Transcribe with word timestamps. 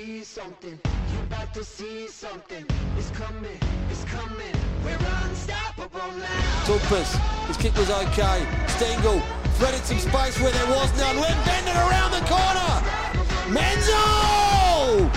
see 0.00 0.24
something. 0.24 0.78
You 1.12 1.18
about 1.28 1.52
to 1.54 1.64
see 1.64 2.08
something. 2.08 2.64
It's 2.96 3.10
coming, 3.10 3.60
it's 3.90 4.04
coming. 4.04 4.54
We're 4.84 4.96
unstoppable 5.24 6.12
now. 6.16 6.64
Tugpas, 6.64 7.10
his 7.48 7.56
kick 7.56 7.74
was 7.76 7.90
okay. 7.90 8.46
Stengel 8.68 9.20
threaded 9.58 9.84
some 9.84 9.98
space 9.98 10.40
where 10.40 10.52
there 10.52 10.70
was 10.76 10.88
none. 10.96 11.16
Went 11.20 11.36
bending 11.44 11.76
around 11.86 12.12
the 12.16 12.24
corner. 12.34 12.72
Menzel 13.52 15.10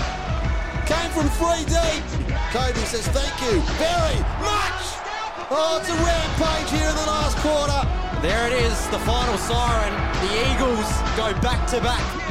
came 0.90 1.10
from 1.16 1.28
three 1.40 1.64
deep. 1.64 2.04
Cody 2.52 2.84
says 2.92 3.06
thank 3.08 3.34
you 3.46 3.60
very 3.80 4.20
much. 4.44 4.84
Oh, 5.48 5.80
it's 5.80 5.88
a 5.88 5.96
rampage 5.96 6.70
here 6.76 6.88
in 6.88 6.96
the 6.96 7.08
last 7.08 7.36
quarter. 7.38 7.80
There 8.20 8.46
it 8.48 8.54
is, 8.64 8.76
the 8.88 9.00
final 9.00 9.38
siren. 9.38 9.94
The 10.24 10.32
Eagles 10.50 10.88
go 11.16 11.32
back 11.40 11.66
to 11.68 11.80
back. 11.80 12.23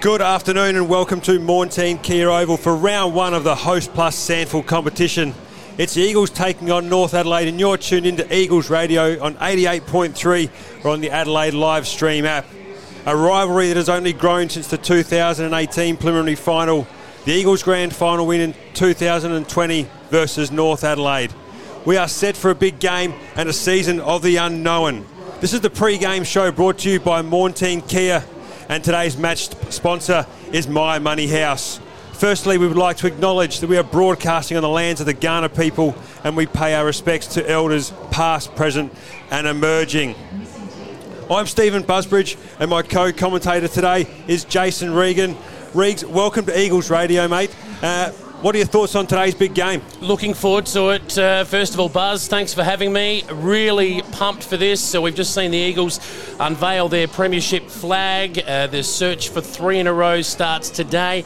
Good 0.00 0.22
afternoon 0.22 0.76
and 0.76 0.88
welcome 0.88 1.20
to 1.20 1.38
Maughan 1.38 1.66
Thiem 1.66 2.02
Kia 2.02 2.30
Oval 2.30 2.56
for 2.56 2.74
round 2.74 3.14
one 3.14 3.34
of 3.34 3.44
the 3.44 3.54
Hostplus 3.54 4.14
SANFL 4.14 4.66
competition. 4.66 5.34
It's 5.76 5.92
the 5.92 6.00
Eagles 6.00 6.30
taking 6.30 6.70
on 6.70 6.88
North 6.88 7.12
Adelaide, 7.12 7.48
and 7.48 7.60
you're 7.60 7.76
tuned 7.76 8.06
into 8.06 8.34
Eagles 8.34 8.70
Radio 8.70 9.22
on 9.22 9.34
88.3 9.34 10.84
or 10.86 10.92
on 10.92 11.02
the 11.02 11.10
Adelaide 11.10 11.52
live 11.52 11.86
stream 11.86 12.24
app. 12.24 12.46
A 13.04 13.14
rivalry 13.14 13.68
that 13.68 13.76
has 13.76 13.90
only 13.90 14.14
grown 14.14 14.48
since 14.48 14.68
the 14.68 14.78
2018 14.78 15.98
preliminary 15.98 16.34
final, 16.34 16.88
the 17.26 17.32
Eagles 17.32 17.62
grand 17.62 17.94
final 17.94 18.26
win 18.26 18.40
in 18.40 18.54
2020 18.72 19.86
versus 20.08 20.50
North 20.50 20.82
Adelaide. 20.82 21.34
We 21.84 21.98
are 21.98 22.08
set 22.08 22.38
for 22.38 22.50
a 22.50 22.54
big 22.54 22.78
game 22.78 23.12
and 23.36 23.50
a 23.50 23.52
season 23.52 24.00
of 24.00 24.22
the 24.22 24.36
unknown. 24.36 25.04
This 25.42 25.52
is 25.52 25.60
the 25.60 25.68
pre 25.68 25.98
game 25.98 26.24
show 26.24 26.50
brought 26.50 26.78
to 26.78 26.90
you 26.90 27.00
by 27.00 27.20
Maughan 27.20 27.52
Thiem 27.52 27.86
Kia 27.86 28.24
and 28.70 28.84
today's 28.84 29.16
match 29.16 29.48
sponsor 29.72 30.24
is 30.52 30.68
My 30.68 31.00
Money 31.00 31.26
House. 31.26 31.80
Firstly, 32.12 32.56
we 32.56 32.68
would 32.68 32.76
like 32.76 32.98
to 32.98 33.08
acknowledge 33.08 33.58
that 33.58 33.66
we 33.66 33.76
are 33.76 33.82
broadcasting 33.82 34.56
on 34.56 34.62
the 34.62 34.68
lands 34.68 35.00
of 35.00 35.06
the 35.06 35.14
Kaurna 35.14 35.52
people 35.52 35.96
and 36.22 36.36
we 36.36 36.46
pay 36.46 36.74
our 36.74 36.84
respects 36.84 37.26
to 37.34 37.50
elders 37.50 37.92
past, 38.12 38.54
present, 38.54 38.92
and 39.32 39.48
emerging. 39.48 40.14
I'm 41.28 41.48
Stephen 41.48 41.82
Busbridge 41.82 42.36
and 42.60 42.70
my 42.70 42.82
co 42.82 43.12
commentator 43.12 43.66
today 43.66 44.06
is 44.28 44.44
Jason 44.44 44.94
Regan. 44.94 45.34
Regs, 45.72 46.04
welcome 46.04 46.46
to 46.46 46.56
Eagles 46.56 46.90
Radio, 46.90 47.26
mate. 47.26 47.52
Uh, 47.82 48.12
what 48.42 48.54
are 48.54 48.58
your 48.58 48.66
thoughts 48.66 48.94
on 48.94 49.06
today's 49.06 49.34
big 49.34 49.54
game? 49.54 49.82
Looking 50.00 50.32
forward 50.32 50.64
to 50.66 50.90
it. 50.90 51.18
Uh, 51.18 51.44
first 51.44 51.74
of 51.74 51.80
all, 51.80 51.90
Buzz, 51.90 52.26
thanks 52.26 52.54
for 52.54 52.64
having 52.64 52.90
me. 52.90 53.22
Really 53.30 54.00
pumped 54.12 54.44
for 54.44 54.56
this. 54.56 54.80
So 54.80 55.02
we've 55.02 55.14
just 55.14 55.34
seen 55.34 55.50
the 55.50 55.58
Eagles 55.58 56.00
unveil 56.40 56.88
their 56.88 57.06
premiership 57.06 57.68
flag. 57.68 58.42
Uh, 58.46 58.66
the 58.66 58.82
search 58.82 59.28
for 59.28 59.42
three 59.42 59.78
in 59.78 59.86
a 59.86 59.92
row 59.92 60.22
starts 60.22 60.70
today. 60.70 61.24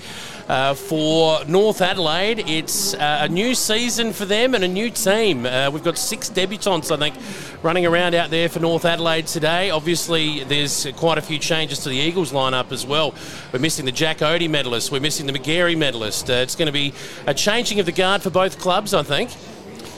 Uh, 0.49 0.75
for 0.75 1.43
North 1.47 1.81
Adelaide, 1.81 2.41
it's 2.41 2.93
uh, 2.93 3.21
a 3.23 3.29
new 3.29 3.55
season 3.55 4.13
for 4.13 4.27
them 4.27 4.55
and 4.55 4.63
a 4.63 4.69
new 4.69 4.91
team. 4.91 5.47
Uh, 5.47 5.71
we've 5.71 5.83
got 5.83 5.97
six 5.97 6.29
debutants, 6.29 6.95
I 6.95 6.99
think, 6.99 7.15
running 7.63 7.87
around 7.87 8.15
out 8.15 8.29
there 8.29 8.51
for 8.51 8.61
North 8.61 8.85
Adelaide 8.85 9.27
today. 9.27 9.71
Obviously, 9.71 10.45
there's 10.45 10.87
quite 10.97 11.17
a 11.17 11.23
few 11.23 11.39
changes 11.39 11.79
to 11.85 11.89
the 11.89 11.97
Eagles 11.97 12.31
lineup 12.31 12.73
as 12.73 12.85
well. 12.85 13.15
We're 13.55 13.59
missing 13.59 13.87
the 13.87 13.93
Jack 13.93 14.19
Oatey 14.19 14.51
medalist, 14.51 14.93
we're 14.93 15.01
missing 15.01 15.27
the 15.27 15.33
Magarey 15.33 15.79
medalist. 15.79 16.29
Uh, 16.29 16.35
it's 16.35 16.57
going 16.57 16.67
to 16.67 16.73
be 16.73 16.93
a 17.27 17.33
changing 17.33 17.81
of 17.81 17.87
the 17.87 17.93
guard 17.93 18.21
for 18.21 18.29
both 18.29 18.59
clubs, 18.59 18.93
I 18.93 19.03
think. 19.03 19.31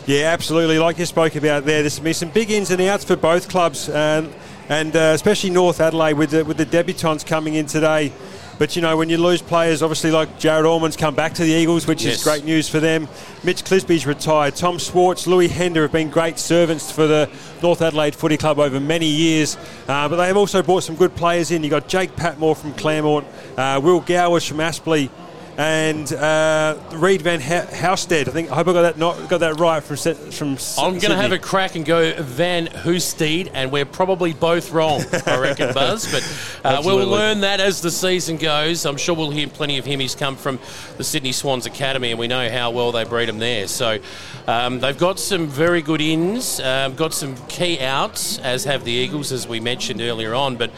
Yeah, 0.06 0.26
absolutely. 0.26 0.78
Like 0.78 0.96
you 1.00 1.06
spoke 1.06 1.34
about 1.34 1.64
there, 1.64 1.82
there's 1.82 1.98
been 1.98 2.14
some 2.14 2.30
big 2.30 2.52
ins 2.52 2.70
and 2.70 2.80
outs 2.82 3.02
for 3.02 3.16
both 3.16 3.48
clubs, 3.48 3.88
and 3.88 4.30
uh, 4.68 5.10
especially 5.12 5.50
North 5.50 5.80
Adelaide 5.80 6.14
with 6.14 6.30
the, 6.30 6.44
with 6.44 6.56
the 6.56 6.66
debutants 6.66 7.26
coming 7.26 7.54
in 7.54 7.66
today. 7.66 8.12
But 8.58 8.74
you 8.74 8.82
know, 8.82 8.96
when 8.96 9.10
you 9.10 9.18
lose 9.18 9.42
players, 9.42 9.82
obviously 9.82 10.10
like 10.10 10.38
Jared 10.38 10.64
Allman's 10.64 10.96
come 10.96 11.14
back 11.14 11.34
to 11.34 11.42
the 11.42 11.50
Eagles, 11.50 11.86
which 11.86 12.04
yes. 12.04 12.16
is 12.18 12.24
great 12.24 12.44
news 12.44 12.68
for 12.68 12.80
them. 12.80 13.06
Mitch 13.44 13.64
Clisby's 13.64 14.06
retired. 14.06 14.56
Tom 14.56 14.78
Schwartz, 14.78 15.26
Louis 15.26 15.48
Hender 15.48 15.82
have 15.82 15.92
been 15.92 16.08
great 16.08 16.38
servants 16.38 16.90
for 16.90 17.06
the 17.06 17.28
North 17.62 17.82
Adelaide 17.82 18.14
Footy 18.14 18.38
Club 18.38 18.58
over 18.58 18.80
many 18.80 19.06
years. 19.06 19.56
Uh, 19.86 20.08
but 20.08 20.16
they 20.16 20.26
have 20.26 20.38
also 20.38 20.62
brought 20.62 20.82
some 20.82 20.96
good 20.96 21.14
players 21.14 21.50
in. 21.50 21.62
You 21.62 21.70
got 21.70 21.88
Jake 21.88 22.16
Patmore 22.16 22.56
from 22.56 22.72
Claremont, 22.74 23.26
uh, 23.58 23.80
Will 23.82 24.00
Gowers 24.00 24.46
from 24.46 24.58
Aspley 24.58 25.10
and 25.58 26.12
uh, 26.12 26.76
Reed 26.92 27.22
Van 27.22 27.40
Housted. 27.40 28.28
I 28.28 28.32
think 28.32 28.50
I 28.50 28.56
hope 28.56 28.68
I 28.68 28.72
got 28.72 28.82
that 28.82 28.98
not 28.98 29.28
got 29.28 29.38
that 29.40 29.58
right 29.58 29.82
from 29.82 29.96
from. 29.96 30.56
I'm 30.78 30.98
going 30.98 31.10
to 31.10 31.16
have 31.16 31.32
a 31.32 31.38
crack 31.38 31.76
and 31.76 31.84
go 31.84 32.14
Van 32.22 32.66
Hoosted, 32.66 33.50
and 33.54 33.72
we're 33.72 33.86
probably 33.86 34.32
both 34.34 34.72
wrong. 34.72 35.02
I 35.26 35.38
reckon, 35.38 35.72
Buzz. 35.74 36.10
But 36.10 36.22
uh, 36.64 36.82
we'll 36.84 37.06
learn 37.06 37.40
that 37.40 37.60
as 37.60 37.80
the 37.80 37.90
season 37.90 38.36
goes. 38.36 38.84
I'm 38.84 38.96
sure 38.96 39.14
we'll 39.14 39.30
hear 39.30 39.48
plenty 39.48 39.78
of 39.78 39.84
him. 39.84 40.00
He's 40.00 40.14
come 40.14 40.36
from 40.36 40.58
the 40.98 41.04
Sydney 41.04 41.32
Swans 41.32 41.66
Academy, 41.66 42.10
and 42.10 42.18
we 42.18 42.28
know 42.28 42.48
how 42.50 42.70
well 42.70 42.92
they 42.92 43.04
breed 43.04 43.28
him 43.28 43.38
there. 43.38 43.66
So 43.66 43.98
um, 44.46 44.80
they've 44.80 44.98
got 44.98 45.18
some 45.18 45.46
very 45.46 45.80
good 45.82 46.00
ins, 46.00 46.60
um, 46.60 46.94
got 46.94 47.14
some 47.14 47.34
key 47.48 47.80
outs, 47.80 48.38
as 48.40 48.64
have 48.64 48.84
the 48.84 48.92
Eagles, 48.92 49.32
as 49.32 49.48
we 49.48 49.60
mentioned 49.60 50.00
earlier 50.00 50.34
on. 50.34 50.56
But 50.56 50.70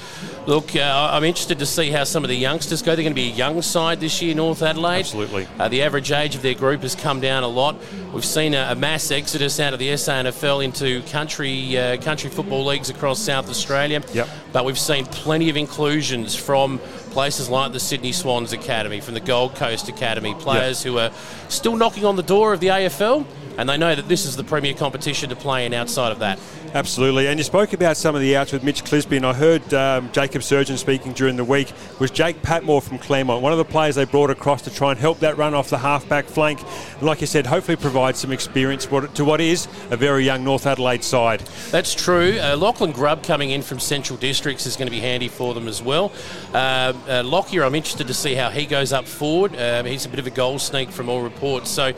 look, 0.49 0.75
uh, 0.75 1.11
I'm 1.13 1.25
interested 1.25 1.59
to 1.59 1.67
see 1.67 1.91
how 1.91 2.05
some 2.05 2.25
of 2.25 2.29
the 2.29 2.37
youngsters 2.37 2.81
go. 2.81 2.97
They're 2.97 3.05
going 3.05 3.13
to 3.13 3.15
be 3.15 3.31
a 3.31 3.35
young 3.35 3.61
side 3.61 4.01
this 4.01 4.23
year, 4.23 4.35
North 4.35 4.63
Adelaide. 4.63 5.01
Absolutely. 5.01 5.47
Uh, 5.59 5.69
the 5.69 5.83
average 5.83 6.11
age 6.11 6.35
of 6.35 6.43
their 6.43 6.55
group 6.55 6.81
has 6.81 6.95
come 6.95 7.21
down 7.21 7.45
a 7.45 7.49
lot. 7.49 7.77
We've 8.13 8.25
seen 8.25 8.55
a, 8.55 8.69
a 8.71 8.75
mass 8.75 9.11
exodus 9.11 9.61
out 9.61 9.75
of 9.75 9.79
the 9.79 9.89
SANFL 9.89 10.65
into 10.65 11.03
country 11.11 11.77
uh, 11.77 11.99
country 11.99 12.31
football 12.31 12.65
leagues 12.65 12.89
across 12.89 13.21
South 13.21 13.51
Australia. 13.51 14.03
Yep. 14.15 14.29
But 14.53 14.65
we've 14.65 14.79
seen 14.79 15.05
plenty 15.07 15.51
of 15.51 15.57
inclusions 15.59 16.35
from 16.35 16.81
places 17.11 17.49
like 17.49 17.73
the 17.73 17.81
Sydney 17.81 18.13
Swans 18.13 18.53
Academy, 18.53 19.01
from 19.01 19.15
the 19.15 19.21
Gold 19.21 19.55
Coast 19.55 19.89
Academy, 19.89 20.35
players 20.35 20.85
yep. 20.85 20.93
who 20.93 20.99
are 20.99 21.11
still 21.49 21.77
knocking 21.77 22.05
on 22.05 22.17
the 22.17 22.23
door 22.23 22.53
of 22.53 22.61
the 22.61 22.69
AFL 22.69 23.27
and 23.59 23.69
they 23.69 23.77
know 23.77 23.93
that 23.93 24.09
this 24.09 24.25
is 24.25 24.37
the 24.37 24.45
premier 24.45 24.73
competition 24.73 25.29
to 25.31 25.37
play 25.37 25.67
in 25.67 25.75
outside 25.75 26.13
of 26.13 26.21
that. 26.21 26.39
Absolutely. 26.75 27.27
And 27.27 27.41
you 27.41 27.45
spoke 27.45 27.73
about 27.73 27.97
some 27.97 28.15
of 28.15 28.21
the 28.21 28.37
outs 28.37 28.53
with 28.53 28.63
Mitch 28.63 28.85
Clisby, 28.85 29.17
and 29.17 29.27
I 29.27 29.33
heard 29.33 29.75
um, 29.75 30.13
Jacob 30.13 30.43
Surjan 30.43 30.79
speaking 30.79 31.13
during 31.13 31.35
the 31.35 31.45
week. 31.45 31.73
Was 31.99 32.13
Jake 32.13 32.41
Patmore 32.41 32.81
from 32.81 32.99
Claremont, 32.99 33.43
one 33.43 33.51
of 33.51 33.59
the 33.59 33.65
players 33.65 33.97
they 33.97 34.05
brought 34.05 34.31
across 34.31 34.63
to 34.63 34.71
try 34.73 34.93
and 34.93 35.01
help 35.01 35.19
that 35.21 35.37
run 35.37 35.55
off 35.55 35.71
the 35.71 35.79
halfback 35.79 36.27
flank. 36.27 36.61
And 36.99 37.03
like 37.03 37.21
you 37.21 37.27
said, 37.27 37.47
hopefully 37.47 37.77
provide 37.77 38.17
some 38.17 38.31
experience 38.31 38.87
to 38.87 39.25
what 39.25 39.41
is 39.41 39.67
a 39.91 39.97
very 39.97 40.25
young 40.25 40.45
North 40.45 40.65
Adelaide 40.65 41.03
side. 41.03 41.41
That's 41.73 41.95
true. 41.95 42.39
Uh, 42.39 42.57
Lachlan 42.57 42.93
Grubb 42.93 43.25
coming 43.25 43.51
in 43.51 43.63
from 43.63 43.81
Central 43.81 44.19
Districts 44.19 44.67
is 44.67 44.77
going 44.77 44.87
to 44.87 44.93
be 44.93 45.01
handy 45.01 45.29
for 45.29 45.53
them 45.53 45.67
as 45.67 45.83
well. 45.83 46.13
Uh, 46.55 46.93
uh, 47.09 47.23
Lockyer, 47.23 47.65
I'm 47.65 47.75
interested 47.75 48.07
to 48.07 48.15
see 48.15 48.35
how 48.35 48.51
he 48.51 48.67
goes 48.67 48.93
up 48.93 49.07
forward. 49.07 49.55
Uh, 49.55 49.83
he's 49.85 50.07
a 50.07 50.09
bit 50.09 50.19
of 50.19 50.27
a 50.27 50.31
goal 50.31 50.59
sneak 50.59 50.91
from 50.91 51.09
all 51.09 51.23
reports. 51.23 51.71
So 51.71 51.93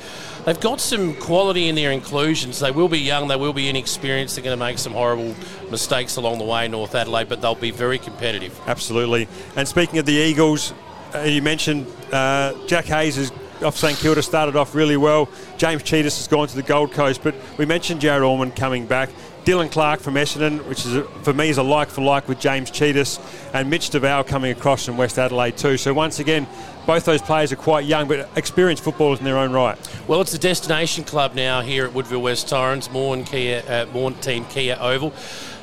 they've 0.44 0.60
got 0.60 0.80
some 0.80 1.14
quality 1.14 1.68
in 1.68 1.74
their 1.74 1.92
inclusions. 1.92 2.60
They 2.60 2.70
will 2.70 2.88
be 2.88 2.98
young, 2.98 3.28
they 3.28 3.36
will 3.36 3.52
be 3.52 3.68
inexperienced, 3.68 4.36
they're 4.36 4.44
going 4.44 4.58
to 4.58 4.64
make 4.64 4.78
some 4.78 4.92
horrible 4.92 5.34
mistakes 5.70 6.16
along 6.16 6.38
the 6.38 6.44
way, 6.44 6.68
North 6.68 6.94
Adelaide, 6.94 7.28
but 7.28 7.40
they'll 7.40 7.54
be 7.54 7.70
very 7.70 7.98
competitive. 7.98 8.58
Absolutely. 8.66 9.28
And 9.56 9.66
speaking 9.66 9.98
of 9.98 10.06
the 10.06 10.12
Eagles, 10.12 10.74
uh, 11.14 11.20
you 11.20 11.42
mentioned 11.42 11.86
uh, 12.12 12.54
Jack 12.66 12.86
Hayes 12.86 13.16
is 13.16 13.32
off 13.62 13.76
St 13.76 13.98
Kilda 13.98 14.22
started 14.22 14.56
off 14.56 14.74
really 14.74 14.96
well. 14.96 15.28
James 15.58 15.82
Tsitas 15.82 16.16
has 16.16 16.28
gone 16.28 16.48
to 16.48 16.56
the 16.56 16.62
Gold 16.62 16.92
Coast, 16.92 17.22
but 17.22 17.34
we 17.58 17.66
mentioned 17.66 18.00
Jared 18.00 18.22
Allman 18.22 18.52
coming 18.52 18.86
back. 18.86 19.10
Dylan 19.44 19.70
Clark 19.70 20.00
from 20.00 20.14
Essendon, 20.14 20.66
which 20.68 20.84
is 20.84 20.96
a, 20.96 21.04
for 21.22 21.32
me 21.32 21.48
is 21.48 21.58
a 21.58 21.62
like 21.62 21.88
for 21.88 22.02
like 22.02 22.28
with 22.28 22.38
James 22.38 22.70
Tsitas, 22.70 23.18
and 23.54 23.70
Mitch 23.70 23.90
DeVal 23.90 24.26
coming 24.26 24.52
across 24.52 24.84
from 24.84 24.96
West 24.96 25.18
Adelaide 25.18 25.56
too. 25.56 25.76
So 25.76 25.94
once 25.94 26.18
again, 26.18 26.46
both 26.90 27.04
those 27.04 27.22
players 27.22 27.52
are 27.52 27.56
quite 27.56 27.84
young, 27.84 28.08
but 28.08 28.28
experienced 28.34 28.82
footballers 28.82 29.20
in 29.20 29.24
their 29.24 29.38
own 29.38 29.52
right. 29.52 29.78
Well, 30.08 30.20
it's 30.22 30.34
a 30.34 30.38
destination 30.40 31.04
club 31.04 31.36
now 31.36 31.60
here 31.60 31.84
at 31.84 31.92
Woodville 31.92 32.20
West 32.20 32.48
Torrens, 32.48 32.90
Morn 32.90 33.22
Kia, 33.22 33.62
uh, 33.68 34.10
Team 34.20 34.44
Kia 34.46 34.76
Oval. 34.80 35.14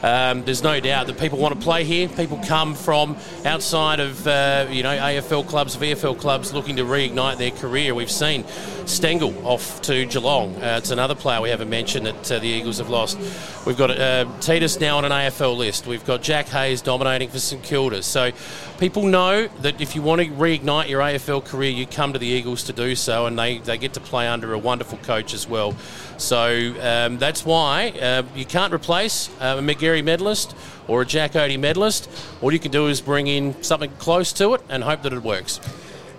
Um, 0.04 0.46
there's 0.46 0.64
no 0.64 0.80
doubt 0.80 1.08
that 1.08 1.20
people 1.20 1.40
want 1.40 1.56
to 1.56 1.60
play 1.60 1.84
here. 1.84 2.08
People 2.08 2.40
come 2.46 2.76
from 2.76 3.18
outside 3.46 4.00
of 4.00 4.26
uh, 4.28 4.68
you 4.70 4.84
know 4.84 4.96
AFL 4.96 5.48
clubs, 5.48 5.76
VFL 5.76 6.20
clubs, 6.20 6.54
looking 6.54 6.76
to 6.78 6.84
reignite 6.84 7.38
their 7.38 7.52
career. 7.52 7.96
We've 7.96 8.12
seen 8.12 8.46
Stengel 8.86 9.46
off 9.46 9.82
to 9.82 10.06
Geelong. 10.06 10.56
Uh, 10.56 10.78
it's 10.78 10.92
another 10.92 11.16
player 11.16 11.42
we 11.42 11.50
haven't 11.50 11.70
mentioned 11.70 12.06
that 12.06 12.32
uh, 12.32 12.40
the 12.40 12.48
Eagles 12.48 12.78
have 12.78 12.90
lost. 12.90 13.18
We've 13.66 13.78
got 13.78 13.90
uh, 13.92 14.26
Titus 14.40 14.80
now 14.80 14.98
on 14.98 15.06
an 15.06 15.12
AFL 15.12 15.58
list. 15.58 15.88
We've 15.88 16.06
got 16.06 16.22
Jack 16.22 16.48
Hayes 16.50 16.82
dominating 16.82 17.30
for 17.30 17.40
St 17.40 17.64
Kilda. 17.64 18.04
So 18.04 18.32
people 18.78 19.04
know 19.04 19.48
that 19.62 19.82
if 19.82 19.96
you 19.96 20.02
want 20.02 20.22
to 20.22 20.28
reignite 20.28 20.90
your 20.90 21.02
AFL 21.02 21.44
career, 21.44 21.72
you 21.72 21.86
come 21.86 22.14
to 22.14 22.20
the 22.20 22.28
Eagles 22.28 22.64
to 22.64 22.74
do 22.74 22.96
so, 22.96 23.26
and 23.26 23.38
they, 23.38 23.58
they 23.60 23.78
get 23.78 23.94
to 23.94 24.00
play 24.00 24.28
under 24.28 24.54
a 24.54 24.58
wonderful 24.58 24.98
coach 25.00 25.34
as 25.34 25.48
well. 25.48 25.76
So 26.18 26.76
um, 26.82 27.18
that's 27.18 27.46
why 27.46 27.90
uh, 28.02 28.24
you 28.36 28.46
can't 28.46 28.74
replace 28.74 29.30
uh, 29.40 29.58
a 29.60 29.62
Magarey 29.62 30.04
medalist 30.04 30.56
or 30.88 31.02
a 31.02 31.06
Jack 31.06 31.34
Oatey 31.34 31.60
medalist. 31.60 32.10
All 32.42 32.52
you 32.52 32.60
can 32.60 32.72
do 32.72 32.88
is 32.88 33.02
bring 33.02 33.28
in 33.28 33.62
something 33.64 33.92
close 33.98 34.32
to 34.34 34.54
it 34.54 34.62
and 34.70 34.84
hope 34.84 35.02
that 35.04 35.14
it 35.14 35.24
works. 35.24 35.60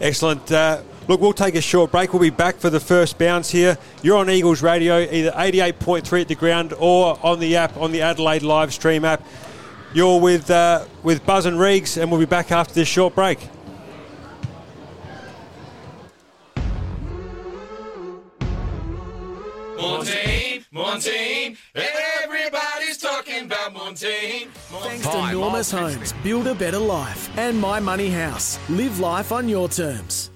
Excellent. 0.00 0.50
Uh, 0.50 0.82
look, 1.08 1.20
we'll 1.20 1.32
take 1.32 1.54
a 1.54 1.60
short 1.60 1.90
break. 1.90 2.12
We'll 2.12 2.22
be 2.22 2.30
back 2.30 2.56
for 2.56 2.70
the 2.70 2.80
first 2.80 3.18
bounce 3.18 3.50
here. 3.50 3.78
You're 4.02 4.18
on 4.18 4.30
Eagles 4.30 4.62
Radio, 4.62 4.98
either 4.98 5.32
88.3 5.32 6.20
at 6.20 6.28
the 6.28 6.34
ground 6.34 6.74
or 6.78 7.18
on 7.22 7.40
the 7.40 7.56
app, 7.56 7.76
on 7.76 7.92
the 7.92 8.02
Adelaide 8.02 8.42
live 8.42 8.72
stream 8.72 9.04
app. 9.04 9.22
You're 9.94 10.20
with 10.20 10.50
uh, 10.50 10.84
with 11.02 11.24
Buzz 11.24 11.46
and 11.46 11.56
Reegs, 11.56 12.00
and 12.00 12.10
we'll 12.10 12.20
be 12.20 12.26
back 12.26 12.52
after 12.52 12.74
this 12.74 12.88
short 12.88 13.14
break. 13.14 13.38
Montaigne, 19.78 20.64
Montaigne, 20.72 21.54
everybody's 21.74 22.98
talking 22.98 23.44
about 23.44 23.72
Montaigne. 23.72 24.48
Thanks 24.52 25.02
to 25.06 25.08
Normus 25.08 25.72
Homes, 25.72 26.12
build 26.22 26.46
a 26.48 26.54
better 26.54 26.78
life. 26.78 27.30
And 27.38 27.58
My 27.58 27.80
Money 27.80 28.10
House, 28.10 28.58
live 28.68 28.98
life 29.00 29.32
on 29.32 29.48
your 29.48 29.68
terms. 29.68 30.30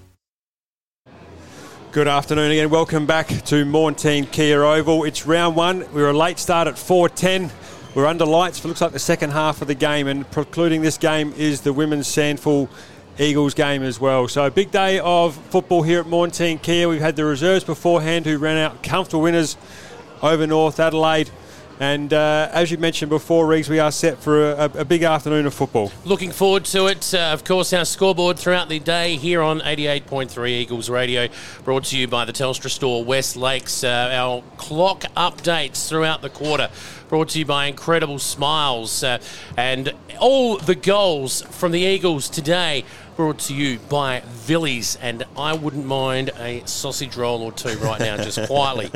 Good 1.91 2.07
afternoon 2.07 2.49
again. 2.49 2.71
Welcome 2.71 3.05
back 3.05 3.27
to 3.27 3.65
Maughan 3.65 3.93
Thiem 3.93 4.31
Kia 4.31 4.63
Oval. 4.63 5.03
It's 5.03 5.27
round 5.27 5.55
one. 5.55 5.79
We 5.93 6.01
were 6.01 6.09
a 6.09 6.17
late 6.17 6.39
start 6.39 6.67
at 6.67 6.73
4:10. 6.73 7.51
We're 7.95 8.07
under 8.07 8.25
lights 8.25 8.57
for 8.57 8.69
looks 8.69 8.81
like 8.81 8.91
the 8.91 8.97
second 8.97 9.33
half 9.33 9.61
of 9.61 9.67
the 9.67 9.75
game, 9.75 10.07
and 10.07 10.29
precluding 10.31 10.81
this 10.81 10.97
game 10.97 11.31
is 11.37 11.61
the 11.61 11.71
women's 11.71 12.07
SANFL 12.07 12.67
Eagles 13.19 13.53
game 13.53 13.83
as 13.83 13.99
well. 13.99 14.27
So 14.27 14.49
big 14.49 14.71
day 14.71 14.97
of 14.97 15.35
football 15.35 15.83
here 15.83 15.99
at 15.99 16.07
Maughan 16.07 16.29
Thiem 16.29 16.59
Kia. 16.59 16.89
We've 16.89 16.99
had 16.99 17.15
the 17.15 17.23
reserves 17.23 17.63
beforehand 17.63 18.25
who 18.25 18.39
ran 18.39 18.57
out 18.57 18.81
comfortable 18.81 19.21
winners 19.21 19.57
over 20.23 20.47
North 20.47 20.79
Adelaide. 20.79 21.29
And 21.79 22.13
uh, 22.13 22.49
as 22.51 22.71
you 22.71 22.77
mentioned 22.77 23.09
before, 23.09 23.47
Reeves, 23.47 23.67
we 23.67 23.79
are 23.79 23.91
set 23.91 24.19
for 24.19 24.51
a, 24.51 24.65
a 24.75 24.85
big 24.85 25.03
afternoon 25.03 25.45
of 25.45 25.53
football. 25.53 25.91
Looking 26.05 26.31
forward 26.31 26.65
to 26.65 26.87
it. 26.87 27.13
Uh, 27.13 27.31
of 27.33 27.43
course, 27.43 27.73
our 27.73 27.83
scoreboard 27.83 28.37
throughout 28.37 28.69
the 28.69 28.79
day 28.79 29.15
here 29.15 29.41
on 29.41 29.59
88.3 29.59 30.49
Eagles 30.49 30.89
Radio, 30.89 31.27
brought 31.63 31.85
to 31.85 31.97
you 31.97 32.07
by 32.07 32.25
the 32.25 32.33
Telstra 32.33 32.69
Store 32.69 33.03
West 33.03 33.35
Lakes. 33.35 33.83
Uh, 33.83 34.09
our 34.13 34.43
clock 34.57 35.01
updates 35.17 35.89
throughout 35.89 36.21
the 36.21 36.29
quarter, 36.29 36.69
brought 37.09 37.29
to 37.29 37.39
you 37.39 37.45
by 37.45 37.65
Incredible 37.65 38.19
Smiles. 38.19 39.03
Uh, 39.03 39.19
and 39.57 39.93
all 40.19 40.57
the 40.57 40.75
goals 40.75 41.41
from 41.41 41.71
the 41.71 41.81
Eagles 41.81 42.29
today, 42.29 42.85
brought 43.15 43.39
to 43.39 43.53
you 43.53 43.79
by 43.89 44.21
Vili's. 44.25 44.95
And 44.97 45.23
I 45.37 45.53
wouldn't 45.53 45.85
mind 45.85 46.31
a 46.39 46.61
sausage 46.65 47.15
roll 47.15 47.41
or 47.41 47.51
two 47.51 47.77
right 47.79 47.99
now, 47.99 48.17
just 48.17 48.41
quietly. 48.47 48.91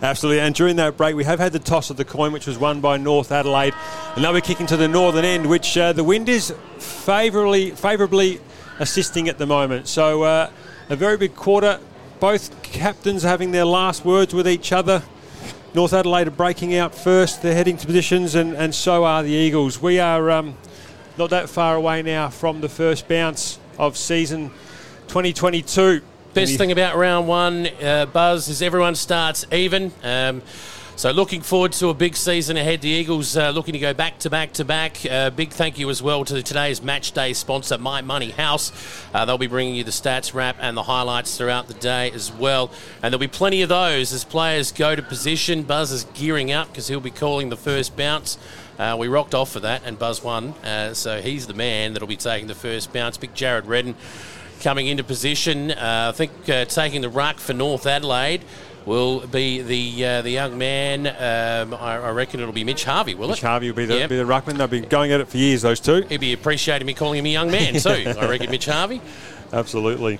Absolutely. 0.00 0.40
And 0.40 0.54
during 0.54 0.76
that 0.76 0.96
break, 0.96 1.16
we 1.16 1.24
have 1.24 1.38
had 1.38 1.52
the 1.52 1.58
toss 1.58 1.90
of 1.90 1.96
the 1.96 2.04
coin, 2.04 2.32
which 2.32 2.46
was 2.46 2.58
won 2.58 2.80
by 2.80 2.96
North 2.96 3.32
Adelaide. 3.32 3.74
And 4.14 4.22
now 4.22 4.32
we're 4.32 4.40
kicking 4.40 4.66
to 4.66 4.76
the 4.76 4.88
northern 4.88 5.24
end, 5.24 5.46
which 5.46 5.76
uh, 5.76 5.92
the 5.92 6.04
wind 6.04 6.28
is 6.28 6.54
favourably, 6.78 7.70
favourably 7.70 8.40
assisting 8.78 9.28
at 9.28 9.38
the 9.38 9.46
moment. 9.46 9.88
So 9.88 10.22
uh, 10.22 10.50
a 10.88 10.96
very 10.96 11.16
big 11.16 11.34
quarter. 11.34 11.80
Both 12.20 12.62
captains 12.62 13.22
having 13.22 13.50
their 13.50 13.64
last 13.64 14.04
words 14.04 14.34
with 14.34 14.48
each 14.48 14.72
other. 14.72 15.02
North 15.74 15.94
Adelaide 15.94 16.28
are 16.28 16.32
breaking 16.32 16.74
out 16.76 16.94
first. 16.94 17.40
They're 17.40 17.54
heading 17.54 17.78
to 17.78 17.86
positions, 17.86 18.34
and, 18.34 18.54
and 18.54 18.74
so 18.74 19.04
are 19.04 19.22
the 19.22 19.30
Eagles. 19.30 19.80
We 19.80 19.98
are 19.98 20.30
um, 20.30 20.56
not 21.18 21.30
that 21.30 21.48
far 21.48 21.76
away 21.76 22.02
now 22.02 22.28
from 22.30 22.60
the 22.60 22.68
first 22.68 23.06
bounce 23.08 23.58
of 23.78 23.96
season 23.96 24.50
2022. 25.08 26.00
Best 26.32 26.56
thing 26.56 26.72
about 26.72 26.96
round 26.96 27.28
one, 27.28 27.68
uh, 27.82 28.06
Buzz, 28.06 28.48
is 28.48 28.62
everyone 28.62 28.94
starts 28.94 29.44
even. 29.52 29.92
Um, 30.02 30.40
so 30.96 31.10
looking 31.10 31.42
forward 31.42 31.72
to 31.72 31.88
a 31.88 31.94
big 31.94 32.16
season 32.16 32.56
ahead. 32.56 32.80
The 32.80 32.88
Eagles 32.88 33.36
uh, 33.36 33.50
looking 33.50 33.72
to 33.72 33.78
go 33.78 33.92
back 33.92 34.18
to 34.20 34.30
back 34.30 34.52
to 34.54 34.64
back. 34.64 34.98
Uh, 35.04 35.30
big 35.30 35.50
thank 35.50 35.78
you 35.78 35.90
as 35.90 36.02
well 36.02 36.24
to 36.24 36.42
today's 36.42 36.82
match 36.82 37.12
day 37.12 37.32
sponsor, 37.32 37.76
My 37.76 38.00
Money 38.00 38.30
House. 38.30 38.72
Uh, 39.12 39.24
they'll 39.24 39.36
be 39.36 39.46
bringing 39.46 39.74
you 39.74 39.84
the 39.84 39.90
stats 39.90 40.32
wrap 40.32 40.56
and 40.60 40.76
the 40.76 40.82
highlights 40.82 41.36
throughout 41.36 41.66
the 41.66 41.74
day 41.74 42.10
as 42.12 42.32
well. 42.32 42.70
And 43.02 43.12
there'll 43.12 43.18
be 43.18 43.26
plenty 43.26 43.62
of 43.62 43.68
those 43.68 44.12
as 44.12 44.24
players 44.24 44.72
go 44.72 44.94
to 44.94 45.02
position. 45.02 45.62
Buzz 45.62 45.92
is 45.92 46.04
gearing 46.14 46.52
up 46.52 46.68
because 46.68 46.88
he'll 46.88 47.00
be 47.00 47.10
calling 47.10 47.48
the 47.48 47.56
first 47.56 47.96
bounce. 47.96 48.38
Uh, 48.82 48.96
we 48.96 49.06
rocked 49.06 49.34
off 49.34 49.52
for 49.52 49.60
that, 49.60 49.82
and 49.84 49.96
Buzz 49.98 50.24
won. 50.24 50.48
Uh, 50.64 50.92
so 50.92 51.20
he's 51.20 51.46
the 51.46 51.54
man 51.54 51.92
that'll 51.92 52.08
be 52.08 52.16
taking 52.16 52.48
the 52.48 52.54
first 52.54 52.92
bounce. 52.92 53.16
Big 53.16 53.32
Jared 53.34 53.66
Redden 53.66 53.94
coming 54.60 54.88
into 54.88 55.04
position. 55.04 55.70
Uh, 55.70 56.10
I 56.12 56.16
think 56.16 56.32
uh, 56.48 56.64
taking 56.64 57.00
the 57.00 57.08
ruck 57.08 57.38
for 57.38 57.52
North 57.52 57.86
Adelaide 57.86 58.42
will 58.84 59.24
be 59.28 59.62
the 59.62 60.04
uh, 60.04 60.22
the 60.22 60.30
young 60.30 60.58
man. 60.58 61.06
Um, 61.06 61.74
I, 61.74 61.98
I 61.98 62.10
reckon 62.10 62.40
it'll 62.40 62.52
be 62.52 62.64
Mitch 62.64 62.82
Harvey, 62.84 63.14
will 63.14 63.28
Mitch 63.28 63.38
it? 63.38 63.42
Mitch 63.42 63.48
Harvey 63.48 63.68
will 63.70 63.76
be 63.76 63.84
the, 63.86 63.98
Yep. 63.98 64.10
be 64.10 64.16
the 64.16 64.24
ruckman. 64.24 64.56
They've 64.56 64.68
been 64.70 64.88
going 64.88 65.12
at 65.12 65.20
it 65.20 65.28
for 65.28 65.36
years, 65.36 65.62
those 65.62 65.78
two. 65.78 66.02
He'd 66.08 66.18
be 66.20 66.32
appreciating 66.32 66.84
me 66.86 66.94
calling 66.94 67.20
him 67.20 67.26
a 67.26 67.28
young 67.28 67.50
man 67.52 67.74
too. 67.80 67.88
I 68.18 68.28
reckon 68.28 68.50
Mitch 68.50 68.66
Harvey. 68.66 69.00
Absolutely. 69.52 70.18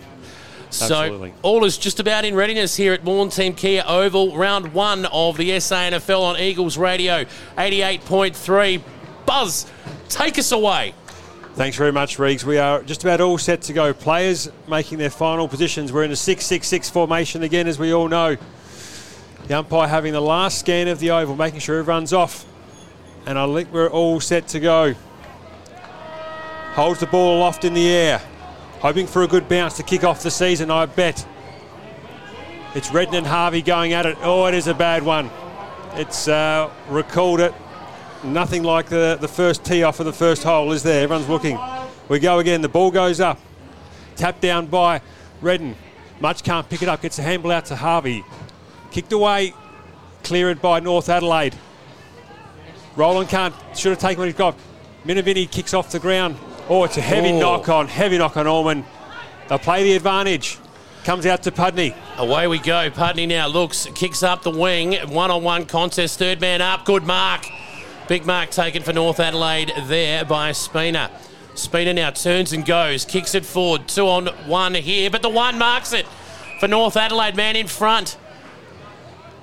So 0.73 1.31
all 1.43 1.65
is 1.65 1.77
just 1.77 2.01
about 2.01 2.25
in 2.25 2.35
readiness 2.35 2.77
here 2.77 2.95
at 2.95 3.05
Maughan 3.05 3.29
Thiem 3.29 3.55
Kia 3.57 3.85
Oval, 3.87 4.37
round 4.37 4.73
one 4.73 5.05
of 5.07 5.37
the 5.37 5.51
SANFL 5.51 6.23
on 6.23 6.39
Eagles 6.39 6.79
Radio, 6.79 7.25
88.3. 7.59 8.83
Buzz, 9.27 9.67
take 10.09 10.39
us 10.39 10.51
away. 10.51 10.95
Thanks 11.55 11.77
very 11.77 11.93
much, 11.93 12.17
Reegs. 12.17 12.45
We 12.45 12.57
are 12.57 12.83
just 12.83 13.05
about 13.05 13.21
all 13.21 13.37
set 13.37 13.61
to 13.63 13.75
go. 13.75 13.93
Players 13.93 14.51
making 14.67 14.97
their 14.97 15.11
final 15.11 15.47
positions. 15.47 15.93
We're 15.93 16.05
in 16.05 16.11
a 16.11 16.17
6 16.17 16.45
6 16.45 16.67
6 16.67 16.91
formation 16.91 17.43
again, 17.43 17.69
as 17.69 17.79
we 17.79 17.93
all 17.93 18.09
know. 18.09 18.39
The 19.49 19.59
umpire 19.59 19.87
having 19.87 20.15
the 20.15 20.23
last 20.23 20.61
scan 20.61 20.89
of 20.89 20.99
the 20.99 21.11
oval, 21.11 21.37
making 21.37 21.61
sure 21.61 21.79
everyone's 21.79 22.15
off. 22.15 22.47
And 23.27 23.39
I 23.39 23.53
think 23.55 23.71
we're 23.71 23.91
all 23.91 24.21
set 24.21 24.49
to 24.49 24.61
go. 24.61 24.95
Holds 26.73 27.01
the 27.01 27.07
ball 27.07 27.37
aloft 27.37 27.67
in 27.67 27.75
the 27.75 27.87
air, 27.91 28.23
hoping 28.83 29.07
for 29.07 29.23
a 29.23 29.29
good 29.29 29.49
bounce 29.49 29.77
to 29.77 29.83
kick 29.85 30.03
off 30.03 30.25
the 30.25 30.31
season, 30.31 30.69
I 30.69 30.87
bet. 30.87 31.25
It's 32.75 32.91
Redden 32.91 33.15
and 33.15 33.25
Harvey 33.25 33.63
going 33.63 33.93
at 33.93 34.07
it. 34.07 34.19
Oh, 34.23 34.47
it 34.47 34.55
is 34.55 34.67
a 34.67 34.75
bad 34.75 35.05
one. 35.05 35.31
It's 35.95 36.27
uh, 36.27 36.69
recalled 36.89 37.39
it. 37.39 37.55
Nothing 38.25 38.65
like 38.65 38.87
the, 38.87 39.17
the 39.21 39.29
first 39.29 39.65
tee 39.65 39.85
off 39.85 40.01
of 40.01 40.07
the 40.07 40.13
first 40.13 40.43
hole, 40.43 40.73
is 40.73 40.83
there? 40.83 41.05
Everyone's 41.05 41.29
looking. 41.29 41.61
We 42.09 42.19
go 42.19 42.41
again. 42.41 42.61
The 42.61 42.69
ball 42.69 42.91
goes 42.91 43.21
up. 43.21 43.39
Tapped 44.17 44.41
down 44.41 44.67
by 44.67 45.01
Redden. 45.41 45.77
Much 46.19 46.43
can't 46.43 46.69
pick 46.69 46.83
it 46.83 46.89
up. 46.89 47.03
Gets 47.03 47.21
a 47.21 47.23
handball 47.23 47.53
out 47.53 47.67
to 47.67 47.77
Harvey. 47.77 48.25
Kicked 48.91 49.13
away. 49.13 49.55
Cleared 50.25 50.61
by 50.61 50.81
North 50.81 51.09
Adelaide. 51.09 51.55
Roland 52.97 53.29
can't. 53.29 53.55
Should 53.77 53.91
have 53.91 54.01
taken 54.01 54.19
what 54.19 54.27
he's 54.27 54.35
got. 54.35 54.57
Minavini 55.05 55.49
kicks 55.49 55.73
off 55.73 55.93
the 55.93 56.01
ground. 56.01 56.37
Oh, 56.69 56.85
it's 56.85 56.97
a 56.97 57.01
heavy 57.01 57.31
Oh. 57.33 57.39
knock 57.39 57.69
on. 57.69 57.89
Heavy 57.89 58.19
knock 58.19 58.37
on 58.37 58.47
Allman. 58.47 58.85
They'll 59.49 59.59
play 59.59 59.83
the 59.83 59.95
advantage. 59.95 60.59
Comes 61.05 61.27
out 61.27 61.43
to 61.43 61.53
Pudney. 61.53 61.95
Away 62.17 62.47
we 62.47 62.59
go. 62.59 62.89
Putney 62.91 63.27
now 63.27 63.49
looks, 63.49 63.89
kicks 63.95 64.23
up 64.23 64.43
the 64.43 64.51
wing. 64.51 64.95
One 65.09 65.31
on 65.33 65.43
one 65.43 65.67
contest. 65.67 66.19
Third 66.19 66.41
man 66.41 66.63
up. 66.63 66.85
Good 66.85 67.05
mark. 67.05 67.47
Big 68.09 68.25
mark 68.25 68.51
taken 68.51 68.83
for 68.83 68.93
North 68.93 69.19
Adelaide 69.19 69.73
there 69.87 70.25
by 70.25 70.53
Spina. 70.53 71.11
Spina 71.55 71.93
now 71.93 72.11
turns 72.11 72.53
and 72.53 72.65
goes. 72.65 73.05
Kicks 73.05 73.35
it 73.35 73.45
forward. 73.45 73.89
Two 73.89 74.07
on 74.09 74.27
one 74.47 74.75
here. 74.75 75.11
But 75.11 75.23
the 75.23 75.29
one 75.29 75.59
marks 75.59 75.93
it 75.93 76.07
for 76.61 76.69
North 76.69 76.97
Adelaide. 76.97 77.35
Man 77.37 77.57
in 77.57 77.67
front. 77.67 78.17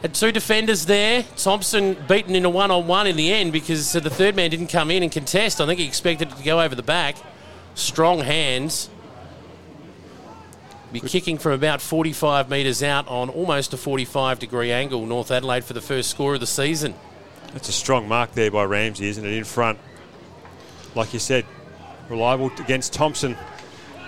Had 0.01 0.13
two 0.13 0.31
defenders 0.31 0.85
there. 0.85 1.23
Thompson 1.35 1.97
beaten 2.07 2.33
in 2.35 2.45
a 2.45 2.49
one 2.49 2.71
on 2.71 2.87
one 2.87 3.05
in 3.05 3.17
the 3.17 3.33
end 3.33 3.51
because 3.51 3.91
the 3.91 4.09
third 4.09 4.35
man 4.35 4.49
didn't 4.49 4.67
come 4.67 4.91
in 4.91 5.03
and 5.03 5.11
contest. 5.11 5.59
I 5.59 5.65
think 5.65 5.79
he 5.79 5.85
expected 5.85 6.31
it 6.31 6.37
to 6.37 6.43
go 6.43 6.61
over 6.61 6.73
the 6.73 6.83
back. 6.83 7.17
Strong 7.75 8.19
hands. 8.19 8.89
Be 10.93 11.01
kicking 11.01 11.37
from 11.37 11.51
about 11.51 11.81
45 11.81 12.49
metres 12.49 12.81
out 12.81 13.07
on 13.07 13.29
almost 13.29 13.73
a 13.73 13.77
45 13.77 14.39
degree 14.39 14.71
angle. 14.71 15.05
North 15.05 15.31
Adelaide 15.31 15.65
for 15.65 15.73
the 15.73 15.81
first 15.81 16.09
score 16.09 16.33
of 16.33 16.39
the 16.39 16.47
season. 16.47 16.95
That's 17.53 17.69
a 17.69 17.73
strong 17.73 18.07
mark 18.07 18.31
there 18.31 18.49
by 18.49 18.63
Ramsey, 18.63 19.07
isn't 19.09 19.25
it? 19.25 19.33
In 19.33 19.43
front. 19.43 19.79
Like 20.95 21.13
you 21.13 21.19
said, 21.19 21.45
reliable 22.09 22.51
against 22.59 22.93
Thompson. 22.93 23.37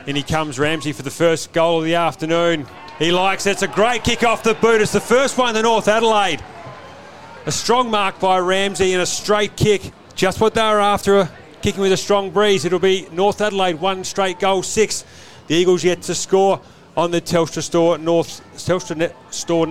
In 0.08 0.16
he 0.16 0.24
comes, 0.24 0.58
Ramsey, 0.58 0.94
for 0.94 1.04
the 1.04 1.12
first 1.12 1.54
goal 1.54 1.80
of 1.80 1.86
the 1.86 1.96
afternoon. 1.96 2.66
He 3.02 3.12
likes 3.12 3.48
it. 3.48 3.54
It's 3.54 3.64
a 3.64 3.68
great 3.68 4.04
kick 4.04 4.24
off 4.24 4.44
the 4.44 4.54
boot. 4.54 4.80
It's 4.80 4.92
the 4.92 5.00
first 5.00 5.36
one 5.36 5.56
to 5.56 5.64
North 5.64 5.88
Adelaide. 5.88 6.40
A 7.48 7.52
strong 7.52 7.90
mark 7.90 8.20
by 8.20 8.38
Ramsey 8.38 8.94
and 8.94 9.02
a 9.02 9.08
straight 9.08 9.56
kick. 9.56 9.92
Just 10.14 10.40
what 10.40 10.54
they 10.54 10.62
were 10.62 10.80
after, 10.80 11.28
kicking 11.64 11.82
with 11.82 11.94
a 11.94 11.98
strong 11.98 12.30
breeze. 12.30 12.64
It'll 12.64 12.78
be 12.78 13.08
North 13.12 13.42
Adelaide, 13.42 13.82
one 13.82 14.04
straight 14.04 14.40
goal, 14.40 14.62
six. 14.62 15.04
The 15.48 15.56
Eagles 15.56 15.84
yet 15.84 16.04
to 16.04 16.14
score 16.14 16.62
on 16.96 17.10
the 17.10 17.20
Telstra 17.20 17.64
Store 17.64 17.98
North 17.98 18.40
Telstra 18.54 18.96
Net 18.96 19.16
Store 19.34 19.66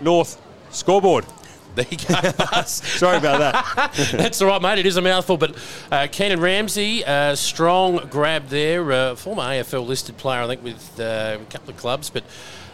North 0.00 0.40
scoreboard. 0.70 1.26
There 1.74 1.84
you 1.90 1.98
go. 1.98 2.14
Sorry 2.64 3.18
about 3.18 3.40
that. 3.40 3.92
That's 4.12 4.40
all 4.40 4.48
right, 4.48 4.62
mate. 4.62 4.78
It 4.78 4.86
is 4.86 4.96
a 4.96 5.02
mouthful. 5.02 5.36
But 5.36 5.54
uh, 5.92 6.08
Kenan 6.10 6.40
Ramsey, 6.40 7.04
uh, 7.04 7.34
strong 7.34 8.08
grab 8.08 8.48
there. 8.48 8.90
Uh, 8.90 9.16
former 9.16 9.42
AFL 9.42 9.86
listed 9.86 10.16
player, 10.16 10.40
I 10.40 10.46
think, 10.46 10.64
with 10.64 10.98
uh, 10.98 11.36
a 11.40 11.44
couple 11.52 11.70
of 11.70 11.76
clubs. 11.76 12.08
But 12.08 12.24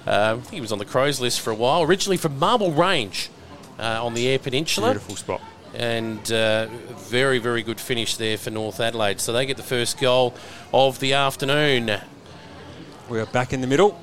uh, 0.07 0.37
I 0.37 0.41
think 0.41 0.55
he 0.55 0.61
was 0.61 0.73
on 0.73 0.79
the 0.79 0.85
Crows 0.85 1.21
list 1.21 1.41
for 1.41 1.51
a 1.51 1.55
while. 1.55 1.83
Originally 1.83 2.17
from 2.17 2.39
Marble 2.39 2.73
Range 2.73 3.31
uh, 3.79 4.05
on 4.05 4.15
the 4.15 4.29
Eyre 4.29 4.39
Peninsula. 4.39 4.91
Beautiful 4.93 5.17
spot. 5.17 5.41
and 5.75 6.33
uh, 6.33 6.67
very, 6.97 7.39
very 7.39 7.63
good 7.63 7.81
finish 7.81 8.17
there 8.17 8.39
for 8.39 8.51
North 8.51 8.81
Adelaide. 8.81 9.21
So 9.21 9.33
they 9.33 9.45
get 9.47 9.57
the 9.57 9.63
first 9.63 9.99
goal 10.01 10.35
of 10.73 10.99
the 11.01 11.13
afternoon. 11.13 11.91
We 13.09 13.21
are 13.21 13.27
back 13.27 13.53
in 13.53 13.61
the 13.61 13.67
middle. 13.67 14.01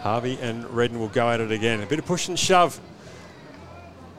Harvey 0.00 0.38
and 0.40 0.64
Redden 0.70 1.00
will 1.00 1.08
go 1.08 1.28
at 1.28 1.40
it 1.40 1.50
again. 1.50 1.80
A 1.82 1.86
bit 1.86 1.98
of 1.98 2.06
push 2.06 2.28
and 2.28 2.38
shove 2.38 2.80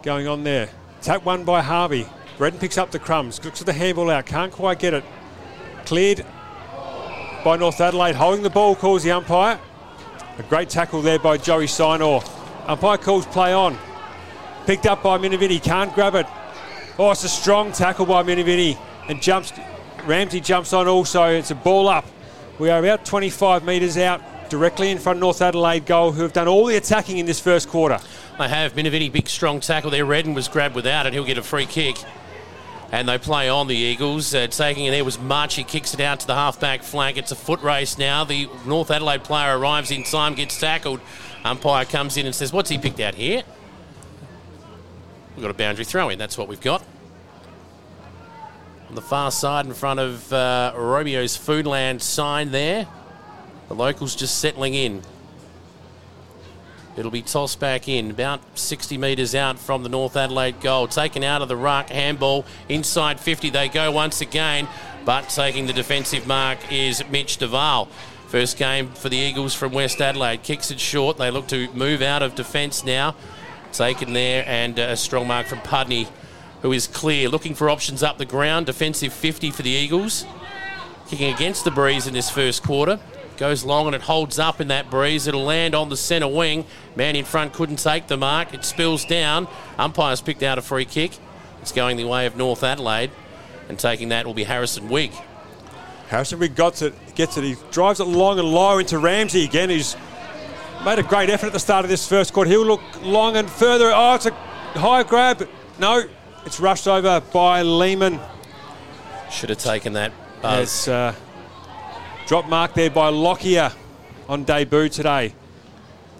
going 0.03 0.27
on 0.27 0.43
there. 0.43 0.69
Tap 1.01 1.23
one 1.23 1.45
by 1.45 1.61
Harvey. 1.61 2.05
Redden 2.37 2.59
picks 2.59 2.77
up 2.77 2.91
the 2.91 2.99
crumbs. 2.99 3.43
Looks 3.43 3.61
at 3.61 3.65
the 3.65 3.73
handball 3.73 4.09
out. 4.09 4.25
Can't 4.25 4.51
quite 4.51 4.79
get 4.79 4.93
it. 4.93 5.03
Cleared 5.85 6.25
by 7.43 7.57
North 7.57 7.79
Adelaide. 7.79 8.15
Holding 8.15 8.43
the 8.43 8.49
ball 8.49 8.75
calls 8.75 9.03
the 9.03 9.11
umpire. 9.11 9.59
A 10.37 10.43
great 10.43 10.69
tackle 10.69 11.01
there 11.01 11.19
by 11.19 11.37
Joey 11.37 11.65
Sinor. 11.65 12.27
Umpire 12.67 12.97
calls 12.97 13.25
play 13.27 13.53
on. 13.53 13.77
Picked 14.65 14.85
up 14.85 15.03
by 15.03 15.17
Minivini. 15.17 15.61
Can't 15.61 15.93
grab 15.93 16.15
it. 16.15 16.25
Oh, 16.97 17.11
it's 17.11 17.23
a 17.23 17.29
strong 17.29 17.71
tackle 17.71 18.05
by 18.05 18.23
Minivini. 18.23 18.77
And 19.07 19.21
jumps. 19.21 19.53
Ramsey 20.05 20.39
jumps 20.39 20.73
on 20.73 20.87
also. 20.87 21.25
It's 21.29 21.51
a 21.51 21.55
ball 21.55 21.87
up. 21.87 22.05
We 22.57 22.69
are 22.69 22.79
about 22.79 23.05
25 23.05 23.63
metres 23.63 23.97
out, 23.97 24.21
directly 24.49 24.91
in 24.91 24.97
front 24.97 25.17
of 25.17 25.21
North 25.21 25.41
Adelaide 25.41 25.85
goal, 25.85 26.11
who 26.11 26.23
have 26.23 26.33
done 26.33 26.47
all 26.47 26.65
the 26.65 26.75
attacking 26.75 27.17
in 27.17 27.25
this 27.25 27.39
first 27.39 27.69
quarter. 27.69 27.99
They 28.37 28.49
have. 28.49 28.73
Minivini, 28.73 29.11
big 29.11 29.29
strong 29.29 29.59
tackle 29.59 29.91
there. 29.91 30.05
Redden 30.05 30.33
was 30.33 30.47
grabbed 30.47 30.75
without 30.75 31.05
it. 31.05 31.13
He'll 31.13 31.25
get 31.25 31.37
a 31.37 31.43
free 31.43 31.65
kick. 31.65 31.97
And 32.91 33.07
they 33.07 33.17
play 33.17 33.49
on 33.49 33.67
the 33.67 33.75
Eagles. 33.75 34.33
Uh, 34.33 34.47
taking 34.47 34.85
it 34.85 34.91
there 34.91 35.05
was 35.05 35.19
March. 35.19 35.55
He 35.55 35.63
kicks 35.63 35.93
it 35.93 35.99
out 35.99 36.21
to 36.21 36.27
the 36.27 36.35
half-back 36.35 36.81
flank. 36.81 37.17
It's 37.17 37.31
a 37.31 37.35
foot 37.35 37.61
race 37.61 37.97
now. 37.97 38.23
The 38.23 38.49
North 38.65 38.89
Adelaide 38.89 39.23
player 39.23 39.57
arrives 39.57 39.91
in 39.91 40.03
time, 40.03 40.33
gets 40.33 40.59
tackled. 40.59 40.99
Umpire 41.43 41.85
comes 41.85 42.17
in 42.17 42.25
and 42.25 42.33
says, 42.33 42.51
What's 42.51 42.69
he 42.69 42.77
picked 42.77 42.99
out 42.99 43.15
here? 43.15 43.43
We've 45.35 45.43
got 45.43 45.51
a 45.51 45.57
boundary 45.57 45.85
throw 45.85 46.09
in. 46.09 46.17
That's 46.17 46.37
what 46.37 46.47
we've 46.47 46.59
got. 46.59 46.83
On 48.89 48.95
the 48.95 49.01
far 49.01 49.29
side 49.29 49.67
in 49.67 49.73
front 49.73 49.99
of 49.99 50.33
uh, 50.33 50.73
Romeo's 50.75 51.37
Foodland 51.37 52.01
sign 52.01 52.51
there. 52.51 52.87
The 53.67 53.75
locals 53.75 54.15
just 54.15 54.39
settling 54.39 54.73
in. 54.73 55.03
It'll 56.99 57.11
be 57.11 57.21
tossed 57.21 57.61
back 57.61 57.87
in, 57.87 58.11
about 58.11 58.41
60 58.55 58.97
metres 58.97 59.33
out 59.33 59.57
from 59.57 59.83
the 59.83 59.89
North 59.89 60.17
Adelaide 60.17 60.59
goal. 60.59 60.85
Taken 60.85 61.23
out 61.23 61.41
of 61.41 61.47
the 61.47 61.55
ruck, 61.55 61.87
handball 61.87 62.43
inside 62.67 63.21
50. 63.21 63.51
They 63.51 63.69
go 63.69 63.89
once 63.89 64.19
again, 64.19 64.67
but 65.05 65.29
taking 65.29 65.65
the 65.65 65.71
defensive 65.71 66.27
mark 66.27 66.57
is 66.69 67.01
Mitch 67.09 67.37
Duval. 67.37 67.85
First 68.27 68.57
game 68.57 68.89
for 68.89 69.07
the 69.07 69.15
Eagles 69.15 69.53
from 69.53 69.71
West 69.71 70.01
Adelaide. 70.01 70.43
Kicks 70.43 70.71
it 70.71 70.79
short. 70.81 71.15
They 71.15 71.31
look 71.31 71.47
to 71.47 71.71
move 71.71 72.01
out 72.01 72.21
of 72.21 72.35
defence 72.35 72.83
now. 72.83 73.15
Taken 73.71 74.11
there, 74.11 74.43
and 74.45 74.77
uh, 74.77 74.87
a 74.89 74.97
strong 74.97 75.25
mark 75.25 75.47
from 75.47 75.61
Pudney, 75.61 76.09
who 76.63 76.73
is 76.73 76.85
clear. 76.85 77.29
Looking 77.29 77.55
for 77.55 77.69
options 77.69 78.03
up 78.03 78.17
the 78.17 78.25
ground. 78.25 78.65
Defensive 78.65 79.13
50 79.13 79.51
for 79.51 79.61
the 79.61 79.69
Eagles. 79.69 80.25
Kicking 81.07 81.33
against 81.33 81.63
the 81.63 81.71
breeze 81.71 82.07
in 82.07 82.13
this 82.13 82.29
first 82.29 82.61
quarter. 82.61 82.99
Goes 83.39 83.63
long 83.63 83.85
and 83.85 83.95
it 83.95 84.01
holds 84.01 84.37
up 84.37 84.59
in 84.59 84.67
that 84.67 84.91
breeze. 84.91 85.25
It'll 85.25 85.45
land 85.45 85.73
on 85.73 85.87
the 85.87 85.95
centre 85.95 86.27
wing. 86.27 86.65
Man 86.97 87.15
in 87.15 87.23
front 87.23 87.53
couldn't 87.53 87.77
take 87.77 88.07
the 88.07 88.17
mark. 88.17 88.53
It 88.53 88.65
spills 88.65 89.05
down. 89.05 89.47
Umpire's 89.77 90.19
picked 90.19 90.43
out 90.43 90.57
a 90.57 90.61
free 90.61 90.83
kick. 90.83 91.17
It's 91.61 91.71
going 91.71 91.95
the 91.95 92.03
way 92.03 92.25
of 92.25 92.35
North 92.35 92.65
Adelaide. 92.65 93.11
And 93.69 93.79
taking 93.79 94.09
that 94.09 94.25
will 94.25 94.33
be 94.33 94.43
Harrison 94.43 94.89
Wigg. 94.89 95.13
Harrison 96.09 96.39
Wigg 96.39 96.53
got 96.53 96.81
it, 96.81 96.93
gets 97.15 97.37
it. 97.37 97.45
He 97.45 97.55
drives 97.71 98.01
it 98.01 98.05
long 98.07 98.39
and 98.39 98.51
low 98.51 98.77
into 98.77 98.99
Ramsey 98.99 99.45
again. 99.45 99.69
He's 99.69 99.95
made 100.83 100.99
a 100.99 101.03
great 101.03 101.29
effort 101.29 101.47
at 101.47 101.53
the 101.53 101.59
start 101.59 101.85
of 101.85 101.89
this 101.89 102.05
first 102.05 102.33
quarter. 102.33 102.49
He'll 102.49 102.65
look 102.65 102.81
long 103.03 103.37
and 103.37 103.49
further. 103.49 103.89
Oh, 103.95 104.15
it's 104.15 104.25
a 104.25 104.31
high 104.77 105.03
grab. 105.03 105.47
No, 105.79 106.03
it's 106.45 106.59
rushed 106.59 106.89
over 106.89 107.21
by 107.31 107.61
Lehman. 107.61 108.19
Should 109.31 109.49
have 109.49 109.59
taken 109.59 109.93
that. 109.93 110.11
Buzz. 110.41 110.61
It's 110.61 110.87
uh, 110.89 111.15
drop 112.29 112.47
mark 112.47 112.75
there 112.75 112.91
by 112.91 113.09
Lockyer 113.09 113.71
on 114.27 114.43
debut 114.43 114.87
today. 114.87 115.33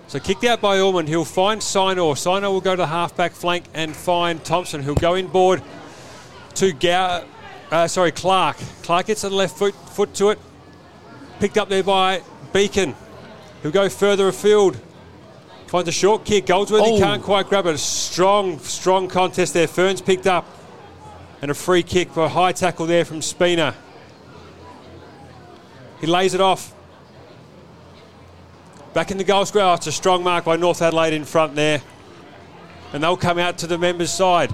So 0.08 0.20
kicked 0.20 0.44
out 0.44 0.60
by 0.60 0.80
Ullman. 0.80 1.06
He'll 1.06 1.24
find 1.24 1.62
Sinor. 1.62 2.16
Sinor 2.16 2.50
will 2.50 2.62
go 2.62 2.72
to 2.72 2.78
the 2.78 2.88
halfback 2.88 3.32
flank 3.32 3.66
and 3.76 3.96
find 3.96 4.44
Thompson, 4.44 4.82
who'll 4.82 4.96
go 4.96 5.16
inboard 5.16 5.62
to 6.56 6.74
Gow. 6.74 7.24
Uh, 7.70 7.88
sorry, 7.88 8.12
Clark. 8.12 8.58
Clark 8.82 9.06
gets 9.06 9.22
the 9.22 9.30
left 9.30 9.56
foot 9.56 9.76
foot 9.92 10.12
to 10.16 10.30
it. 10.30 10.40
Picked 11.40 11.60
up 11.60 11.70
there 11.70 11.84
by 11.84 12.24
Beacon. 12.54 12.96
He'll 13.62 13.70
go 13.70 13.88
further 13.88 14.30
afield. 14.30 14.82
Finds 15.68 15.90
a 15.90 15.92
short 15.92 16.26
kick. 16.26 16.48
Goldsworthy 16.48 16.90
Oh. 16.94 16.98
can't 16.98 17.22
quite 17.22 17.48
grab 17.50 17.68
it. 17.68 17.76
A 17.76 17.78
strong, 17.78 18.58
strong 18.58 19.10
contest 19.10 19.54
there. 19.54 19.68
Ferns 19.68 20.02
picked 20.02 20.26
up. 20.26 20.48
And 21.44 21.52
a 21.52 21.54
free 21.54 21.84
kick 21.84 22.10
for 22.10 22.24
a 22.24 22.30
high 22.30 22.52
tackle 22.54 22.88
there 22.88 23.06
from 23.06 23.22
Spina. 23.22 23.76
He 26.00 26.08
lays 26.08 26.34
it 26.34 26.42
off. 26.42 26.74
Back 28.94 29.12
in 29.12 29.18
the 29.18 29.24
goal 29.24 29.46
square. 29.46 29.66
Oh, 29.66 29.74
it's 29.74 29.88
a 29.88 29.92
strong 29.92 30.24
mark 30.24 30.46
by 30.46 30.56
North 30.56 30.82
Adelaide 30.82 31.14
in 31.14 31.26
front 31.26 31.56
there. 31.56 31.82
And 32.94 33.04
they'll 33.04 33.18
come 33.18 33.38
out 33.38 33.58
to 33.60 33.68
the 33.68 33.78
members' 33.78 34.12
side. 34.12 34.54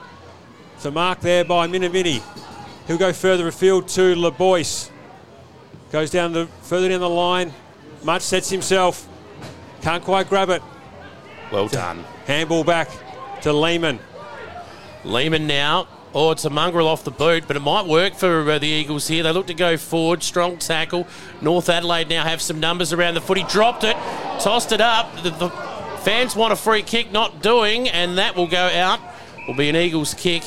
So 0.78 0.92
mark 0.92 1.22
there 1.22 1.46
by 1.46 1.68
Minamini. 1.68 2.22
He'll 2.88 2.98
go 2.98 3.14
further 3.14 3.48
afield 3.48 3.88
to 3.90 4.16
LeBoyce. 4.16 4.92
Goes 5.92 6.12
down 6.12 6.34
the 6.34 6.48
further 6.64 6.90
down 6.90 7.00
the 7.00 7.10
line. 7.10 7.54
Much 8.04 8.22
sets 8.22 8.50
himself. 8.50 9.08
Can't 9.82 10.04
quite 10.04 10.28
grab 10.30 10.50
it. 10.50 10.62
Well 11.52 11.68
done. 11.68 12.04
Handball 12.26 12.64
back 12.64 12.90
to 13.42 13.54
Lehman. 13.54 14.00
Lehman 15.04 15.48
now. 15.48 15.88
Oh, 16.18 16.32
it's 16.32 16.46
a 16.46 16.50
mongrel 16.50 16.88
off 16.88 17.04
the 17.04 17.12
boot, 17.12 17.44
but 17.46 17.58
it 17.58 17.60
might 17.60 17.88
work 17.88 18.14
for 18.14 18.50
uh, 18.50 18.58
the 18.58 18.70
Eagles 18.70 19.06
here. 19.06 19.22
They 19.22 19.34
look 19.34 19.48
to 19.48 19.54
go 19.54 19.76
forward. 19.76 20.24
Strong 20.24 20.60
tackle. 20.60 21.06
North 21.42 21.68
Adelaide 21.68 22.08
now 22.08 22.24
have 22.24 22.42
some 22.42 22.62
numbers 22.62 22.94
around 22.94 23.16
the 23.16 23.22
foot. 23.22 23.38
He 23.38 23.44
dropped 23.44 23.84
it, 23.84 23.98
tossed 24.40 24.72
it 24.72 24.80
up. 24.80 25.14
The, 25.24 25.32
the 25.32 25.50
fans 26.04 26.34
want 26.34 26.54
a 26.54 26.56
free 26.56 26.84
kick, 26.84 27.12
not 27.12 27.42
doing, 27.42 27.90
and 27.90 28.18
that 28.18 28.38
will 28.38 28.48
go 28.48 28.66
out. 28.66 29.02
Will 29.46 29.56
be 29.56 29.68
an 29.68 29.76
Eagles 29.76 30.14
kick. 30.14 30.44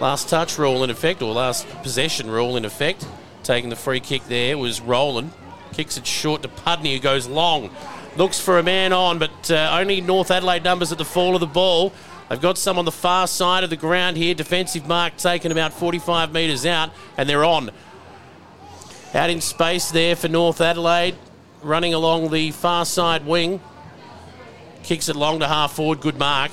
Last 0.00 0.30
touch 0.30 0.56
rule 0.56 0.82
in 0.82 0.88
effect, 0.88 1.20
or 1.20 1.34
last 1.34 1.68
possession 1.82 2.30
rule 2.30 2.56
in 2.56 2.64
effect. 2.64 3.06
Taking 3.42 3.68
the 3.68 3.76
free 3.76 4.00
kick 4.00 4.24
there 4.24 4.56
was 4.56 4.80
Roland. 4.80 5.32
Kicks 5.74 5.98
it 5.98 6.06
short 6.06 6.40
to 6.40 6.48
Pudney, 6.48 6.94
who 6.94 7.00
goes 7.00 7.26
long. 7.28 7.68
Looks 8.16 8.40
for 8.40 8.58
a 8.58 8.62
man 8.62 8.94
on, 8.94 9.18
but 9.18 9.50
uh, 9.50 9.76
only 9.78 10.00
North 10.00 10.30
Adelaide 10.30 10.64
numbers 10.64 10.92
at 10.92 10.98
the 10.98 11.04
fall 11.04 11.34
of 11.34 11.40
the 11.40 11.46
ball. 11.46 11.92
They've 12.28 12.40
got 12.40 12.58
some 12.58 12.78
on 12.78 12.84
the 12.84 12.92
far 12.92 13.26
side 13.26 13.64
of 13.64 13.70
the 13.70 13.76
ground 13.76 14.16
here. 14.16 14.34
Defensive 14.34 14.86
mark 14.86 15.16
taken 15.16 15.50
about 15.50 15.72
45 15.72 16.32
metres 16.32 16.66
out, 16.66 16.90
and 17.16 17.28
they're 17.28 17.44
on. 17.44 17.70
Out 19.14 19.30
in 19.30 19.40
space 19.40 19.90
there 19.90 20.14
for 20.14 20.28
North 20.28 20.60
Adelaide, 20.60 21.16
running 21.62 21.94
along 21.94 22.30
the 22.30 22.50
far 22.50 22.84
side 22.84 23.24
wing. 23.26 23.60
Kicks 24.82 25.08
it 25.08 25.16
long 25.16 25.40
to 25.40 25.48
half 25.48 25.72
forward. 25.72 26.00
Good 26.00 26.18
mark. 26.18 26.50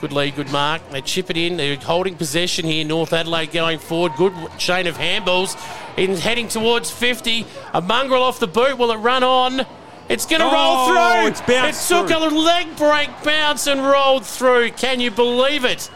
Good 0.00 0.12
lead, 0.12 0.34
good 0.34 0.50
mark. 0.50 0.82
They 0.90 1.00
chip 1.00 1.30
it 1.30 1.36
in. 1.36 1.56
They're 1.56 1.76
holding 1.76 2.16
possession 2.16 2.64
here. 2.64 2.84
North 2.84 3.12
Adelaide 3.12 3.52
going 3.52 3.78
forward. 3.78 4.12
Good 4.16 4.34
chain 4.58 4.86
of 4.86 4.96
handballs. 4.96 5.56
In 5.96 6.16
heading 6.16 6.48
towards 6.48 6.90
50. 6.90 7.46
A 7.74 7.80
mongrel 7.80 8.22
off 8.22 8.40
the 8.40 8.48
boot. 8.48 8.78
Will 8.78 8.90
it 8.90 8.96
run 8.96 9.22
on? 9.22 9.64
It's 10.12 10.26
going 10.26 10.40
to 10.40 10.44
roll 10.46 10.54
Oh, 10.54 11.20
through. 11.22 11.28
it's 11.30 11.40
bounced 11.40 11.90
it 11.90 11.94
took 11.94 12.08
through. 12.08 12.18
a 12.18 12.28
leg 12.28 12.76
break 12.76 13.08
bounce 13.24 13.66
and 13.66 13.80
rolled 13.80 14.26
through. 14.26 14.70
Can 14.72 15.00
you 15.00 15.10
believe 15.10 15.64
it? 15.64 15.90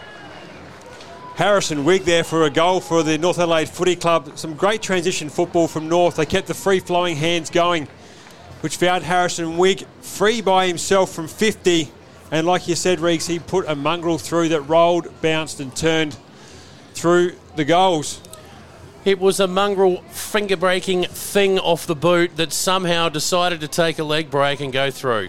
Harrison 1.35 1.85
Wigg 1.85 2.04
there 2.04 2.25
for 2.25 2.44
a 2.44 2.50
goal 2.50 2.80
for 2.80 3.02
the 3.02 3.18
North 3.18 3.38
Adelaide 3.38 3.68
Footy 3.68 3.94
Club. 3.94 4.38
Some 4.38 4.54
great 4.54 4.80
transition 4.80 5.28
football 5.28 5.68
from 5.68 5.87
North. 5.87 6.16
They 6.16 6.25
kept 6.25 6.46
the 6.46 6.54
free 6.54 6.80
flowing 6.80 7.16
hands 7.16 7.50
going, 7.50 7.88
which 8.62 8.76
found 8.78 9.04
Harrison 9.04 9.58
Wigg 9.58 9.87
free 10.00 10.40
by 10.40 10.66
himself 10.66 11.12
from 11.12 11.28
50. 11.28 11.92
And 12.30 12.46
like 12.46 12.66
you 12.68 12.75
said, 12.75 13.00
Reeks, 13.00 13.26
he 13.26 13.38
put 13.38 13.68
a 13.68 13.75
mongrel 13.76 14.16
through 14.16 14.49
that 14.49 14.62
rolled, 14.62 15.08
bounced, 15.20 15.61
and 15.61 15.76
turned 15.76 16.16
through 16.94 17.35
the 17.54 17.66
goals. 17.66 18.23
It 19.06 19.20
was 19.20 19.38
a 19.38 19.46
mongrel 19.46 19.98
finger 20.10 20.56
breaking 20.56 21.04
thing 21.04 21.60
off 21.60 21.86
the 21.86 21.94
boot 21.94 22.36
that 22.38 22.52
somehow 22.52 23.08
decided 23.08 23.60
to 23.60 23.68
take 23.68 24.00
a 24.00 24.02
leg 24.02 24.32
break 24.32 24.58
and 24.58 24.72
go 24.72 24.90
through. 24.90 25.28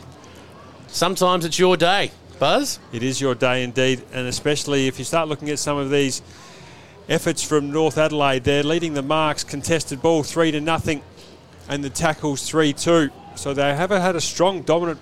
Sometimes 0.87 1.45
it's 1.45 1.59
your 1.59 1.77
day. 1.77 2.09
Buzz? 2.39 2.79
It 2.91 3.03
is 3.03 3.21
your 3.21 3.35
day 3.35 3.63
indeed, 3.63 4.01
and 4.11 4.25
especially 4.27 4.87
if 4.87 4.97
you 4.97 5.05
start 5.05 5.29
looking 5.29 5.51
at 5.51 5.59
some 5.59 5.77
of 5.77 5.91
these 5.91 6.23
efforts 7.07 7.43
from 7.43 7.71
North 7.71 7.99
Adelaide. 7.99 8.45
They're 8.45 8.63
leading 8.63 8.95
the 8.95 9.03
marks, 9.03 9.43
contested 9.43 10.01
ball 10.01 10.23
three 10.23 10.49
to 10.49 10.59
nothing, 10.59 11.03
and 11.69 11.83
the 11.83 11.91
tackles 11.91 12.49
three 12.49 12.73
two. 12.73 13.11
So 13.35 13.53
they 13.53 13.75
have 13.75 13.91
had 13.91 14.15
a 14.15 14.21
strong, 14.21 14.63
dominant 14.63 14.99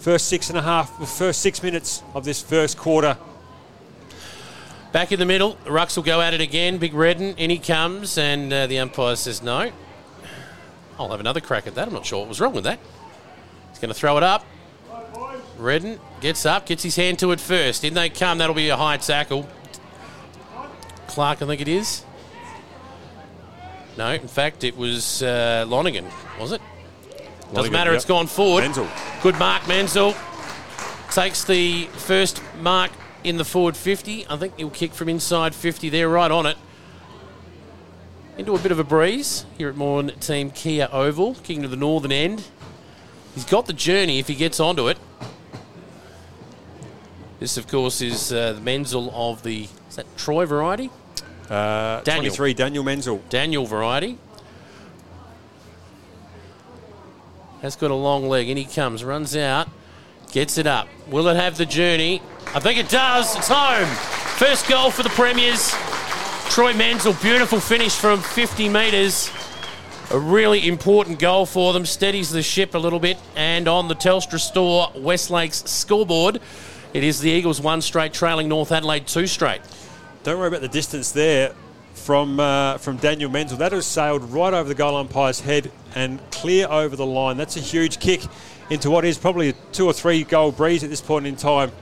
first 0.00 0.26
six 0.26 0.48
and 0.48 0.58
a 0.58 0.62
half, 0.62 0.90
first 1.08 1.40
six 1.40 1.62
minutes 1.62 2.02
of 2.16 2.24
this 2.24 2.42
first 2.42 2.78
quarter. 2.78 3.16
Back 4.92 5.12
in 5.12 5.18
the 5.18 5.26
middle, 5.26 5.56
Rucks 5.66 5.96
will 5.96 6.02
go 6.02 6.20
at 6.22 6.32
it 6.32 6.40
again. 6.40 6.78
Big 6.78 6.94
Redden, 6.94 7.34
in 7.36 7.50
he 7.50 7.58
comes, 7.58 8.16
and 8.16 8.50
uh, 8.52 8.66
the 8.66 8.78
umpire 8.78 9.16
says 9.16 9.42
no. 9.42 9.70
I'll 10.98 11.10
have 11.10 11.20
another 11.20 11.40
crack 11.40 11.66
at 11.66 11.74
that. 11.74 11.88
I'm 11.88 11.94
not 11.94 12.06
sure 12.06 12.20
what 12.20 12.28
was 12.28 12.40
wrong 12.40 12.54
with 12.54 12.64
that. 12.64 12.78
He's 13.70 13.78
going 13.78 13.90
to 13.92 13.94
throw 13.94 14.16
it 14.16 14.22
up. 14.22 14.44
Redden 15.58 16.00
gets 16.20 16.46
up, 16.46 16.66
gets 16.66 16.82
his 16.82 16.96
hand 16.96 17.18
to 17.18 17.32
it 17.32 17.40
first. 17.40 17.84
In 17.84 17.94
they 17.94 18.08
come. 18.08 18.38
That'll 18.38 18.54
be 18.54 18.70
a 18.70 18.76
high 18.76 18.96
tackle. 18.96 19.46
Clark, 21.08 21.42
I 21.42 21.46
think 21.46 21.60
it 21.60 21.68
is. 21.68 22.04
No, 23.98 24.12
in 24.12 24.28
fact, 24.28 24.64
it 24.64 24.76
was 24.76 25.22
uh, 25.22 25.64
Lonigan, 25.68 26.10
was 26.38 26.52
it? 26.52 26.62
Doesn't 27.52 27.54
Lonigan, 27.54 27.72
matter. 27.72 27.94
it's 27.94 28.04
gone 28.04 28.26
forward. 28.26 28.62
Menzel. 28.62 28.86
Good 29.22 29.38
mark, 29.38 29.66
Menzel. 29.66 30.14
Takes 31.10 31.44
the 31.44 31.84
first 31.86 32.40
mark 32.60 32.92
in 33.28 33.36
the 33.36 33.44
forward 33.44 33.76
50. 33.76 34.26
I 34.28 34.36
think 34.36 34.56
he'll 34.56 34.70
kick 34.70 34.92
from 34.92 35.08
inside 35.08 35.54
50 35.54 35.90
there, 35.90 36.08
right 36.08 36.30
on 36.30 36.46
it. 36.46 36.56
Into 38.38 38.54
a 38.54 38.58
bit 38.58 38.72
of 38.72 38.78
a 38.78 38.84
breeze 38.84 39.44
here 39.58 39.68
at 39.68 39.74
Maughan 39.74 40.12
Thiem 40.18 40.54
Kia 40.54 40.88
Oval, 40.92 41.34
kicking 41.34 41.62
to 41.62 41.68
the 41.68 41.76
northern 41.76 42.12
end. 42.12 42.44
He's 43.34 43.44
got 43.44 43.66
the 43.66 43.72
journey 43.72 44.18
if 44.18 44.28
he 44.28 44.34
gets 44.34 44.60
onto 44.60 44.88
it. 44.88 44.96
This, 47.40 47.56
of 47.56 47.68
course, 47.68 48.00
is 48.00 48.32
uh, 48.32 48.54
the 48.54 48.60
Menzel 48.60 49.12
of 49.14 49.42
the 49.42 49.68
is 49.88 49.96
that 49.96 50.06
Troy 50.16 50.44
variety, 50.46 50.90
Uh, 51.48 52.00
Daniel. 52.02 52.34
23, 52.34 52.54
Daniel 52.54 52.84
Menzel. 52.84 53.22
Daniel 53.28 53.64
variety. 53.66 54.18
Has 57.62 57.74
got 57.76 57.90
a 57.90 57.94
long 57.94 58.28
leg. 58.28 58.48
In 58.48 58.56
he 58.56 58.64
comes, 58.64 59.02
runs 59.04 59.36
out, 59.36 59.68
gets 60.30 60.58
it 60.58 60.66
up. 60.66 60.88
Will 61.08 61.28
it 61.28 61.36
have 61.36 61.56
the 61.56 61.66
journey? 61.66 62.22
I 62.54 62.60
think 62.60 62.78
it 62.78 62.88
does. 62.88 63.36
It's 63.36 63.48
home. 63.48 63.86
First 64.38 64.68
goal 64.68 64.90
for 64.90 65.02
the 65.02 65.08
Premiers. 65.10 65.74
Troy 66.50 66.72
Menzel, 66.72 67.12
beautiful 67.14 67.60
finish 67.60 67.94
from 67.94 68.20
50 68.20 68.68
metres. 68.68 69.30
A 70.10 70.18
really 70.18 70.66
important 70.66 71.18
goal 71.18 71.44
for 71.44 71.72
them. 71.72 71.84
Steadies 71.84 72.30
the 72.30 72.42
ship 72.42 72.74
a 72.74 72.78
little 72.78 72.98
bit. 72.98 73.18
And 73.36 73.68
on 73.68 73.88
the 73.88 73.94
Telstra 73.94 74.40
Store 74.40 74.90
Westlake's 74.96 75.68
scoreboard, 75.70 76.40
it 76.94 77.04
is 77.04 77.20
the 77.20 77.30
Eagles 77.30 77.60
one 77.60 77.82
straight 77.82 78.14
trailing 78.14 78.48
North 78.48 78.72
Adelaide 78.72 79.06
two 79.06 79.26
straight. 79.26 79.60
Don't 80.22 80.38
worry 80.38 80.48
about 80.48 80.62
the 80.62 80.68
distance 80.68 81.12
there 81.12 81.54
from 81.94 82.40
uh, 82.40 82.78
from 82.78 82.96
Daniel 82.96 83.30
Menzel. 83.30 83.58
That 83.58 83.72
has 83.72 83.84
sailed 83.84 84.22
right 84.24 84.54
over 84.54 84.68
the 84.68 84.74
goal 84.74 84.96
umpire's 84.96 85.40
head 85.40 85.70
and 85.94 86.18
clear 86.30 86.66
over 86.68 86.96
the 86.96 87.06
line. 87.06 87.36
That's 87.36 87.56
a 87.58 87.60
huge 87.60 88.00
kick 88.00 88.22
into 88.70 88.90
what 88.90 89.04
is 89.04 89.18
probably 89.18 89.50
a 89.50 89.52
two 89.72 89.86
or 89.86 89.92
three 89.92 90.24
goal 90.24 90.52
breeze 90.52 90.84
at 90.84 90.90
this 90.90 91.00
point 91.00 91.26
in 91.26 91.36
time. 91.36 91.72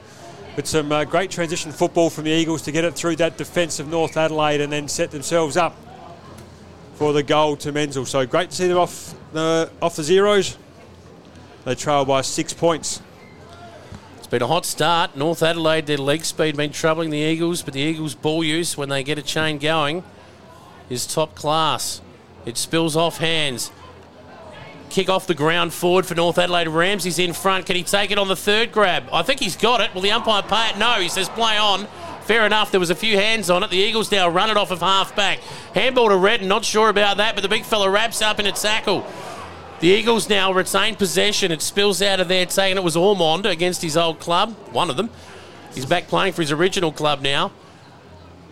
But 0.55 0.67
some 0.67 0.91
uh, 0.91 1.05
great 1.05 1.31
transition 1.31 1.71
football 1.73 2.09
from 2.09 2.25
the 2.25 2.31
Eagles 2.31 2.63
to 2.63 2.73
get 2.73 2.85
it 2.85 2.95
through 2.95 3.17
that 3.17 3.37
defence 3.37 3.79
of 3.79 3.89
North 3.89 4.17
Adelaide 4.17 4.61
and 4.61 4.73
then 4.73 4.89
set 4.89 5.11
themselves 5.11 5.57
up 5.57 5.77
for 6.95 7.13
the 7.13 7.23
goal 7.23 7.57
to 7.57 7.73
Menzel. 7.73 8.07
So 8.07 8.25
great 8.27 8.51
to 8.51 8.57
see 8.57 8.69
them 8.69 8.79
off 8.79 9.15
the 9.33 9.71
off 9.83 9.97
the 9.97 10.03
zeros. 10.03 10.57
They 11.65 11.75
trail 11.75 12.05
by 12.05 12.23
six 12.23 12.53
points. 12.53 13.03
It's 14.19 14.29
been 14.29 14.43
a 14.43 14.47
hot 14.47 14.65
start. 14.65 15.17
North 15.17 15.43
Adelaide, 15.43 15.87
their 15.87 15.99
leg 15.99 16.25
speed 16.25 16.57
been 16.57 16.73
troubling 16.73 17.11
the 17.11 17.19
Eagles, 17.19 17.63
but 17.63 17.75
the 17.75 17.81
Eagles' 17.81 18.15
ball 18.15 18.43
use 18.43 18.77
when 18.77 18.89
they 18.89 19.03
get 19.03 19.19
a 19.19 19.23
chain 19.23 19.59
going 19.59 20.05
is 20.89 21.07
top 21.07 21.35
class. 21.35 22.01
It 22.45 22.57
spills 22.57 22.97
off 22.97 23.19
hands. 23.19 23.71
Kick 24.91 25.09
off 25.09 25.27
the 25.27 25.35
ground 25.35 25.73
forward 25.73 26.07
for 26.07 26.15
North 26.15 26.39
Adelaide. 26.39 26.69
Ramsey's 26.69 27.19
in 27.19 27.33
front. 27.33 27.67
Can 27.67 27.77
he 27.77 27.83
take 27.83 28.11
it 28.11 28.19
on 28.19 28.29
the 28.29 28.37
third 28.37 28.73
grab? 28.73 29.09
I 29.13 29.23
think 29.23 29.41
he's 29.41 29.57
got 29.57 29.81
it. 29.81 29.95
Will 29.95 30.01
the 30.01 30.13
umpire 30.13 30.43
pay 30.43 30.71
it? 30.71 30.79
No, 30.79 30.95
he 30.95 31.09
says 31.09 31.29
play 31.29 31.59
on. 31.59 31.87
Fair 32.23 32.45
enough, 32.45 32.71
there 32.73 32.81
was 32.81 32.91
a 32.91 32.95
few 32.95 33.17
hands 33.17 33.51
on 33.51 33.63
it. 33.63 33.71
The 33.71 33.77
Eagles 33.77 34.11
now 34.11 34.29
run 34.29 34.51
it 34.51 34.57
off 34.57 34.71
of 34.71 34.81
half 34.81 35.15
back. 35.15 35.39
Handball 35.75 36.09
to 36.09 36.17
Redden, 36.17 36.49
not 36.49 36.65
sure 36.65 36.89
about 36.89 37.19
that, 37.19 37.37
but 37.37 37.43
the 37.43 37.49
big 37.49 37.65
fella 37.65 37.89
wraps 37.89 38.21
up 38.21 38.41
in 38.41 38.47
a 38.47 38.53
tackle. 38.53 39.07
The 39.79 39.89
Eagles 39.89 40.29
now 40.29 40.53
retain 40.53 40.97
possession. 40.97 41.53
It 41.53 41.63
spills 41.63 42.03
out 42.03 42.19
of 42.19 42.29
there, 42.29 42.49
saying 42.49 42.77
it 42.77 42.83
was 42.83 42.97
Ormond 42.97 43.47
against 43.47 43.83
his 43.83 43.97
old 43.97 44.19
club, 44.19 44.55
one 44.73 44.91
of 44.91 44.97
them. 44.97 45.11
He's 45.75 45.87
back 45.87 46.09
playing 46.09 46.33
for 46.33 46.43
his 46.43 46.51
original 46.51 46.91
club 46.91 47.21
now. 47.21 47.53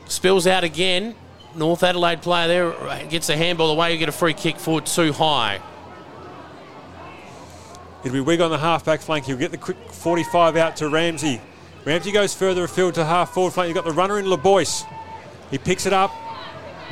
Spills 0.07 0.47
out 0.47 0.63
again. 0.63 1.15
North 1.57 1.83
Adelaide 1.83 2.21
player 2.21 2.47
there 2.47 3.07
gets 3.07 3.29
a 3.29 3.37
handball 3.37 3.71
away. 3.71 3.93
You 3.93 3.99
get 3.99 4.09
a 4.09 4.13
free 4.13 4.35
kick 4.35 4.59
forward 4.59 4.87
too 4.87 5.13
high. 5.13 5.61
It'll 8.05 8.13
be 8.13 8.21
Wigg 8.21 8.43
on 8.43 8.51
the 8.51 8.59
half-back 8.59 9.01
flank. 9.01 9.25
He'll 9.25 9.39
get 9.39 9.51
the 9.51 9.57
quick 9.57 9.79
45 9.91 10.57
out 10.57 10.77
to 10.77 10.91
Ramsey. 10.91 11.41
Ramsey 11.87 12.13
goes 12.13 12.35
further 12.35 12.65
afield 12.65 12.95
to 12.95 13.05
half 13.05 13.33
forward 13.33 13.53
flank. 13.53 13.69
You've 13.69 13.75
got 13.75 13.87
the 13.87 13.93
runner 13.93 14.19
in 14.19 14.27
LeBoyce. 14.27 14.85
He 15.51 15.57
picks 15.57 15.87
it 15.87 15.93
up. 15.95 16.13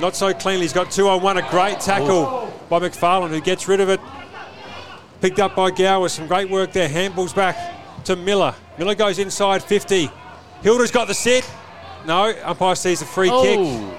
Not 0.01 0.17
so 0.17 0.33
cleanly. 0.33 0.63
He's 0.63 0.73
got 0.73 0.91
two 0.91 1.09
on 1.09 1.23
one. 1.23 1.37
A 1.37 1.49
great 1.51 1.81
tackle 1.81 2.09
oh. 2.27 2.53
by 2.71 2.79
McFarlane 2.81 3.29
who 3.29 3.41
gets 3.43 3.69
rid 3.69 3.81
of 3.81 3.91
it. 3.91 4.01
Picked 5.21 5.39
up 5.39 5.55
by 5.55 5.71
Gower. 5.71 6.09
Some 6.09 6.27
great 6.27 6.49
work 6.49 6.73
there. 6.73 6.89
Handballs 6.89 7.35
back 7.35 8.05
to 8.05 8.17
Miller. 8.17 8.55
Miller 8.79 8.95
goes 8.95 9.19
inside 9.19 9.63
50. 9.63 10.11
Hilda's 10.63 10.91
got 10.91 11.09
the 11.09 11.15
sit. 11.15 11.49
No, 12.07 12.35
umpire 12.43 12.75
sees 12.75 13.03
a 13.03 13.07
free 13.07 13.29
kick. 13.29 13.59
Oh. 13.61 13.99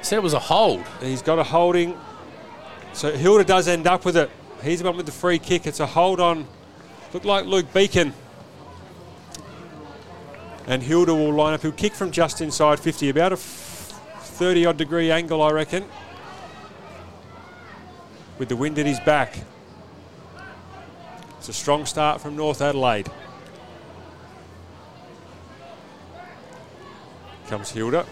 Said 0.00 0.16
it 0.16 0.22
was 0.22 0.32
a 0.32 0.38
hold. 0.38 0.84
He's 1.00 1.22
got 1.22 1.38
a 1.38 1.44
holding. 1.44 1.98
So 2.92 3.10
Hilda 3.12 3.44
does 3.44 3.66
end 3.66 3.86
up 3.86 4.04
with 4.04 4.16
it. 4.16 4.30
He's 4.64 4.78
the 4.78 4.86
one 4.86 4.96
with 4.96 5.06
the 5.06 5.12
free 5.12 5.38
kick. 5.38 5.66
It's 5.66 5.80
a 5.80 5.86
hold 5.86 6.20
on. 6.20 6.46
Looked 7.12 7.26
like 7.26 7.44
Luke 7.44 7.72
Beacon. 7.74 8.14
And 10.66 10.82
Hilda 10.82 11.14
will 11.14 11.34
line 11.34 11.52
up. 11.52 11.60
He'll 11.60 11.72
kick 11.72 11.92
from 11.92 12.10
just 12.10 12.40
inside 12.40 12.80
50, 12.80 13.10
about 13.10 13.34
a 13.34 13.36
30 13.36 14.64
odd 14.64 14.78
degree 14.78 15.10
angle, 15.10 15.42
I 15.42 15.50
reckon. 15.50 15.84
With 18.38 18.48
the 18.48 18.56
wind 18.56 18.78
at 18.78 18.86
his 18.86 18.98
back. 19.00 19.38
It's 21.38 21.50
a 21.50 21.52
strong 21.52 21.84
start 21.84 22.22
from 22.22 22.34
North 22.34 22.62
Adelaide. 22.62 23.10
Comes 27.48 27.70
Hilda. 27.70 28.06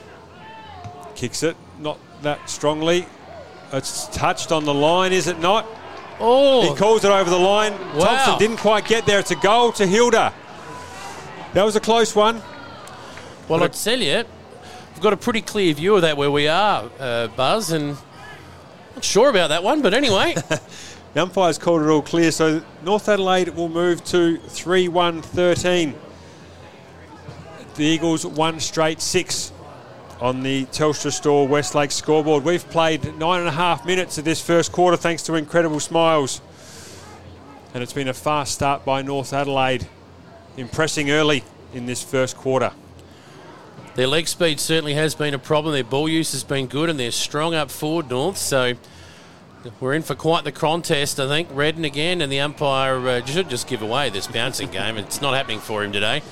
Kicks 1.14 1.42
it, 1.42 1.56
not 1.78 1.98
that 2.20 2.50
strongly. 2.50 3.06
It's 3.72 4.06
touched 4.08 4.52
on 4.52 4.66
the 4.66 4.74
line, 4.74 5.14
is 5.14 5.28
it 5.28 5.38
not? 5.38 5.66
Oh, 6.24 6.70
He 6.70 6.76
calls 6.76 7.04
it 7.04 7.10
over 7.10 7.28
the 7.28 7.36
line. 7.38 7.72
Wow. 7.94 8.04
Thompson 8.04 8.38
didn't 8.38 8.58
quite 8.58 8.86
get 8.86 9.06
there. 9.06 9.18
It's 9.18 9.32
a 9.32 9.36
goal 9.36 9.72
to 9.72 9.86
Hilda. 9.86 10.32
That 11.52 11.64
was 11.64 11.76
a 11.76 11.80
close 11.80 12.14
one. 12.14 12.40
well, 13.48 13.62
I'd 13.62 13.72
tell 13.72 13.98
you, 13.98 14.24
we've 14.94 15.02
got 15.02 15.12
a 15.12 15.16
pretty 15.16 15.42
clear 15.42 15.74
view 15.74 15.96
of 15.96 16.02
that 16.02 16.16
where 16.16 16.30
we 16.30 16.48
are, 16.48 16.88
uh, 16.98 17.26
Buzz, 17.28 17.72
and 17.72 17.96
not 18.94 19.04
sure 19.04 19.28
about 19.28 19.48
that 19.48 19.62
one, 19.62 19.82
but 19.82 19.92
anyway. 19.94 20.34
The 21.14 21.20
umpire's 21.20 21.58
called 21.58 21.82
it 21.82 21.88
all 21.88 22.00
clear, 22.00 22.30
so 22.32 22.62
North 22.82 23.06
Adelaide 23.06 23.50
will 23.50 23.68
move 23.68 24.02
to 24.04 24.38
3 24.38 24.88
1 24.88 25.20
13. 25.20 25.94
The 27.74 27.84
Eagles 27.84 28.24
one 28.24 28.60
straight 28.60 29.02
six 29.02 29.52
on 30.22 30.44
the 30.44 30.66
Telstra 30.66 31.10
Store 31.10 31.48
Westlake 31.48 31.90
scoreboard. 31.90 32.44
We've 32.44 32.66
played 32.70 33.18
nine 33.18 33.40
and 33.40 33.48
a 33.48 33.52
half 33.52 33.84
minutes 33.84 34.18
of 34.18 34.24
this 34.24 34.40
first 34.40 34.70
quarter 34.70 34.96
thanks 34.96 35.24
to 35.24 35.34
incredible 35.34 35.80
smiles. 35.80 36.40
And 37.74 37.82
it's 37.82 37.92
been 37.92 38.06
a 38.06 38.14
fast 38.14 38.54
start 38.54 38.84
by 38.84 39.02
North 39.02 39.32
Adelaide, 39.32 39.88
impressing 40.56 41.10
early 41.10 41.42
in 41.74 41.86
this 41.86 42.04
first 42.04 42.36
quarter. 42.36 42.70
Their 43.96 44.06
leg 44.06 44.28
speed 44.28 44.60
certainly 44.60 44.94
has 44.94 45.16
been 45.16 45.34
a 45.34 45.40
problem. 45.40 45.74
Their 45.74 45.82
ball 45.82 46.08
use 46.08 46.30
has 46.32 46.44
been 46.44 46.68
good, 46.68 46.88
and 46.88 47.00
they're 47.00 47.10
strong 47.10 47.56
up 47.56 47.68
forward, 47.68 48.08
North. 48.08 48.36
So 48.38 48.74
we're 49.80 49.94
in 49.94 50.02
for 50.02 50.14
quite 50.14 50.44
the 50.44 50.52
contest, 50.52 51.18
I 51.18 51.26
think. 51.26 51.48
Redden 51.50 51.84
again, 51.84 52.22
and 52.22 52.30
the 52.30 52.38
umpire 52.38 53.08
uh, 53.08 53.26
should 53.26 53.50
just 53.50 53.66
give 53.66 53.82
away 53.82 54.08
this 54.08 54.28
bouncing 54.28 54.70
game. 54.70 54.98
It's 54.98 55.20
not 55.20 55.34
happening 55.34 55.58
for 55.58 55.82
him 55.82 55.90
today. 55.90 56.22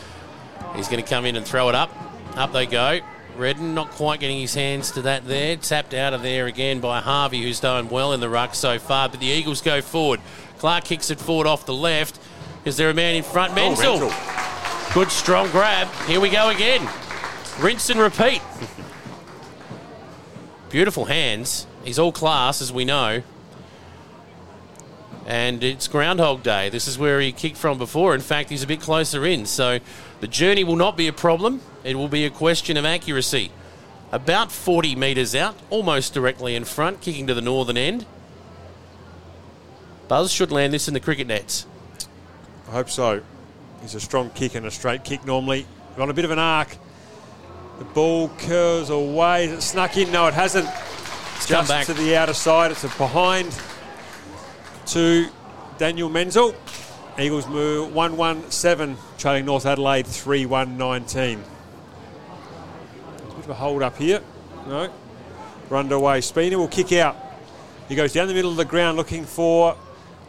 He's 0.77 0.87
going 0.87 1.03
to 1.03 1.11
come 1.11 1.25
in 1.25 1.35
and 1.35 1.45
throw 1.45 1.69
it 1.69 1.75
up. 1.75 1.91
Up 2.37 2.53
they 2.53 2.67
go. 2.67 3.01
Redden 3.41 3.75
not 3.75 3.91
quite 3.93 4.21
getting 4.21 4.39
his 4.39 4.53
hands 4.53 4.91
to 4.93 5.03
that 5.03 5.27
there. 5.27 5.57
Tapped 5.57 5.95
out 5.95 6.13
of 6.13 6.21
there 6.21 6.47
again 6.47 6.81
by 6.81 7.01
Harvey, 7.01 7.43
who's 7.43 7.59
done 7.59 7.89
well 7.89 8.13
in 8.13 8.21
the 8.21 8.29
ruck 8.29 8.55
so 8.55 8.79
far. 8.79 9.09
But 9.09 9.21
the 9.21 9.27
Eagles 9.27 9.63
go 9.63 9.81
forward. 9.81 10.21
Clark 10.59 10.85
kicks 10.85 11.11
it 11.11 11.19
forward 11.19 11.47
off 11.47 11.65
the 11.65 11.73
left. 11.73 12.21
Is 12.67 12.77
there 12.77 12.91
a 12.91 12.95
man 12.95 13.15
in 13.15 13.23
front? 13.23 13.53
Oh, 13.53 13.55
Menzel. 13.55 13.99
Menzel. 13.99 14.93
Good 14.93 15.11
strong 15.11 15.49
grab. 15.51 15.89
Here 16.07 16.21
we 16.21 16.29
go 16.29 16.51
again. 16.51 16.87
Rinse 17.59 17.89
and 17.89 17.99
repeat. 17.99 18.43
Beautiful 20.69 21.07
hands. 21.07 21.67
He's 21.83 21.99
all 21.99 22.13
class, 22.13 22.61
as 22.61 22.71
we 22.71 22.85
know. 22.85 23.23
And 25.31 25.63
it's 25.63 25.87
Groundhog 25.87 26.43
Day. 26.43 26.71
This 26.71 26.89
is 26.89 26.99
where 26.99 27.21
he 27.21 27.31
kicked 27.31 27.57
from 27.57 27.79
before. 27.79 28.17
In 28.17 28.21
fact, 28.21 28.51
he's 28.51 28.65
a 28.65 28.67
bit 28.67 28.81
closer 28.81 29.25
in. 29.25 29.47
So 29.47 29.79
the 30.19 30.27
journey 30.27 30.65
will 30.65 30.75
not 30.75 30.97
be 30.97 31.07
a 31.07 31.13
problem. 31.13 31.61
It 31.85 31.95
will 31.95 32.09
be 32.09 32.25
a 32.25 32.31
question 32.31 32.77
of 32.77 32.85
accuracy. 32.85 33.53
About 34.11 34.51
40 34.51 34.97
metres 34.97 35.37
out, 35.37 35.55
almost 35.71 36.15
directly 36.15 36.57
in 36.57 36.65
front, 36.65 37.01
kicking 37.01 37.29
to 37.29 37.35
the 37.35 37.41
northern 37.41 37.77
end. 37.77 38.07
Buzz 40.09 40.33
should 40.33 40.51
land 40.51 40.75
this 40.75 40.89
in 40.89 40.95
the 40.95 41.01
cricket 41.01 41.29
nets. 41.29 41.65
I 42.67 42.73
hope 42.73 42.91
so. 42.91 43.23
He's 43.83 43.95
a 43.95 44.01
strong 44.01 44.31
kick 44.31 44.57
and 44.57 44.67
a 44.67 44.71
straight 44.73 45.05
kick 45.05 45.25
normally. 45.25 45.65
On 45.97 46.11
a 46.11 46.13
bit 46.13 46.25
of 46.25 46.33
an 46.33 46.41
arc. 46.41 46.77
The 47.79 47.85
ball 47.85 48.31
curls 48.31 48.91
away. 48.91 49.45
Is 49.45 49.53
it 49.53 49.61
snuck 49.61 49.97
in? 49.97 50.11
No, 50.11 50.27
it 50.27 50.35
hasn't. 50.35 50.67
come 50.67 51.47
Just 51.47 51.69
back. 51.69 51.87
to 51.87 51.95
the 51.95 52.17
outer 52.17 52.35
side. 52.35 52.73
It's 52.73 52.83
a 52.83 52.89
behind 52.99 53.57
to 54.91 55.29
Daniel 55.79 56.09
Menzel. 56.09 56.55
Eagles 57.19 57.47
move 57.47 57.95
1 57.95 58.17
1 58.17 58.51
7, 58.51 58.97
trailing 59.19 59.45
North 59.45 59.67
Adelaide 59.67 60.07
3 60.07 60.47
1 60.47 60.79
19. 60.79 61.39
Bit 61.39 61.47
of 63.39 63.51
a 63.51 63.55
hold 63.55 63.83
up 63.83 63.97
here. 63.97 64.21
No. 64.67 64.91
We're 65.69 65.77
underway. 65.77 66.21
Spina 66.21 66.59
will 66.59 66.69
kick 66.69 66.93
out. 66.93 67.17
He 67.89 67.95
goes 67.95 68.13
down 68.13 68.29
the 68.29 68.35
middle 68.35 68.51
of 68.51 68.57
the 68.57 68.65
ground 68.65 68.97
looking 68.97 69.25
for 69.25 69.77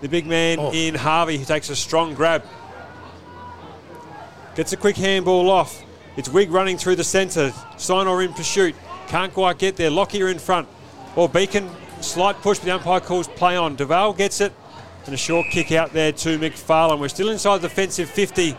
the 0.02 0.10
big 0.10 0.26
man 0.26 0.60
Oh. 0.60 0.72
in 0.74 0.96
Harvey. 0.96 1.38
He 1.38 1.46
takes 1.46 1.70
a 1.70 1.76
strong 1.76 2.14
grab. 2.14 2.44
Gets 4.56 4.74
a 4.74 4.78
quick 4.78 4.98
handball 4.98 5.50
off. 5.50 5.82
It's 6.18 6.28
Wigg 6.30 6.52
running 6.52 6.78
through 6.78 6.98
the 6.98 7.04
centre. 7.04 7.52
Sinor 7.78 8.26
in 8.26 8.34
pursuit. 8.34 8.76
Can't 9.08 9.34
quite 9.34 9.58
get 9.58 9.78
there. 9.78 9.90
Lockyer 9.90 10.30
in 10.30 10.40
front. 10.40 10.68
Well, 11.16 11.28
Beacon, 11.28 11.70
slight 12.04 12.38
push, 12.42 12.60
but 12.60 12.66
the 12.66 12.72
umpire 12.72 13.00
calls 13.00 13.28
play 13.28 13.56
on. 13.56 13.76
Duval 13.76 14.14
gets 14.14 14.42
it. 14.42 14.54
And 15.06 15.16
a 15.16 15.18
short 15.18 15.48
kick 15.50 15.72
out 15.72 15.94
there 15.94 16.12
to 16.12 16.38
McFarlane. 16.38 17.00
We're 17.00 17.10
still 17.10 17.30
inside 17.30 17.58
the 17.58 17.68
defensive 17.68 18.10
50 18.10 18.56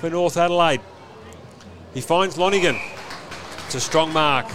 for 0.00 0.10
North 0.10 0.36
Adelaide. 0.36 0.80
He 1.94 2.00
finds 2.00 2.36
Lonigan. 2.36 2.80
It's 3.66 3.76
a 3.76 3.80
strong 3.80 4.12
mark. 4.12 4.46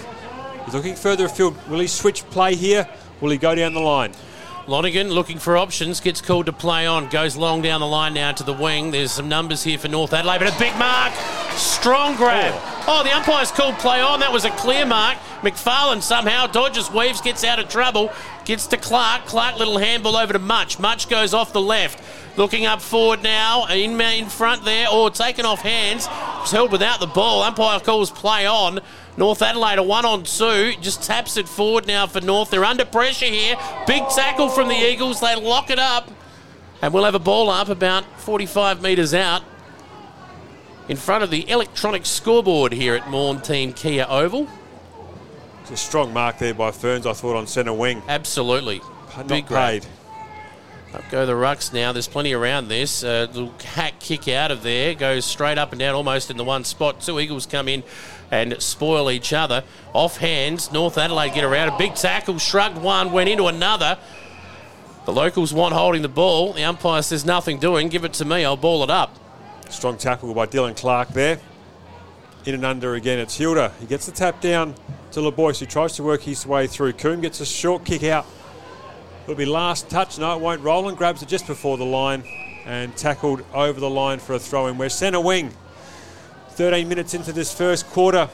He's 0.65 0.73
looking 0.73 0.95
further 0.95 1.25
afield. 1.25 1.56
Will 1.69 1.80
he 1.80 1.88
switch 1.88 2.23
play 2.30 2.56
here? 2.56 2.88
Will 3.21 3.30
he 3.30 3.38
go 3.38 3.56
down 3.56 3.73
the 3.73 3.80
line? 3.80 4.13
Lonigan 4.67 5.10
looking 5.10 5.39
for 5.39 5.58
options, 5.58 5.99
gets 5.99 6.21
called 6.21 6.45
to 6.45 6.54
play 6.54 6.86
on, 6.86 7.10
goes 7.10 7.36
long 7.36 7.62
down 7.62 7.80
the 7.80 7.88
line 7.88 8.13
now 8.13 8.32
to 8.34 8.43
the 8.43 8.54
wing. 8.54 8.91
There's 8.91 9.12
some 9.12 9.28
numbers 9.28 9.63
here 9.63 9.80
for 9.80 9.88
North 9.88 10.13
Adelaide, 10.13 10.39
but 10.39 10.56
a 10.56 10.60
big 10.60 10.75
mark, 10.78 11.12
strong 11.55 12.15
grab. 12.15 12.53
Oh. 12.55 12.99
oh, 12.99 13.03
the 13.03 13.15
umpire's 13.15 13.51
called 13.51 13.75
play 13.75 14.01
on. 14.01 14.19
That 14.19 14.31
was 14.31 14.45
a 14.45 14.49
clear 14.51 14.85
mark. 14.85 15.17
McFarlane 15.41 16.01
somehow 16.01 16.47
dodges, 16.47 16.91
weaves, 16.91 17.21
gets 17.21 17.43
out 17.43 17.59
of 17.59 17.69
trouble, 17.69 18.12
gets 18.45 18.67
to 18.67 18.77
Clark. 18.77 19.25
Clark 19.25 19.57
little 19.57 19.77
handball 19.77 20.17
over 20.17 20.33
to 20.33 20.39
Much. 20.39 20.79
Much 20.79 21.07
goes 21.09 21.33
off 21.33 21.53
the 21.53 21.62
left. 21.62 22.03
Looking 22.38 22.65
up 22.65 22.81
forward 22.81 23.23
now, 23.23 23.65
in, 23.67 23.99
in 23.99 24.25
front 24.27 24.65
there, 24.65 24.88
or 24.91 25.09
taken 25.09 25.45
off 25.45 25.62
hands. 25.62 26.07
Was 26.41 26.51
held 26.51 26.71
without 26.71 26.99
the 26.99 27.07
ball. 27.07 27.43
Umpire 27.43 27.79
calls 27.79 28.12
play 28.12 28.45
on. 28.45 28.79
North 29.17 29.41
Adelaide 29.41 29.79
a 29.79 29.83
one 29.83 30.05
on 30.05 30.23
two, 30.23 30.73
just 30.79 31.03
taps 31.03 31.35
it 31.35 31.49
forward 31.49 31.85
now 31.85 32.07
for 32.07 32.21
North. 32.21 32.49
They're 32.49 32.63
under 32.63 32.85
pressure 32.85 33.25
here. 33.25 33.55
Big 33.85 34.07
tackle 34.09 34.49
from 34.49 34.69
the 34.69 34.75
Eagles. 34.75 35.19
They 35.19 35.35
lock 35.35 35.69
it 35.69 35.79
up, 35.79 36.09
and 36.81 36.93
we'll 36.93 37.03
have 37.03 37.15
a 37.15 37.19
ball 37.19 37.49
up 37.49 37.67
about 37.67 38.05
45 38.21 38.81
metres 38.81 39.13
out 39.13 39.43
in 40.89 40.97
front 40.97 41.23
of 41.23 41.30
the 41.30 41.49
electronic 41.49 42.06
scoreboard 42.06 42.73
here 42.73 42.95
at 42.95 43.04
Maughan 43.04 43.38
Thiem 43.45 43.75
Kia 43.75 44.06
Oval. 44.10 44.47
It's 45.62 45.71
a 45.71 45.78
strong 45.78 46.12
mark 46.12 46.39
there 46.39 46.56
by 46.56 46.71
Ferns, 46.71 47.06
I 47.06 47.13
thought, 47.13 47.36
on 47.36 47.45
centre 47.45 47.71
wing. 47.71 48.02
Absolutely. 48.08 48.82
Not 49.15 49.28
Big 49.28 49.45
paid. 49.45 49.86
Up 50.93 51.04
go 51.12 51.28
the 51.28 51.34
rucks 51.34 51.71
now. 51.71 51.91
There's 51.91 52.08
plenty 52.08 52.34
around 52.34 52.67
this. 52.67 53.04
Uh, 53.04 53.28
little 53.32 53.54
hack 53.63 53.99
kick 53.99 54.28
out 54.28 54.49
of 54.49 54.63
there. 54.63 54.95
Goes 54.95 55.23
straight 55.23 55.60
up 55.60 55.71
and 55.71 55.80
down 55.80 55.93
almost 55.93 56.32
in 56.32 56.38
the 56.38 56.43
one 56.43 56.63
spot. 56.63 57.02
Two 57.02 57.19
Eagles 57.19 57.45
come 57.45 57.67
in 57.67 57.84
and 58.32 58.60
spoil 58.60 59.12
each 59.12 59.32
other. 59.32 59.63
Off 59.93 60.17
hands. 60.17 60.71
North 60.71 60.97
Adelaide 60.97 61.36
get 61.36 61.43
around. 61.43 61.69
A 61.69 61.78
big 61.78 61.93
tackle. 61.93 62.39
Shrugged 62.39 62.80
one. 62.80 63.12
Went 63.12 63.30
into 63.30 63.45
another. 63.45 63.99
The 65.06 65.13
locals 65.13 65.54
want 65.54 65.75
holding 65.75 66.02
the 66.02 66.10
ball. 66.10 66.54
The 66.54 66.63
umpire 66.63 67.04
says 67.04 67.23
nothing 67.23 67.60
doing. 67.60 67.89
Give 67.89 68.04
it 68.04 68.13
to 68.13 68.25
me. 68.25 68.43
I'll 68.43 68.58
ball 68.58 68.84
it 68.84 68.89
up. 68.89 69.15
Strong 69.69 69.97
tackle 69.97 70.34
by 70.34 70.47
Dylan 70.47 70.75
Clark 70.75 71.10
there. 71.10 71.39
In 72.45 72.55
and 72.55 72.65
under 72.65 72.95
again, 72.95 73.19
it's 73.19 73.38
Hilda. 73.38 73.71
He 73.79 73.86
gets 73.86 74.08
the 74.08 74.12
tap 74.12 74.41
down 74.41 74.73
to 75.12 75.19
LeBoyce, 75.19 75.60
who 75.60 75.65
tries 75.65 75.93
to 75.97 76.03
work 76.03 76.21
his 76.21 76.45
way 76.45 76.65
through. 76.67 76.93
Coombe 76.93 77.21
gets 77.21 77.39
a 77.39 77.45
short 77.45 77.86
kick 77.86 78.03
out. 78.03 78.25
It'll 79.23 79.36
be 79.36 79.45
last 79.45 79.89
touch. 79.89 80.17
No, 80.17 80.36
it 80.36 80.41
won't. 80.41 80.62
Roland 80.62 80.97
grabs 80.97 81.21
it 81.21 81.29
just 81.29 81.45
before 81.45 81.77
the 81.77 81.86
line 81.86 82.23
and 82.65 82.95
tackled 82.97 83.45
over 83.53 83.79
the 83.79 83.89
line 83.89 84.17
for 84.19 84.34
a 84.34 84.39
throw 84.39 84.67
in. 84.67 84.77
We're 84.77 84.89
centre 84.89 85.19
wing. 85.19 85.51
13 86.51 86.88
minutes 86.89 87.13
into 87.13 87.32
this 87.32 87.53
first 87.53 87.86
quarter. 87.88 88.27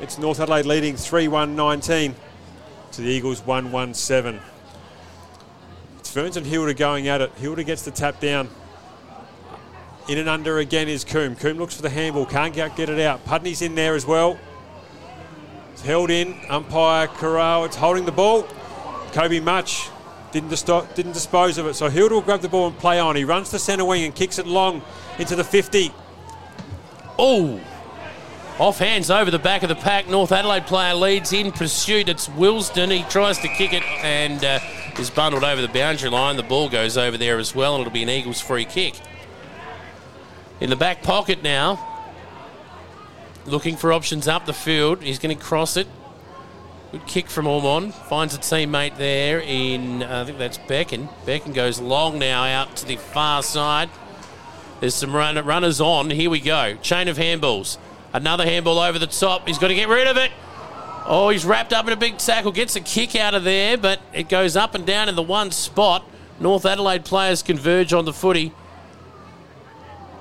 It's 0.00 0.18
North 0.18 0.40
Adelaide 0.40 0.66
leading 0.66 0.96
3 0.96 1.28
1 1.28 1.56
19 1.56 2.14
to 2.92 3.00
the 3.00 3.08
Eagles 3.08 3.40
1 3.46 3.72
1 3.72 3.94
7. 3.94 4.40
It's 5.98 6.10
Ferns 6.10 6.36
and 6.36 6.46
Hilda 6.46 6.74
going 6.74 7.08
at 7.08 7.22
it. 7.22 7.32
Hilda 7.38 7.64
gets 7.64 7.82
the 7.82 7.90
tap 7.90 8.20
down. 8.20 8.50
In 10.08 10.18
and 10.18 10.28
under 10.28 10.58
again 10.58 10.88
is 10.88 11.04
Coombe. 11.04 11.34
Coombe 11.34 11.58
looks 11.58 11.74
for 11.74 11.82
the 11.82 11.90
handball, 11.90 12.26
can't 12.26 12.54
get, 12.54 12.76
get 12.76 12.88
it 12.88 13.00
out. 13.00 13.24
Putney's 13.24 13.60
in 13.60 13.74
there 13.74 13.94
as 13.94 14.06
well. 14.06 14.38
It's 15.72 15.82
held 15.82 16.10
in. 16.10 16.38
Umpire 16.48 17.08
Corral, 17.08 17.64
it's 17.64 17.76
holding 17.76 18.04
the 18.04 18.12
ball. 18.12 18.46
Kobe 19.12 19.40
Much 19.40 19.88
didn't, 20.30 20.50
disto- 20.50 20.86
didn't 20.94 21.12
dispose 21.12 21.58
of 21.58 21.66
it. 21.66 21.74
So 21.74 21.88
Hilda 21.88 22.14
will 22.14 22.22
grab 22.22 22.40
the 22.40 22.48
ball 22.48 22.68
and 22.68 22.78
play 22.78 23.00
on. 23.00 23.16
He 23.16 23.24
runs 23.24 23.50
to 23.50 23.58
centre 23.58 23.84
wing 23.84 24.04
and 24.04 24.14
kicks 24.14 24.38
it 24.38 24.46
long 24.46 24.82
into 25.18 25.34
the 25.34 25.44
50. 25.44 25.92
Oh! 27.18 27.60
Off 28.58 28.78
hands 28.78 29.10
over 29.10 29.30
the 29.30 29.38
back 29.38 29.62
of 29.64 29.68
the 29.68 29.74
pack. 29.74 30.08
North 30.08 30.32
Adelaide 30.32 30.66
player 30.66 30.94
leads 30.94 31.32
in 31.32 31.52
pursuit. 31.52 32.08
It's 32.08 32.28
Wilston. 32.28 32.90
He 32.90 33.02
tries 33.10 33.38
to 33.40 33.48
kick 33.48 33.72
it 33.72 33.82
and 34.02 34.42
uh, 34.44 34.60
is 34.98 35.10
bundled 35.10 35.44
over 35.44 35.60
the 35.60 35.68
boundary 35.68 36.08
line. 36.10 36.36
The 36.36 36.42
ball 36.42 36.68
goes 36.68 36.96
over 36.96 37.18
there 37.18 37.38
as 37.38 37.54
well, 37.54 37.74
and 37.74 37.82
it'll 37.82 37.92
be 37.92 38.02
an 38.02 38.08
Eagles 38.08 38.40
free 38.40 38.64
kick. 38.64 38.94
In 40.60 40.70
the 40.70 40.76
back 40.76 41.02
pocket 41.02 41.42
now, 41.42 41.78
looking 43.44 43.76
for 43.76 43.92
options 43.92 44.26
up 44.26 44.46
the 44.46 44.54
field. 44.54 45.02
He's 45.02 45.18
going 45.18 45.36
to 45.36 45.42
cross 45.42 45.76
it. 45.76 45.86
Good 46.92 47.06
kick 47.06 47.28
from 47.28 47.46
Ormond. 47.46 47.94
Finds 47.94 48.34
a 48.34 48.38
teammate 48.38 48.96
there 48.96 49.40
in, 49.40 50.02
uh, 50.02 50.22
I 50.22 50.24
think 50.24 50.38
that's 50.38 50.56
Becken. 50.56 51.08
Becken 51.26 51.52
goes 51.52 51.78
long 51.78 52.18
now 52.18 52.44
out 52.44 52.74
to 52.76 52.86
the 52.86 52.96
far 52.96 53.42
side. 53.42 53.90
There's 54.80 54.94
some 54.94 55.14
run- 55.14 55.44
runners 55.44 55.80
on. 55.80 56.08
Here 56.08 56.30
we 56.30 56.40
go. 56.40 56.76
Chain 56.76 57.08
of 57.08 57.18
handballs. 57.18 57.76
Another 58.14 58.44
handball 58.44 58.78
over 58.78 58.98
the 58.98 59.06
top. 59.06 59.46
He's 59.46 59.58
got 59.58 59.68
to 59.68 59.74
get 59.74 59.88
rid 59.88 60.06
of 60.06 60.16
it. 60.16 60.30
Oh, 61.04 61.28
he's 61.28 61.44
wrapped 61.44 61.72
up 61.72 61.86
in 61.86 61.92
a 61.92 61.96
big 61.96 62.16
tackle. 62.16 62.50
Gets 62.50 62.76
a 62.76 62.80
kick 62.80 63.14
out 63.14 63.34
of 63.34 63.44
there, 63.44 63.76
but 63.76 64.00
it 64.14 64.28
goes 64.28 64.56
up 64.56 64.74
and 64.74 64.86
down 64.86 65.08
in 65.08 65.16
the 65.16 65.22
one 65.22 65.50
spot. 65.50 66.04
North 66.40 66.64
Adelaide 66.64 67.04
players 67.04 67.42
converge 67.42 67.92
on 67.92 68.06
the 68.06 68.12
footy. 68.12 68.52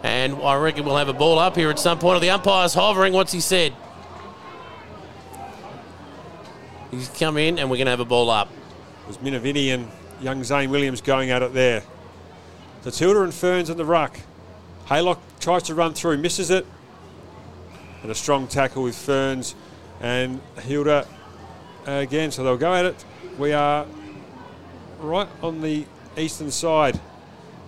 And 0.06 0.36
I 0.36 0.56
reckon 0.58 0.86
we'll 0.86 0.98
have 0.98 1.10
a 1.10 1.14
ball 1.14 1.40
up 1.40 1.56
here 1.56 1.72
at 1.72 1.80
some 1.80 1.98
point. 1.98 2.22
The 2.22 2.30
umpire's 2.30 2.76
hovering. 2.76 3.12
What's 3.12 3.32
he 3.32 3.40
said? 3.40 3.74
He's 6.92 7.10
come 7.10 7.38
in 7.38 7.58
and 7.58 7.72
we're 7.72 7.78
going 7.78 7.88
to 7.88 7.92
have 7.92 8.00
a 8.00 8.06
ball 8.06 8.30
up. 8.30 8.52
It 9.02 9.08
was 9.08 9.18
Minavini 9.18 9.74
and 9.74 9.90
young 10.22 10.44
Zane 10.44 10.70
Williams 10.70 11.02
going 11.02 11.32
at 11.32 11.42
it 11.42 11.56
there. 11.56 11.82
So 12.84 12.92
Tilda 12.92 13.24
and 13.24 13.34
Ferns 13.34 13.72
in 13.72 13.78
the 13.78 13.84
ruck. 13.84 14.20
Haylock 14.86 15.18
tries 15.40 15.64
to 15.64 15.74
run 15.74 15.96
through, 15.96 16.20
misses 16.20 16.52
it. 16.52 16.68
And 18.04 18.12
a 18.12 18.16
strong 18.16 18.48
tackle 18.48 18.84
with 18.84 18.96
Ferns 18.96 19.56
and 20.02 20.40
Hilda 20.60 21.08
again. 21.88 22.30
So 22.30 22.44
they'll 22.44 22.58
go 22.58 22.76
at 22.76 22.86
it. 22.86 23.04
We 23.40 23.54
are 23.54 23.88
right 25.00 25.28
on 25.42 25.62
the 25.62 25.84
eastern 26.16 26.52
side. 26.52 27.00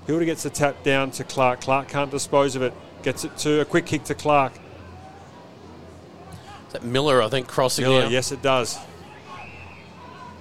Hilda 0.08 0.24
gets 0.24 0.44
the 0.44 0.50
tap 0.50 0.84
down 0.84 1.12
to 1.12 1.24
Clark. 1.26 1.62
Clark 1.62 1.90
can't 1.90 2.10
dispose 2.10 2.56
of 2.56 2.62
it. 2.62 2.74
Gets 3.04 3.26
it 3.26 3.38
to 3.40 3.60
a 3.60 3.66
quick 3.66 3.86
kick 3.86 4.06
to 4.06 4.16
Clark. 4.16 4.54
Is 6.68 6.74
that 6.74 6.84
Miller, 6.84 7.22
I 7.22 7.28
think, 7.28 7.48
crossing 7.48 7.84
Miller, 7.84 8.04
now? 8.04 8.10
yes, 8.10 8.32
it 8.32 8.42
does. 8.42 8.80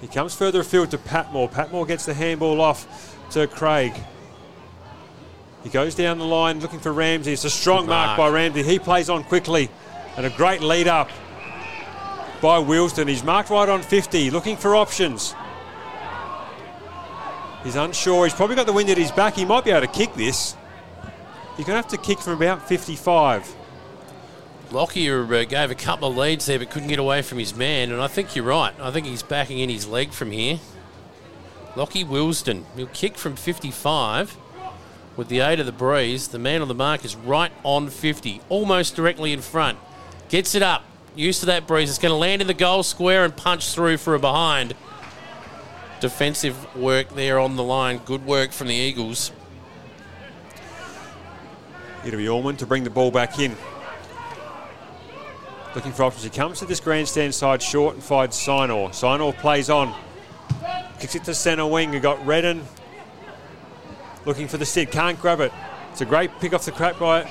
He 0.01 0.07
comes 0.07 0.35
further 0.35 0.61
afield 0.61 0.93
to 0.93 0.99
Patmore. 0.99 1.49
Patmore 1.49 1.85
gets 1.85 2.07
the 2.07 2.15
handball 2.15 2.61
off 2.61 3.17
to 3.31 3.47
Craig. 3.49 3.93
He 5.65 5.69
goes 5.69 5.97
down 5.97 6.19
the 6.19 6.25
line 6.25 6.61
looking 6.61 6.79
for 6.79 6.93
Ramsey. 6.93 7.33
It's 7.33 7.45
a 7.45 7.51
strong 7.51 7.87
mark. 7.87 8.09
mark. 8.09 8.19
by 8.19 8.29
Ramsey. 8.29 8.63
He 8.63 8.79
plays 8.79 9.11
on 9.11 9.25
quickly 9.25 9.69
and 10.17 10.25
a 10.25 10.31
great 10.31 10.61
lead 10.61 10.87
up 10.87 11.11
by 12.41 12.59
Wilston. 12.59 13.09
He's 13.09 13.25
marked 13.25 13.51
right 13.51 13.69
on 13.69 13.83
50, 13.83 14.31
looking 14.31 14.57
for 14.57 14.77
options. 14.77 15.35
He's 17.67 17.75
unsure. 17.75 18.27
He's 18.27 18.33
probably 18.33 18.55
got 18.55 18.67
the 18.67 18.73
wind 18.73 18.91
at 18.91 18.97
his 18.97 19.11
back. 19.11 19.35
He 19.35 19.45
might 19.45 19.65
be 19.65 19.73
able 19.73 19.81
to 19.81 19.93
kick 19.93 20.15
this. 20.15 20.55
He's 21.57 21.67
going 21.67 21.75
to 21.75 21.83
have 21.83 21.89
to 21.89 21.97
kick 21.97 22.21
from 22.21 22.35
about 22.35 22.69
55. 22.69 23.57
Lockyer 24.71 25.35
uh, 25.35 25.43
gave 25.43 25.73
a 25.73 25.75
couple 25.75 26.09
of 26.09 26.17
leads 26.17 26.47
there 26.47 26.61
but 26.61 26.71
couldn't 26.71 26.87
get 26.87 27.01
away 27.01 27.23
from 27.23 27.39
his 27.39 27.57
man, 27.57 27.91
and 27.91 28.01
I 28.01 28.07
think 28.07 28.37
you're 28.37 28.45
right. 28.45 28.73
I 28.81 28.93
think 28.93 29.07
he's 29.07 29.25
backing 29.25 29.59
in 29.59 29.69
his 29.69 29.85
leg 29.85 30.13
from 30.13 30.31
here. 30.31 30.61
Lockie 31.75 32.05
Wilston, 32.05 32.63
he'll 32.77 32.87
kick 32.87 33.19
from 33.19 33.35
55 33.35 34.37
with 35.17 35.27
the 35.27 35.41
aid 35.41 35.59
of 35.59 35.67
the 35.67 35.73
breeze. 35.73 36.29
The 36.29 36.39
man 36.39 36.63
on 36.63 36.69
the 36.69 36.75
mark 36.75 37.05
is 37.05 37.17
right 37.17 37.51
on 37.65 37.91
50, 37.91 38.43
almost 38.49 38.95
directly 38.95 39.33
in 39.33 39.41
front. 39.41 39.77
Gets 40.29 40.55
it 40.55 40.63
up, 40.63 40.85
used 41.17 41.41
to 41.41 41.47
that 41.47 41.67
breeze. 41.67 41.89
It's 41.89 41.99
going 41.99 42.13
to 42.13 42.17
land 42.17 42.43
in 42.43 42.47
the 42.47 42.55
goal 42.55 42.85
square 42.85 43.25
and 43.25 43.37
punch 43.37 43.75
through 43.75 43.97
for 43.97 44.15
a 44.15 44.21
behind. 44.21 44.77
Defensive 46.01 46.77
work 46.77 47.09
there 47.15 47.39
on 47.39 47.57
the 47.57 47.63
line. 47.63 47.99
Good 48.05 48.27
work 48.27 48.53
from 48.53 48.69
the 48.69 48.75
Eagles. 48.75 49.33
It'll 52.05 52.19
be 52.19 52.29
Allman 52.29 52.57
to 52.59 52.67
bring 52.67 52.85
the 52.85 52.91
ball 52.91 53.11
back 53.11 53.39
in. 53.39 53.57
Looking 55.75 55.93
for 55.93 56.05
options. 56.05 56.25
He 56.25 56.31
comes 56.31 56.59
to 56.61 56.67
this 56.67 56.81
grandstand 56.81 57.35
side 57.35 57.63
short 57.63 57.95
and 57.95 58.03
finds 58.03 58.37
Sinor. 58.37 58.91
Sinor 58.91 59.37
plays 59.37 59.71
on. 59.71 59.95
Kicks 61.01 61.15
it 61.15 61.25
to 61.25 61.35
centre 61.35 61.67
wing. 61.67 61.91
We 61.91 62.01
got 62.01 62.25
Redden 62.27 62.63
looking 64.25 64.49
for 64.49 64.57
the 64.57 64.67
stick. 64.67 64.91
Can't 64.91 65.21
grab 65.21 65.41
it. 65.41 65.53
It's 65.93 66.01
a 66.01 66.07
great 66.07 66.31
pick 66.41 66.53
off 66.53 66.65
the 66.65 66.73
crap 66.73 66.99
by 66.99 67.29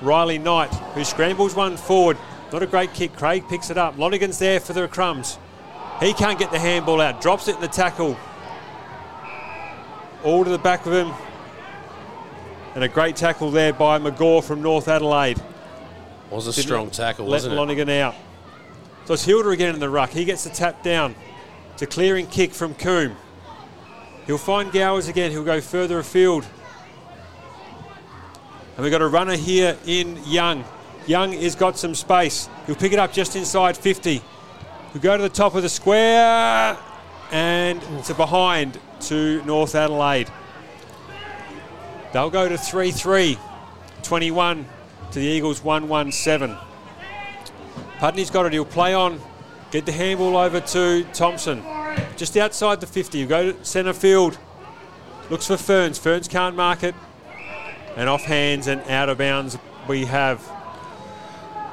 Riley 0.00 0.38
Knight, 0.38 0.72
who 0.94 1.04
scrambles 1.04 1.54
one 1.54 1.76
forward. 1.76 2.16
Not 2.52 2.62
a 2.62 2.66
great 2.66 2.92
kick. 2.94 3.14
Craig 3.14 3.44
picks 3.48 3.70
it 3.70 3.78
up. 3.78 3.96
Lonigan's 3.96 4.38
there 4.38 4.60
for 4.60 4.72
the 4.72 4.88
crumbs. 4.88 5.38
He 6.02 6.12
can't 6.12 6.38
get 6.38 6.50
the 6.50 6.58
handball 6.58 7.00
out. 7.00 7.20
Drops 7.20 7.46
it 7.46 7.54
in 7.54 7.60
the 7.60 7.68
tackle. 7.68 8.16
All 10.24 10.44
to 10.44 10.50
the 10.50 10.58
back 10.58 10.86
of 10.86 10.92
him 10.92 11.12
And 12.74 12.84
a 12.84 12.88
great 12.88 13.16
tackle 13.16 13.50
there 13.50 13.72
by 13.72 13.98
McGaw 13.98 14.42
from 14.42 14.62
North 14.62 14.88
Adelaide. 14.88 15.40
Was 16.30 16.46
a 16.46 16.52
Didn't 16.52 16.64
strong 16.64 16.90
tackle, 16.90 17.26
Let 17.26 17.36
wasn't 17.36 17.54
it? 17.54 17.56
Lonigan 17.56 18.00
out. 18.00 18.14
So 19.04 19.14
it's 19.14 19.24
Hilda 19.24 19.50
again 19.50 19.74
in 19.74 19.80
the 19.80 19.90
ruck. 19.90 20.10
He 20.10 20.24
gets 20.24 20.44
the 20.44 20.50
tap 20.50 20.82
down. 20.82 21.14
It's 21.74 21.82
a 21.82 21.86
clearing 21.86 22.26
kick 22.26 22.52
from 22.52 22.74
Coombe. 22.74 23.16
He'll 24.26 24.38
find 24.38 24.72
Gowers 24.72 25.08
again. 25.08 25.30
He'll 25.30 25.44
go 25.44 25.60
further 25.60 25.98
afield. 25.98 26.46
And 28.76 28.82
we've 28.82 28.92
got 28.92 29.02
a 29.02 29.08
runner 29.08 29.36
here 29.36 29.76
in 29.86 30.18
Young. 30.24 30.64
Young 31.06 31.32
has 31.32 31.54
got 31.54 31.78
some 31.78 31.94
space. 31.94 32.48
He'll 32.66 32.76
pick 32.76 32.92
it 32.92 32.98
up 32.98 33.12
just 33.12 33.36
inside 33.36 33.76
50. 33.76 34.22
He'll 34.92 35.00
go 35.00 35.16
to 35.16 35.22
the 35.22 35.28
top 35.28 35.54
of 35.54 35.62
the 35.62 35.68
square. 35.68 36.76
And 37.30 37.82
it's 37.98 38.10
a 38.10 38.14
behind 38.14 38.78
to 39.02 39.42
North 39.44 39.74
Adelaide. 39.74 40.30
They'll 42.12 42.30
go 42.30 42.48
to 42.48 42.58
3 42.58 42.90
3. 42.90 43.38
21 44.02 44.66
to 45.12 45.18
the 45.18 45.24
Eagles 45.24 45.64
1 45.64 45.88
1 45.88 46.12
7. 46.12 46.56
Putney's 47.98 48.30
got 48.30 48.44
it. 48.44 48.52
He'll 48.52 48.66
play 48.66 48.92
on. 48.92 49.18
Get 49.70 49.86
the 49.86 49.92
handball 49.92 50.36
over 50.36 50.60
to 50.60 51.04
Thompson. 51.14 51.62
Just 52.18 52.36
outside 52.36 52.80
the 52.80 52.86
50. 52.86 53.20
He'll 53.20 53.28
go 53.28 53.52
to 53.52 53.64
centre 53.64 53.94
field. 53.94 54.38
Looks 55.30 55.46
for 55.46 55.56
Ferns. 55.56 55.98
Ferns 55.98 56.28
can't 56.28 56.54
mark 56.54 56.82
it. 56.82 56.94
And 57.96 58.10
off 58.10 58.24
hands 58.24 58.66
and 58.66 58.82
out 58.82 59.08
of 59.08 59.16
bounds 59.16 59.56
we 59.88 60.04
have. 60.04 60.46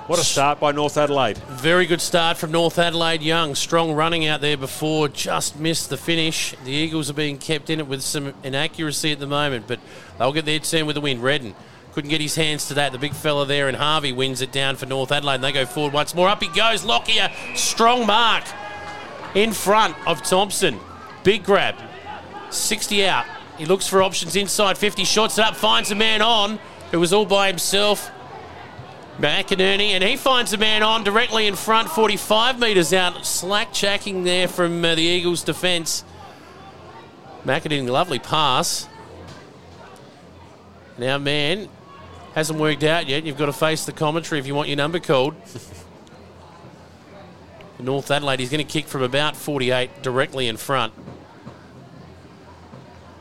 What 0.10 0.18
a 0.18 0.24
start 0.24 0.60
by 0.60 0.72
North 0.72 0.98
Adelaide. 0.98 1.38
Very 1.38 1.86
good 1.86 2.02
start 2.02 2.36
from 2.36 2.52
North 2.52 2.80
Adelaide 2.80 3.22
Young. 3.22 3.54
Strong 3.54 3.92
running 3.92 4.26
out 4.26 4.42
there 4.42 4.58
before, 4.58 5.08
just 5.08 5.60
missed 5.60 5.92
the 5.92 5.98
finish. 5.98 6.56
The 6.64 6.72
Eagles 6.72 7.12
are 7.12 7.14
being 7.14 7.38
kept 7.38 7.70
in 7.70 7.80
it 7.80 7.86
with 7.86 8.02
some 8.02 8.34
inaccuracy 8.44 9.12
at 9.12 9.20
the 9.20 9.28
moment, 9.28 9.68
but 9.68 9.80
they'll 10.18 10.34
get 10.34 10.46
their 10.46 10.58
turn 10.58 10.88
with 10.88 10.96
the 10.96 11.02
win. 11.02 11.22
Redden 11.22 11.54
couldn't 11.94 12.10
get 12.10 12.22
his 12.22 12.34
hands 12.34 12.68
to 12.70 12.74
that. 12.74 12.92
The 12.92 12.98
big 12.98 13.14
fella 13.14 13.46
there, 13.46 13.68
and 13.68 13.78
Harvey 13.78 14.12
wins 14.12 14.42
it 14.42 14.52
down 14.52 14.78
for 14.78 14.88
North 14.88 15.12
Adelaide, 15.12 15.36
and 15.36 15.44
they 15.44 15.52
go 15.52 15.68
forward 15.68 15.94
once 15.94 16.16
more. 16.16 16.28
Up 16.28 16.42
he 16.42 16.50
goes. 16.50 16.84
Lockyer, 16.84 17.30
strong 17.54 18.08
mark 18.08 18.46
in 19.36 19.54
front 19.54 19.96
of 20.08 20.24
Thompson. 20.24 20.80
Big 21.24 21.44
grab. 21.44 21.76
60 22.50 23.06
out. 23.06 23.28
He 23.60 23.66
looks 23.66 23.86
for 23.86 24.02
options 24.02 24.36
inside 24.36 24.76
50, 24.76 25.04
shots 25.04 25.38
it 25.38 25.46
up, 25.46 25.56
finds 25.56 25.92
a 25.92 25.96
man 25.96 26.24
on 26.24 26.58
who 26.90 27.00
was 27.00 27.14
all 27.14 27.28
by 27.28 27.46
himself. 27.48 28.10
McInerney, 29.20 29.90
and 29.90 30.04
he 30.04 30.16
finds 30.16 30.54
a 30.54 30.58
man 30.58 30.82
on 30.82 31.04
directly 31.04 31.46
in 31.46 31.56
front, 31.56 31.90
45 31.90 32.58
metres 32.58 32.94
out. 32.94 33.26
Slack 33.26 33.74
checking 33.74 34.24
there 34.24 34.48
from 34.48 34.84
uh, 34.86 34.96
the 34.96 35.02
Eagles' 35.02 35.44
defence. 35.44 36.06
McInerney, 37.44 37.90
lovely 37.90 38.20
pass. 38.20 38.88
Now, 40.98 41.18
man, 41.18 41.68
hasn't 42.34 42.60
worked 42.60 42.84
out 42.84 43.08
yet. 43.08 43.26
You've 43.26 43.38
got 43.38 43.48
to 43.48 43.54
face 43.54 43.86
the 43.86 43.92
commentary 43.92 44.40
if 44.40 44.48
you 44.48 44.56
want 44.56 44.70
your 44.70 44.78
number 44.78 45.00
called. 45.00 45.36
North 47.80 48.12
Adelaide, 48.12 48.40
he's 48.40 48.50
going 48.50 48.66
to 48.66 48.72
kick 48.72 48.88
from 48.88 49.02
about 49.02 49.36
48 49.36 50.02
directly 50.02 50.48
in 50.48 50.56
front. 50.56 50.94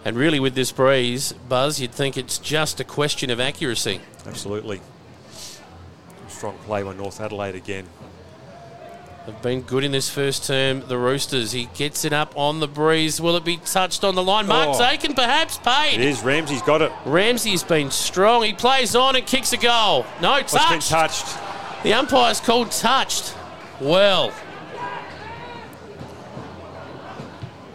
And 0.05 0.17
really, 0.17 0.39
with 0.39 0.55
this 0.55 0.71
breeze, 0.71 1.33
Buzz, 1.33 1.81
you'd 1.81 1.93
think 1.93 2.17
it's 2.17 2.39
just 2.39 2.79
a 2.79 2.85
question 2.85 3.31
of 3.31 3.41
accuracy. 3.41 4.01
Absolutely. 4.27 4.81
Strong 6.39 6.57
play 6.59 6.85
by 6.85 6.95
North 6.95 7.21
Adelaide 7.21 7.57
again. 7.57 7.85
They've 9.27 9.43
been 9.43 9.63
good 9.63 9.83
in 9.83 9.91
this 9.91 10.09
first 10.09 10.47
term, 10.47 10.87
the 10.87 10.97
Roosters. 10.97 11.51
He 11.51 11.69
gets 11.75 12.05
it 12.05 12.13
up 12.13 12.33
on 12.37 12.61
the 12.61 12.69
breeze. 12.69 13.21
Will 13.21 13.37
it 13.37 13.45
be 13.45 13.57
touched 13.57 14.05
on 14.05 14.15
the 14.15 14.23
line? 14.23 14.47
Mark 14.47 14.69
Oh. 14.69 14.81
Zakin 14.81 15.17
perhaps 15.17 15.57
It 15.57 15.65
paid. 15.65 16.01
is. 16.01 16.23
Ramsey's 16.23 16.63
got 16.63 16.81
it. 16.81 16.93
Ramsey's 17.05 17.65
been 17.65 17.91
strong. 17.91 18.45
He 18.45 18.53
plays 18.53 18.95
on 18.95 19.17
and 19.17 19.27
kicks 19.27 19.53
a 19.53 19.57
goal. 19.57 20.07
No, 20.23 20.35
touch. 20.41 20.43
It's 20.45 20.53
been 20.53 20.79
touched. 20.79 20.91
touched. 21.27 21.83
The 21.83 21.93
umpire's 21.95 22.39
called 22.41 22.71
touched. 22.71 23.35
Well, 23.81 24.33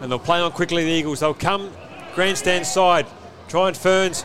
And 0.00 0.10
they'll 0.10 0.18
play 0.18 0.40
on 0.40 0.52
quickly, 0.52 0.84
the 0.84 0.90
Eagles. 0.90 1.20
They'll 1.20 1.34
come 1.34 1.70
grandstand 2.14 2.66
side. 2.66 3.06
Try 3.48 3.68
and 3.68 3.76
Ferns. 3.76 4.24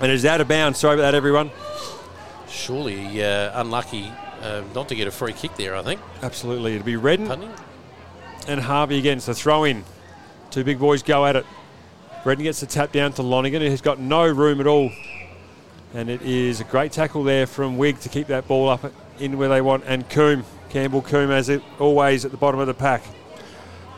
And 0.00 0.12
it's 0.12 0.24
out 0.24 0.40
of 0.40 0.48
bounds. 0.48 0.78
Sorry 0.78 0.94
about 0.94 1.02
that, 1.02 1.14
everyone. 1.14 1.50
surely 2.48 3.22
uh, 3.22 3.60
unlucky 3.60 4.12
uh, 4.42 4.62
not 4.74 4.88
to 4.88 4.94
get 4.94 5.08
a 5.08 5.10
free 5.10 5.32
kick 5.32 5.56
there, 5.56 5.74
I 5.74 5.82
think. 5.82 6.00
Absolutely. 6.22 6.74
It'll 6.74 6.84
be 6.84 6.96
Redden 6.96 7.26
Pardon? 7.26 7.50
and 8.46 8.60
Harvey 8.60 8.98
again. 8.98 9.20
So 9.20 9.32
throw 9.32 9.64
in. 9.64 9.84
Two 10.50 10.64
big 10.64 10.78
boys 10.78 11.02
go 11.02 11.26
at 11.26 11.36
it. 11.36 11.44
Redden 12.24 12.44
gets 12.44 12.60
the 12.60 12.66
tap 12.66 12.92
down 12.92 13.12
to 13.14 13.22
Lonigan, 13.22 13.60
who 13.60 13.70
has 13.70 13.80
got 13.80 13.98
no 13.98 14.26
room 14.26 14.60
at 14.60 14.66
all. 14.66 14.90
And 15.94 16.08
it 16.10 16.22
is 16.22 16.60
a 16.60 16.64
great 16.64 16.92
tackle 16.92 17.24
there 17.24 17.46
from 17.46 17.78
Wigg 17.78 18.00
to 18.00 18.08
keep 18.08 18.26
that 18.28 18.46
ball 18.46 18.68
up 18.68 18.92
in 19.18 19.38
where 19.38 19.48
they 19.48 19.60
want. 19.60 19.84
And 19.86 20.08
Coombe, 20.08 20.44
Campbell 20.68 21.02
Coombe, 21.02 21.30
as 21.30 21.48
it 21.48 21.62
always 21.78 22.24
at 22.24 22.30
the 22.30 22.36
bottom 22.36 22.60
of 22.60 22.66
the 22.66 22.74
pack. 22.74 23.02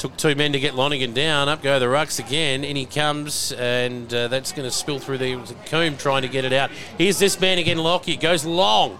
Took 0.01 0.17
two 0.17 0.35
men 0.35 0.55
to 0.55 0.59
get 0.59 0.73
Lonigan 0.73 1.13
down. 1.13 1.51
Up 1.51 1.61
go 1.63 1.79
the 1.79 1.85
rucks 1.85 2.19
again. 2.19 2.65
In 2.65 2.75
he 2.75 2.87
comes, 2.87 3.53
and 3.53 4.13
uh, 4.15 4.29
that's 4.29 4.51
going 4.51 4.67
to 4.67 4.75
spill 4.75 4.99
through 4.99 5.19
the 5.19 5.39
Coombe 5.67 5.99
trying 5.99 6.23
to 6.23 6.29
get 6.29 6.47
it 6.47 6.55
out. 6.55 6.71
Here's 6.97 7.19
this 7.19 7.39
man 7.39 7.59
again, 7.59 7.77
Lockie. 7.77 8.17
Goes 8.17 8.47
long. 8.47 8.99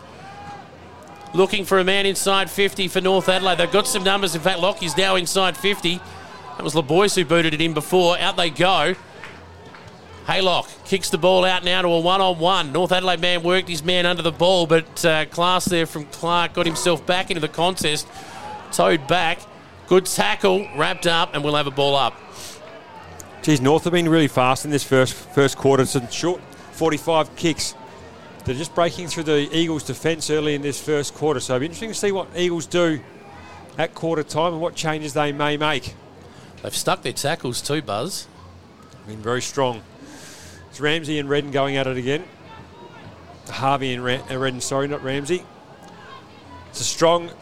Looking 1.33 1.65
for 1.65 1.79
a 1.79 1.85
man 1.85 2.05
inside 2.05 2.51
50 2.51 2.89
for 2.89 3.01
North 3.01 3.31
Adelaide. 3.31 3.57
They've 3.57 3.73
got 3.73 3.87
some 3.87 4.05
numbers. 4.05 4.35
In 4.35 4.43
fact, 4.43 4.61
Lockie's 4.61 4.95
now 4.95 5.17
inside 5.17 5.57
50. 5.57 5.97
That 6.59 6.63
was 6.63 6.75
LeBoyce 6.75 7.15
who 7.15 7.25
booted 7.25 7.55
it 7.55 7.63
in 7.63 7.73
before. 7.73 8.19
Out 8.19 8.37
they 8.37 8.51
go. 8.51 8.95
Haylock 10.27 10.69
kicks 10.85 11.09
the 11.09 11.17
ball 11.17 11.47
out 11.47 11.65
now 11.65 11.81
to 11.81 11.89
a 11.89 12.01
one-on-one. 12.01 12.73
North 12.73 12.93
Adelaide 12.93 13.21
man 13.21 13.43
worked 13.43 13.71
his 13.71 13.83
man 13.83 14.05
under 14.05 14.21
the 14.21 14.33
ball, 14.33 14.67
but 14.67 15.03
uh, 15.07 15.25
class 15.25 15.65
there 15.65 15.87
from 15.87 16.05
Clark 16.05 16.53
got 16.53 16.67
himself 16.67 17.07
back 17.07 17.31
into 17.31 17.41
the 17.41 17.49
contest. 17.49 18.07
Towed 18.71 19.09
back. 19.09 19.41
Good 19.91 20.07
tackle, 20.07 20.69
wrapped 20.77 21.09
up, 21.09 21.35
and 21.35 21.43
we'll 21.43 21.57
have 21.57 21.67
a 21.67 21.73
ball 21.73 21.97
up. 21.97 22.15
Geez, 23.43 23.61
North 23.61 23.83
have 23.83 23.93
been 23.93 24.09
really 24.09 24.29
fast 24.29 24.65
in 24.65 24.71
this 24.71 24.85
first 24.85 25.15
first 25.15 25.57
quarter. 25.57 25.85
Some 25.85 26.09
short 26.11 26.41
45 26.75 27.35
kicks. 27.35 27.75
They're 28.45 28.55
just 28.55 28.73
breaking 28.73 29.09
through 29.09 29.25
the 29.25 29.49
Eagles' 29.53 29.83
defence 29.83 30.31
early 30.31 30.55
in 30.55 30.63
this 30.63 30.81
first 30.81 31.13
quarter. 31.15 31.41
So 31.41 31.57
it'll 31.57 31.63
be 31.63 31.67
interesting 31.67 31.89
to 31.89 31.95
see 31.97 32.13
what 32.13 32.29
Eagles 32.37 32.67
do 32.67 33.01
at 33.79 33.93
quarter 33.97 34.23
time 34.23 34.53
and 34.53 34.63
what 34.63 34.77
changes 34.77 35.13
they 35.13 35.33
may 35.33 35.57
make. 35.57 35.97
They've 36.63 36.73
stuck 36.73 37.03
their 37.03 37.13
tackles 37.13 37.61
too, 37.61 37.83
Buzz. 37.83 38.29
Been 39.09 39.21
very 39.21 39.43
strong. 39.43 39.83
It's 40.71 40.79
Ramsey 40.79 41.19
and 41.19 41.29
Redden 41.29 41.51
going 41.51 41.77
at 41.77 41.89
it 41.89 41.97
again. 41.97 42.23
Harvey 43.49 43.93
and 43.93 44.05
Ra- 44.05 44.23
uh, 44.31 44.39
Redden, 44.39 44.61
sorry, 44.61 44.87
not 44.87 45.03
Ramsey. 45.03 45.43
It's 46.69 46.81
a 46.81 46.85
strong 46.85 47.33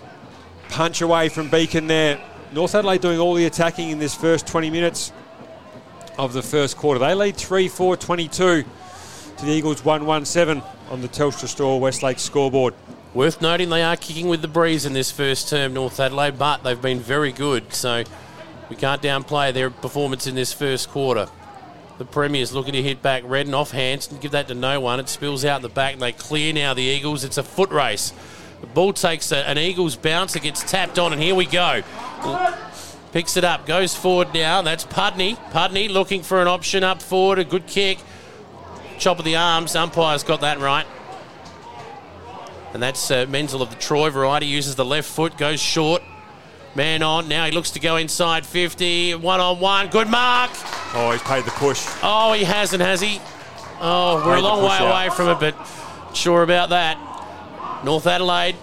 punch 0.70 1.02
away 1.02 1.28
from 1.28 1.50
Beacon 1.50 1.88
there. 1.88 2.18
North 2.52 2.74
Adelaide 2.74 3.02
doing 3.02 3.18
all 3.18 3.34
the 3.34 3.44
attacking 3.44 3.90
in 3.90 3.98
this 3.98 4.14
first 4.14 4.46
20 4.46 4.70
minutes 4.70 5.12
of 6.16 6.32
the 6.32 6.42
first 6.42 6.76
quarter. 6.76 6.98
They 6.98 7.14
lead 7.14 7.36
3 7.36 7.68
4 7.68 7.96
22 7.96 8.64
to 9.36 9.44
the 9.44 9.52
Eagles 9.52 9.84
1 9.84 10.06
1 10.06 10.24
7 10.24 10.62
on 10.90 11.02
the 11.02 11.08
Telstra 11.08 11.46
Store 11.46 11.78
Westlake 11.78 12.18
scoreboard. 12.18 12.74
Worth 13.12 13.42
noting 13.42 13.68
they 13.68 13.82
are 13.82 13.96
kicking 13.96 14.28
with 14.28 14.42
the 14.42 14.48
breeze 14.48 14.86
in 14.86 14.94
this 14.94 15.10
first 15.10 15.48
term, 15.48 15.74
North 15.74 16.00
Adelaide, 16.00 16.38
but 16.38 16.62
they've 16.62 16.80
been 16.80 17.00
very 17.00 17.32
good, 17.32 17.72
so 17.72 18.04
we 18.70 18.76
can't 18.76 19.02
downplay 19.02 19.52
their 19.52 19.70
performance 19.70 20.26
in 20.26 20.34
this 20.34 20.52
first 20.52 20.88
quarter. 20.88 21.28
The 21.98 22.04
Premier's 22.04 22.52
looking 22.54 22.74
to 22.74 22.82
hit 22.82 23.02
back 23.02 23.24
Redden 23.26 23.54
off 23.54 23.72
hands 23.72 24.10
and 24.10 24.20
give 24.20 24.30
that 24.30 24.48
to 24.48 24.54
no 24.54 24.80
one. 24.80 25.00
It 25.00 25.08
spills 25.08 25.44
out 25.44 25.62
the 25.62 25.68
back 25.68 25.94
and 25.94 26.02
they 26.02 26.12
clear 26.12 26.52
now 26.52 26.72
the 26.72 26.82
Eagles. 26.82 27.24
It's 27.24 27.38
a 27.38 27.42
foot 27.42 27.70
race. 27.70 28.12
The 28.60 28.66
ball 28.66 28.92
takes 28.92 29.32
a, 29.32 29.48
an 29.48 29.58
Eagles 29.58 29.96
bounce. 29.96 30.34
It 30.36 30.42
gets 30.42 30.62
tapped 30.62 30.98
on, 30.98 31.12
and 31.12 31.22
here 31.22 31.34
we 31.34 31.46
go. 31.46 31.82
Picks 33.12 33.36
it 33.36 33.44
up, 33.44 33.66
goes 33.66 33.94
forward 33.94 34.34
now. 34.34 34.62
That's 34.62 34.84
Pudney. 34.84 35.36
Pudney 35.50 35.88
looking 35.88 36.22
for 36.22 36.42
an 36.42 36.48
option 36.48 36.84
up 36.84 37.00
forward. 37.00 37.38
A 37.38 37.44
good 37.44 37.66
kick. 37.66 37.98
Chop 38.98 39.18
of 39.18 39.24
the 39.24 39.36
arms. 39.36 39.74
Umpire's 39.74 40.24
got 40.24 40.40
that 40.42 40.58
right. 40.58 40.86
And 42.74 42.82
that's 42.82 43.10
uh, 43.10 43.26
Menzel 43.28 43.62
of 43.62 43.70
the 43.70 43.76
Troy 43.76 44.10
variety. 44.10 44.46
Uses 44.46 44.76
the 44.76 44.84
left 44.84 45.08
foot, 45.08 45.38
goes 45.38 45.60
short. 45.60 46.02
Man 46.74 47.02
on. 47.02 47.28
Now 47.28 47.46
he 47.46 47.50
looks 47.50 47.70
to 47.72 47.80
go 47.80 47.96
inside 47.96 48.44
50. 48.44 49.14
One 49.16 49.40
on 49.40 49.58
one. 49.58 49.88
Good 49.88 50.08
mark. 50.08 50.50
Oh, 50.94 51.10
he's 51.12 51.22
paid 51.22 51.44
the 51.44 51.50
push. 51.52 51.86
Oh, 52.02 52.34
he 52.34 52.44
hasn't, 52.44 52.82
has 52.82 53.00
he? 53.00 53.20
Oh, 53.80 54.22
we're 54.26 54.36
a 54.36 54.40
long 54.40 54.62
way 54.62 54.76
out. 54.76 54.90
away 54.90 55.14
from 55.14 55.28
it, 55.28 55.40
but 55.40 56.14
sure 56.14 56.42
about 56.42 56.70
that. 56.70 56.98
North 57.84 58.06
Adelaide 58.06 58.56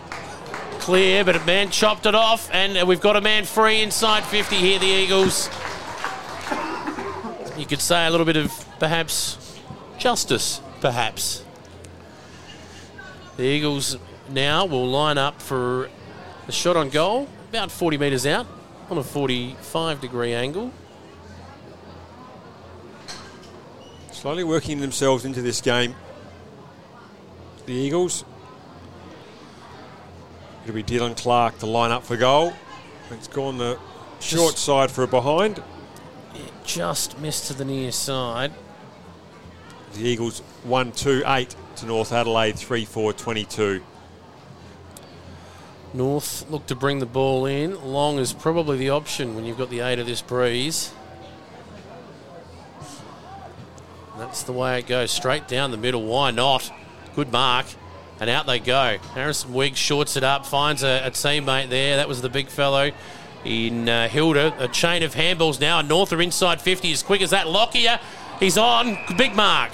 clear, 0.79 1.23
but 1.23 1.35
a 1.35 1.43
man 1.45 1.71
chopped 1.71 2.05
it 2.05 2.13
off, 2.13 2.49
and 2.53 2.87
we've 2.87 3.01
got 3.01 3.15
a 3.15 3.21
man 3.21 3.45
free 3.45 3.81
inside 3.81 4.23
50 4.23 4.55
here, 4.55 4.77
the 4.77 4.85
Eagles. 4.85 5.49
You 7.57 7.65
could 7.65 7.81
say 7.81 8.05
a 8.05 8.09
little 8.11 8.25
bit 8.25 8.35
of 8.35 8.51
perhaps 8.79 9.57
justice, 9.97 10.61
perhaps. 10.81 11.43
The 13.37 13.43
Eagles 13.43 13.97
now 14.29 14.65
will 14.65 14.87
line 14.87 15.17
up 15.17 15.41
for 15.41 15.89
a 16.47 16.51
shot 16.51 16.77
on 16.77 16.89
goal, 16.89 17.27
about 17.49 17.71
40 17.71 17.97
metres 17.97 18.25
out 18.25 18.45
on 18.89 18.97
a 18.97 19.03
45 19.03 20.01
degree 20.01 20.33
angle. 20.33 20.71
Slowly 24.11 24.43
working 24.43 24.81
themselves 24.81 25.25
into 25.25 25.41
this 25.41 25.61
game. 25.61 25.95
The 27.65 27.73
Eagles 27.73 28.23
It'll 30.65 30.73
be 30.73 30.83
Dylan 30.83 31.15
Clark 31.15 31.59
to 31.59 31.67
line 31.67 31.91
up 31.91 32.03
for 32.03 32.17
goal. 32.17 32.51
It's 33.11 33.27
gone 33.27 33.59
the 33.59 33.77
short 34.19 34.57
side 34.57 34.89
for 34.89 35.03
a 35.03 35.07
behind. 35.07 35.59
It 36.33 36.51
Just 36.65 37.19
missed 37.19 37.45
to 37.47 37.53
the 37.53 37.63
near 37.63 37.91
side. 37.91 38.51
The 39.93 40.07
Eagles 40.07 40.39
1 40.63 40.91
2 40.93 41.21
8 41.23 41.55
to 41.75 41.85
North 41.85 42.11
Adelaide 42.11 42.57
3 42.57 42.83
4 42.83 43.13
22. 43.13 43.83
North 45.93 46.49
look 46.49 46.65
to 46.65 46.75
bring 46.75 46.97
the 46.97 47.05
ball 47.05 47.45
in. 47.45 47.79
Long 47.85 48.17
is 48.17 48.33
probably 48.33 48.77
the 48.77 48.89
option 48.89 49.35
when 49.35 49.45
you've 49.45 49.59
got 49.59 49.69
the 49.69 49.81
aid 49.81 49.99
of 49.99 50.07
this 50.07 50.23
breeze. 50.23 50.91
That's 54.17 54.41
the 54.41 54.51
way 54.51 54.79
it 54.79 54.87
goes. 54.87 55.11
Straight 55.11 55.47
down 55.47 55.69
the 55.69 55.77
middle. 55.77 56.03
Why 56.03 56.31
not? 56.31 56.71
Good 57.15 57.31
mark. 57.31 57.67
And 58.19 58.29
out 58.29 58.45
they 58.45 58.59
go. 58.59 58.97
Harrison 59.13 59.53
Wiggs 59.53 59.77
shorts 59.77 60.15
it 60.15 60.23
up, 60.23 60.45
finds 60.45 60.83
a, 60.83 61.05
a 61.05 61.11
teammate 61.11 61.69
there. 61.69 61.97
That 61.97 62.07
was 62.07 62.21
the 62.21 62.29
big 62.29 62.47
fellow 62.47 62.91
in 63.43 63.89
uh, 63.89 64.07
Hilder. 64.07 64.53
A 64.57 64.67
chain 64.67 65.03
of 65.03 65.13
handballs 65.13 65.59
now. 65.59 65.79
And 65.79 65.89
North 65.89 66.13
are 66.13 66.21
inside 66.21 66.61
50 66.61 66.91
as 66.91 67.03
quick 67.03 67.21
as 67.21 67.31
that. 67.31 67.47
Lockyer, 67.47 67.99
he's 68.39 68.57
on. 68.57 68.97
Big 69.17 69.35
mark. 69.35 69.71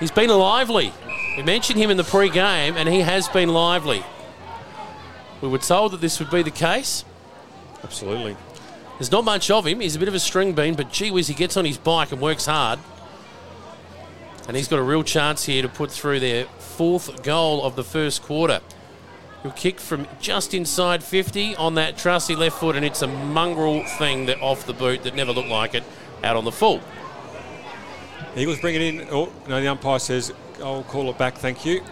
He's 0.00 0.10
been 0.10 0.30
lively. 0.30 0.92
We 1.36 1.42
mentioned 1.42 1.78
him 1.78 1.90
in 1.90 1.96
the 1.96 2.04
pre-game, 2.04 2.76
and 2.76 2.88
he 2.88 3.00
has 3.00 3.28
been 3.28 3.48
lively. 3.50 4.02
We 5.40 5.48
were 5.48 5.58
told 5.58 5.92
that 5.92 6.00
this 6.00 6.18
would 6.18 6.30
be 6.30 6.42
the 6.42 6.50
case. 6.50 7.04
Absolutely. 7.84 8.36
There's 8.98 9.12
not 9.12 9.24
much 9.24 9.50
of 9.50 9.66
him. 9.66 9.80
He's 9.80 9.94
a 9.94 9.98
bit 9.98 10.08
of 10.08 10.14
a 10.14 10.20
string 10.20 10.52
bean, 10.52 10.74
but 10.74 10.90
gee 10.90 11.10
whiz, 11.10 11.28
he 11.28 11.34
gets 11.34 11.56
on 11.56 11.64
his 11.64 11.78
bike 11.78 12.10
and 12.10 12.20
works 12.20 12.46
hard. 12.46 12.80
And 14.48 14.56
he's 14.56 14.66
got 14.66 14.78
a 14.78 14.82
real 14.82 15.02
chance 15.02 15.44
here 15.44 15.60
to 15.60 15.68
put 15.68 15.90
through 15.92 16.20
their 16.20 16.46
fourth 16.58 17.22
goal 17.22 17.62
of 17.62 17.76
the 17.76 17.84
first 17.84 18.22
quarter. 18.22 18.60
He'll 19.42 19.52
kick 19.52 19.78
from 19.78 20.08
just 20.20 20.54
inside 20.54 21.04
50 21.04 21.54
on 21.56 21.74
that 21.74 21.98
trusty 21.98 22.34
left 22.34 22.58
foot, 22.58 22.74
and 22.74 22.84
it's 22.84 23.02
a 23.02 23.06
mongrel 23.06 23.84
thing 23.84 24.24
that 24.26 24.40
off 24.40 24.66
the 24.66 24.72
boot 24.72 25.04
that 25.04 25.14
never 25.14 25.32
looked 25.32 25.50
like 25.50 25.74
it 25.74 25.84
out 26.24 26.36
on 26.36 26.44
the 26.44 26.50
full. 26.50 26.80
Eagles 28.36 28.58
bring 28.60 28.74
it 28.74 28.80
in. 28.80 29.06
Oh, 29.10 29.30
no, 29.48 29.60
the 29.60 29.68
umpire 29.68 29.98
says, 29.98 30.32
I'll 30.62 30.82
call 30.82 31.10
it 31.10 31.18
back, 31.18 31.36
thank 31.36 31.66
you. 31.66 31.82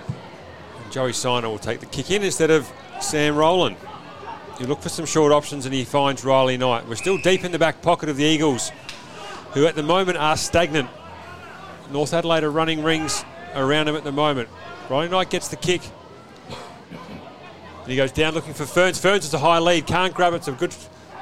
And 0.83 0.92
Joey 0.92 1.12
Siner 1.12 1.45
will 1.45 1.59
take 1.59 1.81
the 1.81 1.87
kick 1.87 2.11
in 2.11 2.23
instead 2.23 2.51
of 2.51 2.71
Sam 3.01 3.37
Rowland. 3.37 3.77
You 4.59 4.66
look 4.66 4.81
for 4.81 4.88
some 4.88 5.05
short 5.05 5.31
options 5.31 5.66
and 5.66 5.75
he 5.75 5.85
finds 5.85 6.25
Riley 6.25 6.57
Knight. 6.57 6.88
We're 6.88 6.97
still 6.97 7.19
deep 7.19 7.45
in 7.45 7.53
the 7.53 7.59
back 7.59 7.83
pocket 7.83 8.09
of 8.09 8.16
the 8.16 8.25
Eagles, 8.25 8.73
who 9.53 9.66
at 9.66 9.75
the 9.75 9.83
moment 9.83 10.16
are 10.16 10.38
stagnant. 10.38 10.88
North 11.90 12.12
Adelaide 12.14 12.44
are 12.44 12.51
running 12.51 12.83
rings 12.83 13.25
around 13.55 13.88
him 13.88 13.96
at 13.96 14.05
the 14.05 14.12
moment. 14.12 14.49
Riley 14.90 15.09
Knight 15.09 15.31
gets 15.31 15.49
the 15.49 15.57
kick. 15.57 15.83
And 17.83 17.90
he 17.90 17.96
goes 17.96 18.12
down 18.12 18.35
looking 18.35 18.55
for 18.55 18.66
Ferns. 18.66 18.99
Ferns 18.99 19.25
is 19.25 19.35
a 19.35 19.38
high 19.38 19.59
lead, 19.59 19.87
can't 19.87 20.12
grab 20.14 20.33
it. 20.33 20.37
It's 20.37 20.49
a 20.49 20.53
good 20.53 20.75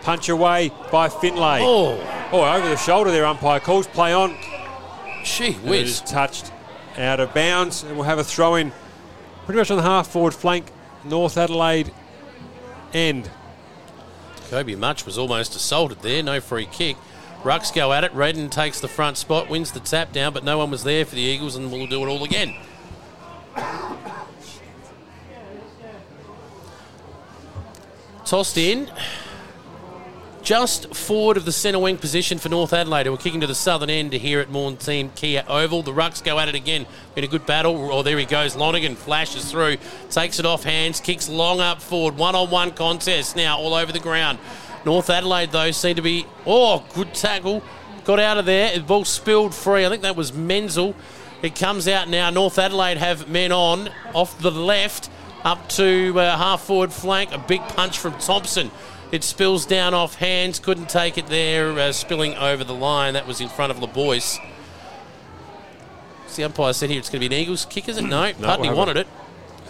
punch 0.03 0.29
away 0.29 0.71
by 0.91 1.09
Finlay. 1.09 1.61
Oh, 1.63 1.99
Oh, 2.33 2.43
over 2.43 2.69
the 2.69 2.77
shoulder 2.77 3.11
there, 3.11 3.27
umpire 3.27 3.61
calls 3.61 3.87
play 3.87 4.13
on. 4.13 4.35
She 5.25 5.55
And 5.55 5.55
it 5.75 5.87
is 5.87 6.01
whiz. 6.01 6.11
touched 6.11 6.51
out 6.99 7.21
of 7.21 7.33
bounds, 7.35 7.83
and 7.83 7.95
we'll 7.97 8.05
have 8.07 8.19
a 8.19 8.25
throw 8.25 8.55
in 8.57 8.73
pretty 9.45 9.59
much 9.59 9.71
on 9.71 9.77
the 9.77 9.83
half 9.83 10.09
forward 10.09 10.35
flank, 10.35 10.67
North 11.05 11.37
Adelaide 11.37 11.93
end. 12.93 13.31
Kobe 14.51 14.75
Much 14.75 15.05
was 15.07 15.17
almost 15.19 15.55
assaulted 15.55 16.01
there. 16.01 16.23
No 16.23 16.41
free 16.41 16.67
kick. 16.67 16.97
Rucks 17.45 17.73
go 17.75 17.93
at 17.93 18.05
it. 18.05 18.13
Redden 18.15 18.49
takes 18.49 18.81
the 18.81 18.89
front 18.89 19.19
spot, 19.19 19.51
wins 19.51 19.71
the 19.71 19.81
tap 19.81 20.13
down, 20.13 20.33
but 20.33 20.45
no 20.45 20.57
one 20.57 20.71
was 20.71 20.83
there 20.83 21.05
for 21.05 21.15
the 21.15 21.21
Eagles, 21.21 21.57
and 21.57 21.71
we'll 21.71 21.87
do 21.87 22.03
it 22.03 22.09
all 22.09 22.25
again. 22.25 22.57
Tossed 28.25 28.57
in. 28.57 28.91
Just 30.43 30.95
forward 30.95 31.39
of 31.39 31.47
the 31.47 31.53
centre 31.53 31.79
wing 31.79 31.97
position 31.97 32.39
for 32.39 32.51
North 32.51 32.75
Adelaide, 32.75 33.07
who 33.07 33.15
are 33.15 33.19
kicking 33.19 33.41
to 33.41 33.47
the 33.47 33.55
southern 33.55 33.89
end 33.89 34.13
here 34.13 34.41
at 34.41 34.49
Thiem 34.49 35.15
Kia 35.15 35.43
Oval. 35.49 35.83
The 35.83 35.93
Rucks 35.93 36.23
go 36.23 36.39
at 36.39 36.49
it 36.49 36.55
again. 36.55 36.85
Been 37.15 37.25
a 37.25 37.29
good 37.29 37.47
battle. 37.47 37.91
Oh, 37.91 38.03
there 38.03 38.19
he 38.19 38.27
goes. 38.27 38.55
Lonigan 38.55 38.95
flashes 38.95 39.51
through, 39.51 39.79
takes 40.11 40.39
it 40.39 40.45
off 40.45 40.63
hands, 40.63 41.01
kicks 41.01 41.31
long 41.31 41.61
up 41.61 41.81
forward. 41.81 42.19
One 42.19 42.35
on 42.35 42.51
one 42.51 42.73
contest 42.73 43.37
now 43.37 43.59
all 43.59 43.73
over 43.73 43.91
the 43.91 44.01
ground. 44.01 44.39
North 44.85 45.09
Adelaide, 45.11 45.51
though, 45.53 45.71
seem 45.71 45.97
to 45.97 46.03
be. 46.03 46.27
Oh, 46.47 46.85
good 46.95 47.15
tackle. 47.15 47.63
Got 48.05 48.21
out 48.21 48.37
of 48.39 48.45
there. 48.47 48.75
The 48.77 48.83
ball 48.85 49.05
spilled 49.05 49.55
free. 49.55 49.87
I 49.87 49.89
think 49.89 50.03
that 50.03 50.15
was 50.17 50.33
Menzel. 50.33 50.95
It 51.43 51.55
comes 51.55 51.89
out 51.89 52.09
now. 52.09 52.31
North 52.31 52.59
Adelaide 52.59 52.99
have 52.99 53.29
men 53.29 53.53
on 53.53 53.89
off 54.15 54.39
the 54.41 54.51
left 54.51 55.11
up 55.43 55.69
to 55.71 56.19
uh, 56.19 56.37
half 56.37 56.63
forward 56.63 56.93
flank. 56.93 57.33
A 57.33 57.39
big 57.39 57.61
punch 57.63 57.99
from 57.99 58.13
Thompson. 58.19 58.71
It 59.13 59.23
spills 59.25 59.65
down 59.67 59.95
off 59.95 60.17
hands. 60.17 60.59
Couldn't 60.59 60.89
take 60.89 61.19
it 61.19 61.27
there. 61.29 61.71
Uh, 61.73 61.93
spilling 61.93 62.35
over 62.35 62.65
the 62.65 62.75
line. 62.75 63.15
That 63.15 63.27
was 63.27 63.41
in 63.41 63.49
front 63.49 63.71
of 63.71 63.79
LeBoyce. 63.79 64.39
The 66.37 66.45
umpire 66.45 66.73
said 66.73 66.91
here 66.91 66.99
it's 66.99 67.09
going 67.09 67.23
to 67.23 67.29
be 67.29 67.35
an 67.37 67.41
Eagles 67.43 67.65
kick, 67.65 67.89
is 67.89 67.97
it? 67.97 68.03
No, 68.03 68.33
Putney 68.41 68.69
we'll 68.69 68.77
wanted 68.77 68.97
a- 68.97 69.01
it. 69.01 69.07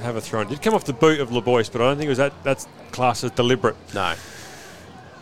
Have 0.00 0.16
a 0.16 0.20
throw 0.20 0.40
in. 0.40 0.48
Did 0.48 0.62
come 0.62 0.74
off 0.74 0.84
the 0.84 0.92
boot 0.94 1.20
of 1.20 1.28
LeBoyce, 1.28 1.70
but 1.70 1.80
I 1.80 1.84
don't 1.84 1.96
think 1.98 2.06
it 2.06 2.10
was 2.10 2.18
that. 2.18 2.32
That's 2.42 2.66
classed 2.90 3.22
as 3.22 3.30
deliberate. 3.32 3.76
No. 3.94 4.14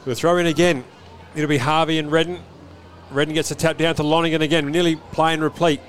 We'll 0.05 0.17
throw 0.17 0.37
in 0.39 0.47
again. 0.47 0.85
It'll 1.35 1.49
be 1.49 1.59
Harvey 1.59 1.99
and 1.99 2.11
Redden. 2.11 2.41
Redden 3.11 3.35
gets 3.35 3.51
a 3.51 3.55
tap 3.55 3.77
down 3.77 3.95
to 3.97 4.03
Lonigan 4.03 4.41
again, 4.41 4.71
nearly 4.71 4.97
playing 4.97 5.41
replete. 5.41 5.81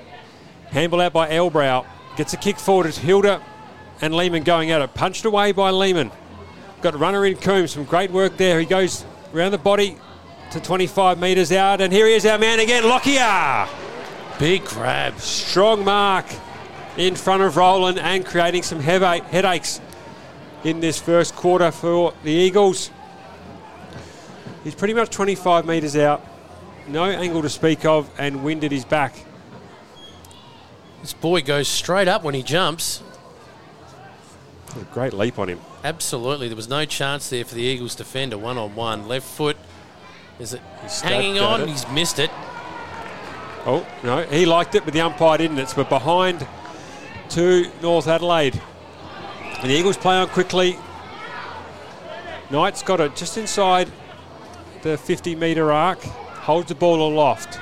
Handball 0.66 1.00
out 1.00 1.12
by 1.12 1.28
Elbrow. 1.30 1.84
Gets 2.16 2.32
a 2.32 2.36
kick 2.36 2.58
forward. 2.58 2.86
It's 2.86 2.98
Hilder 2.98 3.40
and 4.00 4.14
Lehman 4.14 4.44
going 4.44 4.70
at 4.70 4.80
it. 4.82 4.94
Punched 4.94 5.24
away 5.24 5.52
by 5.52 5.70
Lehman. 5.70 6.12
Got 6.80 6.98
runner 6.98 7.26
in 7.26 7.36
Coombs. 7.36 7.72
Some 7.72 7.84
great 7.84 8.10
work 8.10 8.36
there. 8.36 8.60
He 8.60 8.66
goes 8.66 9.04
around 9.34 9.52
the 9.52 9.58
body 9.58 9.96
to 10.52 10.60
25 10.60 11.18
metres 11.18 11.50
out. 11.50 11.80
And 11.80 11.92
here 11.92 12.06
he 12.06 12.14
is, 12.14 12.24
our 12.24 12.38
man 12.38 12.60
again, 12.60 12.84
Lockyer. 12.84 13.68
Big 14.38 14.64
grab. 14.64 15.18
Strong 15.18 15.84
mark 15.84 16.26
in 16.96 17.16
front 17.16 17.42
of 17.42 17.56
Roland 17.56 17.98
and 17.98 18.24
creating 18.24 18.62
some 18.62 18.78
headache, 18.78 19.24
headaches 19.24 19.80
in 20.62 20.80
this 20.80 21.00
first 21.00 21.34
quarter 21.34 21.70
for 21.72 22.14
the 22.22 22.30
Eagles. 22.30 22.90
He's 24.64 24.74
pretty 24.74 24.94
much 24.94 25.10
25 25.10 25.66
metres 25.66 25.94
out. 25.94 26.26
No 26.88 27.04
angle 27.04 27.42
to 27.42 27.50
speak 27.50 27.84
of, 27.84 28.10
and 28.18 28.42
wind 28.42 28.64
at 28.64 28.72
his 28.72 28.84
back. 28.84 29.14
This 31.02 31.12
boy 31.12 31.42
goes 31.42 31.68
straight 31.68 32.08
up 32.08 32.22
when 32.24 32.34
he 32.34 32.42
jumps. 32.42 33.02
A 34.80 34.84
great 34.92 35.12
leap 35.12 35.38
on 35.38 35.48
him. 35.48 35.60
Absolutely. 35.84 36.48
There 36.48 36.56
was 36.56 36.68
no 36.68 36.86
chance 36.86 37.28
there 37.28 37.44
for 37.44 37.54
the 37.54 37.62
Eagles 37.62 37.94
defender 37.94 38.38
one 38.38 38.56
on 38.56 38.74
one. 38.74 39.06
Left 39.06 39.26
foot. 39.26 39.56
Is 40.38 40.54
it 40.54 40.62
stabbed 40.88 41.12
hanging 41.12 41.38
on? 41.38 41.60
it. 41.60 41.68
He's 41.68 41.86
missed 41.90 42.18
it. 42.18 42.30
Oh, 43.66 43.86
no, 44.02 44.22
he 44.24 44.46
liked 44.46 44.74
it, 44.74 44.84
but 44.84 44.92
the 44.92 45.00
umpire 45.00 45.38
didn't. 45.38 45.58
It's 45.58 45.74
but 45.74 45.88
behind 45.88 46.46
to 47.30 47.70
North 47.82 48.08
Adelaide. 48.08 48.60
And 49.60 49.70
the 49.70 49.74
Eagles 49.74 49.96
play 49.96 50.16
on 50.16 50.28
quickly. 50.28 50.76
Knight's 52.50 52.82
got 52.82 53.00
it 53.00 53.14
just 53.14 53.38
inside 53.38 53.90
the 54.84 54.98
50 54.98 55.34
metre 55.34 55.72
arc, 55.72 56.00
holds 56.02 56.68
the 56.68 56.74
ball 56.74 57.08
aloft. 57.08 57.58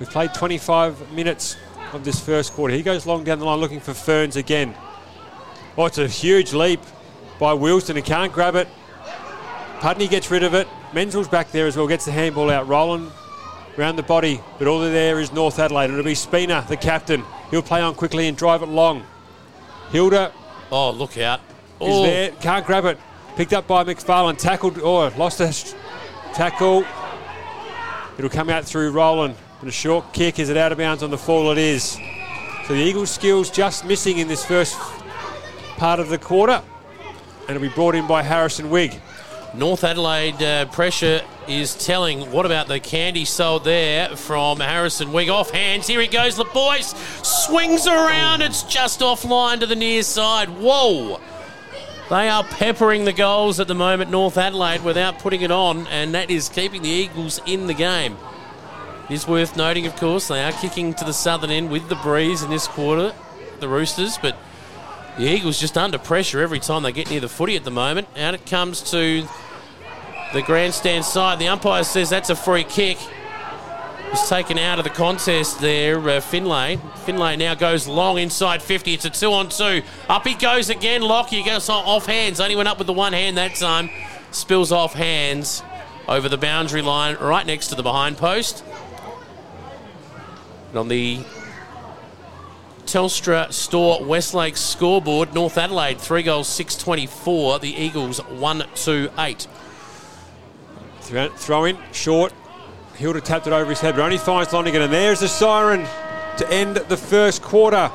We've 0.00 0.10
played 0.10 0.34
25 0.34 1.12
minutes 1.12 1.56
of 1.92 2.04
this 2.04 2.20
first 2.20 2.52
quarter. 2.52 2.74
He 2.74 2.82
goes 2.82 3.06
long 3.06 3.22
down 3.22 3.38
the 3.38 3.44
line 3.44 3.60
looking 3.60 3.78
for 3.80 3.94
Ferns 3.94 4.34
again. 4.34 4.74
Oh, 5.76 5.86
it's 5.86 5.98
a 5.98 6.08
huge 6.08 6.52
leap 6.52 6.80
by 7.38 7.52
Wilson. 7.52 7.94
He 7.94 8.02
can't 8.02 8.32
grab 8.32 8.56
it. 8.56 8.66
Putney 9.78 10.08
gets 10.08 10.30
rid 10.32 10.42
of 10.42 10.52
it. 10.52 10.66
Menzel's 10.92 11.28
back 11.28 11.52
there 11.52 11.68
as 11.68 11.76
well, 11.76 11.86
gets 11.86 12.04
the 12.04 12.10
handball 12.10 12.50
out. 12.50 12.66
Roland 12.66 13.12
round 13.76 13.96
the 13.96 14.02
body, 14.02 14.40
but 14.58 14.66
all 14.66 14.80
there 14.80 15.20
is 15.20 15.32
North 15.32 15.60
Adelaide. 15.60 15.90
It'll 15.90 16.02
be 16.02 16.16
Spina, 16.16 16.66
the 16.68 16.76
captain. 16.76 17.22
He'll 17.52 17.62
play 17.62 17.80
on 17.80 17.94
quickly 17.94 18.26
and 18.26 18.36
drive 18.36 18.62
it 18.62 18.68
long. 18.68 19.04
Hilder 19.92 20.32
Oh, 20.72 20.90
look 20.90 21.16
out. 21.16 21.38
is 21.40 21.46
Oh, 21.80 22.02
there, 22.02 22.32
can't 22.32 22.66
grab 22.66 22.84
it. 22.84 22.98
Picked 23.36 23.52
up 23.52 23.68
by 23.68 23.84
McFarlane, 23.84 24.36
tackled, 24.36 24.78
or 24.80 25.10
lost 25.10 25.38
a 25.40 25.52
tackle. 26.34 26.84
It'll 28.16 28.30
come 28.30 28.50
out 28.50 28.64
through 28.64 28.90
Roland. 28.90 29.36
But 29.60 29.68
a 29.68 29.72
short 29.72 30.12
kick, 30.12 30.38
is 30.38 30.50
it 30.50 30.56
out 30.56 30.70
of 30.70 30.78
bounds 30.78 31.02
on 31.02 31.10
the 31.10 31.18
fall? 31.18 31.50
It 31.50 31.58
is. 31.58 31.98
So 32.66 32.74
the 32.74 32.80
Eagles' 32.80 33.10
skills 33.10 33.50
just 33.50 33.84
missing 33.84 34.18
in 34.18 34.28
this 34.28 34.44
first 34.44 34.78
part 35.76 36.00
of 36.00 36.08
the 36.08 36.18
quarter. 36.18 36.62
And 37.48 37.56
it'll 37.56 37.62
be 37.62 37.74
brought 37.74 37.94
in 37.94 38.06
by 38.06 38.22
Harrison 38.22 38.70
Wigg. 38.70 39.00
North 39.54 39.82
Adelaide 39.82 40.42
uh, 40.42 40.66
pressure 40.66 41.22
is 41.48 41.74
telling. 41.74 42.30
What 42.30 42.44
about 42.44 42.68
the 42.68 42.78
candy 42.78 43.24
sold 43.24 43.64
there 43.64 44.14
from 44.14 44.60
Harrison 44.60 45.12
Wigg? 45.12 45.30
Off 45.30 45.50
hands. 45.50 45.86
Here 45.86 46.00
he 46.00 46.06
goes. 46.06 46.38
LeBoyce 46.38 46.94
swings 47.24 47.86
around. 47.86 48.42
It's 48.42 48.62
just 48.64 49.00
offline 49.00 49.60
to 49.60 49.66
the 49.66 49.74
near 49.74 50.02
side. 50.02 50.50
Whoa. 50.50 51.20
They 52.10 52.30
are 52.30 52.42
peppering 52.42 53.04
the 53.04 53.12
goals 53.12 53.60
at 53.60 53.68
the 53.68 53.74
moment, 53.74 54.10
North 54.10 54.38
Adelaide, 54.38 54.82
without 54.82 55.18
putting 55.18 55.42
it 55.42 55.50
on, 55.50 55.86
and 55.88 56.14
that 56.14 56.30
is 56.30 56.48
keeping 56.48 56.80
the 56.80 56.88
Eagles 56.88 57.38
in 57.44 57.66
the 57.66 57.74
game. 57.74 58.16
It 59.10 59.14
is 59.14 59.28
worth 59.28 59.58
noting, 59.58 59.86
of 59.86 59.94
course, 59.96 60.28
they 60.28 60.42
are 60.42 60.52
kicking 60.52 60.94
to 60.94 61.04
the 61.04 61.12
southern 61.12 61.50
end 61.50 61.70
with 61.70 61.90
the 61.90 61.96
breeze 61.96 62.42
in 62.42 62.48
this 62.48 62.66
quarter, 62.66 63.12
the 63.60 63.68
Roosters, 63.68 64.16
but 64.16 64.38
the 65.18 65.24
Eagles 65.24 65.60
just 65.60 65.76
under 65.76 65.98
pressure 65.98 66.40
every 66.40 66.60
time 66.60 66.82
they 66.82 66.92
get 66.92 67.10
near 67.10 67.20
the 67.20 67.28
footy 67.28 67.56
at 67.56 67.64
the 67.64 67.70
moment. 67.70 68.08
Out 68.16 68.32
it 68.32 68.46
comes 68.46 68.90
to 68.90 69.26
the 70.32 70.40
grandstand 70.42 71.04
side. 71.04 71.38
The 71.38 71.48
umpire 71.48 71.84
says 71.84 72.08
that's 72.08 72.30
a 72.30 72.36
free 72.36 72.64
kick. 72.64 72.96
He's 74.10 74.28
taken 74.28 74.58
out 74.58 74.78
of 74.78 74.84
the 74.84 74.90
contest 74.90 75.60
there, 75.60 75.98
uh, 76.08 76.20
Finlay. 76.20 76.78
Finlay 77.04 77.36
now 77.36 77.54
goes 77.54 77.86
long 77.86 78.18
inside 78.18 78.62
50. 78.62 78.94
It's 78.94 79.04
a 79.04 79.10
two 79.10 79.32
on 79.32 79.50
two. 79.50 79.82
Up 80.08 80.26
he 80.26 80.34
goes 80.34 80.70
again. 80.70 81.02
Lockyer 81.02 81.44
goes 81.44 81.68
off 81.68 82.06
hands. 82.06 82.40
Only 82.40 82.56
went 82.56 82.68
up 82.68 82.78
with 82.78 82.86
the 82.86 82.92
one 82.92 83.12
hand 83.12 83.36
that 83.36 83.54
time. 83.54 83.90
Spills 84.30 84.72
off 84.72 84.94
hands 84.94 85.62
over 86.08 86.28
the 86.28 86.38
boundary 86.38 86.80
line 86.80 87.16
right 87.16 87.46
next 87.46 87.68
to 87.68 87.74
the 87.74 87.82
behind 87.82 88.16
post. 88.16 88.64
And 90.70 90.78
on 90.78 90.88
the 90.88 91.20
Telstra 92.86 93.52
Store 93.52 94.02
West 94.02 94.32
Lakes 94.32 94.62
scoreboard, 94.62 95.34
North 95.34 95.58
Adelaide, 95.58 96.00
three 96.00 96.22
goals, 96.22 96.48
624. 96.48 97.58
The 97.58 97.74
Eagles, 97.74 98.18
1 98.18 98.64
2 98.74 99.10
8. 99.18 99.46
Throw 101.02 101.28
throw 101.28 101.64
in, 101.66 101.78
short. 101.92 102.32
Hilder 102.98 103.20
tapped 103.20 103.46
it 103.46 103.52
over 103.52 103.70
his 103.70 103.80
head, 103.80 103.94
but 103.94 104.02
only 104.02 104.18
finds 104.18 104.50
Lonigan. 104.50 104.82
And 104.82 104.92
there's 104.92 105.20
the 105.20 105.28
siren 105.28 105.86
to 106.38 106.50
end 106.50 106.76
the 106.76 106.96
first 106.96 107.42
quarter. 107.42 107.92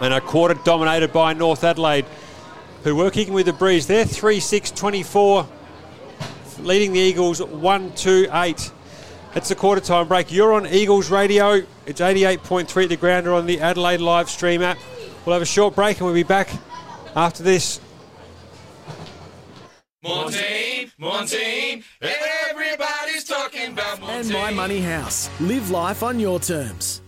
And 0.00 0.14
a 0.14 0.20
quarter 0.20 0.54
dominated 0.54 1.12
by 1.12 1.32
North 1.32 1.64
Adelaide, 1.64 2.06
who 2.84 2.94
were 2.94 3.10
kicking 3.10 3.34
with 3.34 3.46
the 3.46 3.52
breeze. 3.52 3.88
They're 3.88 4.04
3 4.04 4.38
6 4.38 4.70
24, 4.70 5.48
leading 6.60 6.92
the 6.92 7.00
Eagles 7.00 7.42
1 7.42 7.92
2 7.94 8.28
8. 8.32 8.72
It's 9.34 9.48
the 9.48 9.56
quarter 9.56 9.80
time 9.80 10.06
break. 10.06 10.30
You're 10.30 10.52
on 10.52 10.68
Eagles 10.68 11.10
Radio. 11.10 11.62
It's 11.86 12.00
88.3 12.00 12.84
at 12.84 12.88
the 12.88 12.96
ground 12.96 13.26
or 13.26 13.34
on 13.34 13.46
the 13.46 13.60
Adelaide 13.60 14.00
live 14.00 14.30
stream 14.30 14.62
app. 14.62 14.78
We'll 15.26 15.32
have 15.32 15.42
a 15.42 15.46
short 15.46 15.74
break 15.74 15.96
and 15.96 16.06
we'll 16.06 16.14
be 16.14 16.22
back 16.22 16.50
after 17.16 17.42
this. 17.42 17.80
Maughan 20.04 20.32
Thiem, 20.32 20.92
Montine, 20.98 21.82
everybody's 22.02 23.24
talking 23.24 23.72
about 23.72 24.00
Maughan 24.00 24.08
Thiem. 24.08 24.20
And 24.20 24.32
My 24.32 24.50
Money 24.50 24.80
House. 24.80 25.30
Live 25.40 25.70
life 25.70 26.02
on 26.02 26.20
your 26.20 26.38
terms. 26.38 27.00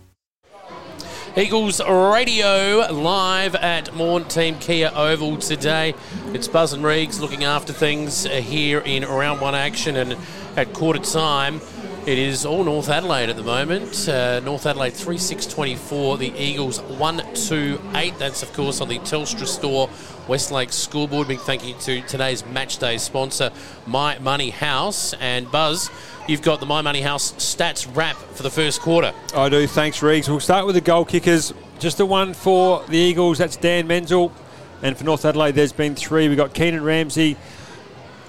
Eagles 1.37 1.79
Radio 1.87 2.91
live 2.91 3.55
at 3.57 3.89
Maughan 3.89 4.25
Thiem 4.25 4.59
Kia 4.63 4.91
Oval 4.95 5.37
today. 5.37 5.95
It's 6.33 6.49
Buzz 6.49 6.73
and 6.73 6.83
Reegs 6.83 7.21
looking 7.21 7.45
after 7.45 7.75
things 7.75 8.25
here 8.25 8.79
in 8.79 9.05
round 9.05 9.43
one 9.43 9.55
action 9.55 9.97
and 9.97 10.17
at 10.57 10.73
quarter 10.73 11.01
time. 11.01 11.61
It 12.07 12.19
is 12.19 12.47
all 12.47 12.63
North 12.63 12.89
Adelaide 12.89 13.31
at 13.31 13.37
the 13.37 13.43
moment. 13.43 14.09
Uh, 14.09 14.39
North 14.39 14.65
Adelaide 14.65 14.93
3 14.93 15.19
6 15.19 15.45
24, 15.47 16.19
the 16.19 16.33
Eagles 16.41 16.81
1 16.81 17.35
2 17.35 17.81
8. 17.97 18.17
That's, 18.17 18.45
of 18.45 18.53
course, 18.53 18.81
on 18.81 18.89
the 18.89 19.01
Telstra 19.01 19.45
Store 19.45 19.91
West 20.29 20.53
Lakes 20.53 20.77
School 20.77 21.09
Board. 21.09 21.27
Big 21.27 21.41
thank 21.41 21.67
you 21.67 21.75
to 21.81 22.03
today's 22.03 22.47
match 22.47 22.79
day 22.79 22.99
sponsor, 22.99 23.51
My 23.89 24.21
Money 24.21 24.51
House. 24.51 25.15
And 25.15 25.51
Buzz, 25.51 25.91
you've 26.29 26.43
got 26.43 26.61
the 26.61 26.67
My 26.67 26.81
Money 26.81 27.01
House 27.01 27.33
stats 27.33 27.93
wrap 27.97 28.15
for 28.15 28.45
the 28.45 28.51
first 28.51 28.83
quarter. 28.83 29.13
I 29.35 29.49
do. 29.49 29.67
Thanks, 29.67 30.01
Reeves. 30.01 30.29
We'll 30.29 30.39
start 30.39 30.65
with 30.65 30.77
the 30.77 30.81
goal 30.83 31.05
kickers. 31.05 31.53
Just 31.81 31.99
the 31.99 32.07
one 32.07 32.35
for 32.35 32.85
the 32.87 32.99
Eagles. 32.99 33.39
That's 33.39 33.57
Dan 33.57 33.89
Menzel. 33.89 34.31
And 34.81 34.97
for 34.97 35.03
North 35.03 35.25
Adelaide, 35.25 35.57
there's 35.57 35.73
been 35.73 35.97
three. 35.97 36.29
We've 36.29 36.37
got 36.37 36.55
Keenan 36.55 36.85
Ramsey, 36.85 37.37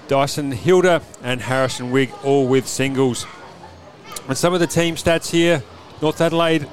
Dyson 0.08 0.50
Hilder, 0.50 1.00
and 1.22 1.40
Harrison 1.40 1.92
Wigg, 1.92 2.10
all 2.24 2.48
with 2.48 2.66
singles. 2.66 3.24
And 4.28 4.36
some 4.36 4.52
of 4.52 4.60
the 4.60 4.66
team 4.66 4.94
stats 4.94 5.30
here 5.30 5.62
North 6.02 6.20
Adelaide 6.20 6.68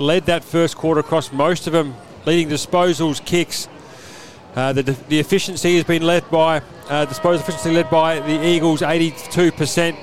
led 0.00 0.26
that 0.26 0.42
first 0.42 0.76
quarter 0.76 1.00
across 1.00 1.32
most 1.32 1.68
of 1.68 1.72
them, 1.72 1.94
leading 2.26 2.48
disposals, 2.48 3.24
kicks. 3.24 3.68
Uh, 4.56 4.72
the, 4.72 4.82
the 4.82 5.20
efficiency 5.20 5.76
has 5.76 5.84
been 5.84 6.02
led 6.02 6.28
by, 6.30 6.60
uh, 6.88 7.04
disposal 7.04 7.40
efficiency 7.42 7.70
led 7.70 7.88
by 7.90 8.18
the 8.18 8.44
Eagles, 8.44 8.80
82%. 8.80 9.96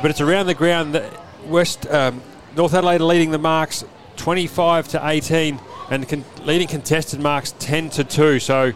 But 0.00 0.10
it's 0.10 0.20
around 0.20 0.46
the 0.46 0.54
ground 0.54 0.94
that 0.94 1.12
West 1.46 1.86
um, 1.88 2.22
North 2.56 2.72
Adelaide 2.72 3.00
are 3.00 3.04
leading 3.04 3.32
the 3.32 3.38
marks 3.38 3.84
25 4.16 4.88
to 4.88 5.06
18 5.08 5.58
and 5.90 6.08
con- 6.08 6.24
leading 6.44 6.68
contested 6.68 7.18
marks 7.18 7.52
10 7.58 7.90
to 7.90 8.04
2. 8.04 8.38
So 8.38 8.72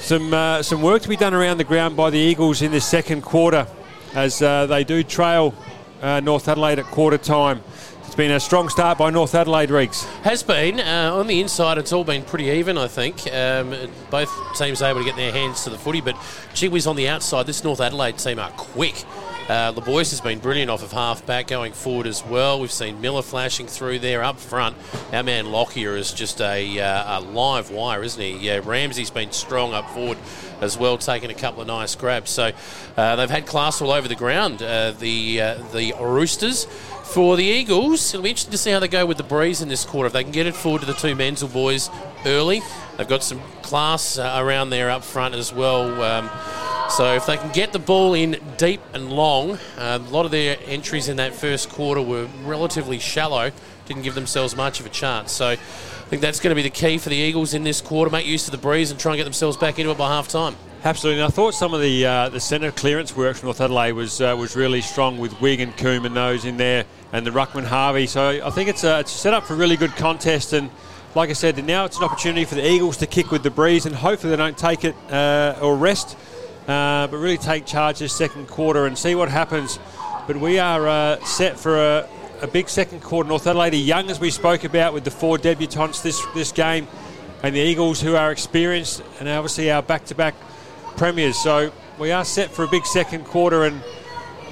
some 0.00 0.32
uh, 0.32 0.62
some 0.62 0.82
work 0.82 1.02
to 1.02 1.08
be 1.08 1.16
done 1.16 1.34
around 1.34 1.58
the 1.58 1.64
ground 1.64 1.96
by 1.96 2.10
the 2.10 2.18
Eagles 2.18 2.62
in 2.62 2.72
this 2.72 2.86
second 2.86 3.22
quarter 3.22 3.66
as 4.14 4.42
uh, 4.42 4.66
they 4.66 4.84
do 4.84 5.02
trail 5.02 5.54
uh, 6.02 6.20
North 6.20 6.48
Adelaide 6.48 6.80
at 6.80 6.84
quarter 6.86 7.16
time. 7.18 7.62
It's 8.12 8.16
been 8.18 8.32
a 8.32 8.40
strong 8.40 8.68
start 8.68 8.98
by 8.98 9.08
North 9.08 9.34
Adelaide, 9.34 9.70
Riggs. 9.70 10.04
Has 10.22 10.42
been. 10.42 10.80
Uh, 10.80 11.14
on 11.14 11.26
the 11.26 11.40
inside, 11.40 11.78
it's 11.78 11.94
all 11.94 12.04
been 12.04 12.22
pretty 12.22 12.50
even, 12.50 12.76
I 12.76 12.86
think. 12.86 13.26
Um, 13.32 13.74
both 14.10 14.30
teams 14.58 14.82
able 14.82 15.00
to 15.00 15.06
get 15.06 15.16
their 15.16 15.32
hands 15.32 15.64
to 15.64 15.70
the 15.70 15.78
footy, 15.78 16.02
but 16.02 16.14
gee 16.52 16.68
on 16.86 16.94
the 16.94 17.08
outside, 17.08 17.46
this 17.46 17.64
North 17.64 17.80
Adelaide 17.80 18.18
team 18.18 18.38
are 18.38 18.50
quick. 18.50 19.02
Uh, 19.48 19.72
LeBoyce 19.72 20.10
has 20.10 20.20
been 20.20 20.40
brilliant 20.40 20.70
off 20.70 20.82
of 20.82 20.92
half 20.92 21.24
back 21.24 21.46
going 21.46 21.72
forward 21.72 22.06
as 22.06 22.22
well. 22.26 22.60
We've 22.60 22.70
seen 22.70 23.00
Miller 23.00 23.22
flashing 23.22 23.66
through 23.66 24.00
there 24.00 24.22
up 24.22 24.38
front. 24.38 24.76
Our 25.10 25.22
man 25.22 25.46
Lockyer 25.46 25.96
is 25.96 26.12
just 26.12 26.42
a, 26.42 26.80
uh, 26.80 27.18
a 27.18 27.20
live 27.20 27.70
wire, 27.70 28.02
isn't 28.02 28.20
he? 28.20 28.36
Yeah, 28.36 28.60
Ramsey's 28.62 29.10
been 29.10 29.32
strong 29.32 29.72
up 29.72 29.88
forward 29.88 30.18
as 30.60 30.76
well, 30.76 30.98
taking 30.98 31.30
a 31.30 31.34
couple 31.34 31.62
of 31.62 31.66
nice 31.66 31.94
grabs. 31.94 32.30
So 32.30 32.52
uh, 32.96 33.16
they've 33.16 33.30
had 33.30 33.46
class 33.46 33.80
all 33.80 33.90
over 33.90 34.06
the 34.06 34.14
ground. 34.14 34.62
Uh, 34.62 34.92
the 34.92 35.40
uh, 35.40 35.54
the 35.72 35.94
Roosters. 35.98 36.66
For 37.12 37.36
the 37.36 37.44
Eagles, 37.44 38.14
it'll 38.14 38.22
be 38.22 38.30
interesting 38.30 38.52
to 38.52 38.56
see 38.56 38.70
how 38.70 38.78
they 38.78 38.88
go 38.88 39.04
with 39.04 39.18
the 39.18 39.22
breeze 39.22 39.60
in 39.60 39.68
this 39.68 39.84
quarter. 39.84 40.06
If 40.06 40.14
they 40.14 40.22
can 40.22 40.32
get 40.32 40.46
it 40.46 40.56
forward 40.56 40.80
to 40.80 40.86
the 40.86 40.94
two 40.94 41.14
Menzel 41.14 41.46
boys 41.46 41.90
early, 42.24 42.62
they've 42.96 43.06
got 43.06 43.22
some 43.22 43.38
class 43.60 44.16
uh, 44.16 44.36
around 44.38 44.70
there 44.70 44.88
up 44.88 45.04
front 45.04 45.34
as 45.34 45.52
well. 45.52 46.02
Um, 46.02 46.30
so 46.88 47.14
if 47.14 47.26
they 47.26 47.36
can 47.36 47.52
get 47.52 47.74
the 47.74 47.78
ball 47.78 48.14
in 48.14 48.40
deep 48.56 48.80
and 48.94 49.12
long, 49.12 49.58
uh, 49.76 49.98
a 50.00 50.10
lot 50.10 50.24
of 50.24 50.30
their 50.30 50.56
entries 50.64 51.10
in 51.10 51.18
that 51.18 51.34
first 51.34 51.68
quarter 51.68 52.00
were 52.00 52.28
relatively 52.44 52.98
shallow, 52.98 53.50
didn't 53.84 54.04
give 54.04 54.14
themselves 54.14 54.56
much 54.56 54.80
of 54.80 54.86
a 54.86 54.88
chance. 54.88 55.32
So 55.32 55.48
I 55.48 55.56
think 55.56 56.22
that's 56.22 56.40
going 56.40 56.52
to 56.52 56.54
be 56.54 56.62
the 56.62 56.70
key 56.70 56.96
for 56.96 57.10
the 57.10 57.16
Eagles 57.16 57.52
in 57.52 57.62
this 57.62 57.82
quarter. 57.82 58.10
Make 58.10 58.24
use 58.24 58.46
of 58.46 58.52
the 58.52 58.58
breeze 58.58 58.90
and 58.90 58.98
try 58.98 59.12
and 59.12 59.18
get 59.18 59.24
themselves 59.24 59.58
back 59.58 59.78
into 59.78 59.90
it 59.90 59.98
by 59.98 60.08
half 60.08 60.28
time. 60.28 60.56
Absolutely. 60.84 61.22
And 61.22 61.28
I 61.28 61.30
thought 61.30 61.54
some 61.54 61.74
of 61.74 61.80
the 61.80 62.04
uh, 62.04 62.28
the 62.28 62.40
centre 62.40 62.72
clearance 62.72 63.16
work 63.16 63.36
from 63.36 63.46
North 63.46 63.60
Adelaide 63.60 63.92
was 63.92 64.20
uh, 64.20 64.34
was 64.36 64.56
really 64.56 64.80
strong 64.80 65.16
with 65.16 65.40
Wigg 65.40 65.60
and 65.60 65.76
Coombe 65.76 66.06
and 66.06 66.16
those 66.16 66.44
in 66.44 66.56
there, 66.56 66.86
and 67.12 67.24
the 67.24 67.30
Ruckman 67.30 67.64
Harvey. 67.64 68.08
So 68.08 68.40
I 68.44 68.50
think 68.50 68.68
it's 68.68 68.82
a, 68.82 68.98
it's 68.98 69.12
set 69.12 69.32
up 69.32 69.44
for 69.44 69.54
a 69.54 69.56
really 69.56 69.76
good 69.76 69.92
contest. 69.92 70.52
And 70.52 70.70
like 71.14 71.30
I 71.30 71.34
said, 71.34 71.64
now 71.64 71.84
it's 71.84 71.98
an 71.98 72.04
opportunity 72.04 72.44
for 72.44 72.56
the 72.56 72.68
Eagles 72.68 72.96
to 72.96 73.06
kick 73.06 73.30
with 73.30 73.44
the 73.44 73.50
breeze, 73.50 73.86
and 73.86 73.94
hopefully 73.94 74.32
they 74.32 74.36
don't 74.36 74.58
take 74.58 74.84
it 74.84 74.96
uh, 75.08 75.56
or 75.62 75.76
rest, 75.76 76.16
uh, 76.66 77.06
but 77.06 77.16
really 77.16 77.38
take 77.38 77.64
charge 77.64 78.00
this 78.00 78.12
second 78.12 78.48
quarter 78.48 78.86
and 78.86 78.98
see 78.98 79.14
what 79.14 79.28
happens. 79.28 79.78
But 80.26 80.38
we 80.38 80.58
are 80.58 80.88
uh, 80.88 81.24
set 81.24 81.60
for 81.60 81.76
a, 81.76 82.08
a 82.40 82.48
big 82.48 82.68
second 82.68 83.02
quarter. 83.02 83.28
North 83.28 83.46
Adelaide 83.46 83.74
are 83.74 83.76
young, 83.76 84.10
as 84.10 84.18
we 84.18 84.30
spoke 84.30 84.64
about, 84.64 84.94
with 84.94 85.04
the 85.04 85.12
four 85.12 85.38
debutants 85.38 86.02
this 86.02 86.20
this 86.34 86.50
game, 86.50 86.88
and 87.44 87.54
the 87.54 87.60
Eagles 87.60 88.00
who 88.00 88.16
are 88.16 88.32
experienced, 88.32 89.00
and 89.20 89.28
obviously 89.28 89.70
our 89.70 89.80
back-to-back 89.82 90.34
premiers. 90.96 91.36
So 91.38 91.72
we 91.98 92.12
are 92.12 92.24
set 92.24 92.50
for 92.50 92.64
a 92.64 92.68
big 92.68 92.86
second 92.86 93.24
quarter, 93.24 93.64
and 93.64 93.82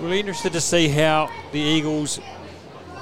really 0.00 0.20
interested 0.20 0.52
to 0.54 0.60
see 0.60 0.88
how 0.88 1.30
the 1.52 1.60
Eagles 1.60 2.20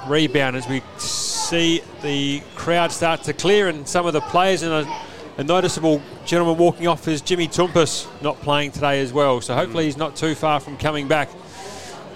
rebound 0.07 0.55
as 0.55 0.67
we 0.67 0.81
see 0.97 1.81
the 2.01 2.41
crowd 2.55 2.91
start 2.91 3.23
to 3.23 3.33
clear 3.33 3.67
and 3.67 3.87
some 3.87 4.05
of 4.05 4.13
the 4.13 4.21
players 4.21 4.63
and 4.63 4.73
a, 4.73 5.01
a 5.37 5.43
noticeable 5.43 6.01
gentleman 6.25 6.57
walking 6.57 6.87
off 6.87 7.07
is 7.07 7.21
Jimmy 7.21 7.47
Toumpas 7.47 8.07
not 8.21 8.39
playing 8.41 8.71
today 8.71 9.01
as 9.01 9.13
well. 9.13 9.39
So 9.41 9.55
hopefully 9.55 9.85
he's 9.85 9.97
not 9.97 10.15
too 10.15 10.35
far 10.35 10.59
from 10.59 10.77
coming 10.77 11.07
back 11.07 11.29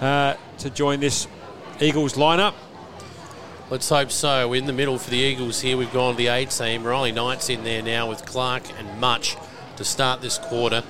uh, 0.02 0.36
to 0.60 0.70
join 0.70 1.00
this 1.00 1.28
Eagles 1.80 2.14
lineup. 2.14 2.54
Let's 3.70 3.90
hope 3.90 4.12
so. 4.12 4.50
We're 4.50 4.58
in 4.58 4.66
the 4.66 4.74
middle 4.74 4.98
for 4.98 5.10
the 5.10 5.18
Eagles 5.18 5.62
here. 5.62 5.78
We've 5.78 5.92
gone 5.94 6.14
to 6.14 6.18
the 6.18 6.28
A 6.28 6.46
team. 6.46 6.84
Riley 6.84 7.12
Knight's 7.12 7.50
in 7.50 7.64
there 7.64 7.82
now 7.82 8.10
with 8.10 8.26
Clark 8.26 8.64
and 8.78 9.00
Much 9.00 9.38
to 9.78 9.86
start 9.86 10.22
this 10.22 10.38
quarter. 10.38 10.84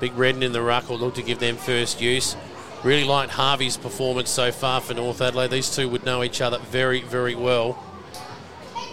Big 0.00 0.16
Redden 0.16 0.42
in 0.42 0.52
the 0.52 0.62
ruck 0.62 0.88
will 0.88 0.98
look 0.98 1.14
to 1.16 1.22
give 1.22 1.38
them 1.38 1.56
first 1.56 2.00
use. 2.00 2.34
Really 2.82 3.04
liked 3.04 3.32
Harvey's 3.32 3.76
performance 3.76 4.30
so 4.30 4.50
far 4.50 4.80
for 4.80 4.94
North 4.94 5.20
Adelaide. 5.20 5.50
These 5.50 5.76
two 5.76 5.90
would 5.90 6.06
know 6.06 6.24
each 6.24 6.40
other 6.40 6.58
very, 6.58 7.02
very 7.02 7.34
well. 7.34 7.78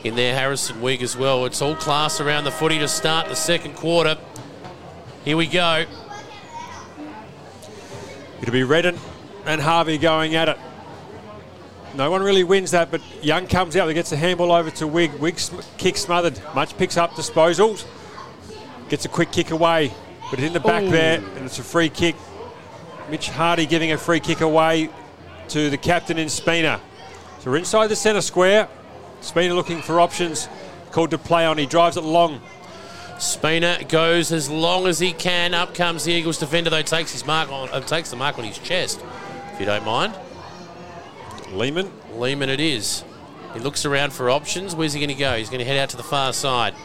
In 0.04 0.16
there, 0.16 0.36
Harrison 0.36 0.82
Wigg 0.82 1.02
as 1.02 1.16
well. 1.16 1.46
It's 1.46 1.62
all 1.62 1.76
class 1.76 2.20
around 2.20 2.44
the 2.44 2.52
footy 2.52 2.78
to 2.80 2.88
start 2.90 3.30
the 3.30 3.36
second 3.36 3.76
quarter. 3.76 4.18
Here 5.24 5.38
we 5.38 5.48
go. 5.48 5.86
It'll 8.42 8.52
be 8.52 8.64
Redden 8.64 8.98
and 9.46 9.62
Harvey 9.62 9.98
going 9.98 10.36
at 10.36 10.50
it. 10.50 10.58
No 11.96 12.12
one 12.12 12.22
really 12.22 12.44
wins 12.44 12.72
that, 12.72 12.92
but 12.92 13.02
Young 13.24 13.48
comes 13.48 13.76
out 13.78 13.88
and 13.88 13.96
gets 13.96 14.10
the 14.10 14.18
handball 14.18 14.52
over 14.52 14.70
to 14.72 14.86
Wigg. 14.86 15.14
Wigg 15.14 15.40
sm- 15.40 15.62
kick 15.78 15.96
smothered. 15.96 16.40
Much 16.54 16.78
picks 16.78 16.98
up 16.98 17.12
disposals. 17.12 17.86
Gets 18.90 19.06
a 19.06 19.10
quick 19.10 19.32
kick 19.32 19.52
away, 19.52 19.94
but 20.30 20.40
it's 20.40 20.48
in 20.48 20.54
the 20.54 20.60
back 20.60 20.84
Ooh. 20.84 20.92
there, 20.92 21.20
and 21.20 21.46
it's 21.46 21.60
a 21.60 21.64
free 21.64 21.90
kick. 21.90 22.16
Mitch 23.10 23.30
Hardy 23.30 23.66
giving 23.66 23.92
a 23.92 23.98
free 23.98 24.20
kick 24.20 24.42
away 24.42 24.90
to 25.50 25.70
the 25.70 25.78
captain 25.78 26.18
in 26.18 26.30
Spina. 26.30 26.82
So 27.40 27.52
we're 27.52 27.58
inside 27.58 27.88
the 27.88 27.96
centre 27.96 28.22
square. 28.22 28.68
Spina 29.22 29.54
looking 29.54 29.82
for 29.82 30.00
options. 30.00 30.50
Called 30.92 31.12
to 31.12 31.18
play 31.18 31.46
on. 31.46 31.58
He 31.58 31.66
drives 31.66 31.98
it 31.98 32.04
long. 32.04 32.42
Spina 33.20 33.84
goes 33.88 34.32
as 34.32 34.50
long 34.50 34.88
as 34.88 35.00
he 35.00 35.14
can. 35.14 35.54
Up 35.54 35.74
comes 35.74 36.04
the 36.04 36.12
Eagles 36.12 36.38
defender, 36.38 36.70
though 36.70 36.82
takes 36.82 37.12
his 37.12 37.26
mark 37.26 37.52
on 37.52 37.70
uh, 37.70 37.80
takes 37.80 38.10
the 38.10 38.16
mark 38.16 38.38
on 38.38 38.44
his 38.44 38.58
chest. 38.60 39.04
If 39.54 39.60
you 39.60 39.66
don't 39.66 39.86
mind, 39.86 40.14
Lehman. 41.52 41.92
Lehman 42.14 42.50
it 42.50 42.60
is. 42.60 43.04
He 43.54 43.60
looks 43.60 43.86
around 43.86 44.14
for 44.14 44.30
options. 44.30 44.76
Where's 44.76 44.94
he 44.94 45.00
going 45.00 45.10
to 45.10 45.16
go? 45.16 45.36
He's 45.36 45.50
going 45.50 45.60
to 45.60 45.66
head 45.66 45.78
out 45.78 45.90
to 45.90 45.98
the 45.98 46.04
far 46.04 46.34
side. 46.34 46.76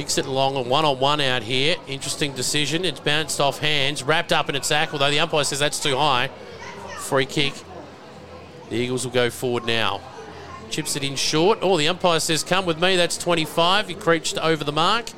Kicks 0.00 0.16
it 0.16 0.24
long 0.24 0.56
and 0.56 0.70
one 0.70 0.86
on 0.86 0.98
one 0.98 1.20
out 1.20 1.42
here. 1.42 1.76
Interesting 1.86 2.32
decision. 2.32 2.86
It's 2.86 3.00
bounced 3.00 3.38
off 3.38 3.58
hands, 3.58 4.02
wrapped 4.02 4.32
up 4.32 4.48
in 4.48 4.54
a 4.54 4.60
tackle, 4.60 4.98
though 4.98 5.10
the 5.10 5.20
umpire 5.20 5.44
says 5.44 5.58
that's 5.58 5.78
too 5.78 5.94
high. 5.94 6.28
Free 6.96 7.26
kick. 7.26 7.52
The 8.70 8.76
Eagles 8.76 9.04
will 9.04 9.12
go 9.12 9.28
forward 9.28 9.66
now. 9.66 10.00
Chips 10.70 10.96
it 10.96 11.04
in 11.04 11.16
short. 11.16 11.58
Oh, 11.60 11.76
the 11.76 11.86
umpire 11.86 12.18
says, 12.18 12.42
come 12.42 12.64
with 12.64 12.80
me. 12.80 12.96
That's 12.96 13.18
25. 13.18 13.88
He 13.88 13.94
creached 13.94 14.38
over 14.38 14.64
the 14.64 14.72
mark. 14.72 15.10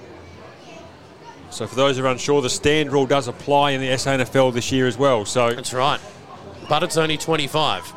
So 1.51 1.68
for 1.68 1.76
those 1.76 1.97
who 1.97 2.05
are 2.05 2.09
unsure, 2.09 2.43
the 2.43 2.51
stand 2.51 2.91
rule 2.91 3.07
does 3.07 3.28
apply 3.28 3.70
in 3.70 3.80
the 3.80 3.87
SANFL 3.87 4.53
this 4.53 4.72
year 4.72 4.89
as 4.89 4.99
well. 4.99 5.24
So 5.24 5.55
That's 5.55 5.72
right. 5.72 6.01
But 6.68 6.83
it's 6.83 6.97
only 6.97 7.18
25, 7.18 7.93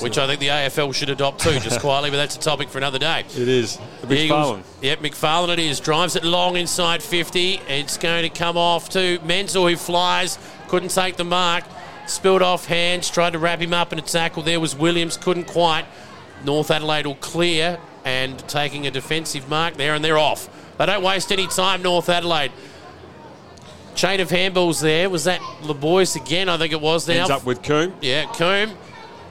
which 0.00 0.18
I 0.18 0.26
think 0.26 0.40
the 0.40 0.48
AFL 0.48 0.94
should 0.94 1.10
adopt 1.10 1.40
too, 1.40 1.58
just 1.60 1.80
quietly, 1.82 2.10
but 2.10 2.16
that's 2.16 2.36
a 2.36 2.40
topic 2.40 2.68
for 2.68 2.78
another 2.78 2.98
day. 2.98 3.20
it 3.36 3.48
is. 3.48 3.76
The 3.76 3.82
The 4.02 4.06
big 4.06 4.18
Eagles- 4.26 4.46
Farland. 4.46 4.64
Yep, 4.82 4.98
McFarlane 5.00 5.52
it 5.54 5.58
is. 5.58 5.80
Drives 5.80 6.16
it 6.16 6.24
long 6.24 6.56
inside 6.56 7.02
50. 7.02 7.60
It's 7.68 7.96
going 7.96 8.22
to 8.22 8.28
come 8.28 8.56
off 8.56 8.88
to 8.90 9.18
Menzel, 9.24 9.66
who 9.68 9.76
flies. 9.76 10.38
Couldn't 10.68 10.90
take 10.90 11.16
the 11.16 11.24
mark. 11.24 11.64
Spilled 12.06 12.42
off 12.42 12.66
hands. 12.66 13.10
Tried 13.10 13.32
to 13.34 13.38
wrap 13.38 13.60
him 13.60 13.72
up 13.74 13.92
in 13.92 13.98
a 13.98 14.02
tackle. 14.02 14.42
There 14.42 14.60
was 14.60 14.74
Williams. 14.76 15.16
Couldn't 15.16 15.44
quite. 15.48 15.84
North 16.44 16.70
Adelaide 16.70 17.06
will 17.06 17.16
clear 17.16 17.78
and 18.04 18.38
taking 18.48 18.86
a 18.86 18.90
defensive 18.90 19.48
mark 19.48 19.74
there, 19.74 19.94
and 19.94 20.04
they're 20.04 20.16
off. 20.18 20.48
They 20.78 20.86
don't 20.86 21.02
waste 21.02 21.32
any 21.32 21.46
time, 21.48 21.82
North 21.82 22.08
Adelaide. 22.08 22.52
Chain 23.94 24.20
of 24.20 24.28
handballs 24.28 24.80
there. 24.80 25.10
Was 25.10 25.24
that 25.24 25.40
LeBoyce 25.62 26.14
again? 26.14 26.48
I 26.48 26.56
think 26.56 26.72
it 26.72 26.80
was 26.80 27.08
now. 27.08 27.14
Ends 27.14 27.30
up 27.30 27.44
with 27.44 27.62
Coombe. 27.62 27.92
Yeah, 28.00 28.26
Coombe. 28.32 28.76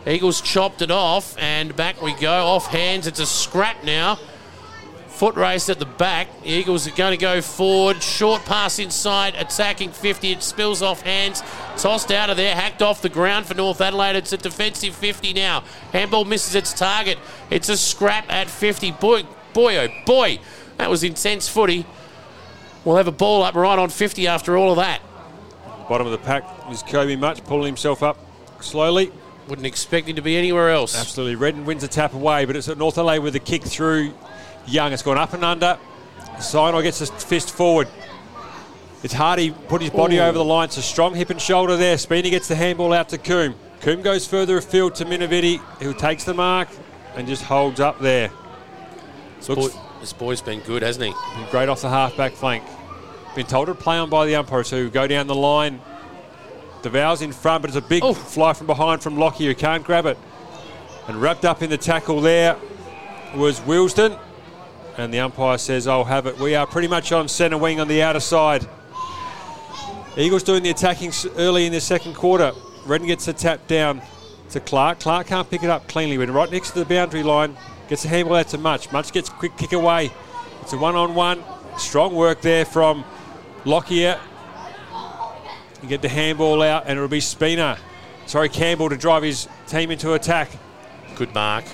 Eagles 0.08 0.40
chopped 0.40 0.82
it 0.82 0.90
off, 0.90 1.38
and 1.38 1.76
back 1.76 2.02
we 2.02 2.14
go. 2.14 2.46
Off 2.48 2.68
hands. 2.68 3.08
It's 3.08 3.20
a 3.20 3.26
scrap 3.26 3.84
now. 3.84 4.18
Foot 5.08 5.36
race 5.36 5.68
at 5.68 5.80
the 5.80 5.86
back. 5.86 6.44
The 6.44 6.50
Eagles 6.50 6.88
are 6.88 6.92
going 6.92 7.12
to 7.12 7.18
go 7.18 7.42
forward. 7.42 8.02
Short 8.02 8.46
pass 8.46 8.80
inside, 8.80 9.36
attacking 9.36 9.90
50. 9.90 10.32
It 10.32 10.44
spills 10.44 10.82
off 10.82 11.02
hands. 11.02 11.42
Tossed 11.76 12.12
out 12.12 12.30
of 12.30 12.38
there, 12.38 12.56
hacked 12.56 12.82
off 12.82 13.02
the 13.02 13.10
ground 13.10 13.48
for 13.48 13.54
North 13.54 13.82
Adelaide. 13.82 14.16
It's 14.16 14.32
a 14.32 14.38
defensive 14.38 14.96
50 14.96 15.34
now. 15.34 15.64
Handball 15.92 16.24
misses 16.24 16.56
its 16.56 16.72
target. 16.72 17.18
It's 17.50 17.68
a 17.68 17.76
scrap 17.76 18.32
at 18.32 18.48
50. 18.50 18.92
Boy, 18.92 19.24
boy, 19.54 19.78
oh 19.78 19.88
boy. 20.06 20.40
That 20.78 20.90
was 20.90 21.04
intense 21.04 21.50
footy. 21.50 21.86
We'll 22.86 22.98
have 22.98 23.08
a 23.08 23.12
ball 23.12 23.44
up 23.44 23.56
right 23.56 23.78
on 23.78 23.90
50 23.90 24.28
after 24.28 24.56
all 24.56 24.70
of 24.70 24.78
that. 24.78 25.02
Bottom 25.90 26.08
of 26.08 26.12
the 26.12 26.20
pack 26.20 26.44
is 26.72 26.84
Kobe 26.84 27.16
Much 27.16 27.44
pulling 27.44 27.66
himself 27.66 28.04
up 28.04 28.18
slowly. 28.62 29.12
Wouldn't 29.48 29.66
expect 29.66 30.08
him 30.08 30.16
to 30.18 30.22
be 30.22 30.36
anywhere 30.36 30.70
else. 30.72 31.00
Absolutely. 31.00 31.36
Redden 31.36 31.66
wins 31.66 31.84
a 31.84 31.88
tap 31.88 32.14
away, 32.14 32.46
but 32.46 32.56
it's 32.56 32.68
at 32.68 32.78
North 32.78 32.98
Adelaide 32.98 33.20
with 33.20 33.36
a 33.36 33.40
kick 33.40 33.64
through 33.64 34.14
Young. 34.66 34.92
It's 34.92 35.04
gone 35.04 35.18
up 35.18 35.34
and 35.34 35.44
under. 35.46 35.78
Sinai 36.40 36.82
gets 36.82 37.00
his 37.00 37.10
fist 37.10 37.52
forward. 37.52 37.88
It's 39.04 39.14
Hardy 39.14 39.52
put 39.52 39.82
his 39.82 39.92
body 39.92 40.18
Ooh. 40.18 40.22
over 40.24 40.38
the 40.38 40.44
line. 40.44 40.66
It's 40.66 40.78
a 40.78 40.82
strong 40.82 41.16
hip 41.16 41.30
and 41.30 41.42
shoulder 41.42 41.78
there. 41.78 41.98
Speedy 41.98 42.30
gets 42.30 42.48
the 42.48 42.56
handball 42.56 42.94
out 42.94 43.10
to 43.10 43.18
Coombe. 43.18 43.56
Coombe 43.82 44.02
goes 44.02 44.28
further 44.28 44.58
afield 44.58 44.96
to 44.96 45.06
Minavidi, 45.06 45.60
who 45.82 45.94
takes 45.94 46.24
the 46.24 46.34
mark 46.34 46.68
and 47.16 47.28
just 47.28 47.44
holds 47.44 47.80
up 47.80 48.00
there. 48.00 48.32
Looks 49.48 49.74
Boy, 49.74 49.80
this 50.02 50.14
boy's 50.14 50.42
been 50.42 50.60
good, 50.62 50.82
hasn't 50.82 51.06
he? 51.06 51.14
great 51.52 51.70
off 51.70 51.82
the 51.82 51.90
half-back 51.90 52.34
flank. 52.34 52.64
Been 53.36 53.46
told 53.46 53.68
to 53.68 53.76
play 53.76 53.98
on 53.98 54.10
by 54.10 54.26
the 54.26 54.36
umpire, 54.36 54.64
so 54.64 54.90
go 54.90 55.08
down 55.08 55.28
the 55.28 55.36
line. 55.36 55.80
Duval's 56.82 57.22
in 57.22 57.32
front, 57.32 57.62
but 57.62 57.70
it's 57.70 57.78
a 57.78 57.82
big 57.82 58.04
Oh. 58.04 58.14
fly 58.14 58.54
from 58.54 58.68
behind 58.68 59.02
from 59.02 59.18
Lockie, 59.18 59.46
who 59.46 59.56
can't 59.56 59.84
grab 59.84 60.06
it. 60.06 60.18
And 61.08 61.22
wrapped 61.22 61.46
up 61.46 61.62
in 61.64 61.70
the 61.70 61.78
tackle 61.78 62.22
there 62.22 62.56
was 63.36 63.60
Wilsden. 63.62 64.18
And 64.98 65.14
the 65.14 65.20
umpire 65.20 65.58
says, 65.58 65.88
I'll 65.88 66.04
have 66.06 66.26
it. 66.26 66.38
We 66.40 66.56
are 66.56 66.66
pretty 66.66 66.88
much 66.88 67.12
on 67.12 67.28
centre 67.28 67.58
wing 67.58 67.80
on 67.80 67.88
the 67.88 68.02
outer 68.02 68.20
side. 68.20 68.68
Eagles 70.18 70.42
doing 70.44 70.64
the 70.64 70.72
attacking 70.72 71.14
early 71.38 71.66
in 71.68 71.72
the 71.72 71.82
second 71.82 72.16
quarter. 72.16 72.52
Redden 72.86 73.08
gets 73.08 73.26
the 73.26 73.34
tap 73.34 73.68
down 73.68 74.02
to 74.52 74.60
Clark. 74.60 75.00
Clark 75.00 75.28
can't 75.28 75.50
pick 75.50 75.62
it 75.64 75.70
up 75.70 75.88
cleanly. 75.88 76.18
When 76.18 76.32
right 76.32 76.50
next 76.52 76.72
to 76.72 76.80
the 76.80 76.86
boundary 76.86 77.22
line, 77.22 77.56
gets 77.90 78.04
a 78.06 78.08
handball 78.08 78.38
out 78.38 78.48
to 78.50 78.58
Much. 78.58 78.92
Much 78.92 79.12
gets 79.12 79.30
a 79.30 79.32
quick 79.34 79.56
kick 79.58 79.74
away. 79.74 80.12
It's 80.62 80.74
a 80.74 80.78
one-on-one. 80.78 81.44
Strong 81.78 82.16
work 82.16 82.42
there 82.42 82.66
from 82.66 83.06
Lockyer. 83.66 84.20
You 85.82 85.90
get 85.90 86.02
the 86.02 86.10
handball 86.10 86.62
out, 86.62 86.84
and 86.88 86.98
it'll 86.98 87.08
be 87.08 87.20
Spina. 87.20 87.78
Sorry, 88.26 88.50
Campbell 88.50 88.90
to 88.90 88.98
drive 88.98 89.24
his 89.24 89.48
team 89.68 89.92
into 89.92 90.14
attack. 90.14 90.50
Good 91.16 91.34
mark. 91.34 91.66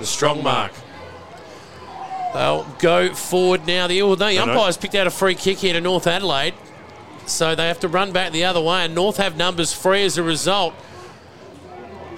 A 0.00 0.04
strong 0.04 0.42
mark. 0.42 0.72
They'll 2.34 2.66
go 2.78 3.14
forward 3.14 3.66
now. 3.66 3.86
The, 3.86 4.02
well, 4.02 4.16
the 4.16 4.38
umpire's 4.38 4.76
picked 4.76 4.94
out 4.94 5.06
a 5.06 5.10
free 5.10 5.34
kick 5.34 5.58
here 5.58 5.72
to 5.72 5.80
North 5.80 6.06
Adelaide. 6.06 6.54
So 7.26 7.54
they 7.54 7.68
have 7.68 7.80
to 7.80 7.88
run 7.88 8.12
back 8.12 8.32
the 8.32 8.44
other 8.44 8.60
way, 8.60 8.84
and 8.84 8.94
North 8.94 9.18
have 9.18 9.36
numbers 9.36 9.72
free 9.72 10.04
as 10.04 10.16
a 10.18 10.22
result. 10.22 10.74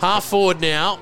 Half 0.01 0.25
forward 0.25 0.61
now. 0.61 0.99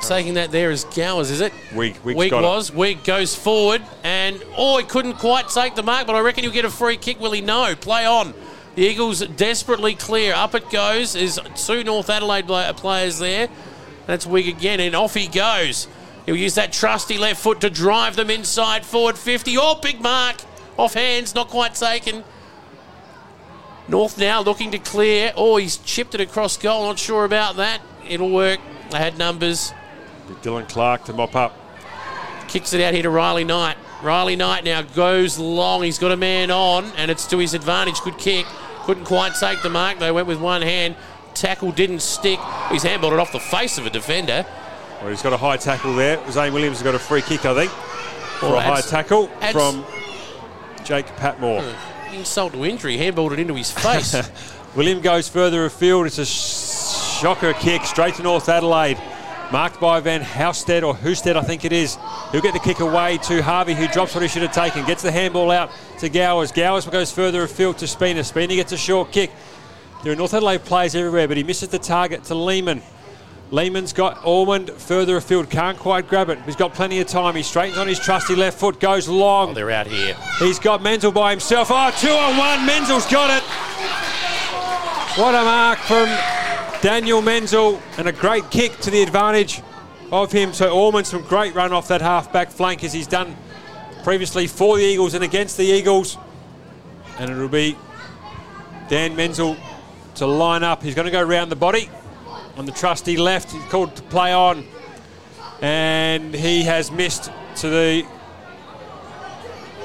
Taking 0.00 0.34
that 0.34 0.50
there 0.50 0.70
is 0.70 0.84
Gowers, 0.84 1.30
is 1.30 1.40
it? 1.40 1.52
Weak, 1.74 2.02
Week's 2.04 2.18
Week 2.18 2.30
got 2.30 2.42
it. 2.42 2.46
was. 2.46 2.72
Week 2.72 3.04
goes 3.04 3.34
forward, 3.34 3.82
and 4.02 4.42
oh, 4.56 4.78
he 4.78 4.84
couldn't 4.84 5.14
quite 5.14 5.48
take 5.48 5.74
the 5.74 5.82
mark, 5.82 6.06
but 6.06 6.16
I 6.16 6.20
reckon 6.20 6.42
he'll 6.44 6.52
get 6.52 6.64
a 6.64 6.70
free 6.70 6.96
kick. 6.96 7.20
Will 7.20 7.32
he? 7.32 7.40
No. 7.40 7.74
Play 7.76 8.06
on. 8.06 8.34
The 8.74 8.82
Eagles 8.82 9.20
desperately 9.20 9.94
clear. 9.94 10.32
Up 10.34 10.54
it 10.54 10.70
goes. 10.70 11.12
There's 11.12 11.38
two 11.54 11.84
North 11.84 12.08
Adelaide 12.08 12.46
players 12.76 13.18
there. 13.18 13.48
That's 14.06 14.26
Wigg 14.26 14.48
again, 14.48 14.80
and 14.80 14.94
off 14.94 15.14
he 15.14 15.28
goes. 15.28 15.86
He'll 16.26 16.36
use 16.36 16.54
that 16.54 16.72
trusty 16.72 17.18
left 17.18 17.42
foot 17.42 17.60
to 17.60 17.70
drive 17.70 18.16
them 18.16 18.30
inside 18.30 18.84
forward 18.84 19.18
50. 19.18 19.56
Oh, 19.58 19.78
big 19.80 20.00
mark. 20.00 20.36
Off 20.78 20.94
hands, 20.94 21.34
not 21.34 21.48
quite 21.48 21.74
taken. 21.74 22.24
North 23.88 24.18
now 24.18 24.40
looking 24.40 24.70
to 24.70 24.78
clear. 24.78 25.32
Oh, 25.36 25.56
he's 25.56 25.76
chipped 25.78 26.14
it 26.14 26.20
across 26.20 26.56
goal. 26.56 26.86
Not 26.86 26.98
sure 26.98 27.24
about 27.24 27.56
that. 27.56 27.80
It'll 28.08 28.30
work. 28.30 28.60
They 28.90 28.98
had 28.98 29.18
numbers. 29.18 29.72
Dylan 30.36 30.68
Clark 30.68 31.04
to 31.04 31.12
mop 31.12 31.34
up. 31.36 31.54
Kicks 32.48 32.72
it 32.72 32.80
out 32.80 32.94
here 32.94 33.02
to 33.04 33.10
Riley 33.10 33.44
Knight. 33.44 33.76
Riley 34.02 34.34
Knight 34.36 34.64
now 34.64 34.82
goes 34.82 35.38
long. 35.38 35.82
He's 35.82 35.98
got 35.98 36.10
a 36.10 36.16
man 36.16 36.50
on, 36.50 36.86
and 36.96 37.10
it's 37.10 37.26
to 37.28 37.38
his 37.38 37.54
advantage. 37.54 38.00
Good 38.00 38.18
kick. 38.18 38.46
Couldn't 38.84 39.04
quite 39.04 39.34
take 39.38 39.62
the 39.62 39.70
mark. 39.70 39.98
They 39.98 40.10
went 40.10 40.26
with 40.26 40.40
one 40.40 40.62
hand. 40.62 40.96
Tackle 41.34 41.70
didn't 41.72 42.00
stick. 42.00 42.40
He's 42.70 42.82
handballed 42.82 43.12
it 43.12 43.18
off 43.18 43.30
the 43.32 43.38
face 43.40 43.78
of 43.78 43.86
a 43.86 43.90
defender. 43.90 44.44
Well, 45.00 45.10
he's 45.10 45.22
got 45.22 45.32
a 45.32 45.36
high 45.36 45.56
tackle 45.58 45.94
there. 45.94 46.18
Zane 46.30 46.52
Williams 46.52 46.78
has 46.78 46.82
got 46.84 46.94
a 46.94 46.98
free 46.98 47.22
kick, 47.22 47.44
I 47.44 47.54
think, 47.54 47.70
for 47.70 48.46
Well, 48.50 48.56
a 48.58 48.62
high 48.62 48.80
tackle 48.80 49.30
adds- 49.40 49.52
from 49.52 49.84
Jake 50.84 51.06
Patmore. 51.16 51.62
Hmm. 51.62 52.14
Insult 52.16 52.52
to 52.54 52.64
injury. 52.64 52.96
Handballed 52.98 53.32
it 53.32 53.38
into 53.38 53.54
his 53.54 53.70
face. 53.70 54.14
William 54.74 55.00
goes 55.00 55.28
further 55.28 55.64
afield. 55.66 56.06
It's 56.06 56.18
a 56.18 56.26
sh- 56.26 57.20
shocker 57.20 57.52
kick 57.52 57.84
straight 57.84 58.14
to 58.16 58.22
North 58.22 58.48
Adelaide. 58.48 58.98
Marked 59.52 59.80
by 59.80 59.98
Van 59.98 60.20
Housted 60.20 60.84
or 60.84 60.94
Housted, 60.94 61.36
I 61.36 61.42
think 61.42 61.64
it 61.64 61.72
is. 61.72 61.98
He'll 62.30 62.40
get 62.40 62.54
the 62.54 62.60
kick 62.60 62.78
away 62.78 63.18
to 63.24 63.42
Harvey, 63.42 63.74
who 63.74 63.88
drops 63.88 64.14
what 64.14 64.22
he 64.22 64.28
should 64.28 64.42
have 64.42 64.52
taken. 64.52 64.86
Gets 64.86 65.02
the 65.02 65.10
handball 65.10 65.50
out 65.50 65.72
to 65.98 66.08
Gowers. 66.08 66.52
Gowers 66.52 66.86
goes 66.86 67.10
further 67.10 67.42
afield 67.42 67.78
to 67.78 67.88
Spina. 67.88 68.22
Spina 68.22 68.54
gets 68.54 68.70
a 68.70 68.76
short 68.76 69.10
kick. 69.10 69.32
There 70.04 70.12
are 70.12 70.16
North 70.16 70.34
Adelaide 70.34 70.64
players 70.64 70.94
everywhere, 70.94 71.26
but 71.26 71.36
he 71.36 71.42
misses 71.42 71.68
the 71.68 71.80
target 71.80 72.22
to 72.24 72.34
Lehman. 72.36 72.80
Lehman's 73.50 73.92
got 73.92 74.24
Ormond 74.24 74.70
further 74.70 75.16
afield, 75.16 75.50
can't 75.50 75.76
quite 75.76 76.08
grab 76.08 76.30
it. 76.30 76.38
He's 76.42 76.54
got 76.54 76.72
plenty 76.72 77.00
of 77.00 77.08
time. 77.08 77.34
He 77.34 77.42
straightens 77.42 77.78
on 77.78 77.88
his 77.88 77.98
trusty 77.98 78.36
left 78.36 78.56
foot, 78.56 78.78
goes 78.78 79.08
long. 79.08 79.50
oh, 79.50 79.54
they're 79.54 79.72
out 79.72 79.88
here. 79.88 80.16
He's 80.38 80.60
got 80.60 80.80
Menzel 80.80 81.10
by 81.10 81.32
himself. 81.32 81.68
Oh, 81.72 81.90
two 81.98 82.08
on 82.08 82.36
one. 82.36 82.64
Menzel's 82.64 83.06
got 83.10 83.30
it. 83.30 83.42
What 85.18 85.34
a 85.34 85.42
mark 85.42 85.80
from 85.80 86.39
Daniel 86.82 87.20
Menzel 87.20 87.78
and 87.98 88.08
a 88.08 88.12
great 88.12 88.50
kick 88.50 88.78
to 88.80 88.90
the 88.90 89.02
advantage 89.02 89.60
of 90.10 90.32
him. 90.32 90.54
So 90.54 90.74
Ormond, 90.74 91.06
some 91.06 91.22
great 91.22 91.54
run 91.54 91.74
off 91.74 91.88
that 91.88 92.00
half-back 92.00 92.50
flank 92.50 92.82
as 92.84 92.92
he's 92.94 93.06
done 93.06 93.36
previously 94.02 94.46
for 94.46 94.78
the 94.78 94.82
Eagles 94.82 95.12
and 95.12 95.22
against 95.22 95.58
the 95.58 95.64
Eagles. 95.64 96.16
And 97.18 97.30
it'll 97.30 97.48
be 97.48 97.76
Dan 98.88 99.14
Menzel 99.14 99.58
to 100.14 100.26
line 100.26 100.62
up. 100.62 100.82
He's 100.82 100.94
going 100.94 101.04
to 101.04 101.10
go 101.10 101.22
round 101.22 101.52
the 101.52 101.56
body 101.56 101.90
on 102.56 102.64
the 102.64 102.72
trusty 102.72 103.18
left. 103.18 103.50
He's 103.50 103.64
called 103.64 103.94
to 103.96 104.02
play 104.04 104.32
on. 104.32 104.64
And 105.60 106.34
he 106.34 106.62
has 106.62 106.90
missed 106.90 107.30
to 107.56 107.68
the 107.68 108.06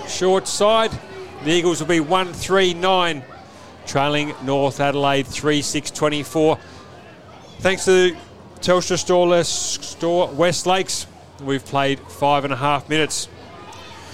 short 0.08 0.48
side. 0.48 0.92
The 1.44 1.52
Eagles 1.52 1.82
will 1.82 1.88
be 1.88 2.00
1 2.00 2.32
3 2.32 2.74
9, 2.74 3.24
trailing 3.86 4.34
North 4.46 4.80
Adelaide 4.80 5.28
3 5.28 5.62
6 5.62 5.92
24. 5.92 6.58
Thanks 7.60 7.86
to 7.86 8.16
Telstra 8.60 8.98
Store, 8.98 9.28
Les- 9.28 9.50
Store 9.50 10.28
West 10.28 10.66
Lakes. 10.66 11.08
We've 11.42 11.66
played 11.66 12.00
five 12.00 12.44
and 12.44 12.54
a 12.54 12.58
half 12.58 12.90
minutes 12.90 13.28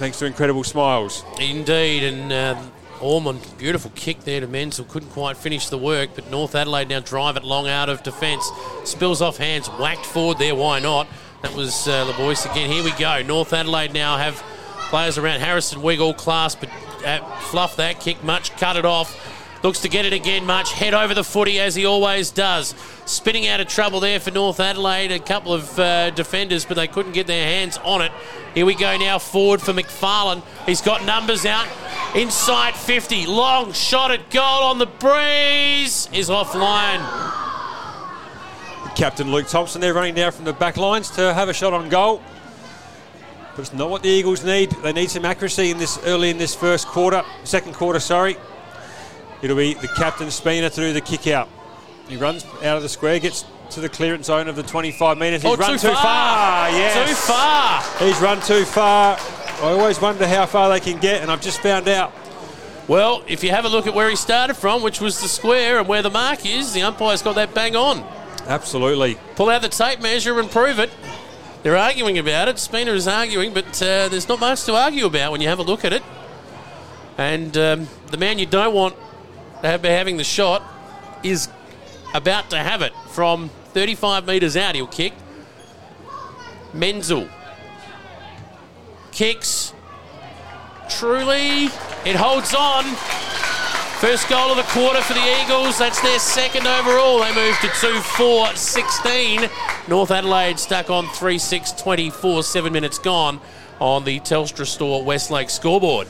thanks 0.01 0.17
to 0.17 0.25
incredible 0.25 0.63
smiles. 0.63 1.23
Indeed, 1.39 2.01
and 2.03 2.33
uh, 2.33 2.59
Ormond, 3.01 3.45
beautiful 3.59 3.91
kick 3.93 4.21
there 4.21 4.39
to 4.39 4.47
Menzel. 4.47 4.85
Couldn't 4.85 5.09
quite 5.09 5.37
finish 5.37 5.69
the 5.69 5.77
work, 5.77 6.11
but 6.15 6.31
North 6.31 6.55
Adelaide 6.55 6.89
now 6.89 7.01
drive 7.01 7.37
it 7.37 7.43
long 7.43 7.67
out 7.67 7.87
of 7.87 8.01
defence. 8.01 8.49
Spills 8.83 9.21
off 9.21 9.37
hands, 9.37 9.67
whacked 9.67 10.07
forward 10.07 10.39
there. 10.39 10.55
Why 10.55 10.79
not? 10.79 11.07
That 11.43 11.53
was 11.53 11.87
uh, 11.87 12.05
the 12.05 12.13
boys 12.13 12.43
again. 12.47 12.67
Here 12.67 12.83
we 12.83 12.91
go. 12.93 13.21
North 13.21 13.53
Adelaide 13.53 13.93
now 13.93 14.17
have 14.17 14.41
players 14.89 15.19
around 15.19 15.39
Harrison 15.41 15.83
Wiggle, 15.83 16.15
class, 16.15 16.55
but 16.55 16.69
uh, 17.05 17.19
fluff 17.41 17.75
that 17.75 17.99
kick 17.99 18.23
much, 18.23 18.57
cut 18.57 18.75
it 18.75 18.85
off. 18.85 19.15
Looks 19.63 19.81
to 19.81 19.89
get 19.89 20.05
it 20.05 20.13
again, 20.13 20.45
much. 20.45 20.73
Head 20.73 20.95
over 20.95 21.13
the 21.13 21.23
footy 21.23 21.59
as 21.59 21.75
he 21.75 21.85
always 21.85 22.31
does. 22.31 22.73
Spinning 23.05 23.47
out 23.47 23.59
of 23.59 23.67
trouble 23.67 23.99
there 23.99 24.19
for 24.19 24.31
North 24.31 24.59
Adelaide. 24.59 25.11
A 25.11 25.19
couple 25.19 25.53
of 25.53 25.77
uh, 25.77 26.09
defenders, 26.09 26.65
but 26.65 26.75
they 26.75 26.87
couldn't 26.87 27.11
get 27.11 27.27
their 27.27 27.45
hands 27.45 27.77
on 27.83 28.01
it. 28.01 28.11
Here 28.55 28.65
we 28.65 28.73
go 28.73 28.97
now 28.97 29.19
forward 29.19 29.61
for 29.61 29.71
McFarlane. 29.71 30.41
He's 30.65 30.81
got 30.81 31.05
numbers 31.05 31.45
out. 31.45 31.67
Inside 32.15 32.75
50. 32.75 33.27
Long 33.27 33.71
shot 33.71 34.09
at 34.09 34.31
goal 34.31 34.43
on 34.43 34.79
the 34.79 34.87
breeze 34.87 36.09
is 36.11 36.29
offline. 36.29 36.99
Captain 38.95 39.31
Luke 39.31 39.47
Thompson 39.47 39.79
there 39.79 39.93
running 39.93 40.15
now 40.15 40.31
from 40.31 40.45
the 40.45 40.53
back 40.53 40.75
lines 40.75 41.11
to 41.11 41.33
have 41.33 41.49
a 41.49 41.53
shot 41.53 41.71
on 41.71 41.87
goal. 41.87 42.21
But 43.55 43.61
it's 43.61 43.73
not 43.73 43.91
what 43.91 44.01
the 44.01 44.09
Eagles 44.09 44.43
need. 44.43 44.71
They 44.71 44.91
need 44.91 45.11
some 45.11 45.23
accuracy 45.23 45.69
in 45.69 45.77
this 45.77 45.99
early 46.05 46.31
in 46.31 46.39
this 46.39 46.55
first 46.55 46.87
quarter, 46.87 47.23
second 47.43 47.75
quarter, 47.75 47.99
sorry. 47.99 48.37
It'll 49.41 49.57
be 49.57 49.73
the 49.73 49.87
captain 49.87 50.29
Spina 50.31 50.69
to 50.69 50.75
do 50.75 50.93
the 50.93 51.01
kick 51.01 51.27
out. 51.27 51.49
He 52.07 52.17
runs 52.17 52.45
out 52.63 52.77
of 52.77 52.83
the 52.83 52.89
square, 52.89 53.19
gets 53.19 53.45
to 53.71 53.79
the 53.79 53.89
clearance 53.89 54.27
zone 54.27 54.47
of 54.47 54.55
the 54.55 54.63
25 54.63 55.17
metres. 55.17 55.41
He's 55.41 55.51
Oh, 55.51 55.55
run 55.55 55.71
too 55.79 55.87
too, 55.87 55.93
far. 55.93 56.69
Yes. 56.69 57.09
Too 57.09 57.15
far. 57.33 57.81
He's 58.05 58.19
run 58.21 58.41
too 58.41 58.65
far. 58.65 59.17
I 59.17 59.71
always 59.71 60.01
wonder 60.01 60.27
how 60.27 60.45
far 60.45 60.69
they 60.69 60.79
can 60.79 60.99
get, 60.99 61.21
and 61.21 61.31
I've 61.31 61.41
just 61.41 61.61
found 61.61 61.87
out. 61.87 62.11
Well, 62.87 63.23
if 63.27 63.43
you 63.43 63.51
have 63.51 63.63
a 63.63 63.69
look 63.69 63.87
at 63.87 63.93
where 63.93 64.09
he 64.09 64.15
started 64.15 64.55
from, 64.55 64.83
which 64.83 64.99
was 64.99 65.21
the 65.21 65.27
square 65.27 65.79
and 65.79 65.87
where 65.87 66.01
the 66.01 66.09
mark 66.09 66.45
is, 66.45 66.73
the 66.73 66.81
umpire's 66.81 67.21
got 67.21 67.35
that 67.35 67.53
bang 67.53 67.75
on. 67.75 68.03
Absolutely. 68.47 69.17
Pull 69.35 69.49
out 69.49 69.61
the 69.61 69.69
tape 69.69 70.01
measure 70.01 70.39
and 70.39 70.49
prove 70.51 70.79
it. 70.79 70.89
They're 71.63 71.77
arguing 71.77 72.17
about 72.17 72.47
it. 72.49 72.57
Spina 72.59 72.91
is 72.91 73.07
arguing, 73.07 73.53
but 73.53 73.67
uh, 73.81 74.09
there's 74.09 74.27
not 74.27 74.39
much 74.39 74.63
to 74.65 74.75
argue 74.75 75.05
about 75.05 75.31
when 75.31 75.41
you 75.41 75.47
have 75.47 75.59
a 75.59 75.63
look 75.63 75.85
at 75.85 75.93
it. 75.93 76.03
And 77.17 77.55
um, 77.55 77.87
the 78.09 78.17
man 78.17 78.39
you 78.39 78.47
don't 78.47 78.73
want 78.73 78.95
been 79.61 79.83
having 79.85 80.17
the 80.17 80.23
shot 80.23 80.63
is 81.23 81.47
about 82.13 82.49
to 82.49 82.57
have 82.57 82.81
it 82.81 82.93
from 83.09 83.49
35 83.73 84.25
metres 84.27 84.57
out. 84.57 84.75
He'll 84.75 84.87
kick. 84.87 85.13
Menzel 86.73 87.27
kicks. 89.11 89.73
Truly, 90.89 91.65
it 92.05 92.15
holds 92.15 92.53
on. 92.53 92.83
First 93.99 94.27
goal 94.29 94.49
of 94.49 94.57
the 94.57 94.63
quarter 94.63 95.01
for 95.01 95.13
the 95.13 95.43
Eagles. 95.43 95.77
That's 95.77 96.01
their 96.01 96.17
second 96.17 96.65
overall. 96.65 97.19
They 97.19 97.35
move 97.35 97.55
to 97.59 97.67
2 97.67 97.99
4 97.99 98.55
16. 98.55 99.49
North 99.87 100.11
Adelaide 100.11 100.59
stuck 100.59 100.89
on 100.89 101.07
3 101.07 101.37
6 101.37 101.71
24, 101.73 102.43
seven 102.43 102.73
minutes 102.73 102.97
gone 102.97 103.39
on 103.79 104.03
the 104.03 104.19
Telstra 104.21 104.65
Store 104.65 105.03
West 105.03 105.29
Lakes 105.29 105.53
scoreboard. 105.53 106.07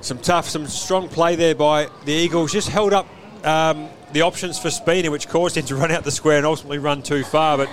Some 0.00 0.18
tough, 0.18 0.48
some 0.48 0.66
strong 0.66 1.08
play 1.08 1.34
there 1.34 1.54
by 1.54 1.88
the 2.04 2.12
Eagles. 2.12 2.52
Just 2.52 2.68
held 2.68 2.92
up 2.92 3.06
um, 3.44 3.88
the 4.12 4.22
options 4.22 4.58
for 4.58 4.70
Spina, 4.70 5.10
which 5.10 5.28
caused 5.28 5.56
him 5.56 5.64
to 5.66 5.74
run 5.74 5.90
out 5.90 6.04
the 6.04 6.10
square 6.10 6.36
and 6.36 6.46
ultimately 6.46 6.78
run 6.78 7.02
too 7.02 7.24
far. 7.24 7.56
But 7.56 7.68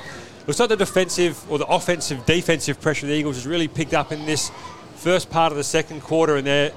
looks 0.47 0.59
like 0.59 0.69
the 0.69 0.75
defensive 0.75 1.49
or 1.51 1.59
the 1.59 1.67
offensive, 1.67 2.25
defensive 2.25 2.81
pressure 2.81 3.05
of 3.05 3.09
the 3.09 3.15
Eagles 3.15 3.35
has 3.35 3.45
really 3.45 3.67
picked 3.67 3.93
up 3.93 4.11
in 4.11 4.25
this 4.25 4.51
first 4.95 5.29
part 5.29 5.51
of 5.51 5.57
the 5.57 5.63
second 5.63 6.01
quarter, 6.01 6.35
and 6.35 6.47
their 6.47 6.71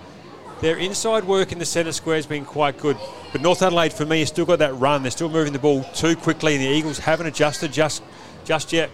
their 0.60 0.76
inside 0.76 1.24
work 1.24 1.50
in 1.52 1.58
the 1.58 1.64
centre 1.64 1.92
square 1.92 2.16
has 2.16 2.26
been 2.26 2.44
quite 2.44 2.78
good. 2.78 2.96
But 3.32 3.40
North 3.40 3.62
Adelaide, 3.62 3.92
for 3.92 4.04
me, 4.04 4.20
has 4.20 4.28
still 4.28 4.44
got 4.44 4.58
that 4.58 4.74
run. 4.74 5.02
They're 5.02 5.10
still 5.10 5.30
moving 5.30 5.52
the 5.52 5.58
ball 5.58 5.84
too 5.94 6.14
quickly, 6.14 6.54
and 6.54 6.62
the 6.62 6.68
Eagles 6.68 6.98
haven't 6.98 7.26
adjusted 7.26 7.72
just 7.72 8.02
just 8.44 8.72
yet. 8.72 8.90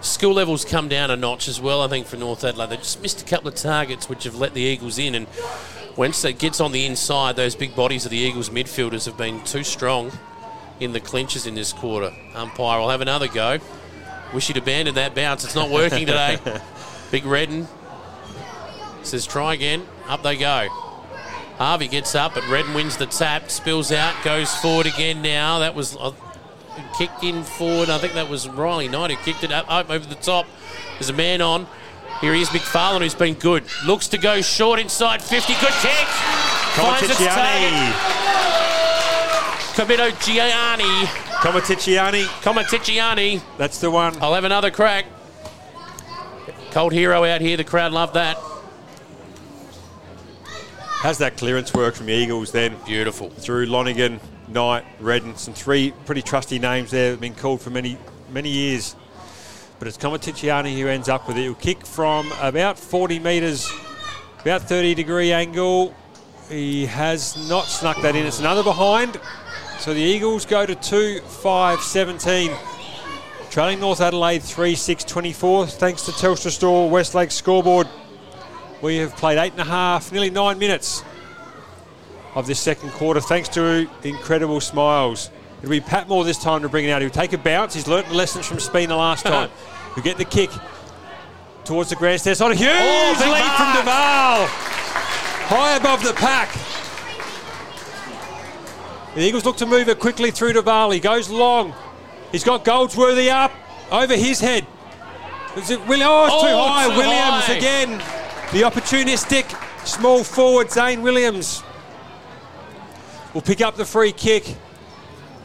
Skill 0.00 0.32
levels 0.32 0.64
come 0.64 0.88
down 0.88 1.10
a 1.10 1.16
notch 1.16 1.48
as 1.48 1.60
well, 1.60 1.82
I 1.82 1.88
think, 1.88 2.06
for 2.06 2.16
North 2.16 2.44
Adelaide. 2.44 2.70
They 2.70 2.76
just 2.76 3.02
missed 3.02 3.20
a 3.20 3.24
couple 3.24 3.48
of 3.48 3.56
targets 3.56 4.08
which 4.08 4.24
have 4.24 4.36
let 4.36 4.54
the 4.54 4.60
Eagles 4.60 4.96
in. 4.98 5.16
And 5.16 5.26
once 5.98 6.24
it 6.24 6.38
gets 6.38 6.60
on 6.60 6.70
the 6.70 6.86
inside, 6.86 7.34
those 7.34 7.56
big 7.56 7.74
bodies 7.74 8.04
of 8.04 8.12
the 8.12 8.16
Eagles 8.16 8.50
midfielders 8.50 9.04
have 9.04 9.18
been 9.18 9.42
too 9.42 9.64
strong 9.64 10.12
in 10.78 10.92
the 10.92 11.00
clinches 11.00 11.44
in 11.44 11.56
this 11.56 11.72
quarter. 11.72 12.14
Umpire 12.36 12.78
will 12.78 12.88
have 12.88 13.00
another 13.00 13.26
go. 13.26 13.58
Wish 14.32 14.46
he'd 14.46 14.56
abandoned 14.56 14.96
that 14.96 15.16
bounce. 15.16 15.44
It's 15.44 15.56
not 15.56 15.70
working 15.70 16.06
today. 16.06 16.38
big 17.10 17.26
Redden 17.26 17.66
says 19.02 19.26
try 19.26 19.54
again. 19.54 19.84
Up 20.06 20.22
they 20.22 20.36
go. 20.36 20.68
Harvey 21.56 21.88
gets 21.88 22.14
up, 22.14 22.34
but 22.34 22.48
Redden 22.48 22.74
wins 22.74 22.96
the 22.96 23.06
tap, 23.06 23.50
spills 23.50 23.90
out, 23.90 24.14
goes 24.22 24.54
forward 24.54 24.86
again 24.86 25.20
now. 25.20 25.58
That 25.58 25.74
was 25.74 25.96
uh, 25.96 26.12
kicked 26.96 27.24
in 27.24 27.42
forward. 27.42 27.90
I 27.90 27.98
think 27.98 28.12
that 28.12 28.28
was 28.28 28.48
Riley 28.48 28.86
Knight 28.86 29.10
who 29.10 29.16
kicked 29.24 29.42
it 29.42 29.50
up, 29.50 29.68
up 29.68 29.90
over 29.90 30.06
the 30.06 30.14
top. 30.14 30.46
There's 30.92 31.10
a 31.10 31.14
man 31.14 31.40
on. 31.40 31.66
Here 32.20 32.34
he 32.34 32.42
is, 32.42 32.48
McFarlane, 32.48 33.02
who's 33.02 33.14
been 33.14 33.34
good. 33.34 33.64
Looks 33.86 34.08
to 34.08 34.18
go 34.18 34.40
short 34.40 34.80
inside 34.80 35.22
50. 35.22 35.52
Good 35.54 35.72
kick. 35.80 36.06
Finds 36.74 37.10
its 37.10 37.18
target. 37.18 37.94
Comaticiani. 39.78 40.08
Comito 40.08 40.26
Gianni. 40.26 41.06
Comaticiani. 41.38 42.24
Comaticiani. 42.42 43.40
That's 43.56 43.80
the 43.80 43.90
one. 43.90 44.20
I'll 44.20 44.34
have 44.34 44.42
another 44.42 44.72
crack. 44.72 45.06
Cold 46.72 46.92
hero 46.92 47.24
out 47.24 47.40
here. 47.40 47.56
The 47.56 47.62
crowd 47.62 47.92
love 47.92 48.12
that. 48.14 48.36
How's 51.00 51.18
that 51.18 51.36
clearance 51.36 51.72
work 51.72 51.94
from 51.94 52.06
the 52.06 52.12
Eagles 52.12 52.50
then? 52.50 52.74
Beautiful. 52.84 53.30
Through 53.30 53.66
Lonigan, 53.66 54.18
Knight, 54.48 54.84
Redden, 54.98 55.36
some 55.36 55.54
three 55.54 55.92
pretty 56.06 56.22
trusty 56.22 56.58
names 56.58 56.90
there 56.90 57.04
that 57.04 57.10
have 57.12 57.20
been 57.20 57.36
called 57.36 57.60
for 57.60 57.70
many, 57.70 57.96
many 58.32 58.48
years. 58.48 58.96
But 59.78 59.88
it's 59.88 59.96
Comaticiani 59.96 60.78
who 60.78 60.88
ends 60.88 61.08
up 61.08 61.28
with 61.28 61.36
it. 61.36 61.42
He'll 61.42 61.54
kick 61.54 61.86
from 61.86 62.32
about 62.40 62.78
40 62.78 63.18
metres, 63.20 63.70
about 64.40 64.62
30 64.62 64.94
degree 64.94 65.32
angle. 65.32 65.94
He 66.48 66.86
has 66.86 67.48
not 67.48 67.66
snuck 67.66 68.00
that 68.02 68.16
in. 68.16 68.26
It's 68.26 68.40
another 68.40 68.62
behind. 68.62 69.20
So 69.78 69.94
the 69.94 70.00
Eagles 70.00 70.46
go 70.46 70.66
to 70.66 70.74
2 70.74 71.20
5 71.20 71.80
17. 71.80 72.50
Trailing 73.50 73.80
North 73.80 74.00
Adelaide 74.00 74.42
3 74.42 74.74
6 74.74 75.04
24. 75.04 75.66
Thanks 75.68 76.04
to 76.06 76.12
Telstra 76.12 76.50
Store 76.50 76.90
West 76.90 77.14
Lakes 77.14 77.34
scoreboard. 77.34 77.86
We 78.82 78.96
have 78.98 79.16
played 79.16 79.38
eight 79.38 79.52
and 79.52 79.60
a 79.60 79.64
half, 79.64 80.12
nearly 80.12 80.30
nine 80.30 80.58
minutes 80.58 81.02
of 82.34 82.46
this 82.46 82.60
second 82.60 82.90
quarter, 82.90 83.20
thanks 83.20 83.48
to 83.50 83.88
incredible 84.04 84.60
smiles. 84.60 85.30
It'll 85.58 85.70
be 85.70 85.80
Patmore 85.80 86.24
this 86.24 86.38
time 86.38 86.62
to 86.62 86.68
bring 86.68 86.84
it 86.84 86.90
out. 86.90 87.02
He'll 87.02 87.10
take 87.10 87.32
a 87.32 87.38
bounce. 87.38 87.74
He's 87.74 87.88
learnt 87.88 88.08
the 88.08 88.14
lessons 88.14 88.46
from 88.46 88.60
Spina 88.60 88.96
last 88.96 89.22
time. 89.26 89.50
He'll 89.94 90.04
get 90.04 90.16
the 90.16 90.24
kick 90.24 90.50
towards 91.64 91.90
the 91.90 91.96
grandstand. 91.96 92.32
It's 92.32 92.40
not 92.40 92.52
a 92.52 92.54
huge 92.54 92.68
Oh, 92.70 93.14
lead 93.18 93.56
from. 93.56 93.72
Duval. 93.76 94.46
High 95.50 95.76
above 95.76 96.02
the 96.04 96.12
pack. 96.12 96.50
The 99.14 99.22
Eagles 99.22 99.44
look 99.44 99.56
to 99.56 99.66
move 99.66 99.88
it 99.88 99.98
quickly 99.98 100.30
through 100.30 100.52
Duval. 100.52 100.90
He 100.92 101.00
goes 101.00 101.28
long. 101.28 101.74
He's 102.30 102.44
got 102.44 102.64
Goldsworthy 102.64 103.30
up 103.30 103.50
over 103.90 104.14
his 104.14 104.38
head. 104.38 104.66
Is 105.56 105.70
it 105.70 105.84
Will- 105.88 106.02
oh, 106.02 106.26
it's 106.26 106.34
too 106.42 106.48
Oh, 106.50 106.68
high. 106.68 106.84
too 106.88 106.96
Williams 106.96 107.44
high. 107.46 107.54
again. 107.54 107.98
The 108.52 108.62
opportunistic 108.62 109.44
small 109.86 110.22
forward, 110.22 110.70
Zane 110.70 111.02
Williams, 111.02 111.62
will 113.34 113.40
pick 113.42 113.60
up 113.60 113.76
the 113.76 113.84
free 113.84 114.12
kick. 114.12 114.54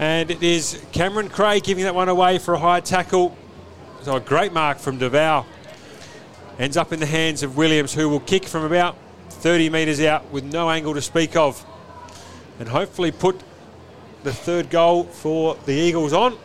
And 0.04 0.30
it 0.30 0.44
is 0.44 0.84
Cameron 0.92 1.30
Craig 1.30 1.64
giving 1.64 1.86
that 1.86 1.96
one 1.96 2.10
away 2.10 2.38
for 2.38 2.56
a 2.56 2.60
high 2.60 2.82
tackle. 2.82 3.38
So 4.02 4.18
a 4.18 4.20
great 4.20 4.52
mark 4.52 4.80
from 4.80 4.98
Duval. 4.98 5.46
Ends 6.60 6.76
up 6.76 6.92
in 6.92 7.00
the 7.00 7.06
hands 7.06 7.42
of 7.42 7.56
Williams, 7.56 7.94
who 7.94 8.10
will 8.10 8.20
kick 8.20 8.44
from 8.44 8.66
about 8.66 8.98
30 9.30 9.70
metres 9.70 10.02
out 10.02 10.30
with 10.30 10.44
no 10.44 10.70
angle 10.70 10.94
to 10.94 11.02
speak 11.02 11.38
of. 11.38 11.66
And 12.60 12.68
hopefully 12.68 13.14
put 13.14 13.40
the 14.24 14.34
third 14.34 14.70
goal 14.70 15.06
for 15.06 15.56
the 15.66 15.72
Eagles 15.72 16.12
on. 16.12 16.38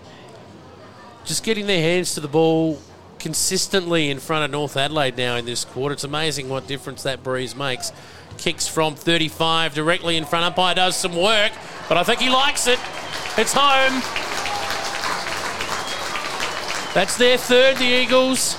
just 1.25 1.43
getting 1.43 1.67
their 1.67 1.83
hands 1.83 2.15
to 2.15 2.21
the 2.21 2.29
ball 2.29 2.79
consistently 3.19 4.09
in 4.09 4.21
front 4.21 4.45
of 4.45 4.53
North 4.53 4.77
Adelaide 4.77 5.17
now 5.17 5.35
in 5.35 5.47
this 5.47 5.65
quarter. 5.65 5.95
It's 5.95 6.05
amazing 6.05 6.49
what 6.49 6.69
difference 6.69 7.03
that 7.03 7.25
breeze 7.25 7.57
makes. 7.57 7.91
Kicks 8.39 8.66
from 8.66 8.95
35 8.95 9.74
directly 9.74 10.16
in 10.16 10.24
front. 10.24 10.45
Umpire 10.47 10.74
does 10.74 10.97
some 10.97 11.14
work, 11.16 11.53
but 11.89 11.99
I 11.99 12.05
think 12.05 12.20
he 12.20 12.30
likes 12.30 12.66
it. 12.66 12.78
It's 13.36 13.53
home. 13.55 14.01
That's 16.95 17.16
their 17.16 17.36
third, 17.39 17.76
the 17.76 17.84
Eagles. 17.84 18.57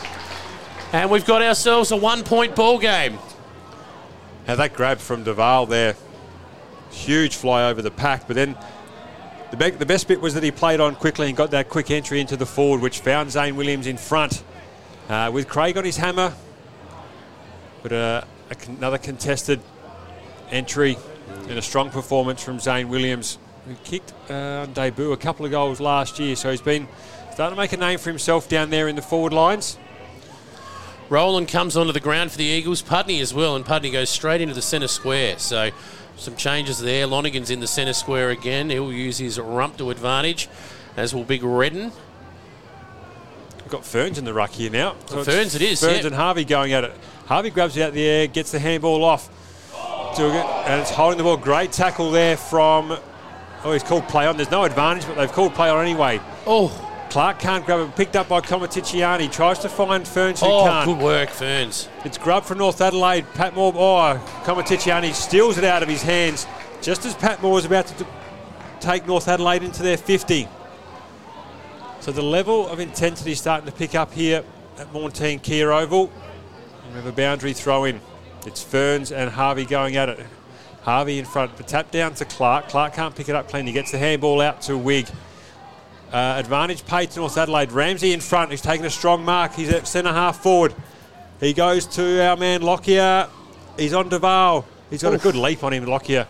And 0.94 1.10
we've 1.10 1.26
got 1.26 1.42
ourselves 1.42 1.92
a 1.92 1.96
one 1.98 2.24
point 2.24 2.56
ball 2.56 2.78
game. 2.80 3.18
Now 4.48 4.56
that 4.56 4.74
grab 4.74 5.00
from 5.00 5.24
Duval 5.24 5.66
there, 5.66 5.96
huge 6.92 7.36
fly 7.36 7.70
over 7.70 7.82
the 7.82 7.92
pack, 7.92 8.28
but 8.28 8.36
then 8.36 8.56
The, 9.52 9.58
be- 9.58 9.70
the 9.72 9.86
best 9.86 10.08
bit 10.08 10.22
was 10.22 10.36
that 10.36 10.44
he 10.44 10.52
played 10.52 10.80
on 10.80 10.96
quickly 10.96 11.28
and 11.28 11.36
got 11.36 11.52
that 11.52 11.70
quick 11.70 11.90
entry 11.92 12.20
into 12.20 12.38
the 12.38 12.46
forward, 12.46 12.82
which 12.82 13.00
found 13.00 13.32
Zane 13.32 13.56
Williams 13.56 13.88
in 13.88 13.98
front. 13.98 14.44
Uh, 15.10 15.32
with 15.34 15.48
Craig 15.50 15.76
on 15.76 15.84
his 15.84 15.98
hammer, 15.98 16.32
but 17.82 17.92
uh, 17.92 18.22
another 18.68 18.98
contested 18.98 19.60
entry 20.52 20.98
and 21.48 21.58
a 21.58 21.62
strong 21.62 21.90
performance 21.90 22.44
from 22.44 22.60
Zane 22.60 22.90
Williams, 22.90 23.38
who 23.66 23.76
kicked 23.84 24.14
uh, 24.30 24.64
on 24.64 24.74
debut 24.74 25.12
a 25.12 25.18
couple 25.18 25.46
of 25.46 25.52
goals 25.52 25.80
last 25.80 26.20
year. 26.20 26.36
So 26.36 26.52
he's 26.52 26.62
been 26.62 26.88
starting 27.34 27.56
to 27.56 27.62
make 27.62 27.74
a 27.74 27.78
name 27.78 28.00
for 28.00 28.10
himself 28.10 28.50
down 28.50 28.70
there 28.70 28.88
in 28.88 28.96
the 28.96 29.02
forward 29.02 29.34
lines. 29.34 29.78
Roland 31.10 31.48
comes 31.48 31.76
onto 31.76 31.92
the 31.92 32.00
ground 32.00 32.32
for 32.32 32.38
the 32.38 32.44
Eagles. 32.44 32.82
Putney 32.82 33.20
as 33.20 33.34
well, 33.34 33.56
and 33.56 33.66
Putney 33.66 33.90
goes 33.90 34.10
straight 34.10 34.42
into 34.42 34.54
the 34.54 34.62
centre 34.62 34.88
square. 34.88 35.40
So 35.40 35.72
some 36.18 36.36
changes 36.36 36.80
there. 36.80 37.08
Lonigan's 37.08 37.50
in 37.50 37.62
the 37.62 37.68
centre 37.68 37.94
square 37.94 38.30
again. 38.30 38.70
He'll 38.70 38.94
use 38.94 39.18
his 39.18 39.40
rump 39.40 39.78
to 39.78 39.90
advantage, 39.90 40.50
as 40.96 41.16
will 41.16 41.24
Big 41.24 41.44
Redden. 41.44 41.92
Got 43.70 43.86
Ferns 43.86 44.18
in 44.18 44.26
the 44.26 44.34
ruck 44.34 44.52
here 44.52 44.72
now. 44.72 44.96
it's 45.04 45.26
Ferns 45.26 45.56
it 45.56 45.62
is, 45.62 45.80
Ferns 45.80 46.00
yeah. 46.00 46.08
and 46.08 46.16
Harvey 46.16 46.44
going 46.44 46.74
at 46.74 46.84
it. 46.84 46.94
Harvey 47.28 47.52
grabs 47.52 47.78
it 47.78 47.82
out 47.84 47.90
of 47.90 47.94
the 47.94 48.04
air, 48.04 48.28
gets 48.28 48.52
the 48.52 48.60
handball 48.60 49.04
off. 49.04 49.30
And 50.18 50.82
it's 50.82 50.90
holding 50.90 51.18
the 51.18 51.24
ball. 51.24 51.38
Great 51.38 51.72
tackle 51.72 52.12
there 52.12 52.36
from. 52.36 52.98
Oh, 53.64 53.72
he's 53.72 53.84
called 53.84 54.08
play 54.08 54.26
on. 54.26 54.38
There's 54.38 54.52
no 54.52 54.64
advantage, 54.64 55.06
but 55.06 55.16
they've 55.16 55.32
called 55.32 55.54
play 55.54 55.70
on 55.70 55.86
anyway. 55.86 56.20
Oh, 56.48 56.70
Clark 57.10 57.40
can't 57.40 57.66
grab 57.66 57.88
it. 57.88 57.96
Picked 57.96 58.16
up 58.16 58.28
by 58.28 58.42
Comaticiani. 58.42 59.32
Tries 59.32 59.60
to 59.60 59.70
find 59.70 60.08
Ferns 60.08 60.42
who 60.42 60.48
oh, 60.48 60.66
can't. 60.66 60.86
good 60.86 61.04
work, 61.04 61.30
Ferns. 61.30 61.88
It's 62.04 62.18
grubbed 62.18 62.48
from 62.48 62.58
North 62.58 62.82
Adelaide. 62.82 63.26
Patmore, 63.34 63.74
oh, 63.76 64.42
Comaticiani 64.44 65.14
steals 65.14 65.58
it 65.58 65.64
out 65.64 65.84
of 65.84 65.90
his 65.90 66.02
hands 66.02 66.48
just 66.82 67.06
as 67.06 67.14
Patmore 67.16 67.60
is 67.60 67.66
about 67.66 67.88
to 67.88 68.08
take 68.80 69.06
North 69.06 69.28
Adelaide 69.28 69.64
into 69.64 69.84
their 69.84 69.98
50. 69.98 70.48
So 72.02 72.14
the 72.14 72.22
level 72.22 72.68
of 72.68 72.80
intensity 72.80 73.34
is 73.34 73.40
starting 73.40 73.66
to 73.66 73.74
pick 73.74 73.94
up 73.94 74.14
here 74.14 74.44
at 74.78 74.92
Maughan 74.94 75.12
Thiem 75.12 75.42
Kia 75.42 75.72
Oval. 75.72 76.12
We 76.88 76.96
have 76.96 77.06
a 77.06 77.12
boundary 77.12 77.54
throw 77.54 77.84
in. 77.84 78.00
It's 78.46 78.64
Ferns 78.64 79.12
and 79.12 79.30
Harvey 79.30 79.66
going 79.66 79.98
at 79.98 80.08
it. 80.08 80.26
Harvey 80.84 81.20
in 81.20 81.26
front, 81.26 81.52
but 81.58 81.68
tap 81.68 81.92
down 81.92 82.14
to 82.16 82.26
Clark. 82.26 82.70
Clark 82.70 82.94
can't 82.94 83.14
pick 83.14 83.28
it 83.28 83.36
up 83.36 83.50
clean. 83.50 83.68
He 83.68 83.74
gets 83.74 83.92
the 83.92 83.98
handball 83.98 84.40
out 84.40 84.62
to 84.64 84.78
Wigg. 84.78 85.08
Uh, 86.12 86.36
advantage 86.38 86.86
paid 86.86 87.12
to 87.12 87.20
North 87.20 87.38
Adelaide. 87.38 87.74
Ramsey 87.74 88.14
in 88.14 88.22
front. 88.22 88.50
He's 88.50 88.62
taking 88.62 88.86
a 88.86 88.90
strong 88.90 89.26
mark. 89.26 89.54
He's 89.54 89.70
at 89.70 89.86
centre 89.86 90.14
half 90.14 90.42
forward. 90.42 90.74
He 91.42 91.54
goes 91.54 91.86
to 91.88 92.26
our 92.26 92.38
man 92.38 92.62
Lockyer. 92.62 93.28
He's 93.78 93.94
on 93.94 94.08
Duval. 94.08 94.66
He's 94.90 95.04
got 95.04 95.14
Oof. 95.14 95.20
a 95.20 95.24
good 95.24 95.36
leap 95.36 95.64
on 95.64 95.74
him, 95.74 95.86
Lockyer. 95.86 96.28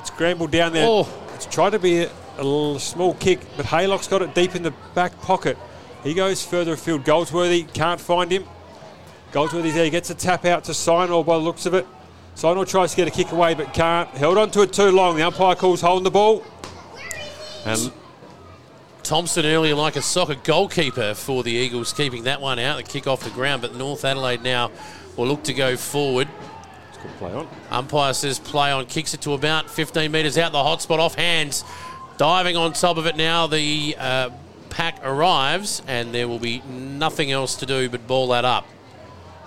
It's 0.00 0.08
scrambled 0.08 0.50
down 0.50 0.72
there. 0.72 0.86
Oh. 0.86 1.08
It's 1.34 1.46
tried 1.46 1.70
to 1.70 1.78
be 1.78 2.06
a, 2.40 2.80
small 2.80 3.14
kick, 3.14 3.40
but 3.56 3.66
Haylock's 3.66 4.08
got 4.08 4.22
it 4.22 4.34
deep 4.34 4.54
in 4.54 4.62
the 4.62 4.72
back 4.94 5.18
pocket. 5.20 5.56
He 6.02 6.14
goes 6.14 6.44
further 6.44 6.72
afield. 6.72 7.04
Goldsworthy 7.04 7.64
can't 7.64 8.00
find 8.00 8.30
him. 8.30 8.44
Goldsworthy's 9.32 9.74
there. 9.74 9.84
He 9.84 9.90
gets 9.90 10.10
a 10.10 10.14
tap 10.14 10.44
out 10.44 10.64
to 10.64 10.72
Sinor 10.72 11.24
by 11.24 11.36
the 11.36 11.44
looks 11.44 11.66
of 11.66 11.74
it. 11.74 11.86
Sinor 12.34 12.66
tries 12.66 12.92
to 12.92 12.96
get 12.96 13.08
a 13.08 13.10
kick 13.10 13.32
away, 13.32 13.54
but 13.54 13.74
can't. 13.74 14.08
Held 14.10 14.38
on 14.38 14.50
to 14.52 14.62
it 14.62 14.72
too 14.72 14.90
long. 14.90 15.16
The 15.16 15.22
umpire 15.22 15.54
calls 15.54 15.80
holding 15.80 16.04
the 16.04 16.10
ball. 16.10 16.44
And 17.66 17.92
Thompson 19.02 19.44
earlier 19.44 19.74
like 19.74 19.96
a 19.96 20.02
soccer 20.02 20.36
goalkeeper 20.36 21.14
for 21.14 21.42
the 21.42 21.52
Eagles, 21.52 21.92
keeping 21.92 22.24
that 22.24 22.40
one 22.40 22.58
out, 22.58 22.76
the 22.76 22.82
kick 22.82 23.06
off 23.06 23.22
the 23.22 23.30
ground. 23.30 23.62
But 23.62 23.74
North 23.74 24.04
Adelaide 24.04 24.42
now 24.42 24.70
will 25.16 25.26
look 25.26 25.44
to 25.44 25.52
go 25.52 25.76
forward. 25.76 26.28
play 27.18 27.32
on. 27.32 27.48
Umpire 27.70 28.14
says 28.14 28.38
play 28.38 28.70
on, 28.70 28.86
kicks 28.86 29.12
it 29.12 29.20
to 29.22 29.34
about 29.34 29.68
15 29.68 30.10
metres 30.10 30.38
out 30.38 30.52
the 30.52 30.62
hot 30.62 30.80
spot, 30.80 30.98
off 30.98 31.14
hands. 31.14 31.64
Diving 32.20 32.54
on 32.54 32.74
top 32.74 32.98
of 32.98 33.06
it 33.06 33.16
now, 33.16 33.46
the 33.46 33.96
uh, 33.98 34.28
pack 34.68 35.00
arrives, 35.02 35.80
and 35.86 36.14
there 36.14 36.28
will 36.28 36.38
be 36.38 36.60
nothing 36.68 37.32
else 37.32 37.56
to 37.56 37.64
do 37.64 37.88
but 37.88 38.06
ball 38.06 38.28
that 38.28 38.44
up. 38.44 38.68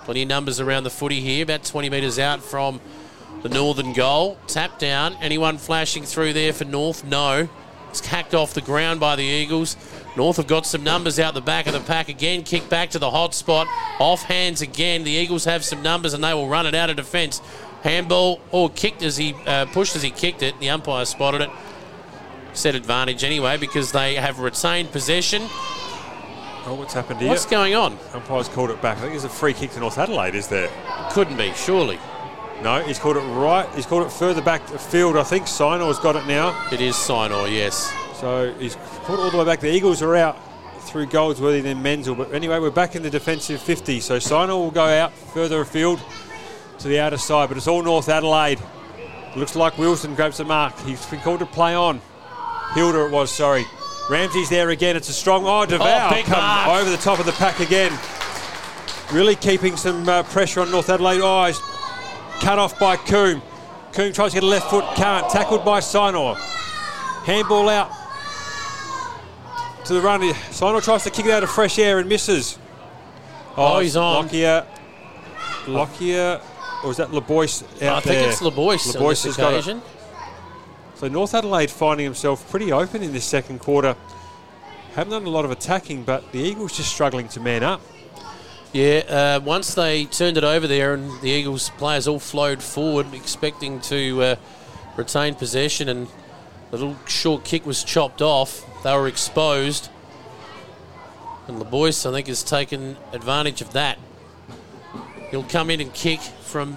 Plenty 0.02 0.22
of 0.22 0.28
numbers 0.28 0.58
around 0.58 0.82
the 0.82 0.90
footy 0.90 1.20
here, 1.20 1.44
about 1.44 1.62
20 1.62 1.88
metres 1.88 2.18
out 2.18 2.42
from 2.42 2.80
the 3.44 3.48
northern 3.48 3.92
goal. 3.92 4.38
Tap 4.48 4.80
down. 4.80 5.14
Anyone 5.20 5.56
flashing 5.56 6.02
through 6.02 6.32
there 6.32 6.52
for 6.52 6.64
North? 6.64 7.04
No. 7.04 7.48
It's 7.90 8.04
hacked 8.04 8.34
off 8.34 8.54
the 8.54 8.60
ground 8.60 8.98
by 8.98 9.14
the 9.14 9.22
Eagles. 9.22 9.76
North 10.16 10.38
have 10.38 10.48
got 10.48 10.66
some 10.66 10.82
numbers 10.82 11.20
out 11.20 11.34
the 11.34 11.40
back 11.40 11.68
of 11.68 11.74
the 11.74 11.78
pack 11.78 12.08
again. 12.08 12.42
Kick 12.42 12.68
back 12.68 12.90
to 12.90 12.98
the 12.98 13.12
hot 13.12 13.34
spot. 13.34 13.68
Off 14.00 14.22
hands 14.22 14.62
again. 14.62 15.04
The 15.04 15.12
Eagles 15.12 15.44
have 15.44 15.64
some 15.64 15.80
numbers 15.80 16.12
and 16.12 16.24
they 16.24 16.34
will 16.34 16.48
run 16.48 16.66
it 16.66 16.74
out 16.74 16.90
of 16.90 16.96
defence. 16.96 17.40
Handball 17.84 18.40
or 18.50 18.68
kicked 18.68 19.04
as 19.04 19.16
he 19.16 19.32
uh, 19.46 19.66
pushed 19.66 19.94
as 19.94 20.02
he 20.02 20.10
kicked 20.10 20.42
it. 20.42 20.58
The 20.58 20.70
umpire 20.70 21.04
spotted 21.04 21.40
it. 21.40 21.50
Set 22.54 22.74
advantage 22.74 23.24
anyway 23.24 23.56
because 23.56 23.92
they 23.92 24.14
have 24.14 24.38
retained 24.38 24.90
possession. 24.92 25.42
Oh, 26.66 26.76
what's 26.78 26.94
happened 26.94 27.20
here? 27.20 27.28
What's 27.28 27.44
going 27.44 27.74
on? 27.74 27.98
Umpire's 28.12 28.48
called 28.48 28.70
it 28.70 28.80
back. 28.80 28.96
I 28.98 29.00
think 29.02 29.12
there's 29.12 29.24
a 29.24 29.28
free 29.28 29.52
kick 29.52 29.72
to 29.72 29.80
North 29.80 29.98
Adelaide, 29.98 30.34
is 30.34 30.48
there? 30.48 30.70
Couldn't 31.10 31.36
be, 31.36 31.52
surely. 31.52 31.98
No, 32.62 32.80
he's 32.82 32.98
called 32.98 33.16
it 33.16 33.20
right. 33.20 33.68
He's 33.74 33.84
called 33.84 34.06
it 34.06 34.12
further 34.12 34.40
back 34.40 34.66
the 34.68 34.78
field. 34.78 35.18
I 35.18 35.24
think 35.24 35.44
Sinor's 35.46 35.98
got 35.98 36.16
it 36.16 36.26
now. 36.26 36.68
It 36.72 36.80
is 36.80 36.94
Sinor, 36.94 37.52
yes. 37.52 37.92
So 38.18 38.54
he's 38.54 38.76
called 39.02 39.18
it 39.18 39.22
all 39.24 39.30
the 39.30 39.38
way 39.38 39.44
back. 39.44 39.60
The 39.60 39.70
Eagles 39.70 40.00
are 40.00 40.16
out 40.16 40.38
through 40.82 41.06
Goldsworthy, 41.06 41.60
then 41.60 41.82
Menzel. 41.82 42.14
But 42.14 42.32
anyway, 42.32 42.60
we're 42.60 42.70
back 42.70 42.96
in 42.96 43.02
the 43.02 43.10
defensive 43.10 43.60
50. 43.60 44.00
So 44.00 44.16
Sinor 44.16 44.56
will 44.56 44.70
go 44.70 44.84
out 44.84 45.12
further 45.12 45.60
afield 45.60 46.00
to 46.78 46.88
the 46.88 47.00
outer 47.00 47.18
side. 47.18 47.48
But 47.48 47.58
it's 47.58 47.68
all 47.68 47.82
North 47.82 48.08
Adelaide. 48.08 48.60
Looks 49.36 49.56
like 49.56 49.76
Wilson 49.76 50.14
grabs 50.14 50.38
the 50.38 50.44
mark. 50.44 50.78
He's 50.80 51.04
been 51.06 51.20
called 51.20 51.40
to 51.40 51.46
play 51.46 51.74
on. 51.74 52.00
Hilder 52.72 53.06
it 53.06 53.10
was, 53.10 53.30
sorry. 53.30 53.66
Ramsey's 54.10 54.48
there 54.50 54.70
again. 54.70 54.96
It's 54.96 55.08
a 55.08 55.12
strong. 55.12 55.44
Oh, 55.46 55.64
Duval 55.64 55.86
Oh, 55.86 56.22
come 56.24 56.70
over 56.70 56.90
the 56.90 56.96
top 56.96 57.18
of 57.18 57.26
the 57.26 57.32
pack 57.32 57.60
again. 57.60 57.92
Really 59.12 59.36
keeping 59.36 59.76
some 59.76 60.08
uh, 60.08 60.22
pressure 60.24 60.60
on 60.60 60.70
North 60.70 60.88
Adelaide. 60.90 61.20
Oh, 61.22 61.44
he's 61.46 61.58
cut 62.42 62.58
off 62.58 62.78
by 62.78 62.96
Coombe. 62.96 63.42
Coombe 63.92 64.12
tries 64.12 64.32
to 64.32 64.36
get 64.36 64.42
a 64.42 64.46
left 64.46 64.68
foot, 64.70 64.84
can't. 64.96 65.28
Tackled 65.30 65.64
by 65.64 65.80
Sinor. 65.80 66.36
Handball 67.24 67.68
out 67.68 67.90
to 69.86 69.94
the 69.94 70.00
run. 70.00 70.20
Sinor 70.20 70.82
tries 70.82 71.04
to 71.04 71.10
kick 71.10 71.26
it 71.26 71.30
out 71.32 71.42
of 71.42 71.50
fresh 71.50 71.78
air 71.78 71.98
and 71.98 72.08
misses. 72.08 72.58
Oh, 73.56 73.78
he's 73.78 73.96
on. 73.96 74.24
Lockyer. 74.26 74.66
Lockyer. 75.66 76.40
Or 76.84 76.90
is 76.90 76.96
that 76.98 77.08
LeBoyce 77.10 77.62
out 77.82 77.98
I 77.98 78.00
think 78.00 78.20
there? 78.20 78.28
it's 78.28 78.40
LeBoyce 78.40 78.94
on 78.94 79.02
LeBoyce 79.02 79.22
this 79.22 79.24
has 79.24 79.36
got 79.36 79.54
it. 79.54 79.76
So 80.96 81.08
North 81.08 81.34
Adelaide 81.34 81.70
finding 81.70 82.04
himself 82.04 82.48
pretty 82.50 82.70
open 82.70 83.02
in 83.02 83.12
this 83.12 83.24
second 83.24 83.58
quarter. 83.58 83.96
Haven't 84.94 85.10
done 85.10 85.26
a 85.26 85.30
lot 85.30 85.44
of 85.44 85.50
attacking, 85.50 86.04
but 86.04 86.30
the 86.30 86.38
Eagles 86.38 86.76
just 86.76 86.90
struggling 86.90 87.28
to 87.28 87.40
man 87.40 87.64
up. 87.64 87.80
Yeah, 88.72 88.98
uh, 89.08 89.40
once 89.44 89.74
they 89.74 90.04
turned 90.04 90.36
it 90.36 90.44
over 90.44 90.66
there 90.66 90.94
and 90.94 91.20
the 91.20 91.30
Eagles 91.30 91.70
players 91.78 92.08
all 92.08 92.18
flowed 92.18 92.62
forward 92.62 93.12
expecting 93.14 93.80
to 93.82 94.22
uh, 94.22 94.36
retain 94.96 95.34
possession 95.34 95.88
and 95.88 96.08
the 96.70 96.78
little 96.78 96.96
short 97.06 97.44
kick 97.44 97.66
was 97.66 97.84
chopped 97.84 98.22
off, 98.22 98.64
they 98.82 98.92
were 98.96 99.06
exposed. 99.06 99.90
And 101.46 101.60
LeBoyce, 101.60 102.08
I 102.08 102.12
think, 102.12 102.26
has 102.28 102.42
taken 102.42 102.96
advantage 103.12 103.60
of 103.60 103.72
that. 103.74 103.98
He'll 105.30 105.44
come 105.44 105.70
in 105.70 105.80
and 105.80 105.92
kick 105.92 106.20
from, 106.20 106.76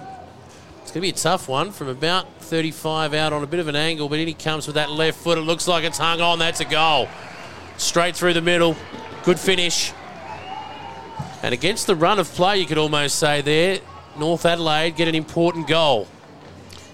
going 1.00 1.12
be 1.12 1.16
a 1.16 1.22
tough 1.22 1.48
one, 1.48 1.70
from 1.70 1.86
about 1.86 2.26
35 2.40 3.14
out 3.14 3.32
on 3.32 3.44
a 3.44 3.46
bit 3.46 3.60
of 3.60 3.68
an 3.68 3.76
angle, 3.76 4.08
but 4.08 4.18
in 4.18 4.26
he 4.26 4.34
comes 4.34 4.66
with 4.66 4.74
that 4.74 4.90
left 4.90 5.18
foot. 5.18 5.38
It 5.38 5.42
looks 5.42 5.68
like 5.68 5.84
it's 5.84 5.98
hung 5.98 6.20
on. 6.20 6.40
That's 6.40 6.58
a 6.58 6.64
goal. 6.64 7.08
Straight 7.76 8.16
through 8.16 8.34
the 8.34 8.40
middle. 8.40 8.76
Good 9.22 9.38
finish. 9.38 9.92
And 11.44 11.54
against 11.54 11.86
the 11.86 11.94
run 11.94 12.18
of 12.18 12.26
play, 12.28 12.58
you 12.58 12.66
could 12.66 12.78
almost 12.78 13.16
say 13.16 13.42
there, 13.42 13.78
North 14.18 14.44
Adelaide 14.44 14.96
get 14.96 15.06
an 15.06 15.14
important 15.14 15.68
goal. 15.68 16.08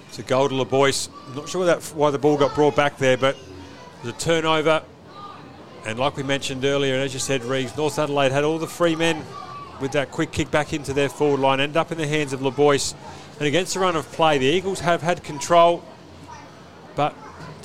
It's 0.09 0.19
a 0.19 0.23
goal 0.23 0.51
to 0.51 0.55
LeBoyce. 0.55 1.09
I'm 1.29 1.37
not 1.37 1.49
sure 1.49 1.65
that, 1.65 1.83
why 1.95 2.11
the 2.11 2.19
ball 2.19 2.37
got 2.37 2.55
brought 2.55 2.77
back 2.77 2.99
there, 2.99 3.17
but 3.17 3.37
it 3.37 4.05
was 4.05 4.15
a 4.15 4.19
turnover. 4.19 4.83
And 5.87 5.99
like 5.99 6.19
we 6.19 6.23
mentioned 6.25 6.67
earlier, 6.67 6.93
and 6.93 7.03
as 7.03 7.15
you 7.15 7.21
said, 7.21 7.43
Reeves, 7.43 7.75
North 7.75 7.99
Adelaide 7.99 8.33
had 8.33 8.45
all 8.45 8.59
the 8.59 8.67
free 8.67 8.97
men 8.97 9.25
with 9.81 9.93
that 9.93 10.11
quick 10.11 10.31
kick 10.31 10.51
back 10.51 10.75
into 10.75 10.93
their 10.93 11.09
forward 11.09 11.41
line, 11.41 11.59
end 11.59 11.79
up 11.79 11.91
in 11.91 11.97
the 11.97 12.07
hands 12.07 12.35
of 12.35 12.41
LeBoyce. 12.41 12.95
And 13.39 13.49
against 13.49 13.75
the 13.75 13.81
run 13.81 13.97
of 13.97 14.11
play, 14.13 14.39
the 14.39 14.47
Eagles 14.47 14.81
have 14.81 15.03
had 15.03 15.25
control, 15.25 15.83
but 16.95 17.15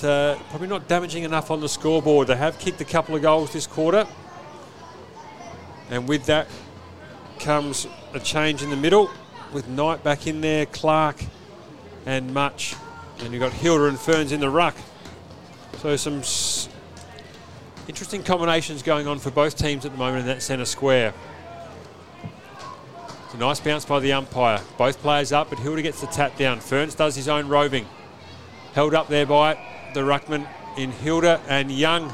uh, 0.04 0.36
probably 0.50 0.68
not 0.68 0.88
damaging 0.88 1.24
enough 1.24 1.52
on 1.52 1.62
the 1.62 1.70
scoreboard. 1.70 2.28
They 2.28 2.36
have 2.36 2.58
kicked 2.58 2.82
a 2.82 2.86
couple 2.86 3.16
of 3.16 3.22
goals 3.22 3.54
this 3.54 3.68
quarter. 3.68 4.08
And 5.92 6.08
with 6.08 6.26
that 6.26 6.48
comes 7.40 7.88
a 8.14 8.20
change 8.20 8.64
in 8.64 8.70
the 8.70 8.76
middle 8.76 9.10
with 9.54 9.68
Knight 9.68 10.04
back 10.04 10.28
in 10.28 10.42
there, 10.42 10.66
Clark 10.66 11.24
and 12.06 12.34
Much. 12.34 12.76
And 13.20 13.34
you've 13.34 13.42
got 13.42 13.54
Hilder 13.54 13.88
and 13.88 14.00
Ferns 14.00 14.32
in 14.32 14.40
the 14.40 14.50
ruck. 14.50 14.76
So 15.78 15.96
some 15.96 16.20
s- 16.20 16.70
interesting 17.88 18.24
combinations 18.24 18.82
going 18.84 19.08
on 19.08 19.20
for 19.20 19.32
both 19.32 19.58
teams 19.58 19.86
at 19.86 19.92
the 19.92 19.98
moment 19.98 20.22
in 20.22 20.28
that 20.28 20.42
centre 20.42 20.66
square. 20.66 21.14
It's 23.30 23.36
a 23.36 23.38
nice 23.38 23.60
bounce 23.60 23.86
by 23.86 24.00
the 24.00 24.14
umpire. 24.14 24.60
Both 24.76 25.04
players 25.04 25.32
up, 25.32 25.52
but 25.52 25.60
Hilder 25.60 25.84
gets 25.84 26.02
the 26.02 26.08
tap 26.08 26.36
down. 26.36 26.60
Ferns 26.60 26.96
does 26.96 27.16
his 27.16 27.28
own 27.28 27.48
roving. 27.48 27.86
Held 28.74 28.96
up 28.96 29.08
there 29.08 29.28
by 29.28 29.54
the 29.94 30.00
ruckman 30.00 30.48
in 30.78 30.92
Hilder 30.92 31.40
and 31.48 31.72
Young. 31.72 32.08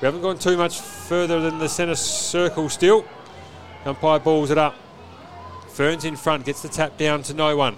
We 0.00 0.06
haven't 0.06 0.22
gone 0.22 0.38
too 0.38 0.56
much 0.56 0.80
further 0.80 1.40
than 1.40 1.58
the 1.58 1.68
centre 1.68 1.94
circle 1.94 2.70
still. 2.70 3.04
Umpire 3.84 4.18
balls 4.18 4.50
it 4.50 4.56
up. 4.56 4.74
Ferns 5.68 6.06
in 6.06 6.16
front, 6.16 6.46
gets 6.46 6.62
the 6.62 6.68
tap 6.68 6.96
down 6.96 7.22
to 7.24 7.34
no 7.34 7.54
one. 7.54 7.76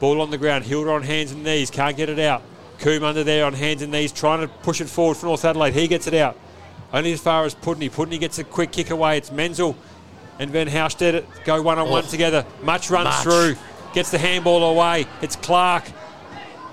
Ball 0.00 0.22
on 0.22 0.30
the 0.30 0.38
ground, 0.38 0.64
Hilder 0.64 0.90
on 0.90 1.02
hands 1.02 1.32
and 1.32 1.44
knees, 1.44 1.70
can't 1.70 1.98
get 1.98 2.08
it 2.08 2.18
out. 2.18 2.40
Coombe 2.78 3.04
under 3.04 3.24
there 3.24 3.44
on 3.44 3.52
hands 3.52 3.82
and 3.82 3.92
knees, 3.92 4.10
trying 4.10 4.40
to 4.40 4.48
push 4.48 4.80
it 4.80 4.88
forward 4.88 5.18
for 5.18 5.26
North 5.26 5.44
Adelaide. 5.44 5.74
He 5.74 5.86
gets 5.86 6.06
it 6.06 6.14
out. 6.14 6.38
Only 6.94 7.12
as 7.12 7.20
far 7.20 7.44
as 7.44 7.54
Pudney. 7.54 7.90
Pudney 7.90 8.16
gets 8.16 8.38
a 8.38 8.44
quick 8.44 8.72
kick 8.72 8.88
away. 8.88 9.18
It's 9.18 9.30
Menzel 9.30 9.76
and 10.38 10.50
Van 10.50 10.68
Houstead 10.68 11.24
go 11.44 11.62
one 11.62 11.78
on 11.78 11.88
oh, 11.88 11.90
one 11.90 12.04
together. 12.04 12.44
Much 12.62 12.90
runs 12.90 13.06
Much. 13.06 13.22
through, 13.22 13.56
gets 13.92 14.10
the 14.10 14.18
handball 14.18 14.62
away. 14.64 15.06
It's 15.22 15.36
Clark. 15.36 15.84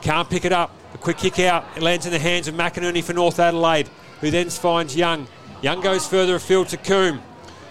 Can't 0.01 0.30
pick 0.30 0.45
it 0.45 0.51
up. 0.51 0.76
A 0.93 0.97
quick 0.97 1.18
kick 1.18 1.39
out. 1.39 1.66
It 1.76 1.84
lands 1.84 2.05
in 2.05 2.12
the 2.12 2.20
hands 2.20 2.47
of 2.47 2.55
McInerney 2.55 3.03
for 3.03 3.14
North 3.14 3.39
Adelaide, 3.39 3.89
who 4.20 4.32
then 4.32 4.49
finds 4.49 4.95
Young. 4.95 5.28
Young 5.62 5.82
goes 5.82 6.07
further 6.07 6.36
afield 6.36 6.70
to 6.70 6.78
Coombe. 6.78 7.22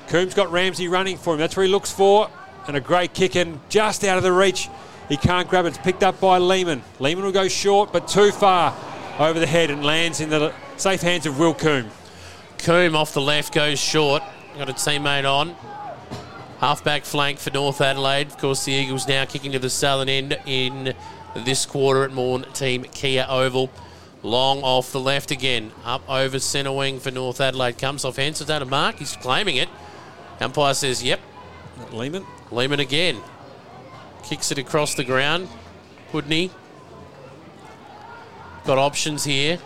Coombe's 0.08 0.34
got 0.34 0.50
Ramsey 0.50 0.88
running 0.88 1.16
for 1.16 1.34
him. 1.34 1.40
That's 1.40 1.56
where 1.56 1.66
he 1.66 1.72
looks 1.72 1.90
for. 1.90 2.30
And 2.66 2.76
a 2.76 2.80
great 2.80 3.14
kick 3.14 3.36
in 3.36 3.60
just 3.68 4.04
out 4.04 4.16
of 4.16 4.22
the 4.22 4.32
reach. 4.32 4.68
He 5.08 5.16
can't 5.16 5.48
grab 5.48 5.64
it. 5.64 5.68
It's 5.68 5.78
picked 5.78 6.04
up 6.04 6.20
by 6.20 6.38
Lehman. 6.38 6.82
Lehman 7.00 7.24
will 7.24 7.32
go 7.32 7.48
short, 7.48 7.92
but 7.92 8.06
too 8.06 8.30
far 8.30 8.74
over 9.18 9.40
the 9.40 9.46
head 9.46 9.70
and 9.70 9.84
lands 9.84 10.20
in 10.20 10.30
the 10.30 10.52
safe 10.76 11.00
hands 11.00 11.26
of 11.26 11.38
Will 11.38 11.54
Coombe. 11.54 11.90
Coombe 12.58 12.94
off 12.94 13.12
the 13.12 13.20
left 13.20 13.52
goes 13.52 13.78
short. 13.78 14.22
Got 14.56 14.68
a 14.68 14.72
teammate 14.72 15.30
on. 15.30 15.56
Halfback 16.60 17.06
flank 17.06 17.38
for 17.38 17.50
North 17.50 17.80
Adelaide. 17.80 18.26
Of 18.26 18.36
course, 18.36 18.66
the 18.66 18.72
Eagles 18.72 19.08
now 19.08 19.24
kicking 19.24 19.52
to 19.52 19.58
the 19.58 19.70
southern 19.70 20.10
end 20.10 20.38
in 20.44 20.94
this 21.34 21.64
quarter 21.64 22.04
at 22.04 22.10
Maughan 22.10 22.44
Thiem 22.48 22.92
Kia 22.92 23.24
Oval. 23.26 23.70
Long 24.22 24.62
off 24.62 24.92
the 24.92 25.00
left 25.00 25.30
again. 25.30 25.72
Up 25.86 26.02
over 26.06 26.38
centre 26.38 26.72
wing 26.72 27.00
for 27.00 27.10
North 27.10 27.40
Adelaide. 27.40 27.78
Comes 27.78 28.04
off 28.04 28.16
hands. 28.16 28.40
That 28.40 28.60
a 28.60 28.66
mark? 28.66 28.98
He's 28.98 29.16
claiming 29.16 29.56
it. 29.56 29.70
Umpire 30.38 30.74
says, 30.74 31.02
yep. 31.02 31.20
Lehman. 31.92 32.26
Lehman 32.50 32.80
again. 32.80 33.22
Kicks 34.24 34.52
it 34.52 34.58
across 34.58 34.94
the 34.94 35.04
ground. 35.04 35.48
Pudney. 36.12 36.50
Got 38.66 38.76
options 38.76 39.24
here. 39.24 39.58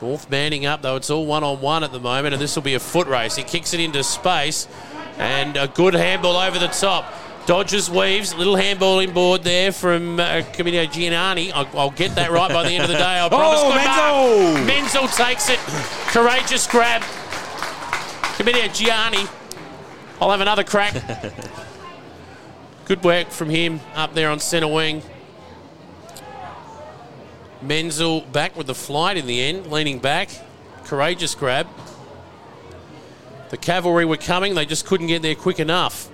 North 0.00 0.30
manning 0.30 0.66
up, 0.66 0.82
though 0.82 0.96
it's 0.96 1.08
all 1.08 1.24
one 1.24 1.42
on 1.42 1.60
one 1.60 1.82
at 1.82 1.92
the 1.92 2.00
moment, 2.00 2.34
and 2.34 2.42
this 2.42 2.54
will 2.54 2.62
be 2.62 2.74
a 2.74 2.80
foot 2.80 3.06
race. 3.06 3.36
He 3.36 3.42
kicks 3.42 3.72
it 3.72 3.80
into 3.80 4.02
space, 4.04 4.68
and 5.16 5.56
a 5.56 5.68
good 5.68 5.94
handball 5.94 6.36
over 6.36 6.58
the 6.58 6.68
top. 6.68 7.12
Dodges 7.46 7.88
weaves, 7.88 8.34
little 8.34 8.56
handball 8.56 8.98
inboard 8.98 9.44
there 9.44 9.70
from 9.70 10.18
uh, 10.18 10.42
Camino 10.52 10.84
Giannani. 10.84 11.52
I'll, 11.54 11.68
I'll 11.78 11.90
get 11.90 12.16
that 12.16 12.30
right 12.30 12.50
by 12.50 12.64
the 12.64 12.74
end 12.74 12.82
of 12.82 12.88
the 12.88 12.96
day. 12.96 13.20
I 13.20 13.28
promise. 13.30 13.60
Oh, 13.62 14.64
Menzel! 14.64 14.66
Menzel 14.66 15.08
takes 15.08 15.48
it. 15.48 15.60
Courageous 16.08 16.66
grab. 16.66 17.02
Camino 18.36 18.66
Gianni. 18.68 19.26
I'll 20.20 20.30
have 20.30 20.40
another 20.40 20.64
crack. 20.64 20.94
Good 22.86 23.02
work 23.02 23.30
from 23.30 23.48
him 23.48 23.80
up 23.94 24.14
there 24.14 24.28
on 24.28 24.40
centre 24.40 24.68
wing. 24.68 25.02
Menzel 27.62 28.20
back 28.20 28.56
with 28.56 28.66
the 28.66 28.74
flight 28.74 29.16
in 29.16 29.26
the 29.26 29.40
end, 29.40 29.70
leaning 29.70 29.98
back. 29.98 30.28
Courageous 30.84 31.34
grab. 31.34 31.66
The 33.50 33.56
cavalry 33.56 34.04
were 34.04 34.16
coming, 34.16 34.54
they 34.54 34.66
just 34.66 34.86
couldn't 34.86 35.06
get 35.06 35.22
there 35.22 35.34
quick 35.34 35.60
enough. 35.60 36.08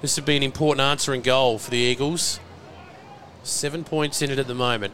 This 0.00 0.16
would 0.16 0.26
be 0.26 0.36
an 0.36 0.42
important 0.42 0.80
answering 0.80 1.22
goal 1.22 1.58
for 1.58 1.70
the 1.70 1.78
Eagles. 1.78 2.40
Seven 3.42 3.84
points 3.84 4.22
in 4.22 4.30
it 4.30 4.38
at 4.38 4.46
the 4.46 4.54
moment. 4.54 4.92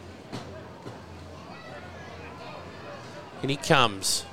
And 3.43 3.51
he 3.51 3.57
comes. 3.57 4.25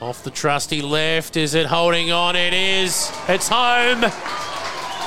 Off 0.00 0.22
the 0.22 0.30
trusty 0.30 0.80
left. 0.80 1.36
Is 1.36 1.54
it 1.54 1.66
holding 1.66 2.10
on? 2.12 2.36
It 2.36 2.52
is. 2.52 3.12
It's 3.28 3.48
home. 3.48 4.00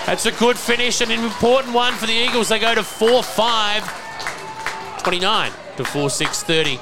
That's 0.05 0.25
a 0.25 0.31
good 0.31 0.57
finish 0.57 1.01
and 1.01 1.11
an 1.11 1.23
important 1.23 1.73
one 1.73 1.93
for 1.93 2.05
the 2.05 2.13
Eagles. 2.13 2.49
They 2.49 2.59
go 2.59 2.75
to 2.75 2.83
4 2.83 3.23
5 3.23 4.00
29 5.01 5.51
to 5.77 5.83
4 5.83 6.09
6 6.09 6.43
30 6.43 6.79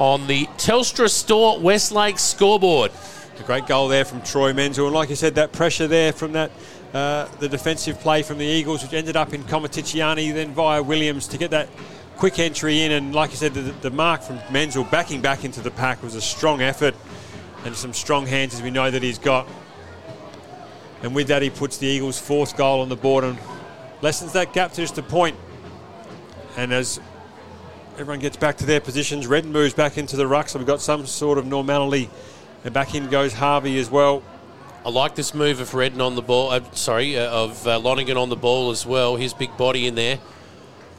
on 0.00 0.26
the 0.26 0.46
Telstra 0.58 1.08
Store 1.08 1.60
West 1.60 1.92
Lakes 1.92 2.22
scoreboard. 2.22 2.90
A 3.38 3.42
great 3.44 3.66
goal 3.66 3.88
there 3.88 4.04
from 4.04 4.20
Troy 4.22 4.52
Menzel, 4.52 4.86
and 4.86 4.94
like 4.94 5.10
you 5.10 5.16
said, 5.16 5.36
that 5.36 5.52
pressure 5.52 5.86
there 5.86 6.12
from 6.12 6.32
that 6.32 6.50
uh, 6.92 7.26
the 7.38 7.48
defensive 7.48 7.98
play 8.00 8.22
from 8.22 8.38
the 8.38 8.44
Eagles, 8.44 8.82
which 8.82 8.92
ended 8.92 9.16
up 9.16 9.32
in 9.32 9.42
Comaticiani, 9.44 10.34
then 10.34 10.52
via 10.52 10.82
Williams 10.82 11.26
to 11.28 11.38
get 11.38 11.50
that 11.50 11.68
quick 12.16 12.38
entry 12.38 12.82
in, 12.82 12.92
and 12.92 13.14
like 13.14 13.30
you 13.30 13.36
said, 13.36 13.54
the, 13.54 13.60
the 13.60 13.90
mark 13.90 14.22
from 14.22 14.38
Menzel 14.50 14.84
backing 14.84 15.20
back 15.20 15.44
into 15.44 15.60
the 15.60 15.70
pack 15.70 16.02
was 16.02 16.14
a 16.14 16.20
strong 16.20 16.60
effort 16.60 16.94
and 17.64 17.74
some 17.74 17.92
strong 17.92 18.26
hands 18.26 18.54
as 18.54 18.62
we 18.62 18.70
know 18.70 18.90
that 18.90 19.02
he's 19.02 19.18
got. 19.18 19.48
And 21.02 21.14
with 21.14 21.28
that, 21.28 21.42
he 21.42 21.50
puts 21.50 21.78
the 21.78 21.86
Eagles' 21.86 22.20
fourth 22.20 22.56
goal 22.56 22.80
on 22.80 22.88
the 22.88 22.96
board 22.96 23.24
and 23.24 23.38
lessens 24.02 24.32
that 24.32 24.52
gap 24.52 24.72
to 24.72 24.82
just 24.82 24.98
a 24.98 25.02
point. 25.02 25.36
And 26.56 26.72
as 26.72 27.00
everyone 27.94 28.20
gets 28.20 28.36
back 28.36 28.56
to 28.58 28.66
their 28.66 28.80
positions, 28.80 29.26
Redden 29.26 29.52
moves 29.52 29.74
back 29.74 29.98
into 29.98 30.16
the 30.16 30.26
ruck, 30.26 30.48
so 30.48 30.58
we've 30.58 30.66
got 30.66 30.80
some 30.80 31.06
sort 31.06 31.38
of 31.38 31.46
normality. 31.46 32.08
And 32.64 32.72
back 32.72 32.94
in 32.94 33.08
goes 33.08 33.34
Harvey 33.34 33.78
as 33.78 33.90
well. 33.90 34.22
I 34.84 34.88
like 34.88 35.14
this 35.14 35.34
move 35.34 35.60
of 35.60 35.74
Redden 35.74 36.00
on 36.00 36.14
the 36.14 36.22
ball. 36.22 36.50
Uh, 36.50 36.60
sorry, 36.72 37.16
uh, 37.16 37.30
of 37.30 37.66
uh, 37.66 37.78
Lonigan 37.78 38.16
on 38.16 38.28
the 38.28 38.36
ball 38.36 38.70
as 38.70 38.86
well. 38.86 39.16
His 39.16 39.34
big 39.34 39.56
body 39.56 39.86
in 39.86 39.94
there. 39.94 40.18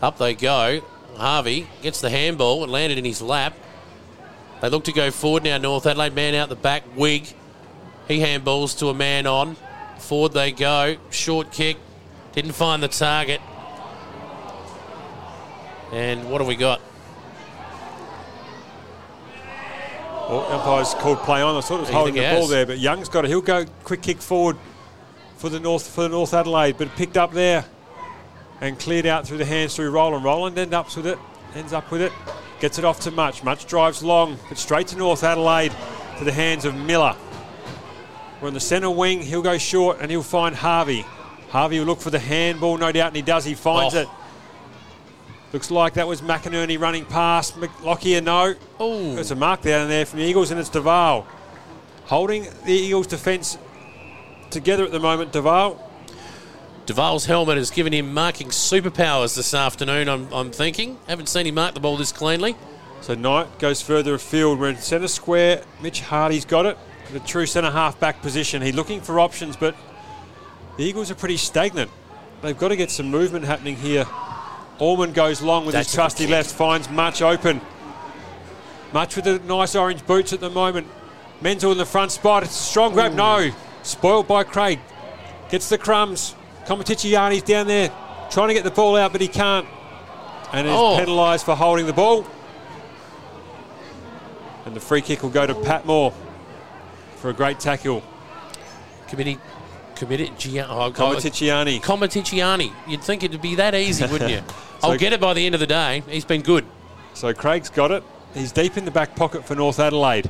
Up 0.02 0.18
they 0.18 0.36
go. 0.36 0.82
Harvey 1.18 1.68
gets 1.82 2.00
the 2.00 2.10
handball. 2.10 2.64
It 2.64 2.70
landed 2.70 2.98
in 2.98 3.06
his 3.06 3.22
lap. 3.22 3.54
They 4.62 4.70
look 4.70 4.86
to 4.86 4.94
go 4.94 5.12
forward 5.12 5.44
now. 5.44 5.58
North 5.58 5.86
Adelaide 5.86 6.14
man 6.14 6.36
out 6.36 6.50
the 6.50 6.56
back. 6.56 6.84
Wigg. 6.96 7.28
He 8.08 8.20
handballs 8.20 8.78
to 8.80 8.88
a 8.90 8.94
man 8.94 9.28
on. 9.28 9.58
Forward 10.00 10.34
they 10.34 10.52
go. 10.52 10.98
Short 11.10 11.52
kick. 11.52 11.78
Didn't 12.34 12.54
find 12.54 12.82
the 12.82 12.88
target. 12.88 13.42
And 15.94 16.30
what 16.32 16.42
have 16.42 16.48
we 16.48 16.56
got? 16.56 16.82
Well, 20.28 20.46
umpire's 20.52 20.94
called 20.96 21.20
play 21.20 21.42
on. 21.42 21.56
I 21.56 21.62
thought 21.62 21.76
it 21.76 21.80
was 21.82 21.82
What 21.82 21.86
do 21.88 21.92
you 21.92 21.98
holding 21.98 22.16
the 22.16 22.22
ball 22.22 22.42
has? 22.42 22.50
there, 22.50 22.66
but 22.66 22.80
Young's 22.80 23.10
got 23.10 23.26
it. 23.26 23.28
He'll 23.28 23.42
go 23.42 23.66
quick 23.84 24.02
kick 24.02 24.20
forward 24.22 24.58
for 25.38 25.50
the 25.50 25.60
North 25.60 25.88
for 25.88 26.02
the 26.04 26.10
North 26.10 26.34
Adelaide, 26.34 26.78
but 26.78 26.90
picked 26.96 27.18
up 27.18 27.32
there 27.34 27.66
and 28.62 28.80
cleared 28.80 29.06
out 29.06 29.28
through 29.28 29.38
the 29.38 29.46
hands 29.46 29.76
through 29.76 29.92
Roland. 29.92 30.24
Roland 30.24 30.58
ends 30.58 30.74
up 30.74 30.96
with 30.96 31.06
it. 31.06 31.20
Ends 31.56 31.74
up 31.74 31.92
with 31.92 32.02
it. 32.02 32.12
Gets 32.60 32.80
it 32.80 32.86
off 32.86 33.02
to 33.02 33.12
Much. 33.12 33.44
Much 33.44 33.68
drives 33.68 34.02
long, 34.02 34.40
but 34.50 34.58
straight 34.58 34.88
to 34.88 34.98
North 34.98 35.24
Adelaide 35.24 35.74
to 36.18 36.24
the 36.24 36.32
hands 36.32 36.66
of 36.66 36.74
Miller. 36.74 37.16
We're 38.42 38.48
on 38.48 38.54
the 38.56 38.60
centre 38.60 38.90
wing. 38.90 39.22
He'll 39.22 39.42
go 39.44 39.58
short 39.60 39.98
and 40.02 40.10
he'll 40.10 40.24
find 40.24 40.56
Harvey. 40.56 41.06
Harvey 41.50 41.78
will 41.80 41.86
look 41.86 42.00
for 42.02 42.10
the 42.10 42.18
handball, 42.20 42.78
no 42.78 42.92
doubt, 42.92 43.08
and 43.08 43.16
he 43.16 43.22
does. 43.22 43.46
He 43.46 43.54
finds 43.54 43.94
Oh. 43.94 44.00
it. 44.00 44.08
Looks 45.54 45.70
like 45.70 45.94
that 45.94 46.08
was 46.08 46.22
McInerney 46.22 46.80
running 46.80 47.06
past. 47.06 47.56
Lockyer, 47.84 48.22
no. 48.22 48.56
Oh, 48.80 49.14
There's 49.14 49.30
a 49.30 49.36
mark 49.36 49.62
down 49.62 49.88
there 49.88 50.04
from 50.04 50.18
the 50.18 50.26
Eagles, 50.26 50.50
and 50.50 50.60
it's 50.60 50.68
Duval. 50.68 51.28
Holding 52.06 52.48
the 52.66 52.74
Eagles' 52.74 53.06
defence 53.06 53.60
together 54.50 54.84
at 54.84 54.92
the 54.92 55.00
moment, 55.00 55.32
Duval. 55.32 55.80
Duval's 56.88 57.28
helmet 57.28 57.58
has 57.58 57.70
given 57.70 57.94
him 57.94 58.16
marking 58.16 58.50
superpowers 58.50 59.36
this 59.36 59.54
afternoon, 59.54 60.10
I'm, 60.10 60.34
I'm 60.34 60.52
thinking. 60.52 60.98
Haven't 61.08 61.30
seen 61.30 61.46
him 61.46 61.54
mark 61.54 61.76
the 61.76 61.80
ball 61.80 61.98
this 61.98 62.12
cleanly. 62.12 62.56
So 63.02 63.14
Knight 63.14 63.60
goes 63.60 63.80
further 63.80 64.16
afield. 64.16 64.60
We're 64.60 64.70
in 64.70 64.78
centre 64.78 65.08
square. 65.08 65.64
Mitch 65.84 66.02
Hardy's 66.02 66.46
got 66.46 66.66
it. 66.66 66.80
The 67.12 67.20
true 67.20 67.46
centre 67.46 67.70
half 67.70 68.00
back 68.00 68.24
position. 68.24 68.64
He's 68.64 68.74
looking 68.76 69.02
for 69.02 69.20
options, 69.20 69.56
but 69.56 69.76
the 70.78 70.84
Eagles 70.84 71.12
are 71.12 71.16
pretty 71.16 71.38
stagnant. 71.38 71.92
They've 72.42 72.58
got 72.58 72.70
to 72.70 72.76
get 72.76 72.90
some 72.90 73.12
movement 73.12 73.46
happening 73.46 73.76
here. 73.76 74.06
Allman 74.80 75.14
goes 75.14 75.42
long 75.42 75.66
with 75.66 75.74
That's 75.74 75.90
his 75.90 75.96
trusty 75.96 76.28
left, 76.28 76.52
finds 76.52 76.90
Much 76.90 77.22
open. 77.22 77.62
Much 78.92 79.16
with 79.16 79.26
the 79.26 79.40
nice 79.40 79.76
orange 79.76 80.06
boots 80.06 80.34
at 80.34 80.40
the 80.40 80.50
moment. 80.50 80.88
Menzel 81.42 81.72
in 81.72 81.78
the 81.78 81.86
front 81.86 82.12
spot. 82.12 82.44
It's 82.44 82.52
a 82.60 82.64
strong 82.64 82.94
grab. 82.94 83.14
No. 83.14 83.52
Spoiled 83.82 84.28
by 84.28 84.44
Craig. 84.44 84.80
Gets 85.50 85.70
the 85.70 85.78
crumbs. 85.78 86.36
Comaticiani's 86.66 87.44
down 87.44 87.68
there 87.68 87.92
trying 88.32 88.48
to 88.50 88.54
get 88.54 88.64
the 88.64 88.72
ball 88.72 88.96
out, 88.96 89.12
but 89.12 89.22
he 89.22 89.28
can't. 89.28 89.68
And 90.54 90.68
is 90.68 90.74
Oh. 90.76 90.98
penalised 90.98 91.44
for 91.46 91.56
holding 91.56 91.88
the 91.88 91.94
ball. 91.94 92.26
And 94.66 94.76
the 94.76 94.80
free 94.80 95.02
kick 95.02 95.24
will 95.24 95.30
go 95.30 95.46
to 95.46 95.54
Patmore 95.56 96.14
for 97.18 97.30
a 97.30 97.34
great 97.34 97.60
tackle. 97.60 98.02
Committee, 99.08 99.40
committee, 100.06 100.32
Gia, 100.38 100.68
oh. 100.70 100.92
Comaticiani. 100.92 102.72
You'd 102.88 103.04
think 103.04 103.24
it'd 103.24 103.42
be 103.42 103.56
that 103.56 103.76
easy, 103.76 104.06
wouldn't 104.06 104.32
you? 104.32 104.42
So- 104.84 104.90
I'll 104.90 104.98
get 104.98 105.14
it 105.14 105.22
by 105.22 105.34
the 105.34 105.46
end 105.46 105.56
of 105.56 105.62
the 105.62 105.68
day. 105.68 106.04
He's 106.10 106.26
been 106.26 106.42
good. 106.42 106.66
So 107.14 107.34
Craig's 107.34 107.70
got 107.70 107.92
it. 107.92 108.04
He's 108.34 108.52
deep 108.52 108.76
in 108.76 108.84
the 108.84 108.92
back 108.92 109.16
pocket 109.16 109.46
for 109.46 109.56
North 109.56 109.80
Adelaide. 109.80 110.30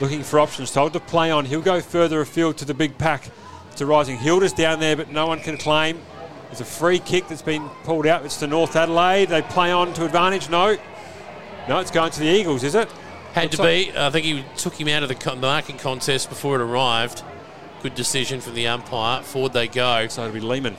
Looking 0.00 0.22
for 0.22 0.38
options. 0.38 0.70
Told 0.70 0.92
to 0.92 1.00
play 1.00 1.32
on. 1.32 1.46
He'll 1.46 1.62
go 1.62 1.80
further 1.80 2.20
afield 2.20 2.58
to 2.58 2.64
the 2.64 2.74
big 2.74 2.96
pack. 2.96 3.28
To 3.76 3.86
Rising 3.86 4.18
Hilder's 4.18 4.52
down 4.52 4.78
there, 4.78 4.94
but 4.94 5.10
no 5.10 5.26
one 5.26 5.40
can 5.40 5.56
claim. 5.56 5.98
There's 6.46 6.60
a 6.60 6.64
free 6.64 7.00
kick 7.00 7.26
that's 7.26 7.42
been 7.42 7.68
pulled 7.82 8.06
out. 8.06 8.24
It's 8.24 8.36
to 8.36 8.46
North 8.46 8.76
Adelaide. 8.76 9.30
They 9.30 9.42
play 9.42 9.72
on 9.72 9.92
to 9.94 10.04
advantage. 10.04 10.48
No. 10.48 10.76
No, 11.68 11.80
it's 11.80 11.90
going 11.90 12.12
to 12.12 12.20
the 12.20 12.26
Eagles, 12.28 12.62
is 12.62 12.76
it? 12.76 12.88
Had 13.32 13.44
Looks 13.44 13.56
to 13.56 13.62
like- 13.62 13.92
be. 13.94 13.98
I 13.98 14.10
think 14.10 14.26
he 14.26 14.44
took 14.56 14.74
him 14.80 14.86
out 14.86 15.02
of 15.02 15.08
the 15.08 15.36
marking 15.36 15.78
contest 15.78 16.28
before 16.28 16.54
it 16.54 16.60
arrived. 16.62 17.24
Good 17.82 17.94
decision 17.96 18.40
from 18.40 18.54
the 18.54 18.68
umpire. 18.68 19.22
Forward 19.22 19.52
they 19.52 19.68
go. 19.68 20.06
So 20.08 20.22
it'll 20.22 20.34
be 20.34 20.40
Lehman. 20.40 20.76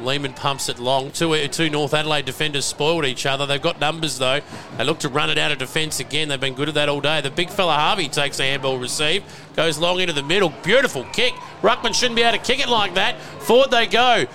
Lehman 0.00 0.32
pumps 0.32 0.68
it 0.68 0.78
long. 0.78 1.10
Two, 1.12 1.46
two 1.48 1.70
North 1.70 1.94
Adelaide 1.94 2.24
defenders 2.24 2.64
spoiled 2.64 3.04
each 3.04 3.26
other. 3.26 3.46
They've 3.46 3.62
got 3.62 3.78
numbers 3.78 4.18
though. 4.18 4.40
They 4.76 4.84
look 4.84 4.98
to 5.00 5.08
run 5.08 5.30
it 5.30 5.38
out 5.38 5.52
of 5.52 5.58
defence 5.58 6.00
again. 6.00 6.28
They've 6.28 6.40
been 6.40 6.54
good 6.54 6.68
at 6.68 6.74
that 6.74 6.88
all 6.88 7.00
day. 7.00 7.20
The 7.20 7.30
big 7.30 7.50
fella 7.50 7.74
Harvey 7.74 8.08
takes 8.08 8.40
a 8.40 8.44
handball 8.44 8.78
receive, 8.78 9.22
goes 9.54 9.78
long 9.78 10.00
into 10.00 10.12
the 10.12 10.22
middle. 10.22 10.52
Beautiful 10.62 11.04
kick. 11.12 11.34
Ruckman 11.62 11.94
shouldn't 11.94 12.16
be 12.16 12.22
able 12.22 12.38
to 12.38 12.44
kick 12.44 12.58
it 12.58 12.68
like 12.68 12.94
that. 12.94 13.20
Forward 13.20 13.70
they 13.70 13.86
go. 13.86 14.26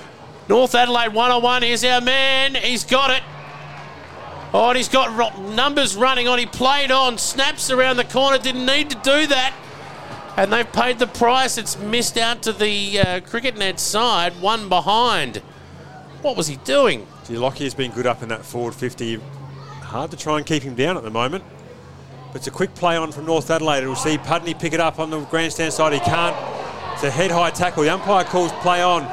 North 0.48 0.74
Adelaide 0.76 1.14
one 1.14 1.32
on 1.32 1.42
one. 1.42 1.62
Here's 1.62 1.84
our 1.84 2.00
man. 2.00 2.56
He's 2.56 2.86
got 2.86 3.12
it. 3.12 3.24
Oh, 4.54 4.70
and 4.70 4.78
he's 4.78 4.88
got 4.88 5.38
numbers 5.40 5.98
running 5.98 6.30
on. 6.30 6.40
He 6.40 6.46
played 6.46 6.90
on, 6.90 7.18
snaps 7.18 7.70
around 7.70 7.98
the 7.98 8.06
corner. 8.06 8.38
Didn't 8.38 8.66
need 8.66 8.90
to 8.92 8.96
do 8.96 9.28
that. 9.28 9.54
And 10.38 10.54
they've 10.54 10.72
paid 10.72 11.00
the 11.00 11.08
price. 11.08 11.58
It's 11.58 11.80
missed 11.80 12.16
out 12.16 12.44
to 12.44 12.54
the 12.54 13.00
uh, 13.00 13.20
cricket 13.22 13.58
net 13.58 13.80
side, 13.80 14.40
one 14.40 14.70
behind. 14.70 15.38
What 16.22 16.38
was 16.38 16.48
he 16.48 16.58
doing? 16.58 17.08
Gee, 17.26 17.38
Lockie's 17.38 17.74
been 17.74 17.92
good 17.92 18.06
up 18.06 18.22
in 18.22 18.30
that 18.30 18.46
forward 18.46 18.76
50. 18.76 19.20
Hard 19.82 20.12
to 20.12 20.18
try 20.18 20.38
and 20.38 20.46
keep 20.46 20.62
him 20.62 20.76
down 20.76 20.96
at 20.96 21.04
the 21.04 21.10
moment. 21.10 21.44
But 22.28 22.38
it's 22.38 22.48
a 22.48 22.52
quick 22.52 22.76
play 22.76 22.96
on 22.96 23.12
from 23.12 23.26
North 23.26 23.50
Adelaide. 23.50 23.84
We'll 23.84 23.96
see 23.96 24.20
Pudney 24.20 24.54
pick 24.54 24.74
it 24.74 24.80
up 24.80 25.00
on 25.00 25.10
the 25.10 25.22
grandstand 25.22 25.74
side. 25.74 25.94
He 25.94 26.00
can't. 26.00 26.36
It's 26.94 27.04
a 27.04 27.10
head 27.10 27.32
high 27.32 27.50
tackle. 27.50 27.84
The 27.84 27.90
umpire 27.90 28.24
calls 28.24 28.52
play 28.62 28.84
on. 28.84 29.04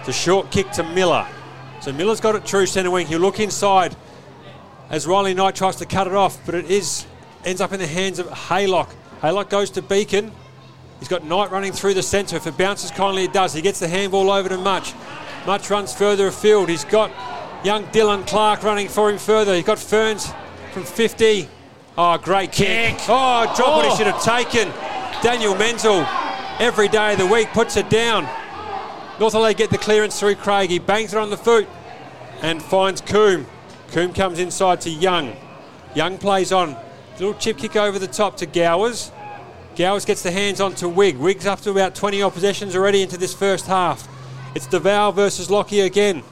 It's 0.00 0.08
a 0.08 0.12
short 0.12 0.50
kick 0.50 0.70
to 0.72 0.82
Miller. 0.82 1.26
So 1.80 1.92
Miller's 1.92 2.20
got 2.20 2.34
it 2.34 2.44
true 2.44 2.66
centre 2.66 2.90
wing. 2.90 3.06
He'll 3.06 3.20
look 3.20 3.38
inside 3.38 3.94
as 4.90 5.06
Riley 5.06 5.34
Knight 5.34 5.54
tries 5.54 5.76
to 5.76 5.86
cut 5.86 6.08
it 6.08 6.14
off, 6.14 6.44
but 6.44 6.54
it 6.56 6.64
is 6.68 7.06
ends 7.44 7.60
up 7.60 7.72
in 7.72 7.78
the 7.78 7.86
hands 7.86 8.18
of 8.18 8.26
Haylock. 8.26 8.88
Haylock 9.22 9.50
goes 9.50 9.70
to 9.70 9.82
Beacon. 9.82 10.32
He's 10.98 11.08
got 11.08 11.24
Knight 11.24 11.50
running 11.50 11.72
through 11.72 11.94
the 11.94 12.02
centre. 12.02 12.36
If 12.36 12.46
it 12.46 12.56
bounces 12.56 12.90
kindly, 12.90 13.24
it 13.24 13.32
does. 13.32 13.52
He 13.52 13.62
gets 13.62 13.80
the 13.80 13.88
handball 13.88 14.30
over 14.30 14.48
to 14.48 14.58
Much. 14.58 14.94
Much 15.46 15.70
runs 15.70 15.94
further 15.94 16.26
afield. 16.28 16.68
He's 16.68 16.84
got 16.84 17.10
young 17.64 17.84
Dylan 17.86 18.26
Clark 18.26 18.62
running 18.62 18.88
for 18.88 19.10
him 19.10 19.18
further. 19.18 19.54
He's 19.54 19.64
got 19.64 19.78
Ferns 19.78 20.30
from 20.72 20.84
50. 20.84 21.48
Oh, 21.96 22.18
great 22.18 22.52
kick. 22.52 22.96
Kick. 22.98 23.06
Oh, 23.08 23.52
drop 23.56 23.76
what 23.76 23.84
he 23.86 23.90
Oh. 23.92 23.96
should 23.96 24.06
have 24.06 24.22
taken. 24.22 24.70
Daniel 25.22 25.54
Menzel, 25.54 26.06
every 26.58 26.88
day 26.88 27.12
of 27.12 27.18
the 27.18 27.26
week, 27.26 27.48
puts 27.52 27.76
it 27.76 27.88
down. 27.90 28.24
North 29.18 29.34
Adelaide 29.34 29.56
get 29.58 29.70
the 29.70 29.78
clearance 29.78 30.18
through 30.18 30.36
Craig. 30.36 30.70
He 30.70 30.78
bangs 30.78 31.12
it 31.12 31.18
on 31.18 31.28
the 31.30 31.36
foot 31.36 31.66
and 32.42 32.62
finds 32.62 33.00
Coombe. 33.02 33.46
Coombe 33.92 34.14
comes 34.14 34.38
inside 34.38 34.80
to 34.82 34.90
Young. 34.90 35.34
Young 35.94 36.16
plays 36.16 36.52
on. 36.52 36.76
Little 37.20 37.34
chip 37.34 37.58
kick 37.58 37.76
over 37.76 37.98
the 37.98 38.06
top 38.06 38.38
to 38.38 38.46
Gowers. 38.46 39.12
Gowers 39.76 40.06
gets 40.06 40.22
the 40.22 40.30
hands 40.30 40.58
on 40.58 40.74
to 40.76 40.88
Wigg. 40.88 41.18
Wigg's 41.18 41.44
up 41.44 41.60
to 41.60 41.70
about 41.70 41.94
20 41.94 42.22
odd 42.22 42.32
possessions 42.32 42.74
already 42.74 43.02
into 43.02 43.18
this 43.18 43.34
first 43.34 43.66
half. 43.66 44.08
It's 44.54 44.66
Duval 44.66 45.12
versus 45.12 45.50
Lockyer 45.50 45.84
again. 45.84 46.22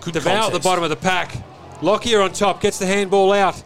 Good 0.00 0.14
Duval 0.14 0.46
at 0.46 0.52
the 0.54 0.60
bottom 0.60 0.82
of 0.82 0.88
the 0.88 0.96
pack. 0.96 1.36
Lockyer 1.82 2.22
on 2.22 2.32
top 2.32 2.62
gets 2.62 2.78
the 2.78 2.86
handball 2.86 3.32
out. 3.32 3.62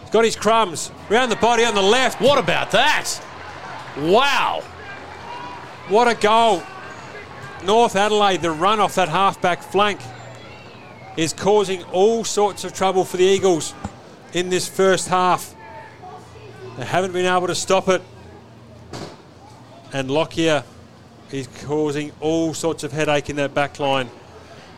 He's 0.00 0.10
got 0.10 0.24
his 0.24 0.36
crumbs. 0.36 0.90
Round 1.10 1.30
the 1.30 1.36
body 1.36 1.64
on 1.64 1.74
the 1.74 1.82
left. 1.82 2.18
What 2.22 2.38
about 2.38 2.70
that? 2.70 3.10
Wow. 3.98 4.62
What 5.88 6.08
a 6.08 6.14
goal. 6.14 6.62
North 7.62 7.94
Adelaide, 7.94 8.40
the 8.40 8.52
run 8.52 8.80
off 8.80 8.94
that 8.94 9.10
half-back 9.10 9.62
flank 9.62 10.00
is 11.18 11.34
causing 11.34 11.82
all 11.84 12.24
sorts 12.24 12.64
of 12.64 12.72
trouble 12.72 13.04
for 13.04 13.18
the 13.18 13.24
Eagles 13.24 13.74
in 14.32 14.50
this 14.50 14.68
first 14.68 15.08
half. 15.08 15.54
They 16.76 16.84
haven't 16.84 17.12
been 17.12 17.26
able 17.26 17.46
to 17.46 17.54
stop 17.54 17.88
it. 17.88 18.02
And 19.92 20.10
Lockyer 20.10 20.64
is 21.32 21.48
causing 21.64 22.12
all 22.20 22.54
sorts 22.54 22.84
of 22.84 22.92
headache 22.92 23.30
in 23.30 23.36
that 23.36 23.54
back 23.54 23.78
line. 23.78 24.10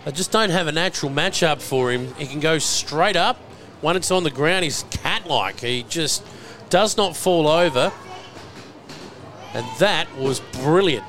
I 0.07 0.11
just 0.11 0.31
don't 0.31 0.51
have 0.51 0.67
a 0.67 0.73
natural 0.73 1.13
matchup 1.13 1.61
for 1.61 1.91
him. 1.91 2.15
He 2.15 2.27
can 2.27 2.41
go 2.41 2.59
straight 2.59 3.17
up. 3.17 3.37
When 3.81 3.97
it's 3.97 4.11
on 4.11 4.25
the 4.25 4.31
ground, 4.31 4.65
he's 4.65 4.85
cat-like. 4.91 5.61
He 5.61 5.85
just 5.89 6.25
does 6.69 6.97
not 6.97 7.17
fall 7.17 7.49
over. 7.49 7.93
And 9.53 9.67
that 9.79 10.07
was 10.17 10.41
brilliant. 10.63 11.05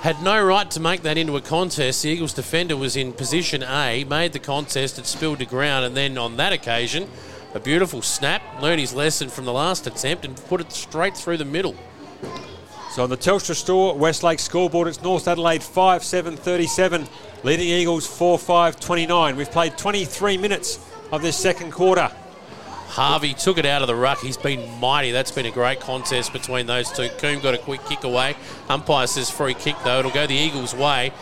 Had 0.00 0.20
no 0.22 0.42
right 0.42 0.68
to 0.72 0.80
make 0.80 1.02
that 1.02 1.16
into 1.16 1.36
a 1.36 1.40
contest. 1.40 2.02
The 2.02 2.08
Eagles 2.08 2.32
defender 2.32 2.76
was 2.76 2.96
in 2.96 3.12
position 3.12 3.62
A, 3.62 4.02
made 4.04 4.32
the 4.32 4.40
contest, 4.40 4.98
it 4.98 5.06
spilled 5.06 5.38
to 5.38 5.44
ground, 5.44 5.84
and 5.84 5.96
then 5.96 6.18
on 6.18 6.36
that 6.38 6.52
occasion, 6.52 7.08
a 7.54 7.60
beautiful 7.60 8.02
snap, 8.02 8.42
learned 8.60 8.80
his 8.80 8.94
lesson 8.94 9.28
from 9.28 9.44
the 9.44 9.52
last 9.52 9.86
attempt 9.86 10.24
and 10.24 10.36
put 10.46 10.60
it 10.60 10.72
straight 10.72 11.16
through 11.16 11.36
the 11.36 11.44
middle. 11.44 11.74
So 12.92 13.02
on 13.02 13.10
the 13.10 13.16
Telstra 13.16 13.54
Store 13.54 13.96
Westlake 13.96 14.38
scoreboard, 14.38 14.88
it's 14.88 15.02
North 15.02 15.26
Adelaide 15.26 15.62
5 15.62 16.04
7 16.04 16.36
37, 16.36 17.06
leading 17.42 17.68
Eagles 17.68 18.06
4 18.06 18.38
5 18.38 18.78
29. 18.78 19.36
We've 19.36 19.50
played 19.50 19.78
23 19.78 20.36
minutes 20.36 20.78
of 21.10 21.22
this 21.22 21.36
second 21.36 21.72
quarter. 21.72 22.10
Harvey 22.92 23.32
took 23.32 23.56
it 23.56 23.64
out 23.64 23.80
of 23.80 23.88
the 23.88 23.94
ruck. 23.94 24.18
He's 24.18 24.36
been 24.36 24.78
mighty. 24.78 25.12
That's 25.12 25.30
been 25.30 25.46
a 25.46 25.50
great 25.50 25.80
contest 25.80 26.34
between 26.34 26.66
those 26.66 26.92
two. 26.92 27.08
Coombe 27.16 27.40
got 27.40 27.54
a 27.54 27.58
quick 27.58 27.82
kick 27.86 28.04
away. 28.04 28.36
Umpire 28.68 29.06
says 29.06 29.30
free 29.30 29.54
kick, 29.54 29.76
though. 29.82 30.00
It'll 30.00 30.10
go 30.10 30.26
the 30.26 30.34
Eagles' 30.34 30.74
way. 30.74 31.14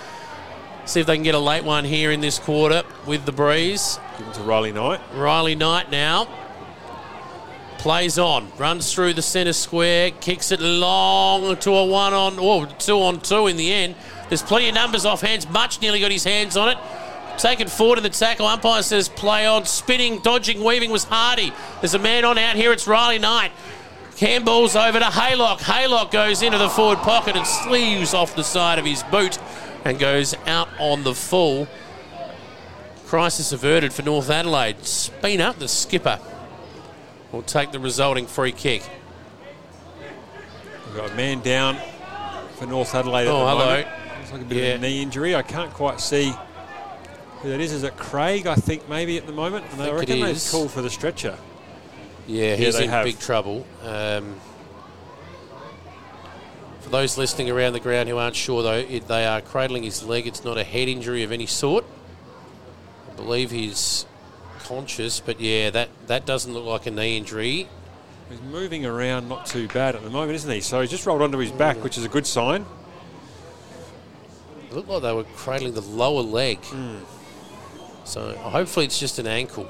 See 0.90 0.98
if 0.98 1.06
they 1.06 1.14
can 1.14 1.22
get 1.22 1.36
a 1.36 1.38
late 1.38 1.62
one 1.62 1.84
here 1.84 2.10
in 2.10 2.20
this 2.20 2.40
quarter 2.40 2.82
with 3.06 3.24
the 3.24 3.30
breeze. 3.30 4.00
Given 4.18 4.32
to 4.32 4.42
Riley 4.42 4.72
Knight. 4.72 5.00
Riley 5.14 5.54
Knight 5.54 5.88
now 5.88 6.26
plays 7.78 8.18
on, 8.18 8.50
runs 8.58 8.92
through 8.92 9.14
the 9.14 9.22
centre 9.22 9.52
square, 9.52 10.10
kicks 10.10 10.50
it 10.50 10.58
long 10.58 11.56
to 11.58 11.70
a 11.70 11.86
one 11.86 12.12
on, 12.12 12.40
or 12.40 12.66
two 12.66 13.00
on 13.00 13.20
two 13.20 13.46
in 13.46 13.56
the 13.56 13.72
end. 13.72 13.94
There's 14.28 14.42
plenty 14.42 14.68
of 14.68 14.74
numbers 14.74 15.04
off 15.04 15.20
hands. 15.20 15.48
Much 15.48 15.80
nearly 15.80 16.00
got 16.00 16.10
his 16.10 16.24
hands 16.24 16.56
on 16.56 16.70
it. 16.70 16.78
Taken 17.38 17.68
forward 17.68 17.98
in 17.98 18.02
the 18.02 18.10
tackle. 18.10 18.46
Umpire 18.46 18.82
says 18.82 19.08
play 19.08 19.46
on. 19.46 19.66
Spinning, 19.66 20.18
dodging, 20.18 20.64
weaving 20.64 20.90
was 20.90 21.04
Hardy. 21.04 21.52
There's 21.80 21.94
a 21.94 22.00
man 22.00 22.24
on 22.24 22.36
out 22.36 22.56
here. 22.56 22.72
It's 22.72 22.88
Riley 22.88 23.20
Knight. 23.20 23.52
Campbell's 24.16 24.74
over 24.74 24.98
to 24.98 25.04
Haylock. 25.04 25.60
Haylock 25.60 26.10
goes 26.10 26.42
into 26.42 26.58
the 26.58 26.68
forward 26.68 26.98
pocket 26.98 27.36
and 27.36 27.46
sleeves 27.46 28.12
off 28.12 28.34
the 28.34 28.42
side 28.42 28.80
of 28.80 28.84
his 28.84 29.04
boot 29.04 29.38
and 29.84 29.98
goes 29.98 30.34
out 30.46 30.68
on 30.78 31.02
the 31.04 31.14
full. 31.14 31.66
Crisis 33.06 33.52
averted 33.52 33.92
for 33.92 34.02
North 34.02 34.30
Adelaide. 34.30 34.84
Spin 34.84 35.40
up 35.40 35.58
the 35.58 35.68
skipper, 35.68 36.20
will 37.32 37.42
take 37.42 37.72
the 37.72 37.80
resulting 37.80 38.26
free 38.26 38.52
kick. 38.52 38.82
We've 40.86 40.96
got 40.96 41.10
a 41.10 41.14
man 41.14 41.40
down 41.40 41.76
for 42.56 42.66
North 42.66 42.94
Adelaide 42.94 43.26
at 43.26 43.32
Oh, 43.32 43.46
hello. 43.46 43.76
Looks 44.18 44.32
like 44.32 44.40
a 44.42 44.44
bit 44.44 44.58
Yeah. 44.58 44.64
of 44.74 44.80
a 44.82 44.86
knee 44.86 45.02
injury. 45.02 45.34
I 45.34 45.42
can't 45.42 45.72
quite 45.72 46.00
see 46.00 46.32
who 47.42 47.48
that 47.50 47.60
is. 47.60 47.72
Is 47.72 47.82
it 47.84 47.96
Craig, 47.96 48.46
I 48.46 48.54
think, 48.54 48.88
maybe 48.88 49.16
at 49.16 49.26
the 49.26 49.32
moment? 49.32 49.64
And 49.72 49.82
I 49.82 49.86
it 49.88 49.94
reckon 49.94 50.20
they've 50.20 50.48
called 50.50 50.70
for 50.70 50.82
the 50.82 50.90
stretcher. 50.90 51.36
Yeah, 52.26 52.54
he's 52.54 52.76
they 52.76 52.84
in 52.84 52.90
have. 52.90 53.04
big 53.04 53.18
trouble. 53.18 53.66
Um, 53.84 54.36
for 56.90 56.96
those 56.96 57.16
listening 57.16 57.48
around 57.48 57.72
the 57.72 57.80
ground 57.80 58.08
who 58.08 58.18
aren't 58.18 58.34
sure, 58.34 58.64
though, 58.64 58.72
it, 58.72 59.06
they 59.06 59.24
are 59.24 59.40
cradling 59.40 59.84
his 59.84 60.02
leg. 60.02 60.26
It's 60.26 60.44
not 60.44 60.58
a 60.58 60.64
head 60.64 60.88
injury 60.88 61.22
of 61.22 61.30
any 61.30 61.46
sort. 61.46 61.84
I 63.08 63.14
believe 63.14 63.52
he's 63.52 64.06
conscious, 64.64 65.20
but 65.20 65.40
yeah, 65.40 65.70
that, 65.70 65.88
that 66.08 66.26
doesn't 66.26 66.52
look 66.52 66.64
like 66.64 66.86
a 66.86 66.90
knee 66.90 67.16
injury. 67.16 67.68
He's 68.28 68.40
moving 68.42 68.84
around 68.84 69.28
not 69.28 69.46
too 69.46 69.68
bad 69.68 69.94
at 69.94 70.02
the 70.02 70.10
moment, 70.10 70.34
isn't 70.34 70.50
he? 70.50 70.60
So 70.60 70.80
he's 70.80 70.90
just 70.90 71.06
rolled 71.06 71.22
onto 71.22 71.38
his 71.38 71.52
back, 71.52 71.76
mm. 71.76 71.84
which 71.84 71.96
is 71.96 72.04
a 72.04 72.08
good 72.08 72.26
sign. 72.26 72.66
It 74.68 74.74
looked 74.74 74.88
like 74.88 75.02
they 75.02 75.12
were 75.12 75.24
cradling 75.36 75.74
the 75.74 75.82
lower 75.82 76.22
leg. 76.22 76.58
Hmm. 76.58 76.98
So 78.04 78.34
hopefully 78.36 78.86
it's 78.86 78.98
just 78.98 79.20
an 79.20 79.28
ankle. 79.28 79.68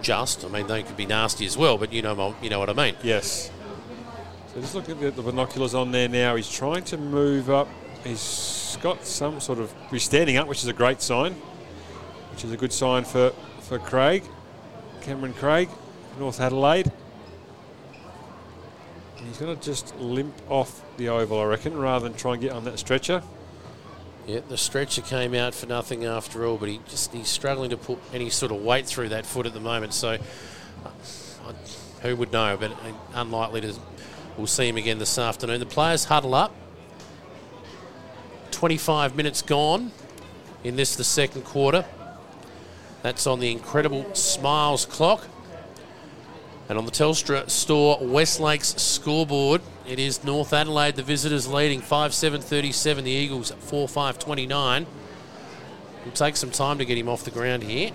Just, 0.00 0.44
I 0.46 0.48
mean, 0.48 0.66
they 0.66 0.82
could 0.82 0.96
be 0.96 1.06
nasty 1.06 1.44
as 1.44 1.58
well, 1.58 1.76
but 1.76 1.92
you 1.92 2.00
know, 2.00 2.34
you 2.40 2.48
know 2.48 2.58
what 2.58 2.70
I 2.70 2.74
mean. 2.74 2.94
Yes. 3.02 3.50
So 4.56 4.62
just 4.62 4.74
look 4.74 4.88
at 4.88 5.14
the, 5.14 5.22
binoculars 5.22 5.74
on 5.74 5.92
there 5.92 6.08
now. 6.08 6.34
He's 6.34 6.50
trying 6.50 6.82
to 6.84 6.96
move 6.96 7.50
up. 7.50 7.68
He's 8.04 8.78
got 8.80 9.04
some 9.04 9.38
sort 9.38 9.58
of. 9.58 9.70
He's 9.90 10.04
standing 10.04 10.38
up, 10.38 10.48
which 10.48 10.62
is 10.62 10.66
a 10.66 10.72
great 10.72 11.02
sign. 11.02 11.34
Which 12.32 12.42
is 12.42 12.52
a 12.52 12.56
good 12.56 12.72
sign 12.72 13.04
for, 13.04 13.34
for 13.60 13.78
Craig. 13.78 14.24
Cameron 15.02 15.34
Craig, 15.34 15.68
North 16.18 16.40
Adelaide. 16.40 16.90
And 19.18 19.26
he's 19.26 19.36
going 19.36 19.54
to 19.54 19.62
just 19.62 19.94
limp 19.96 20.34
off 20.48 20.80
the 20.96 21.10
oval, 21.10 21.38
I 21.38 21.44
reckon, 21.44 21.76
rather 21.76 22.08
than 22.08 22.16
try 22.16 22.32
and 22.32 22.40
get 22.40 22.52
on 22.52 22.64
that 22.64 22.78
stretcher. 22.78 23.22
Yeah, 24.26 24.40
the 24.48 24.56
stretcher 24.56 25.02
came 25.02 25.34
out 25.34 25.54
for 25.54 25.66
nothing 25.66 26.06
after 26.06 26.46
all, 26.46 26.56
but 26.56 26.70
he 26.70 26.80
just 26.88 27.12
he's 27.12 27.28
struggling 27.28 27.68
to 27.70 27.76
put 27.76 27.98
any 28.10 28.30
sort 28.30 28.52
of 28.52 28.62
weight 28.62 28.86
through 28.86 29.10
that 29.10 29.26
foot 29.26 29.44
at 29.44 29.52
the 29.52 29.60
moment. 29.60 29.92
So, 29.92 30.16
uh, 30.82 31.52
who 32.00 32.16
would 32.16 32.32
know? 32.32 32.56
But 32.58 32.72
uh, 32.72 32.94
unlikely 33.12 33.60
to. 33.60 33.74
We'll 34.36 34.46
see 34.46 34.68
him 34.68 34.76
again 34.76 34.98
this 34.98 35.18
afternoon. 35.18 35.60
The 35.60 35.66
players 35.66 36.04
huddle 36.04 36.34
up. 36.34 36.54
25 38.50 39.16
minutes 39.16 39.42
gone 39.42 39.92
in 40.62 40.76
this, 40.76 40.96
the 40.96 41.04
second 41.04 41.42
quarter. 41.42 41.84
That's 43.02 43.26
on 43.26 43.40
the 43.40 43.50
Incredible 43.50 44.14
Smiles 44.14 44.84
clock. 44.84 45.26
And 46.68 46.76
on 46.76 46.84
the 46.84 46.90
Telstra 46.90 47.48
Store 47.48 47.98
West 48.00 48.40
Lakes 48.40 48.74
scoreboard, 48.76 49.62
it 49.86 49.98
is 49.98 50.24
North 50.24 50.52
Adelaide, 50.52 50.96
the 50.96 51.02
visitors 51.02 51.46
leading 51.46 51.80
5 51.80 52.12
7 52.12 52.40
37, 52.40 53.04
the 53.04 53.10
Eagles 53.10 53.52
4 53.52 53.88
5 53.88 54.18
29. 54.18 54.86
It'll 56.00 56.12
take 56.12 56.36
some 56.36 56.50
time 56.50 56.78
to 56.78 56.84
get 56.84 56.98
him 56.98 57.08
off 57.08 57.24
the 57.24 57.30
ground 57.30 57.62
here. 57.62 57.92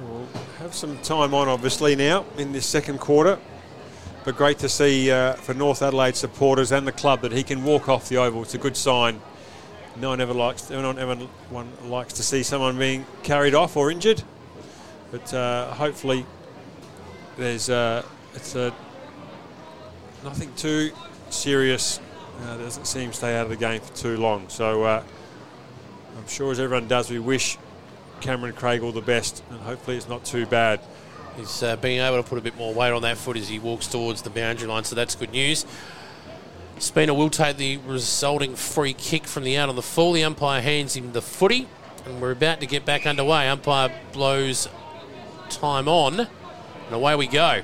We'll 0.00 0.26
Have 0.58 0.74
some 0.74 0.98
time 0.98 1.34
on, 1.34 1.48
obviously, 1.48 1.94
now 1.94 2.24
in 2.38 2.52
this 2.52 2.66
second 2.66 2.98
quarter. 3.00 3.38
But 4.24 4.38
great 4.38 4.58
to 4.60 4.70
see 4.70 5.10
uh, 5.10 5.34
for 5.34 5.52
North 5.52 5.82
Adelaide 5.82 6.16
supporters 6.16 6.72
and 6.72 6.86
the 6.86 6.92
club 6.92 7.20
that 7.20 7.32
he 7.32 7.42
can 7.42 7.62
walk 7.62 7.90
off 7.90 8.08
the 8.08 8.16
oval. 8.16 8.40
It's 8.42 8.54
a 8.54 8.58
good 8.58 8.76
sign. 8.76 9.20
No 9.96 10.08
one 10.08 10.20
ever 10.20 10.32
likes, 10.32 10.70
no 10.70 10.82
one 10.82 10.98
ever 10.98 11.14
one 11.50 11.70
likes 11.84 12.14
to 12.14 12.22
see 12.22 12.42
someone 12.42 12.78
being 12.78 13.04
carried 13.22 13.54
off 13.54 13.76
or 13.76 13.90
injured. 13.90 14.22
But 15.10 15.32
uh, 15.34 15.72
hopefully, 15.74 16.24
there's 17.36 17.68
uh, 17.68 18.02
it's 18.34 18.54
a 18.54 18.72
nothing 20.24 20.52
too 20.54 20.90
serious. 21.28 22.00
Uh, 22.42 22.56
doesn't 22.56 22.86
seem 22.86 23.10
to 23.10 23.16
stay 23.16 23.36
out 23.36 23.44
of 23.44 23.50
the 23.50 23.56
game 23.56 23.80
for 23.80 23.94
too 23.94 24.16
long. 24.16 24.48
So 24.48 24.84
uh, 24.84 25.02
I'm 26.16 26.28
sure, 26.28 26.50
as 26.50 26.58
everyone 26.58 26.88
does, 26.88 27.10
we 27.10 27.18
wish 27.18 27.58
Cameron 28.20 28.54
Craig 28.54 28.82
all 28.82 28.90
the 28.90 29.02
best, 29.02 29.44
and 29.50 29.60
hopefully 29.60 29.98
it's 29.98 30.08
not 30.08 30.24
too 30.24 30.46
bad. 30.46 30.80
He's 31.36 31.62
uh, 31.62 31.76
being 31.76 32.00
able 32.00 32.22
to 32.22 32.28
put 32.28 32.38
a 32.38 32.40
bit 32.40 32.56
more 32.56 32.72
weight 32.72 32.92
on 32.92 33.02
that 33.02 33.16
foot 33.16 33.36
as 33.36 33.48
he 33.48 33.58
walks 33.58 33.86
towards 33.86 34.22
the 34.22 34.30
boundary 34.30 34.68
line, 34.68 34.84
so 34.84 34.94
that's 34.94 35.14
good 35.14 35.32
news. 35.32 35.66
Spina 36.78 37.14
will 37.14 37.30
take 37.30 37.56
the 37.56 37.78
resulting 37.78 38.54
free 38.56 38.92
kick 38.92 39.26
from 39.26 39.44
the 39.44 39.56
out 39.56 39.68
on 39.68 39.76
the 39.76 39.82
full. 39.82 40.12
The 40.12 40.24
umpire 40.24 40.60
hands 40.60 40.94
him 40.94 41.12
the 41.12 41.22
footy, 41.22 41.66
and 42.04 42.20
we're 42.20 42.32
about 42.32 42.60
to 42.60 42.66
get 42.66 42.84
back 42.84 43.06
underway. 43.06 43.48
Umpire 43.48 43.92
blows 44.12 44.68
time 45.50 45.88
on, 45.88 46.20
and 46.20 46.28
away 46.92 47.16
we 47.16 47.26
go. 47.26 47.62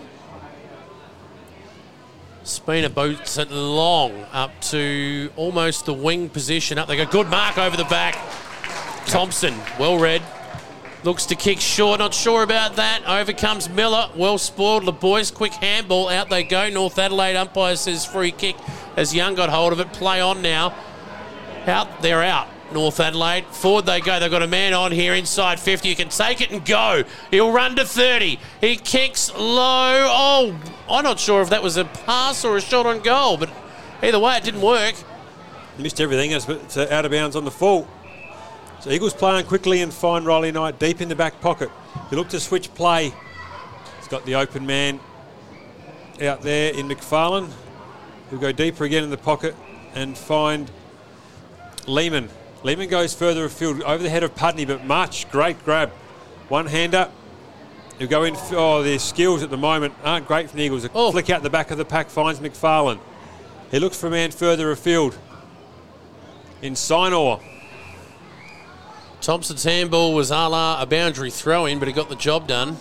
Spina 2.43 2.89
boats 2.89 3.37
it 3.39 3.51
long 3.51 4.25
up 4.33 4.59
to 4.63 5.31
almost 5.37 5.87
the 5.87 5.95
wing 5.95 6.29
position. 6.29 6.79
Up 6.79 6.89
they 6.89 6.97
go. 6.97 7.07
Good 7.07 7.29
mark 7.29 7.59
over 7.59 7.77
the 7.77 7.85
back. 7.85 8.19
Thompson, 9.07 9.55
well 9.79 9.99
read. 9.99 10.23
Looks 11.03 11.25
to 11.27 11.35
kick 11.35 11.61
short, 11.61 11.99
not 11.99 12.13
sure 12.13 12.43
about 12.43 12.77
that. 12.77 13.03
Overcomes 13.07 13.71
Miller, 13.71 14.11
well 14.15 14.37
spoiled. 14.37 14.85
The 14.85 14.93
boys, 14.93 15.31
quick 15.31 15.53
handball, 15.55 16.11
out 16.11 16.29
they 16.29 16.43
go. 16.43 16.69
North 16.69 16.99
Adelaide 16.99 17.37
umpire 17.37 17.77
says 17.77 18.05
free 18.05 18.33
kick 18.33 18.55
as 18.97 19.15
Young 19.15 19.35
got 19.35 19.49
hold 19.49 19.73
of 19.73 19.81
it. 19.81 19.91
Play 19.95 20.21
on 20.21 20.43
now. 20.43 20.75
Out, 21.67 22.03
they're 22.03 22.23
out. 22.23 22.49
North 22.71 23.01
Adelaide. 23.01 23.47
Forward 23.47 23.87
they 23.87 24.01
go. 24.01 24.21
They've 24.21 24.31
got 24.31 24.43
a 24.43 24.47
man 24.47 24.75
on 24.75 24.93
here 24.93 25.15
inside 25.15 25.59
50. 25.59 25.89
You 25.89 25.97
can 25.97 26.11
take 26.11 26.43
it 26.43 26.51
and 26.51 26.65
go. 26.67 27.05
He'll 27.31 27.51
run 27.51 27.77
to 27.77 27.87
30. 27.87 28.39
He 28.61 28.77
kicks 28.77 29.33
low. 29.35 30.07
Oh, 30.07 30.61
I'm 30.89 31.03
not 31.03 31.19
sure 31.19 31.41
if 31.41 31.49
that 31.49 31.63
was 31.63 31.79
a 31.79 31.87
pass 31.87 32.45
or 32.45 32.59
a 32.59 32.61
shot 32.61 32.85
on 32.85 33.01
goal, 33.01 33.39
but 33.39 33.49
either 34.03 34.19
way, 34.19 34.37
it 34.37 34.45
didn't 34.45 34.61
work. 34.61 34.95
Missed 35.79 36.01
everything. 36.01 36.33
It's 36.33 36.77
out 36.77 37.07
of 37.07 37.11
bounds 37.11 37.37
on 37.37 37.47
the 37.47 37.51
full. 37.51 37.89
So 38.81 38.89
Eagles 38.89 39.13
playing 39.13 39.45
quickly 39.45 39.83
and 39.83 39.93
find 39.93 40.25
Riley 40.25 40.53
Knight 40.53 40.79
deep 40.79 41.03
in 41.03 41.11
the 41.11 41.15
back 41.15 41.39
pocket. 41.43 41.71
He 42.09 42.17
looked 42.17 42.31
to 42.31 42.41
switch 42.41 42.73
play. 42.73 43.13
He's 43.99 44.09
got 44.09 44.25
the 44.25 44.37
open 44.37 44.65
man 44.65 45.01
out 46.23 46.41
there 46.41 46.73
in 46.73 46.89
McFarlane. 46.89 47.51
He'll 48.31 48.39
go 48.39 48.53
deeper 48.53 48.85
again 48.85 49.05
in 49.05 49.11
the 49.11 49.19
pocket 49.19 49.55
and 49.95 50.17
find 50.17 50.71
Lehman. 51.87 52.31
Lehman 52.63 52.89
goes 52.89 53.13
further 53.13 53.45
afield 53.45 53.83
over 53.83 54.03
the 54.03 54.09
head 54.09 54.23
of 54.23 54.35
Pudney, 54.35 54.65
but 54.65 54.85
much 54.87 55.31
great 55.31 55.63
grab. 55.65 55.91
One 56.49 56.67
hander. 56.67 57.11
He'll 57.99 58.09
go 58.09 58.25
in. 58.25 58.35
Oh, 58.53 58.83
their 58.83 58.99
skills 58.99 59.43
at 59.43 59.51
the 59.51 59.59
moment 59.59 59.93
aren't 60.05 60.27
great 60.27 60.49
for 60.49 60.57
the 60.57 60.63
Eagles. 60.63 60.87
A 60.87 60.91
Oh. 60.95 61.13
flick 61.13 61.29
out 61.29 61.43
the 61.43 61.51
back 61.51 61.71
of 61.71 61.77
the 61.77 61.85
pack 61.85 62.09
finds 62.09 62.41
McFarlane. 62.41 62.99
He 63.71 63.79
looks 63.79 63.99
for 64.01 64.07
a 64.07 64.11
man 64.11 64.31
further 64.31 64.71
afield. 64.71 65.19
In 66.63 66.73
Sinor. 66.73 67.41
Thompson's 69.21 69.65
handball 69.65 70.15
was 70.15 70.31
a 70.31 70.49
la 70.49 70.81
a 70.81 70.87
boundary 70.87 71.31
throw 71.31 71.67
in, 71.67 71.79
but 71.79 71.89
he 71.89 71.93
got 71.93 72.09
the 72.09 72.17
job 72.17 72.47
done. 72.47 72.79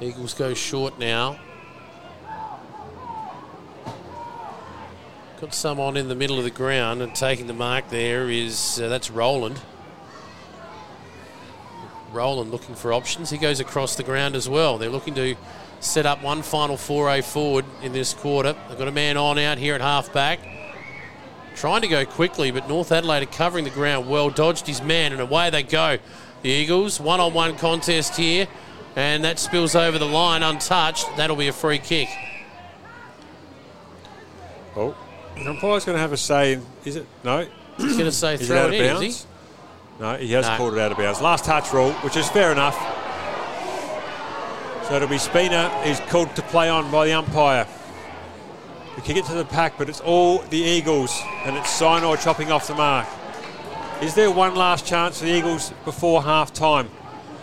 Eagles 0.00 0.32
go 0.32 0.54
short 0.54 0.98
now. 0.98 1.38
Got 5.40 5.52
someone 5.52 5.96
in 5.96 6.08
the 6.08 6.14
middle 6.14 6.38
of 6.38 6.44
the 6.44 6.50
ground 6.50 7.02
and 7.02 7.14
taking 7.14 7.46
the 7.46 7.54
mark 7.54 7.88
there 7.88 8.30
is 8.30 8.80
uh, 8.80 8.88
that's 8.88 9.10
Roland. 9.10 9.60
Roland 12.12 12.50
looking 12.50 12.76
for 12.76 12.92
options. 12.92 13.30
He 13.30 13.38
goes 13.38 13.58
across 13.58 13.96
the 13.96 14.02
ground 14.02 14.36
as 14.36 14.48
well. 14.48 14.78
They're 14.78 14.90
looking 14.90 15.14
to 15.14 15.34
set 15.80 16.06
up 16.06 16.22
one 16.22 16.42
final 16.42 16.76
foray 16.76 17.20
forward 17.20 17.64
in 17.82 17.92
this 17.92 18.14
quarter. 18.14 18.54
They've 18.68 18.78
got 18.78 18.88
a 18.88 18.92
man 18.92 19.16
on 19.16 19.38
out 19.38 19.58
here 19.58 19.74
at 19.74 19.80
half 19.80 20.12
back. 20.12 20.40
Trying 21.56 21.82
to 21.82 21.88
go 21.88 22.06
quickly, 22.06 22.50
but 22.50 22.68
North 22.68 22.90
Adelaide 22.92 23.22
are 23.22 23.26
covering 23.26 23.64
the 23.64 23.70
ground 23.70 24.08
well. 24.08 24.30
Dodged 24.30 24.66
his 24.66 24.80
man, 24.82 25.12
and 25.12 25.20
away 25.20 25.50
they 25.50 25.62
go. 25.62 25.98
The 26.42 26.48
Eagles, 26.48 26.98
one 27.00 27.20
on 27.20 27.34
one 27.34 27.56
contest 27.56 28.16
here, 28.16 28.48
and 28.96 29.24
that 29.24 29.38
spills 29.38 29.74
over 29.74 29.98
the 29.98 30.06
line 30.06 30.42
untouched. 30.42 31.06
That'll 31.16 31.36
be 31.36 31.48
a 31.48 31.52
free 31.52 31.78
kick. 31.78 32.08
Oh, 34.76 34.94
the 35.34 35.50
umpire's 35.50 35.84
going 35.84 35.96
to 35.96 36.00
have 36.00 36.12
a 36.12 36.16
say. 36.16 36.54
In, 36.54 36.66
is 36.84 36.96
it? 36.96 37.06
No. 37.24 37.46
He's 37.76 37.92
going 37.92 38.04
to 38.04 38.12
say 38.12 38.34
Is 38.34 38.42
it 38.42 38.46
throw 38.46 38.58
out 38.66 38.72
it 38.74 38.80
of 38.80 38.86
in, 38.86 38.92
bounds? 38.94 39.06
is 39.16 39.22
he? 39.22 40.02
No, 40.02 40.16
he 40.16 40.32
has 40.32 40.46
No. 40.46 40.56
called 40.56 40.74
it 40.74 40.80
out 40.80 40.92
of 40.92 40.98
bounds. 40.98 41.20
Last 41.20 41.44
touch 41.44 41.72
rule, 41.72 41.92
which 41.94 42.16
is 42.16 42.28
fair 42.30 42.52
enough. 42.52 42.76
So 44.88 44.94
it'll 44.96 45.08
be 45.08 45.18
Spina. 45.18 45.70
He's 45.84 46.00
called 46.08 46.34
to 46.36 46.42
play 46.42 46.68
on 46.68 46.90
by 46.90 47.06
the 47.06 47.12
umpire. 47.12 47.66
Kick 49.04 49.16
it 49.16 49.24
to 49.24 49.34
the 49.34 49.44
pack, 49.44 49.76
but 49.76 49.88
it's 49.88 50.00
all 50.00 50.38
the 50.38 50.58
Eagles, 50.58 51.20
and 51.44 51.56
it's 51.56 51.80
Sinor 51.80 52.22
chopping 52.22 52.52
off 52.52 52.68
the 52.68 52.74
mark. 52.74 53.08
Is 54.00 54.14
there 54.14 54.30
one 54.30 54.54
last 54.54 54.86
chance 54.86 55.18
for 55.18 55.24
the 55.24 55.32
Eagles 55.32 55.72
before 55.84 56.22
half 56.22 56.52
time? 56.52 56.88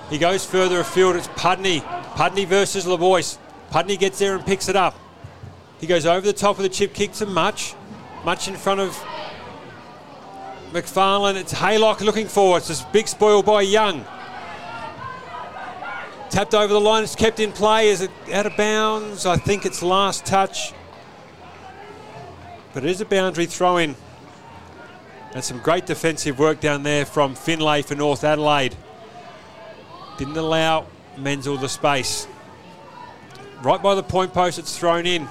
He 0.10 0.18
goes 0.18 0.46
further 0.46 0.80
afield. 0.80 1.18
It's 1.18 1.28
Pudney. 1.36 1.82
Pudney 2.16 2.46
versus 2.46 2.86
Lavois. 2.86 3.38
Pudney 3.70 3.98
gets 3.98 4.18
there 4.18 4.36
and 4.36 4.46
picks 4.46 4.70
it 4.70 4.78
up. 4.78 4.96
He 5.82 5.88
goes 5.88 6.06
over 6.06 6.26
the 6.26 6.32
top 6.32 6.56
of 6.56 6.64
the 6.64 6.70
chip 6.70 6.94
kick 6.94 7.12
to 7.14 7.26
Much. 7.26 7.76
Much 8.24 8.48
in 8.48 8.56
front 8.56 8.80
of 8.80 8.96
McFarlane. 10.72 11.36
It's 11.36 11.54
Haylock 11.54 12.00
looking 12.00 12.28
for 12.28 12.56
it. 12.56 12.60
It's 12.60 12.70
this 12.70 12.82
big 12.84 13.10
spoil 13.10 13.44
by 13.44 13.62
Young. 13.62 14.06
Tapped 16.30 16.54
over 16.54 16.72
the 16.72 16.80
line. 16.80 17.04
It's 17.04 17.16
kept 17.16 17.42
in 17.42 17.52
play. 17.52 17.90
Is 17.90 18.02
it 18.02 18.12
out 18.32 18.46
of 18.46 18.56
bounds? 18.56 19.26
I 19.26 19.36
think 19.36 19.66
it's 19.66 19.84
last 19.84 20.26
touch. 20.26 20.74
But 22.78 22.86
it 22.86 22.92
is 22.92 23.02
a 23.02 23.06
boundary 23.06 23.48
throw 23.48 23.78
in. 23.78 23.96
And 25.34 25.44
some 25.44 25.58
great 25.58 25.88
defensive 25.88 26.38
work 26.38 26.60
down 26.60 26.84
there 26.84 27.06
from 27.08 27.34
Finlay 27.34 27.82
for 27.82 27.96
North 27.96 28.24
Adelaide. 28.24 28.76
Didn't 30.20 30.38
allow 30.38 30.86
Menzel 31.18 31.58
the 31.58 31.70
space. 31.70 32.28
Right 33.64 33.82
by 33.82 33.96
the 33.96 34.04
point 34.04 34.32
post, 34.32 34.60
it's 34.60 34.78
thrown 34.78 35.08
in. 35.08 35.28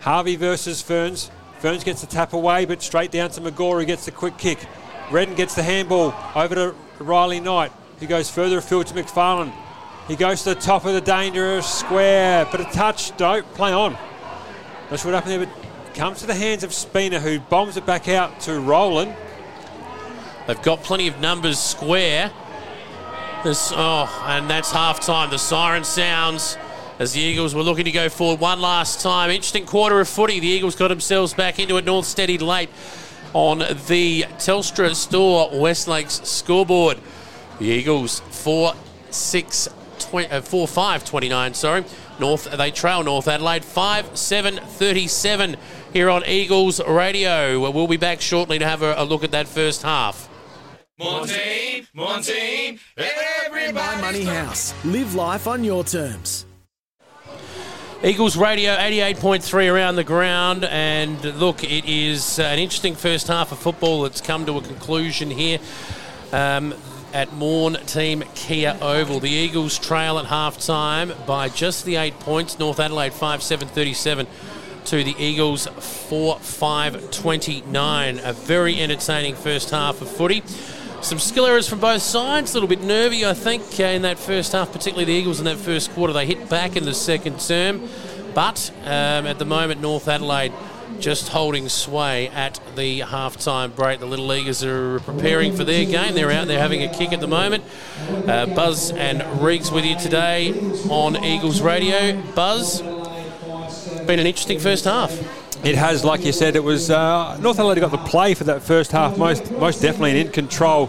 Harvey 0.00 0.34
versus 0.34 0.82
Ferns. 0.82 1.30
Ferns 1.60 1.84
gets 1.84 2.00
the 2.00 2.08
tap 2.08 2.32
away, 2.32 2.64
but 2.64 2.82
straight 2.82 3.12
down 3.12 3.30
to 3.30 3.40
who 3.40 3.84
gets 3.84 4.06
the 4.06 4.10
quick 4.10 4.36
kick. 4.36 4.58
Redden 5.12 5.36
gets 5.36 5.54
the 5.54 5.62
handball 5.62 6.12
over 6.34 6.56
to 6.56 6.74
Riley 6.98 7.38
Knight, 7.38 7.70
who 8.00 8.08
goes 8.08 8.28
further 8.28 8.58
afield 8.58 8.88
to 8.88 8.94
McFarlane. 8.94 9.54
He 10.08 10.16
goes 10.16 10.42
to 10.42 10.54
the 10.54 10.60
top 10.60 10.84
of 10.86 10.94
the 10.94 11.00
dangerous 11.00 11.72
square, 11.72 12.48
but 12.50 12.60
a 12.60 12.64
touch, 12.64 13.16
don't 13.16 13.46
play 13.54 13.72
on. 13.72 13.96
That's 14.88 15.04
what 15.04 15.14
happened 15.14 15.40
there, 15.40 15.46
but 15.46 15.69
comes 15.94 16.20
to 16.20 16.26
the 16.26 16.34
hands 16.34 16.64
of 16.64 16.72
Spina, 16.72 17.20
who 17.20 17.40
bombs 17.40 17.76
it 17.76 17.86
back 17.86 18.08
out 18.08 18.40
to 18.40 18.60
Roland. 18.60 19.14
They've 20.46 20.60
got 20.62 20.82
plenty 20.82 21.08
of 21.08 21.20
numbers 21.20 21.58
square. 21.58 22.32
This, 23.44 23.72
oh, 23.74 24.24
and 24.26 24.50
that's 24.50 24.70
half 24.70 25.00
time. 25.00 25.30
The 25.30 25.38
siren 25.38 25.84
sounds 25.84 26.58
as 26.98 27.14
the 27.14 27.20
Eagles 27.20 27.54
were 27.54 27.62
looking 27.62 27.86
to 27.86 27.90
go 27.90 28.08
forward 28.08 28.40
one 28.40 28.60
last 28.60 29.00
time. 29.00 29.30
Interesting 29.30 29.64
quarter 29.64 30.00
of 30.00 30.08
footy. 30.08 30.40
The 30.40 30.48
Eagles 30.48 30.76
got 30.76 30.88
themselves 30.88 31.32
back 31.32 31.58
into 31.58 31.76
it. 31.76 31.84
North 31.84 32.06
steadied 32.06 32.42
late 32.42 32.68
on 33.32 33.58
the 33.58 34.24
Telstra 34.38 34.94
Store 34.94 35.50
West 35.58 35.88
Lakes 35.88 36.20
scoreboard. 36.24 36.98
The 37.58 37.66
Eagles 37.66 38.20
4 38.20 38.74
6 39.10 39.68
20, 40.10 40.28
uh, 40.28 40.40
4 40.40 40.66
5 40.66 41.04
29, 41.04 41.54
sorry. 41.54 41.84
North 42.18 42.50
they 42.50 42.70
trail 42.72 43.04
North 43.04 43.28
Adelaide 43.28 43.64
5 43.64 44.18
7 44.18 44.56
37 44.56 45.56
here 45.92 46.10
on 46.10 46.24
Eagles 46.26 46.84
Radio. 46.84 47.70
We'll 47.70 47.86
be 47.86 47.96
back 47.96 48.20
shortly 48.20 48.58
to 48.58 48.66
have 48.66 48.82
a, 48.82 48.94
a 48.96 49.04
look 49.04 49.22
at 49.22 49.30
that 49.30 49.46
first 49.46 49.82
half. 49.82 50.28
Maughan 51.00 51.28
Thiem, 51.28 51.86
Montane, 51.94 52.80
My 52.98 53.10
everybody. 53.46 54.00
Money 54.00 54.24
House. 54.24 54.74
Live 54.84 55.14
life 55.14 55.46
on 55.46 55.62
your 55.62 55.84
terms. 55.84 56.44
Eagles 58.02 58.36
Radio 58.36 58.76
88.3 58.76 59.72
around 59.72 59.96
the 59.96 60.04
ground. 60.04 60.64
And 60.64 61.22
look, 61.38 61.62
it 61.62 61.84
is 61.84 62.38
uh, 62.38 62.42
an 62.42 62.58
interesting 62.58 62.96
first 62.96 63.28
half 63.28 63.52
of 63.52 63.58
football 63.58 64.02
that's 64.02 64.20
come 64.20 64.44
to 64.46 64.58
a 64.58 64.60
conclusion 64.60 65.30
here 65.30 65.60
um, 66.32 66.74
at 67.12 67.28
Maughan 67.30 67.76
Thiem 67.76 68.22
Kia 68.34 68.76
Oval. 68.80 69.20
The 69.20 69.30
Eagles 69.30 69.78
trail 69.78 70.18
at 70.18 70.26
half 70.26 70.58
time 70.58 71.12
by 71.26 71.48
just 71.48 71.84
the 71.84 71.96
eight 71.96 72.18
points. 72.20 72.58
North 72.58 72.80
Adelaide 72.80 73.12
5 73.12 73.42
7 73.42 73.68
37 73.68 74.26
to 74.86 75.04
the 75.04 75.14
Eagles 75.18 75.66
4 75.66 76.38
5 76.38 77.10
29. 77.10 78.18
A 78.18 78.32
very 78.32 78.80
entertaining 78.80 79.34
first 79.34 79.70
half 79.70 80.00
of 80.00 80.08
footy. 80.08 80.42
Some 81.02 81.18
skill 81.18 81.46
errors 81.46 81.68
from 81.68 81.80
both 81.80 82.02
sides. 82.02 82.52
A 82.52 82.54
little 82.54 82.68
bit 82.68 82.82
nervy, 82.82 83.24
I 83.24 83.34
think, 83.34 83.62
uh, 83.80 83.84
in 83.84 84.02
that 84.02 84.18
first 84.18 84.52
half, 84.52 84.70
particularly 84.70 85.06
the 85.06 85.12
Eagles 85.14 85.38
in 85.38 85.46
that 85.46 85.56
first 85.56 85.90
quarter. 85.92 86.12
They 86.12 86.26
hit 86.26 86.48
back 86.50 86.76
in 86.76 86.84
the 86.84 86.94
second 86.94 87.40
term. 87.40 87.88
But 88.34 88.70
um, 88.84 89.26
at 89.26 89.38
the 89.38 89.44
moment, 89.44 89.80
North 89.80 90.08
Adelaide 90.08 90.52
just 91.00 91.28
holding 91.28 91.68
sway 91.68 92.28
at 92.28 92.60
the 92.76 93.00
halftime 93.00 93.74
break. 93.74 94.00
The 94.00 94.06
Little 94.06 94.26
Leaguers 94.26 94.62
are 94.62 95.00
preparing 95.00 95.56
for 95.56 95.64
their 95.64 95.84
game. 95.84 96.14
They're 96.14 96.30
out 96.30 96.46
there 96.46 96.58
having 96.58 96.82
a 96.82 96.92
kick 96.92 97.12
at 97.12 97.20
the 97.20 97.28
moment. 97.28 97.64
Uh, 98.08 98.46
Buzz 98.46 98.90
and 98.92 99.42
Reeks 99.42 99.70
with 99.70 99.84
you 99.84 99.98
today 99.98 100.52
on 100.88 101.22
Eagles 101.24 101.62
Radio. 101.62 102.20
Buzz, 102.34 102.82
been 102.82 104.18
an 104.18 104.26
interesting 104.26 104.58
first 104.58 104.84
half. 104.84 105.39
It 105.62 105.74
has, 105.74 106.04
like 106.04 106.24
you 106.24 106.32
said, 106.32 106.56
it 106.56 106.64
was 106.64 106.90
uh, 106.90 107.36
North 107.38 107.58
Adelaide 107.58 107.80
got 107.80 107.90
the 107.90 107.98
play 107.98 108.32
for 108.32 108.44
that 108.44 108.62
first 108.62 108.92
half, 108.92 109.18
most 109.18 109.50
most 109.52 109.82
definitely 109.82 110.12
and 110.12 110.20
in 110.20 110.32
control. 110.32 110.88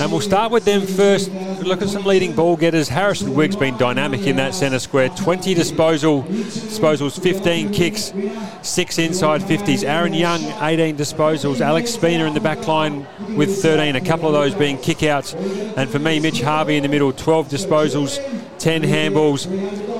And 0.00 0.10
we'll 0.10 0.22
start 0.22 0.50
with 0.50 0.64
them 0.64 0.86
first. 0.86 1.30
Look 1.60 1.82
at 1.82 1.90
some 1.90 2.04
leading 2.04 2.34
ball 2.34 2.56
getters. 2.56 2.88
Harrison 2.88 3.34
Wigg's 3.34 3.56
been 3.56 3.76
dynamic 3.76 4.26
in 4.26 4.36
that 4.36 4.54
centre 4.54 4.78
square. 4.78 5.10
20 5.10 5.52
disposal 5.52 6.22
disposals, 6.22 7.20
15 7.20 7.72
kicks, 7.74 8.14
six 8.62 8.98
inside 8.98 9.42
50s. 9.42 9.84
Aaron 9.84 10.14
Young, 10.14 10.40
18 10.62 10.96
disposals. 10.96 11.60
Alex 11.60 11.90
Spina 11.90 12.24
in 12.24 12.32
the 12.32 12.40
back 12.40 12.66
line 12.66 13.06
with 13.36 13.60
13. 13.60 13.96
A 13.96 14.00
couple 14.00 14.28
of 14.28 14.32
those 14.32 14.54
being 14.54 14.78
kickouts. 14.78 15.34
And 15.76 15.90
for 15.90 15.98
me, 15.98 16.20
Mitch 16.20 16.40
Harvey 16.40 16.76
in 16.76 16.82
the 16.82 16.88
middle, 16.88 17.12
12 17.12 17.48
disposals, 17.50 18.16
10 18.60 18.80
handballs, 18.82 19.46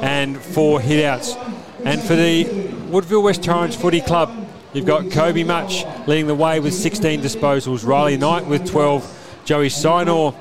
and 0.03 0.39
four 0.39 0.81
hitouts. 0.81 1.37
And 1.85 2.03
for 2.03 2.17
the 2.17 2.66
Woodville 2.89 3.23
West 3.23 3.43
Torrens 3.43 3.75
Footy 3.75 4.01
Club, 4.01 4.33
you've 4.73 4.87
got 4.87 5.11
Kobe 5.11 5.43
Much 5.43 5.85
leading 6.07 6.27
the 6.27 6.35
way 6.35 6.61
with 6.61 6.73
16 6.73 7.21
disposals, 7.21 7.85
Riley 7.87 8.17
Knight 8.17 8.47
with 8.47 8.65
12, 8.67 9.43
Joey 9.45 9.69
Sinor 9.69 10.35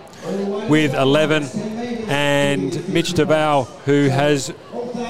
with 0.70 0.94
11, 0.94 1.44
and 2.08 2.88
Mitch 2.88 3.14
Duval, 3.14 3.64
who 3.86 4.10
has 4.10 4.54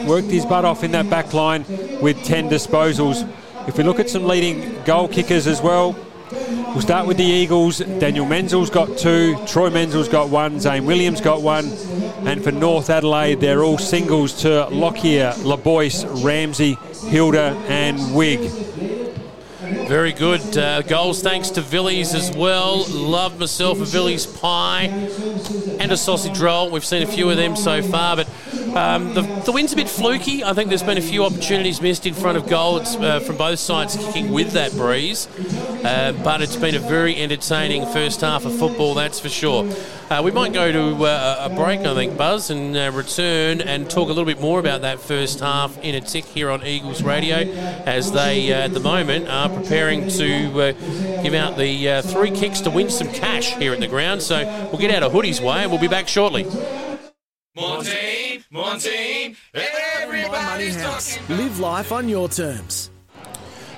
worked 0.06 0.28
his 0.28 0.45
butt 0.45 0.64
off 0.64 0.84
in 0.84 0.91
that 0.91 1.10
back 1.10 1.34
line 1.34 1.66
with 2.02 2.24
10 2.24 2.49
disposals. 2.49 3.30
If 3.68 3.78
we 3.78 3.84
look 3.84 3.99
at 3.99 4.10
some 4.10 4.26
leading 4.26 4.82
goal 4.84 5.07
kickers 5.07 5.48
as 5.48 5.62
well, 5.62 5.95
We'll 6.76 6.82
start 6.82 7.07
with 7.07 7.16
the 7.16 7.24
Eagles. 7.24 7.78
Daniel 7.78 8.26
Menzel's 8.26 8.70
got 8.70 8.98
two, 8.98 9.38
Troy 9.48 9.70
Menzel's 9.70 10.10
got 10.10 10.30
one, 10.30 10.60
Zane 10.60 10.86
Williams 10.86 11.22
got 11.22 11.41
one, 11.41 11.72
and 12.26 12.44
for 12.44 12.52
North 12.52 12.90
Adelaide, 12.90 13.40
they're 13.40 13.64
all 13.64 13.78
singles 13.78 14.34
to 14.41 14.68
Lockyer, 14.72 15.32
LaBoyce, 15.38 16.26
Ramsey, 16.26 16.78
Hilder, 17.07 17.56
and 17.68 18.15
Wigg. 18.15 18.49
Very 19.88 20.14
good. 20.14 20.57
Uh, 20.57 20.82
goals 20.82 21.22
thanks 21.22 21.49
to 21.52 21.61
Vili's 21.61 22.14
as 22.14 22.36
well. 22.36 22.86
Love 22.90 23.40
myself 23.40 23.80
a 23.80 23.86
Vili's 23.86 24.26
pie 24.26 24.86
and 25.80 25.91
a 25.91 25.98
sausage 25.98 26.40
roll. 26.40 26.69
We've 26.69 26.86
seen 26.86 27.03
a 27.03 27.07
few 27.07 27.30
of 27.30 27.38
them 27.38 27.56
so 27.56 27.82
far, 27.82 28.15
but 28.15 28.27
um, 28.76 29.14
the, 29.14 29.22
the 29.45 29.52
win's 29.52 29.73
a 29.73 29.76
bit 29.76 29.89
fluky. 29.89 30.43
I 30.43 30.53
think 30.53 30.69
there's 30.69 30.84
been 30.84 30.97
a 30.97 31.02
few 31.02 31.23
opportunities 31.23 31.81
missed 31.81 32.06
in 32.06 32.14
front 32.14 32.38
of 32.38 32.47
goal. 32.47 32.76
Uh, 32.76 33.19
from 33.19 33.38
both 33.38 33.60
sides 33.60 33.95
kicking 33.95 34.31
with 34.31 34.52
that 34.52 34.72
breeze, 34.73 35.27
uh, 35.85 36.14
but 36.23 36.41
it's 36.41 36.56
been 36.56 36.76
a 36.76 36.80
very 36.80 37.15
entertaining 37.15 37.85
first 37.85 38.22
half 38.22 38.45
of 38.45 38.57
football, 38.57 38.93
that's 38.93 39.19
for 39.19 39.30
sure. 39.30 39.72
Uh, 40.10 40.22
we 40.23 40.31
might 40.31 40.52
go 40.52 40.72
to 40.72 41.06
uh, 41.06 41.49
a 41.49 41.56
break, 41.56 41.81
I 41.81 41.93
think, 41.93 42.18
Buzz, 42.18 42.49
and 42.49 42.76
uh, 42.76 42.91
return 42.93 43.61
and 43.61 43.89
talk 43.89 44.06
a 44.06 44.14
little 44.14 44.26
bit 44.26 44.41
more 44.41 44.60
about 44.60 44.81
that 44.81 44.99
first 44.99 45.39
half 45.39 45.77
in 45.84 45.95
a 45.95 46.02
tick 46.02 46.26
here 46.26 46.49
on 46.49 46.65
Eagles 46.65 47.02
Radio, 47.02 47.38
as 47.38 48.11
they 48.11 48.52
uh, 48.52 48.65
at 48.65 48.73
the 48.73 48.80
moment 48.80 49.30
are 49.30 49.49
preparing 49.49 50.10
to 50.10 50.73
give 51.23 51.34
out 51.34 51.57
the 51.57 52.02
three 52.06 52.31
kicks 52.31 52.61
to 52.61 52.69
win 52.69 52.89
some 52.89 53.07
cash 53.07 53.56
here 53.56 53.73
at 53.73 53.80
the 53.80 53.88
ground. 53.88 54.22
So 54.22 54.43
we'll 54.72 54.81
get 54.81 54.93
out 54.93 55.03
of 55.03 55.11
Hoodie's 55.11 55.39
way 55.39 55.64
and 55.64 55.72
we'll 55.72 55.81
be 55.81 55.88
back 55.88 56.07
shortly. 56.07 56.45
Maughan 57.56 57.86
Thiem, 57.86 58.44
Maughan 58.52 58.76
Thiem. 58.76 59.38
My 59.53 59.61
Money 59.61 60.65
Everybody's 60.68 60.76
talking. 60.76 61.38
Live 61.38 61.60
life 61.60 61.91
on 61.94 62.10
your 62.10 62.27
terms. 62.27 62.90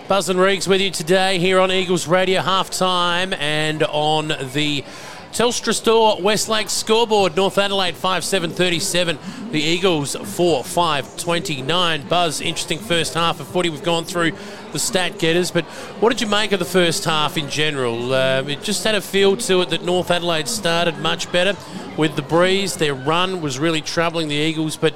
Buzz 0.07 0.29
and 0.29 0.39
Reeks 0.39 0.67
with 0.67 0.81
you 0.81 0.89
today 0.89 1.37
here 1.37 1.59
on 1.59 1.71
Eagles 1.71 2.07
Radio 2.07 2.41
half 2.41 2.71
time 2.71 3.33
and 3.33 3.83
on 3.83 4.29
the 4.53 4.83
Telstra 5.31 5.75
Store 5.75 6.19
Westlake 6.19 6.71
scoreboard. 6.71 7.35
North 7.35 7.59
Adelaide 7.59 7.95
5 7.95 8.23
7 8.23 8.49
37. 8.49 9.19
The 9.51 9.61
Eagles 9.61 10.15
4 10.15 10.63
5 10.63 11.17
29. 11.17 12.07
Buzz, 12.07 12.41
interesting 12.41 12.79
first 12.79 13.13
half 13.13 13.39
of 13.39 13.47
footy. 13.47 13.69
We've 13.69 13.83
gone 13.83 14.05
through 14.05 14.31
the 14.77 14.81
stat 14.81 15.17
getters, 15.17 15.49
but 15.49 15.65
what 15.99 16.09
did 16.09 16.21
you 16.21 16.27
make 16.27 16.51
of 16.51 16.59
the 16.59 16.65
first 16.65 17.03
half 17.03 17.35
in 17.35 17.49
general? 17.49 18.13
Um, 18.13 18.47
it 18.47 18.61
just 18.61 18.83
had 18.83 18.93
a 18.93 19.01
feel 19.01 19.35
to 19.37 19.61
it 19.61 19.71
that 19.71 19.83
North 19.83 20.11
Adelaide 20.11 20.47
started 20.47 20.99
much 20.99 21.31
better 21.31 21.57
with 21.97 22.15
the 22.15 22.21
breeze. 22.21 22.75
Their 22.75 22.93
run 22.93 23.41
was 23.41 23.57
really 23.57 23.81
troubling 23.81 24.27
the 24.27 24.35
Eagles, 24.35 24.77
but 24.77 24.93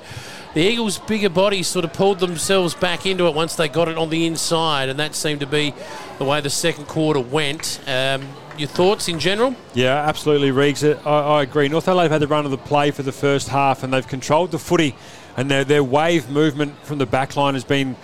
the 0.54 0.62
Eagles' 0.62 1.00
bigger 1.00 1.30
bodies 1.30 1.66
sort 1.66 1.84
of 1.84 1.94
pulled 1.94 2.20
themselves 2.20 2.76
back 2.76 3.08
into 3.08 3.26
it 3.26 3.34
once 3.34 3.56
they 3.56 3.68
got 3.68 3.88
it 3.88 3.98
on 3.98 4.12
the 4.12 4.28
inside, 4.28 4.88
and 4.88 5.00
that 5.00 5.16
seemed 5.16 5.40
to 5.40 5.48
be 5.48 5.74
the 6.20 6.26
way 6.26 6.40
the 6.42 6.52
second 6.52 6.86
quarter 6.86 7.20
went. 7.20 7.80
Um, 7.88 8.22
your 8.60 8.70
thoughts 8.70 9.08
in 9.08 9.18
general? 9.18 9.56
Yeah, 9.74 9.96
absolutely, 9.96 10.52
Reegs. 10.52 10.84
I, 11.08 11.10
I 11.10 11.42
agree. 11.42 11.70
North 11.70 11.88
Adelaide 11.88 12.12
had 12.12 12.22
the 12.22 12.28
run 12.28 12.46
of 12.46 12.52
the 12.52 12.58
play 12.60 12.92
for 12.92 13.02
the 13.02 13.12
first 13.12 13.48
half, 13.48 13.82
and 13.82 13.92
they've 13.92 14.08
controlled 14.08 14.52
the 14.52 14.60
footy, 14.60 14.96
and 15.36 15.50
their, 15.50 15.64
their 15.64 15.84
wave 15.84 16.30
movement 16.30 16.78
from 16.84 17.00
the 17.00 17.08
back 17.08 17.36
line 17.36 17.56
has 17.56 17.64
been 17.64 17.96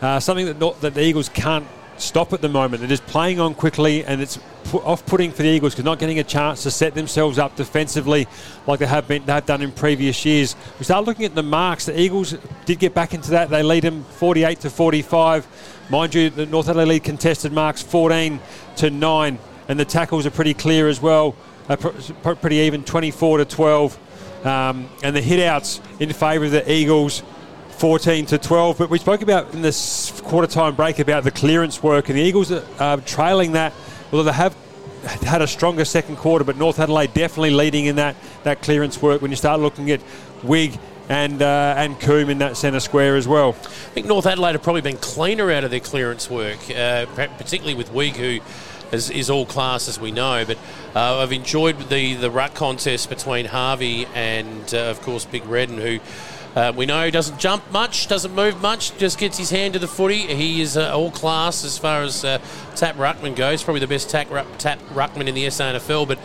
uh, 0.00 0.20
something 0.20 0.46
that, 0.46 0.58
not, 0.58 0.80
that 0.80 0.94
the 0.94 1.02
Eagles 1.02 1.28
can't 1.28 1.66
stop 1.98 2.32
at 2.32 2.40
the 2.40 2.48
moment. 2.48 2.80
They're 2.80 2.88
just 2.88 3.06
playing 3.06 3.40
on 3.40 3.54
quickly, 3.54 4.04
and 4.04 4.20
it's 4.20 4.38
pu- 4.64 4.80
off-putting 4.80 5.32
for 5.32 5.42
the 5.42 5.48
Eagles 5.48 5.72
because 5.74 5.84
not 5.84 5.98
getting 5.98 6.18
a 6.18 6.24
chance 6.24 6.62
to 6.64 6.70
set 6.70 6.94
themselves 6.94 7.38
up 7.38 7.56
defensively 7.56 8.26
like 8.66 8.80
they 8.80 8.86
have 8.86 9.08
been 9.08 9.24
they 9.24 9.32
have 9.32 9.46
done 9.46 9.62
in 9.62 9.72
previous 9.72 10.24
years. 10.24 10.56
We 10.78 10.84
start 10.84 11.04
looking 11.04 11.24
at 11.24 11.34
the 11.34 11.42
marks. 11.42 11.86
The 11.86 11.98
Eagles 11.98 12.34
did 12.64 12.78
get 12.78 12.94
back 12.94 13.14
into 13.14 13.30
that. 13.30 13.48
They 13.48 13.62
lead 13.62 13.84
them 13.84 14.04
48 14.04 14.60
to 14.60 14.70
45. 14.70 15.46
Mind 15.88 16.14
you, 16.14 16.30
the 16.30 16.46
North 16.46 16.68
Adelaide 16.68 16.86
lead 16.86 17.04
contested 17.04 17.52
marks 17.52 17.82
14 17.82 18.40
to 18.76 18.90
9, 18.90 19.38
and 19.68 19.80
the 19.80 19.84
tackles 19.84 20.26
are 20.26 20.30
pretty 20.30 20.54
clear 20.54 20.88
as 20.88 21.00
well. 21.00 21.34
Uh, 21.68 21.76
pr- 21.76 21.88
pr- 22.22 22.34
pretty 22.34 22.56
even, 22.56 22.84
24 22.84 23.38
to 23.38 23.44
12. 23.44 24.46
Um, 24.46 24.88
and 25.02 25.16
the 25.16 25.20
hitouts 25.20 25.80
in 26.00 26.12
favour 26.12 26.44
of 26.44 26.52
the 26.52 26.70
Eagles, 26.70 27.22
14 27.78 28.26
to 28.26 28.38
12. 28.38 28.78
But 28.78 28.90
we 28.90 28.98
spoke 28.98 29.22
about 29.22 29.52
in 29.52 29.62
this 29.62 30.20
quarter 30.22 30.48
time 30.48 30.74
break 30.74 30.98
about 30.98 31.24
the 31.24 31.30
clearance 31.30 31.82
work, 31.82 32.08
and 32.08 32.18
the 32.18 32.22
Eagles 32.22 32.50
are 32.50 32.64
uh, 32.78 32.96
trailing 33.04 33.52
that, 33.52 33.72
although 34.10 34.24
they 34.24 34.32
have 34.32 34.56
had 35.22 35.42
a 35.42 35.46
stronger 35.46 35.84
second 35.84 36.16
quarter, 36.16 36.44
but 36.44 36.56
North 36.56 36.78
Adelaide 36.78 37.14
definitely 37.14 37.50
leading 37.50 37.86
in 37.86 37.96
that, 37.96 38.16
that 38.42 38.62
clearance 38.62 39.00
work 39.00 39.22
when 39.22 39.30
you 39.30 39.36
start 39.36 39.60
looking 39.60 39.90
at 39.90 40.00
Wigg 40.42 40.78
and 41.08 41.40
uh, 41.40 41.74
and 41.76 42.00
Coombe 42.00 42.30
in 42.30 42.38
that 42.38 42.56
centre 42.56 42.80
square 42.80 43.16
as 43.16 43.28
well. 43.28 43.50
I 43.50 43.68
think 43.94 44.06
North 44.06 44.26
Adelaide 44.26 44.52
have 44.52 44.62
probably 44.62 44.80
been 44.80 44.96
cleaner 44.96 45.50
out 45.52 45.62
of 45.62 45.70
their 45.70 45.80
clearance 45.80 46.28
work, 46.28 46.58
uh, 46.70 47.06
particularly 47.06 47.74
with 47.74 47.92
Wigg, 47.92 48.16
who 48.16 48.40
is, 48.90 49.10
is 49.10 49.30
all 49.30 49.46
class 49.46 49.88
as 49.88 50.00
we 50.00 50.10
know. 50.10 50.44
But 50.44 50.58
uh, 50.96 51.18
I've 51.18 51.32
enjoyed 51.32 51.88
the 51.88 52.14
the 52.14 52.30
ruck 52.30 52.54
contest 52.54 53.08
between 53.08 53.46
Harvey 53.46 54.06
and, 54.14 54.74
uh, 54.74 54.78
of 54.90 55.00
course, 55.02 55.24
Big 55.24 55.44
Redden, 55.46 55.78
who. 55.78 56.00
Uh, 56.56 56.72
we 56.74 56.86
know 56.86 57.04
he 57.04 57.10
doesn't 57.10 57.38
jump 57.38 57.70
much, 57.70 58.08
doesn't 58.08 58.34
move 58.34 58.62
much, 58.62 58.96
just 58.96 59.18
gets 59.18 59.36
his 59.36 59.50
hand 59.50 59.74
to 59.74 59.78
the 59.78 59.86
footy. 59.86 60.20
He 60.34 60.62
is 60.62 60.78
uh, 60.78 60.96
all 60.96 61.10
class 61.10 61.66
as 61.66 61.76
far 61.76 62.02
as 62.02 62.24
uh, 62.24 62.38
tap 62.74 62.96
ruckman 62.96 63.36
goes. 63.36 63.62
Probably 63.62 63.80
the 63.80 63.86
best 63.86 64.08
tap, 64.08 64.28
tap 64.56 64.78
ruckman 64.94 65.28
in 65.28 65.34
the 65.34 65.44
SANFL. 65.44 66.08
But 66.08 66.16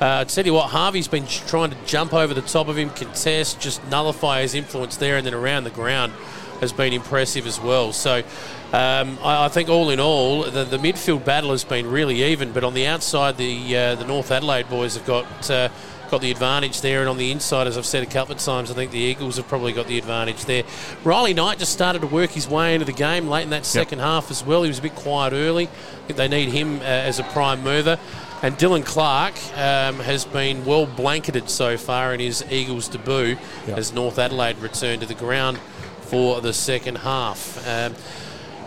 uh, 0.00 0.22
I 0.22 0.24
tell 0.24 0.44
you 0.44 0.54
what, 0.54 0.70
Harvey's 0.70 1.06
been 1.06 1.24
trying 1.28 1.70
to 1.70 1.76
jump 1.86 2.12
over 2.12 2.34
the 2.34 2.42
top 2.42 2.66
of 2.66 2.76
him, 2.76 2.90
contest, 2.90 3.60
just 3.60 3.80
nullify 3.88 4.42
his 4.42 4.54
influence 4.54 4.96
there, 4.96 5.18
and 5.18 5.24
then 5.24 5.34
around 5.34 5.62
the 5.62 5.70
ground 5.70 6.12
has 6.58 6.72
been 6.72 6.92
impressive 6.92 7.46
as 7.46 7.60
well. 7.60 7.92
So 7.92 8.24
um, 8.72 9.18
I, 9.22 9.44
I 9.44 9.48
think 9.48 9.68
all 9.68 9.90
in 9.90 10.00
all, 10.00 10.42
the, 10.42 10.64
the 10.64 10.78
midfield 10.78 11.24
battle 11.24 11.52
has 11.52 11.62
been 11.62 11.88
really 11.88 12.24
even. 12.24 12.50
But 12.50 12.64
on 12.64 12.74
the 12.74 12.88
outside, 12.88 13.36
the 13.36 13.76
uh, 13.76 13.94
the 13.94 14.04
North 14.04 14.32
Adelaide 14.32 14.68
boys 14.68 14.96
have 14.96 15.06
got. 15.06 15.70
Got 16.10 16.20
the 16.20 16.30
advantage 16.30 16.82
there, 16.82 17.00
and 17.00 17.08
on 17.08 17.18
the 17.18 17.32
inside, 17.32 17.66
as 17.66 17.76
I've 17.76 17.84
said 17.84 18.04
a 18.04 18.06
couple 18.06 18.34
of 18.34 18.40
times, 18.40 18.70
I 18.70 18.74
think 18.74 18.92
the 18.92 18.98
Eagles 18.98 19.38
have 19.38 19.48
probably 19.48 19.72
got 19.72 19.88
the 19.88 19.98
advantage 19.98 20.44
there. 20.44 20.62
Riley 21.02 21.34
Knight 21.34 21.58
just 21.58 21.72
started 21.72 22.00
to 22.02 22.06
work 22.06 22.30
his 22.30 22.48
way 22.48 22.74
into 22.74 22.86
the 22.86 22.92
game 22.92 23.26
late 23.28 23.42
in 23.42 23.50
that 23.50 23.66
second 23.66 23.98
half 23.98 24.30
as 24.30 24.44
well. 24.44 24.62
He 24.62 24.68
was 24.68 24.78
a 24.78 24.82
bit 24.82 24.94
quiet 24.94 25.32
early. 25.32 25.68
They 26.06 26.28
need 26.28 26.50
him 26.50 26.78
uh, 26.78 26.84
as 26.84 27.18
a 27.18 27.24
prime 27.24 27.64
mover. 27.64 27.98
And 28.42 28.54
Dylan 28.56 28.84
Clark 28.84 29.34
um, 29.56 29.98
has 30.00 30.24
been 30.24 30.64
well 30.64 30.86
blanketed 30.86 31.50
so 31.50 31.76
far 31.76 32.14
in 32.14 32.20
his 32.20 32.44
Eagles 32.50 32.86
debut 32.86 33.36
as 33.66 33.92
North 33.92 34.18
Adelaide 34.18 34.58
returned 34.58 35.00
to 35.00 35.08
the 35.08 35.14
ground 35.14 35.58
for 36.02 36.40
the 36.40 36.52
second 36.52 36.98
half. 36.98 37.66
Um, 37.66 37.94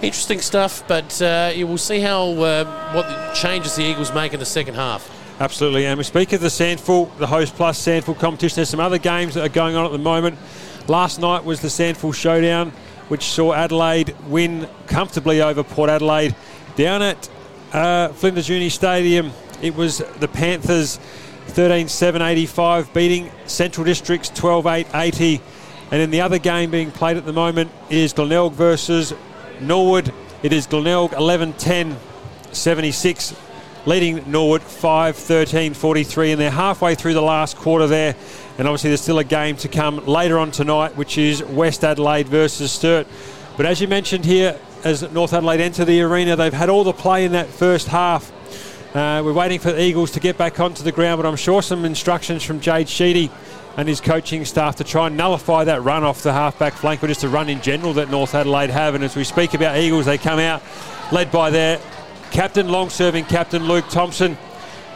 interesting 0.01 0.41
stuff, 0.41 0.85
but 0.87 1.21
uh, 1.21 1.51
you 1.55 1.67
will 1.67 1.77
see 1.77 1.99
how 1.99 2.31
uh, 2.31 2.91
what 2.93 3.07
the 3.07 3.33
changes 3.33 3.75
the 3.75 3.83
Eagles 3.83 4.13
make 4.13 4.33
in 4.33 4.39
the 4.39 4.45
second 4.45 4.73
half. 4.75 5.09
Absolutely, 5.41 5.85
and 5.85 5.97
we 5.97 6.03
speak 6.03 6.33
of 6.33 6.41
the 6.41 6.49
SANFL, 6.49 7.17
the 7.17 7.25
Hostplus 7.25 7.77
SANFL 7.79 8.19
competition. 8.19 8.57
There's 8.57 8.67
some 8.67 8.81
other 8.81 8.97
games 8.97 9.35
that 9.35 9.45
are 9.45 9.47
going 9.47 9.73
on 9.77 9.85
at 9.85 9.93
the 9.93 9.97
moment. 9.97 10.37
Last 10.89 11.17
night 11.17 11.45
was 11.45 11.61
the 11.61 11.69
Sandful 11.69 12.11
Showdown, 12.11 12.71
which 13.07 13.23
saw 13.23 13.53
Adelaide 13.53 14.13
win 14.27 14.67
comfortably 14.87 15.41
over 15.41 15.63
Port 15.63 15.89
Adelaide. 15.89 16.35
Down 16.75 17.01
at 17.01 17.29
uh, 17.71 18.09
Flinders 18.09 18.49
Uni 18.49 18.67
Stadium, 18.67 19.31
it 19.61 19.73
was 19.77 19.99
the 20.19 20.27
Panthers 20.27 20.99
13-7-85 21.47 22.93
beating 22.93 23.31
Central 23.45 23.85
Districts 23.85 24.29
12-8-80. 24.31 25.39
And 25.91 26.01
in 26.01 26.11
the 26.11 26.19
other 26.19 26.37
game 26.37 26.69
being 26.69 26.91
played 26.91 27.15
at 27.15 27.25
the 27.25 27.31
moment 27.31 27.71
is 27.89 28.11
Glenelg 28.11 28.51
versus 28.51 29.13
Norwood. 29.61 30.13
It 30.43 30.51
is 30.51 30.67
Glenelg 30.67 31.11
11-10 31.11 31.95
76 32.51 33.35
leading 33.89 34.23
Norwood 34.29 34.61
5 34.61 35.15
13 35.15 35.73
43 35.73 36.33
and 36.33 36.39
they're 36.39 36.51
halfway 36.51 36.93
through 36.93 37.15
the 37.15 37.23
last 37.23 37.57
quarter 37.57 37.87
there. 37.87 38.15
And 38.59 38.67
obviously 38.67 38.91
there's 38.91 39.01
still 39.01 39.17
a 39.17 39.23
game 39.23 39.57
to 39.57 39.67
come 39.67 40.05
later 40.05 40.37
on 40.37 40.51
tonight 40.51 40.95
which 40.95 41.17
is 41.17 41.43
West 41.43 41.83
Adelaide 41.83 42.27
versus 42.27 42.71
Sturt. 42.71 43.07
But 43.57 43.65
as 43.65 43.81
you 43.81 43.87
mentioned 43.87 44.25
here 44.25 44.59
as 44.83 45.01
North 45.11 45.33
Adelaide 45.33 45.59
enter 45.59 45.85
the 45.85 46.01
arena 46.01 46.35
they've 46.35 46.53
had 46.53 46.69
all 46.69 46.83
the 46.83 46.93
play 46.93 47.25
in 47.25 47.31
that 47.31 47.47
first 47.47 47.87
half. 47.87 48.31
Uh, 48.95 49.23
we're 49.25 49.33
waiting 49.33 49.59
for 49.59 49.71
the 49.71 49.81
Eagles 49.81 50.11
to 50.11 50.19
get 50.19 50.37
back 50.37 50.59
onto 50.59 50.83
the 50.83 50.91
ground 50.91 51.19
but 51.19 51.27
I'm 51.27 51.35
sure 51.35 51.63
some 51.63 51.83
instructions 51.83 52.43
from 52.43 52.59
Jade 52.59 52.87
Sheedy 52.87 53.31
and 53.75 53.87
his 53.87 54.01
coaching 54.01 54.45
staff 54.45 54.75
to 54.75 54.83
try 54.83 55.07
and 55.07 55.17
nullify 55.17 55.63
that 55.63 55.81
run 55.81 56.03
off 56.03 56.21
the 56.21 56.33
halfback 56.33 56.73
flank 56.73 57.03
or 57.03 57.07
just 57.07 57.23
a 57.23 57.29
run 57.29 57.49
in 57.49 57.59
general 57.59 57.93
that 57.93 58.11
North 58.11 58.35
Adelaide 58.35 58.69
have. 58.69 58.93
And 58.93 59.03
as 59.03 59.15
we 59.15 59.23
speak 59.23 59.55
about 59.55 59.77
Eagles 59.77 60.05
they 60.05 60.19
come 60.19 60.37
out 60.37 60.61
led 61.11 61.31
by 61.31 61.49
their 61.49 61.81
captain, 62.31 62.69
long 62.69 62.89
serving 62.89 63.25
captain 63.25 63.65
Luke 63.65 63.85
Thompson. 63.89 64.37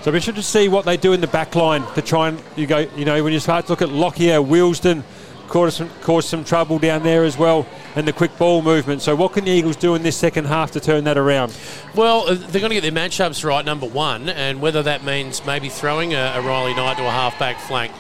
So 0.02 0.12
I'm 0.12 0.16
interested 0.16 0.36
to 0.36 0.44
see 0.44 0.68
what 0.68 0.86
they 0.86 0.98
do 0.98 1.14
in 1.14 1.22
the 1.22 1.28
back 1.28 1.56
line 1.56 1.84
to 1.94 2.02
try 2.02 2.28
and 2.28 2.42
you 2.56 2.68
go, 2.68 2.80
you 2.98 3.06
know, 3.06 3.24
when 3.24 3.32
you 3.32 3.40
start 3.40 3.66
to 3.68 3.72
look 3.72 3.82
at 3.82 3.90
Lockyer, 3.90 4.42
Wilsden, 4.42 5.04
caused 5.48 5.78
some, 5.78 5.90
caused 6.02 6.28
some 6.28 6.44
trouble 6.44 6.80
down 6.80 7.04
there 7.04 7.24
as 7.24 7.38
well, 7.38 7.66
and 7.96 8.08
the 8.08 8.14
quick 8.14 8.36
ball 8.38 8.62
movement. 8.62 9.02
So 9.02 9.16
what 9.16 9.34
can 9.34 9.46
the 9.46 9.52
Eagles 9.52 9.76
do 9.76 9.96
in 9.96 10.04
this 10.04 10.18
second 10.18 10.46
half 10.46 10.72
to 10.72 10.80
turn 10.80 11.04
that 11.04 11.18
around? 11.18 11.56
Well, 11.96 12.28
uh, 12.28 12.34
they're 12.34 12.60
going 12.60 12.72
to 12.72 12.82
get 12.82 12.82
their 12.82 12.92
matchups 12.92 13.46
right, 13.46 13.64
number 13.64 13.86
one, 13.86 14.30
and 14.30 14.62
whether 14.62 14.84
that 14.84 15.04
means 15.04 15.46
maybe 15.46 15.70
throwing 15.70 16.14
a, 16.14 16.34
a 16.36 16.42
Riley 16.42 16.74
Knight 16.74 16.98
to 16.98 17.06
a 17.06 17.12
halfback 17.12 17.60
flank. 17.60 17.92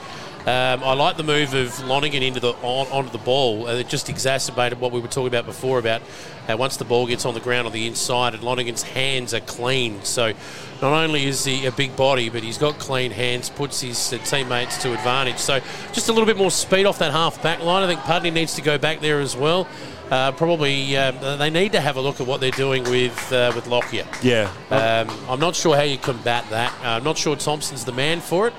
Um, 0.45 0.83
I 0.83 0.93
like 0.93 1.15
the 1.15 1.23
move 1.23 1.53
of 1.53 1.79
Lonergan 1.85 2.21
into 2.21 2.41
the 2.41 2.51
on, 2.61 2.87
onto 2.87 3.11
the 3.11 3.17
ball. 3.17 3.67
Uh, 3.67 3.75
it 3.75 3.87
just 3.87 4.09
exacerbated 4.09 4.79
what 4.79 4.91
we 4.91 4.99
were 4.99 5.07
talking 5.07 5.27
about 5.27 5.45
before 5.45 5.79
about 5.79 6.01
uh, 6.49 6.57
once 6.57 6.75
the 6.75 6.83
ball 6.83 7.07
gets 7.07 7.25
on 7.25 7.33
the 7.33 7.39
ground 7.39 7.65
on 7.65 7.71
the 7.71 7.87
inside 7.87 8.33
and 8.33 8.43
Lonergan's 8.43 8.83
hands 8.83 9.33
are 9.33 9.39
clean. 9.39 10.03
So 10.03 10.33
not 10.81 10.91
only 10.91 11.25
is 11.25 11.45
he 11.45 11.65
a 11.65 11.71
big 11.71 11.95
body, 11.95 12.27
but 12.27 12.43
he's 12.43 12.57
got 12.57 12.77
clean 12.77 13.11
hands, 13.11 13.49
puts 13.49 13.79
his 13.79 14.11
uh, 14.11 14.17
teammates 14.25 14.81
to 14.83 14.91
advantage. 14.91 15.37
So 15.37 15.61
just 15.93 16.09
a 16.09 16.11
little 16.11 16.27
bit 16.27 16.35
more 16.35 16.51
speed 16.51 16.85
off 16.85 16.99
that 16.99 17.13
half 17.13 17.41
back 17.41 17.61
line. 17.61 17.83
I 17.83 17.87
think 17.87 18.01
Pudney 18.01 18.31
needs 18.31 18.55
to 18.55 18.61
go 18.61 18.77
back 18.77 18.99
there 18.99 19.21
as 19.21 19.37
well. 19.37 19.65
Uh, 20.11 20.33
probably 20.33 20.95
uh, 20.97 21.37
they 21.37 21.49
need 21.49 21.71
to 21.71 21.79
have 21.79 21.95
a 21.95 22.01
look 22.01 22.19
at 22.19 22.27
what 22.27 22.41
they're 22.41 22.51
doing 22.51 22.83
with 22.83 23.31
uh, 23.31 23.53
with 23.55 23.67
Lockyer. 23.67 24.05
Yeah. 24.21 24.51
Um, 24.69 25.09
I'm 25.29 25.39
not 25.39 25.55
sure 25.55 25.75
how 25.75 25.83
you 25.83 25.97
combat 25.97 26.45
that. 26.49 26.73
Uh, 26.83 26.97
I'm 26.97 27.03
not 27.05 27.17
sure 27.17 27.37
Thompson's 27.37 27.85
the 27.85 27.93
man 27.93 28.19
for 28.19 28.47
it. 28.49 28.53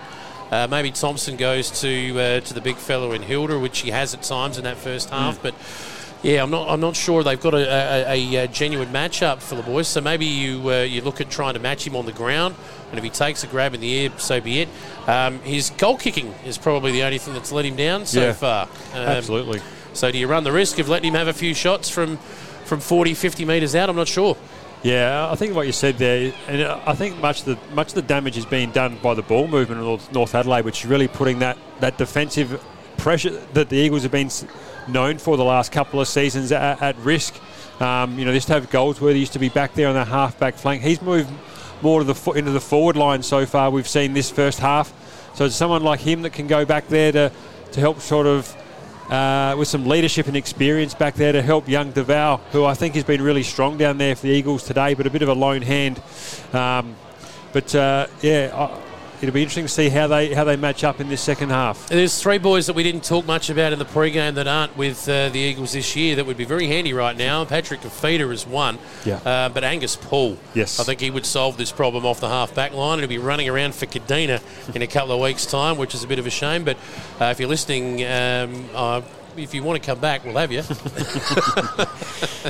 Uh, 0.54 0.68
maybe 0.68 0.92
Thompson 0.92 1.36
goes 1.36 1.80
to 1.80 2.16
uh, 2.16 2.40
to 2.40 2.54
the 2.54 2.60
big 2.60 2.76
fellow 2.76 3.10
in 3.10 3.22
Hilder, 3.22 3.58
which 3.58 3.80
he 3.80 3.90
has 3.90 4.14
at 4.14 4.22
times 4.22 4.56
in 4.56 4.62
that 4.62 4.76
first 4.76 5.10
half. 5.10 5.38
Mm. 5.38 5.42
But 5.42 5.54
yeah, 6.22 6.44
I'm 6.44 6.50
not 6.50 6.68
I'm 6.68 6.78
not 6.78 6.94
sure 6.94 7.24
they've 7.24 7.40
got 7.40 7.54
a, 7.54 8.08
a, 8.08 8.36
a 8.36 8.46
genuine 8.46 8.90
matchup 8.90 9.42
for 9.42 9.56
the 9.56 9.64
boys. 9.64 9.88
So 9.88 10.00
maybe 10.00 10.26
you 10.26 10.70
uh, 10.70 10.82
you 10.82 11.00
look 11.00 11.20
at 11.20 11.28
trying 11.28 11.54
to 11.54 11.60
match 11.60 11.84
him 11.84 11.96
on 11.96 12.06
the 12.06 12.12
ground, 12.12 12.54
and 12.90 12.98
if 12.98 13.02
he 13.02 13.10
takes 13.10 13.42
a 13.42 13.48
grab 13.48 13.74
in 13.74 13.80
the 13.80 13.98
air, 13.98 14.12
so 14.16 14.40
be 14.40 14.60
it. 14.60 14.68
Um, 15.08 15.40
his 15.40 15.70
goal 15.70 15.96
kicking 15.98 16.32
is 16.46 16.56
probably 16.56 16.92
the 16.92 17.02
only 17.02 17.18
thing 17.18 17.34
that's 17.34 17.50
let 17.50 17.64
him 17.64 17.74
down 17.74 18.06
so 18.06 18.20
yeah, 18.20 18.32
far. 18.32 18.68
Um, 18.92 19.00
absolutely. 19.00 19.60
So 19.92 20.12
do 20.12 20.18
you 20.18 20.28
run 20.28 20.44
the 20.44 20.52
risk 20.52 20.78
of 20.78 20.88
letting 20.88 21.08
him 21.08 21.14
have 21.14 21.26
a 21.26 21.32
few 21.32 21.52
shots 21.52 21.90
from 21.90 22.18
from 22.64 22.78
40, 22.78 23.14
50 23.14 23.44
metres 23.44 23.74
out? 23.74 23.90
I'm 23.90 23.96
not 23.96 24.06
sure. 24.06 24.36
Yeah, 24.84 25.30
I 25.30 25.34
think 25.34 25.54
what 25.54 25.64
you 25.64 25.72
said 25.72 25.96
there, 25.96 26.34
and 26.46 26.62
I 26.62 26.94
think 26.94 27.18
much 27.18 27.40
of 27.40 27.46
the 27.46 27.74
much 27.74 27.88
of 27.88 27.94
the 27.94 28.02
damage 28.02 28.36
is 28.36 28.44
being 28.44 28.70
done 28.70 28.98
by 29.02 29.14
the 29.14 29.22
ball 29.22 29.48
movement 29.48 29.80
of 29.80 30.12
North 30.12 30.34
Adelaide, 30.34 30.66
which 30.66 30.84
is 30.84 30.90
really 30.90 31.08
putting 31.08 31.38
that, 31.38 31.56
that 31.80 31.96
defensive 31.96 32.62
pressure 32.98 33.30
that 33.54 33.70
the 33.70 33.76
Eagles 33.76 34.02
have 34.02 34.12
been 34.12 34.28
known 34.86 35.16
for 35.16 35.38
the 35.38 35.44
last 35.44 35.72
couple 35.72 36.02
of 36.02 36.06
seasons 36.06 36.52
at, 36.52 36.82
at 36.82 36.96
risk. 36.98 37.34
Um, 37.80 38.18
you 38.18 38.26
know, 38.26 38.38
to 38.38 38.52
have 38.52 38.68
Goldsworthy 38.70 39.18
used 39.18 39.32
to 39.32 39.38
be 39.38 39.48
back 39.48 39.72
there 39.72 39.88
on 39.88 39.94
the 39.94 40.04
half 40.04 40.38
back 40.38 40.54
flank. 40.54 40.82
He's 40.82 41.00
moved 41.00 41.30
more 41.80 42.00
to 42.00 42.04
the 42.04 42.14
fo- 42.14 42.32
into 42.32 42.50
the 42.50 42.60
forward 42.60 42.96
line 42.96 43.22
so 43.22 43.46
far. 43.46 43.70
We've 43.70 43.88
seen 43.88 44.12
this 44.12 44.30
first 44.30 44.58
half, 44.58 44.92
so 45.34 45.46
it's 45.46 45.56
someone 45.56 45.82
like 45.82 46.00
him 46.00 46.20
that 46.22 46.34
can 46.34 46.46
go 46.46 46.66
back 46.66 46.88
there 46.88 47.10
to 47.10 47.32
to 47.72 47.80
help 47.80 48.00
sort 48.00 48.26
of 48.26 48.54
uh, 49.10 49.54
with 49.58 49.68
some 49.68 49.86
leadership 49.86 50.26
and 50.26 50.36
experience 50.36 50.94
back 50.94 51.14
there 51.14 51.32
to 51.32 51.42
help 51.42 51.68
young 51.68 51.92
Duval, 51.92 52.38
who 52.52 52.64
I 52.64 52.74
think 52.74 52.94
has 52.94 53.04
been 53.04 53.22
really 53.22 53.42
strong 53.42 53.76
down 53.76 53.98
there 53.98 54.14
for 54.16 54.26
the 54.26 54.32
Eagles 54.32 54.64
today, 54.64 54.94
but 54.94 55.06
a 55.06 55.10
bit 55.10 55.22
of 55.22 55.28
a 55.28 55.34
lone 55.34 55.62
hand. 55.62 56.00
Um, 56.52 56.96
but 57.52 57.74
uh, 57.74 58.06
yeah, 58.22 58.80
it'll 59.24 59.34
be 59.34 59.42
interesting 59.42 59.64
to 59.64 59.72
see 59.72 59.88
how 59.88 60.06
they 60.06 60.34
how 60.34 60.44
they 60.44 60.56
match 60.56 60.84
up 60.84 61.00
in 61.00 61.08
this 61.08 61.20
second 61.20 61.48
half. 61.48 61.88
There's 61.88 62.20
three 62.20 62.38
boys 62.38 62.66
that 62.66 62.74
we 62.74 62.82
didn't 62.82 63.04
talk 63.04 63.26
much 63.26 63.48
about 63.48 63.72
in 63.72 63.78
the 63.78 63.84
pre-game 63.84 64.34
that 64.34 64.46
aren't 64.46 64.76
with 64.76 65.08
uh, 65.08 65.30
the 65.30 65.38
Eagles 65.38 65.72
this 65.72 65.96
year 65.96 66.16
that 66.16 66.26
would 66.26 66.36
be 66.36 66.44
very 66.44 66.66
handy 66.66 66.92
right 66.92 67.16
now. 67.16 67.44
Patrick 67.44 67.80
Kafita 67.80 68.30
is 68.30 68.46
one, 68.46 68.78
yeah. 69.04 69.16
Uh, 69.16 69.48
but 69.48 69.64
Angus 69.64 69.96
Paul, 69.96 70.36
yes, 70.54 70.78
I 70.78 70.84
think 70.84 71.00
he 71.00 71.10
would 71.10 71.26
solve 71.26 71.56
this 71.56 71.72
problem 71.72 72.04
off 72.04 72.20
the 72.20 72.28
half-back 72.28 72.72
line. 72.72 72.98
He'll 72.98 73.08
be 73.08 73.18
running 73.18 73.48
around 73.48 73.74
for 73.74 73.86
Kadina 73.86 74.42
in 74.74 74.82
a 74.82 74.86
couple 74.86 75.12
of 75.12 75.20
weeks' 75.20 75.46
time, 75.46 75.78
which 75.78 75.94
is 75.94 76.04
a 76.04 76.06
bit 76.06 76.18
of 76.18 76.26
a 76.26 76.30
shame. 76.30 76.64
But 76.64 76.76
uh, 77.20 77.26
if 77.26 77.40
you're 77.40 77.48
listening. 77.48 78.04
Um, 78.04 78.68
uh, 78.74 79.02
if 79.36 79.54
you 79.54 79.62
want 79.62 79.82
to 79.82 79.86
come 79.86 79.98
back, 79.98 80.24
we'll 80.24 80.36
have 80.36 80.52
you. 80.52 80.58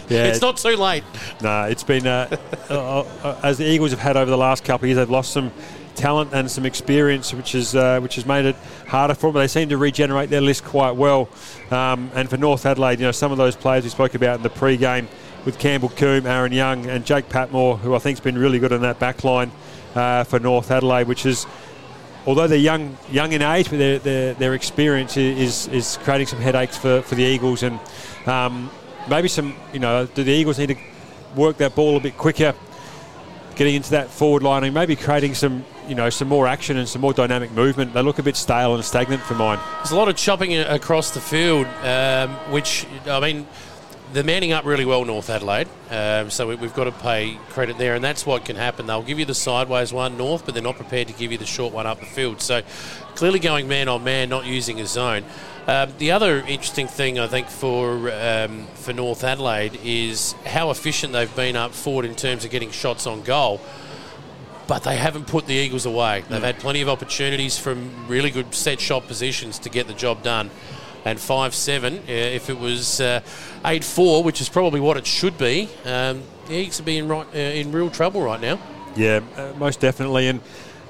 yeah, 0.08 0.26
it's 0.26 0.40
not 0.40 0.56
too 0.56 0.76
late. 0.76 1.04
No, 1.40 1.64
it's 1.64 1.82
been 1.82 2.06
uh, 2.06 2.36
uh, 2.70 3.00
uh, 3.00 3.40
as 3.42 3.58
the 3.58 3.64
Eagles 3.64 3.90
have 3.92 4.00
had 4.00 4.16
over 4.16 4.30
the 4.30 4.36
last 4.36 4.64
couple 4.64 4.84
of 4.84 4.88
years. 4.88 4.98
They've 4.98 5.08
lost 5.08 5.32
some 5.32 5.52
talent 5.94 6.32
and 6.32 6.50
some 6.50 6.66
experience, 6.66 7.32
which 7.32 7.54
is 7.54 7.74
uh, 7.74 8.00
which 8.00 8.16
has 8.16 8.26
made 8.26 8.44
it 8.44 8.56
harder 8.86 9.14
for 9.14 9.28
them. 9.28 9.34
But 9.34 9.40
they 9.40 9.48
seem 9.48 9.68
to 9.70 9.76
regenerate 9.76 10.30
their 10.30 10.40
list 10.40 10.64
quite 10.64 10.96
well. 10.96 11.28
Um, 11.70 12.10
and 12.14 12.28
for 12.28 12.36
North 12.36 12.66
Adelaide, 12.66 13.00
you 13.00 13.06
know, 13.06 13.12
some 13.12 13.32
of 13.32 13.38
those 13.38 13.56
players 13.56 13.84
we 13.84 13.90
spoke 13.90 14.14
about 14.14 14.36
in 14.36 14.42
the 14.42 14.50
pre-game 14.50 15.08
with 15.44 15.58
Campbell 15.58 15.90
Coombe, 15.90 16.26
Aaron 16.26 16.52
Young, 16.52 16.86
and 16.86 17.04
Jake 17.04 17.28
Patmore, 17.28 17.76
who 17.76 17.94
I 17.94 17.98
think's 17.98 18.20
been 18.20 18.38
really 18.38 18.58
good 18.58 18.72
in 18.72 18.82
that 18.82 18.98
back 18.98 19.24
line 19.24 19.50
uh, 19.94 20.24
for 20.24 20.38
North 20.38 20.70
Adelaide, 20.70 21.06
which 21.06 21.26
is 21.26 21.46
although 22.26 22.46
they're 22.46 22.58
young 22.58 22.96
young 23.10 23.32
in 23.32 23.42
age, 23.42 23.70
but 23.70 23.78
their, 23.78 23.98
their, 23.98 24.34
their 24.34 24.54
experience 24.54 25.16
is, 25.16 25.68
is 25.68 25.98
creating 26.02 26.26
some 26.26 26.40
headaches 26.40 26.76
for, 26.76 27.02
for 27.02 27.14
the 27.14 27.22
Eagles. 27.22 27.62
And 27.62 27.78
um, 28.26 28.70
maybe 29.08 29.28
some, 29.28 29.54
you 29.72 29.80
know, 29.80 30.06
do 30.06 30.24
the 30.24 30.32
Eagles 30.32 30.58
need 30.58 30.68
to 30.68 30.76
work 31.36 31.58
that 31.58 31.74
ball 31.74 31.96
a 31.96 32.00
bit 32.00 32.16
quicker, 32.16 32.54
getting 33.56 33.74
into 33.74 33.90
that 33.90 34.08
forward 34.08 34.42
line, 34.42 34.64
and 34.64 34.74
maybe 34.74 34.96
creating 34.96 35.34
some, 35.34 35.64
you 35.88 35.94
know, 35.94 36.10
some 36.10 36.28
more 36.28 36.46
action 36.46 36.76
and 36.76 36.88
some 36.88 37.00
more 37.00 37.12
dynamic 37.12 37.52
movement. 37.52 37.94
They 37.94 38.02
look 38.02 38.18
a 38.18 38.22
bit 38.22 38.36
stale 38.36 38.74
and 38.74 38.84
stagnant 38.84 39.22
for 39.22 39.34
mine. 39.34 39.58
There's 39.78 39.92
a 39.92 39.96
lot 39.96 40.08
of 40.08 40.16
chopping 40.16 40.56
across 40.56 41.10
the 41.10 41.20
field, 41.20 41.66
um, 41.82 42.30
which, 42.52 42.86
I 43.06 43.20
mean, 43.20 43.46
they're 44.12 44.24
manning 44.24 44.52
up 44.52 44.64
really 44.64 44.84
well, 44.84 45.04
North 45.04 45.28
Adelaide. 45.28 45.68
Um, 45.90 46.30
so 46.30 46.48
we, 46.48 46.56
have 46.56 46.74
got 46.74 46.84
to 46.84 46.92
pay 46.92 47.36
credit 47.48 47.78
there, 47.78 47.94
and 47.94 48.04
that's 48.04 48.24
what 48.24 48.44
can 48.44 48.56
happen. 48.56 48.86
They'll 48.86 49.02
give 49.02 49.18
you 49.18 49.24
the 49.24 49.34
sideways 49.34 49.92
one, 49.92 50.16
North, 50.16 50.44
but 50.44 50.54
they're 50.54 50.62
not 50.62 50.76
prepared 50.76 51.08
to 51.08 51.14
give 51.14 51.32
you 51.32 51.38
the 51.38 51.46
short 51.46 51.72
one 51.72 51.86
up 51.86 52.00
the 52.00 52.06
field. 52.06 52.40
So 52.40 52.62
clearly 53.16 53.40
going 53.40 53.66
man 53.66 53.88
on 53.88 54.04
man, 54.04 54.28
not 54.28 54.46
using 54.46 54.80
a 54.80 54.86
zone. 54.86 55.24
Um, 55.66 55.92
the 55.98 56.10
other 56.10 56.40
interesting 56.40 56.86
thing 56.86 57.18
I 57.18 57.26
think 57.26 57.48
for 57.48 58.12
um, 58.12 58.66
for 58.74 58.92
North 58.92 59.24
Adelaide 59.24 59.80
is 59.82 60.34
how 60.44 60.70
efficient 60.70 61.14
they've 61.14 61.34
been 61.34 61.56
up 61.56 61.72
forward 61.72 62.04
in 62.04 62.14
terms 62.14 62.44
of 62.44 62.50
getting 62.50 62.70
shots 62.70 63.06
on 63.06 63.22
goal. 63.22 63.60
But 64.66 64.82
they 64.82 64.96
haven't 64.96 65.26
put 65.26 65.46
the 65.46 65.54
Eagles 65.54 65.84
away. 65.84 66.24
They've 66.28 66.42
had 66.42 66.58
plenty 66.58 66.80
of 66.80 66.88
opportunities 66.88 67.58
from 67.58 68.08
really 68.08 68.30
good 68.30 68.54
set 68.54 68.80
shot 68.80 69.06
positions 69.06 69.58
to 69.60 69.68
get 69.68 69.88
the 69.88 69.94
job 69.94 70.22
done 70.22 70.50
and 71.04 71.20
5 71.20 71.54
7. 71.54 71.94
Uh, 71.94 72.00
if 72.08 72.50
it 72.50 72.58
was 72.58 73.00
uh, 73.00 73.20
8 73.64 73.82
uh, 73.82 73.84
4, 73.84 74.24
which 74.24 74.40
is 74.40 74.48
probably 74.48 74.80
what 74.80 74.96
it 74.96 75.06
should 75.06 75.36
be, 75.38 75.68
um, 75.84 76.22
the 76.46 76.54
Eagles 76.54 76.78
would 76.78 76.86
be 76.86 76.98
in, 76.98 77.08
right, 77.08 77.26
uh, 77.34 77.38
in 77.38 77.72
real 77.72 77.90
trouble 77.90 78.22
right 78.22 78.40
now. 78.40 78.58
Yeah, 78.96 79.20
uh, 79.36 79.52
most 79.58 79.80
definitely. 79.80 80.28
And 80.28 80.40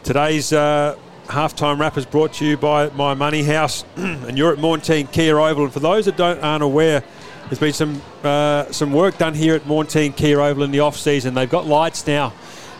today's 0.02 0.52
uh, 0.52 0.96
halftime 1.26 1.78
wrap 1.78 1.96
is 1.96 2.06
brought 2.06 2.34
to 2.34 2.46
you 2.46 2.56
by 2.56 2.90
My 2.90 3.14
Money 3.14 3.42
House, 3.42 3.84
and 3.96 4.36
you're 4.36 4.52
at 4.52 4.58
Maughan 4.58 4.80
Thiem 4.80 5.10
Kia 5.10 5.38
Oval. 5.38 5.64
And 5.64 5.72
for 5.72 5.80
those 5.80 6.04
that 6.04 6.16
don't 6.16 6.40
aren't 6.40 6.62
aware, 6.62 7.02
there's 7.48 7.58
been 7.58 7.72
some 7.72 8.00
some 8.72 8.92
work 8.92 9.18
done 9.18 9.34
here 9.34 9.54
at 9.54 9.62
Maughan 9.62 9.86
Thiem 9.86 10.16
Kia 10.16 10.40
Oval 10.40 10.64
in 10.64 10.70
the 10.70 10.80
off 10.80 10.96
season. 10.96 11.34
They've 11.34 11.50
got 11.50 11.66
lights 11.66 12.06
now. 12.06 12.32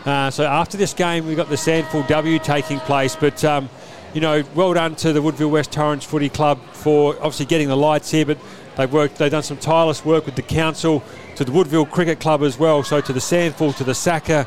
So 0.05 0.45
after 0.45 0.77
this 0.77 0.93
game, 0.93 1.25
we've 1.25 1.37
got 1.37 1.49
the 1.49 1.55
SANFL 1.55 2.07
W 2.07 2.39
taking 2.39 2.79
place, 2.79 3.15
but 3.15 3.43
um, 3.43 3.69
you 4.13 4.21
know, 4.21 4.43
well 4.53 4.73
done 4.73 4.95
to 4.97 5.11
the 5.11 5.21
Woodville 5.21 5.51
West 5.51 5.71
Torrens 5.71 6.05
Footy 6.05 6.29
Club 6.29 6.59
for 6.71 7.15
obviously 7.15 7.47
getting 7.47 7.67
the 7.67 7.77
lights 7.77 8.11
here, 8.11 8.25
but 8.25 8.37
They've 8.75 8.91
worked. 8.91 9.17
They've 9.17 9.31
done 9.31 9.43
some 9.43 9.57
tireless 9.57 10.03
work 10.03 10.25
with 10.25 10.35
the 10.35 10.41
council, 10.41 11.03
to 11.35 11.45
the 11.45 11.51
Woodville 11.51 11.85
Cricket 11.85 12.19
Club 12.19 12.43
as 12.43 12.59
well. 12.59 12.83
So 12.83 13.01
to 13.01 13.13
the 13.13 13.19
SANFL, 13.19 13.75
to 13.77 13.83
the 13.83 13.93
SACA, 13.93 14.45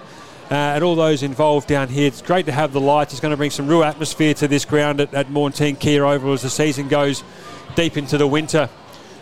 uh, 0.51 0.55
and 0.55 0.85
all 0.85 0.95
those 0.95 1.23
involved 1.23 1.69
down 1.69 1.89
here. 1.89 2.07
It's 2.07 2.23
great 2.23 2.47
to 2.47 2.53
have 2.53 2.73
the 2.73 2.81
lights. 2.81 3.13
It's 3.13 3.21
going 3.21 3.33
to 3.33 3.37
bring 3.37 3.51
some 3.51 3.67
real 3.67 3.85
atmosphere 3.85 4.35
to 4.35 4.49
this 4.49 4.65
ground 4.65 5.01
at, 5.01 5.13
at 5.15 5.29
Maughan 5.29 5.55
Thiem 5.55 5.79
Kia 5.79 6.05
Oval 6.05 6.33
as 6.33 6.43
the 6.43 6.51
season 6.51 6.89
goes 6.89 7.23
deep 7.75 7.97
into 7.97 8.17
the 8.17 8.27
winter, 8.27 8.69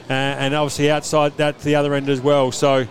uh, 0.09 0.13
and 0.13 0.55
obviously 0.55 0.91
outside 0.91 1.37
that 1.37 1.59
the 1.61 1.75
other 1.75 1.95
end 1.95 2.09
as 2.09 2.21
well. 2.21 2.53
So 2.53 2.87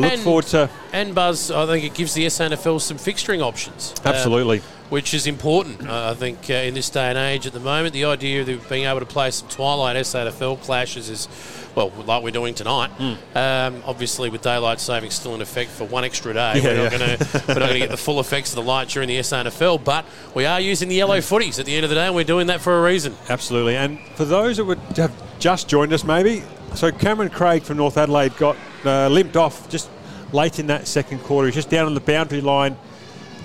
look 0.00 0.12
And- 0.12 0.22
forward 0.22 0.46
to 0.48 0.68
And 0.92 1.14
Buzz, 1.14 1.50
I 1.50 1.66
think 1.66 1.84
it 1.84 1.94
gives 1.94 2.14
the 2.14 2.26
SANFL 2.26 2.80
some 2.80 2.96
fixturing 2.98 3.42
options. 3.42 3.94
uh, 4.04 4.08
absolutely. 4.08 4.62
which 4.90 5.14
is 5.14 5.28
important, 5.28 5.88
uh, 5.88 6.10
I 6.10 6.14
think, 6.14 6.38
uh, 6.50 6.54
in 6.54 6.74
this 6.74 6.90
day 6.90 7.10
and 7.10 7.16
age 7.16 7.46
at 7.46 7.52
the 7.52 7.60
moment. 7.60 7.92
The 7.94 8.06
idea 8.06 8.40
of 8.42 8.68
being 8.68 8.86
able 8.86 8.98
to 8.98 9.06
play 9.06 9.30
some 9.30 9.46
Twilight 9.48 9.94
SANFL 10.04 10.60
clashes 10.62 11.08
is, 11.08 11.28
well, 11.76 11.92
like 12.06 12.24
we're 12.24 12.32
doing 12.32 12.54
tonight. 12.54 12.88
Hmm. 12.98 13.38
Um, 13.38 13.82
obviously, 13.86 14.30
with 14.30 14.42
daylight 14.42 14.80
saving 14.80 15.10
still 15.12 15.36
in 15.36 15.42
effect 15.42 15.70
for 15.70 15.84
one 15.84 16.02
extra 16.02 16.34
day, 16.34 16.54
Yeah, 16.56 16.62
we're 16.64 16.82
not 16.82 16.90
going 16.98 17.16
to 17.18 17.42
we're 17.46 17.54
not 17.54 17.60
going 17.68 17.72
to 17.74 17.78
get 17.78 17.90
the 17.90 17.96
full 17.96 18.18
effects 18.18 18.50
of 18.50 18.56
the 18.56 18.62
light 18.68 18.88
during 18.88 19.06
the 19.08 19.18
SANFL, 19.20 19.84
but 19.84 20.04
we 20.34 20.44
are 20.44 20.60
using 20.60 20.88
the 20.88 20.96
yellow 20.96 21.18
footies 21.18 21.60
at 21.60 21.66
the 21.66 21.76
end 21.76 21.84
of 21.84 21.90
the 21.90 21.94
day, 21.94 22.06
and 22.06 22.14
we're 22.16 22.24
doing 22.24 22.48
that 22.48 22.60
for 22.60 22.76
a 22.76 22.82
reason. 22.82 23.14
Absolutely. 23.28 23.76
And 23.76 24.00
for 24.16 24.24
those 24.24 24.56
that 24.56 24.64
would 24.64 24.78
have 24.96 25.12
just 25.38 25.68
joined 25.68 25.92
us, 25.92 26.02
maybe, 26.02 26.42
so 26.74 26.92
Cameron 26.92 27.30
Craig 27.30 27.62
from 27.62 27.76
North 27.76 27.96
Adelaide 27.96 28.36
got 28.36 28.56
uh, 28.84 29.08
limped 29.08 29.36
off 29.36 29.68
just 29.68 29.90
late 30.32 30.58
in 30.58 30.68
that 30.68 30.86
second 30.86 31.20
quarter. 31.20 31.48
He's 31.48 31.54
just 31.54 31.70
down 31.70 31.86
on 31.86 31.94
the 31.94 32.00
boundary 32.00 32.40
line, 32.40 32.76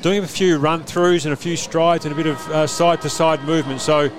doing 0.02 0.24
a 0.24 0.28
few 0.28 0.58
run 0.58 0.84
throughs 0.84 1.26
and 1.26 1.34
a 1.34 1.38
few 1.38 1.58
strides 1.58 2.06
and 2.06 2.14
a 2.14 2.16
bit 2.16 2.28
of 2.28 2.70
side 2.70 3.02
to 3.02 3.10
side 3.10 3.44
movement. 3.44 3.82
So 3.82 4.12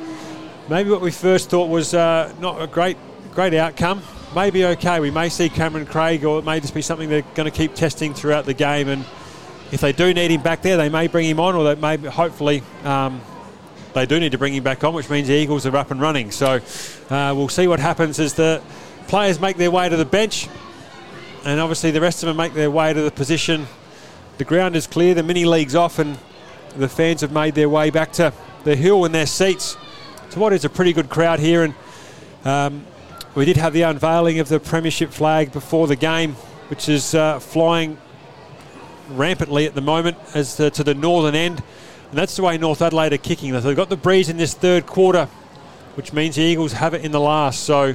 maybe 0.69 0.91
what 0.91 1.01
we 1.01 1.11
first 1.11 1.51
thought 1.51 1.69
was 1.69 1.95
uh, 1.95 2.33
not 2.41 2.61
a 2.61 2.67
great 2.67 2.97
great 3.33 3.55
outcome. 3.55 4.03
Maybe 4.35 4.65
okay. 4.65 5.01
We 5.01 5.11
may 5.11 5.29
see 5.29 5.49
Cameron 5.49 5.87
Craig, 5.87 6.25
or 6.25 6.39
it 6.39 6.45
may 6.45 6.61
just 6.61 6.75
be 6.75 6.83
something 6.83 7.09
they're 7.09 7.23
going 7.35 7.51
to 7.51 7.57
keep 7.57 7.75
testing 7.75 8.15
throughout 8.15 8.45
the 8.45 8.55
game. 8.55 8.89
And 8.89 9.05
if 9.73 9.81
they 9.81 9.93
do 9.93 10.13
need 10.13 10.31
him 10.31 10.43
back 10.43 10.63
there, 10.63 10.77
they 10.77 10.89
may 10.89 11.07
bring 11.07 11.27
him 11.27 11.41
on, 11.41 11.55
or 11.55 11.75
they 11.75 11.81
may 11.81 11.97
hopefully. 12.09 12.63
Um, 12.85 13.21
they 13.95 14.05
do 14.05 14.21
need 14.21 14.33
to 14.33 14.39
bring 14.39 14.53
him 14.53 14.63
back 14.63 14.85
on, 14.85 14.93
which 14.93 15.09
means 15.09 15.27
the 15.27 15.33
Eagles 15.33 15.65
are 15.65 15.75
up 15.75 15.91
and 15.91 15.99
running. 15.99 16.31
So 16.31 16.61
uh, 17.09 17.33
we'll 17.35 17.49
see 17.49 17.67
what 17.67 17.81
happens 17.81 18.21
as 18.21 18.35
the 18.35 18.61
players 19.09 19.41
make 19.41 19.57
their 19.57 19.71
way 19.71 19.89
to 19.89 19.97
the 19.97 20.05
bench, 20.05 20.49
and 21.45 21.61
obviously 21.61 21.91
the 21.91 22.01
rest 22.01 22.23
of 22.23 22.27
them 22.29 22.37
make 22.37 22.55
their 22.55 22.71
way 22.71 22.93
to 22.93 23.03
the 23.03 23.11
position. 23.11 23.67
The 24.39 24.45
ground 24.45 24.77
is 24.77 24.87
clear, 24.87 25.15
the 25.15 25.23
mini 25.23 25.45
league's 25.45 25.75
off, 25.75 25.99
and 25.99 26.19
the 26.77 26.89
fans 26.89 27.21
have 27.21 27.33
made 27.33 27.55
their 27.55 27.69
way 27.69 27.91
back 27.91 28.13
to 28.15 28.33
the 28.65 28.77
hill 28.77 29.05
in 29.05 29.13
their 29.13 29.27
seats. 29.27 29.77
So 30.31 30.41
what 30.41 30.53
is 30.53 30.65
a 30.65 30.69
pretty 30.69 30.93
good 30.93 31.09
crowd 31.09 31.39
here, 31.39 31.63
and 31.63 31.75
um, 32.45 32.87
we 33.35 33.45
did 33.45 33.57
have 33.57 33.73
the 33.73 33.83
unveiling 33.83 34.39
of 34.39 34.49
the 34.49 34.59
premiership 34.59 35.11
flag 35.11 35.53
before 35.53 35.87
the 35.87 35.97
game, 35.97 36.35
which 36.69 36.89
is 36.89 37.15
uh, 37.15 37.39
flying 37.39 37.99
rampantly 39.11 39.67
at 39.67 39.75
the 39.75 39.81
moment 39.81 40.17
as 40.35 40.59
uh, 40.59 40.71
to 40.71 40.83
the 40.83 40.95
northern 40.95 41.35
end. 41.35 41.63
And 42.11 42.19
that's 42.19 42.37
the 42.37 42.43
way 42.43 42.59
North 42.59 42.83
Adelaide 42.83 43.13
are 43.13 43.19
kicking. 43.19 43.53
They've 43.53 43.77
got 43.77 43.89
the 43.89 43.97
breeze 43.97 44.29
in 44.29 44.37
this 44.37 44.55
third 44.55 44.87
quarter, 44.87 45.27
which 45.95 46.13
means 46.13 46.37
the 46.37 46.43
Eagles 46.43 46.73
have 46.73 46.95
it 46.95 47.05
in 47.05 47.13
the 47.13 47.21
last. 47.21 47.65
So, 47.65 47.95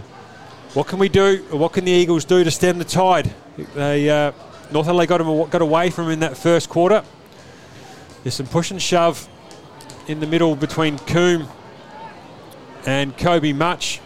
what 0.73 0.87
can 0.87 0.99
we 0.99 1.09
do? 1.09 1.45
What 1.51 1.73
can 1.73 1.83
the 1.83 1.91
Eagles 1.91 2.23
do 2.23 2.43
to 2.43 2.51
stem 2.51 2.77
the 2.77 2.85
tide? 2.85 3.33
They 3.75 4.09
uh, 4.09 4.31
got, 4.71 4.85
them, 4.85 5.49
got 5.49 5.61
away 5.61 5.89
from 5.89 6.05
them 6.05 6.13
in 6.13 6.19
that 6.21 6.37
first 6.37 6.69
quarter. 6.69 7.03
There's 8.23 8.35
some 8.35 8.47
push 8.47 8.71
and 8.71 8.81
shove 8.81 9.27
in 10.07 10.19
the 10.19 10.27
middle 10.27 10.55
between 10.55 10.97
Coombe 10.99 11.47
and 12.85 13.17
Kobe 13.17 13.51
Much 13.51 13.99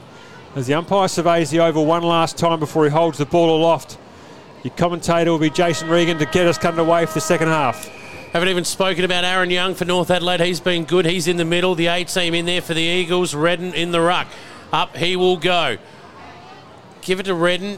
as 0.55 0.67
the 0.67 0.73
umpire 0.73 1.07
surveys 1.07 1.51
the 1.51 1.59
oval 1.59 1.85
one 1.85 2.01
last 2.01 2.37
time 2.37 2.59
before 2.59 2.85
he 2.85 2.89
holds 2.89 3.17
the 3.17 3.25
ball 3.25 3.55
aloft. 3.55 3.97
Your 4.63 4.73
commentator 4.75 5.31
will 5.31 5.39
be 5.39 5.49
Jason 5.49 5.89
Regan 5.89 6.17
to 6.17 6.25
get 6.25 6.47
us 6.47 6.63
underway 6.63 7.05
for 7.05 7.13
the 7.13 7.21
second 7.21 7.49
half. 7.49 7.85
Haven't 8.31 8.49
even 8.49 8.65
spoken 8.65 9.05
about 9.05 9.23
Aaron 9.23 9.49
Young 9.49 9.75
for 9.75 9.85
North 9.85 10.09
Adelaide. 10.09 10.41
He's 10.41 10.59
been 10.59 10.85
good. 10.85 11.05
He's 11.05 11.27
in 11.27 11.37
the 11.37 11.45
middle. 11.45 11.75
The 11.75 11.87
A 11.87 12.03
team 12.05 12.33
in 12.33 12.45
there 12.45 12.61
for 12.61 12.73
the 12.73 12.81
Eagles. 12.81 13.35
Redden 13.35 13.73
in 13.73 13.91
the 13.91 14.01
ruck. 14.01 14.27
Up 14.73 14.95
he 14.97 15.15
will 15.15 15.37
go. 15.37 15.77
Give 17.05 17.19
it 17.19 17.23
to 17.23 17.35
Redden. 17.35 17.77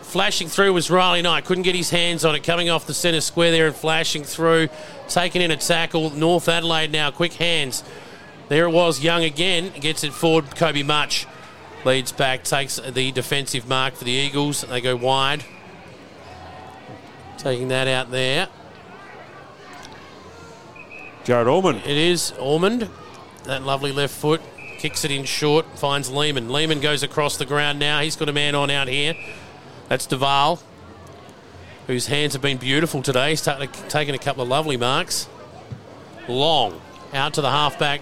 Flashing 0.00 0.48
through 0.48 0.72
was 0.72 0.90
Riley 0.90 1.20
Knight. 1.20 1.44
Couldn't 1.44 1.64
get 1.64 1.74
his 1.74 1.90
hands 1.90 2.24
on 2.24 2.34
it. 2.34 2.42
Coming 2.42 2.70
off 2.70 2.86
the 2.86 2.94
centre 2.94 3.20
square 3.20 3.50
there 3.50 3.66
and 3.66 3.76
flashing 3.76 4.24
through. 4.24 4.70
Taking 5.06 5.42
in 5.42 5.50
a 5.50 5.56
tackle. 5.56 6.08
North 6.08 6.48
Adelaide 6.48 6.90
now. 6.90 7.10
Quick 7.10 7.34
hands. 7.34 7.84
There 8.48 8.64
it 8.64 8.70
was. 8.70 9.04
Young 9.04 9.22
again. 9.22 9.70
Gets 9.78 10.02
it 10.02 10.14
forward. 10.14 10.56
Kobe 10.56 10.82
Much 10.82 11.26
leads 11.84 12.10
back. 12.10 12.42
Takes 12.42 12.76
the 12.76 13.12
defensive 13.12 13.68
mark 13.68 13.94
for 13.94 14.04
the 14.04 14.12
Eagles. 14.12 14.62
They 14.62 14.80
go 14.80 14.96
wide. 14.96 15.44
Taking 17.36 17.68
that 17.68 17.86
out 17.86 18.10
there. 18.10 18.48
Jared 21.24 21.48
Allman. 21.48 21.76
It 21.76 21.98
is 21.98 22.32
Ormond. 22.38 22.88
That 23.44 23.62
lovely 23.62 23.92
left 23.92 24.14
foot. 24.14 24.40
Kicks 24.78 25.04
it 25.04 25.10
in 25.10 25.24
short. 25.24 25.66
Finds 25.78 26.10
Lehman. 26.10 26.50
Lehman 26.50 26.80
goes 26.80 27.02
across 27.02 27.36
the 27.36 27.46
ground 27.46 27.78
now. 27.78 28.00
He's 28.00 28.16
got 28.16 28.28
a 28.28 28.32
man 28.32 28.54
on 28.54 28.70
out 28.70 28.88
here. 28.88 29.14
That's 29.88 30.06
Duval, 30.06 30.60
whose 31.86 32.08
hands 32.08 32.32
have 32.32 32.42
been 32.42 32.58
beautiful 32.58 33.02
today. 33.02 33.30
He's 33.30 33.42
ta- 33.42 33.58
taken 33.88 34.14
a 34.14 34.18
couple 34.18 34.42
of 34.42 34.48
lovely 34.48 34.76
marks. 34.76 35.28
Long. 36.28 36.80
Out 37.14 37.34
to 37.34 37.40
the 37.40 37.50
halfback 37.50 38.00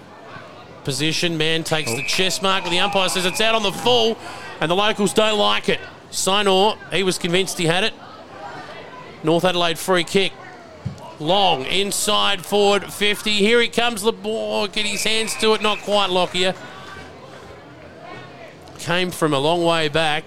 position. 0.85 1.37
Man 1.37 1.63
takes 1.65 1.91
the 1.91 2.03
oh. 2.03 2.07
chest 2.07 2.43
mark. 2.43 2.65
The 2.65 2.81
umpire 2.81 3.09
says 3.09 3.27
it's 3.27 3.41
out 3.41 3.55
on 3.55 3.63
the 3.63 3.73
full, 3.73 4.17
and 4.61 4.71
the 4.71 4.77
locals 4.77 5.13
don't 5.13 5.39
like 5.39 5.69
it. 5.69 5.81
Sinor, 6.11 6.79
he 6.93 7.03
was 7.03 7.19
convinced 7.19 7.59
he 7.59 7.67
had 7.67 7.85
it. 7.85 7.93
North 9.23 9.45
Adelaide 9.45 9.79
free 9.79 10.05
kick. 10.05 10.33
Long 11.21 11.65
inside 11.65 12.45
forward 12.45 12.93
50. 12.93 13.31
Here 13.31 13.61
he 13.61 13.69
comes, 13.69 14.03
Labor. 14.03 14.69
Get 14.69 14.85
his 14.85 15.05
hands 15.05 15.35
to 15.37 15.55
it. 15.55 15.63
Not 15.63 15.79
quite 15.81 16.11
Lockyer. 16.11 16.55
Came 18.79 19.11
from 19.11 19.33
a 19.33 19.39
long 19.39 19.65
way 19.65 19.89
back. 19.89 20.25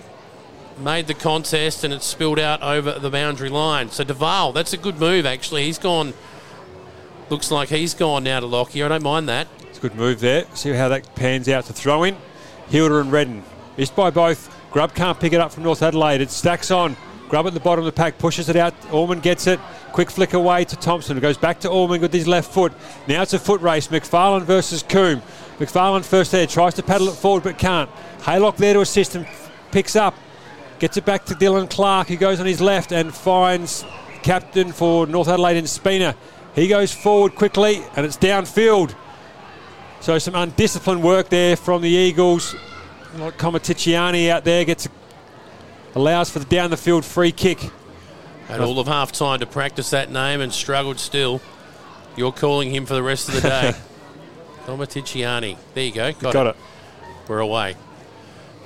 Made 0.79 1.07
the 1.07 1.13
contest 1.13 1.83
and 1.83 1.93
it 1.93 2.03
spilled 2.03 2.39
out 2.39 2.61
over 2.61 2.99
the 2.99 3.09
boundary 3.09 3.49
line. 3.49 3.89
So 3.89 4.03
Duval, 4.03 4.53
that's 4.53 4.73
a 4.73 4.77
good 4.77 4.99
move 4.99 5.25
actually. 5.25 5.65
He's 5.65 5.79
gone. 5.79 6.13
Looks 7.29 7.51
like 7.51 7.69
he's 7.69 7.93
gone 7.93 8.23
now 8.23 8.39
to 8.39 8.45
Lockyer. 8.45 8.85
I 8.85 8.87
don't 8.87 9.03
mind 9.03 9.27
that. 9.27 9.47
It's 9.63 9.79
a 9.79 9.81
good 9.81 9.95
move 9.95 10.21
there. 10.21 10.45
See 10.53 10.71
how 10.71 10.87
that 10.89 11.13
pans 11.15 11.49
out 11.49 11.65
to 11.65 11.73
throw 11.73 12.03
in. 12.03 12.15
Hilder 12.69 13.01
and 13.01 13.11
Redden. 13.11 13.43
Missed 13.77 13.95
by 13.95 14.09
both. 14.09 14.55
Grubb 14.71 14.93
can't 14.93 15.19
pick 15.19 15.33
it 15.33 15.41
up 15.41 15.51
from 15.51 15.63
North 15.63 15.83
Adelaide. 15.83 16.21
It 16.21 16.31
stacks 16.31 16.71
on. 16.71 16.95
Grubb 17.29 17.47
at 17.47 17.53
the 17.53 17.59
bottom 17.59 17.85
of 17.85 17.93
the 17.93 17.97
pack 17.97 18.17
pushes 18.17 18.47
it 18.47 18.55
out. 18.55 18.73
Orman 18.91 19.19
gets 19.19 19.47
it. 19.47 19.59
Quick 19.97 20.11
flick 20.11 20.33
away 20.33 20.63
to 20.63 20.75
Thompson. 20.75 21.17
It 21.17 21.21
goes 21.21 21.39
back 21.39 21.59
to 21.61 21.69
Orman 21.69 22.01
with 22.01 22.13
his 22.13 22.27
left 22.27 22.53
foot. 22.53 22.71
Now 23.07 23.23
it's 23.23 23.33
a 23.33 23.39
foot 23.39 23.61
race. 23.61 23.87
McFarlane 23.87 24.43
versus 24.43 24.83
Coombe. 24.83 25.23
McFarlane 25.57 26.05
first 26.05 26.31
there. 26.31 26.45
Tries 26.45 26.75
to 26.75 26.83
paddle 26.83 27.07
it 27.07 27.15
forward 27.15 27.41
but 27.41 27.57
can't. 27.57 27.89
Haylock 28.19 28.57
there 28.57 28.75
to 28.75 28.81
assist 28.81 29.15
and 29.15 29.27
picks 29.71 29.95
up. 29.95 30.13
Gets 30.77 30.97
it 30.97 31.05
back 31.05 31.25
to 31.25 31.33
Dylan 31.33 31.67
Clark, 31.67 32.09
who 32.09 32.15
goes 32.15 32.39
on 32.39 32.45
his 32.45 32.61
left 32.61 32.91
and 32.91 33.11
finds 33.11 33.85
captain 34.21 34.71
for 34.71 35.07
North 35.07 35.29
Adelaide 35.29 35.57
in 35.57 35.65
Spina. 35.65 36.15
He 36.53 36.67
goes 36.67 36.93
forward 36.93 37.33
quickly 37.33 37.81
and 37.95 38.05
it's 38.05 38.17
downfield. 38.17 38.93
So 39.99 40.19
some 40.19 40.35
undisciplined 40.35 41.01
work 41.01 41.29
there 41.29 41.55
from 41.55 41.81
the 41.81 41.89
Eagles. 41.89 42.55
Like 43.15 43.39
Comaticiani 43.39 44.29
out 44.29 44.43
there 44.43 44.63
gets 44.63 44.87
allows 45.95 46.29
for 46.29 46.37
the 46.37 46.45
down 46.45 46.69
the 46.69 46.77
field 46.77 47.03
free 47.03 47.31
kick. 47.31 47.71
Had 48.47 48.61
all 48.61 48.79
of 48.79 48.87
half 48.87 49.11
time 49.11 49.39
to 49.39 49.45
practice 49.45 49.89
that 49.89 50.09
name 50.09 50.39
and 50.39 50.53
struggled 50.53 50.99
still. 50.99 51.41
You're 52.15 52.31
calling 52.31 52.73
him 52.73 52.85
for 52.85 52.93
the 52.93 53.03
rest 53.03 53.27
of 53.27 53.35
the 53.35 53.41
day. 53.41 53.73
Comaticiani. 54.65 55.57
There 55.73 55.83
you 55.83 55.91
go. 55.91 56.13
Got, 56.13 56.33
Got 56.33 56.47
it. 56.47 56.49
it. 56.51 56.55
We're 57.29 57.39
away. 57.39 57.75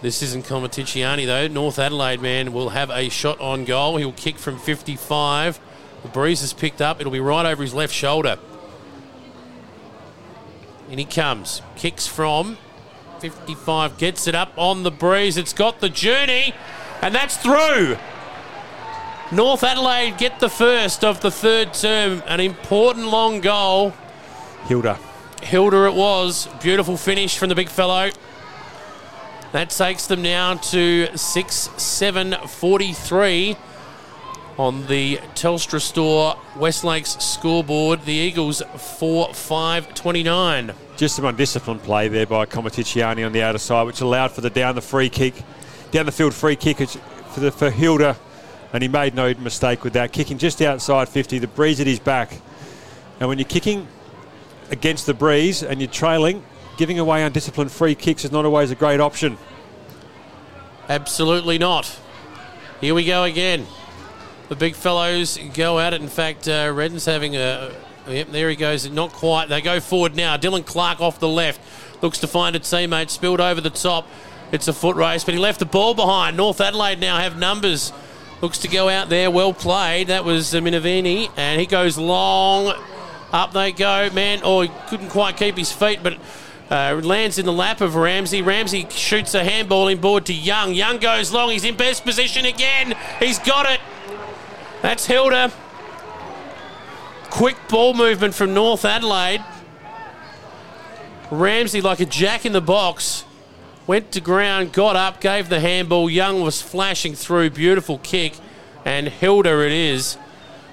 This 0.01 0.21
isn't 0.23 0.45
Comaticiani 0.45 1.25
though. 1.25 1.47
North 1.47 1.77
Adelaide 1.79 2.21
man 2.21 2.53
will 2.53 2.69
have 2.69 2.89
a 2.89 3.09
shot 3.09 3.39
on 3.39 3.65
goal. 3.65 3.97
He'll 3.97 4.11
kick 4.11 4.37
from 4.37 4.57
55. 4.57 5.59
The 6.03 6.07
breeze 6.09 6.41
is 6.41 6.53
picked 6.53 6.81
up. 6.81 6.99
It'll 6.99 7.11
be 7.11 7.19
right 7.19 7.45
over 7.45 7.61
his 7.61 7.73
left 7.73 7.93
shoulder. 7.93 8.37
And 10.89 10.99
he 10.99 11.05
comes. 11.05 11.61
Kicks 11.75 12.07
from 12.07 12.57
55. 13.19 13.97
Gets 13.97 14.27
it 14.27 14.35
up 14.35 14.51
on 14.57 14.83
the 14.83 14.91
breeze. 14.91 15.37
It's 15.37 15.53
got 15.53 15.79
the 15.79 15.89
journey. 15.89 16.53
And 17.01 17.13
that's 17.13 17.37
through. 17.37 17.97
North 19.31 19.63
Adelaide 19.63 20.17
get 20.17 20.41
the 20.41 20.49
first 20.49 21.05
of 21.05 21.21
the 21.21 21.31
third 21.31 21.73
term. 21.73 22.21
An 22.27 22.41
important 22.41 23.07
long 23.07 23.39
goal. 23.39 23.93
Hilder. 24.65 24.97
Hilder 25.41 25.85
it 25.85 25.93
was. 25.93 26.49
Beautiful 26.61 26.97
finish 26.97 27.37
from 27.37 27.47
the 27.47 27.55
big 27.55 27.69
fellow. 27.69 28.09
That 29.53 29.69
takes 29.69 30.05
them 30.07 30.21
now 30.21 30.55
to 30.55 31.15
6 31.15 31.55
7 31.77 32.35
43 32.45 33.55
on 34.57 34.85
the 34.87 35.17
Telstra 35.33 35.79
Store 35.79 36.35
West 36.57 36.83
Lakes 36.83 37.11
scoreboard. 37.23 38.03
The 38.03 38.11
Eagles 38.11 38.61
4 38.99 39.33
5 39.33 39.93
29. 39.93 40.73
Just 40.97 41.15
some 41.15 41.23
undisciplined 41.23 41.83
play 41.83 42.09
there 42.09 42.25
by 42.25 42.45
Comaticiani 42.45 43.25
on 43.25 43.31
the 43.31 43.43
outer 43.43 43.59
side, 43.59 43.83
which 43.83 44.01
allowed 44.01 44.31
for 44.31 44.41
the 44.41 44.49
down 44.49 44.75
the 44.75 44.81
free 44.81 45.09
kick. 45.09 45.35
down 45.91 46.05
the 46.05 46.11
field 46.11 46.33
free 46.33 46.57
kick 46.57 46.79
for, 46.79 47.39
the, 47.39 47.49
for 47.49 47.69
Hilder, 47.69 48.17
and 48.73 48.81
he 48.81 48.89
made 48.89 49.15
no 49.15 49.33
mistake 49.35 49.83
with 49.83 49.93
that. 49.93 50.11
Kicking 50.11 50.37
just 50.37 50.61
outside 50.61 51.09
50, 51.09 51.39
the 51.39 51.47
breeze 51.47 51.79
at 51.79 51.87
his 51.87 51.99
back. 51.99 52.39
And 53.19 53.27
when 53.27 53.37
you're 53.37 53.47
kicking 53.47 53.87
against 54.69 55.05
the 55.05 55.13
breeze 55.13 55.63
and 55.63 55.81
you're 55.81 55.91
trailing, 55.91 56.43
giving 56.77 56.99
away 56.99 57.23
undisciplined 57.23 57.71
free 57.71 57.95
kicks 57.95 58.25
is 58.25 58.31
not 58.31 58.45
always 58.45 58.71
a 58.71 58.75
great 58.75 58.99
option. 58.99 59.37
Absolutely 60.89 61.57
not. 61.57 61.99
Here 62.79 62.95
we 62.95 63.05
go 63.05 63.23
again. 63.23 63.67
The 64.49 64.55
big 64.55 64.75
fellows 64.75 65.39
go 65.53 65.79
at 65.79 65.93
it. 65.93 66.01
In 66.01 66.07
fact, 66.07 66.47
uh, 66.47 66.71
Redden's 66.73 67.05
having 67.05 67.35
a. 67.35 67.71
Yep, 68.07 68.29
there 68.29 68.49
he 68.49 68.55
goes. 68.55 68.89
Not 68.89 69.13
quite. 69.13 69.47
They 69.47 69.61
go 69.61 69.79
forward 69.79 70.15
now. 70.15 70.35
Dylan 70.35 70.65
Clark 70.65 70.99
off 70.99 71.19
the 71.19 71.27
left. 71.27 71.61
Looks 72.01 72.17
to 72.19 72.27
find 72.27 72.55
a 72.55 72.59
teammate. 72.59 73.09
Spilled 73.09 73.39
over 73.39 73.61
the 73.61 73.69
top. 73.69 74.07
It's 74.51 74.67
a 74.67 74.73
foot 74.73 74.97
race, 74.97 75.23
but 75.23 75.33
he 75.33 75.39
left 75.39 75.59
the 75.59 75.65
ball 75.65 75.93
behind. 75.93 76.35
North 76.35 76.59
Adelaide 76.59 76.99
now 76.99 77.17
have 77.17 77.37
numbers. 77.37 77.93
Looks 78.41 78.57
to 78.59 78.67
go 78.67 78.89
out 78.89 79.09
there. 79.09 79.29
Well 79.29 79.53
played. 79.53 80.07
That 80.07 80.25
was 80.25 80.55
uh, 80.55 80.59
Minavini. 80.59 81.29
And 81.37 81.59
he 81.59 81.67
goes 81.67 81.97
long. 81.97 82.75
Up 83.31 83.53
they 83.53 83.71
go. 83.71 84.09
Man, 84.11 84.41
oh, 84.43 84.61
he 84.61 84.71
couldn't 84.87 85.09
quite 85.09 85.37
keep 85.37 85.55
his 85.57 85.71
feet, 85.71 85.99
but 86.01 86.17
uh, 86.71 86.99
lands 87.03 87.37
in 87.37 87.45
the 87.45 87.53
lap 87.53 87.81
of 87.81 87.95
Ramsey. 87.95 88.41
Ramsey 88.41 88.87
shoots 88.89 89.35
a 89.35 89.43
handball 89.43 89.87
inboard 89.87 90.25
to 90.25 90.33
Young. 90.33 90.73
Young 90.73 90.97
goes 90.97 91.31
long. 91.31 91.51
He's 91.51 91.63
in 91.63 91.77
best 91.77 92.03
position 92.03 92.45
again. 92.45 92.95
He's 93.19 93.39
got 93.39 93.69
it. 93.69 93.79
That's 94.81 95.05
Hilder. 95.05 95.51
Quick 97.29 97.57
ball 97.69 97.93
movement 97.93 98.33
from 98.33 98.53
North 98.53 98.83
Adelaide. 98.83 99.43
Ramsey, 101.29 101.79
like 101.79 101.99
a 101.99 102.05
jack 102.05 102.45
in 102.45 102.51
the 102.51 102.61
box, 102.61 103.23
went 103.87 104.11
to 104.13 104.21
ground, 104.21 104.73
got 104.73 104.95
up, 104.95 105.21
gave 105.21 105.49
the 105.49 105.59
handball. 105.59 106.09
Young 106.09 106.41
was 106.41 106.61
flashing 106.61 107.15
through. 107.15 107.51
Beautiful 107.51 107.99
kick. 107.99 108.33
And 108.85 109.07
Hilder 109.07 109.61
it 109.63 109.71
is, 109.71 110.17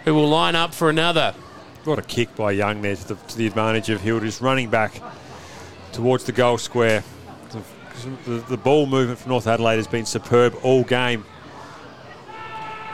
who 0.05 0.15
will 0.15 0.29
line 0.29 0.57
up 0.57 0.75
for 0.75 0.89
another. 0.89 1.35
What 1.85 1.99
a 1.99 2.03
kick 2.03 2.35
by 2.37 2.53
Young 2.53 2.83
there 2.83 2.97
to 2.97 3.09
the, 3.09 3.15
to 3.15 3.37
the 3.37 3.47
advantage 3.47 3.91
of 3.91 4.01
Hilder's 4.01 4.41
running 4.41 4.71
back 4.71 5.01
towards 5.93 6.25
the 6.25 6.33
goal 6.33 6.59
square. 6.59 7.03
The, 7.51 8.31
the, 8.31 8.39
the 8.51 8.57
ball 8.57 8.87
movement 8.87 9.19
from 9.19 9.31
North 9.31 9.47
Adelaide 9.47 9.77
has 9.77 9.87
been 9.87 10.07
superb 10.07 10.55
all 10.63 10.85
game. 10.85 11.25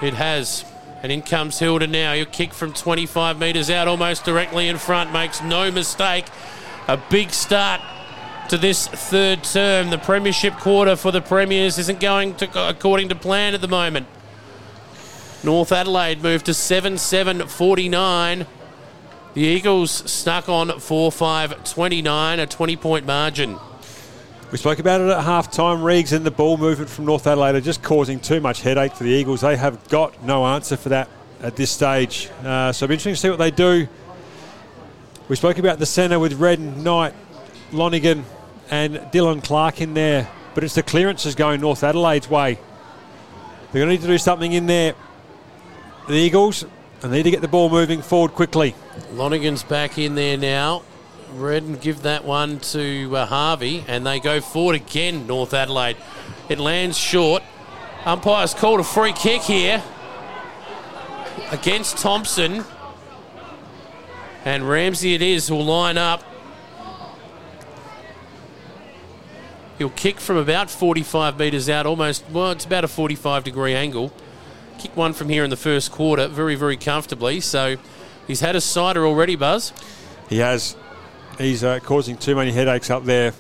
It 0.03 0.15
has. 0.15 0.65
And 1.03 1.13
in 1.13 1.23
comes 1.23 1.59
Hilder 1.59 1.87
now. 1.87 2.15
He'll 2.15 2.25
kick 2.25 2.53
from 2.53 2.73
25 2.73 3.39
metres 3.39 3.71
out, 3.71 3.89
almost 3.89 4.25
directly 4.25 4.69
in 4.69 4.79
front. 4.79 5.13
Makes 5.13 5.43
no 5.43 5.71
mistake. 5.71 6.27
A 6.89 6.97
big 6.97 7.31
start 7.31 7.81
to 8.49 8.59
this 8.59 8.87
third 8.87 9.45
term. 9.45 9.91
The 9.91 9.99
Premiership 9.99 10.55
quarter 10.55 10.97
for 10.97 11.11
the 11.11 11.21
Premiers 11.21 11.79
isn't 11.79 12.01
going 12.01 12.35
to, 12.37 12.69
according 12.69 13.09
to 13.09 13.15
plan 13.15 13.55
at 13.55 13.61
the 13.61 13.69
moment. 13.69 14.07
North 15.43 15.73
Adelaide 15.73 16.23
moved 16.23 16.47
to 16.47 16.55
7 16.55 16.99
7 16.99 17.47
49. 17.47 18.47
The 19.35 19.41
Eagles 19.41 19.91
stuck 20.11 20.49
on 20.49 20.79
4 20.79 21.13
5 21.13 21.65
29, 21.65 22.41
a 22.41 22.47
20 22.47 22.77
point 22.77 23.07
margin. 23.07 23.59
We 24.53 24.59
spoke 24.59 24.79
about 24.79 25.01
it 25.01 25.09
at 25.09 25.25
half 25.25 25.51
time. 25.51 25.79
Reegs 25.79 26.13
and 26.13 26.25
the 26.25 26.31
ball 26.31 26.57
movement 26.57 26.89
from 26.89 27.07
North 27.07 27.27
Adelaide 27.27 27.57
are 27.57 27.61
just 27.61 27.83
causing 27.83 28.21
too 28.21 28.41
much 28.41 28.63
headache 28.63 28.95
for 28.95 29.05
the 29.05 29.11
Eagles. 29.11 29.41
They 29.41 29.57
have 29.57 29.89
got 29.89 30.23
no 30.23 30.47
answer 30.47 30.77
for 30.77 30.91
that 30.91 31.09
at 31.41 31.57
this 31.57 31.71
stage. 31.71 32.31
Uh, 32.45 32.73
so 32.73 32.85
it'll 32.85 32.91
be 32.91 32.95
interesting 32.95 33.15
to 33.15 33.21
see 33.21 33.31
what 33.31 33.39
they 33.39 33.51
do. 33.51 33.89
We 35.29 35.37
spoke 35.37 35.59
about 35.59 35.79
the 35.79 35.87
centre 35.87 36.19
with 36.19 36.35
Redden, 36.35 36.85
Knight, 36.85 37.15
Lonergan, 37.73 38.25
and 38.71 38.97
Dylan 39.13 39.43
Clark 39.43 39.81
in 39.81 39.95
there. 39.95 40.29
But 40.55 40.65
it's 40.65 40.75
the 40.75 40.83
clearances 40.83 41.35
going 41.35 41.61
North 41.61 41.83
Adelaide's 41.83 42.31
way. 42.31 42.59
They're 43.73 43.85
going 43.85 43.89
to 43.89 43.95
need 43.95 44.03
to 44.03 44.07
do 44.07 44.19
something 44.19 44.53
in 44.53 44.67
there. 44.67 44.95
The 46.09 46.15
Eagles, 46.15 46.65
and 47.03 47.13
they 47.13 47.17
need 47.19 47.25
to 47.25 47.31
get 47.31 47.41
the 47.41 47.49
ball 47.49 47.69
moving 47.69 48.03
forward 48.03 48.33
quickly. 48.33 48.75
Lonergan's 49.13 49.63
back 49.63 49.99
in 49.99 50.15
there 50.15 50.37
now. 50.37 50.83
Redden 51.33 51.77
give 51.77 52.03
that 52.03 52.25
one 52.25 52.61
to 52.61 53.17
uh, 53.17 53.27
Harvey, 53.27 53.85
and 53.89 54.07
they 54.07 54.21
go 54.21 54.41
forward 54.41 54.77
again, 54.77 55.27
North 55.27 55.53
Adelaide. 55.53 55.97
It 56.49 56.59
lands 56.61 56.97
short. 56.97 57.43
Umpire's 58.05 58.55
called 58.55 58.81
a 58.81 58.85
free 58.85 59.13
kick 59.13 59.43
here 59.43 59.83
against 61.51 61.99
Thompson. 61.99 62.65
And 64.45 64.69
Ramsey 64.69 65.15
it 65.15 65.23
is 65.23 65.49
who 65.49 65.57
will 65.57 65.65
line 65.65 65.99
up. 65.99 66.23
He'll 69.79 69.91
kick 69.91 70.21
from 70.21 70.37
about 70.37 70.71
45 70.71 71.39
metres 71.39 71.69
out, 71.69 71.85
almost, 71.87 72.25
well, 72.31 72.53
it's 72.53 72.65
about 72.65 72.85
a 72.85 72.89
45 72.89 73.43
degree 73.43 73.75
angle. 73.75 74.13
Kick 74.79 74.97
one 74.97 75.13
from 75.13 75.29
here 75.29 75.43
in 75.43 75.51
the 75.51 75.57
first 75.57 75.91
quarter, 75.91 76.29
very, 76.29 76.55
very 76.55 76.77
comfortably. 76.77 77.41
So 77.41 77.77
he's 78.27 78.41
had 78.41 78.55
a 78.55 78.61
cider 78.61 79.05
already, 79.07 79.37
Buzz. 79.37 79.73
He 80.29 80.39
has. 80.39 80.77
He's 81.39 81.65
uh, 81.65 81.81
causing 81.81 82.17
too 82.17 82.37
many 82.37 82.53
headaches 82.53 82.91
up 82.91 83.05
there. 83.05 83.33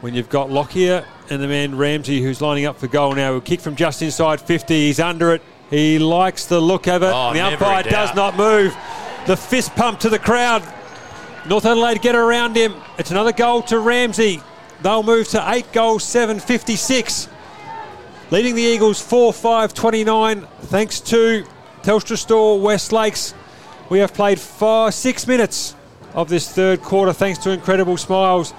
When 0.00 0.14
you've 0.14 0.28
got 0.28 0.50
Lockyer 0.50 1.04
and 1.30 1.40
the 1.40 1.46
man 1.46 1.76
Ramsey 1.76 2.20
who's 2.20 2.40
lining 2.40 2.66
up 2.66 2.78
for 2.78 2.88
goal 2.88 3.14
now, 3.14 3.32
will 3.32 3.40
kick 3.40 3.60
from 3.60 3.76
just 3.76 4.02
inside 4.02 4.40
50. 4.40 4.74
He's 4.74 4.98
under 4.98 5.32
it. 5.32 5.42
He 5.70 6.00
likes 6.00 6.46
the 6.46 6.60
look 6.60 6.88
of 6.88 7.04
it. 7.04 7.12
Oh, 7.14 7.32
the 7.32 7.40
umpire 7.40 7.84
does 7.84 8.14
not 8.16 8.36
move. 8.36 8.76
The 9.26 9.36
fist 9.36 9.74
pump 9.76 10.00
to 10.00 10.08
the 10.08 10.18
crowd. 10.18 10.62
North 11.48 11.64
Adelaide 11.64 12.02
get 12.02 12.16
around 12.16 12.56
him. 12.56 12.74
It's 12.98 13.12
another 13.12 13.32
goal 13.32 13.62
to 13.64 13.78
Ramsey. 13.78 14.42
They'll 14.82 15.04
move 15.04 15.28
to 15.28 15.44
eight 15.50 15.72
goals, 15.72 16.04
7.56. 16.04 17.28
Leading 18.32 18.54
the 18.54 18.62
Eagles 18.62 19.00
4 19.00 19.32
5 19.32 19.74
29. 19.74 20.40
Thanks 20.62 21.00
to 21.00 21.44
Telstra 21.82 22.16
Store 22.16 22.60
West 22.60 22.90
Lakes. 22.90 23.34
We 23.90 24.00
have 24.00 24.12
played 24.12 24.40
five, 24.40 24.94
six 24.94 25.26
minutes 25.26 25.76
of 26.14 26.28
this 26.28 26.50
third 26.50 26.82
quarter 26.82 27.12
thanks 27.12 27.38
to 27.40 27.50
incredible 27.50 27.96
smiles. 27.96 28.54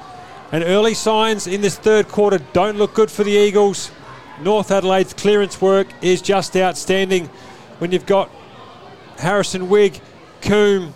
And 0.51 0.63
early 0.63 0.93
signs 0.93 1.47
in 1.47 1.61
this 1.61 1.77
third 1.77 2.07
quarter 2.07 2.37
don't 2.53 2.77
look 2.77 2.93
good 2.93 3.09
for 3.11 3.23
the 3.23 3.31
Eagles. 3.31 3.91
North 4.41 4.71
Adelaide's 4.71 5.13
clearance 5.13 5.59
work 5.59 5.87
is 6.01 6.21
just 6.21 6.55
outstanding 6.55 7.27
when 7.79 7.91
you've 7.91 8.05
got 8.05 8.29
Harrison 9.17 9.69
Wigg, 9.69 9.99
Coombe, 10.41 10.93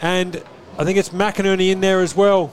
and 0.00 0.42
I 0.78 0.84
think 0.84 0.98
it's 0.98 1.10
McInerney 1.10 1.70
in 1.70 1.80
there 1.80 2.00
as 2.00 2.16
well. 2.16 2.52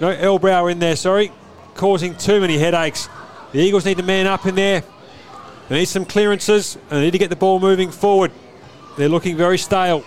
No, 0.00 0.14
Elbrow 0.14 0.70
in 0.70 0.78
there, 0.78 0.96
sorry. 0.96 1.32
Causing 1.74 2.14
too 2.14 2.40
many 2.40 2.58
headaches. 2.58 3.08
The 3.52 3.60
Eagles 3.60 3.84
need 3.84 3.96
to 3.96 4.02
man 4.02 4.26
up 4.26 4.44
in 4.46 4.54
there. 4.54 4.82
They 5.68 5.78
need 5.78 5.86
some 5.86 6.04
clearances 6.04 6.76
and 6.76 7.00
they 7.00 7.06
need 7.06 7.12
to 7.12 7.18
get 7.18 7.30
the 7.30 7.36
ball 7.36 7.58
moving 7.60 7.90
forward. 7.90 8.30
They're 8.96 9.08
looking 9.08 9.36
very 9.36 9.58
stale. 9.58 10.04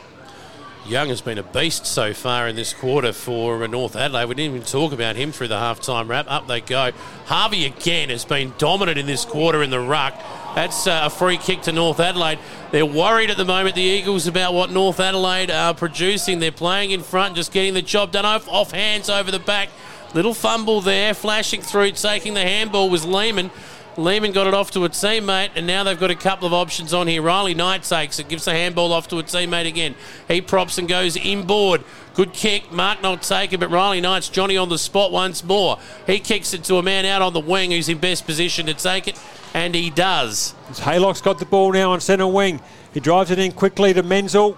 Young 0.85 1.09
has 1.09 1.21
been 1.21 1.37
a 1.37 1.43
beast 1.43 1.85
so 1.85 2.13
far 2.13 2.47
in 2.47 2.55
this 2.55 2.73
quarter 2.73 3.13
for 3.13 3.67
North 3.67 3.95
Adelaide. 3.95 4.25
We 4.25 4.35
didn't 4.35 4.55
even 4.55 4.65
talk 4.65 4.91
about 4.93 5.15
him 5.15 5.31
through 5.31 5.49
the 5.49 5.59
half-time 5.59 6.07
wrap. 6.07 6.25
Up 6.29 6.47
they 6.47 6.61
go. 6.61 6.91
Harvey 7.25 7.65
again 7.65 8.09
has 8.09 8.25
been 8.25 8.53
dominant 8.57 8.97
in 8.97 9.05
this 9.05 9.25
quarter 9.25 9.61
in 9.61 9.69
the 9.69 9.79
ruck. 9.79 10.15
That's 10.55 10.87
uh, 10.87 11.01
a 11.03 11.09
free 11.09 11.37
kick 11.37 11.61
to 11.63 11.71
North 11.71 11.99
Adelaide. 11.99 12.39
They're 12.71 12.85
worried 12.85 13.29
at 13.29 13.37
the 13.37 13.45
moment, 13.45 13.75
the 13.75 13.81
Eagles, 13.81 14.27
about 14.27 14.53
what 14.53 14.71
North 14.71 14.99
Adelaide 14.99 15.51
are 15.51 15.73
producing. 15.73 16.39
They're 16.39 16.51
playing 16.51 16.91
in 16.91 17.01
front, 17.01 17.35
just 17.35 17.51
getting 17.51 17.73
the 17.73 17.81
job 17.81 18.11
done 18.11 18.25
off, 18.25 18.47
off 18.49 18.71
hands 18.71 19.09
over 19.09 19.31
the 19.31 19.39
back. 19.39 19.69
Little 20.13 20.33
fumble 20.33 20.81
there, 20.81 21.13
flashing 21.13 21.61
through, 21.61 21.91
taking 21.91 22.33
the 22.33 22.41
handball 22.41 22.89
was 22.89 23.05
Lehman. 23.05 23.51
Lehman 23.95 24.31
got 24.31 24.47
it 24.47 24.53
off 24.53 24.71
to 24.71 24.85
a 24.85 24.89
teammate, 24.89 25.51
and 25.55 25.67
now 25.67 25.83
they've 25.83 25.99
got 25.99 26.09
a 26.09 26.15
couple 26.15 26.47
of 26.47 26.53
options 26.53 26.93
on 26.93 27.07
here. 27.07 27.21
Riley 27.21 27.53
Knight 27.53 27.83
takes 27.83 28.17
it, 28.17 28.29
gives 28.29 28.45
the 28.45 28.51
handball 28.51 28.93
off 28.93 29.07
to 29.09 29.19
a 29.19 29.23
teammate 29.23 29.67
again. 29.67 29.95
He 30.27 30.41
props 30.41 30.77
and 30.77 30.87
goes 30.87 31.15
inboard. 31.17 31.83
Good 32.13 32.33
kick. 32.33 32.71
Mark 32.71 33.01
not 33.01 33.21
taken, 33.21 33.59
but 33.59 33.69
Riley 33.69 34.01
Knight's 34.01 34.29
Johnny 34.29 34.57
on 34.57 34.69
the 34.69 34.77
spot 34.77 35.11
once 35.11 35.43
more. 35.43 35.79
He 36.07 36.19
kicks 36.19 36.53
it 36.53 36.63
to 36.65 36.77
a 36.77 36.83
man 36.83 37.05
out 37.05 37.21
on 37.21 37.33
the 37.33 37.39
wing 37.39 37.71
who's 37.71 37.89
in 37.89 37.97
best 37.97 38.25
position 38.25 38.65
to 38.67 38.73
take 38.73 39.07
it, 39.07 39.17
and 39.53 39.73
he 39.75 39.89
does. 39.89 40.53
Haylock's 40.79 41.21
got 41.21 41.39
the 41.39 41.45
ball 41.45 41.71
now 41.71 41.91
on 41.91 41.99
centre 42.01 42.27
wing. 42.27 42.61
He 42.93 42.99
drives 42.99 43.31
it 43.31 43.39
in 43.39 43.51
quickly 43.51 43.93
to 43.93 44.03
Menzel. 44.03 44.57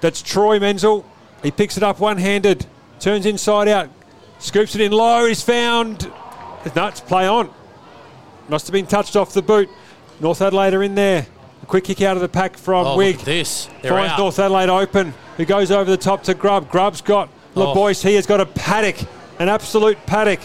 That's 0.00 0.22
Troy 0.22 0.58
Menzel. 0.60 1.04
He 1.42 1.50
picks 1.50 1.76
it 1.76 1.82
up 1.82 2.00
one 2.00 2.18
handed, 2.18 2.66
turns 3.00 3.26
inside 3.26 3.68
out, 3.68 3.88
scoops 4.38 4.74
it 4.74 4.80
in 4.80 4.92
low. 4.92 5.26
He's 5.26 5.42
found. 5.42 6.10
No, 6.74 6.86
it's 6.86 7.00
play 7.00 7.26
on. 7.26 7.50
Must 8.48 8.66
have 8.66 8.72
been 8.72 8.86
touched 8.86 9.16
off 9.16 9.32
the 9.32 9.42
boot. 9.42 9.68
North 10.20 10.40
Adelaide 10.42 10.74
are 10.74 10.82
in 10.82 10.94
there. 10.94 11.26
A 11.62 11.66
quick 11.66 11.84
kick 11.84 12.02
out 12.02 12.16
of 12.16 12.22
the 12.22 12.28
pack 12.28 12.56
from 12.56 12.86
Oh, 12.86 12.96
Wigg. 12.96 13.18
this. 13.18 13.68
They're 13.82 13.92
Finds 13.92 14.12
out. 14.12 14.18
North 14.18 14.38
Adelaide 14.38 14.68
open. 14.68 15.14
Who 15.36 15.44
goes 15.44 15.70
over 15.70 15.90
the 15.90 15.96
top 15.96 16.22
to 16.24 16.34
Grubb. 16.34 16.70
Grubb's 16.70 17.00
got 17.00 17.28
Oh. 17.54 17.74
LeBoyce. 17.74 18.02
He 18.02 18.14
has 18.14 18.26
got 18.26 18.40
a 18.40 18.46
paddock, 18.46 18.96
an 19.38 19.48
absolute 19.48 19.98
paddock. 20.06 20.40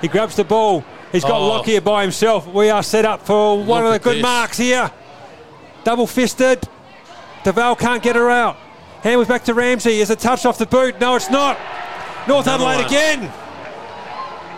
He 0.00 0.08
grabs 0.08 0.36
the 0.36 0.44
ball. 0.44 0.84
He's 1.12 1.22
got 1.24 1.40
Oh. 1.40 1.46
Lockyer 1.48 1.80
by 1.80 2.02
himself. 2.02 2.46
We 2.46 2.70
are 2.70 2.82
set 2.82 3.04
up 3.04 3.24
for 3.24 3.56
one 3.62 3.84
Look 3.84 3.86
of 3.86 3.92
the 3.94 3.98
good 4.10 4.16
this. 4.16 4.22
marks 4.22 4.58
here. 4.58 4.90
Double 5.84 6.06
fisted. 6.06 6.68
Duval 7.44 7.76
can't 7.76 8.02
get 8.02 8.14
her 8.16 8.30
out. 8.30 8.56
Hand 9.02 9.18
was 9.18 9.28
back 9.28 9.44
to 9.44 9.54
Ramsey. 9.54 10.00
Is 10.00 10.10
a 10.10 10.16
touch 10.16 10.44
off 10.44 10.58
the 10.58 10.66
boot? 10.66 11.00
No, 11.00 11.16
it's 11.16 11.30
not. 11.30 11.56
North 12.26 12.46
Another 12.46 12.64
Adelaide 12.64 12.76
one. 12.76 12.86
again. 12.86 13.32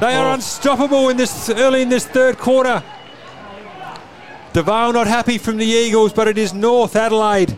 They 0.01 0.15
are 0.17 0.31
Oh. 0.31 0.33
unstoppable 0.35 1.09
in 1.11 1.17
this 1.19 1.51
early 1.51 1.83
in 1.83 1.89
this 1.89 2.07
third 2.07 2.39
quarter. 2.39 2.83
Duval 4.53 4.93
not 4.93 5.07
happy 5.07 5.39
from 5.39 5.59
the 5.59 5.67
Eagles, 5.67 6.13
but 6.13 6.27
it 6.27 6.37
is 6.37 6.53
North 6.53 6.97
Adelaide. 6.97 7.57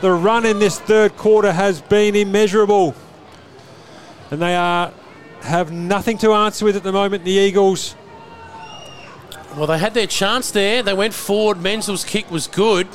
The 0.00 0.10
run 0.12 0.46
in 0.46 0.58
this 0.58 0.78
third 0.78 1.16
quarter 1.16 1.52
has 1.52 1.80
been 1.82 2.16
immeasurable. 2.16 2.94
And 4.30 4.40
they 4.40 4.56
are 4.56 4.90
have 5.42 5.72
nothing 5.72 6.18
to 6.18 6.32
answer 6.32 6.64
with 6.64 6.76
at 6.76 6.82
the 6.82 6.92
moment, 6.92 7.24
the 7.24 7.32
Eagles. 7.32 7.94
Well, 9.56 9.66
they 9.66 9.78
had 9.78 9.92
their 9.92 10.06
chance 10.06 10.50
there. 10.50 10.82
They 10.82 10.94
went 10.94 11.12
forward. 11.12 11.60
Menzel's 11.60 12.04
kick 12.04 12.30
was 12.30 12.46
good. 12.46 12.88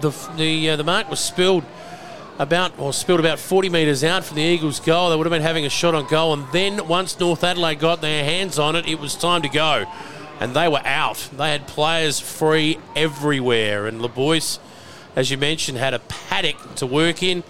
The 0.00 0.14
the 0.36 0.70
uh, 0.70 0.76
the 0.76 0.84
mark 0.84 1.10
was 1.10 1.20
spilled 1.20 1.64
about 2.38 2.78
or 2.78 2.92
spilled 2.92 3.20
about 3.20 3.38
40 3.38 3.68
metres 3.68 4.04
out 4.04 4.24
from 4.24 4.36
the 4.36 4.42
Eagles' 4.42 4.80
goal. 4.80 5.10
They 5.10 5.16
would 5.16 5.26
have 5.26 5.32
been 5.32 5.42
having 5.42 5.66
a 5.66 5.70
shot 5.70 5.94
on 5.94 6.06
goal, 6.06 6.32
and 6.32 6.46
then 6.52 6.86
once 6.88 7.18
North 7.18 7.44
Adelaide 7.44 7.80
got 7.80 8.00
their 8.00 8.24
hands 8.24 8.58
on 8.58 8.76
it, 8.76 8.86
it 8.86 9.00
was 9.00 9.14
time 9.16 9.42
to 9.42 9.48
go, 9.48 9.84
and 10.40 10.54
they 10.54 10.68
were 10.68 10.84
out. 10.84 11.28
They 11.36 11.50
had 11.50 11.66
players 11.66 12.20
free 12.20 12.78
everywhere, 12.96 13.86
and 13.86 14.00
LeBoyce, 14.00 14.60
as 15.16 15.30
you 15.30 15.36
mentioned, 15.36 15.78
had 15.78 15.94
a 15.94 15.98
paddock 15.98 16.76
to 16.76 16.86
work 16.86 17.22
in. 17.22 17.42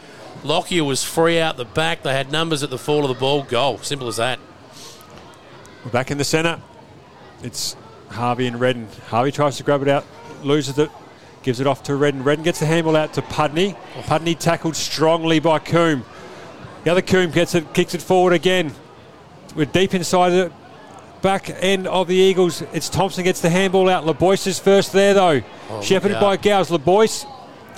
Lockyer 0.45 0.85
was 0.85 1.03
free 1.03 1.41
out 1.41 1.57
the 1.57 1.65
back. 1.65 2.03
They 2.03 2.13
had 2.13 2.31
numbers 2.31 2.63
at 2.63 2.71
the 2.71 2.79
fall 2.79 3.03
of 3.03 3.09
the 3.09 3.19
ball. 3.19 3.43
Goal. 3.43 3.79
Simple 3.79 4.09
as 4.09 4.17
that. 4.17 4.39
We're 5.85 5.91
back 5.91 6.11
in 6.11 6.19
the 6.19 6.25
centre. 6.25 6.61
It's 7.43 7.77
Harvey 8.11 8.47
and 8.47 8.61
Redden. 8.61 8.89
Harvey 9.09 9.33
tries 9.33 9.57
to 9.59 9.63
grab 9.63 9.83
it 9.83 9.89
out, 9.89 10.05
loses 10.43 10.79
it, 10.79 10.91
gives 11.43 11.61
it 11.61 11.67
off 11.67 11.83
to 11.85 11.97
Redden. 11.97 12.25
Redden 12.25 12.45
gets 12.45 12.61
the 12.61 12.67
handball 12.67 12.97
out 12.97 13.13
to 13.15 13.23
Pudney. 13.23 13.77
Pudney 14.07 14.35
tackled 14.35 14.77
strongly 14.77 15.39
by 15.41 15.59
Coombe. 15.59 16.05
The 16.85 16.91
other 16.91 17.03
Coombe 17.03 17.33
gets 17.33 17.55
it, 17.55 17.73
kicks 17.75 17.95
it 17.95 18.03
forward 18.03 18.33
again. 18.33 18.73
We're 19.55 19.67
deep 19.67 19.95
inside 19.95 20.31
the 20.31 20.53
back 21.23 21.51
end 21.51 21.87
of 21.87 22.07
the 22.07 22.15
Eagles. 22.15 22.63
It's 22.73 22.89
Thompson 22.89 23.25
gets 23.25 23.41
the 23.41 23.51
handball 23.51 23.89
out. 23.89 24.05
LeBoyce 24.05 24.47
is 24.47 24.59
first 24.59 24.93
there 24.93 25.15
though. 25.15 25.43
Oh, 25.71 25.83
Shepherded 25.83 26.21
by. 26.21 26.37
Gowes. 26.37 26.71
LeBoyce 26.71 27.27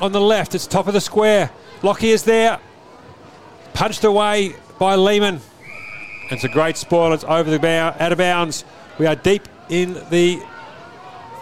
on 0.01 0.13
the 0.13 0.21
left. 0.21 0.55
It's 0.55 0.67
top 0.67 0.87
of 0.87 0.95
the 0.95 1.01
square. 1.01 1.51
Lockyer's 1.83 2.25
there. 2.25 2.59
Punched 3.73 4.05
away 4.05 4.55
by 4.79 4.97
Lehman. 4.97 5.41
It's 6.31 6.45
a 6.45 6.49
great 6.49 6.77
spoil. 6.77 7.13
It's 7.13 7.25
over 7.25 7.51
the 7.51 7.59
bound, 7.59 7.97
out 8.01 8.13
of 8.13 8.19
bounds. 8.19 8.65
We 8.99 9.07
are 9.07 9.17
deep 9.17 9.49
in 9.69 9.95
the 10.11 10.43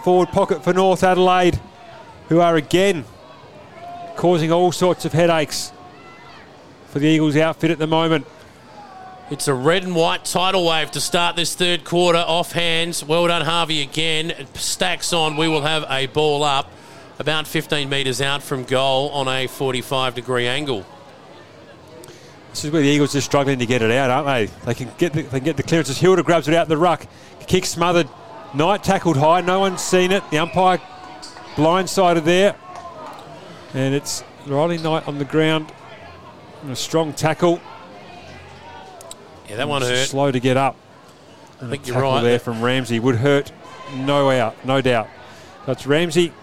forward 0.03 0.29
pocket 0.29 0.63
for 0.63 0.73
North 0.73 1.03
Adelaide, 1.03 1.59
who 2.29 2.39
are 2.39 2.55
again 2.55 3.03
causing 4.15 4.51
all 4.51 4.71
sorts 4.71 5.05
of 5.05 5.13
headaches 5.13 5.71
for 6.87 6.99
the 6.99 7.07
Eagles 7.07 7.35
outfit 7.35 7.71
at 7.71 7.77
the 7.77 7.87
moment. 7.87 8.25
It's 9.29 9.47
a 9.47 9.53
red 9.53 9.83
and 9.83 9.95
white 9.95 10.25
tidal 10.25 10.65
wave 10.65 10.89
to 10.91 11.01
start 11.01 11.35
this 11.35 11.53
third 11.53 11.83
quarter 11.83 12.17
off 12.17 12.53
hands. 12.53 13.03
Well 13.03 13.27
done, 13.27 13.45
Harvey, 13.45 13.81
again. 13.81 14.47
Stacks 14.55 15.13
on. 15.13 15.37
We 15.37 15.47
will 15.47 15.61
have 15.61 15.85
a 15.89 16.07
ball 16.07 16.43
up 16.43 16.71
about 17.19 17.45
15 17.45 17.89
metres 17.89 18.21
out 18.21 18.41
from 18.41 18.63
goal 18.63 19.09
on 19.09 19.27
a 19.27 19.45
45 19.45 20.15
degree 20.15 20.47
angle. 20.47 20.85
This 22.49 22.65
is 22.65 22.71
where 22.71 22.81
the 22.81 22.87
Eagles 22.87 23.15
are 23.15 23.21
struggling 23.21 23.59
to 23.59 23.65
get 23.65 23.81
it 23.81 23.91
out, 23.91 24.09
aren't 24.09 24.27
they? 24.27 24.45
They 24.65 24.73
can 24.73 24.91
get 24.97 25.13
the, 25.13 25.21
they 25.21 25.39
can 25.39 25.43
get 25.43 25.57
the 25.57 25.63
clearances. 25.63 25.97
Hilder 25.97 26.23
grabs 26.23 26.47
it 26.47 26.55
out 26.55 26.67
the 26.67 26.77
ruck. 26.77 27.05
Kick 27.45 27.65
smothered. 27.65 28.07
Knight 28.55 28.83
tackled 28.83 29.17
high. 29.17 29.41
No 29.41 29.59
one's 29.59 29.81
seen 29.81 30.11
it. 30.11 30.23
The 30.31 30.39
umpire 30.39 30.79
blindsided 31.55 32.23
there. 32.23 32.55
And 33.75 33.93
it's 33.93 34.23
Riley 34.47 34.79
Knight 34.79 35.07
on 35.07 35.19
the 35.19 35.25
ground. 35.25 35.71
And 36.63 36.71
a 36.71 36.75
strong 36.75 37.13
tackle. 37.13 37.61
Yeah, 39.47 39.57
that 39.57 39.67
one 39.67 39.81
hurt. 39.81 40.07
Slow 40.07 40.31
to 40.31 40.39
get 40.39 40.57
up. 40.57 40.75
I 41.61 41.67
think 41.67 41.85
you're 41.85 42.01
right. 42.01 42.21
there 42.23 42.39
from 42.39 42.61
Ramsey 42.61 42.99
would 42.99 43.17
hurt. 43.17 43.51
No 43.93 44.29
out, 44.31 44.65
no 44.65 44.81
doubt. 44.81 45.07
That's 45.65 45.85
Ramsey 45.85 46.33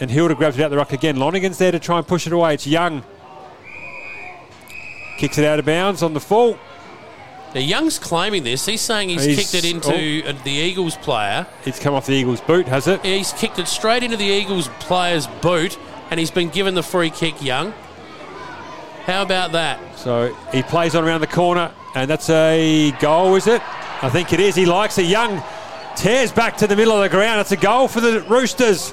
and 0.00 0.10
Hilder 0.10 0.34
grabs 0.34 0.58
it 0.58 0.62
out 0.62 0.70
the 0.70 0.76
ruck 0.76 0.92
again. 0.92 1.16
Lonergan's 1.16 1.58
there 1.58 1.72
to 1.72 1.78
try 1.78 1.98
and 1.98 2.06
push 2.06 2.26
it 2.26 2.32
away. 2.32 2.54
It's 2.54 2.66
Young. 2.66 3.02
Kicks 5.18 5.38
it 5.38 5.44
out 5.44 5.58
of 5.58 5.64
bounds 5.64 6.02
on 6.02 6.12
the 6.12 6.20
full. 6.20 6.58
Now, 7.54 7.60
Young's 7.60 7.98
claiming 7.98 8.42
this. 8.44 8.66
He's 8.66 8.82
saying 8.82 9.08
he's, 9.08 9.24
He's- 9.24 9.50
kicked 9.50 9.64
it 9.64 9.70
into 9.70 10.28
uh, 10.28 10.32
the 10.44 10.50
Eagles 10.50 10.96
player. 10.98 11.46
It's 11.64 11.78
come 11.78 11.94
off 11.94 12.06
the 12.06 12.12
Eagles' 12.12 12.40
boot, 12.42 12.66
has 12.68 12.86
it? 12.86 13.02
He's 13.04 13.32
kicked 13.32 13.58
it 13.58 13.66
straight 13.68 14.02
into 14.02 14.16
the 14.18 14.24
Eagles 14.26 14.68
player's 14.80 15.26
boot, 15.26 15.78
and 16.10 16.20
he's 16.20 16.30
been 16.30 16.50
given 16.50 16.74
the 16.74 16.82
free 16.82 17.08
kick, 17.08 17.40
Young. 17.42 17.72
How 19.06 19.22
about 19.22 19.52
that? 19.52 19.80
So 19.98 20.34
he 20.52 20.62
plays 20.62 20.94
on 20.94 21.04
around 21.04 21.20
the 21.22 21.26
corner, 21.28 21.72
and 21.94 22.10
that's 22.10 22.28
a 22.28 22.90
goal, 23.00 23.36
is 23.36 23.46
it? 23.46 23.62
I 24.02 24.10
think 24.10 24.32
it 24.34 24.40
is. 24.40 24.54
He 24.54 24.66
likes 24.66 24.98
it. 24.98 25.06
Young 25.06 25.42
tears 25.94 26.32
back 26.32 26.58
to 26.58 26.66
the 26.66 26.76
middle 26.76 26.92
of 26.92 27.00
the 27.02 27.08
ground. 27.08 27.40
It's 27.40 27.52
a 27.52 27.56
goal 27.56 27.88
for 27.88 28.02
the 28.02 28.20
Roosters. 28.28 28.92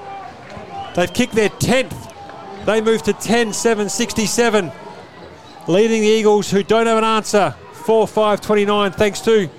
They've 0.96 1.12
kicked 1.12 1.34
their 1.34 1.50
10th. 1.50 2.12
They 2.66 2.82
move 2.82 3.04
to 3.04 3.14
10 3.14 3.54
7 3.54 3.90
67, 3.90 4.72
leading 5.68 6.02
the 6.02 6.08
Eagles, 6.08 6.52
who 6.52 6.64
don't 6.64 6.88
have 6.88 6.98
an 6.98 7.04
answer. 7.04 7.56
4 7.74 8.08
5 8.08 8.42
29, 8.42 8.92
thanks 8.92 9.20
to 9.22 9.50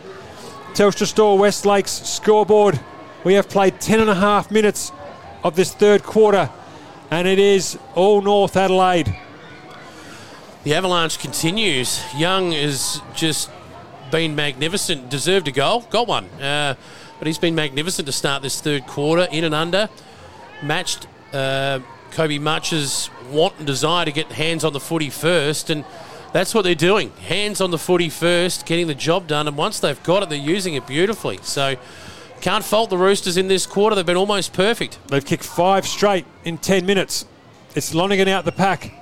Telstra 0.72 1.06
Store 1.06 1.38
West 1.38 1.66
Lakes 1.66 1.90
scoreboard. 1.90 2.80
We 3.24 3.34
have 3.34 3.48
played 3.48 3.80
10 3.80 4.00
and 4.00 4.10
a 4.10 4.14
half 4.14 4.50
minutes 4.50 4.92
of 5.42 5.56
this 5.56 5.74
third 5.74 6.02
quarter, 6.02 6.50
and 7.10 7.28
it 7.28 7.38
is 7.38 7.78
all 7.94 8.22
North 8.22 8.56
Adelaide. 8.56 9.14
The 10.64 10.74
avalanche 10.74 11.18
continues. 11.18 12.02
Young 12.16 12.52
has 12.52 13.02
just 13.14 13.50
been 14.10 14.34
magnificent. 14.34 15.10
Deserved 15.10 15.48
a 15.48 15.52
goal. 15.52 15.80
Got 15.90 16.08
one. 16.08 16.24
Uh, 16.40 16.74
but 17.18 17.26
he's 17.26 17.36
been 17.36 17.54
magnificent 17.54 18.06
to 18.06 18.12
start 18.12 18.42
this 18.42 18.60
third 18.62 18.86
quarter. 18.86 19.28
In 19.30 19.44
and 19.44 19.54
under. 19.54 19.90
Matched 20.62 21.06
uh, 21.34 21.80
Kobe 22.12 22.38
Much's 22.38 23.10
want 23.30 23.54
and 23.58 23.66
desire 23.66 24.04
to 24.04 24.12
get 24.12 24.30
hands 24.32 24.64
on 24.64 24.72
the 24.72 24.80
footy 24.80 25.10
first. 25.10 25.68
And 25.68 25.84
that's 26.32 26.54
what 26.54 26.62
they're 26.62 26.74
doing. 26.74 27.10
Hands 27.28 27.60
on 27.60 27.70
the 27.70 27.78
footy 27.78 28.08
first, 28.08 28.66
getting 28.66 28.86
the 28.86 28.94
job 28.94 29.26
done. 29.26 29.48
And 29.48 29.56
once 29.56 29.80
they've 29.80 30.00
got 30.04 30.22
it, 30.22 30.28
they're 30.28 30.38
using 30.38 30.74
it 30.74 30.86
beautifully. 30.86 31.40
So 31.42 31.76
can't 32.40 32.64
fault 32.64 32.90
the 32.90 32.98
Roosters 32.98 33.36
in 33.36 33.48
this 33.48 33.66
quarter. 33.66 33.96
They've 33.96 34.06
been 34.06 34.16
almost 34.16 34.52
perfect. 34.52 34.98
They've 35.08 35.24
kicked 35.24 35.44
five 35.44 35.86
straight 35.86 36.24
in 36.44 36.58
10 36.58 36.86
minutes. 36.86 37.26
It's 37.74 37.94
Lonergan 37.94 38.28
out 38.28 38.44
the 38.44 38.52
pack. 38.52 38.94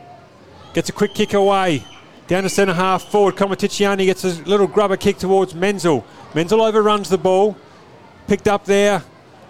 Gets 0.72 0.88
a 0.88 0.92
quick 0.92 1.14
kick 1.14 1.34
away. 1.34 1.84
Down 2.28 2.44
to 2.44 2.48
centre 2.48 2.72
half 2.72 3.02
forward. 3.02 3.36
Comaticiani 3.36 4.06
gets 4.06 4.24
a 4.24 4.42
little 4.44 4.66
grubber 4.66 4.96
kick 4.96 5.18
towards 5.18 5.54
Menzel. 5.54 6.06
Menzel 6.34 6.62
overruns 6.62 7.10
the 7.10 7.18
ball. 7.18 7.56
Picked 8.26 8.48
up 8.48 8.64
there 8.64 9.02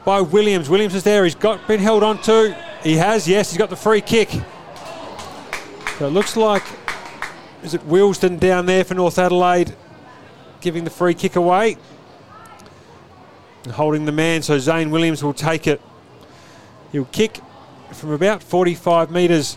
by 0.05 0.21
Williams. 0.21 0.69
Williams 0.69 0.95
is 0.95 1.05
there. 1.05 1.25
He's 1.25 1.35
got 1.35 1.67
been 1.67 1.81
held 1.81 2.03
on 2.03 2.21
to. 2.23 2.57
He 2.83 2.97
has, 2.97 3.29
yes, 3.29 3.51
he's 3.51 3.59
got 3.59 3.71
the 3.71 3.77
free 3.77 4.01
kick. 4.01 4.31
So 5.99 6.07
it 6.07 6.11
looks 6.11 6.37
like, 6.37 6.65
is 7.63 7.75
it 7.75 7.87
Wilsden 7.87 8.41
down 8.41 8.67
there 8.67 8.83
for 8.83 8.95
North 8.95 9.19
Adelaide 9.19 9.75
giving 10.61 10.85
the 10.85 10.91
free 10.91 11.15
kick 11.15 11.37
away? 11.37 11.77
And 13.65 13.73
holding 13.73 14.05
the 14.05 14.13
man, 14.13 14.43
so 14.43 14.59
Zane 14.59 14.91
Williams 14.91 15.23
will 15.23 15.35
take 15.35 15.69
it. 15.69 15.81
He'll 16.91 17.05
kick 17.05 17.39
from 17.93 18.11
about 18.11 18.43
45 18.43 19.11
metres. 19.11 19.57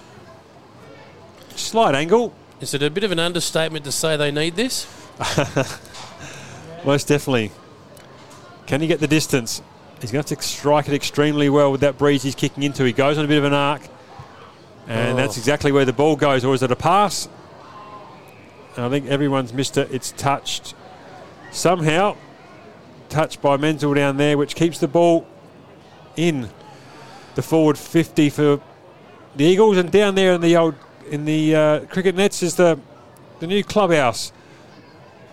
Slight 1.56 1.96
angle, 1.96 2.34
Is 2.60 2.74
it 2.74 2.84
a 2.84 2.90
bit 2.90 3.04
of 3.04 3.12
an 3.12 3.20
understatement 3.20 3.86
to 3.86 3.92
say 3.92 4.18
they 4.18 4.30
need 4.30 4.56
this? 4.56 4.86
most 6.86 7.08
definitely. 7.08 7.52
Can 8.68 8.82
he 8.82 8.88
get 8.88 9.00
the 9.00 9.08
distance? 9.08 9.62
He's 10.02 10.12
going 10.12 10.24
to 10.24 10.34
have 10.34 10.40
to 10.40 10.48
strike 10.48 10.88
it 10.88 10.94
extremely 10.94 11.50
well 11.50 11.72
with 11.72 11.82
that 11.82 11.98
breeze 11.98 12.22
he's 12.24 12.36
kicking 12.36 12.64
into. 12.64 12.84
He 12.84 12.94
goes 12.94 13.18
on 13.18 13.26
a 13.26 13.28
bit 13.28 13.38
of 13.38 13.44
an 13.46 13.54
arc, 13.54 13.82
and 14.88 15.14
Oh. 15.14 15.16
that's 15.16 15.38
exactly 15.38 15.72
where 15.72 15.86
the 15.86 15.94
ball 15.94 16.16
goes. 16.16 16.44
Or 16.46 16.54
is 16.54 16.62
it 16.64 16.72
a 16.72 16.76
pass? 16.76 17.28
And 18.76 18.86
I 18.86 18.90
think 18.90 19.08
everyone's 19.08 19.54
missed 19.54 19.78
it. 19.78 19.90
It's 19.92 20.12
touched 20.12 20.74
somehow. 21.52 22.18
Touched 23.10 23.42
by 23.42 23.56
Menzel 23.58 23.94
down 23.94 24.18
there, 24.18 24.38
which 24.38 24.56
keeps 24.56 24.80
the 24.80 24.88
ball 24.88 25.26
in 26.18 26.50
the 27.36 27.42
forward 27.42 27.78
50 27.78 28.30
for 28.30 28.60
the 29.36 29.46
Eagles. 29.46 29.78
And 29.78 29.92
down 29.92 30.16
there 30.16 30.34
in 30.34 30.42
the 30.42 30.58
old 30.58 30.76
in 31.10 31.26
the 31.26 31.56
uh, 31.56 31.80
cricket 31.86 32.16
nets 32.16 32.42
is 32.44 32.56
the 32.56 32.80
the 33.40 33.48
new 33.48 33.64
clubhouse. 33.64 34.32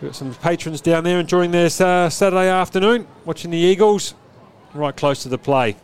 We've 0.00 0.10
got 0.10 0.16
some 0.16 0.34
patrons 0.34 0.80
down 0.80 1.04
there 1.04 1.18
enjoying 1.18 1.50
their 1.50 1.66
uh, 1.80 2.08
Saturday 2.10 2.48
afternoon, 2.48 3.06
watching 3.24 3.50
the 3.52 3.56
Eagles, 3.58 4.14
right 4.74 4.96
close 4.96 5.22
to 5.22 5.28
the 5.28 5.38
play. 5.38 5.76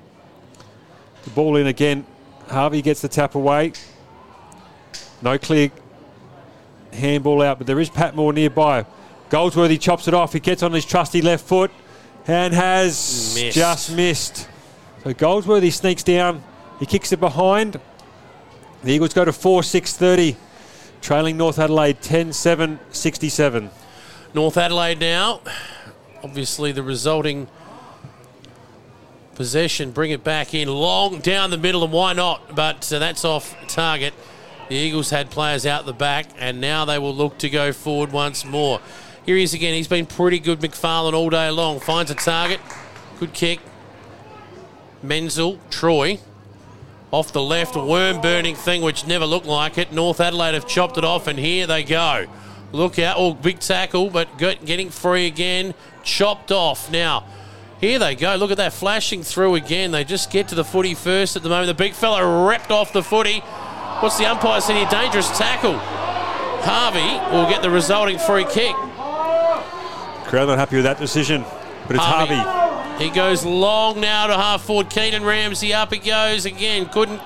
The 1.24 1.30
ball 1.30 1.56
in 1.56 1.66
again. 1.66 2.06
Harvey 2.48 2.80
gets 2.82 3.00
the 3.02 3.08
tap 3.08 3.34
away. 3.34 3.72
No 5.20 5.36
clear 5.38 5.70
handball 6.92 7.42
out, 7.42 7.58
but 7.58 7.66
there 7.66 7.80
is 7.80 7.90
Patmore 7.90 8.32
nearby. 8.32 8.86
Goldsworthy 9.30 9.76
chops 9.76 10.08
it 10.08 10.14
off. 10.14 10.32
He 10.32 10.40
gets 10.40 10.62
on 10.62 10.72
his 10.72 10.84
trusty 10.86 11.20
left 11.20 11.44
foot 11.44 11.70
and 12.26 12.54
has 12.54 13.34
Missed. 13.34 13.54
just 13.56 13.94
missed. 13.94 14.48
So 15.04 15.12
Goldsworthy 15.12 15.70
sneaks 15.70 16.02
down. 16.02 16.42
He 16.80 16.86
kicks 16.86 17.12
it 17.12 17.20
behind. 17.20 17.78
The 18.82 18.92
Eagles 18.92 19.12
go 19.12 19.24
to 19.24 19.32
4 19.32 19.62
6 19.62 19.96
30, 19.96 20.36
trailing 21.02 21.36
North 21.36 21.58
Adelaide 21.58 22.00
10 22.00 22.32
7 22.32 22.78
67. 22.90 23.70
North 24.34 24.56
Adelaide 24.56 25.00
now. 25.00 25.40
Obviously, 26.22 26.72
the 26.72 26.82
resulting 26.82 27.48
possession, 29.38 29.92
bring 29.92 30.10
it 30.10 30.24
back 30.24 30.52
in 30.52 30.66
long 30.68 31.20
down 31.20 31.50
the 31.50 31.56
middle, 31.56 31.84
and 31.84 31.92
why 31.92 32.12
not? 32.12 32.56
But 32.56 32.92
uh, 32.92 32.98
that's 32.98 33.24
off 33.24 33.56
target. 33.68 34.12
The 34.68 34.74
Eagles 34.74 35.10
had 35.10 35.30
players 35.30 35.64
out 35.64 35.86
the 35.86 35.92
back, 35.92 36.26
and 36.38 36.60
now 36.60 36.84
they 36.84 36.98
will 36.98 37.14
look 37.14 37.38
to 37.38 37.48
go 37.48 37.72
forward 37.72 38.10
once 38.10 38.44
more. 38.44 38.80
Here 39.24 39.36
he 39.36 39.44
is 39.44 39.54
again. 39.54 39.74
He's 39.74 39.86
been 39.86 40.06
pretty 40.06 40.40
good, 40.40 40.58
McFarlane, 40.58 41.12
all 41.14 41.30
day 41.30 41.50
long. 41.50 41.78
Finds 41.78 42.10
a 42.10 42.16
target. 42.16 42.58
Good 43.20 43.32
kick. 43.32 43.60
Menzel, 45.04 45.60
Troy. 45.70 46.18
Off 47.12 47.32
the 47.32 47.40
left, 47.40 47.76
a 47.76 47.80
worm 47.80 48.20
burning 48.20 48.56
thing 48.56 48.82
which 48.82 49.06
never 49.06 49.24
looked 49.24 49.46
like 49.46 49.78
it. 49.78 49.92
North 49.92 50.20
Adelaide 50.20 50.54
have 50.54 50.66
chopped 50.66 50.98
it 50.98 51.04
off, 51.04 51.28
and 51.28 51.38
here 51.38 51.64
they 51.66 51.84
go. 51.84 52.26
Look 52.72 52.98
out. 52.98 53.14
Oh, 53.16 53.34
big 53.34 53.60
tackle, 53.60 54.10
but 54.10 54.36
getting 54.36 54.90
free 54.90 55.26
again. 55.26 55.74
Chopped 56.02 56.50
off. 56.50 56.90
Now, 56.90 57.24
here 57.80 57.98
they 57.98 58.14
go. 58.14 58.34
Look 58.36 58.50
at 58.50 58.56
that 58.56 58.72
flashing 58.72 59.22
through 59.22 59.54
again. 59.54 59.90
They 59.90 60.04
just 60.04 60.30
get 60.30 60.48
to 60.48 60.54
the 60.54 60.64
footy 60.64 60.94
first 60.94 61.36
at 61.36 61.42
the 61.42 61.48
moment. 61.48 61.68
The 61.68 61.74
big 61.74 61.94
fella 61.94 62.46
ripped 62.48 62.70
off 62.70 62.92
the 62.92 63.02
footy. 63.02 63.40
What's 64.00 64.18
the 64.18 64.26
umpire 64.26 64.60
saying 64.60 64.78
here? 64.78 64.88
Dangerous 64.90 65.28
tackle. 65.36 65.78
Harvey 66.62 67.34
will 67.34 67.48
get 67.48 67.62
the 67.62 67.70
resulting 67.70 68.18
free 68.18 68.44
kick. 68.44 68.74
Crowd 70.26 70.46
not 70.46 70.58
happy 70.58 70.76
with 70.76 70.84
that 70.84 70.98
decision, 70.98 71.44
but 71.86 71.96
it's 71.96 72.04
Harvey. 72.04 73.02
He 73.02 73.10
goes 73.10 73.44
long 73.44 74.00
now 74.00 74.26
to 74.26 74.34
half 74.34 74.62
forward. 74.62 74.90
Keenan 74.90 75.24
Ramsey 75.24 75.72
up 75.72 75.92
he 75.92 76.00
goes 76.00 76.46
again. 76.46 76.88
Couldn't 76.88 77.20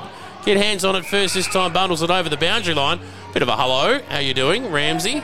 get 0.44 0.58
hands 0.58 0.84
on 0.84 0.96
it 0.96 1.06
first 1.06 1.34
this 1.34 1.46
time. 1.48 1.72
Bundles 1.72 2.02
it 2.02 2.10
over 2.10 2.28
the 2.28 2.36
boundary 2.36 2.74
line. 2.74 3.00
Bit 3.32 3.42
of 3.42 3.48
a 3.48 3.56
hello. 3.56 4.00
How 4.10 4.18
you 4.18 4.34
doing, 4.34 4.70
Ramsey? 4.70 5.22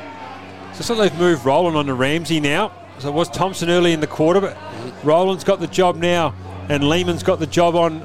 So, 0.72 0.82
so 0.82 0.94
they've 0.94 1.14
moved 1.18 1.44
Roland 1.44 1.76
on 1.76 1.86
to 1.86 1.94
Ramsey 1.94 2.40
now. 2.40 2.72
So 2.98 3.08
it 3.08 3.14
was 3.14 3.28
Thompson 3.28 3.70
early 3.70 3.92
in 3.92 4.00
the 4.00 4.06
quarter, 4.06 4.40
but 4.40 4.56
Roland's 5.08 5.42
got 5.42 5.58
the 5.58 5.66
job 5.66 5.96
now, 5.96 6.34
and 6.68 6.86
Lehman's 6.86 7.22
got 7.22 7.38
the 7.40 7.46
job 7.46 7.74
on 7.74 8.04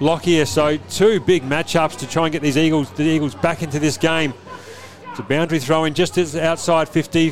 Lockyer. 0.00 0.44
So 0.46 0.78
two 0.90 1.20
big 1.20 1.44
matchups 1.44 1.96
to 2.00 2.08
try 2.08 2.24
and 2.24 2.32
get 2.32 2.42
these 2.42 2.58
Eagles, 2.58 2.90
the 2.90 3.04
Eagles, 3.04 3.36
back 3.36 3.62
into 3.62 3.78
this 3.78 3.96
game. 3.96 4.34
It's 5.10 5.20
a 5.20 5.22
boundary 5.22 5.60
throw 5.60 5.84
in 5.84 5.94
just 5.94 6.18
as 6.18 6.34
outside 6.34 6.88
50, 6.88 7.30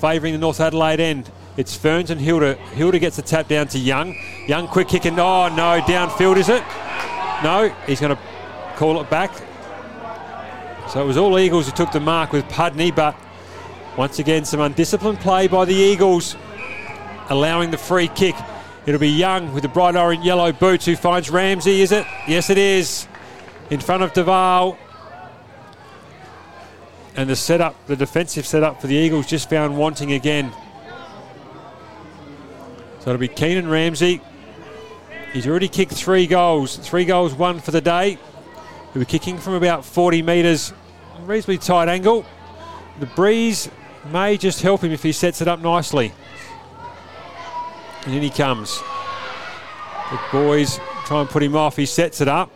favouring 0.00 0.32
the 0.32 0.38
North 0.38 0.60
Adelaide 0.60 0.98
end. 0.98 1.30
It's 1.58 1.76
Ferns 1.76 2.10
and 2.10 2.18
Hilder. 2.18 2.54
Hilder 2.54 2.98
gets 2.98 3.16
the 3.16 3.22
tap 3.22 3.48
down 3.48 3.68
to 3.68 3.78
Young. 3.78 4.16
Young 4.46 4.66
quick 4.66 4.88
kick 4.88 5.04
and 5.04 5.18
oh 5.18 5.48
no, 5.48 5.82
downfield 5.82 6.38
is 6.38 6.48
it? 6.48 6.62
No, 7.44 7.70
he's 7.86 8.00
going 8.00 8.16
to 8.16 8.22
call 8.76 8.98
it 9.02 9.10
back. 9.10 9.30
So 10.88 11.02
it 11.02 11.06
was 11.06 11.18
all 11.18 11.38
Eagles 11.38 11.66
who 11.66 11.72
took 11.72 11.92
the 11.92 12.00
mark 12.00 12.32
with 12.32 12.48
Pudney, 12.48 12.92
but 12.92 13.14
once 13.98 14.18
again, 14.20 14.46
some 14.46 14.60
undisciplined 14.60 15.20
play 15.20 15.48
by 15.48 15.66
the 15.66 15.74
Eagles, 15.74 16.34
allowing 17.28 17.70
the 17.70 17.78
free 17.78 18.08
kick. 18.08 18.34
It'll 18.86 19.00
be 19.00 19.10
Young 19.10 19.52
with 19.52 19.62
the 19.62 19.68
bright 19.68 19.96
orange 19.96 20.24
yellow 20.24 20.52
boots 20.52 20.86
who 20.86 20.96
finds 20.96 21.30
Ramsey, 21.30 21.82
is 21.82 21.92
it? 21.92 22.06
Yes, 22.26 22.50
it 22.50 22.58
is. 22.58 23.06
In 23.70 23.80
front 23.80 24.02
of 24.02 24.12
Duval. 24.12 24.78
And 27.16 27.28
the 27.28 27.36
setup, 27.36 27.74
the 27.86 27.96
defensive 27.96 28.46
setup 28.46 28.80
for 28.80 28.86
the 28.86 28.94
Eagles 28.94 29.26
just 29.26 29.50
found 29.50 29.76
wanting 29.76 30.12
again. 30.12 30.52
So 33.00 33.10
it'll 33.10 33.18
be 33.18 33.28
Keenan 33.28 33.68
Ramsey. 33.68 34.20
He's 35.32 35.46
already 35.46 35.68
kicked 35.68 35.92
three 35.92 36.26
goals. 36.26 36.76
Three 36.76 37.04
goals, 37.04 37.34
one 37.34 37.60
for 37.60 37.70
the 37.70 37.80
day. 37.80 38.18
He'll 38.92 39.00
be 39.00 39.06
kicking 39.06 39.38
from 39.38 39.54
about 39.54 39.84
40 39.84 40.22
metres, 40.22 40.72
reasonably 41.24 41.58
tight 41.58 41.88
angle. 41.88 42.24
The 43.00 43.06
breeze 43.06 43.68
may 44.10 44.38
just 44.38 44.62
help 44.62 44.82
him 44.82 44.92
if 44.92 45.02
he 45.02 45.12
sets 45.12 45.42
it 45.42 45.48
up 45.48 45.60
nicely. 45.60 46.12
And 48.04 48.14
in 48.14 48.22
he 48.22 48.30
comes. 48.30 48.80
The 50.10 50.20
boys 50.32 50.80
try 51.04 51.20
and 51.20 51.28
put 51.28 51.42
him 51.42 51.56
off. 51.56 51.76
He 51.76 51.86
sets 51.86 52.20
it 52.20 52.28
up. 52.28 52.50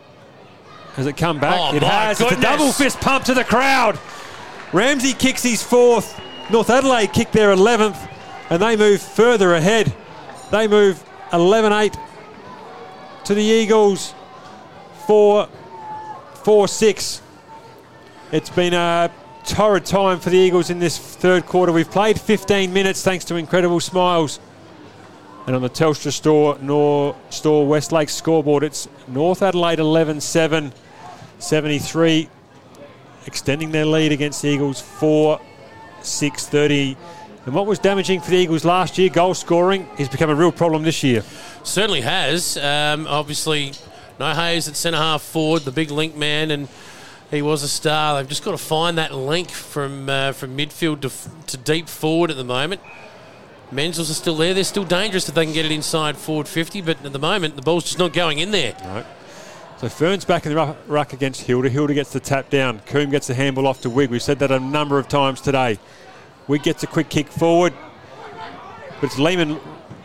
Has 0.95 1.05
it 1.07 1.17
come 1.17 1.39
back? 1.39 1.59
Oh, 1.59 1.75
it 1.75 1.83
has. 1.83 2.21
It's 2.21 2.31
a 2.31 2.41
double 2.41 2.71
fist 2.71 2.99
pump 2.99 3.25
to 3.25 3.33
the 3.33 3.43
crowd. 3.43 3.99
Ramsey 4.71 5.13
kicks 5.13 5.43
his 5.43 5.61
fourth. 5.63 6.19
North 6.51 6.69
Adelaide 6.69 7.13
kick 7.13 7.31
their 7.31 7.55
11th, 7.55 8.09
and 8.49 8.61
they 8.61 8.75
move 8.75 9.01
further 9.01 9.53
ahead. 9.55 9.93
They 10.51 10.67
move 10.67 11.03
11 11.31 11.71
8 11.71 11.97
to 13.25 13.33
the 13.33 13.41
Eagles. 13.41 14.13
4 15.07 15.47
4 16.43 16.67
6. 16.67 17.21
It's 18.31 18.49
been 18.49 18.73
a 18.73 19.11
torrid 19.45 19.85
time 19.85 20.19
for 20.19 20.29
the 20.29 20.37
Eagles 20.37 20.69
in 20.69 20.79
this 20.79 20.97
third 20.97 21.45
quarter. 21.45 21.71
We've 21.71 21.89
played 21.89 22.19
15 22.19 22.71
minutes 22.73 23.03
thanks 23.03 23.25
to 23.25 23.35
incredible 23.35 23.79
smiles. 23.79 24.39
And 25.45 25.55
on 25.55 25.61
the 25.61 25.69
Telstra 25.69 26.11
Store, 26.11 26.57
Nor 26.61 27.15
Store 27.29 27.67
Westlake 27.67 28.09
scoreboard, 28.09 28.63
it's 28.63 28.87
North 29.07 29.41
Adelaide 29.41 29.79
11 29.79 30.21
7, 30.21 30.71
73, 31.39 32.29
extending 33.25 33.71
their 33.71 33.85
lead 33.85 34.13
against 34.13 34.41
the 34.41 34.47
Eagles 34.47 34.81
4 34.81 35.41
6 36.01 36.47
30. 36.47 36.97
And 37.45 37.53
what 37.53 37.65
was 37.65 37.77
damaging 37.77 38.21
for 38.21 38.31
the 38.31 38.37
Eagles 38.37 38.63
last 38.63 38.97
year, 38.97 39.09
goal 39.09 39.33
scoring, 39.33 39.83
has 39.97 40.07
become 40.07 40.29
a 40.29 40.35
real 40.35 40.53
problem 40.53 40.83
this 40.83 41.03
year. 41.03 41.23
Certainly 41.63 42.01
has. 42.01 42.55
Um, 42.55 43.05
obviously, 43.05 43.73
no 44.17 44.33
Hayes 44.33 44.69
at 44.69 44.77
centre 44.77 44.97
half 44.97 45.21
forward, 45.21 45.63
the 45.63 45.71
big 45.71 45.91
link 45.91 46.15
man, 46.15 46.51
and 46.51 46.69
he 47.31 47.41
was 47.41 47.63
a 47.63 47.67
star. 47.67 48.15
They've 48.15 48.29
just 48.29 48.45
got 48.45 48.51
to 48.51 48.57
find 48.57 48.97
that 48.97 49.13
link 49.13 49.49
from 49.49 50.07
uh, 50.07 50.31
from 50.31 50.55
midfield 50.55 51.01
to, 51.01 51.11
to 51.47 51.57
deep 51.57 51.89
forward 51.89 52.31
at 52.31 52.37
the 52.37 52.45
moment. 52.45 52.79
Menzel's 53.73 54.09
are 54.09 54.15
still 54.15 54.35
there. 54.35 54.53
They're 54.53 54.63
still 54.63 54.85
dangerous 54.85 55.27
if 55.27 55.35
they 55.35 55.45
can 55.45 55.53
get 55.53 55.65
it 55.65 55.71
inside 55.71 56.17
forward 56.17 56.47
50, 56.47 56.81
but 56.81 57.03
at 57.05 57.13
the 57.13 57.19
moment, 57.19 57.55
the 57.55 57.61
ball's 57.61 57.83
just 57.83 57.99
not 57.99 58.13
going 58.13 58.39
in 58.39 58.51
there. 58.51 59.05
So 59.77 59.89
Fern's 59.89 60.23
back 60.23 60.45
in 60.45 60.53
the 60.53 60.75
ruck, 60.87 61.13
against 61.13 61.41
Hilder. 61.41 61.67
Hilder 61.67 61.93
gets 61.93 62.13
the 62.13 62.19
tap 62.19 62.49
down. 62.49 62.79
Coombe 62.85 63.11
gets 63.11 63.27
the 63.27 63.33
handball 63.33 63.67
off 63.67 63.81
to 63.81 63.89
Wigg. 63.89 64.11
We've 64.11 64.21
said 64.21 64.39
that 64.39 64.51
a 64.51 64.59
number 64.59 64.97
of 64.97 65.07
times 65.07 65.41
today. 65.41 65.77
Wigg 66.47 66.63
gets 66.63 66.83
a 66.83 66.87
quick 66.87 67.09
kick 67.09 67.27
forward, 67.27 67.73
but 69.01 69.03
it's 69.03 69.19
Lehman 69.19 69.59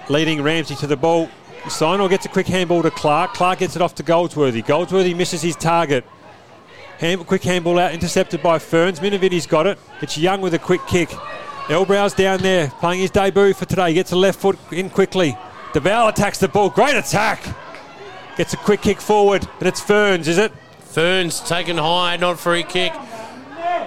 leading 0.09 0.43
Ramsey 0.43 0.75
to 0.77 0.87
the 0.87 0.97
ball. 0.97 1.29
Sinor 1.65 2.09
gets 2.09 2.27
a 2.27 2.29
quick 2.29 2.47
handball 2.47 2.83
to 2.83 2.91
Clark. 2.91 3.35
Clark 3.35 3.61
gets 3.61 3.77
it 3.77 3.83
off 3.83 3.95
to 3.97 4.03
Goldsworthy. 4.03 4.63
Goldsworthy 4.63 5.15
misses 5.15 5.43
his 5.43 5.55
target. 5.55 6.05
Hand, 6.99 7.25
quick 7.27 7.45
handball 7.45 7.79
out, 7.79 7.93
intercepted 7.93 8.43
by 8.43 8.59
Ferns. 8.59 9.01
Minovity's 9.01 9.47
got 9.47 9.67
it. 9.67 9.79
It's 10.01 10.19
Young 10.19 10.41
with 10.41 10.55
a 10.55 10.59
quick 10.59 10.81
kick. 10.89 11.11
Elbrow's 11.69 12.15
down 12.15 12.41
there, 12.41 12.69
playing 12.81 13.01
his 13.01 13.11
debut 13.11 13.53
for 13.53 13.67
today. 13.67 13.93
Gets 13.93 14.13
a 14.13 14.17
left 14.17 14.41
foot 14.41 14.59
in 14.73 14.89
quickly. 14.89 15.37
Duval 15.75 16.09
attacks 16.09 16.39
the 16.39 16.49
ball. 16.49 16.71
Great 16.71 16.97
attack. 16.97 17.45
Gets 18.39 18.55
a 18.55 18.57
quick 18.57 18.81
kick 18.81 19.01
forward, 19.01 19.47
and 19.59 19.69
it's 19.69 19.81
Ferns, 19.81 20.29
is 20.29 20.39
it? 20.39 20.51
Ferns 20.81 21.41
taken 21.41 21.77
high, 21.77 22.17
not 22.17 22.39
free 22.39 22.63
kick. 22.63 22.95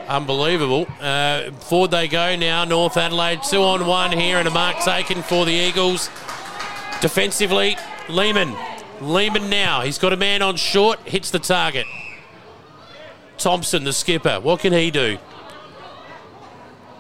Unbelievable. 0.08 0.86
Uh, 1.00 1.52
forward 1.54 1.90
they 1.90 2.08
go 2.08 2.36
now. 2.36 2.66
North 2.66 2.98
Adelaide 2.98 3.42
two 3.44 3.64
on 3.64 3.88
one 3.88 4.12
here, 4.12 4.38
and 4.38 4.48
a 4.48 4.52
mark 4.52 4.78
taken 4.84 5.24
for 5.24 5.46
the 5.46 5.52
Eagles. 5.52 6.10
Defensively, 7.02 7.78
Lehman. 8.10 8.56
Lehman 9.00 9.50
now. 9.50 9.82
He's 9.82 9.98
got 9.98 10.14
a 10.14 10.18
man 10.18 10.44
on 10.44 10.56
short, 10.56 11.00
hits 11.00 11.32
the 11.32 11.40
target. 11.40 11.88
Thompson, 13.40 13.86
the 13.86 13.94
skipper. 13.94 14.40
What 14.40 14.60
can 14.60 14.72
he 14.72 14.92
do? 14.92 15.18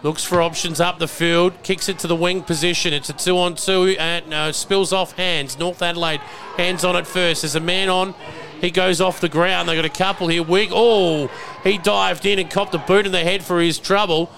Looks 0.04 0.24
for 0.24 0.42
options 0.42 0.80
up 0.80 0.98
the 0.98 1.08
field, 1.08 1.54
kicks 1.62 1.88
it 1.88 2.00
to 2.00 2.08
the 2.08 2.16
wing 2.16 2.42
position. 2.42 2.92
It's 2.92 3.10
a 3.10 3.14
two 3.14 3.38
on 3.38 3.54
two 3.54 3.96
and 4.00 4.34
uh, 4.34 4.52
spills 4.52 4.92
off 4.92 5.12
hands. 5.14 5.60
North 5.60 5.80
Adelaide 5.84 6.22
hands 6.58 6.84
on 6.84 6.96
it 6.96 7.06
first. 7.06 7.44
There's 7.44 7.54
a 7.56 7.60
man 7.60 7.88
on. 7.88 8.16
He 8.62 8.72
goes 8.72 9.00
off 9.00 9.22
the 9.22 9.30
ground. 9.30 9.70
They 9.70 9.76
got 9.76 9.86
a 9.86 9.90
couple 9.90 10.28
here. 10.28 10.42
Wigg. 10.42 10.70
Oh, 10.72 11.30
he 11.64 11.78
dived 11.78 12.26
in 12.26 12.40
and 12.40 12.50
copped 12.50 12.74
a 12.74 12.80
boot 12.80 13.06
in 13.06 13.12
the 13.12 13.20
head 13.20 13.44
for 13.44 13.62
his 13.62 13.78
trouble. 13.78 14.32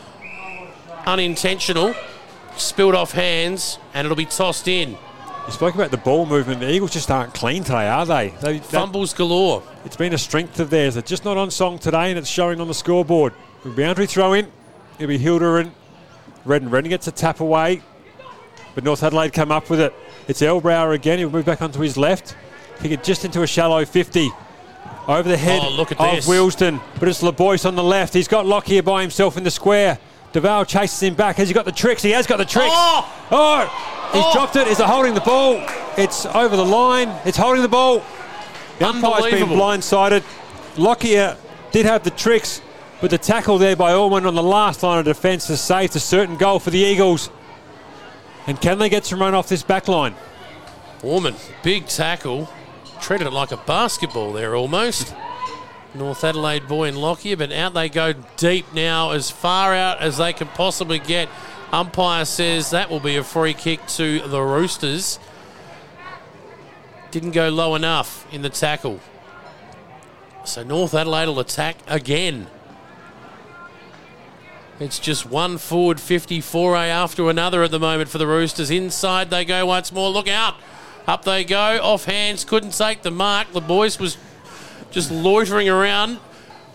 Unintentional. 1.05 1.95
Spilled 2.57 2.95
off 2.95 3.13
hands 3.13 3.79
and 3.93 4.05
it'll 4.05 4.17
be 4.17 4.25
tossed 4.25 4.67
in. 4.67 4.97
You 5.45 5.51
spoke 5.51 5.75
about 5.75 5.91
the 5.91 5.97
ball 5.97 6.25
movement. 6.25 6.59
The 6.59 6.71
Eagles 6.71 6.91
just 6.91 7.09
aren't 7.09 7.33
clean 7.33 7.63
today, 7.63 7.87
are 7.87 8.05
they? 8.05 8.29
they 8.41 8.59
Fumbles 8.59 9.13
galore. 9.13 9.63
it's 9.83 9.97
been 9.97 10.13
a 10.13 10.17
strength 10.17 10.59
of 10.59 10.69
theirs. 10.69 10.93
They're 10.93 11.03
just 11.03 11.25
not 11.25 11.35
on 11.35 11.51
song 11.51 11.79
today, 11.79 12.09
and 12.09 12.17
it's 12.17 12.29
showing 12.29 12.61
on 12.61 12.67
the 12.69 12.73
scoreboard. 12.73 13.33
Boundary 13.65 14.07
throw 14.07 14.33
in. 14.33 14.49
It'll 14.95 15.07
be 15.07 15.17
Hilder 15.17 15.59
and 15.59 15.71
Redden. 16.45 16.69
Redden 16.69 16.89
gets 16.89 17.07
a 17.07 17.11
tap 17.11 17.39
away, 17.39 17.81
but 18.75 18.83
North 18.83 19.03
Adelaide 19.03 19.33
come 19.33 19.51
up 19.51 19.69
with 19.69 19.79
it. 19.79 19.93
It's 20.27 20.41
Elbrower 20.41 20.93
again. 20.93 21.19
He'll 21.19 21.29
move 21.29 21.45
back 21.45 21.61
onto 21.61 21.79
his 21.79 21.97
left. 21.97 22.35
Kick 22.79 22.91
it 22.91 23.03
just 23.03 23.25
into 23.25 23.41
a 23.41 23.47
shallow 23.47 23.85
50. 23.85 24.29
Over 25.07 25.27
the 25.27 25.35
head 25.37 25.61
Oh, 25.63 25.69
look 25.71 25.91
at 25.91 25.99
of 25.99 26.15
this. 26.15 26.27
Wilston, 26.27 26.79
but 26.99 27.09
it's 27.09 27.21
LeBoyce 27.21 27.65
on 27.65 27.75
the 27.75 27.83
left. 27.83 28.13
He's 28.13 28.27
got 28.29 28.45
Lockyer 28.45 28.81
by 28.83 29.01
himself 29.01 29.35
in 29.37 29.43
the 29.43 29.51
square. 29.51 29.99
Duval 30.31 30.65
chases 30.65 31.01
him 31.03 31.13
back. 31.13 31.35
Has 31.35 31.49
he 31.49 31.53
got 31.53 31.65
the 31.65 31.71
tricks? 31.73 32.01
He 32.01 32.11
has 32.11 32.25
got 32.25 32.37
the 32.37 32.45
tricks. 32.45 32.69
Oh! 32.71 33.27
Oh! 33.29 34.09
He's 34.13 34.23
Oh! 34.25 34.33
dropped 34.33 34.55
it. 34.55 34.67
Is 34.67 34.79
it 34.79 34.85
holding 34.85 35.13
the 35.13 35.19
ball? 35.21 35.61
It's 35.97 36.25
over 36.25 36.55
the 36.55 36.65
line. 36.65 37.09
It's 37.25 37.37
holding 37.37 37.61
the 37.61 37.67
ball. 37.67 38.01
The 38.79 38.87
umpire's 38.87 39.25
been 39.25 39.47
blindsided. 39.49 40.23
Lockyer 40.77 41.37
did 41.71 41.85
have 41.85 42.03
the 42.03 42.09
tricks, 42.09 42.61
But 43.03 43.11
the 43.11 43.17
tackle 43.17 43.57
there 43.57 43.75
by 43.75 43.91
Allman 43.91 44.25
on 44.25 44.33
the 44.33 44.41
last 44.41 44.81
line 44.81 44.97
of 44.97 45.03
defence 45.03 45.49
has 45.49 45.59
saved 45.59 45.93
a 45.97 45.99
certain 45.99 46.37
goal 46.37 46.57
for 46.57 46.69
the 46.69 46.79
Eagles. 46.79 47.29
And 48.47 48.61
can 48.61 48.79
they 48.79 48.87
get 48.87 49.03
some 49.03 49.19
run 49.19 49.35
off 49.35 49.49
this 49.49 49.61
back 49.61 49.89
line? 49.89 50.15
Orman, 51.03 51.35
big 51.63 51.87
tackle. 51.87 52.47
Treated 53.01 53.27
it 53.27 53.33
like 53.33 53.51
a 53.51 53.57
basketball 53.57 54.31
there 54.31 54.55
almost. 54.55 55.13
North 55.93 56.23
Adelaide 56.23 56.65
boy 56.65 56.87
in 56.87 56.95
Lockyer, 56.95 57.35
but 57.35 57.51
out 57.51 57.73
they 57.73 57.89
go 57.89 58.13
deep 58.37 58.73
now, 58.73 59.11
as 59.11 59.29
far 59.29 59.73
out 59.73 59.99
as 59.99 60.15
they 60.15 60.31
can 60.31 60.47
possibly 60.47 60.99
get. 60.99 61.27
Umpire 61.73 62.23
says 62.23 62.69
that 62.69 62.89
will 62.89 63.01
be 63.01 63.17
a 63.17 63.23
free 63.25 63.53
kick 63.53 63.85
to 63.87 64.25
the 64.29 64.41
Roosters. 64.41 65.19
Didn't 67.11 67.31
go 67.31 67.49
low 67.49 67.75
enough 67.75 68.25
in 68.33 68.43
the 68.43 68.49
tackle. 68.49 69.01
So 70.45 70.63
North 70.63 70.93
Adelaide 70.93 71.25
will 71.25 71.41
attack 71.41 71.75
again. 71.85 72.47
It's 74.79 74.97
just 74.97 75.25
one 75.25 75.59
forward 75.59 75.99
54 76.01 76.75
after 76.75 77.29
another 77.29 77.63
at 77.63 77.71
the 77.71 77.79
moment 77.79 78.09
for 78.09 78.17
the 78.17 78.25
Roosters. 78.25 78.71
Inside 78.71 79.29
they 79.29 79.45
go 79.45 79.65
once 79.67 79.91
more. 79.91 80.09
Look 80.09 80.27
out. 80.27 80.55
Up 81.05 81.23
they 81.23 81.43
go. 81.43 81.79
Off 81.81 82.05
hands. 82.05 82.43
Couldn't 82.43 82.71
take 82.71 83.03
the 83.03 83.11
mark. 83.11 83.51
The 83.51 83.61
boys 83.61 83.99
was 83.99 84.17
just 84.89 85.11
loitering 85.11 85.69
around. 85.69 86.19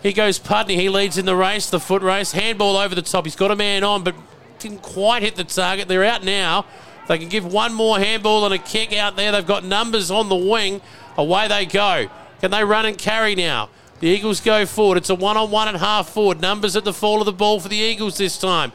He 0.01 0.13
goes 0.13 0.39
Pudney. 0.39 0.77
He 0.77 0.87
leads 0.87 1.17
in 1.17 1.25
the 1.25 1.35
race, 1.35 1.69
the 1.69 1.79
foot 1.79 2.01
race. 2.01 2.31
Handball 2.31 2.77
over 2.77 2.95
the 2.95 3.01
top. 3.01 3.25
He's 3.25 3.35
got 3.35 3.51
a 3.51 3.55
man 3.55 3.83
on, 3.83 4.03
but 4.03 4.15
didn't 4.59 4.81
quite 4.81 5.21
hit 5.21 5.35
the 5.35 5.43
target. 5.43 5.89
They're 5.89 6.05
out 6.05 6.23
now. 6.23 6.65
They 7.09 7.17
can 7.17 7.27
give 7.27 7.45
one 7.45 7.73
more 7.73 7.99
handball 7.99 8.45
and 8.45 8.53
a 8.53 8.59
kick 8.59 8.93
out 8.93 9.17
there. 9.17 9.31
They've 9.31 9.45
got 9.45 9.65
numbers 9.65 10.09
on 10.09 10.29
the 10.29 10.35
wing. 10.35 10.81
Away 11.17 11.47
they 11.49 11.65
go. 11.65 12.07
Can 12.39 12.51
they 12.51 12.63
run 12.63 12.85
and 12.85 12.97
carry 12.97 13.35
now? 13.35 13.69
The 13.99 14.07
Eagles 14.07 14.39
go 14.39 14.65
forward. 14.65 14.97
It's 14.97 15.09
a 15.09 15.15
one 15.15 15.35
on 15.37 15.51
one 15.51 15.67
and 15.67 15.77
half 15.77 16.09
forward. 16.09 16.39
Numbers 16.41 16.75
at 16.75 16.85
the 16.85 16.93
fall 16.93 17.19
of 17.19 17.25
the 17.25 17.33
ball 17.33 17.59
for 17.59 17.67
the 17.67 17.77
Eagles 17.77 18.17
this 18.17 18.37
time. 18.37 18.71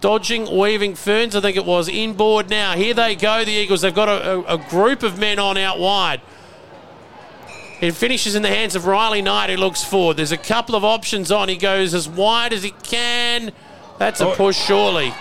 Dodging, 0.00 0.54
weaving 0.58 0.96
Ferns, 0.96 1.36
I 1.36 1.40
think 1.40 1.56
it 1.56 1.64
was, 1.64 1.88
inboard 1.88 2.50
now. 2.50 2.74
Here 2.74 2.92
they 2.92 3.14
go, 3.14 3.44
the 3.44 3.52
Eagles. 3.52 3.82
They've 3.82 3.94
got 3.94 4.08
a, 4.08 4.30
a, 4.30 4.56
a 4.56 4.58
group 4.68 5.02
of 5.02 5.18
men 5.18 5.38
on 5.38 5.56
out 5.56 5.78
wide. 5.78 6.20
It 7.80 7.92
finishes 7.92 8.34
in 8.34 8.42
the 8.42 8.48
hands 8.48 8.74
of 8.76 8.86
Riley 8.86 9.22
Knight, 9.22 9.50
who 9.50 9.56
looks 9.56 9.82
forward. 9.82 10.16
There's 10.16 10.32
a 10.32 10.36
couple 10.36 10.74
of 10.74 10.84
options 10.84 11.30
on. 11.32 11.48
He 11.48 11.56
goes 11.56 11.94
as 11.94 12.08
wide 12.08 12.52
as 12.52 12.62
he 12.62 12.70
can. 12.82 13.52
That's 13.98 14.20
a 14.20 14.28
Oh. 14.28 14.34
push, 14.34 14.56
surely. 14.56 15.14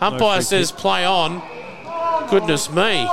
Umpire 0.00 0.36
free 0.36 0.44
says 0.44 0.72
play 0.72 1.04
on. 1.04 1.42
Goodness 2.30 2.70
me. 2.70 3.08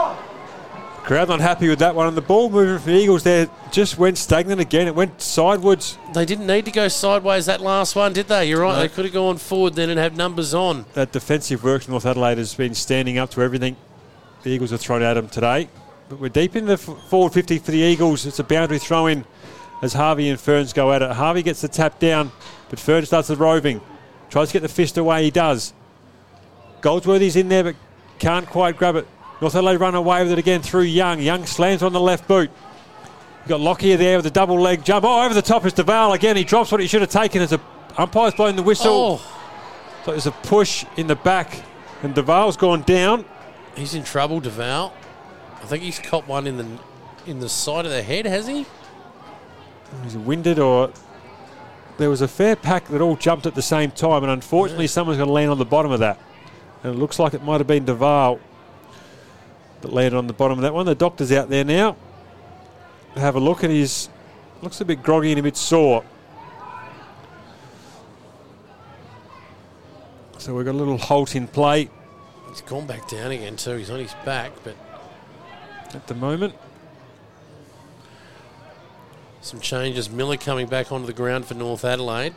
Crowd 1.07 1.29
not 1.29 1.39
happy 1.39 1.69
with 1.69 1.79
that 1.79 1.95
one. 1.95 2.05
And 2.05 2.17
the 2.17 2.21
ball 2.21 2.49
movement 2.49 2.81
for 2.81 2.89
the 2.89 2.97
Eagles 2.97 3.23
there 3.23 3.49
just 3.71 3.97
went 3.97 4.17
stagnant 4.17 4.59
again. 4.59 4.87
It 4.87 4.93
went 4.93 5.21
sideways. 5.21 5.97
They 6.13 6.25
didn't 6.25 6.45
need 6.45 6.65
to 6.65 6.71
go 6.71 6.89
sideways 6.89 7.45
that 7.45 7.61
last 7.61 7.95
one, 7.95 8.11
did 8.11 8.27
they? 8.27 8.49
You're 8.49 8.59
right. 8.59 8.75
No. 8.75 8.81
They 8.81 8.89
could 8.89 9.05
have 9.05 9.13
gone 9.13 9.37
forward 9.37 9.75
then 9.75 9.89
and 9.89 9.97
have 9.97 10.17
numbers 10.17 10.53
on. 10.53 10.85
That 10.95 11.13
defensive 11.13 11.63
work 11.63 11.83
from 11.83 11.93
North 11.93 12.05
Adelaide 12.05 12.39
has 12.39 12.53
been 12.55 12.75
standing 12.75 13.17
up 13.17 13.29
to 13.31 13.41
everything 13.41 13.77
the 14.43 14.49
Eagles 14.49 14.71
have 14.71 14.81
thrown 14.81 15.01
at 15.01 15.13
them 15.13 15.29
today. 15.29 15.69
But 16.09 16.19
we're 16.19 16.27
deep 16.27 16.57
in 16.57 16.65
the 16.65 16.77
forward 16.77 17.31
50 17.31 17.59
for 17.59 17.71
the 17.71 17.77
Eagles. 17.77 18.25
It's 18.25 18.39
a 18.39 18.43
boundary 18.43 18.77
throw 18.77 19.07
in 19.07 19.23
as 19.81 19.93
Harvey 19.93 20.27
and 20.27 20.37
Ferns 20.37 20.73
go 20.73 20.91
at 20.91 21.01
it. 21.01 21.11
Harvey 21.11 21.41
gets 21.41 21.61
the 21.61 21.69
tap 21.69 21.99
down, 21.99 22.33
but 22.69 22.81
Ferns 22.81 23.07
starts 23.07 23.29
the 23.29 23.37
roving. 23.37 23.79
Tries 24.29 24.49
to 24.49 24.53
get 24.53 24.61
the 24.61 24.67
fist 24.67 24.97
away. 24.97 25.23
He 25.23 25.31
does. 25.31 25.73
Goldsworthy's 26.81 27.37
in 27.37 27.47
there, 27.47 27.63
but 27.63 27.75
can't 28.19 28.45
quite 28.45 28.75
grab 28.75 28.97
it. 28.97 29.07
North 29.41 29.55
Adelaide 29.55 29.77
run 29.77 29.95
away 29.95 30.23
with 30.23 30.31
it 30.31 30.39
again 30.39 30.61
through 30.61 30.83
Young. 30.83 31.19
Young 31.21 31.45
slams 31.45 31.83
on 31.83 31.93
the 31.93 31.99
left 31.99 32.27
boot. 32.27 32.49
You've 33.39 33.47
got 33.49 33.59
Lockyer 33.61 33.97
there 33.97 34.17
with 34.17 34.25
a 34.25 34.31
double 34.31 34.59
leg 34.59 34.83
jump. 34.83 35.05
Oh, 35.05 35.23
over 35.23 35.33
the 35.33 35.41
top 35.41 35.65
is 35.65 35.73
Duval 35.73 36.13
again. 36.13 36.35
He 36.35 36.43
drops 36.43 36.71
what 36.71 36.81
he 36.81 36.87
should 36.87 37.01
have 37.01 37.11
taken 37.11 37.41
as 37.41 37.53
a 37.53 37.61
umpire's 37.97 38.33
blowing 38.33 38.55
the 38.55 38.63
whistle. 38.63 39.21
Oh, 39.21 40.01
So 40.05 40.11
there's 40.11 40.25
a 40.27 40.31
push 40.31 40.85
in 40.97 41.07
the 41.07 41.15
back, 41.15 41.61
and 42.03 42.13
Duval's 42.15 42.57
gone 42.57 42.81
down. 42.81 43.25
he's 43.75 43.93
in 43.93 44.03
trouble, 44.03 44.39
Duval. 44.39 44.93
I 45.61 45.65
think 45.65 45.83
he's 45.83 45.99
caught 45.99 46.27
one 46.27 46.47
in 46.47 46.57
the 46.57 46.65
in 47.25 47.39
the 47.39 47.49
side 47.49 47.85
of 47.85 47.91
the 47.91 48.01
head, 48.01 48.25
has 48.25 48.47
he? 48.47 48.65
He's 50.03 50.17
winded, 50.17 50.59
or 50.59 50.91
there 51.97 52.09
was 52.09 52.21
a 52.21 52.27
fair 52.27 52.55
pack 52.55 52.87
that 52.87 53.01
all 53.01 53.15
jumped 53.15 53.45
at 53.45 53.55
the 53.55 53.61
same 53.61 53.91
time, 53.91 54.23
and 54.23 54.31
unfortunately, 54.31 54.87
someone's 54.87 55.17
going 55.17 55.27
to 55.27 55.33
land 55.33 55.51
on 55.51 55.57
the 55.57 55.65
bottom 55.65 55.91
of 55.91 55.99
that. 55.99 56.19
And 56.83 56.93
it 56.95 56.97
looks 56.97 57.19
like 57.19 57.33
it 57.33 57.43
might 57.43 57.59
have 57.59 57.67
been 57.67 57.85
Duval 57.85 58.39
that 59.81 59.93
landed 59.93 60.17
on 60.17 60.27
the 60.27 60.33
bottom 60.33 60.57
of 60.57 60.63
that 60.63 60.73
one. 60.73 60.85
The 60.85 60.95
doctor's 60.95 61.31
out 61.31 61.49
there 61.49 61.63
now. 61.63 61.95
Have 63.15 63.35
a 63.35 63.39
look, 63.39 63.63
and 63.63 63.71
he's 63.71 64.09
looks 64.61 64.81
a 64.81 64.85
bit 64.85 65.03
groggy 65.03 65.31
and 65.31 65.39
a 65.39 65.43
bit 65.43 65.57
sore. 65.57 66.03
So 70.37 70.53
we've 70.55 70.65
got 70.65 70.75
a 70.75 70.77
little 70.77 70.97
halt 70.97 71.35
in 71.35 71.47
play 71.47 71.89
He's 72.57 72.61
gone 72.61 72.87
back 72.87 73.07
down 73.07 73.29
again 73.29 73.55
too. 73.55 73.75
He's 73.75 73.91
on 73.91 73.99
his 73.99 74.15
back, 74.25 74.51
but 74.63 74.75
at 75.93 76.07
the 76.07 76.15
moment. 76.15 76.55
some 79.41 79.59
changes. 79.59 80.09
Miller 80.09 80.37
coming 80.37 80.65
back 80.65 80.91
onto 80.91 81.05
the 81.05 81.13
ground 81.13 81.45
for 81.45 81.53
North 81.53 81.85
Adelaide. 81.85 82.33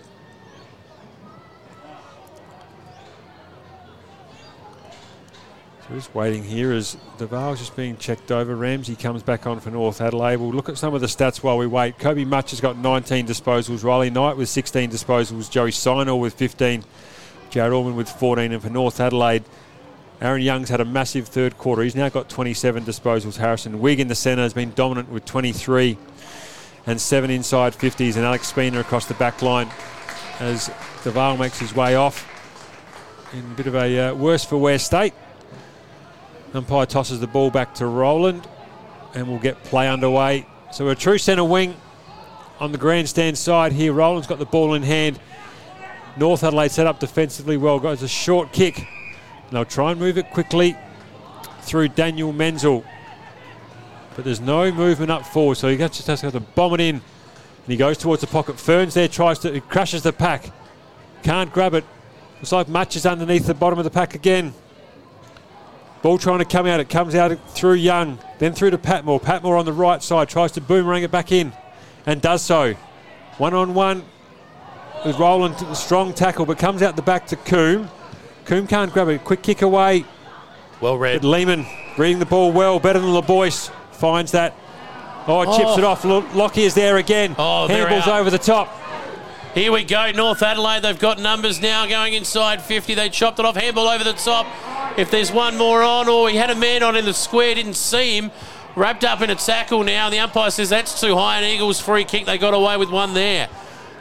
So 5.91 5.97
just 5.97 6.15
waiting 6.15 6.45
here 6.45 6.71
as 6.71 6.97
Duval's 7.19 7.59
just 7.59 7.75
being 7.75 7.97
checked 7.97 8.31
over. 8.31 8.55
Ramsey 8.55 8.95
comes 8.95 9.25
back 9.25 9.49
on 9.49 9.59
for 9.59 9.73
North 9.73 10.01
Adelaide. 10.01 10.37
We'll 10.37 10.53
look 10.53 10.69
at 10.69 10.79
some 10.79 10.95
of 10.95 11.01
the 11.01 11.09
stats 11.09 11.43
while 11.43 11.59
we 11.59 11.67
wait. 11.67 11.99
Kobe 11.99 12.23
Much 12.25 12.53
has 12.53 12.61
got 12.61 12.77
19 12.77 13.27
disposals. 13.27 13.83
Riley 13.83 14.09
Knight 14.09 14.37
with 14.37 14.49
16 14.49 14.89
disposals. 14.89 15.51
Joey 15.51 15.73
Sinor 15.73 16.17
with 16.21 16.35
15. 16.35 16.85
Jared 17.51 17.73
Allman 17.73 17.97
with 17.97 18.09
14. 18.09 18.53
And 18.53 18.63
for 18.63 18.71
North 18.71 19.01
Adelaide, 19.01 19.43
Aaron 20.21 20.43
Young's 20.43 20.69
had 20.69 20.81
a 20.81 20.85
massive 20.85 21.27
third 21.27 21.59
quarter. 21.59 21.83
He's 21.83 21.97
now 21.97 22.09
got 22.09 22.29
27 22.29 22.85
disposals. 22.85 23.37
Harrison 23.37 23.81
Wigg 23.81 23.99
in 23.99 24.07
the 24.07 24.15
centre 24.15 24.45
has 24.45 24.55
been 24.55 24.73
dominant 24.75 25.09
with 25.09 25.25
23 25.25 25.99
and 26.87 27.01
seven 27.01 27.31
inside 27.31 27.73
50s. 27.73 28.15
And 28.15 28.25
Alex 28.25 28.47
Spina 28.47 28.79
across 28.79 29.07
the 29.07 29.15
back 29.15 29.43
line 29.43 29.69
as 30.39 30.71
Duval 31.03 31.37
makes 31.37 31.59
his 31.59 31.75
way 31.75 31.97
off 31.97 32.29
in 33.33 33.41
a 33.41 33.55
bit 33.55 33.67
of 33.67 33.75
a 33.75 33.99
uh, 33.99 34.15
worse 34.15 34.45
for 34.45 34.57
wear 34.57 34.79
state. 34.79 35.15
Umpire 36.53 36.87
tosses 36.87 37.21
the 37.21 37.27
ball 37.27 37.51
back 37.51 37.75
to 37.75 37.87
Roland 37.87 38.47
and 39.15 39.29
we'll 39.29 39.39
get 39.39 39.63
play 39.65 39.89
underway. 39.89 40.47
So 40.73 40.89
a 40.89 40.95
true 40.95 41.19
centre 41.19 41.45
wing 41.45 41.77
on 42.59 42.73
the 42.73 42.79
grandstand 42.79 43.39
side 43.39 43.73
here. 43.73 43.93
Roland's 43.93 44.27
got 44.27 44.39
the 44.39 44.47
ball 44.47 44.75
in 44.75 44.83
hand. 44.83 45.19
North 46.17 46.43
Adelaide 46.43 46.71
set 46.71 46.87
up 46.87 46.99
defensively 46.99 47.57
well. 47.57 47.79
Goes 47.79 48.03
a 48.03 48.09
short 48.09 48.53
kick. 48.53 48.79
And 48.79 49.53
they'll 49.53 49.65
try 49.65 49.93
and 49.93 50.01
move 50.01 50.19
it 50.19 50.31
quickly 50.31 50.77
through 51.63 51.89
Daniel 51.89 52.33
Menzel. 52.33 52.85
But 54.17 54.25
there's 54.25 54.41
no 54.41 54.73
movement 54.73 55.11
up 55.11 55.25
forward, 55.25 55.57
so 55.57 55.69
he 55.69 55.77
just 55.77 56.07
has 56.07 56.21
to 56.21 56.41
bomb 56.41 56.75
it 56.75 56.81
in. 56.81 56.97
And 56.97 57.03
he 57.67 57.77
goes 57.77 57.97
towards 57.97 58.21
the 58.21 58.27
pocket. 58.27 58.59
Ferns 58.59 58.95
there 58.95 59.09
tries 59.09 59.39
to, 59.41 59.61
crashes 59.63 60.03
the 60.03 60.13
pack. 60.13 60.51
Can't 61.23 61.53
grab 61.53 61.75
it. 61.75 61.85
Looks 62.39 62.53
like 62.53 62.69
Match 62.69 62.97
is 62.97 63.07
underneath 63.07 63.47
the 63.47 63.55
bottom 63.55 63.79
of 63.79 63.85
the 63.85 63.91
pack 63.91 64.15
again. 64.15 64.53
Ball 66.03 66.17
trying 66.19 66.39
to 66.39 66.45
come 66.45 66.67
out. 66.67 66.81
It 66.81 66.89
comes 66.89 67.15
out 67.15 67.37
through 67.55 67.75
Young, 67.75 68.19
then 68.39 68.53
through 68.55 68.71
to 68.71 68.79
Patmore. 68.79 69.21
Patmore 69.21 69.57
on 69.59 69.65
the 69.67 69.73
right 69.73 70.03
side 70.03 70.29
tries 70.29 70.53
to 70.53 70.61
boomerang 70.61 71.03
it 71.03 71.11
back 71.11 71.31
in 71.33 71.53
and 72.07 72.23
does 72.23 72.43
so. 72.43 72.75
One 73.39 73.53
on 73.55 73.75
one 73.75 74.05
with 75.05 75.19
Roland. 75.19 75.57
Strong 75.77 76.15
tackle, 76.15 76.47
but 76.47 76.59
comes 76.59 76.83
out 76.83 76.97
the 76.97 77.03
back 77.03 77.27
to 77.29 77.37
Coombe. 77.37 77.89
Coombe 78.47 78.67
can't 78.67 78.93
grab 78.93 79.09
it. 79.09 79.25
Quick 79.25 79.43
kick 79.43 79.63
away. 79.63 80.05
Well 80.81 80.97
read. 80.97 81.21
But 81.21 81.29
Lehman 81.29 81.67
reading 81.99 82.19
the 82.19 82.27
ball 82.27 82.51
well, 82.53 82.81
better 82.81 82.99
than 82.99 83.11
LeBoyce. 83.11 83.71
Finds 83.93 84.33
that. 84.33 84.55
Oh, 85.27 85.43
it 85.43 85.55
chips 85.57 85.73
Oh. 85.75 85.79
it 85.79 85.85
off. 85.85 86.05
Lo- 86.07 86.25
Lockyer's 86.33 86.73
there 86.75 86.97
again. 86.97 87.35
Oh, 87.39 87.67
Handball's 87.69 88.09
over 88.09 88.31
the 88.31 88.39
top. 88.39 88.69
Here 89.55 89.71
we 89.71 89.85
go, 89.85 90.11
North 90.13 90.43
Adelaide. 90.43 90.81
They've 90.83 90.99
got 90.99 91.19
numbers 91.19 91.61
now 91.61 91.85
going 91.87 92.15
inside 92.15 92.63
50. 92.63 92.95
They 92.95 93.11
chopped 93.11 93.39
it 93.39 93.45
off. 93.45 93.57
Handball 93.57 93.89
over 93.89 94.03
the 94.05 94.15
top. 94.15 94.47
If 94.97 95.11
there's 95.11 95.33
one 95.33 95.57
more 95.57 95.83
on, 95.83 96.09
or 96.09 96.29
he 96.29 96.37
had 96.37 96.51
a 96.51 96.55
man 96.55 96.83
on 96.83 96.97
in 96.97 97.05
the 97.05 97.15
square, 97.15 97.55
didn't 97.55 97.75
see 97.75 98.17
him. 98.17 98.31
Wrapped 98.77 99.05
up 99.05 99.21
in 99.21 99.31
a 99.31 99.35
tackle 99.35 99.83
now. 99.83 100.11
The 100.11 100.19
umpire 100.19 100.51
says 100.51 100.69
that's 100.69 101.01
too 101.01 101.17
high. 101.17 101.39
An 101.39 101.45
Eagles 101.45 101.81
free 101.81 102.05
kick. 102.05 102.27
They 102.27 102.39
got 102.39 102.55
away 102.55 102.77
with 102.77 102.91
one 102.91 103.15
there. 103.15 103.49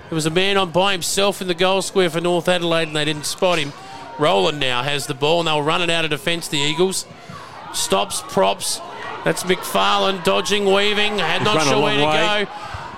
There 0.10 0.16
was 0.16 0.26
a 0.26 0.32
man 0.32 0.57
on 0.57 0.72
by 0.72 0.91
himself 0.91 1.41
in 1.41 1.48
the 1.48 1.53
goal 1.53 1.82
square 1.82 2.10
for 2.10 2.22
North 2.22 2.48
Adelaide, 2.48 2.88
and 2.88 2.95
they 2.95 3.06
didn't 3.06 3.26
spot 3.26 3.60
him. 3.60 3.74
Roland 4.18 4.60
now 4.60 4.84
has 4.84 5.07
the 5.07 5.14
ball, 5.14 5.40
and 5.40 5.48
they'll 5.48 5.61
run 5.61 5.82
it 5.82 5.90
out 5.90 6.03
of 6.03 6.11
defence. 6.11 6.48
The 6.48 6.57
Eagles 6.57 7.06
stops, 7.74 8.22
props. 8.28 8.80
That's 9.24 9.44
McFarlane 9.44 10.24
dodging, 10.24 10.66
weaving. 10.66 11.20
Had 11.20 11.44
not 11.44 11.64
sure 11.64 11.82
where 11.82 11.98
to 11.98 12.06
way. 12.06 12.45
go. 12.45 12.52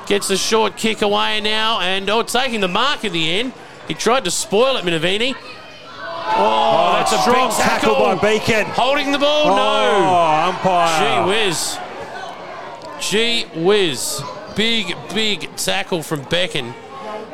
Gets 0.08 0.30
a 0.30 0.38
short 0.38 0.78
kick 0.78 1.02
away 1.02 1.42
now, 1.42 1.80
and 1.80 2.10
oh, 2.10 2.24
taking 2.24 2.60
the 2.62 2.68
mark 2.68 3.04
in 3.04 3.14
the 3.14 3.32
end. 3.32 3.54
He 3.88 3.94
tried 3.94 4.26
to 4.26 4.32
spoil 4.32 4.78
it, 4.78 4.86
Minavini. 4.86 5.36
Oh, 6.24 6.38
oh, 6.44 6.94
that's 6.98 7.12
a 7.12 7.18
strong 7.20 7.50
tackle 7.52 7.96
tackle. 7.96 8.16
by 8.16 8.38
Beacon. 8.38 8.66
Holding 8.68 9.12
the 9.12 9.18
ball, 9.20 9.48
Oh, 9.52 9.56
no. 9.56 10.50
umpire. 10.50 11.26
Gee 11.26 11.30
whiz. 11.30 11.78
Gee 13.00 13.44
whiz. 13.56 14.22
Big, 14.56 14.96
big 15.14 15.56
tackle 15.56 16.04
from 16.04 16.22
Becken 16.26 16.74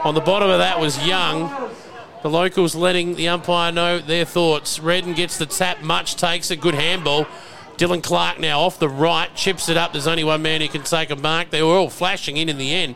On 0.04 0.14
the 0.14 0.22
bottom 0.22 0.50
of 0.50 0.60
that 0.60 0.80
was 0.80 1.04
Young. 1.06 1.52
The 2.24 2.30
locals 2.30 2.76
letting 2.76 3.16
the 3.16 3.28
umpire 3.28 3.72
know 3.72 4.00
their 4.00 4.26
thoughts. 4.26 4.80
Redden 4.80 5.14
gets 5.14 5.38
the 5.38 5.46
tap, 5.46 5.82
much 5.82 6.16
takes 6.16 6.50
a 6.52 6.56
good 6.56 6.74
handball. 6.76 7.26
Dylan 7.78 8.02
Clark 8.02 8.40
now 8.40 8.62
off 8.62 8.80
the 8.80 8.90
right, 8.90 9.34
chips 9.36 9.70
it 9.70 9.78
up. 9.78 9.92
There's 9.92 10.08
only 10.08 10.24
one 10.24 10.42
man 10.42 10.62
who 10.62 10.68
can 10.68 10.82
take 10.84 11.10
a 11.12 11.16
mark. 11.16 11.52
They 11.52 11.62
were 11.62 11.76
all 11.76 11.90
flashing 11.92 12.38
in 12.38 12.50
in 12.50 12.58
the 12.58 12.74
end 12.74 12.96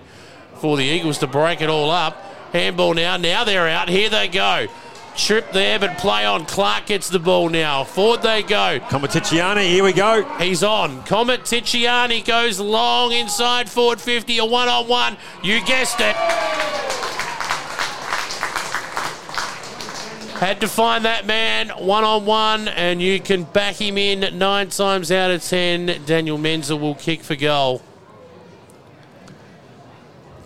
for 0.56 0.76
the 0.78 0.84
Eagles 0.84 1.20
to 1.20 1.28
break 1.28 1.62
it 1.62 1.70
all 1.70 1.92
up. 1.92 2.16
Handball 2.52 2.94
now. 2.96 3.18
Now 3.18 3.44
they're 3.44 3.68
out. 3.68 3.90
Here 3.90 4.10
they 4.10 4.28
go. 4.28 4.68
Trip 5.16 5.52
there, 5.52 5.78
but 5.78 5.98
play 5.98 6.26
on. 6.26 6.46
Clark 6.46 6.86
gets 6.86 7.10
the 7.10 7.20
ball 7.20 7.50
now. 7.50 7.84
Forward 7.84 8.22
they 8.22 8.44
go. 8.44 8.80
Comaticiani, 8.90 9.66
here 9.68 9.84
we 9.84 9.92
go. 9.92 10.24
He's 10.38 10.64
on. 10.64 11.04
Comet 11.04 11.42
Ticciani 11.42 12.26
goes 12.26 12.60
long 12.60 13.12
inside 13.12 13.70
forward 13.70 14.00
50, 14.00 14.38
a 14.38 14.46
one 14.46 14.70
on 14.70 14.88
one. 14.88 15.18
You 15.44 15.64
guessed 15.66 16.00
it. 16.00 16.16
Had 20.40 20.62
to 20.62 20.68
find 20.68 21.06
that 21.06 21.28
man 21.28 21.70
one 21.70 22.04
on 22.04 22.26
one, 22.26 22.68
and 22.70 23.00
you 23.00 23.20
can 23.20 23.44
back 23.44 23.76
him 23.76 23.98
in 23.98 24.40
nine 24.40 24.70
times 24.70 25.12
out 25.12 25.30
of 25.30 25.44
ten. 25.44 26.02
Daniel 26.08 26.40
Menzel 26.40 26.80
will 26.80 26.96
kick 26.96 27.22
for 27.22 27.36
goal. 27.36 27.84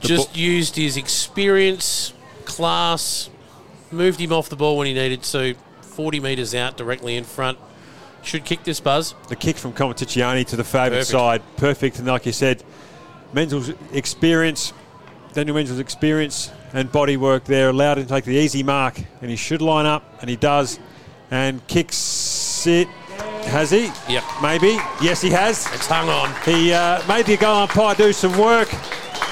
Just 0.01 0.35
used 0.35 0.75
his 0.75 0.97
experience, 0.97 2.13
class, 2.43 3.29
moved 3.95 4.19
him 4.19 4.31
off 4.31 4.49
the 4.49 4.55
ball 4.55 4.77
when 4.77 4.87
he 4.87 4.93
needed 4.93 5.23
to. 5.23 5.55
40 5.81 6.19
metres 6.19 6.53
out, 6.53 6.77
directly 6.77 7.15
in 7.15 7.23
front. 7.23 7.57
Should 8.21 8.43
kick 8.43 8.63
this, 8.63 8.79
Buzz. 8.79 9.13
The 9.29 9.35
kick 9.35 9.55
from 9.55 9.71
Comaticiani 9.73 10.45
to 10.47 10.55
the 10.55 10.63
favourite 10.63 10.99
Perfect. 10.99 11.07
side. 11.07 11.41
Perfect. 11.57 11.99
And 11.99 12.07
like 12.07 12.25
you 12.25 12.31
said, 12.31 12.63
Menzel's 13.33 13.71
experience, 13.93 14.73
Daniel 15.33 15.55
Menzel's 15.55 15.79
experience 15.79 16.51
and 16.73 16.91
body 16.91 17.17
work 17.17 17.45
there 17.45 17.69
allowed 17.69 17.97
him 17.99 18.05
to 18.05 18.09
take 18.09 18.25
the 18.25 18.35
easy 18.35 18.63
mark. 18.63 18.99
And 19.21 19.29
he 19.29 19.37
should 19.37 19.61
line 19.61 19.85
up, 19.85 20.03
and 20.21 20.29
he 20.29 20.35
does. 20.35 20.79
And 21.31 21.65
kicks 21.67 22.65
it. 22.67 22.87
Has 23.47 23.69
he? 23.69 23.91
Yep. 24.09 24.23
Maybe. 24.41 24.77
Yes, 25.01 25.21
he 25.21 25.29
has. 25.29 25.65
It's 25.73 25.87
hung 25.87 26.09
on. 26.09 26.33
He 26.43 26.73
uh, 26.73 27.05
made 27.07 27.27
the 27.27 27.37
goal 27.37 27.57
umpire 27.57 27.95
do 27.95 28.11
some 28.11 28.37
work, 28.37 28.69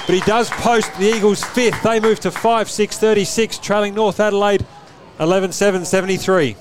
but 0.06 0.14
he 0.14 0.20
does 0.20 0.50
post 0.50 0.94
the 0.98 1.06
Eagles 1.06 1.42
fifth. 1.42 1.82
They 1.82 2.00
move 2.00 2.20
to 2.20 2.30
5 2.30 2.70
6 2.70 2.98
36, 2.98 3.58
trailing 3.58 3.94
North 3.94 4.20
Adelaide 4.20 4.64
11 5.18 5.52
7 5.52 5.84
73. 5.84 6.56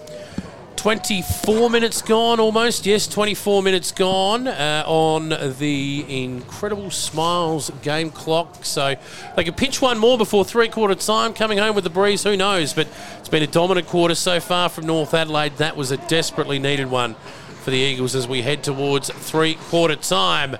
24 0.84 1.70
minutes 1.70 2.02
gone 2.02 2.42
almost. 2.42 2.86
Yes, 2.86 3.08
24 3.08 3.64
minutes 3.64 3.94
gone 3.94 4.50
uh, 4.50 4.84
on 4.86 5.30
the 5.58 6.24
incredible 6.26 6.92
Smiles 6.92 7.72
game 7.82 8.10
clock. 8.10 8.66
So 8.66 8.96
they 9.38 9.44
could 9.46 9.56
pinch 9.56 9.82
one 9.82 9.98
more 9.98 10.18
before 10.18 10.44
three 10.44 10.68
quarter 10.68 10.96
time. 10.96 11.34
Coming 11.34 11.58
home 11.58 11.74
with 11.74 11.86
the 11.86 11.90
breeze, 11.90 12.24
who 12.24 12.36
knows? 12.36 12.74
But 12.74 12.88
it's 13.20 13.30
been 13.30 13.44
a 13.44 13.48
dominant 13.48 13.88
quarter 13.88 14.14
so 14.16 14.42
far 14.42 14.68
from 14.68 14.86
North 14.86 15.14
Adelaide. 15.14 15.56
That 15.56 15.78
was 15.78 15.92
a 15.92 15.98
desperately 15.98 16.60
needed 16.60 16.92
one 16.92 17.16
for 17.64 17.72
the 17.72 17.78
Eagles 17.78 18.14
as 18.14 18.28
we 18.28 18.42
head 18.42 18.62
towards 18.62 19.10
three 19.10 19.56
quarter 19.56 19.96
time. 19.96 20.58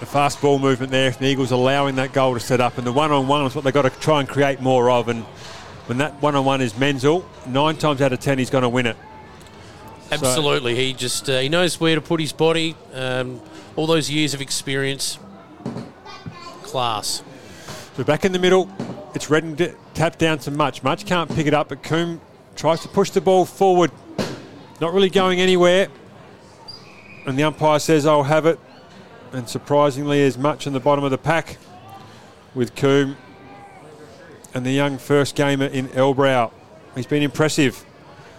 The 0.00 0.06
fast 0.06 0.40
ball 0.40 0.58
movement 0.58 0.90
there, 0.90 1.10
the 1.10 1.26
Eagles 1.26 1.50
allowing 1.50 1.96
that 1.96 2.14
goal 2.14 2.32
to 2.32 2.40
set 2.40 2.58
up, 2.58 2.78
and 2.78 2.86
the 2.86 2.92
one 2.92 3.12
on 3.12 3.28
one 3.28 3.44
is 3.44 3.54
what 3.54 3.64
they've 3.64 3.74
got 3.74 3.82
to 3.82 3.90
try 3.90 4.20
and 4.20 4.28
create 4.28 4.60
more 4.60 4.90
of. 4.90 5.08
And 5.08 5.24
when 5.86 5.98
that 5.98 6.14
one 6.22 6.34
on 6.34 6.46
one 6.46 6.62
is 6.62 6.76
Menzel, 6.78 7.28
nine 7.46 7.76
times 7.76 8.00
out 8.00 8.10
of 8.12 8.18
ten, 8.18 8.38
he's 8.38 8.48
going 8.48 8.62
to 8.62 8.68
win 8.68 8.86
it. 8.86 8.96
Absolutely, 10.10 10.74
he 10.74 10.94
just 10.94 11.28
uh, 11.28 11.38
he 11.38 11.50
knows 11.50 11.78
where 11.78 11.94
to 11.94 12.00
put 12.00 12.18
his 12.18 12.32
body. 12.32 12.74
Um, 12.94 13.42
all 13.76 13.86
those 13.86 14.10
years 14.10 14.32
of 14.32 14.40
experience, 14.40 15.18
class. 16.62 17.22
So 17.94 18.02
back 18.02 18.24
in 18.24 18.32
the 18.32 18.38
middle, 18.38 18.70
it's 19.14 19.28
Redden 19.28 19.54
d- 19.54 19.72
tapped 19.92 20.18
down 20.18 20.38
to 20.38 20.50
Much. 20.50 20.82
Much 20.82 21.04
can't 21.04 21.28
pick 21.34 21.46
it 21.46 21.52
up, 21.52 21.68
but 21.68 21.82
Coombe 21.82 22.22
tries 22.56 22.80
to 22.80 22.88
push 22.88 23.10
the 23.10 23.20
ball 23.20 23.44
forward. 23.44 23.90
Not 24.80 24.94
really 24.94 25.10
going 25.10 25.40
anywhere. 25.40 25.88
And 27.26 27.38
the 27.38 27.42
umpire 27.42 27.78
says, 27.78 28.06
I'll 28.06 28.22
have 28.22 28.46
it. 28.46 28.58
And 29.32 29.48
surprisingly, 29.48 30.18
there's 30.18 30.36
Much 30.36 30.66
in 30.66 30.72
the 30.72 30.80
bottom 30.80 31.04
of 31.04 31.10
the 31.10 31.18
pack 31.18 31.58
with 32.54 32.74
Coombe 32.74 33.16
and 34.54 34.66
the 34.66 34.72
young 34.72 34.98
first 34.98 35.36
gamer 35.36 35.66
in 35.66 35.88
Elbrow. 35.88 36.50
He's 36.94 37.06
been 37.06 37.22
impressive. 37.22 37.84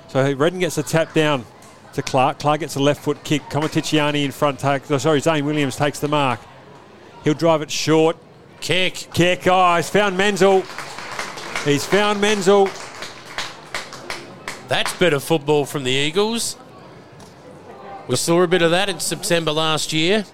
So 0.10 0.34
Redden 0.34 0.60
gets 0.60 0.78
a 0.78 0.84
tap 0.84 1.14
down 1.14 1.46
to 1.94 2.02
Clark. 2.02 2.40
Clark 2.40 2.60
gets 2.60 2.76
a 2.76 2.82
left 2.82 3.02
foot 3.02 3.24
kick. 3.24 3.44
Comaticiani 3.44 4.26
in 4.26 4.32
front. 4.32 4.64
Oh, 4.66 4.98
sorry, 4.98 5.22
Zane 5.22 5.46
Williams 5.46 5.78
takes 5.78 6.00
the 6.00 6.10
mark. 6.10 6.40
He'll 7.24 7.34
drive 7.34 7.62
it 7.62 7.72
short. 7.72 8.18
Kick. 8.60 9.08
Kick. 9.14 9.48
Oh, 9.48 9.76
he's 9.78 9.90
found 9.90 10.18
Menzel. 10.18 10.64
He's 11.64 11.86
found 11.86 12.20
Menzel. 12.20 12.70
That's 14.68 14.94
better 14.98 15.20
football 15.20 15.66
from 15.66 15.84
the 15.84 15.92
Eagles. 15.92 16.58
We 18.08 18.16
saw 18.18 18.42
a 18.42 18.48
bit 18.48 18.62
of 18.62 18.72
that 18.72 18.90
in 18.90 19.00
September 19.00 19.52
last 19.52 19.94
year. 19.94 20.26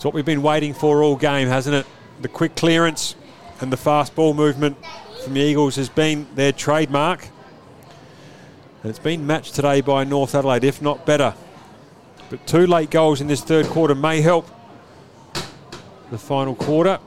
It's 0.00 0.04
what 0.06 0.14
we've 0.14 0.24
been 0.24 0.40
waiting 0.40 0.72
for 0.72 1.02
all 1.02 1.14
game, 1.14 1.48
hasn't 1.48 1.76
it? 1.76 1.84
The 2.22 2.28
quick 2.28 2.56
clearance 2.56 3.14
and 3.60 3.70
the 3.70 3.76
fast 3.76 4.14
ball 4.14 4.32
movement 4.32 4.78
from 5.22 5.34
the 5.34 5.40
Eagles 5.40 5.76
has 5.76 5.90
been 5.90 6.26
their 6.36 6.52
trademark. 6.52 7.28
And 8.82 8.88
it's 8.88 8.98
been 8.98 9.26
matched 9.26 9.54
today 9.54 9.82
by 9.82 10.04
North 10.04 10.34
Adelaide, 10.34 10.64
if 10.64 10.80
not 10.80 11.04
better. 11.04 11.34
But 12.30 12.46
two 12.46 12.66
late 12.66 12.88
goals 12.88 13.20
in 13.20 13.26
this 13.26 13.42
third 13.42 13.66
quarter 13.66 13.94
may 13.94 14.22
help 14.22 14.48
the 16.10 16.16
final 16.16 16.54
quarter. 16.54 16.98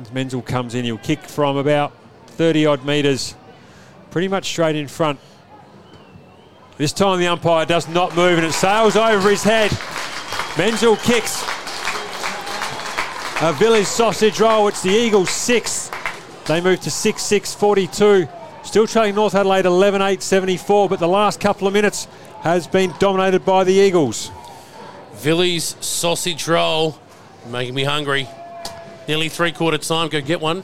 As 0.00 0.10
Menzel 0.10 0.40
comes 0.40 0.74
in, 0.74 0.86
he'll 0.86 0.96
kick 0.96 1.24
from 1.24 1.58
about 1.58 1.92
30 2.28 2.64
odd 2.64 2.86
metres, 2.86 3.34
pretty 4.10 4.28
much 4.28 4.46
straight 4.46 4.76
in 4.76 4.88
front. 4.88 5.20
This 6.78 6.94
time 6.94 7.20
the 7.20 7.26
umpire 7.26 7.66
does 7.66 7.86
not 7.86 8.16
move 8.16 8.38
and 8.38 8.46
it 8.46 8.52
sails 8.52 8.96
over 8.96 9.28
his 9.28 9.42
head. 9.42 9.70
Menzel 10.56 10.96
kicks 10.96 11.44
a 13.40 13.52
Vili's 13.52 13.88
sausage 13.88 14.40
roll. 14.40 14.68
It's 14.68 14.82
the 14.82 14.90
Eagles 14.90 15.30
six. 15.30 15.90
They 16.46 16.60
move 16.60 16.80
to 16.80 16.90
6 16.90 17.22
6 17.22 17.54
42. 17.54 18.28
Still 18.62 18.86
trailing 18.86 19.14
North 19.14 19.34
Adelaide 19.34 19.66
11 19.66 20.02
8 20.02 20.22
74, 20.22 20.88
but 20.88 20.98
the 20.98 21.08
last 21.08 21.40
couple 21.40 21.66
of 21.66 21.72
minutes 21.72 22.06
has 22.42 22.66
been 22.66 22.92
dominated 22.98 23.44
by 23.44 23.64
the 23.64 23.72
Eagles. 23.72 24.30
Vili's 25.14 25.76
sausage 25.80 26.46
roll, 26.46 26.98
making 27.48 27.74
me 27.74 27.84
hungry. 27.84 28.28
Nearly 29.08 29.28
three 29.28 29.52
quarter 29.52 29.78
time. 29.78 30.08
Go 30.08 30.20
get 30.20 30.40
one. 30.40 30.62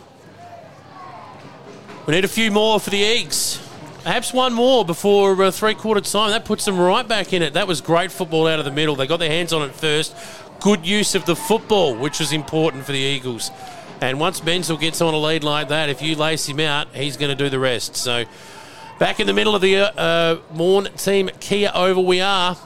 We 2.06 2.14
need 2.14 2.24
a 2.24 2.28
few 2.28 2.50
more 2.50 2.80
for 2.80 2.90
the 2.90 2.98
Eagles. 2.98 3.66
Perhaps 4.02 4.32
one 4.32 4.54
more 4.54 4.84
before 4.84 5.42
uh, 5.42 5.50
three 5.50 5.74
quarter 5.74 6.00
time. 6.00 6.30
That 6.30 6.44
puts 6.44 6.64
them 6.64 6.78
right 6.78 7.06
back 7.06 7.32
in 7.32 7.42
it. 7.42 7.54
That 7.54 7.68
was 7.68 7.80
great 7.80 8.10
football 8.10 8.46
out 8.46 8.58
of 8.58 8.64
the 8.64 8.70
middle. 8.70 8.96
They 8.96 9.06
got 9.06 9.18
their 9.18 9.30
hands 9.30 9.52
on 9.52 9.62
it 9.62 9.74
first. 9.74 10.14
Good 10.60 10.84
use 10.86 11.14
of 11.14 11.24
the 11.24 11.34
football, 11.36 11.94
which 11.94 12.18
was 12.20 12.32
important 12.32 12.84
for 12.84 12.92
the 12.92 12.98
Eagles. 12.98 13.50
And 14.00 14.18
once 14.20 14.42
Menzel 14.42 14.76
gets 14.76 15.00
on 15.00 15.14
a 15.14 15.18
lead 15.18 15.44
like 15.44 15.68
that, 15.68 15.88
if 15.88 16.02
you 16.02 16.16
lace 16.16 16.46
him 16.46 16.60
out, 16.60 16.88
he's 16.94 17.16
going 17.16 17.30
to 17.30 17.34
do 17.44 17.48
the 17.50 17.58
rest. 17.58 17.96
So 17.96 18.24
back 18.98 19.20
in 19.20 19.26
the 19.26 19.32
middle 19.32 19.54
of 19.54 19.62
the 19.62 19.76
uh, 19.76 19.84
uh, 19.92 20.36
Maughan 20.54 20.88
Thiem 20.92 21.38
Kia 21.40 21.70
Oval 21.74 22.04
we 22.04 22.20
are. 22.20 22.56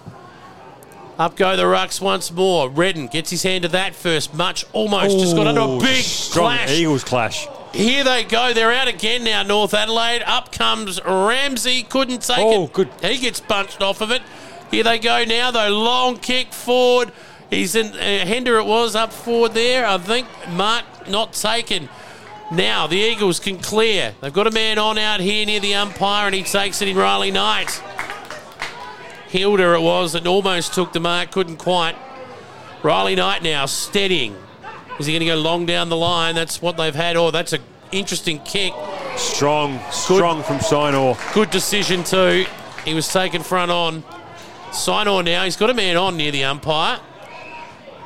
Up 1.17 1.37
go 1.37 1.57
the 1.57 1.63
Rucks 1.63 2.01
once 2.01 2.33
more. 2.33 2.69
Redden 2.69 3.07
gets 3.07 3.31
his 3.31 3.45
hand 3.45 3.63
to 3.63 3.69
that 3.69 3.95
first. 3.95 4.35
Much 4.35 4.65
almost 4.73 5.17
just 5.21 5.37
got 5.37 5.47
under 5.47 5.61
a 5.61 5.79
big 5.79 6.03
strong 6.03 6.57
clash. 6.57 6.71
Eagles 6.73 7.05
clash. 7.05 7.47
Here 7.73 8.03
they 8.03 8.25
go. 8.25 8.53
They're 8.53 8.73
out 8.73 8.89
again 8.89 9.23
now, 9.23 9.45
North 9.45 9.75
Adelaide. 9.75 10.23
Up 10.25 10.51
comes 10.51 11.01
Ramsey. 11.05 11.85
Couldn't 11.85 12.23
take 12.23 12.39
Oh, 12.39 12.65
it. 12.65 12.73
good. 12.73 12.89
He 13.03 13.19
gets 13.19 13.39
punched 13.39 13.81
off 13.81 14.01
of 14.01 14.11
it. 14.11 14.23
Here 14.73 14.83
they 14.83 14.99
go 14.99 15.25
now, 15.25 15.53
though. 15.53 15.69
Long 15.69 16.17
kick 16.17 16.53
forward. 16.53 17.13
He's 17.51 17.75
in. 17.75 17.87
Uh, 17.95 18.27
Hender 18.27 18.59
it 18.59 18.67
was 18.67 18.95
up 18.95 19.13
forward 19.13 19.53
there. 19.53 19.87
I 19.87 19.99
think 19.99 20.27
Mark 20.51 20.85
not 21.09 21.33
taken. 21.33 21.89
Now 22.51 22.87
the 22.87 22.97
Eagles 22.97 23.41
can 23.41 23.59
clear. 23.59 24.15
They've 24.21 24.33
got 24.33 24.47
a 24.47 24.51
man 24.51 24.79
on 24.79 24.99
out 24.99 25.21
here 25.21 25.47
near 25.47 25.61
the 25.61 25.75
umpire, 25.75 26.27
and 26.27 26.35
he 26.35 26.43
takes 26.43 26.83
it 26.83 26.89
in 26.89 26.97
Riley 26.97 27.31
Knight. 27.31 27.83
Hilder 29.29 29.75
it 29.75 29.81
was 29.81 30.13
that 30.13 30.27
almost 30.27 30.75
took 30.75 30.93
the 30.93 31.01
mark, 31.01 31.33
couldn't 31.33 31.57
quite. 31.57 31.97
Riley 32.83 33.15
Knight 33.15 33.43
now 33.43 33.67
steadying. 33.67 34.37
Is 34.99 35.07
he 35.07 35.13
going 35.13 35.21
to 35.21 35.27
go 35.27 35.37
long 35.37 35.67
down 35.67 35.89
the 35.89 35.97
line? 35.97 36.35
That's 36.35 36.63
what 36.63 36.77
they've 36.77 36.95
had. 36.95 37.17
Oh, 37.17 37.33
that's 37.33 37.53
an 37.53 37.63
interesting 37.91 38.39
kick. 38.41 38.73
Strong, 39.17 39.81
strong 39.91 40.43
from 40.43 40.59
Sinor. 40.59 41.19
Good 41.35 41.51
decision 41.51 42.05
too. 42.05 42.47
He 42.85 42.95
was 42.95 43.09
taken 43.13 43.43
front 43.43 43.71
on. 43.71 44.05
Sinor 44.71 45.25
now. 45.25 45.45
He's 45.45 45.57
got 45.57 45.71
a 45.71 45.75
man 45.75 45.97
on 45.97 46.17
near 46.17 46.31
the 46.31 46.45
umpire. 46.45 47.01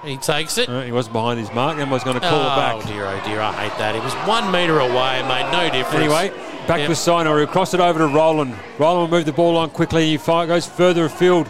He 0.04 0.16
takes 0.16 0.58
it. 0.58 0.68
Uh, 0.68 0.82
he 0.82 0.92
wasn't 0.92 1.12
behind 1.14 1.40
his 1.40 1.52
mark. 1.52 1.78
Emma's 1.78 2.04
going 2.04 2.20
to 2.20 2.26
call 2.26 2.40
oh 2.40 2.52
it 2.52 2.56
back. 2.56 2.74
Oh, 2.76 2.86
dear, 2.86 3.06
oh 3.06 3.20
dear, 3.24 3.40
I 3.40 3.52
hate 3.52 3.78
that. 3.78 3.94
He 3.94 4.00
was 4.00 4.14
one 4.26 4.50
metre 4.50 4.78
away 4.78 5.20
and 5.20 5.28
made 5.28 5.50
no 5.50 5.68
difference. 5.70 6.04
Anyway, 6.04 6.28
back 6.66 6.80
Yep. 6.80 6.88
with 6.88 6.98
Sinor. 6.98 7.38
He'll 7.38 7.46
cross 7.46 7.74
it 7.74 7.80
over 7.80 7.98
to 7.98 8.06
Roland. 8.06 8.54
Roland 8.78 9.10
will 9.10 9.18
move 9.18 9.26
the 9.26 9.32
ball 9.32 9.56
on 9.56 9.70
quickly. 9.70 10.08
He 10.10 10.16
goes 10.16 10.66
further 10.66 11.06
afield 11.06 11.48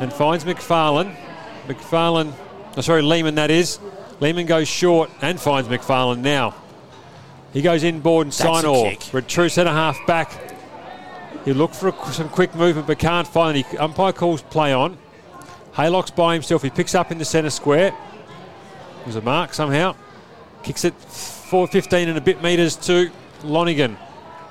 and 0.00 0.12
finds 0.12 0.44
McFarlane. 0.44 1.14
McFarlane, 1.66 2.32
oh, 2.76 2.80
sorry, 2.80 3.02
Lehman 3.02 3.34
that 3.34 3.50
is. 3.50 3.78
Lehman 4.20 4.46
goes 4.46 4.68
short 4.68 5.10
and 5.20 5.40
finds 5.40 5.68
McFarlane 5.68 6.18
now. 6.18 6.54
He 7.52 7.62
goes 7.62 7.82
inboard 7.82 8.26
and 8.26 8.64
a 8.66 8.72
kick. 8.90 9.12
With 9.12 9.26
true 9.26 9.48
centre 9.48 9.72
half 9.72 9.98
back. 10.06 10.38
He 11.44 11.52
look 11.52 11.72
for 11.72 11.88
a, 11.88 12.12
some 12.12 12.28
quick 12.28 12.54
movement 12.54 12.86
but 12.86 12.98
can't 12.98 13.26
find 13.26 13.56
any. 13.56 13.78
Umpire 13.78 14.12
calls 14.12 14.42
play 14.42 14.72
on. 14.72 14.98
Haylock's 15.74 16.10
by 16.10 16.34
himself. 16.34 16.62
He 16.62 16.70
picks 16.70 16.94
up 16.94 17.10
in 17.10 17.18
the 17.18 17.24
centre 17.24 17.50
square. 17.50 17.94
There's 19.04 19.16
a 19.16 19.22
mark 19.22 19.54
somehow. 19.54 19.96
Kicks 20.62 20.84
it 20.84 20.98
4.15 20.98 22.08
and 22.08 22.18
a 22.18 22.20
bit 22.20 22.42
metres 22.42 22.76
to 22.76 23.10
Lonergan. 23.42 23.96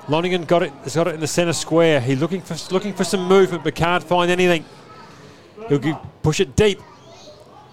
Lonergan 0.08 0.44
got 0.44 0.62
it. 0.62 0.72
Has 0.82 0.96
got 0.96 1.06
it 1.06 1.14
in 1.14 1.20
the 1.20 1.26
centre 1.26 1.52
square. 1.52 2.00
He's 2.00 2.20
looking 2.20 2.40
for 2.40 2.56
looking 2.74 2.94
for 2.94 3.04
some 3.04 3.26
movement 3.26 3.62
but 3.62 3.74
can't 3.74 4.02
find 4.02 4.30
anything. 4.30 4.64
He'll 5.68 5.78
gi- 5.78 5.96
push 6.22 6.40
it 6.40 6.56
deep. 6.56 6.80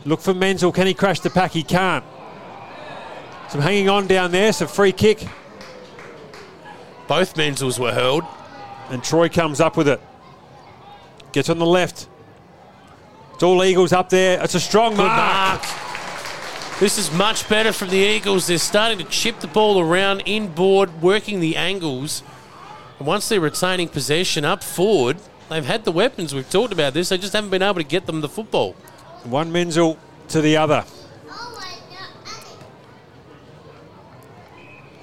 Look 0.06 0.22
for 0.22 0.34
Menzel. 0.34 0.72
Can 0.72 0.88
he 0.88 0.94
crash 0.94 1.20
the 1.20 1.30
pack? 1.30 1.52
He 1.52 1.64
can't. 1.64 2.04
Some 3.50 3.62
hanging 3.62 3.90
on 3.90 4.08
down 4.08 4.32
there. 4.32 4.54
Some 4.54 4.68
free 4.68 4.92
kick. 4.92 5.28
Both 7.08 7.36
Menzels 7.36 7.80
were 7.80 7.94
hurled. 7.94 8.24
And 8.90 9.04
Troy 9.04 9.30
comes 9.30 9.60
up 9.60 9.76
with 9.76 9.88
it. 9.88 10.00
Gets 11.32 11.50
on 11.50 11.58
the 11.58 11.66
left. 11.66 12.08
It's 13.38 13.44
all 13.44 13.64
Eagles 13.64 13.94
up 13.94 14.10
there. 14.10 14.44
It's 14.44 14.56
a 14.56 14.60
strong 14.60 14.96
Good 14.96 15.06
mark. 15.06 15.62
mark. 15.62 16.80
This 16.80 16.98
is 16.98 17.12
much 17.12 17.48
better 17.48 17.72
from 17.72 17.90
the 17.90 17.98
Eagles. 17.98 18.48
They're 18.48 18.58
starting 18.58 18.98
to 18.98 19.04
chip 19.04 19.42
the 19.42 19.48
ball 19.48 19.80
around 19.80 20.24
inboard, 20.26 21.04
working 21.04 21.40
the 21.40 21.56
angles. 21.56 22.24
And 22.98 23.06
once 23.06 23.30
they're 23.30 23.40
retaining 23.40 23.90
possession 23.90 24.44
up 24.44 24.64
forward, 24.64 25.18
they've 25.50 25.64
had 25.64 25.86
the 25.86 25.92
weapons. 25.92 26.34
We've 26.34 26.50
talked 26.50 26.74
about 26.74 26.96
this. 26.96 27.10
They 27.10 27.20
just 27.20 27.34
haven't 27.34 27.52
been 27.52 27.62
able 27.62 27.76
to 27.76 27.84
get 27.84 28.08
them 28.08 28.22
the 28.22 28.28
football. 28.28 28.74
One 29.24 29.52
Menzel 29.52 30.00
to 30.30 30.42
the 30.42 30.58
other. 30.58 30.84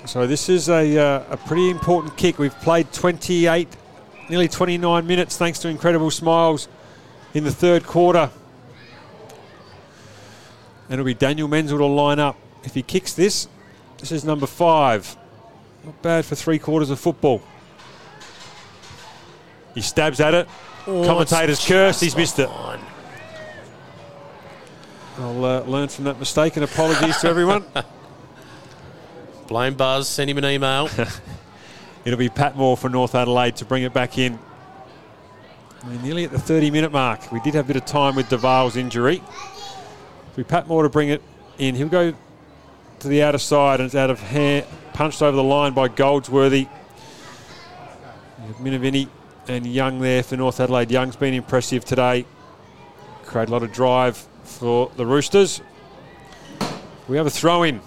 So 0.06 0.27
this 0.27 0.48
is 0.48 0.69
a, 0.69 0.98
uh, 0.98 1.24
a 1.31 1.36
pretty 1.36 1.70
important 1.70 2.16
kick. 2.16 2.40
We've 2.40 2.61
played 2.62 2.93
28, 2.93 3.69
nearly 4.28 4.48
29 4.48 5.06
minutes 5.06 5.36
thanks 5.36 5.61
to 5.61 5.69
incredible 5.69 6.11
smiles 6.11 6.66
in 7.35 7.44
the 7.44 7.51
third 7.51 7.85
quarter. 7.85 8.31
And 10.85 10.94
it'll 10.94 11.05
be 11.05 11.15
Daniel 11.15 11.48
Menzel 11.48 11.78
to 11.78 11.86
line 11.86 12.19
up. 12.19 12.36
If 12.62 12.74
he 12.74 12.82
kicks 12.82 13.12
this, 13.12 13.48
this 13.98 14.12
is 14.12 14.24
number 14.24 14.47
five. 14.47 15.16
Not 15.85 16.01
bad 16.01 16.24
for 16.24 16.35
three 16.35 16.59
quarters 16.59 16.90
of 16.90 16.98
football. 16.98 17.43
He 19.74 19.81
stabs 19.81 20.20
at 20.20 20.35
it. 20.35 20.48
Commentator's 20.85 21.59
it's 21.59 21.66
cursed. 21.66 22.01
He's 22.01 22.16
missed 22.16 22.39
it. 22.39 22.48
I'll 25.19 25.44
uh, 25.44 25.61
learn 25.62 25.89
from 25.89 26.05
that 26.05 26.19
mistake 26.19 26.56
and 26.56 26.65
apologies 26.65 27.19
to 27.19 27.28
everyone. 27.28 27.65
Blame 29.47 29.74
Buzz, 29.74 30.09
send 30.09 30.31
him 30.31 30.39
an 30.39 30.44
email. 30.44 30.89
It'll 32.05 32.19
be 32.19 32.28
Patmore 32.28 32.77
for 32.77 32.89
North 32.89 33.15
Adelaide 33.15 33.56
to 33.56 33.65
bring 33.65 33.82
it 33.82 33.93
back 33.93 34.19
in. 34.19 34.39
We're 35.86 36.01
nearly 36.01 36.24
at 36.24 36.31
the 36.31 36.39
30 36.39 36.70
minute 36.70 36.93
mark. 36.93 37.31
We 37.31 37.40
did 37.40 37.55
have 37.55 37.66
a 37.66 37.69
bit 37.69 37.77
of 37.77 37.85
time 37.85 38.16
with 38.16 38.31
Duval's 38.31 38.77
injury. 38.77 39.16
It'll 39.16 40.36
be 40.36 40.44
Patmore 40.44 40.85
to 40.85 40.89
bring 40.89 41.11
it 41.11 41.20
in. 41.59 41.74
He'll 41.74 41.89
go 41.89 42.15
to 43.01 43.09
the 43.09 43.23
outer 43.23 43.36
side 43.36 43.81
and 43.81 43.86
it's 43.86 43.94
out 43.94 44.09
of 44.09 44.19
hand, 44.19 44.65
punched 44.94 45.20
over 45.20 45.36
the 45.36 45.43
line 45.43 45.74
by 45.74 45.89
Goldsworthy. 45.89 46.69
Minavini 48.61 49.09
and 49.47 49.66
Young 49.66 50.01
there 50.01 50.23
for 50.23 50.39
North 50.39 50.59
Adelaide. 50.59 50.90
Young's 50.90 51.16
been 51.16 51.35
impressive 51.35 51.85
today. 51.85 52.24
Create 53.27 53.48
a 53.48 53.52
lot 53.52 53.62
of 53.62 53.70
drive 53.70 54.16
for 54.44 54.90
the 54.97 55.05
Roosters. 55.05 55.61
We 57.09 57.19
have 57.19 57.27
a 57.27 57.31
throw 57.31 57.62
in. 57.62 57.82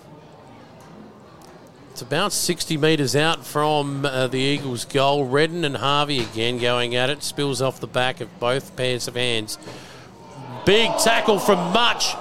It's 1.98 2.04
about 2.04 2.32
60 2.32 2.78
metres 2.78 3.16
out 3.16 3.44
from 3.44 4.06
uh, 4.06 4.28
the 4.28 4.38
Eagles' 4.38 4.86
goal. 4.86 5.26
Redden 5.26 5.66
and 5.66 5.78
Harvey 5.78 6.20
again 6.20 6.60
going 6.60 6.94
at 6.94 7.10
it. 7.10 7.24
Spills 7.24 7.60
off 7.60 7.80
the 7.80 7.88
back 7.88 8.22
of 8.22 8.40
both 8.40 8.76
pairs 8.76 9.08
of 9.08 9.16
hands. 9.16 9.58
Big 10.64 10.92
tackle 11.00 11.40
from 11.40 11.58
Much. 11.74 12.14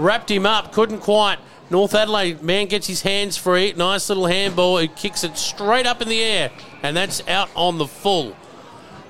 Wrapped 0.00 0.32
him 0.32 0.46
up. 0.46 0.72
Couldn't 0.72 0.98
quite. 0.98 1.38
North 1.70 1.94
Adelaide 1.94 2.42
man 2.42 2.66
gets 2.66 2.88
his 2.88 3.02
hands 3.02 3.36
free. 3.36 3.72
Nice 3.76 4.08
little 4.08 4.26
handball. 4.26 4.78
He 4.78 4.88
kicks 4.88 5.22
it 5.22 5.38
straight 5.38 5.86
up 5.86 6.02
in 6.02 6.08
the 6.08 6.20
air. 6.20 6.50
And 6.82 6.96
that's 6.96 7.22
out 7.28 7.50
on 7.54 7.78
the 7.78 7.86
full. 7.86 8.36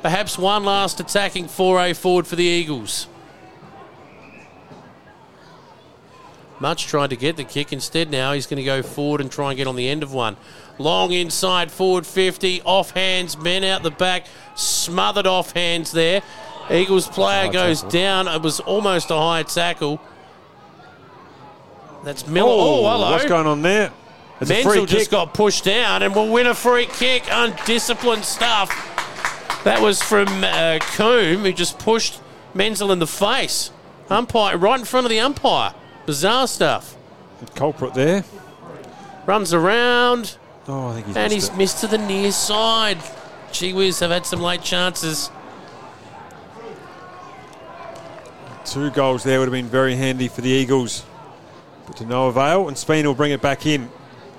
Perhaps 0.03 0.37
one 0.37 0.65
last 0.65 1.01
attacking 1.01 1.49
foray 1.49 1.95
forward 1.95 2.27
for 2.27 2.37
the 2.37 2.45
Eagles. 2.45 3.07
Much 6.61 6.87
tried 6.87 7.11
to 7.11 7.17
get 7.17 7.37
the 7.37 7.45
kick. 7.45 7.73
Instead, 7.73 8.11
now 8.11 8.33
he's 8.33 8.47
going 8.47 8.59
to 8.59 8.65
go 8.65 8.83
forward 8.83 9.21
and 9.21 9.33
try 9.33 9.51
and 9.51 9.57
get 9.57 9.67
on 9.67 9.77
the 9.77 9.89
end 9.89 10.03
of 10.03 10.13
one. 10.13 10.37
Long 10.79 11.13
inside, 11.13 11.71
forward 11.71 12.07
50, 12.07 12.63
off 12.63 12.91
hands, 12.91 13.37
men 13.37 13.65
out 13.65 13.83
the 13.83 13.91
back, 13.91 14.27
smothered 14.55 15.27
off 15.27 15.53
hands 15.53 15.91
there. 15.93 16.23
Eagles 16.71 17.09
player 17.09 17.51
goes 17.51 17.81
tackle. 17.81 17.91
down. 17.91 18.29
It 18.29 18.43
was 18.43 18.61
almost 18.61 19.11
a 19.11 19.17
high 19.17 19.43
tackle. 19.43 20.01
That's 22.05 22.27
Miller. 22.27 22.49
Oh, 22.51 22.89
hello. 22.89 23.11
What's 23.11 23.25
going 23.25 23.47
on 23.47 23.63
there? 23.63 23.93
It's 24.41 24.51
a 24.51 24.63
free 24.63 24.65
Menzel 24.65 24.87
kick. 24.87 24.99
just 24.99 25.11
got 25.11 25.35
pushed 25.35 25.65
down 25.65 26.03
and 26.03 26.15
will 26.15 26.33
win 26.33 26.47
a 26.47 26.55
free 26.55 26.87
kick. 26.87 27.25
Undisciplined 27.31 28.25
stuff. 28.25 28.71
That 29.65 29.83
was 29.83 30.01
from 30.01 30.29
uh, 30.43 30.79
Coombe, 30.81 31.43
who 31.43 31.53
just 31.53 31.79
pushed 31.79 32.21
Menzel 32.55 32.93
in 32.93 33.01
the 33.01 33.07
face. 33.07 33.71
Umpire, 34.09 34.57
right 34.57 34.79
in 34.79 34.87
front 34.87 35.05
of 35.05 35.11
the 35.11 35.21
umpire. 35.21 35.75
Bizarre 36.07 36.47
stuff. 36.47 36.97
culprit 37.55 37.95
there. 37.95 38.25
Runs 39.27 39.53
around, 39.55 40.37
Oh, 40.67 40.89
I 40.89 40.95
think 40.95 41.07
he's 41.09 41.17
and 41.17 41.25
missed 41.33 41.35
he's 41.35 41.49
it. 41.49 41.57
missed 41.57 41.81
to 41.81 41.87
the 41.87 41.99
near 41.99 42.33
side. 42.33 42.99
Gee 43.53 43.73
whiz, 43.73 43.99
they've 43.99 44.11
had 44.11 44.25
some 44.27 44.41
late 44.41 44.63
chances. 44.63 45.31
Two 48.65 48.91
goals 48.91 49.25
there 49.25 49.39
would 49.39 49.47
have 49.49 49.53
been 49.53 49.67
very 49.67 49.97
handy 49.97 50.29
for 50.29 50.41
the 50.43 50.49
Eagles. 50.49 51.05
But 51.87 51.97
to 51.99 52.07
no 52.07 52.29
avail, 52.29 52.69
and 52.69 52.77
Spain 52.79 53.07
will 53.07 53.15
bring 53.15 53.33
it 53.33 53.41
back 53.43 53.67
in. 53.67 53.91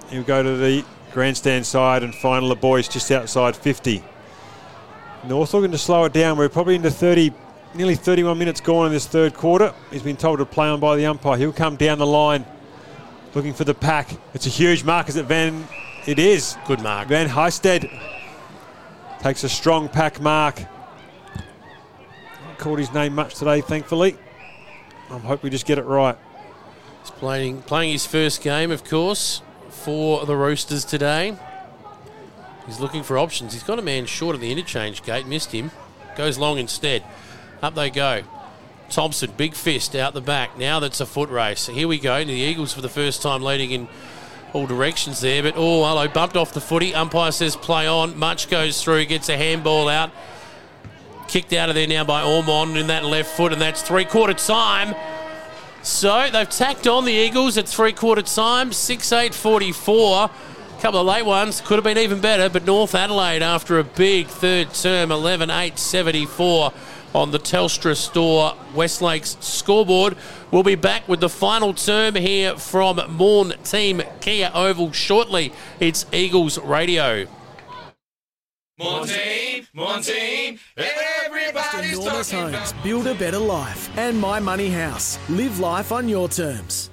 He'll 0.09 0.23
go 0.23 0.41
to 0.41 0.55
the 0.57 0.85
grandstand 1.11 1.65
side 1.65 2.03
and 2.03 2.13
final 2.15 2.47
the 2.49 2.55
boys 2.55 2.88
just 2.88 3.11
outside 3.11 3.55
50. 3.55 4.03
North 5.27 5.53
looking 5.53 5.71
to 5.71 5.77
slow 5.77 6.05
it 6.05 6.13
down. 6.13 6.38
We're 6.38 6.49
probably 6.49 6.75
into 6.75 6.91
30, 6.91 7.33
nearly 7.73 7.95
31 7.95 8.38
minutes 8.38 8.61
gone 8.61 8.88
in 8.88 8.91
this 8.91 9.07
third 9.07 9.34
quarter. 9.34 9.73
He's 9.91 10.03
been 10.03 10.18
told 10.18 10.39
to 10.39 10.45
play 10.45 10.68
on 10.68 10.80
by 10.80 10.95
the 10.95 11.06
umpire. 11.06 11.38
He'll 11.38 11.53
come 11.53 11.76
down 11.76 11.98
the 11.98 12.06
line 12.06 12.45
looking 13.34 13.53
for 13.53 13.64
the 13.64 13.73
pack. 13.73 14.10
It's 14.34 14.45
a 14.45 14.49
huge 14.49 14.84
mark. 14.84 15.10
Is 15.10 15.15
it 15.15 15.26
Van? 15.26 15.68
It 16.06 16.19
is. 16.19 16.57
Good 16.68 16.81
mark. 16.81 17.07
Van 17.07 17.27
Heisted 17.30 17.89
takes 19.19 19.43
a 19.43 19.49
strong 19.49 19.88
pack 19.88 20.19
mark. 20.19 20.61
Called 22.57 22.80
his 22.80 22.93
name 22.93 23.15
much 23.15 23.35
today, 23.35 23.61
thankfully. 23.61 24.18
I 25.10 25.18
hope 25.18 25.43
we 25.43 25.49
just 25.49 25.65
get 25.65 25.77
it 25.77 25.85
right. 25.85 26.18
He's 27.02 27.11
playing, 27.11 27.64
playing 27.64 27.91
his 27.91 28.06
first 28.06 28.41
game, 28.41 28.72
of 28.72 28.84
course, 28.84 29.41
for 29.69 30.26
the 30.26 30.35
Roosters 30.35 30.85
today. 30.85 31.38
He's 32.65 32.80
looking 32.80 33.03
for 33.03 33.18
options. 33.18 33.53
He's 33.53 33.64
got 33.64 33.80
a 33.80 33.81
man 33.81 34.06
short 34.06 34.35
of 34.35 34.41
the 34.41 34.52
interchange 34.52 35.03
gate, 35.03 35.26
missed 35.26 35.52
him. 35.52 35.72
Goes 36.15 36.38
long 36.38 36.57
instead. 36.57 37.03
Up 37.61 37.75
they 37.75 37.89
go. 37.89 38.23
Thompson, 38.89 39.31
big 39.38 39.53
fist 39.53 39.95
out 39.95 40.13
the 40.13 40.21
back. 40.21 40.57
Now 40.57 40.79
that's 40.79 40.99
a 40.99 41.05
foot 41.05 41.29
race. 41.29 41.67
Here 41.67 41.88
we 41.88 41.99
go. 41.99 42.23
The 42.23 42.33
Eagles 42.33 42.73
for 42.73 42.81
the 42.81 42.89
first 42.89 43.21
time 43.21 43.41
leading 43.41 43.71
in 43.71 43.88
all 44.53 44.67
directions 44.67 45.21
there. 45.21 45.43
But 45.43 45.53
oh, 45.55 45.85
hello, 45.85 46.07
bumped 46.07 46.35
off 46.35 46.53
the 46.53 46.61
footy. 46.61 46.93
Umpire 46.93 47.31
says 47.31 47.55
play 47.55 47.88
on. 47.88 48.17
Much 48.17 48.49
goes 48.49 48.83
through, 48.83 49.05
gets 49.05 49.29
a 49.29 49.38
handball 49.38 49.88
out. 49.88 50.11
Kicked 51.27 51.53
out 51.53 51.69
of 51.69 51.75
there 51.75 51.88
now 51.88 52.03
by 52.03 52.23
Ormond 52.23 52.77
in 52.77 52.88
that 52.88 53.05
left 53.05 53.29
foot, 53.38 53.53
and 53.53 53.61
that's 53.61 53.81
three 53.81 54.05
quarter 54.05 54.33
time. 54.33 54.93
So 55.83 56.29
they've 56.29 56.49
tacked 56.49 56.85
on 56.85 57.05
the 57.05 57.13
Eagles 57.13 57.57
at 57.57 57.67
three 57.67 57.93
quarter 57.93 58.21
time, 58.21 58.73
6 58.73 59.11
8 59.11 59.33
44. 59.33 60.25
A 60.25 60.81
couple 60.81 60.99
of 60.99 61.07
late 61.07 61.25
ones 61.25 61.61
could 61.61 61.75
have 61.75 61.83
been 61.83 61.97
even 61.97 62.19
better, 62.19 62.49
but 62.49 62.65
North 62.65 62.93
Adelaide, 62.93 63.41
after 63.41 63.79
a 63.79 63.83
big 63.83 64.27
third 64.27 64.73
term, 64.73 65.11
11 65.11 65.49
8 65.49 65.79
74 65.79 66.73
on 67.13 67.31
the 67.31 67.39
Telstra 67.39 67.95
Store 67.95 68.55
West 68.73 69.01
Lakes 69.01 69.38
scoreboard. 69.39 70.15
We'll 70.51 70.63
be 70.63 70.75
back 70.75 71.07
with 71.07 71.19
the 71.19 71.29
final 71.29 71.73
term 71.73 72.15
here 72.15 72.57
from 72.57 72.97
Maughan 72.97 73.53
Thiem 73.63 74.05
Kia 74.21 74.51
Oval 74.53 74.91
shortly. 74.91 75.53
It's 75.79 76.05
Eagles 76.13 76.57
Radio. 76.59 77.27
Montine, 78.79 79.67
Montine, 79.73 80.59
everybody's 80.75 81.99
Enormous 81.99 82.31
talking 82.31 82.53
Homes. 82.53 82.71
about. 82.71 82.83
Build 82.83 83.07
a 83.07 83.13
better 83.13 83.38
life. 83.38 83.95
And 83.97 84.19
My 84.19 84.39
Money 84.39 84.69
House. 84.69 85.19
Live 85.29 85.59
life 85.59 85.91
on 85.91 86.09
your 86.09 86.27
terms. 86.27 86.89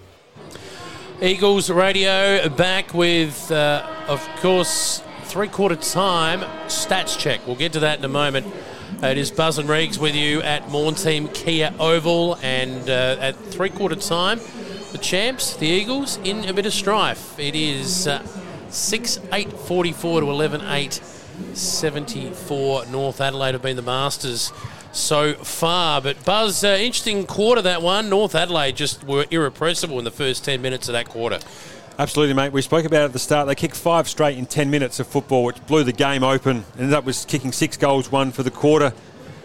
Eagles 1.23 1.70
Radio 1.70 2.49
back 2.51 2.93
with, 2.93 3.51
uh, 3.51 3.85
of 4.07 4.24
course, 4.36 5.03
three 5.24 5.49
quarter 5.49 5.77
time 5.77 6.40
stats 6.66 7.19
check. 7.19 7.40
We'll 7.47 7.57
get 7.57 7.73
to 7.73 7.81
that 7.81 7.99
in 7.99 8.05
a 8.05 8.09
moment. 8.09 8.47
It 9.01 9.16
is 9.16 9.31
Buzz 9.31 9.59
and 9.59 9.69
Reegs 9.69 9.97
with 9.97 10.16
you 10.16 10.43
at 10.43 10.65
Maughan 10.65 10.95
Thiem 10.95 11.33
Kia 11.33 11.73
Oval, 11.79 12.37
and 12.43 12.91
uh, 12.91 13.16
at 13.20 13.37
three 13.37 13.70
quarter 13.70 13.95
time, 13.95 14.41
the 14.91 14.99
champs, 14.99 15.55
the 15.57 15.69
Eagles, 15.69 16.16
in 16.25 16.45
a 16.47 16.53
bit 16.53 16.66
of 16.66 16.73
strife. 16.73 17.39
It 17.39 17.55
is 17.55 18.09
uh, 18.09 18.27
6 18.70 19.20
8 19.33 19.53
44 19.53 20.23
to 20.23 20.31
11 20.31 20.62
8 20.62 20.95
74. 20.95 22.87
North 22.87 23.20
Adelaide 23.20 23.53
have 23.53 23.62
been 23.62 23.77
the 23.77 23.83
masters 23.83 24.53
so 24.91 25.35
far. 25.35 26.01
But 26.01 26.25
Buzz, 26.25 26.65
uh, 26.65 26.77
interesting 26.81 27.25
quarter 27.25 27.62
that 27.62 27.81
one. 27.83 28.09
North 28.09 28.35
Adelaide 28.35 28.75
just 28.75 29.05
were 29.05 29.27
irrepressible 29.31 30.01
in 30.01 30.05
the 30.05 30.11
first 30.11 30.45
10 30.45 30.61
minutes 30.61 30.89
of 30.89 30.95
that 30.95 31.09
quarter. 31.09 31.39
Absolutely, 32.01 32.33
mate. 32.33 32.53
We 32.53 32.62
spoke 32.62 32.85
about 32.85 33.03
it 33.03 33.05
at 33.07 33.12
the 33.12 33.19
start. 33.19 33.49
They 33.49 33.57
kicked 33.57 33.75
five 33.75 34.09
straight 34.09 34.39
in 34.39 34.47
10 34.47 34.70
minutes 34.70 35.01
of 35.01 35.09
football, 35.09 35.43
which 35.43 35.66
blew 35.66 35.83
the 35.83 35.93
game 35.93 36.23
open. 36.23 36.65
Ended 36.79 36.95
up 36.95 37.05
was 37.05 37.25
kicking 37.25 37.51
six 37.51 37.77
goals, 37.77 38.12
one 38.12 38.31
for 38.31 38.45
the 38.45 38.53
quarter. 38.53 38.93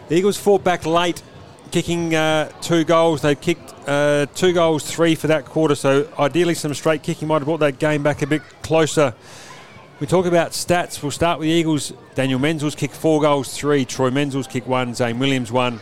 The 0.08 0.16
Eagles 0.16 0.38
fought 0.38 0.64
back 0.64 0.86
late, 0.86 1.24
kicking 1.72 2.14
uh, 2.14 2.50
two 2.62 2.84
goals. 2.84 3.24
They 3.24 3.34
kicked 3.34 3.74
uh, 3.88 4.28
two 4.36 4.54
goals, 4.54 4.86
three 4.86 5.16
for 5.16 5.26
that 5.28 5.46
quarter. 5.46 5.74
So 5.74 6.08
ideally, 6.20 6.54
some 6.54 6.76
straight 6.76 7.02
kicking 7.02 7.28
might 7.28 7.40
have 7.40 7.46
brought 7.46 7.62
that 7.62 7.80
game 7.80 8.04
back 8.04 8.22
a 8.22 8.28
bit 8.28 8.44
closer. 8.62 9.16
We 10.00 10.06
talk 10.06 10.28
about 10.28 10.52
stats. 10.52 11.02
We'll 11.02 11.12
start 11.12 11.40
with 11.40 11.48
the 11.48 11.54
Eagles. 11.54 11.92
Daniel 12.14 12.38
Menzel's 12.38 12.76
kicked 12.76 12.94
four 12.96 13.20
goals, 13.20 13.58
three. 13.58 13.84
Troy 13.84 14.12
Menzel's 14.12 14.46
kicked 14.46 14.68
one. 14.68 14.94
Zane 14.94 15.18
Williams 15.18 15.52
one. 15.52 15.80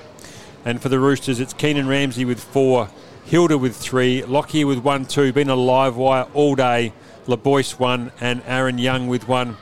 And 0.63 0.81
for 0.81 0.87
the 0.87 0.99
Roosters, 0.99 1.41
it's 1.41 1.51
Keenan 1.51 1.89
Ramsey 1.89 2.23
with 2.23 2.41
four. 2.41 2.87
Hilder 3.31 3.57
with 3.57 3.77
three, 3.77 4.23
Lockyer 4.23 4.67
with 4.67 4.79
one, 4.79 5.05
two, 5.05 5.31
been 5.31 5.49
a 5.49 5.55
live 5.55 5.95
wire 5.95 6.27
all 6.33 6.53
day. 6.53 6.91
LeBoyce 7.27 7.79
one, 7.79 8.11
and 8.19 8.41
Aaron 8.45 8.77
Young 8.77 9.07
with 9.07 9.25
one. 9.25 9.55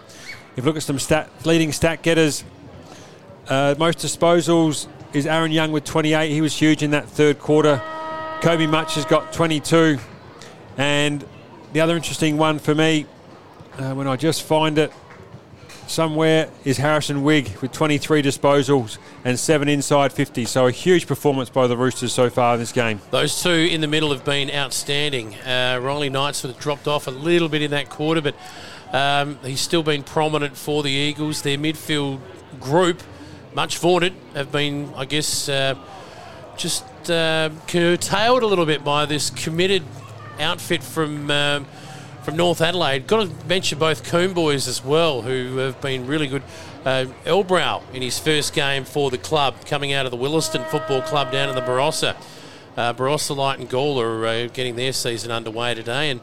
If 0.55 0.57
you 0.57 0.63
look 0.63 0.75
at 0.75 0.81
some 0.81 0.97
stat, 0.97 1.29
leading 1.45 1.71
stat 1.71 2.01
getters, 2.01 2.43
uh, 3.47 3.75
most 3.77 3.99
disposals 3.99 4.87
is 5.13 5.27
Aaron 5.27 5.51
Young 5.51 5.71
with 5.71 5.83
28. 5.83 6.31
He 6.31 6.41
was 6.41 6.57
huge 6.57 6.81
in 6.81 6.89
that 6.91 7.07
third 7.09 7.37
quarter. 7.37 7.79
Kobe 8.41 8.65
Much 8.65 8.95
has 8.95 9.05
got 9.05 9.31
22. 9.33 9.99
And 10.75 11.23
the 11.71 11.81
other 11.81 11.95
interesting 11.95 12.39
one 12.39 12.57
for 12.57 12.73
me, 12.73 13.05
uh, 13.77 13.93
when 13.93 14.07
I 14.07 14.15
just 14.15 14.41
find 14.41 14.79
it 14.79 14.91
somewhere, 15.89 16.49
is 16.63 16.77
Harrison 16.77 17.23
Wigg 17.23 17.57
with 17.61 17.71
23 17.71 18.21
disposals 18.21 18.97
and 19.25 19.39
seven 19.39 19.67
inside 19.67 20.13
50. 20.13 20.45
So 20.45 20.67
a 20.67 20.71
huge 20.71 21.07
performance 21.07 21.49
by 21.49 21.67
the 21.67 21.75
Roosters 21.75 22.13
so 22.13 22.29
far 22.29 22.53
in 22.53 22.59
this 22.59 22.71
game. 22.71 23.01
Those 23.11 23.41
two 23.41 23.49
in 23.49 23.81
the 23.81 23.87
middle 23.87 24.11
have 24.11 24.23
been 24.23 24.51
outstanding. 24.51 25.35
Uh, 25.35 25.79
Riley 25.81 26.09
Knight 26.09 26.35
sort 26.35 26.53
of 26.53 26.59
dropped 26.59 26.87
off 26.87 27.07
a 27.07 27.11
little 27.11 27.49
bit 27.49 27.61
in 27.61 27.71
that 27.71 27.89
quarter, 27.89 28.21
but 28.21 28.35
um, 28.91 29.39
he's 29.43 29.61
still 29.61 29.83
been 29.83 30.03
prominent 30.03 30.55
for 30.55 30.83
the 30.83 30.91
Eagles. 30.91 31.41
Their 31.41 31.57
midfield 31.57 32.19
group, 32.59 33.01
much 33.53 33.77
vaunted, 33.77 34.13
have 34.33 34.51
been, 34.51 34.93
I 34.95 35.05
guess, 35.05 35.49
uh, 35.49 35.75
just 36.57 36.85
uh, 37.09 37.49
curtailed 37.67 38.43
a 38.43 38.47
little 38.47 38.65
bit 38.65 38.83
by 38.83 39.05
this 39.05 39.29
committed 39.29 39.83
outfit 40.39 40.83
from. 40.83 41.29
Um, 41.31 41.65
from 42.29 42.37
North 42.37 42.61
Adelaide. 42.61 43.07
Got 43.07 43.27
to 43.27 43.47
mention 43.47 43.79
both 43.79 44.03
Coombe 44.03 44.35
boys 44.35 44.67
as 44.67 44.85
well, 44.85 45.23
who 45.23 45.57
have 45.57 45.81
been 45.81 46.05
really 46.05 46.27
good. 46.27 46.43
Uh, 46.85 47.05
Elbrow 47.25 47.81
in 47.91 48.03
his 48.03 48.19
first 48.19 48.53
game 48.53 48.85
for 48.85 49.09
the 49.09 49.17
club, 49.17 49.55
coming 49.65 49.93
out 49.93 50.05
of 50.05 50.11
the 50.11 50.17
Willaston 50.17 50.63
Football 50.67 51.01
Club 51.01 51.31
down 51.31 51.49
in 51.49 51.55
the 51.55 51.61
Barossa. 51.61 52.15
Uh, 52.77 52.93
Barossa 52.93 53.35
Light 53.35 53.57
and 53.57 53.67
Gawler 53.67 54.05
are 54.05 54.27
uh, 54.27 54.47
getting 54.53 54.75
their 54.75 54.93
season 54.93 55.31
underway 55.31 55.73
today, 55.73 56.11
and 56.11 56.21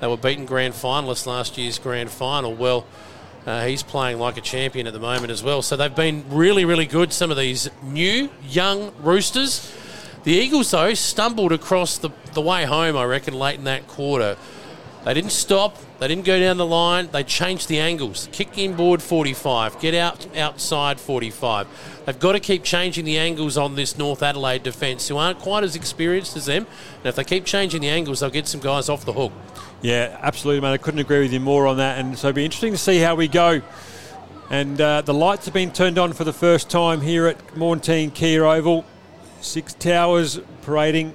they 0.00 0.06
were 0.06 0.18
beaten 0.18 0.44
grand 0.44 0.74
finalists 0.74 1.26
last 1.26 1.56
year's 1.56 1.78
grand 1.78 2.10
final. 2.10 2.54
Well, 2.54 2.86
uh, 3.46 3.64
he's 3.64 3.82
playing 3.82 4.18
like 4.18 4.36
a 4.36 4.42
champion 4.42 4.86
at 4.86 4.92
the 4.92 5.00
moment 5.00 5.30
as 5.30 5.42
well. 5.42 5.62
So 5.62 5.74
they've 5.74 5.94
been 5.94 6.22
really, 6.28 6.66
really 6.66 6.86
good. 6.86 7.14
Some 7.14 7.30
of 7.30 7.38
these 7.38 7.70
new, 7.82 8.28
young 8.46 8.92
Roosters. 9.00 9.74
The 10.24 10.32
Eagles, 10.32 10.70
though, 10.70 10.92
stumbled 10.92 11.52
across 11.52 11.96
the, 11.96 12.10
the 12.34 12.42
way 12.42 12.66
home, 12.66 12.94
I 12.94 13.04
reckon, 13.04 13.32
late 13.32 13.58
in 13.58 13.64
that 13.64 13.88
quarter. 13.88 14.36
They 15.06 15.14
didn't 15.14 15.30
stop. 15.30 15.76
They 16.00 16.08
didn't 16.08 16.24
go 16.24 16.40
down 16.40 16.56
the 16.56 16.66
line. 16.66 17.10
They 17.12 17.22
changed 17.22 17.68
the 17.68 17.78
angles. 17.78 18.28
Kick 18.32 18.58
inboard 18.58 19.00
45. 19.00 19.78
Get 19.78 19.94
out 19.94 20.36
outside 20.36 20.98
45. 20.98 22.02
They've 22.04 22.18
got 22.18 22.32
to 22.32 22.40
keep 22.40 22.64
changing 22.64 23.04
the 23.04 23.16
angles 23.16 23.56
on 23.56 23.76
this 23.76 23.96
North 23.96 24.20
Adelaide 24.20 24.64
defence, 24.64 25.06
who 25.06 25.16
aren't 25.16 25.38
quite 25.38 25.62
as 25.62 25.76
experienced 25.76 26.36
as 26.36 26.46
them. 26.46 26.66
And 26.96 27.06
if 27.06 27.14
they 27.14 27.22
keep 27.22 27.44
changing 27.44 27.82
the 27.82 27.88
angles, 27.88 28.18
they'll 28.18 28.30
get 28.30 28.48
some 28.48 28.60
guys 28.60 28.88
off 28.88 29.04
the 29.04 29.12
hook. 29.12 29.30
Yeah, 29.80 30.18
absolutely, 30.22 30.60
mate. 30.60 30.72
I 30.72 30.78
couldn't 30.78 30.98
agree 30.98 31.20
with 31.20 31.32
you 31.32 31.38
more 31.38 31.68
on 31.68 31.76
that. 31.76 32.00
And 32.00 32.18
so 32.18 32.30
it'll 32.30 32.34
be 32.34 32.44
interesting 32.44 32.72
to 32.72 32.78
see 32.78 32.98
how 32.98 33.14
we 33.14 33.28
go. 33.28 33.62
And 34.50 34.80
uh, 34.80 35.02
the 35.02 35.14
lights 35.14 35.44
have 35.44 35.54
been 35.54 35.70
turned 35.70 36.00
on 36.00 36.14
for 36.14 36.24
the 36.24 36.32
first 36.32 36.68
time 36.68 37.00
here 37.00 37.28
at 37.28 37.38
Maughan 37.54 37.78
Thiem 37.80 38.12
Kia 38.12 38.44
Oval. 38.44 38.84
Six 39.40 39.72
towers 39.74 40.40
parading 40.62 41.14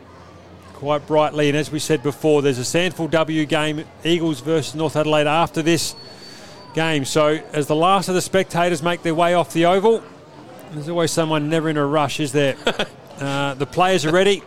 quite 0.82 1.06
brightly. 1.06 1.48
And 1.48 1.56
as 1.56 1.72
we 1.72 1.78
said 1.78 2.02
before, 2.02 2.42
there's 2.42 2.58
a 2.58 2.64
SANFL 2.64 3.12
W 3.12 3.46
game, 3.46 3.86
Eagles 4.04 4.40
versus 4.40 4.74
North 4.74 4.96
Adelaide 4.96 5.28
after 5.28 5.62
this 5.62 5.96
game. 6.74 7.06
So 7.06 7.40
as 7.54 7.68
the 7.68 7.76
last 7.76 8.10
of 8.10 8.16
the 8.16 8.22
spectators 8.22 8.82
make 8.82 9.04
their 9.04 9.14
way 9.14 9.36
off 9.36 9.54
the 9.54 9.66
oval, 9.68 10.02
there's 10.72 10.90
always 10.90 11.12
someone 11.12 11.52
never 11.52 11.70
in 11.70 11.78
a 11.78 11.86
rush, 11.86 12.20
is 12.20 12.32
there? 12.32 12.56
uh, 13.20 13.54
the 13.54 13.68
players 13.68 14.08
are 14.08 14.12
ready. 14.12 14.42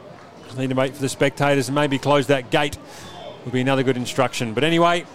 Just 0.46 0.58
need 0.58 0.70
to 0.70 0.74
wait 0.74 0.96
for 0.96 1.00
the 1.02 1.08
spectators 1.08 1.68
and 1.68 1.76
maybe 1.76 2.00
close 2.00 2.26
that 2.26 2.50
gate. 2.50 2.78
Would 3.44 3.52
be 3.52 3.60
another 3.60 3.84
good 3.84 3.96
instruction. 3.96 4.54
But 4.54 4.64
anyway, 4.64 5.06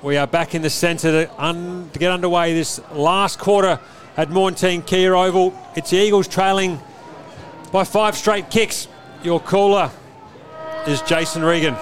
we 0.00 0.16
are 0.16 0.26
back 0.26 0.54
in 0.54 0.62
the 0.62 0.70
centre 0.70 1.26
to, 1.26 1.44
un- 1.44 1.90
to 1.92 1.98
get 1.98 2.10
underway 2.10 2.54
this 2.54 2.80
last 2.92 3.38
quarter 3.38 3.78
at 4.16 4.30
Maughan 4.30 4.52
Thiem 4.52 4.86
Kia 4.86 5.14
Oval. 5.14 5.54
It's 5.76 5.90
the 5.90 5.98
Eagles 5.98 6.26
trailing 6.26 6.80
by 7.70 7.84
five 7.84 8.16
straight 8.16 8.48
kicks. 8.48 8.88
Your 9.22 9.40
caller 9.40 9.90
is 10.86 11.02
Jason 11.02 11.44
Regan. 11.44 11.74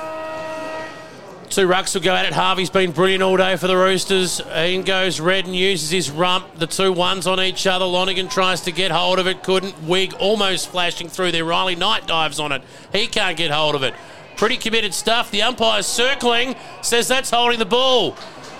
Two 1.48 1.68
rucks 1.68 1.94
will 1.94 2.02
go 2.02 2.14
at 2.14 2.26
it. 2.26 2.32
Harvey's 2.32 2.70
been 2.70 2.90
brilliant 2.90 3.22
all 3.22 3.36
day 3.36 3.56
for 3.56 3.66
the 3.66 3.76
Roosters. 3.76 4.40
In 4.40 4.82
goes 4.82 5.20
Red 5.20 5.46
and 5.46 5.54
uses 5.54 5.90
his 5.90 6.10
rump. 6.10 6.58
The 6.58 6.66
two 6.66 6.92
ones 6.92 7.26
on 7.26 7.40
each 7.40 7.66
other. 7.66 7.84
Lonergan 7.84 8.28
tries 8.28 8.62
to 8.62 8.72
get 8.72 8.90
hold 8.90 9.18
of 9.18 9.26
it. 9.26 9.42
Couldn't. 9.42 9.80
Wigg 9.84 10.14
almost 10.14 10.68
flashing 10.68 11.08
through 11.08 11.32
there. 11.32 11.44
Riley 11.44 11.76
Knight 11.76 12.06
dives 12.06 12.40
on 12.40 12.52
it. 12.52 12.62
He 12.92 13.06
can't 13.06 13.36
get 13.36 13.50
hold 13.50 13.74
of 13.74 13.82
it. 13.82 13.94
Pretty 14.36 14.56
committed 14.56 14.92
stuff. 14.92 15.30
The 15.30 15.42
umpire's 15.42 15.86
circling. 15.86 16.56
Says 16.82 17.08
that's 17.08 17.30
holding 17.30 17.58
the 17.58 17.64
ball. 17.64 18.16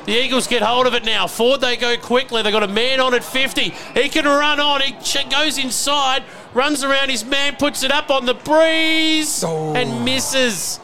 The 0.06 0.12
Eagles 0.12 0.46
get 0.46 0.62
hold 0.62 0.86
of 0.86 0.94
it 0.94 1.04
now. 1.04 1.26
Forward 1.26 1.60
they 1.60 1.76
go 1.76 1.96
quickly. 1.96 2.40
They've 2.42 2.52
got 2.52 2.62
a 2.62 2.68
man 2.68 3.00
on 3.00 3.12
at 3.12 3.24
50. 3.24 3.70
He 3.94 4.08
can 4.08 4.24
run 4.24 4.60
on. 4.60 4.80
He 4.80 4.94
goes 5.24 5.58
inside, 5.58 6.22
runs 6.56 6.82
around 6.82 7.10
his 7.10 7.24
man, 7.24 7.54
puts 7.56 7.82
it 7.82 7.92
up 7.92 8.10
on 8.10 8.24
the 8.24 8.34
breeze, 8.34 9.44
oh. 9.46 9.74
and 9.74 10.04
misses. 10.04 10.80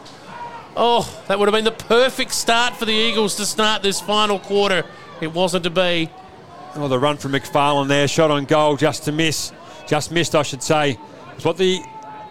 Oh, 0.76 1.08
that 1.26 1.38
would 1.38 1.48
have 1.48 1.54
been 1.54 1.64
the 1.64 1.72
perfect 1.72 2.32
start 2.32 2.76
for 2.76 2.84
the 2.84 2.92
Eagles 2.92 3.36
to 3.36 3.46
start 3.46 3.82
this 3.82 4.00
final 4.00 4.38
quarter. 4.38 4.84
It 5.20 5.32
wasn't 5.32 5.64
to 5.64 5.70
be. 5.70 6.10
Oh, 6.74 6.88
the 6.88 6.98
run 6.98 7.16
from 7.16 7.32
McFarlane 7.32 7.88
there, 7.88 8.06
shot 8.06 8.30
on 8.30 8.44
goal 8.44 8.76
just 8.76 9.04
to 9.04 9.12
miss. 9.12 9.52
Just 9.86 10.12
missed, 10.12 10.34
I 10.34 10.42
should 10.42 10.62
say. 10.62 10.98
It's 11.34 11.44
what 11.44 11.56
the 11.56 11.80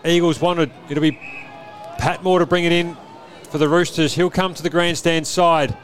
Eagles 0.05 0.39
wanted. 0.39 0.71
It'll 0.89 1.01
be 1.01 1.19
Patmore 1.97 2.39
to 2.39 2.45
bring 2.45 2.65
it 2.65 2.71
in 2.71 2.97
for 3.49 3.57
the 3.57 3.67
Roosters. 3.67 4.13
He'll 4.13 4.29
come 4.29 4.53
to 4.53 4.63
the 4.63 4.69
grandstand 4.69 5.27
side. 5.27 5.75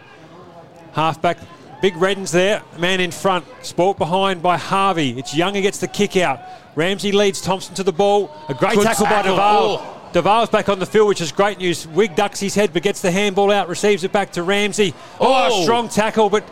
Halfback, 0.93 1.37
big 1.81 1.93
Reddens 1.95 2.31
there, 2.31 2.61
man 2.77 2.99
in 2.99 3.11
front. 3.11 3.45
Sport 3.61 3.97
behind 3.97 4.41
by 4.41 4.57
Harvey. 4.57 5.17
It's 5.17 5.35
Young 5.35 5.53
who 5.55 5.61
gets 5.61 5.77
the 5.79 5.87
kick 5.87 6.17
out. 6.17 6.39
Ramsey 6.75 7.11
leads 7.11 7.41
Thompson 7.41 7.73
to 7.75 7.83
the 7.83 7.91
ball. 7.91 8.31
A 8.49 8.53
great 8.53 8.75
Good 8.75 8.83
tackle, 8.85 9.05
by 9.05 9.11
tackle. 9.11 9.31
Duval. 9.31 9.77
Oh. 9.81 9.93
Duval's 10.13 10.49
back 10.49 10.69
on 10.69 10.79
the 10.79 10.85
field, 10.85 11.07
which 11.07 11.21
is 11.21 11.31
great 11.31 11.57
news. 11.57 11.87
Wigg 11.87 12.15
ducks 12.15 12.39
his 12.39 12.55
head 12.55 12.71
but 12.73 12.81
gets 12.83 13.01
the 13.01 13.11
handball 13.11 13.51
out, 13.51 13.67
receives 13.67 14.03
it 14.03 14.11
back 14.11 14.31
to 14.33 14.43
Ramsey. 14.43 14.93
Oh, 15.19 15.49
Oh. 15.51 15.63
strong 15.63 15.89
tackle, 15.89 16.29
but 16.29 16.43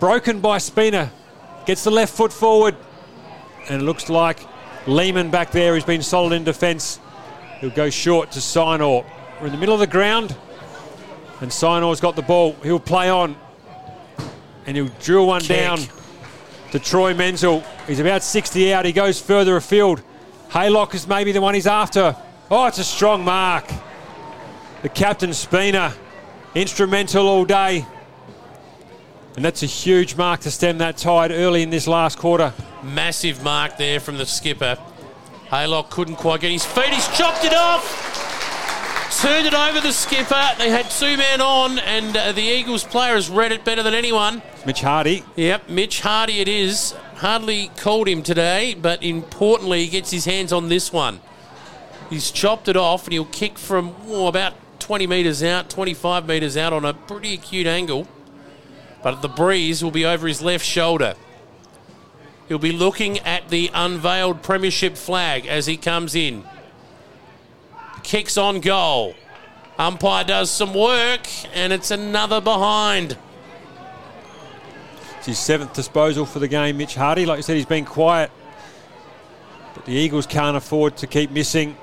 broken 0.00 0.40
by 0.40 0.58
Spina. 0.58 1.10
Gets 1.66 1.84
the 1.84 1.90
left 1.90 2.14
foot 2.14 2.32
forward. 2.32 2.76
And 3.70 3.80
it 3.80 3.84
looks 3.84 4.10
like 4.10 4.38
Lehman 4.86 5.30
back 5.30 5.50
there, 5.50 5.72
who's 5.74 5.84
been 5.84 6.02
solid 6.02 6.32
in 6.34 6.44
defence. 6.44 7.00
He'll 7.60 7.70
go 7.70 7.88
short 7.88 8.32
to 8.32 8.40
Sinor. 8.40 9.04
We're 9.40 9.46
in 9.46 9.52
the 9.52 9.58
middle 9.58 9.74
of 9.74 9.80
the 9.80 9.86
ground. 9.86 10.36
And 11.40 11.50
Sinor's 11.50 12.00
got 12.00 12.16
the 12.16 12.22
ball. 12.22 12.54
He'll 12.62 12.78
play 12.78 13.08
on. 13.08 13.36
And 14.66 14.76
he'll 14.76 14.90
drill 15.00 15.26
one 15.26 15.42
Kick. 15.42 15.56
down 15.56 15.78
to 16.72 16.78
Troy 16.78 17.14
Menzel. 17.14 17.62
He's 17.86 18.00
about 18.00 18.22
60 18.22 18.72
out. 18.72 18.84
He 18.84 18.92
goes 18.92 19.20
further 19.20 19.56
afield. 19.56 20.02
Haylock 20.50 20.94
is 20.94 21.06
maybe 21.06 21.32
the 21.32 21.40
one 21.40 21.54
he's 21.54 21.66
after. 21.66 22.16
Oh, 22.50 22.66
it's 22.66 22.78
a 22.78 22.84
strong 22.84 23.24
mark. 23.24 23.64
The 24.82 24.88
captain 24.88 25.32
Spina, 25.32 25.94
instrumental 26.54 27.26
all 27.26 27.44
day. 27.44 27.86
And 29.36 29.44
that's 29.44 29.62
a 29.62 29.66
huge 29.66 30.16
mark 30.16 30.40
to 30.40 30.50
stem 30.50 30.78
that 30.78 30.96
tide 30.96 31.32
early 31.32 31.62
in 31.62 31.70
this 31.70 31.88
last 31.88 32.18
quarter. 32.18 32.52
Massive 32.82 33.42
mark 33.42 33.76
there 33.76 33.98
from 33.98 34.16
the 34.18 34.26
skipper. 34.26 34.78
Haylock 35.48 35.90
couldn't 35.90 36.16
quite 36.16 36.40
get 36.40 36.52
his 36.52 36.64
feet. 36.64 36.86
He's 36.90 37.08
chopped 37.16 37.44
it 37.44 37.54
off. 37.54 38.23
Turned 39.20 39.46
it 39.46 39.54
over 39.54 39.80
the 39.80 39.92
skipper. 39.92 40.50
They 40.58 40.68
had 40.68 40.90
two 40.90 41.16
men 41.16 41.40
on, 41.40 41.78
and 41.78 42.14
uh, 42.14 42.32
the 42.32 42.42
Eagles 42.42 42.84
player 42.84 43.14
has 43.14 43.30
read 43.30 43.52
it 43.52 43.64
better 43.64 43.82
than 43.82 43.94
anyone. 43.94 44.42
Mitch 44.66 44.82
Hardy. 44.82 45.24
Yep, 45.36 45.70
Mitch 45.70 46.00
Hardy 46.02 46.40
it 46.40 46.48
is. 46.48 46.92
Hardly 47.16 47.70
called 47.78 48.06
him 48.06 48.22
today, 48.22 48.74
but 48.74 49.02
importantly, 49.02 49.84
he 49.84 49.88
gets 49.90 50.10
his 50.10 50.26
hands 50.26 50.52
on 50.52 50.68
this 50.68 50.92
one. 50.92 51.20
He's 52.10 52.30
chopped 52.30 52.68
it 52.68 52.76
off, 52.76 53.04
and 53.04 53.14
he'll 53.14 53.24
kick 53.24 53.56
from 53.56 53.96
oh, 54.08 54.26
about 54.26 54.52
20 54.78 55.06
metres 55.06 55.42
out, 55.42 55.70
25 55.70 56.28
metres 56.28 56.56
out 56.56 56.74
on 56.74 56.84
a 56.84 56.92
pretty 56.92 57.32
acute 57.32 57.66
angle. 57.66 58.06
but 59.02 59.22
the 59.22 59.28
breeze 59.28 59.82
will 59.82 59.90
be 59.90 60.04
over 60.04 60.28
his 60.28 60.42
left 60.42 60.66
shoulder. 60.66 61.14
He'll 62.48 62.58
be 62.58 62.72
looking 62.72 63.20
at 63.20 63.48
the 63.48 63.70
unveiled 63.72 64.42
premiership 64.42 64.98
flag 64.98 65.46
as 65.46 65.66
he 65.66 65.78
comes 65.78 66.14
in. 66.14 66.44
Kicks 68.04 68.36
on 68.36 68.60
goal. 68.60 69.14
Umpire 69.78 70.22
does 70.22 70.50
some 70.50 70.72
work, 70.72 71.26
and 71.52 71.72
it's 71.72 71.90
another 71.90 72.40
behind. 72.40 73.16
It's 75.18 75.26
his 75.26 75.38
seventh 75.38 75.72
disposal 75.72 76.26
for 76.26 76.38
the 76.38 76.46
game, 76.46 76.76
Mitch 76.76 76.94
Hardy. 76.94 77.26
Like 77.26 77.38
you 77.38 77.42
said, 77.42 77.56
he's 77.56 77.66
been 77.66 77.86
quiet. 77.86 78.30
But 79.74 79.86
the 79.86 79.92
Eagles 79.92 80.26
can't 80.26 80.56
afford 80.56 80.98
to 80.98 81.06
keep 81.06 81.30
missing. 81.30 81.76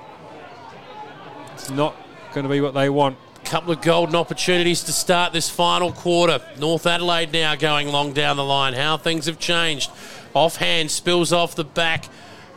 It's 1.53 1.69
not 1.69 1.95
going 2.34 2.43
to 2.43 2.49
be 2.49 2.61
what 2.61 2.73
they 2.73 2.89
want. 2.89 3.18
A 3.38 3.45
Couple 3.45 3.73
of 3.73 3.81
golden 3.81 4.15
opportunities 4.15 4.84
to 4.84 4.93
start 4.93 5.34
this 5.34 5.49
final 5.49 5.91
quarter. 5.91 6.39
North 6.57 6.85
Adelaide 6.85 7.34
now 7.34 7.56
going 7.56 7.89
long 7.89 8.14
down 8.14 8.38
the 8.38 8.43
line. 8.43 8.73
How 8.73 8.95
things 8.95 9.26
have 9.26 9.39
changed. 9.39 9.91
Offhand 10.34 10.91
spills 10.91 11.34
off 11.34 11.56
the 11.56 11.65
back. 11.65 12.06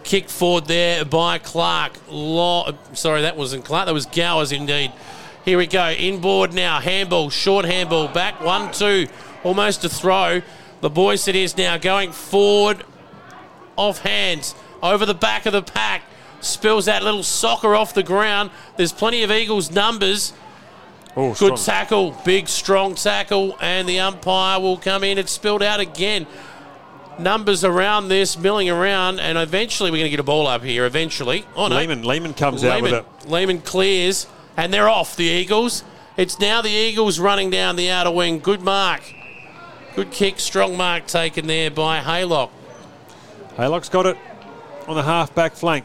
Kicked 0.04 0.30
forward 0.30 0.66
there 0.66 1.04
by 1.04 1.38
Clark. 1.38 1.92
Lo- 2.08 2.76
Sorry, 2.92 3.22
that 3.22 3.36
wasn't 3.36 3.64
Clark. 3.64 3.86
That 3.86 3.94
was 3.94 4.06
Gowers 4.06 4.52
indeed. 4.52 4.92
Here 5.44 5.58
we 5.58 5.66
go. 5.66 5.90
Inboard 5.90 6.52
now. 6.52 6.78
Handball. 6.80 7.30
Short 7.30 7.64
handball. 7.64 8.08
Back. 8.08 8.40
One, 8.42 8.70
two. 8.72 9.08
Almost 9.42 9.84
a 9.84 9.88
throw. 9.88 10.42
The 10.82 10.90
boys 10.90 11.26
it 11.26 11.34
is 11.36 11.56
now 11.56 11.78
going 11.78 12.12
forward. 12.12 12.84
Off 13.76 14.00
hands. 14.00 14.54
Over 14.82 15.06
the 15.06 15.14
back 15.14 15.46
of 15.46 15.52
the 15.52 15.62
pack. 15.62 16.02
Spills 16.40 16.84
that 16.84 17.02
little 17.02 17.22
soccer 17.22 17.74
off 17.74 17.94
the 17.94 18.02
ground. 18.02 18.50
There's 18.76 18.92
plenty 18.92 19.22
of 19.22 19.30
Eagles 19.30 19.70
numbers. 19.70 20.34
Oh, 21.16 21.28
Good 21.30 21.36
strong. 21.36 21.56
tackle, 21.58 22.20
big 22.24 22.48
strong 22.48 22.96
tackle, 22.96 23.56
and 23.60 23.88
the 23.88 24.00
umpire 24.00 24.58
will 24.60 24.76
come 24.76 25.04
in. 25.04 25.16
It's 25.16 25.30
spilled 25.32 25.62
out 25.62 25.78
again. 25.80 26.26
Numbers 27.18 27.64
around 27.64 28.08
this, 28.08 28.36
milling 28.36 28.68
around, 28.68 29.20
and 29.20 29.38
eventually 29.38 29.90
we're 29.90 29.98
going 29.98 30.06
to 30.06 30.10
get 30.10 30.20
a 30.20 30.24
ball 30.24 30.46
up 30.46 30.62
here. 30.62 30.84
Eventually, 30.84 31.44
oh 31.54 31.68
no, 31.68 31.76
Lehman, 31.76 32.02
Lehman 32.02 32.34
comes 32.34 32.64
out 32.64 32.82
with 32.82 32.92
it. 32.92 33.04
Lehman 33.26 33.60
clears, 33.60 34.26
and 34.56 34.72
they're 34.72 34.88
off. 34.88 35.16
The 35.16 35.24
Eagles. 35.24 35.84
It's 36.16 36.38
now 36.38 36.62
the 36.62 36.70
Eagles 36.70 37.18
running 37.18 37.50
down 37.50 37.76
the 37.76 37.90
outer 37.90 38.10
wing. 38.10 38.38
Good 38.38 38.62
mark, 38.62 39.02
good 39.94 40.10
kick, 40.10 40.38
strong 40.40 40.76
mark 40.76 41.06
taken 41.06 41.46
there 41.46 41.70
by 41.70 42.00
Haylock. 42.00 42.50
Haylock's 43.56 43.88
got 43.88 44.06
it 44.06 44.16
on 44.88 44.96
the 44.96 45.02
half 45.02 45.34
back 45.34 45.54
flank. 45.54 45.84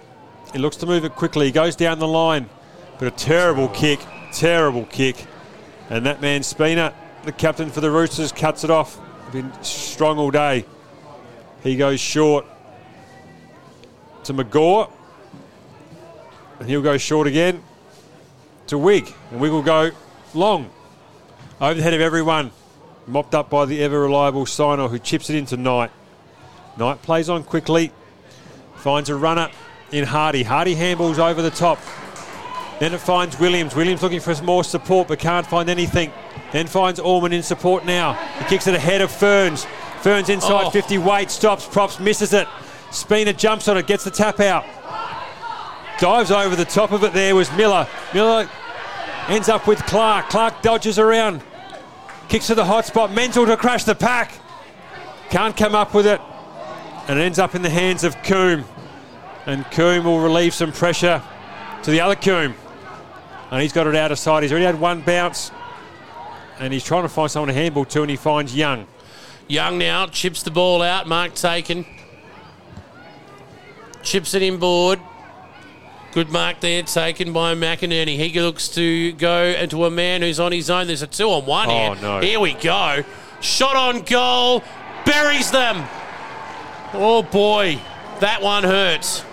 He 0.54 0.60
looks 0.60 0.78
to 0.78 0.86
move 0.86 1.06
it 1.06 1.16
quickly. 1.16 1.46
He 1.46 1.52
goes 1.52 1.76
down 1.76 2.00
the 2.00 2.08
line. 2.08 2.50
But 2.98 3.08
a 3.08 3.12
terrible 3.12 3.70
kick, 3.70 4.00
terrible 4.34 4.86
kick. 4.86 5.26
And 5.90 6.06
that 6.06 6.22
man, 6.22 6.44
Spina, 6.44 6.94
the 7.24 7.32
captain 7.32 7.70
for 7.70 7.80
the 7.80 7.90
Roosters, 7.90 8.34
cuts 8.34 8.64
it 8.64 8.70
off. 8.70 9.00
Been 9.32 9.52
strong 9.64 10.18
all 10.18 10.32
day. 10.32 10.66
He 11.64 11.76
goes 11.76 12.00
short 12.00 12.46
to 14.24 14.34
McGaw. 14.34 14.90
And 16.60 16.70
he'll 16.70 16.82
go 16.82 16.98
short 16.98 17.28
again 17.28 17.64
to 18.68 18.78
Wigg. 18.78 19.14
And 19.32 19.40
Wigg 19.40 19.52
will 19.52 19.62
go 19.62 19.92
long. 20.34 20.70
Over 21.62 21.74
the 21.74 21.82
head 21.82 21.94
of 21.94 22.02
everyone. 22.02 22.52
Mopped 23.08 23.34
up 23.34 23.50
by 23.50 23.66
the 23.66 23.82
ever 23.82 24.02
reliable 24.02 24.46
Sino 24.46 24.88
who 24.88 25.00
chips 25.00 25.30
it 25.30 25.36
into 25.36 25.58
Knight. 25.58 25.92
Knight 26.78 27.02
plays 27.02 27.30
on 27.30 27.44
quickly. 27.44 27.92
Finds 28.76 29.10
a 29.10 29.16
runner 29.16 29.50
in 29.92 30.06
Hardy. 30.06 30.44
Hardy 30.44 30.76
handballs 30.76 31.18
over 31.18 31.42
the 31.42 31.50
top. 31.50 31.80
Then 32.80 32.94
it 32.94 33.00
finds 33.00 33.38
Williams. 33.40 33.76
Williams 33.76 34.02
looking 34.02 34.22
for 34.22 34.34
more 34.44 34.64
support 34.64 35.08
but 35.08 35.20
can't 35.20 35.46
find 35.46 35.70
anything. 35.70 36.14
Then 36.52 36.68
finds 36.68 37.00
Orman 37.00 37.34
in 37.34 37.44
support 37.44 37.86
now. 37.86 38.14
He 38.14 38.46
kicks 38.46 38.68
it 38.68 38.76
ahead 38.76 39.02
of 39.02 39.12
Ferns. 39.12 39.66
Ferns 40.02 40.30
inside 40.30 40.66
Oh. 40.66 40.70
50. 40.70 40.98
Wait, 40.98 41.30
stops, 41.30 41.66
props, 41.68 42.00
misses 42.00 42.34
it. 42.34 42.48
Spina 42.92 43.34
jumps 43.34 43.68
on 43.68 43.78
it, 43.78 43.86
gets 43.88 44.04
the 44.04 44.12
tap 44.12 44.40
out. 44.40 44.66
Dives 46.00 46.32
over 46.32 46.56
the 46.56 46.66
top 46.66 46.92
of 46.92 47.04
it 47.04 47.12
there 47.14 47.36
was 47.36 47.52
Miller. 47.54 47.86
Miller 48.14 48.50
ends 49.28 49.50
up 49.50 49.68
with 49.68 49.80
Clark. 49.86 50.30
Clark 50.30 50.62
dodges 50.62 50.98
around. 50.98 51.42
Kicks 52.30 52.48
to 52.48 52.56
the 52.56 52.64
hot 52.66 52.86
spot. 52.86 53.12
Menzel 53.12 53.46
to 53.46 53.58
crash 53.58 53.84
the 53.84 53.96
pack. 53.96 54.32
Can't 55.30 55.56
come 55.58 55.76
up 55.76 55.94
with 55.94 56.08
it. 56.08 56.22
And 57.08 57.20
it 57.20 57.24
ends 57.24 57.38
up 57.40 57.54
in 57.54 57.62
the 57.62 57.70
hands 57.70 58.04
of 58.04 58.22
Coombe. 58.24 58.64
And 59.46 59.66
Coombe 59.72 60.06
will 60.06 60.20
relieve 60.20 60.54
some 60.54 60.72
pressure 60.72 61.22
to 61.84 61.92
the 61.92 62.00
other 62.00 62.16
Coombe. 62.16 62.56
And 63.52 63.62
he's 63.62 63.74
got 63.74 63.88
it 63.88 63.96
out 63.96 64.12
of 64.12 64.20
sight. 64.20 64.44
He's 64.44 64.52
already 64.52 64.66
had 64.66 64.80
one 64.80 65.02
bounce. 65.02 65.52
And 66.60 66.72
he's 66.72 66.84
trying 66.84 67.04
to 67.04 67.10
find 67.10 67.30
someone 67.32 67.48
to 67.48 67.54
handball 67.54 67.86
to, 67.86 68.02
and 68.02 68.10
he 68.10 68.16
finds 68.16 68.56
Young. 68.56 68.86
Young 69.50 69.78
now 69.80 70.06
chips 70.06 70.44
the 70.44 70.52
ball 70.52 70.82
out. 70.84 71.08
Mark 71.08 71.34
taken. 71.34 71.86
Chips 74.04 74.34
it 74.36 74.42
inboard. 74.44 75.00
Good 76.14 76.30
mark 76.30 76.60
there 76.62 76.84
taken 76.84 77.34
by 77.34 77.54
McInerney. 77.56 78.16
He 78.18 78.40
looks 78.40 78.68
to 78.70 79.12
go 79.14 79.44
into 79.44 79.86
a 79.86 79.92
man 79.92 80.22
who's 80.22 80.40
on 80.40 80.52
his 80.52 80.70
own. 80.70 80.88
There's 80.88 81.02
a 81.02 81.08
two 81.08 81.30
on 81.30 81.46
one 81.46 81.68
Oh, 81.70 81.94
here. 81.94 82.02
no. 82.02 82.20
Here 82.22 82.40
we 82.40 82.54
go. 82.54 83.04
Shot 83.42 83.76
on 83.76 84.02
goal. 84.04 84.64
Buries 85.06 85.50
them. 85.52 85.88
Oh 86.94 87.24
boy. 87.24 87.80
That 88.20 88.42
one 88.44 88.64
hurts. 88.64 89.24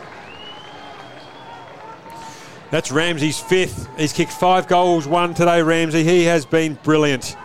That's 2.70 2.90
Ramsey's 2.90 3.38
fifth. 3.38 3.86
He's 3.98 4.12
kicked 4.12 4.32
five 4.32 4.66
goals, 4.66 5.06
one 5.06 5.34
today, 5.34 5.62
Ramsey. 5.62 6.05
He 6.05 6.24
has 6.24 6.44
been 6.47 6.74
brilliant. 6.82 7.36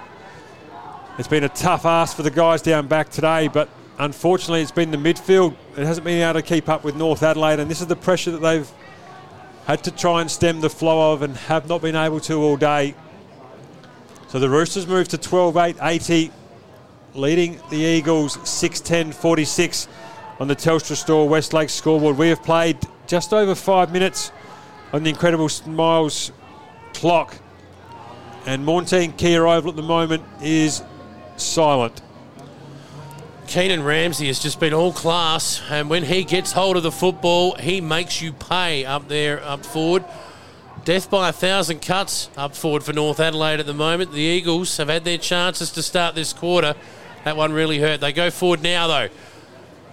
It's 1.17 1.27
been 1.27 1.43
a 1.43 1.49
tough 1.49 1.85
ask 1.85 2.15
for 2.15 2.23
the 2.23 2.31
guys 2.31 2.61
down 2.61 2.87
back 2.87 3.09
today, 3.09 3.49
but 3.49 3.67
unfortunately, 3.99 4.61
it's 4.61 4.71
been 4.71 4.91
the 4.91 4.97
midfield. 4.97 5.55
It 5.75 5.85
hasn't 5.85 6.05
been 6.05 6.21
able 6.21 6.39
to 6.39 6.41
keep 6.41 6.69
up 6.69 6.85
with 6.85 6.95
North 6.95 7.21
Adelaide, 7.21 7.59
and 7.59 7.69
this 7.69 7.81
is 7.81 7.87
the 7.87 7.97
pressure 7.97 8.31
that 8.31 8.41
they've 8.41 8.71
had 9.65 9.83
to 9.83 9.91
try 9.91 10.21
and 10.21 10.31
stem 10.31 10.61
the 10.61 10.69
flow 10.69 11.11
of 11.11 11.21
and 11.21 11.35
have 11.35 11.67
not 11.67 11.81
been 11.81 11.97
able 11.97 12.21
to 12.21 12.41
all 12.41 12.55
day. 12.55 12.95
So 14.29 14.39
the 14.39 14.49
Roosters 14.49 14.87
move 14.87 15.09
to 15.09 15.17
12 15.17 15.57
8 15.57 15.75
80, 15.81 16.31
leading 17.13 17.59
the 17.69 17.77
Eagles 17.77 18.39
6 18.49 18.79
10 18.79 19.11
46 19.11 19.89
on 20.39 20.47
the 20.47 20.55
Telstra 20.55 20.95
Store 20.95 21.27
West 21.27 21.51
Lakes 21.51 21.73
scoreboard. 21.73 22.17
We 22.17 22.29
have 22.29 22.41
played 22.41 22.77
just 23.05 23.33
over 23.33 23.53
five 23.53 23.91
minutes 23.91 24.31
on 24.93 25.03
the 25.03 25.09
Incredible 25.09 25.49
Smiles 25.49 26.31
clock. 26.93 27.35
And 28.45 28.65
Maughan 28.65 28.83
Thiem 28.83 29.15
Kia 29.17 29.45
Oval 29.45 29.71
at 29.71 29.75
the 29.75 29.83
moment 29.83 30.23
is 30.41 30.81
silent. 31.41 32.01
Keenan 33.47 33.83
Ramsey 33.83 34.27
has 34.27 34.39
just 34.39 34.59
been 34.59 34.73
all 34.73 34.93
class, 34.93 35.61
and 35.69 35.89
when 35.89 36.03
he 36.03 36.23
gets 36.23 36.53
hold 36.53 36.77
of 36.77 36.83
the 36.83 36.91
football, 36.91 37.55
he 37.55 37.81
makes 37.81 38.21
you 38.21 38.31
pay 38.31 38.85
up 38.85 39.09
there, 39.09 39.43
up 39.43 39.65
forward. 39.65 40.05
Death 40.85 41.09
by 41.09 41.29
a 41.29 41.33
thousand 41.33 41.81
cuts 41.81 42.29
up 42.37 42.55
forward 42.55 42.83
for 42.83 42.93
North 42.93 43.19
Adelaide 43.19 43.59
at 43.59 43.65
the 43.65 43.73
moment. 43.73 44.13
The 44.13 44.21
Eagles 44.21 44.77
have 44.77 44.87
had 44.87 45.03
their 45.03 45.17
chances 45.17 45.69
to 45.71 45.83
start 45.83 46.15
this 46.15 46.33
quarter. 46.33 46.75
That 47.25 47.37
one 47.37 47.51
really 47.51 47.77
hurt. 47.77 47.99
They 47.99 48.13
go 48.13 48.31
forward 48.31 48.63
now, 48.63 48.87
though. 48.87 49.09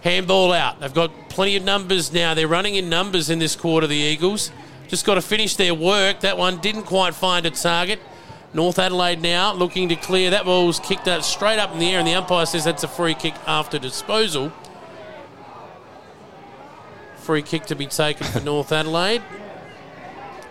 Handball 0.02 0.52
out. 0.52 0.80
They've 0.80 0.94
got 0.94 1.10
plenty 1.28 1.56
of 1.56 1.64
numbers 1.64 2.12
now. 2.12 2.34
They're 2.34 2.48
running 2.48 2.76
in 2.76 2.88
numbers 2.88 3.28
in 3.28 3.38
this 3.38 3.56
quarter, 3.56 3.86
the 3.86 3.96
Eagles. 3.96 4.52
Just 4.86 5.04
got 5.04 5.16
to 5.16 5.20
finish 5.20 5.56
their 5.56 5.74
work. 5.74 6.20
That 6.20 6.38
one 6.38 6.58
didn't 6.58 6.84
quite 6.84 7.14
find 7.14 7.44
a 7.44 7.50
target. 7.50 7.98
North 8.54 8.78
Adelaide 8.78 9.20
now 9.20 9.52
looking 9.52 9.88
to 9.90 9.96
clear. 9.96 10.30
That 10.30 10.44
ball 10.44 10.66
was 10.66 10.80
kicked 10.80 11.06
out 11.06 11.24
straight 11.24 11.58
up 11.58 11.72
in 11.72 11.78
the 11.78 11.90
air, 11.90 11.98
and 11.98 12.08
the 12.08 12.14
umpire 12.14 12.46
says 12.46 12.64
that's 12.64 12.82
a 12.84 12.88
free 12.88 13.14
kick 13.14 13.34
after 13.46 13.78
disposal. 13.78 14.52
Free 17.16 17.42
kick 17.42 17.66
to 17.66 17.74
be 17.74 17.86
taken 17.86 18.26
for 18.26 18.40
North 18.44 18.72
Adelaide 18.72 19.22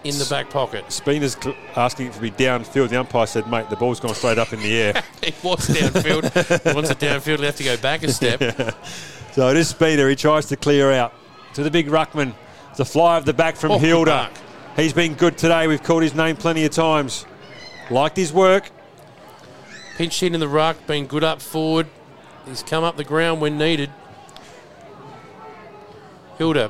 in 0.04 0.18
the 0.20 0.28
back 0.30 0.50
pocket. 0.52 0.92
Spina's 0.92 1.36
cl- 1.42 1.56
asking 1.76 2.08
it 2.08 2.14
to 2.14 2.22
be 2.22 2.30
downfield. 2.32 2.90
The 2.90 3.00
umpire 3.00 3.26
said, 3.26 3.50
mate, 3.50 3.70
the 3.70 3.76
ball's 3.76 4.00
gone 4.00 4.14
straight 4.14 4.38
up 4.38 4.54
in 4.54 4.60
the 4.60 4.78
air. 4.80 5.04
It 5.24 5.34
was 5.44 5.68
downfield. 5.68 6.74
Once 6.76 6.90
it's 6.92 7.02
downfield, 7.04 7.38
he'll 7.38 7.46
have 7.46 7.56
to 7.58 7.64
go 7.64 7.76
back 7.78 8.04
a 8.04 8.12
step. 8.14 8.40
so 9.34 9.50
it 9.50 9.58
is 9.58 9.70
Spina. 9.70 10.08
He 10.08 10.16
tries 10.16 10.46
to 10.48 10.56
clear 10.56 10.92
out 10.92 11.14
to 11.56 11.64
the 11.64 11.72
big 11.72 11.88
ruckman. 11.88 12.34
The 12.78 12.86
fly 12.86 13.18
of 13.18 13.26
the 13.26 13.34
back 13.34 13.56
from 13.56 13.72
Oh, 13.72 13.80
Hilder. 13.80 14.30
He's 14.76 14.94
been 14.94 15.16
good 15.16 15.38
today. 15.38 15.68
We've 15.68 15.82
called 15.82 16.04
his 16.04 16.14
name 16.14 16.36
plenty 16.38 16.64
of 16.64 16.72
times. 16.72 17.26
Liked 17.90 18.18
his 18.18 18.34
work. 18.34 18.70
Pinched 19.98 20.22
in 20.24 20.34
in 20.34 20.40
the 20.40 20.48
ruck, 20.48 20.86
been 20.86 21.08
good 21.08 21.24
up 21.24 21.42
forward. 21.42 21.88
He's 22.46 22.62
come 22.64 22.84
up 22.84 22.98
the 22.98 23.04
ground 23.04 23.42
when 23.42 23.58
needed. 23.58 23.90
Hilder 26.38 26.70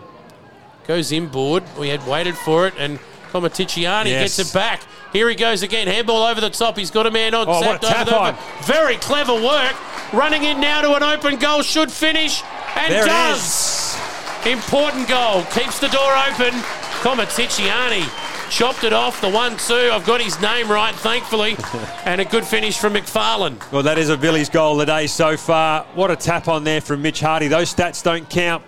goes 0.88 1.12
inboard. 1.12 1.64
We 1.78 1.90
had 1.90 2.06
waited 2.08 2.38
for 2.38 2.68
it, 2.68 2.74
and 2.78 3.00
Comaticiani 3.34 4.06
Yes. 4.08 4.38
gets 4.38 4.50
it 4.50 4.54
back. 4.54 4.82
Here 5.12 5.28
he 5.28 5.36
goes 5.36 5.62
again. 5.62 5.88
Handball 5.88 6.24
over 6.24 6.40
the 6.40 6.50
top. 6.50 6.78
He's 6.78 6.92
got 6.92 7.06
a 7.06 7.12
man 7.12 7.34
on. 7.34 7.48
Oh, 7.50 7.60
what 7.60 7.84
a 7.84 7.88
tap 7.88 8.08
the- 8.08 8.18
on. 8.18 8.38
Very 8.62 8.96
clever 8.98 9.34
work. 9.34 9.76
Running 10.14 10.44
in 10.46 10.62
now 10.62 10.82
to 10.82 10.94
an 10.96 11.04
open 11.04 11.36
goal. 11.38 11.62
Should 11.62 11.92
finish. 11.92 12.42
And 12.78 12.94
There 12.94 13.06
does. 13.06 13.98
Important 14.46 15.10
goal. 15.10 15.44
Keeps 15.54 15.80
the 15.80 15.90
door 15.90 16.14
open. 16.30 16.54
Comaticiani 17.02 18.06
chopped 18.50 18.84
it 18.84 18.94
off. 18.94 19.22
The 19.22 19.30
one-two. 19.30 19.90
I've 19.92 20.06
got 20.06 20.22
his 20.22 20.40
name 20.42 20.70
right, 20.70 20.94
thankfully, 20.96 21.56
and 22.06 22.22
a 22.22 22.26
good 22.26 22.46
finish 22.46 22.78
from 22.78 22.94
McFarlane. 22.94 23.72
Well, 23.72 23.84
that 23.84 23.98
is 23.98 24.10
a 24.10 24.18
Vili's 24.18 24.50
goal 24.50 24.74
of 24.74 24.80
the 24.80 24.86
day 24.86 25.08
so 25.08 25.38
far. 25.38 25.86
What 25.94 26.12
a 26.12 26.16
tap 26.16 26.48
on 26.48 26.64
there 26.64 26.82
from 26.82 27.02
Mitch 27.02 27.20
Hardy. 27.20 27.48
Those 27.48 27.74
stats 27.74 28.04
don't 28.04 28.30
count, 28.30 28.64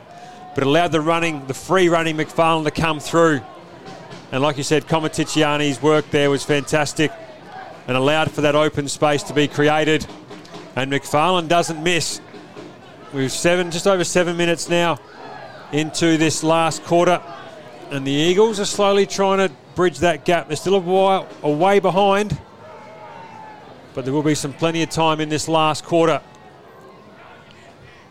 but 0.55 0.63
allowed 0.63 0.91
the 0.91 1.01
running, 1.01 1.45
the 1.47 1.53
free 1.53 1.89
running 1.89 2.17
McFarlane 2.17 2.63
to 2.65 2.71
come 2.71 2.99
through. 2.99 3.41
And 4.31 4.43
like 4.43 4.57
you 4.57 4.63
said, 4.63 4.87
Comaticiani's 4.87 5.81
work 5.81 6.09
there 6.11 6.29
was 6.29 6.43
fantastic 6.43 7.11
and 7.87 7.97
allowed 7.97 8.31
for 8.31 8.41
that 8.41 8.55
open 8.55 8.87
space 8.87 9.23
to 9.23 9.33
be 9.33 9.47
created. 9.47 10.05
And 10.75 10.91
McFarlane 10.91 11.47
doesn't 11.47 11.81
miss. 11.81 12.21
We've 13.11 13.31
seven, 13.31 13.71
just 13.71 13.87
over 13.87 14.03
seven 14.03 14.37
minutes 14.37 14.69
now 14.69 14.99
into 15.71 16.17
this 16.17 16.43
last 16.43 16.83
quarter, 16.83 17.21
and 17.91 18.05
the 18.05 18.11
Eagles 18.11 18.59
are 18.59 18.65
slowly 18.65 19.05
trying 19.05 19.39
to 19.39 19.53
bridge 19.79 19.99
that 19.99 20.25
gap. 20.25 20.49
They're 20.49 20.57
still 20.57 20.75
a 20.75 20.79
while 20.79 21.25
a 21.41 21.49
way 21.49 21.79
behind, 21.79 22.37
but 23.93 24.03
there 24.03 24.13
will 24.13 24.23
be 24.23 24.35
some 24.35 24.51
plenty 24.51 24.83
of 24.83 24.89
time 24.89 25.21
in 25.21 25.29
this 25.29 25.47
last 25.47 25.85
quarter. 25.85 26.21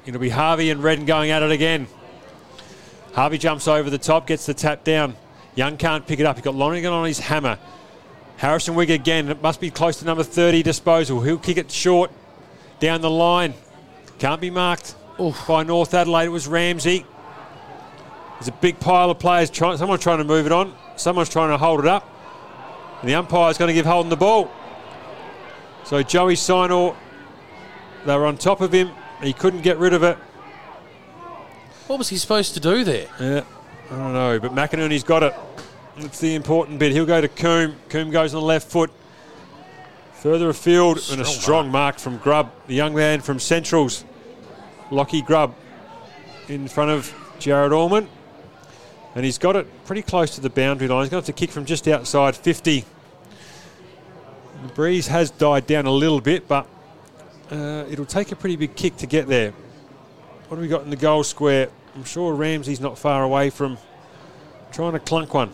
It'll 0.07 0.19
be 0.19 0.31
Harvey 0.31 0.71
and 0.71 0.83
Redden 0.83 1.05
going 1.05 1.31
at 1.31 1.43
it 1.43 1.51
again. 1.51 1.87
Harvey 3.13 3.37
jumps 3.37 3.69
over 3.69 3.91
the 3.91 3.99
top, 3.99 4.27
gets 4.27 4.47
the 4.47 4.55
tap 4.55 4.83
down. 4.83 5.15
Young 5.57 5.77
can't 5.77 6.07
pick 6.07 6.21
it 6.21 6.25
up. 6.25 6.37
He's 6.37 6.45
got 6.47 6.55
Lonergan 6.55 6.91
on 6.91 7.05
his 7.05 7.19
hammer. 7.19 7.59
Harrison 8.39 8.75
Wigg 8.75 8.91
again. 8.91 9.29
It 9.29 9.43
must 9.43 9.61
be 9.61 9.71
close 9.71 9.99
to 9.99 10.07
number 10.07 10.25
30 10.25 10.63
disposal. 10.63 11.21
He'll 11.21 11.37
kick 11.37 11.59
it 11.59 11.71
short 11.71 12.11
down 12.81 13.03
the 13.03 13.11
line. 13.11 13.53
Can't 14.19 14.41
be 14.41 14.49
marked 14.49 14.95
by 15.47 15.65
North 15.65 15.93
Adelaide. 15.93 16.25
It 16.25 16.29
was 16.31 16.49
Ramsey. 16.49 17.05
There's 18.39 18.49
a 18.49 18.53
big 18.53 18.79
pile 18.79 19.11
of 19.11 19.19
players. 19.19 19.51
Trying, 19.51 19.79
someone's 19.79 20.03
trying 20.03 20.19
to 20.19 20.25
move 20.25 20.47
it 20.47 20.53
on. 20.53 20.75
Someone's 20.97 21.29
trying 21.29 21.51
to 21.51 21.59
hold 21.59 21.81
it 21.81 21.87
up. 21.87 22.09
And 23.01 23.09
the 23.09 23.15
umpire's 23.15 23.59
going 23.59 23.69
to 23.69 23.75
give 23.75 23.87
Holden 23.87 24.11
the 24.11 24.17
ball. 24.17 24.51
So 25.85 26.03
Joey 26.03 26.35
Sinor, 26.35 26.95
they 28.07 28.17
were 28.17 28.27
on 28.27 28.37
top 28.37 28.61
of 28.61 28.73
him. 28.73 28.91
He 29.23 29.33
couldn't 29.33 29.63
get 29.63 29.79
rid 29.79 29.93
of 29.93 30.03
it. 30.03 30.17
What 31.89 31.99
was 31.99 32.09
he 32.09 32.17
supposed 32.17 32.55
to 32.55 32.61
do 32.61 32.85
there? 32.85 33.09
Yeah, 33.19 33.45
I 33.91 33.97
don't 33.97 34.13
know. 34.13 34.39
But 34.39 34.53
McInerney's 34.53 35.05
got 35.05 35.23
it. 35.23 35.35
That's 35.97 36.21
the 36.21 36.35
important 36.35 36.79
bit. 36.79 36.93
He'll 36.93 37.07
go 37.07 37.21
to 37.21 37.29
Coombe. 37.29 37.77
Coombe 37.89 38.11
goes 38.11 38.35
on 38.35 38.41
the 38.41 38.47
left 38.47 38.71
foot. 38.71 38.93
Further 40.15 40.49
afield, 40.49 41.01
and 41.13 41.21
a 41.21 41.25
strong 41.25 41.71
mark 41.71 41.99
from 41.99 42.19
Grubb, 42.19 42.51
the 42.67 42.75
young 42.75 42.95
man 42.95 43.21
from 43.21 43.39
Centrals. 43.39 44.05
Lockie 44.91 45.23
Grubb 45.23 45.55
in 46.49 46.67
front 46.67 46.91
of 46.91 47.15
Jared 47.39 47.73
Allman. 47.73 48.09
And 49.19 49.25
he's 49.25 49.37
got 49.37 49.57
it 49.57 49.67
pretty 49.85 50.03
close 50.03 50.37
to 50.37 50.41
the 50.41 50.49
boundary 50.49 50.87
line. 50.87 51.01
He's 51.03 51.11
going 51.11 51.21
to 51.21 51.27
have 51.29 51.37
to 51.37 51.41
kick 51.41 51.51
from 51.51 51.65
just 51.65 51.89
outside 51.89 52.37
50. 52.37 52.85
The 54.63 54.69
breeze 54.75 55.09
has 55.09 55.33
died 55.33 55.67
down 55.67 55.87
a 55.87 55.91
little 55.91 56.21
bit, 56.21 56.47
but 56.47 56.69
uh, 57.51 57.85
it'll 57.91 58.05
take 58.07 58.31
a 58.31 58.37
pretty 58.37 58.55
big 58.55 58.77
kick 58.77 58.97
to 58.99 59.09
get 59.09 59.27
there. 59.27 59.51
What 60.47 60.59
have 60.59 60.61
we 60.61 60.69
got 60.69 60.85
in 60.85 60.91
the 60.91 60.95
goal 60.97 61.25
square? 61.25 61.69
I'm 61.97 62.05
sure 62.05 62.33
Ramsey's 62.33 62.79
not 62.79 62.97
far 62.97 63.25
away 63.25 63.51
from 63.51 63.77
trying 64.71 64.93
to 64.93 65.01
clunk 65.01 65.35
one. 65.35 65.51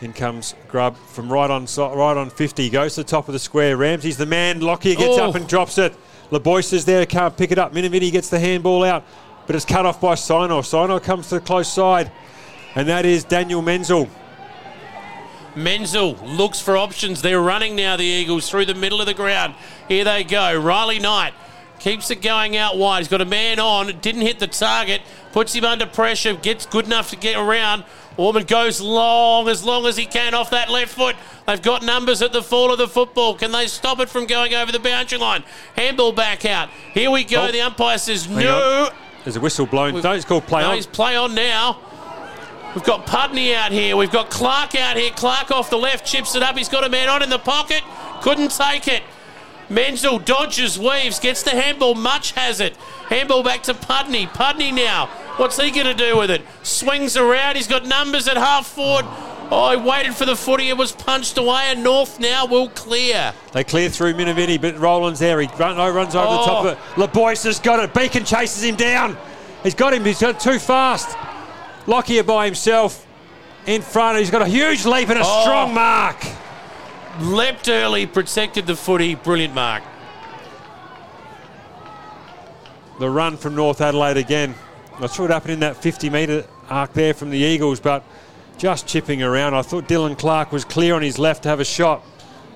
In 0.00 0.12
comes 0.12 0.56
Grubb 0.66 0.96
from 0.96 1.32
right 1.32 1.52
on 1.52 1.68
so- 1.68 1.94
right 1.94 2.16
on 2.16 2.30
50. 2.30 2.68
Goes 2.68 2.96
to 2.96 3.02
the 3.04 3.08
top 3.08 3.28
of 3.28 3.32
the 3.32 3.38
square. 3.38 3.76
Ramsey's 3.76 4.16
the 4.16 4.26
man. 4.26 4.58
Lockyer 4.58 4.96
gets 4.96 5.18
Oh. 5.18 5.28
up 5.28 5.36
and 5.36 5.46
drops 5.46 5.78
it. 5.78 5.94
LeBoyce 6.32 6.72
is 6.72 6.84
there, 6.84 7.06
can't 7.06 7.36
pick 7.36 7.52
it 7.52 7.58
up. 7.58 7.72
Minivini 7.72 8.10
gets 8.10 8.28
the 8.28 8.40
handball 8.40 8.82
out, 8.82 9.04
but 9.50 9.56
it's 9.56 9.64
cut 9.64 9.84
off 9.84 10.00
by 10.00 10.14
Sinor. 10.14 10.62
Sinor 10.62 11.02
comes 11.02 11.28
to 11.30 11.34
the 11.34 11.40
close 11.40 11.66
side, 11.66 12.12
and 12.76 12.88
that 12.88 13.04
is 13.04 13.24
Daniel 13.24 13.62
Menzel. 13.62 14.08
Menzel 15.56 16.12
looks 16.22 16.60
for 16.60 16.76
options. 16.76 17.20
They're 17.20 17.40
running 17.40 17.74
now, 17.74 17.96
the 17.96 18.04
Eagles, 18.04 18.48
through 18.48 18.66
the 18.66 18.76
middle 18.76 19.00
of 19.00 19.06
the 19.06 19.14
ground. 19.14 19.56
Here 19.88 20.04
they 20.04 20.22
go. 20.22 20.56
Riley 20.56 21.00
Knight 21.00 21.34
keeps 21.80 22.12
it 22.12 22.22
going 22.22 22.56
out 22.56 22.78
wide. 22.78 23.00
He's 23.00 23.08
got 23.08 23.22
a 23.22 23.24
man 23.24 23.58
on, 23.58 23.86
didn't 23.98 24.20
hit 24.20 24.38
the 24.38 24.46
target, 24.46 25.02
puts 25.32 25.52
him 25.52 25.64
under 25.64 25.84
pressure, 25.84 26.34
gets 26.34 26.64
good 26.64 26.86
enough 26.86 27.10
to 27.10 27.16
get 27.16 27.36
around. 27.36 27.82
Ormond 28.16 28.46
goes 28.46 28.80
long, 28.80 29.48
as 29.48 29.64
long 29.64 29.84
as 29.84 29.96
he 29.96 30.06
can 30.06 30.32
off 30.32 30.50
that 30.50 30.70
left 30.70 30.94
foot. 30.94 31.16
They've 31.48 31.60
got 31.60 31.82
numbers 31.82 32.22
at 32.22 32.32
the 32.32 32.44
fall 32.44 32.70
of 32.70 32.78
the 32.78 32.86
football. 32.86 33.34
Can 33.34 33.50
they 33.50 33.66
stop 33.66 33.98
it 33.98 34.08
from 34.08 34.26
going 34.26 34.54
over 34.54 34.70
the 34.70 34.78
boundary 34.78 35.18
line? 35.18 35.42
Handball 35.74 36.12
back 36.12 36.44
out. 36.44 36.68
Here 36.94 37.10
we 37.10 37.24
go. 37.24 37.48
Oh. 37.48 37.50
The 37.50 37.62
umpire 37.62 37.98
says 37.98 38.26
Hang 38.26 38.44
no. 38.44 38.84
on. 38.84 39.09
There's 39.24 39.36
a 39.36 39.40
whistle 39.40 39.66
blown. 39.66 39.94
We've- 39.94 40.06
No, 40.06 40.14
it's 40.14 40.24
called 40.24 40.46
play 40.46 40.62
no, 40.62 40.70
on. 40.70 40.76
he's 40.76 40.86
play 40.86 41.16
on 41.16 41.34
now. 41.34 41.78
We've 42.74 42.84
got 42.84 43.04
Pudney 43.04 43.54
out 43.54 43.72
here. 43.72 43.96
We've 43.96 44.10
got 44.12 44.30
Clark 44.30 44.74
out 44.76 44.96
here. 44.96 45.10
Clark 45.10 45.50
off 45.50 45.70
the 45.70 45.76
left, 45.78 46.06
chips 46.06 46.36
it 46.36 46.42
up. 46.42 46.56
He's 46.56 46.68
got 46.68 46.84
a 46.84 46.88
man 46.88 47.08
on 47.08 47.20
in 47.22 47.28
the 47.28 47.38
pocket. 47.38 47.82
Couldn't 48.22 48.50
take 48.52 48.86
it. 48.86 49.02
Menzel 49.68 50.18
dodges, 50.18 50.78
weaves, 50.78 51.18
gets 51.20 51.42
the 51.42 51.50
handball. 51.50 51.94
Much 51.94 52.32
has 52.32 52.60
it. 52.60 52.76
Handball 53.08 53.42
back 53.42 53.62
to 53.64 53.74
Pudney. 53.74 54.26
Pudney 54.26 54.70
now. 54.72 55.06
What's 55.36 55.60
he 55.60 55.70
going 55.70 55.86
to 55.86 55.94
do 55.94 56.16
with 56.18 56.30
it? 56.30 56.42
Swings 56.62 57.16
around. 57.16 57.56
He's 57.56 57.66
got 57.68 57.86
numbers 57.86 58.28
at 58.28 58.36
half 58.36 58.66
forward. 58.66 59.04
Oh, 59.52 59.70
he 59.70 59.76
waited 59.76 60.14
for 60.14 60.24
the 60.24 60.36
footy. 60.36 60.68
It 60.68 60.76
was 60.76 60.92
punched 60.92 61.36
away, 61.36 61.64
and 61.66 61.82
North 61.82 62.20
now 62.20 62.46
will 62.46 62.68
clear. 62.68 63.34
They 63.52 63.64
clear 63.64 63.88
through 63.88 64.14
Minivini, 64.14 64.60
but 64.60 64.78
Roland's 64.78 65.18
there. 65.18 65.40
He 65.40 65.48
run, 65.58 65.76
no, 65.76 65.90
runs 65.90 66.14
over 66.14 66.30
the 66.30 66.44
top 66.44 66.64
of 66.64 66.66
oh. 66.66 67.02
it. 67.02 67.10
LeBoyce 67.10 67.44
has 67.44 67.58
got 67.58 67.80
it. 67.80 67.92
Beacon 67.92 68.24
chases 68.24 68.62
him 68.62 68.76
down. 68.76 69.18
He's 69.64 69.74
got 69.74 69.92
him. 69.92 70.04
He's 70.04 70.20
got 70.20 70.36
it 70.36 70.40
too 70.40 70.60
fast. 70.60 71.16
Lockyer 71.86 72.22
by 72.22 72.46
himself 72.46 73.04
in 73.66 73.82
front. 73.82 74.18
He's 74.18 74.30
got 74.30 74.42
a 74.42 74.46
huge 74.46 74.86
leap 74.86 75.08
and 75.08 75.18
a 75.18 75.22
Oh. 75.24 75.42
strong 75.42 75.74
mark. 75.74 76.24
Leapt 77.20 77.68
early, 77.68 78.06
protected 78.06 78.66
the 78.66 78.76
footy. 78.76 79.16
Brilliant 79.16 79.54
mark. 79.54 79.82
The 83.00 83.10
run 83.10 83.36
from 83.36 83.56
North 83.56 83.80
Adelaide 83.80 84.16
again. 84.16 84.54
Not 85.00 85.12
sure 85.12 85.24
what 85.24 85.32
happened 85.32 85.54
in 85.54 85.60
that 85.60 85.76
50 85.76 86.08
metre 86.10 86.44
arc 86.68 86.92
there 86.92 87.14
from 87.14 87.30
the 87.30 87.38
Eagles, 87.38 87.80
but 87.80 88.04
just 88.60 88.86
chipping 88.86 89.22
around. 89.22 89.54
I 89.54 89.62
thought 89.62 89.88
Dylan 89.88 90.18
Clark 90.18 90.52
was 90.52 90.66
clear 90.66 90.94
on 90.94 91.00
his 91.00 91.18
left 91.18 91.44
to 91.44 91.48
have 91.48 91.60
a 91.60 91.64
shot. 91.64 92.04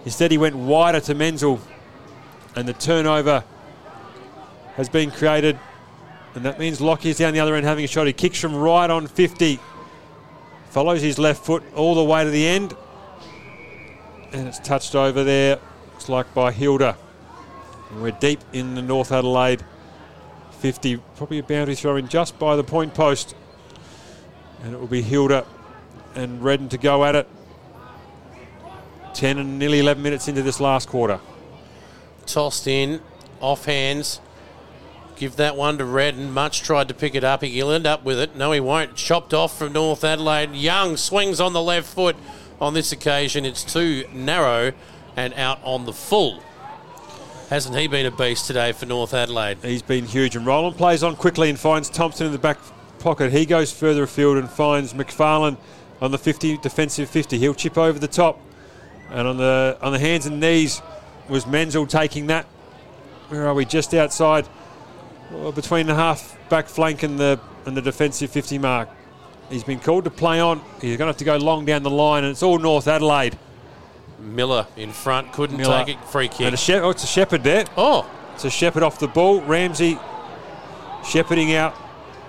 Instead, 0.05 0.31
he 0.31 0.37
went 0.37 0.55
wider 0.55 1.01
to 1.01 1.15
Menzel, 1.15 1.59
and 2.55 2.69
the 2.69 2.75
turnover 2.75 3.43
has 4.77 4.91
been 4.91 5.11
created. 5.11 5.59
And 6.35 6.45
that 6.45 6.59
means 6.59 6.83
Lockie's 6.83 7.17
down 7.17 7.33
the 7.33 7.41
other 7.41 7.55
end 7.55 7.65
having 7.65 7.87
a 7.87 7.89
shot. 7.89 8.07
He 8.07 8.13
kicks 8.13 8.39
from 8.39 8.55
right 8.55 8.91
on 8.91 9.07
50, 9.07 9.59
follows 10.69 11.01
his 11.01 11.19
left 11.19 11.43
foot 11.43 11.63
all 11.75 11.95
the 11.95 12.05
way 12.05 12.23
to 12.23 12.31
the 12.31 12.47
end, 12.47 12.75
and 14.33 14.47
it's 14.47 14.59
touched 14.59 14.95
over 14.95 15.25
there. 15.25 15.59
Looks 15.93 16.11
like 16.11 16.35
by 16.35 16.53
Hilder. 16.53 16.97
And 17.91 18.03
we're 18.03 18.11
deep 18.11 18.41
in 18.53 18.75
the 18.75 18.83
North 18.83 19.11
Adelaide 19.11 19.65
50, 20.59 20.99
probably 21.17 21.39
a 21.39 21.43
boundary 21.43 21.77
throw 21.77 21.97
in 21.97 22.09
just 22.09 22.39
by 22.39 22.57
the 22.57 22.65
point 22.65 22.93
post. 22.93 23.35
And 24.63 24.75
it 24.75 24.79
will 24.79 24.87
be 24.87 25.01
Hilder 25.01 25.47
and 26.15 26.43
Redden 26.43 26.69
to 26.71 26.79
go 26.79 27.05
at 27.05 27.15
it. 27.15 27.29
10 29.15 29.39
and 29.39 29.59
nearly 29.59 29.79
11 29.79 30.03
minutes 30.03 30.29
into 30.29 30.43
this 30.43 30.61
last 30.61 30.89
quarter. 30.89 31.21
Tossed 32.27 32.67
in, 32.67 33.01
off 33.41 33.65
hands. 33.65 34.21
Give 35.17 35.37
that 35.37 35.57
one 35.57 35.79
to 35.79 35.85
Redden. 35.85 36.33
Much 36.33 36.63
tried 36.63 36.89
to 36.89 36.95
pick 36.95 37.15
it 37.15 37.23
up. 37.23 37.43
He'll 37.43 37.71
end 37.71 37.87
up 37.87 38.05
with 38.05 38.19
it. 38.19 38.35
No, 38.35 38.51
he 38.51 38.59
won't. 38.59 38.97
Chopped 38.97 39.33
off 39.33 39.57
from 39.57 39.73
North 39.73 40.03
Adelaide. 40.03 40.53
Young 40.55 40.97
swings 40.97 41.41
on 41.41 41.53
the 41.53 41.63
left 41.63 41.87
foot. 41.87 42.17
On 42.61 42.75
this 42.75 42.93
occasion, 42.93 43.45
it's 43.45 43.63
too 43.63 44.05
narrow 44.13 44.73
and 45.17 45.33
out 45.35 45.61
on 45.63 45.87
the 45.87 45.93
full. 45.93 46.43
Hasn't 47.51 47.77
he 47.77 47.87
been 47.87 48.07
a 48.07 48.11
beast 48.11 48.47
today 48.47 48.73
for 48.73 48.87
North 48.87 49.15
Adelaide? 49.15 49.59
He's 49.63 49.83
been 49.83 50.07
huge. 50.07 50.35
And 50.35 50.47
Roland 50.47 50.77
plays 50.77 51.03
on 51.03 51.15
quickly 51.15 51.51
and 51.51 51.59
finds 51.59 51.89
Thompson 51.89 52.27
in 52.27 52.33
the 52.33 52.39
back 52.39 52.59
pocket. 52.99 53.31
He 53.31 53.47
goes 53.47 53.73
further 53.73 54.05
afield 54.05 54.39
and 54.39 54.51
finds 54.51 54.95
McFarlane 54.95 55.59
on 56.01 56.11
the 56.11 56.19
50 56.19 56.59
defensive 56.59 57.09
50. 57.09 57.39
He'll 57.39 57.55
chip 57.55 57.79
over 57.79 57.99
the 57.99 58.09
top. 58.09 58.41
And 59.11 59.29
on 59.29 59.37
the 59.37 59.79
on 59.81 59.93
the 59.93 59.99
hands 59.99 60.27
and 60.27 60.41
knees 60.41 60.83
was 61.29 61.47
Menzel 61.47 61.87
taking 61.87 62.27
that. 62.29 62.47
Where 63.29 63.47
are 63.47 63.55
we? 63.55 63.65
Just 63.65 63.95
outside, 63.95 64.47
well, 65.31 65.53
between 65.53 65.87
the 65.87 65.95
half 65.95 66.37
back 66.49 66.67
flank 66.69 67.03
and 67.03 67.19
the 67.19 67.39
and 67.67 67.77
the 67.77 67.83
defensive 67.83 68.31
50 68.31 68.59
mark. 68.59 68.89
He's 69.51 69.63
been 69.65 69.79
called 69.81 70.05
to 70.05 70.11
play 70.11 70.41
on. 70.41 70.59
He's 70.81 70.97
going 70.97 71.01
to 71.01 71.07
have 71.07 71.17
to 71.19 71.25
go 71.25 71.37
long 71.37 71.65
down 71.67 71.83
the 71.83 71.91
line, 71.91 72.25
and 72.25 72.31
it's 72.31 72.43
all 72.43 72.59
North 72.59 72.89
Adelaide. 72.89 73.39
Miller 74.19 74.67
in 74.77 74.91
front, 74.91 75.33
couldn't 75.33 75.59
Miller. 75.59 75.85
take 75.85 75.97
it. 75.97 76.05
Free 76.09 76.29
kick. 76.29 76.41
And 76.41 76.55
a 76.55 76.57
Shep- 76.59 76.83
oh, 76.83 76.91
it's 76.91 77.05
a 77.05 77.07
Shepherd 77.07 77.45
there. 77.45 77.67
oh, 77.77 78.09
It's 78.35 78.45
a 78.47 78.51
Shepherd 78.51 78.83
off 78.83 78.99
the 78.99 79.07
ball. 79.09 79.43
Ramsey 79.43 79.99
shepherding 81.07 81.55
out. 81.55 81.75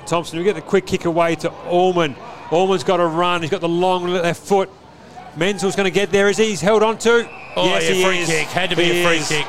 Thompson, 0.06 0.38
we 0.38 0.44
get 0.44 0.56
the 0.56 0.62
quick 0.62 0.86
kick 0.86 1.06
away 1.06 1.36
to 1.36 1.50
Allman. 1.68 2.16
Allman's 2.52 2.84
got 2.84 2.98
to 2.98 3.06
run. 3.06 3.42
He's 3.42 3.52
got 3.52 3.62
the 3.62 3.70
long 3.70 4.08
left 4.08 4.42
foot. 4.44 4.70
Menzel's 5.36 5.76
going 5.76 5.86
to 5.86 5.92
get 5.92 6.12
there. 6.12 6.30
Is 6.30 6.38
he? 6.38 6.46
He's 6.50 6.62
held 6.62 6.84
on 6.84 6.98
to. 7.00 7.28
oh 7.56 7.66
yes, 7.66 7.84
yeah, 7.90 7.94
he 7.96 8.04
free 8.04 8.18
is. 8.20 8.28
kick. 8.30 8.48
Had 8.48 8.70
to 8.70 8.76
be 8.76 8.84
He 8.86 9.02
a 9.04 9.06
free 9.08 9.18
is. 9.18 9.28
kick. 9.28 9.48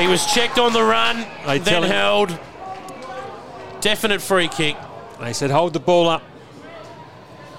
He 0.00 0.06
was 0.08 0.26
checked 0.26 0.58
on 0.58 0.72
the 0.72 0.82
run, 0.82 1.24
They 1.46 1.58
then 1.58 1.82
held. 1.82 2.36
Definite 3.80 4.20
free 4.20 4.48
kick. 4.48 4.76
They 5.20 5.32
said 5.32 5.50
hold 5.50 5.72
the 5.72 5.80
ball 5.80 6.08
up. 6.08 6.22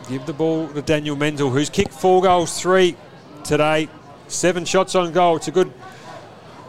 Give 0.09 0.25
the 0.25 0.34
ball 0.34 0.67
to 0.69 0.81
Daniel 0.81 1.15
Menzel, 1.15 1.49
who's 1.49 1.69
kicked 1.69 1.91
four 1.93 2.21
goals, 2.21 2.59
three 2.59 2.95
today, 3.43 3.89
seven 4.27 4.65
shots 4.65 4.95
on 4.95 5.11
goal. 5.11 5.35
It's 5.38 5.47
a 5.47 5.51
good, 5.51 5.73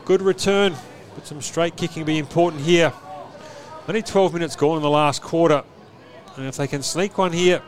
good 0.05 0.23
return, 0.23 0.75
but 1.15 1.27
some 1.27 1.41
straight 1.43 1.77
kicking 1.77 2.03
will 2.03 2.07
be 2.07 2.19
important 2.19 2.63
here. 2.63 2.93
Only 3.87 4.03
12 4.03 4.33
minutes 4.35 4.57
gone 4.57 4.77
in 4.77 4.83
the 4.83 4.91
last 4.91 5.23
quarter, 5.23 5.63
and 6.37 6.47
if 6.47 6.57
they 6.57 6.67
can 6.67 6.83
sneak 6.83 7.17
one 7.17 7.33
here, 7.33 7.63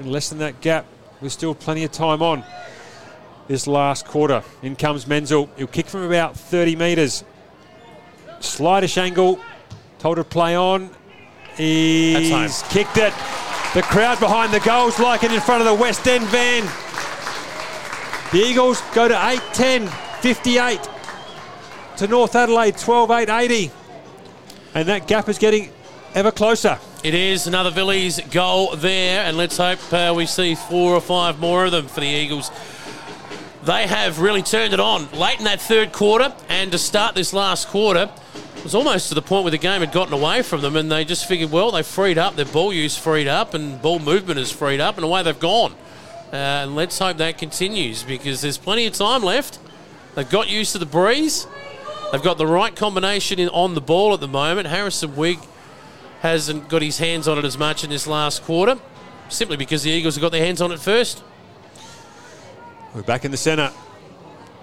and 0.00 0.10
lessen 0.10 0.38
that 0.38 0.60
gap, 0.60 0.86
with 1.20 1.32
still 1.32 1.54
plenty 1.54 1.84
of 1.84 1.92
time 1.92 2.22
on 2.22 2.44
this 3.48 3.66
last 3.66 4.06
quarter. 4.06 4.42
In 4.62 4.76
comes 4.76 5.06
Menzel. 5.06 5.50
He'll 5.56 5.66
kick 5.66 5.86
from 5.86 6.02
about 6.02 6.36
30 6.36 6.76
metres. 6.76 7.24
Slightish 8.40 8.96
angle. 8.96 9.40
Told 9.98 10.16
to 10.16 10.24
play 10.24 10.56
on. 10.56 10.90
He's 11.56 12.62
kicked 12.70 12.96
it. 12.96 13.12
The 13.74 13.82
crowd 13.82 14.18
behind 14.18 14.52
the 14.52 14.60
goals 14.60 14.98
like 14.98 15.24
it 15.24 15.32
in 15.32 15.40
front 15.40 15.60
of 15.60 15.66
the 15.66 15.74
West 15.74 16.06
End 16.06 16.24
van. 16.26 16.62
The 18.32 18.38
Eagles 18.38 18.80
go 18.94 19.08
to 19.08 19.28
8 19.28 19.40
10, 19.52 19.88
58 20.20 20.80
to 21.98 22.06
North 22.06 22.34
Adelaide, 22.34 22.78
12 22.78 23.10
8 23.10 23.28
80. 23.28 23.70
And 24.74 24.88
that 24.88 25.06
gap 25.06 25.28
is 25.28 25.38
getting 25.38 25.70
ever 26.14 26.32
closer. 26.32 26.78
It 27.04 27.14
is 27.14 27.46
another 27.46 27.70
Vili's 27.70 28.20
goal 28.30 28.74
there, 28.76 29.24
and 29.24 29.36
let's 29.36 29.56
hope 29.56 29.78
uh, 29.92 30.12
we 30.16 30.26
see 30.26 30.54
four 30.54 30.94
or 30.94 31.00
five 31.00 31.38
more 31.38 31.64
of 31.64 31.72
them 31.72 31.86
for 31.86 32.00
the 32.00 32.06
Eagles. 32.06 32.50
They 33.64 33.86
have 33.86 34.18
really 34.18 34.42
turned 34.42 34.72
it 34.72 34.80
on 34.80 35.10
late 35.12 35.38
in 35.38 35.44
that 35.44 35.60
third 35.60 35.92
quarter, 35.92 36.34
and 36.48 36.72
to 36.72 36.78
start 36.78 37.14
this 37.14 37.32
last 37.32 37.68
quarter, 37.68 38.10
it 38.56 38.64
was 38.64 38.74
almost 38.74 39.08
to 39.10 39.14
the 39.14 39.22
point 39.22 39.44
where 39.44 39.50
the 39.50 39.58
game 39.58 39.80
had 39.80 39.92
gotten 39.92 40.12
away 40.12 40.42
from 40.42 40.62
them, 40.62 40.76
and 40.76 40.90
they 40.90 41.04
just 41.04 41.26
figured, 41.26 41.50
well, 41.50 41.70
they 41.70 41.82
freed 41.82 42.18
up, 42.18 42.36
their 42.36 42.44
ball 42.44 42.72
use 42.72 42.96
freed 42.96 43.28
up, 43.28 43.54
and 43.54 43.80
ball 43.80 43.98
movement 43.98 44.38
is 44.38 44.50
freed 44.50 44.80
up, 44.80 44.96
and 44.96 45.04
away 45.04 45.22
they've 45.22 45.38
gone. 45.38 45.72
Uh, 46.32 46.36
and 46.36 46.76
let's 46.76 46.98
hope 46.98 47.18
that 47.18 47.38
continues 47.38 48.02
because 48.02 48.40
there's 48.40 48.58
plenty 48.58 48.86
of 48.86 48.94
time 48.94 49.22
left. 49.22 49.58
They've 50.14 50.28
got 50.28 50.48
used 50.48 50.72
to 50.72 50.78
the 50.78 50.86
breeze. 50.86 51.46
They've 52.12 52.22
got 52.22 52.38
the 52.38 52.46
right 52.46 52.74
combination 52.74 53.38
in, 53.38 53.48
on 53.50 53.74
the 53.74 53.80
ball 53.80 54.12
at 54.14 54.20
the 54.20 54.28
moment. 54.28 54.66
Harrison 54.66 55.14
Wigg 55.16 55.38
hasn't 56.20 56.68
got 56.68 56.82
his 56.82 56.98
hands 56.98 57.26
on 57.28 57.38
it 57.38 57.44
as 57.44 57.58
much 57.58 57.84
in 57.84 57.90
this 57.90 58.06
last 58.06 58.42
quarter, 58.42 58.78
simply 59.28 59.56
because 59.56 59.82
the 59.82 59.90
Eagles 59.90 60.14
have 60.14 60.22
got 60.22 60.32
their 60.32 60.44
hands 60.44 60.60
on 60.60 60.72
it 60.72 60.78
first. 60.78 61.22
We're 62.94 63.02
back 63.02 63.24
in 63.24 63.30
the 63.30 63.36
centre. 63.36 63.72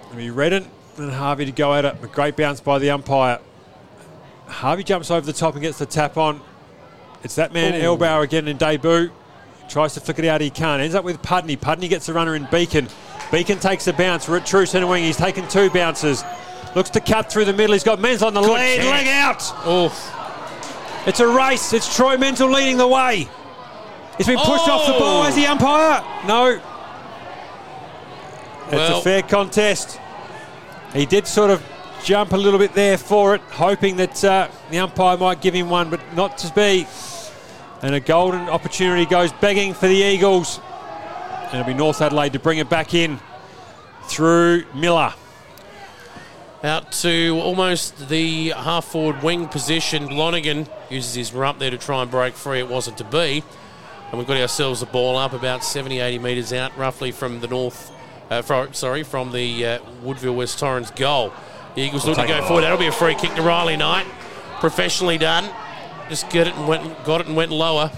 It'll 0.06 0.16
be 0.16 0.30
Redden 0.30 0.68
and 0.96 1.12
Harvey 1.12 1.44
to 1.46 1.52
go 1.52 1.74
at 1.74 1.84
it. 1.84 1.96
A 2.02 2.06
great 2.06 2.36
bounce 2.36 2.60
by 2.60 2.78
the 2.78 2.90
umpire. 2.90 3.38
Harvey 4.46 4.82
jumps 4.82 5.10
over 5.10 5.24
the 5.24 5.32
top 5.32 5.54
and 5.54 5.62
gets 5.62 5.78
the 5.78 5.86
tap 5.86 6.16
on. 6.16 6.40
It's 7.22 7.34
that 7.34 7.52
man, 7.52 7.74
Ooh. 7.74 7.96
Elbauer, 7.96 8.22
again 8.22 8.48
in 8.48 8.56
debut. 8.56 9.10
Tries 9.68 9.94
to 9.94 10.00
flick 10.00 10.18
it 10.18 10.24
out, 10.24 10.40
he 10.40 10.50
can't. 10.50 10.80
Ends 10.80 10.94
up 10.94 11.04
with 11.04 11.20
Pudney. 11.22 11.56
Pudney 11.56 11.88
gets 11.88 12.06
the 12.06 12.14
runner 12.14 12.34
in 12.34 12.48
Beacon. 12.50 12.88
Beacon 13.30 13.58
takes 13.58 13.84
the 13.84 13.92
bounce. 13.92 14.26
We're 14.26 14.38
at 14.38 14.46
true 14.46 14.64
centre 14.64 14.86
wing. 14.86 15.04
He's 15.04 15.16
taken 15.16 15.46
two 15.48 15.68
bounces. 15.68 16.24
Looks 16.74 16.90
to 16.90 17.00
cut 17.00 17.30
through 17.30 17.44
the 17.44 17.52
middle. 17.52 17.74
He's 17.74 17.84
got 17.84 18.00
Menzel 18.00 18.28
on 18.28 18.34
the 18.34 18.40
lead. 18.40 18.80
kick. 18.80 18.90
Leg 18.90 19.08
out. 19.08 19.42
Oh, 19.64 19.88
It's 21.08 21.20
a 21.20 21.26
race. 21.26 21.72
It's 21.72 21.96
Troy 21.96 22.18
Menzel 22.18 22.50
leading 22.50 22.76
the 22.76 22.86
way. 22.86 23.26
He's 24.18 24.26
been 24.26 24.36
pushed 24.38 24.68
off 24.68 24.86
the 24.86 24.92
ball 24.92 25.22
Oh. 25.22 25.26
as 25.26 25.34
the 25.34 25.46
umpire. 25.46 26.04
No. 26.26 26.60
It's 28.66 28.72
Well- 28.74 28.98
a 28.98 29.02
fair 29.02 29.22
contest. 29.22 29.98
He 30.92 31.06
did 31.06 31.26
sort 31.26 31.50
of 31.50 31.62
jump 32.04 32.34
a 32.34 32.36
little 32.36 32.58
bit 32.58 32.74
there 32.74 32.98
for 32.98 33.34
it, 33.34 33.40
hoping 33.52 33.96
that 33.96 34.22
uh, 34.22 34.48
the 34.70 34.80
umpire 34.80 35.16
might 35.16 35.40
give 35.40 35.54
him 35.54 35.70
one, 35.70 35.88
but 35.88 36.00
not 36.14 36.36
to 36.38 36.52
be. 36.52 36.86
And 37.80 37.94
a 37.94 38.00
golden 38.00 38.46
opportunity 38.50 39.06
goes 39.06 39.32
begging 39.32 39.72
for 39.72 39.88
the 39.88 39.94
Eagles. 39.96 40.60
And 41.46 41.60
it'll 41.60 41.66
be 41.68 41.72
North 41.74 42.02
Adelaide 42.02 42.34
to 42.34 42.38
bring 42.38 42.58
it 42.58 42.68
back 42.68 42.92
in 42.92 43.18
through 44.08 44.64
Miller. 44.74 45.14
Out 46.64 46.90
to 46.90 47.38
almost 47.40 48.08
the 48.08 48.48
half 48.48 48.86
forward 48.86 49.22
wing 49.22 49.46
position. 49.46 50.08
Lonergan 50.08 50.66
uses 50.90 51.14
his 51.14 51.32
rump 51.32 51.60
there 51.60 51.70
to 51.70 51.78
try 51.78 52.02
and 52.02 52.10
break 52.10 52.34
free. 52.34 52.58
It 52.58 52.68
wasn't 52.68 52.98
to 52.98 53.04
be. 53.04 53.44
And 54.10 54.18
we've 54.18 54.26
got 54.26 54.38
ourselves 54.38 54.82
a 54.82 54.86
ball 54.86 55.16
up 55.16 55.32
about 55.32 55.62
70, 55.62 56.00
80 56.00 56.18
metres 56.18 56.52
out, 56.52 56.76
roughly 56.76 57.12
from 57.12 57.38
the 57.40 57.46
north, 57.46 57.92
uh, 58.30 58.42
fro- 58.42 58.72
sorry, 58.72 59.04
from 59.04 59.30
the 59.30 59.66
uh, 59.66 59.78
Woodville 60.02 60.34
West 60.34 60.58
Torrens 60.58 60.90
goal. 60.90 61.32
The 61.76 61.82
Eagles 61.82 62.06
look 62.06 62.16
to 62.16 62.26
go 62.26 62.42
forward. 62.44 62.62
That'll 62.62 62.76
be 62.76 62.88
a 62.88 62.92
free 62.92 63.14
kick 63.14 63.34
to 63.34 63.42
Riley 63.42 63.76
Knight. 63.76 64.06
Professionally 64.58 65.18
done. 65.18 65.48
Just 66.08 66.28
get 66.30 66.48
it 66.48 66.54
and 66.56 66.66
went, 66.66 67.04
got 67.04 67.20
it 67.20 67.28
and 67.28 67.36
went 67.36 67.52
lower. 67.52 67.92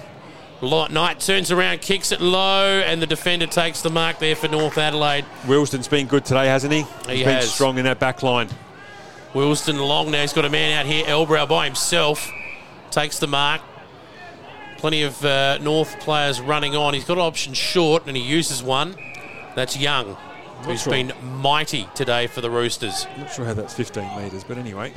Knight 0.63 1.21
turns 1.21 1.51
around, 1.51 1.81
kicks 1.81 2.13
it 2.13 2.21
low, 2.21 2.81
and 2.81 3.01
the 3.01 3.07
defender 3.07 3.47
takes 3.47 3.81
the 3.81 3.91
mark 3.91 4.19
there 4.19 4.37
for 4.37 4.49
North 4.49 4.77
Adelaide. 4.77 5.25
Wilson's 5.47 5.89
been 5.89 6.07
good 6.07 6.25
today, 6.25 6.47
hasn't 6.47 6.73
he? 6.73 6.83
He 6.83 7.17
He's 7.17 7.25
been 7.25 7.37
has. 7.37 7.53
strong 7.53 7.79
in 7.79 7.85
that 7.85 7.99
back 7.99 8.23
line. 8.23 8.49
Wilston 9.33 9.79
along 9.79 10.11
now. 10.11 10.21
He's 10.21 10.33
got 10.33 10.45
a 10.45 10.51
man 10.51 10.79
out 10.79 10.87
here, 10.87 11.05
Elbrow 11.07 11.49
by 11.49 11.67
himself. 11.67 12.31
Takes 12.91 13.19
the 13.19 13.27
mark. 13.27 13.63
Plenty 14.79 15.03
of 15.03 15.25
uh, 15.25 15.59
North 15.59 15.99
players 16.01 16.41
running 16.41 16.75
on. 16.75 16.95
He's 16.95 17.05
got 17.05 17.15
an 17.19 17.25
option 17.25 17.55
short 17.55 18.07
and 18.07 18.17
he 18.17 18.23
uses 18.23 18.63
one. 18.63 18.97
That's 19.55 19.77
Young, 19.77 20.17
who's 20.63 20.83
sure. 20.83 20.93
been 20.93 21.13
mighty 21.23 21.87
today 21.95 22.27
for 22.27 22.41
the 22.41 22.51
Roosters. 22.51 23.07
Not 23.19 23.33
sure 23.33 23.45
how 23.45 23.55
that's 23.55 23.75
15 23.75 24.23
metres, 24.23 24.43
but 24.43 24.59
anyway. 24.59 24.93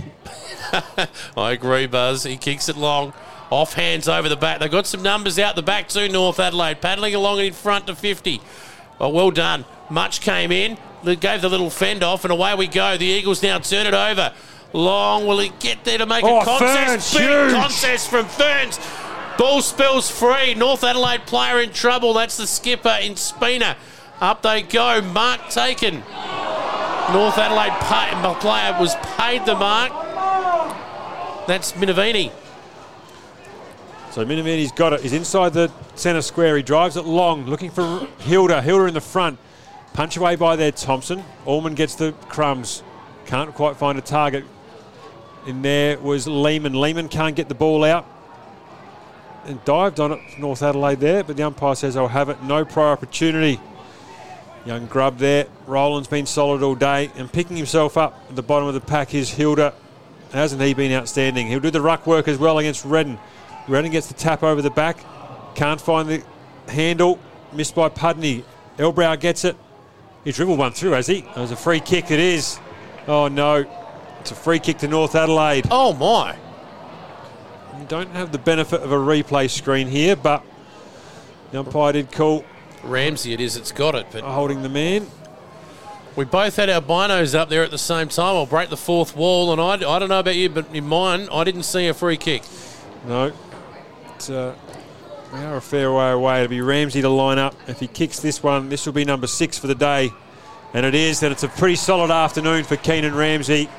I 1.37 1.51
agree, 1.51 1.85
Buzz. 1.85 2.23
He 2.23 2.37
kicks 2.37 2.69
it 2.69 2.77
long. 2.77 3.13
Off 3.53 3.73
hands 3.73 4.07
over 4.09 4.27
the 4.27 4.35
back. 4.35 4.59
They've 4.59 4.71
got 4.71 4.87
some 4.87 5.03
numbers 5.03 5.37
out 5.37 5.55
the 5.55 5.61
back 5.61 5.87
too, 5.87 6.09
North 6.09 6.39
Adelaide. 6.39 6.81
Paddling 6.81 7.13
along 7.13 7.37
in 7.37 7.53
front 7.53 7.85
to 7.85 7.93
50. 7.93 8.41
Oh, 8.99 9.09
well 9.09 9.29
done. 9.29 9.63
Much 9.91 10.21
came 10.21 10.51
in. 10.51 10.75
Gave 11.03 11.41
the 11.43 11.49
little 11.49 11.69
fend 11.69 12.01
off, 12.01 12.25
and 12.25 12.31
away 12.33 12.55
we 12.55 12.65
go. 12.65 12.97
The 12.97 13.05
Eagles 13.05 13.43
now 13.43 13.59
turn 13.59 13.85
it 13.85 13.93
over. 13.93 14.33
Long, 14.73 15.27
will 15.27 15.37
he 15.37 15.51
get 15.59 15.83
there 15.83 15.99
to 15.99 16.05
make 16.07 16.23
Oh, 16.23 16.39
a 16.39 16.43
contest? 16.45 17.13
Big 17.13 17.21
huge. 17.29 17.53
contest 17.53 18.09
from 18.09 18.25
Ferns. 18.25 18.79
Ball 19.37 19.61
spills 19.61 20.09
free. 20.09 20.55
North 20.55 20.83
Adelaide 20.83 21.27
player 21.27 21.59
in 21.61 21.69
trouble. 21.71 22.13
That's 22.15 22.37
the 22.37 22.47
skipper 22.47 22.97
in 23.03 23.15
Spina. 23.17 23.77
Up 24.19 24.41
they 24.41 24.63
go. 24.63 24.99
Mark 25.01 25.49
taken. 25.49 25.99
North 27.13 27.37
Adelaide 27.37 27.77
pay, 27.81 28.39
player 28.39 28.75
was 28.79 28.95
paid 29.17 29.45
the 29.45 29.53
mark. 29.53 29.91
That's 31.45 31.73
Minavini. 31.73 32.31
So 34.13 34.23
Minamini's 34.23 34.71
got 34.71 34.93
it. 34.93 35.01
He's 35.01 35.13
inside 35.13 35.53
the 35.53 35.71
centre 35.95 36.21
square. 36.21 36.55
He 36.55 36.61
drives 36.61 36.97
it 36.97 37.05
long, 37.05 37.47
looking 37.47 37.71
for 37.71 38.07
Hilder. 38.19 38.61
Hilder 38.61 38.87
in 38.87 38.93
the 38.93 39.01
front. 39.01 39.39
Punch 39.93 40.17
away 40.17 40.35
by 40.35 40.55
there, 40.55 40.71
Thompson. 40.71 41.23
Allman 41.47 41.73
gets 41.73 41.95
the 41.95 42.11
crumbs. 42.29 42.83
Can't 43.25 43.55
quite 43.55 43.75
find 43.75 43.97
a 43.97 44.01
target. 44.01 44.45
In 45.47 45.63
there 45.63 45.97
was 45.97 46.27
Lehman. 46.27 46.79
Lehman 46.79 47.09
can't 47.09 47.35
get 47.35 47.49
the 47.49 47.55
ball 47.55 47.83
out. 47.83 48.05
And 49.45 49.65
dived 49.65 49.99
on 49.99 50.11
it, 50.11 50.19
North 50.37 50.61
Adelaide 50.61 50.99
there, 50.99 51.23
but 51.23 51.35
the 51.35 51.41
umpire 51.41 51.73
says 51.73 51.97
I'll 51.97 52.07
have 52.07 52.29
it. 52.29 52.43
No 52.43 52.63
prior 52.65 52.89
opportunity. 52.89 53.59
Young 54.63 54.85
grub 54.85 55.17
there. 55.17 55.47
Roland's 55.65 56.07
been 56.07 56.27
solid 56.27 56.61
all 56.61 56.75
day 56.75 57.09
and 57.15 57.33
picking 57.33 57.57
himself 57.57 57.97
up 57.97 58.23
at 58.29 58.35
the 58.35 58.43
bottom 58.43 58.67
of 58.67 58.75
the 58.75 58.81
pack 58.81 59.15
is 59.15 59.31
Hilder. 59.31 59.73
Hasn't 60.31 60.61
he 60.61 60.75
been 60.75 60.91
outstanding? 60.91 61.47
He'll 61.47 61.59
do 61.59 61.71
the 61.71 61.81
ruck 61.81 62.05
work 62.05 62.27
as 62.27 62.37
well 62.37 62.59
against 62.59 62.85
Redden. 62.85 63.17
Redden 63.67 63.91
gets 63.91 64.07
the 64.07 64.13
tap 64.13 64.43
over 64.43 64.61
the 64.61 64.69
back. 64.69 64.97
Can't 65.55 65.79
find 65.79 66.09
the 66.09 66.23
handle. 66.67 67.19
Missed 67.51 67.75
by 67.75 67.89
Pudney. 67.89 68.43
Elbrow 68.77 69.19
gets 69.19 69.45
it. 69.45 69.55
He 70.23 70.31
dribbled 70.31 70.57
one 70.57 70.71
through, 70.71 70.91
has 70.91 71.07
he? 71.07 71.19
It 71.19 71.35
was 71.35 71.51
a 71.51 71.55
free 71.55 71.79
kick. 71.79 72.11
It 72.11 72.19
is. 72.19 72.59
Oh 73.07 73.27
no. 73.27 73.65
It's 74.21 74.31
a 74.31 74.35
free 74.35 74.59
kick 74.59 74.77
to 74.79 74.87
North 74.87 75.15
Adelaide. 75.15 75.67
Oh 75.69 75.93
my! 75.93 76.37
You 77.77 77.85
don't 77.89 78.09
have 78.11 78.31
the 78.31 78.37
benefit 78.37 78.81
of 78.81 78.91
a 78.91 78.97
replay 78.97 79.49
screen 79.49 79.87
here, 79.87 80.15
but 80.15 80.45
the 81.51 81.59
umpire 81.59 81.91
did 81.91 82.09
call 82.11 82.45
Ramsey, 82.83 83.33
it 83.33 83.41
is. 83.41 83.57
It's 83.57 83.71
got 83.71 83.95
it. 83.95 84.07
But 84.11 84.23
holding 84.23 84.61
the 84.61 84.69
man. 84.69 85.07
we 86.15 86.25
both 86.25 86.55
had 86.55 86.69
our 86.69 86.81
binos 86.81 87.35
up 87.35 87.49
there 87.49 87.63
at 87.63 87.71
the 87.71 87.77
same 87.77 88.07
time. 88.07 88.35
I'll 88.35 88.45
break 88.45 88.69
the 88.69 88.77
fourth 88.77 89.15
wall, 89.15 89.51
and 89.51 89.59
I, 89.59 89.89
I 89.89 89.99
don't 89.99 90.09
know 90.09 90.19
about 90.19 90.35
you, 90.35 90.49
but 90.49 90.73
in 90.73 90.85
mine, 90.85 91.27
I 91.31 91.43
didn't 91.43 91.63
see 91.63 91.87
a 91.87 91.93
free 91.93 92.17
kick. 92.17 92.43
No. 93.05 93.33
It's, 94.23 94.29
uh, 94.29 94.55
we 95.33 95.39
are 95.39 95.57
a 95.57 95.61
fair 95.61 95.91
way 95.91 96.11
away. 96.11 96.43
It'll 96.43 96.49
be 96.49 96.61
Ramsey 96.61 97.01
to 97.01 97.09
line 97.09 97.37
up. 97.37 97.55
If 97.67 97.81
he 97.81 97.87
kicks 97.87 98.21
this 98.21 98.41
one, 98.41 98.69
this 98.69 98.85
will 98.85 98.93
be 98.93 99.03
number 99.03 99.27
six 99.27 99.57
for 99.57 99.67
the 99.67 99.75
day. 99.75 100.11
And 100.73 100.85
it 100.85 100.95
is, 100.95 101.21
and 101.23 101.33
it's 101.33 101.43
a 101.43 101.49
pretty 101.49 101.75
solid 101.75 102.09
afternoon 102.09 102.63
for 102.63 102.77
Keenan 102.77 103.15
Ramsey. 103.15 103.69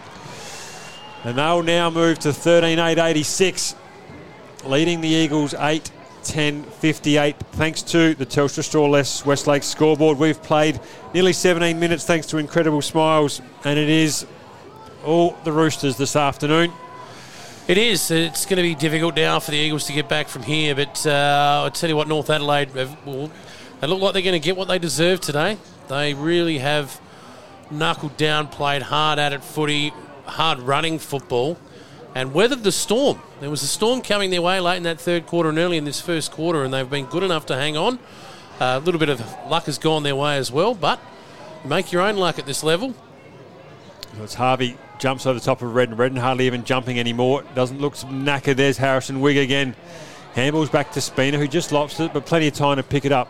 And 1.24 1.38
they'll 1.38 1.62
now 1.62 1.88
move 1.88 2.18
to 2.18 2.32
13 2.34 2.78
8 2.78 2.98
86, 2.98 3.74
leading 4.66 5.00
the 5.00 5.08
Eagles 5.08 5.54
8 5.54 5.90
10 6.24 6.62
58. 6.62 7.36
Thanks 7.52 7.80
to 7.80 8.14
the 8.14 8.26
Telstra 8.26 8.62
Store 8.62 8.90
Less 8.90 9.24
West 9.24 9.46
Lakes 9.46 9.66
scoreboard. 9.66 10.18
We've 10.18 10.42
played 10.42 10.78
nearly 11.14 11.32
17 11.32 11.80
minutes 11.80 12.04
thanks 12.04 12.26
to 12.26 12.36
incredible 12.36 12.82
smiles, 12.82 13.40
and 13.64 13.78
it 13.78 13.88
is 13.88 14.26
all 15.06 15.38
the 15.44 15.52
Roosters 15.52 15.96
this 15.96 16.16
afternoon. 16.16 16.70
It 17.66 17.78
is. 17.78 18.10
It's 18.10 18.44
going 18.44 18.58
to 18.58 18.62
be 18.62 18.74
difficult 18.74 19.16
now 19.16 19.40
for 19.40 19.50
the 19.50 19.56
Eagles 19.56 19.86
to 19.86 19.94
get 19.94 20.06
back 20.06 20.28
from 20.28 20.42
here. 20.42 20.74
But 20.74 21.06
uh, 21.06 21.62
I'll 21.64 21.70
tell 21.70 21.88
you 21.88 21.96
what, 21.96 22.06
North 22.08 22.28
Adelaide, 22.28 22.68
have, 22.72 23.06
well, 23.06 23.30
they 23.80 23.86
look 23.86 24.02
like 24.02 24.12
they're 24.12 24.20
going 24.20 24.38
to 24.38 24.38
get 24.38 24.54
what 24.54 24.68
they 24.68 24.78
deserve 24.78 25.22
today. 25.22 25.56
They 25.88 26.12
really 26.12 26.58
have 26.58 27.00
knuckled 27.70 28.18
down, 28.18 28.48
played 28.48 28.82
hard 28.82 29.18
at 29.18 29.32
it 29.32 29.42
footy, 29.42 29.94
hard 30.26 30.58
running 30.58 30.98
football, 30.98 31.56
and 32.14 32.34
weathered 32.34 32.64
the 32.64 32.72
storm. 32.72 33.22
There 33.40 33.48
was 33.48 33.62
a 33.62 33.66
storm 33.66 34.02
coming 34.02 34.28
their 34.28 34.42
way 34.42 34.60
late 34.60 34.76
in 34.76 34.82
that 34.82 35.00
third 35.00 35.24
quarter 35.24 35.48
and 35.48 35.56
early 35.56 35.78
in 35.78 35.86
this 35.86 36.02
first 36.02 36.32
quarter, 36.32 36.64
and 36.64 36.74
they've 36.74 36.88
been 36.88 37.06
good 37.06 37.22
enough 37.22 37.46
to 37.46 37.56
hang 37.56 37.78
on. 37.78 37.98
Uh, 38.60 38.78
a 38.78 38.80
little 38.80 38.98
bit 38.98 39.08
of 39.08 39.20
luck 39.48 39.64
has 39.64 39.78
gone 39.78 40.02
their 40.02 40.16
way 40.16 40.36
as 40.36 40.52
well, 40.52 40.74
but 40.74 41.00
make 41.64 41.92
your 41.92 42.02
own 42.02 42.18
luck 42.18 42.38
at 42.38 42.44
this 42.44 42.62
level. 42.62 42.94
It's 44.20 44.34
Harvey 44.34 44.76
jumps 45.04 45.26
over 45.26 45.38
the 45.38 45.44
top 45.44 45.60
of 45.60 45.74
Redden. 45.74 45.96
Redden 45.96 46.16
hardly 46.16 46.46
even 46.46 46.64
jumping 46.64 46.98
anymore. 46.98 47.44
Doesn't 47.54 47.78
look 47.78 47.92
knackered. 47.94 48.56
There's 48.56 48.78
Harrison 48.78 49.20
Wigg 49.20 49.36
again. 49.36 49.76
Handballs 50.34 50.72
back 50.72 50.92
to 50.92 51.00
Spina, 51.02 51.36
who 51.36 51.46
just 51.46 51.72
lops 51.72 52.00
it, 52.00 52.14
but 52.14 52.24
plenty 52.24 52.48
of 52.48 52.54
time 52.54 52.78
to 52.78 52.82
pick 52.82 53.04
it 53.04 53.12
up. 53.12 53.28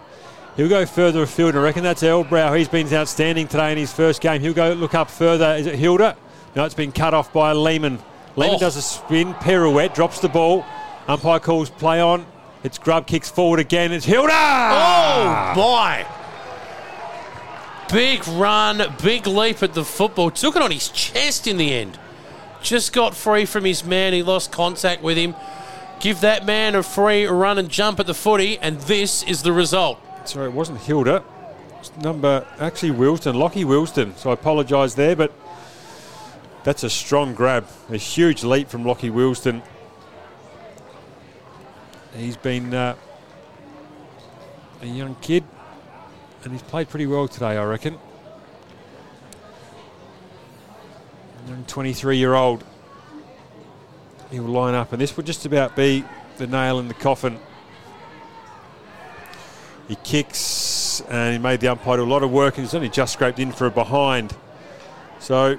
He'll 0.57 0.69
go 0.69 0.87
further 0.87 1.23
afield. 1.25 1.57
I 1.57 1.63
reckon 1.63 1.83
that's 1.83 2.05
Elbrow. 2.05 2.57
He's 2.57 2.69
been 2.69 2.87
outstanding 2.95 3.49
today 3.49 3.73
in 3.73 3.79
his 3.79 3.93
first 3.93 4.21
game. 4.21 4.41
He'll 4.41 4.55
go 4.55 4.73
look 4.75 4.95
up 4.95 5.11
further. 5.11 5.57
Is 5.59 5.67
it 5.67 5.75
Hilder? 5.75 6.15
No, 6.55 6.65
it's 6.65 6.77
been 6.77 6.93
cut 6.93 7.13
off 7.13 7.33
by 7.33 7.51
Lehman. 7.51 7.99
Lehman 8.37 8.55
Oh. 8.55 8.61
does 8.61 8.77
a 8.77 8.83
spin, 8.83 9.35
pirouette, 9.35 9.97
drops 9.97 10.21
the 10.21 10.29
ball. 10.29 10.65
Umpire 11.09 11.41
calls 11.41 11.71
play 11.71 12.01
on. 12.01 12.25
It's 12.63 12.79
grub, 12.79 13.09
kicks 13.09 13.29
forward 13.29 13.59
again. 13.59 13.91
It's 13.91 14.05
Hilder! 14.07 14.31
Oh, 14.33 15.53
my. 15.57 16.07
Big 17.91 18.27
run, 18.27 18.83
big 19.03 19.27
leap 19.27 19.63
at 19.63 19.75
the 19.75 19.85
football. 19.85 20.31
Took 20.31 20.57
it 20.57 20.63
on 20.63 20.71
his 20.71 20.89
chest 20.89 21.47
in 21.47 21.57
the 21.57 21.73
end. 21.73 21.99
Just 22.63 22.93
got 22.93 23.15
free 23.15 23.45
from 23.45 23.65
his 23.65 23.85
man. 23.85 24.13
He 24.13 24.23
lost 24.23 24.51
contact 24.51 25.03
with 25.03 25.17
him. 25.17 25.35
Give 26.01 26.21
that 26.21 26.45
man 26.45 26.75
a 26.75 26.83
free 26.83 27.27
run 27.27 27.59
and 27.59 27.69
jump 27.69 28.01
at 28.01 28.07
the 28.07 28.15
footy, 28.15 28.59
and 28.59 28.81
this 28.83 29.23
is 29.23 29.43
the 29.43 29.53
result. 29.53 29.99
Sorry, 30.25 30.47
it 30.49 30.53
wasn't 30.53 30.81
Hilder. 30.81 31.23
It's 31.79 31.95
number 31.99 32.47
actually 32.59 32.93
Wilston, 32.93 33.35
Lockie 33.35 33.65
Wilston. 33.65 34.17
So 34.17 34.31
I 34.31 34.33
apologise 34.33 34.95
there, 34.95 35.15
but 35.15 35.33
that's 36.65 36.83
a 36.83 36.91
strong 36.91 37.35
grab, 37.35 37.67
a 37.91 37.99
huge 37.99 38.43
leap 38.43 38.69
from 38.69 38.85
Lockie 38.85 39.11
Wilston. 39.11 39.63
He's 42.17 42.39
been 42.39 42.73
uh, 42.73 42.97
a 44.81 44.87
young 44.87 45.15
kid, 45.17 45.45
and 46.45 46.53
he's 46.53 46.63
played 46.63 46.89
pretty 46.89 47.07
well 47.07 47.29
today, 47.29 47.57
I 47.57 47.65
reckon. 47.65 47.99
Young 51.49 51.65
23-year-old. 51.65 52.65
He'll 54.31 54.43
line 54.45 54.75
up, 54.75 54.93
and 54.93 55.01
this 55.01 55.17
would 55.17 55.27
just 55.27 55.45
about 55.47 55.77
be 55.77 56.05
the 56.39 56.47
nail 56.47 56.79
in 56.79 56.89
the 56.89 56.95
coffin 56.95 57.39
he 59.89 59.97
kicks 59.97 61.03
and 61.09 61.33
he 61.33 61.39
made 61.39 61.61
the 61.61 61.69
umpire 61.69 61.99
do 61.99 62.05
a 62.05 62.05
lot 62.05 62.23
of 62.23 62.31
work 62.31 62.57
and 62.57 62.65
he's 62.65 62.75
only 62.75 62.89
just 62.89 63.13
scraped 63.13 63.39
in 63.39 63.53
for 63.53 63.67
a 63.67 63.71
behind. 63.71 64.35
So 65.19 65.59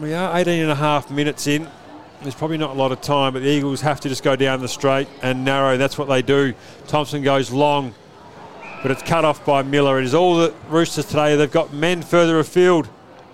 we 0.00 0.14
are 0.14 0.36
18 0.36 0.62
and 0.62 0.70
a 0.70 0.76
half 0.76 1.10
minutes 1.10 1.46
in. 1.46 1.68
There's 2.22 2.34
probably 2.34 2.56
not 2.56 2.70
a 2.70 2.78
lot 2.78 2.92
of 2.92 3.02
time, 3.02 3.34
but 3.34 3.42
the 3.42 3.48
Eagles 3.48 3.82
have 3.82 4.00
to 4.00 4.08
just 4.08 4.22
go 4.22 4.36
down 4.36 4.60
the 4.60 4.68
straight 4.68 5.08
and 5.22 5.44
narrow. 5.44 5.76
That's 5.76 5.98
what 5.98 6.08
they 6.08 6.22
do. 6.22 6.54
Thompson 6.86 7.22
goes 7.22 7.50
long, 7.50 7.94
but 8.86 8.92
it's 8.92 9.02
cut 9.02 9.24
off 9.24 9.44
by 9.44 9.64
Miller. 9.64 9.98
It 9.98 10.04
is 10.04 10.14
all 10.14 10.36
the 10.36 10.54
Roosters 10.68 11.06
today. 11.06 11.34
They've 11.34 11.50
got 11.50 11.72
men 11.72 12.02
further 12.02 12.38
afield, 12.38 12.88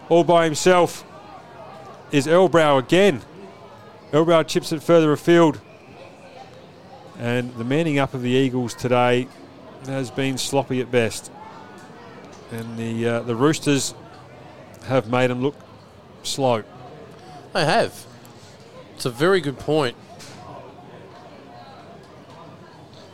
all 0.09 0.25
by 0.25 0.47
himself. 0.47 1.05
Is 2.11 2.27
Elbrow 2.27 2.79
again? 2.79 3.21
Elbrow 4.13 4.47
chips 4.47 4.73
it 4.73 4.83
further 4.83 5.13
afield. 5.13 5.61
And 7.19 7.55
the 7.57 7.65
manning 7.65 7.99
up 7.99 8.15
of 8.15 8.23
the 8.23 8.31
Eagles 8.31 8.73
today 8.73 9.29
has 9.85 10.11
been 10.11 10.39
sloppy 10.39 10.81
at 10.81 10.91
best. 10.91 11.31
And 12.51 12.79
the 12.79 13.07
uh, 13.07 13.21
the 13.21 13.37
Roosters 13.37 13.93
have 14.87 15.11
made 15.11 15.29
them 15.29 15.43
look 15.43 15.57
slow. 16.23 16.65
They 17.53 17.67
have. 17.67 18.07
It's 18.95 19.05
a 19.05 19.11
very 19.11 19.43
good 19.43 19.59
point. 19.59 19.99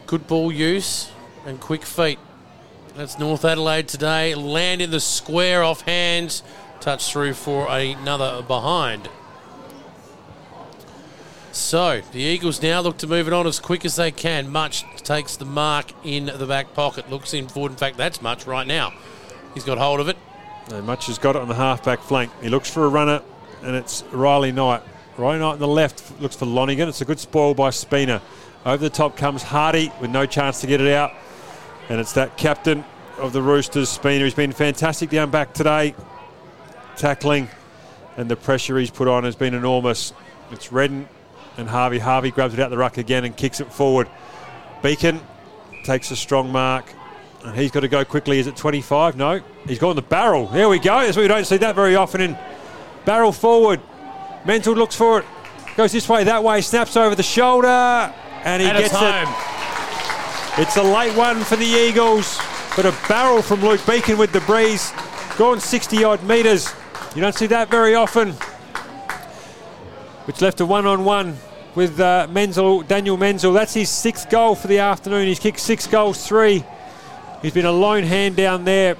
Good 0.06 0.28
ball 0.28 0.52
use 0.52 1.10
and 1.44 1.58
quick 1.58 1.82
feet. 1.82 2.20
That's 2.98 3.16
North 3.16 3.44
Adelaide 3.44 3.86
today. 3.86 4.34
Land 4.34 4.82
in 4.82 4.90
the 4.90 4.98
square 4.98 5.62
off 5.62 5.82
hands. 5.82 6.42
Touch 6.80 7.12
through 7.12 7.34
for 7.34 7.70
another 7.70 8.42
behind. 8.42 9.08
So 11.52 12.02
the 12.10 12.18
Eagles 12.18 12.60
now 12.60 12.80
look 12.80 12.98
to 12.98 13.06
move 13.06 13.28
it 13.28 13.32
on 13.32 13.46
as 13.46 13.60
quick 13.60 13.84
as 13.84 13.94
they 13.94 14.10
can. 14.10 14.50
Much 14.50 14.84
takes 15.04 15.36
the 15.36 15.44
mark 15.44 15.92
in 16.02 16.26
the 16.26 16.44
back 16.44 16.74
pocket. 16.74 17.08
Looks 17.08 17.32
in 17.34 17.46
forward. 17.46 17.70
In 17.70 17.78
fact, 17.78 17.98
that's 17.98 18.20
Much 18.20 18.48
right 18.48 18.66
now. 18.66 18.92
He's 19.54 19.62
got 19.62 19.78
hold 19.78 20.00
of 20.00 20.08
it. 20.08 20.16
Much 20.82 21.06
has 21.06 21.18
got 21.18 21.36
it 21.36 21.42
on 21.42 21.46
the 21.46 21.54
half-back 21.54 22.00
flank. 22.00 22.32
He 22.42 22.48
looks 22.48 22.68
for 22.68 22.84
a 22.84 22.88
runner, 22.88 23.22
and 23.62 23.76
it's 23.76 24.02
Riley 24.10 24.50
Knight. 24.50 24.82
Riley 25.16 25.38
Knight 25.38 25.52
on 25.52 25.58
the 25.60 25.68
left 25.68 26.20
looks 26.20 26.34
for 26.34 26.46
Lonergan. 26.46 26.88
It's 26.88 27.00
a 27.00 27.04
good 27.04 27.20
spoil 27.20 27.54
by 27.54 27.70
Spina. 27.70 28.20
Over 28.66 28.82
the 28.82 28.90
top 28.90 29.16
comes 29.16 29.44
Hardy 29.44 29.92
with 30.00 30.10
no 30.10 30.26
chance 30.26 30.60
to 30.62 30.66
get 30.66 30.80
it 30.80 30.92
out. 30.92 31.12
And 31.88 32.00
it's 32.00 32.12
that 32.12 32.36
captain 32.36 32.84
of 33.18 33.32
the 33.32 33.42
Roosters, 33.42 33.88
Spina. 33.88 34.24
He's 34.24 34.34
been 34.34 34.52
fantastic 34.52 35.10
down 35.10 35.30
back 35.30 35.52
today. 35.54 35.94
Tackling 36.96 37.48
and 38.16 38.28
the 38.28 38.36
pressure 38.36 38.78
he's 38.78 38.90
put 38.90 39.08
on 39.08 39.24
has 39.24 39.36
been 39.36 39.54
enormous. 39.54 40.12
It's 40.50 40.72
Redden 40.72 41.08
and 41.56 41.68
Harvey. 41.68 41.98
Harvey 41.98 42.30
grabs 42.30 42.54
it 42.54 42.60
out 42.60 42.70
the 42.70 42.76
ruck 42.76 42.98
again 42.98 43.24
and 43.24 43.36
kicks 43.36 43.60
it 43.60 43.72
forward. 43.72 44.08
Beacon 44.82 45.20
takes 45.84 46.10
a 46.10 46.16
strong 46.16 46.50
mark. 46.52 46.92
And 47.44 47.56
he's 47.56 47.70
got 47.70 47.80
to 47.80 47.88
go 47.88 48.04
quickly. 48.04 48.40
Is 48.40 48.48
it 48.48 48.56
25? 48.56 49.16
No. 49.16 49.40
He's 49.66 49.78
gone 49.78 49.94
the 49.94 50.02
barrel. 50.02 50.46
There 50.48 50.68
we 50.68 50.80
go. 50.80 51.00
That's 51.00 51.16
we 51.16 51.28
don't 51.28 51.44
see 51.44 51.58
that 51.58 51.76
very 51.76 51.94
often 51.94 52.20
in 52.20 52.36
barrel 53.04 53.32
forward. 53.32 53.80
Menzel 54.44 54.74
looks 54.74 54.96
for 54.96 55.20
it. 55.20 55.24
Goes 55.76 55.92
this 55.92 56.08
way, 56.08 56.24
that 56.24 56.42
way, 56.42 56.60
snaps 56.60 56.96
over 56.96 57.14
the 57.14 57.22
shoulder, 57.22 57.68
and 57.68 58.60
he 58.60 58.68
and 58.68 58.78
gets 58.78 58.92
it. 58.92 59.57
It's 60.56 60.76
a 60.76 60.82
late 60.82 61.16
one 61.16 61.44
for 61.44 61.56
the 61.56 61.64
Eagles, 61.64 62.40
but 62.74 62.84
a 62.84 62.94
barrel 63.08 63.42
from 63.42 63.60
Luke 63.60 63.80
Beacon 63.86 64.18
with 64.18 64.32
the 64.32 64.40
breeze. 64.40 64.92
Gone 65.36 65.60
60 65.60 66.02
odd 66.02 66.22
metres. 66.24 66.74
You 67.14 67.20
don't 67.20 67.34
see 67.34 67.46
that 67.46 67.70
very 67.70 67.94
often. 67.94 68.32
Which 70.24 70.40
left 70.40 70.60
a 70.60 70.66
one 70.66 70.86
on 70.86 71.04
one 71.04 71.36
with 71.74 72.00
uh, 72.00 72.26
Menzel, 72.30 72.82
Daniel 72.82 73.16
Menzel. 73.16 73.52
That's 73.52 73.74
his 73.74 73.88
sixth 73.88 74.30
goal 74.30 74.56
for 74.56 74.66
the 74.66 74.78
afternoon. 74.78 75.28
He's 75.28 75.38
kicked 75.38 75.60
six 75.60 75.86
goals, 75.86 76.26
three. 76.26 76.64
He's 77.40 77.54
been 77.54 77.66
a 77.66 77.72
lone 77.72 78.02
hand 78.02 78.34
down 78.34 78.64
there. 78.64 78.96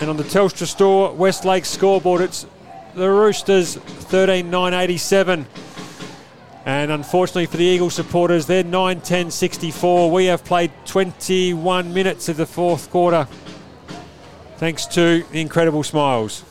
And 0.00 0.08
on 0.08 0.16
the 0.16 0.22
Telstra 0.22 0.66
Store 0.66 1.12
West 1.12 1.44
Lakes 1.44 1.68
scoreboard, 1.68 2.20
it's 2.20 2.46
the 2.94 3.10
Roosters 3.10 3.76
13 3.76 4.48
9 4.48 4.74
87. 4.74 5.46
And 6.68 6.92
unfortunately 6.92 7.46
for 7.46 7.56
the 7.56 7.64
Eagles 7.64 7.94
supporters, 7.94 8.44
they're 8.44 8.62
9 8.62 9.00
10 9.00 9.30
64. 9.30 10.10
We 10.10 10.26
have 10.26 10.44
played 10.44 10.70
21 10.84 11.94
minutes 11.94 12.28
of 12.28 12.36
the 12.36 12.44
fourth 12.44 12.90
quarter. 12.90 13.26
Thanks 14.58 14.84
to 14.88 15.24
the 15.32 15.40
incredible 15.40 15.82
smiles. 15.82 16.44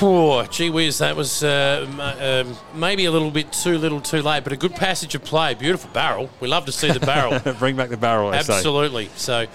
Oh, 0.00 0.42
gee 0.46 0.70
whiz, 0.70 0.96
that 0.98 1.14
was 1.14 1.44
uh, 1.44 1.86
um, 2.46 2.56
maybe 2.74 3.04
a 3.04 3.10
little 3.10 3.30
bit 3.30 3.52
too 3.52 3.76
little 3.76 4.00
too 4.00 4.22
late, 4.22 4.44
but 4.44 4.54
a 4.54 4.56
good 4.56 4.74
passage 4.74 5.14
of 5.14 5.22
play. 5.22 5.52
Beautiful 5.52 5.90
barrel. 5.92 6.30
We 6.40 6.48
love 6.48 6.64
to 6.64 6.72
see 6.72 6.90
the 6.90 7.00
barrel. 7.00 7.38
Bring 7.58 7.76
back 7.76 7.90
the 7.90 7.98
barrel, 7.98 8.30
I 8.30 8.40
say. 8.40 8.54
Absolutely. 8.54 9.10
So 9.14 9.46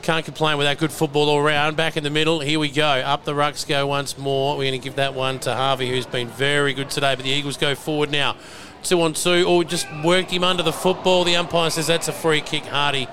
can't 0.00 0.24
complain 0.24 0.58
with 0.58 0.66
that 0.66 0.78
good 0.78 0.92
football 0.92 1.28
all 1.28 1.42
round. 1.42 1.76
Back 1.76 1.96
in 1.96 2.04
the 2.04 2.10
middle, 2.10 2.40
here 2.40 2.58
we 2.58 2.70
go. 2.70 2.86
Up 2.86 3.24
the 3.24 3.32
rucks 3.32 3.66
go 3.66 3.86
once 3.86 4.18
more. 4.18 4.56
We're 4.56 4.64
going 4.64 4.80
to 4.80 4.84
give 4.84 4.96
that 4.96 5.14
one 5.14 5.38
to 5.40 5.54
Harvey, 5.54 5.88
who's 5.88 6.06
been 6.06 6.28
very 6.28 6.72
good 6.72 6.90
today. 6.90 7.14
But 7.14 7.24
the 7.24 7.30
Eagles 7.30 7.56
go 7.56 7.74
forward 7.74 8.10
now. 8.10 8.36
Two 8.82 9.00
on 9.02 9.12
two. 9.12 9.44
Oh, 9.46 9.62
just 9.62 9.86
worked 10.04 10.30
him 10.30 10.42
under 10.42 10.62
the 10.62 10.72
football. 10.72 11.24
The 11.24 11.36
umpire 11.36 11.70
says 11.70 11.86
that's 11.86 12.08
a 12.08 12.12
free 12.12 12.40
kick. 12.40 12.64
Hardy, 12.64 13.08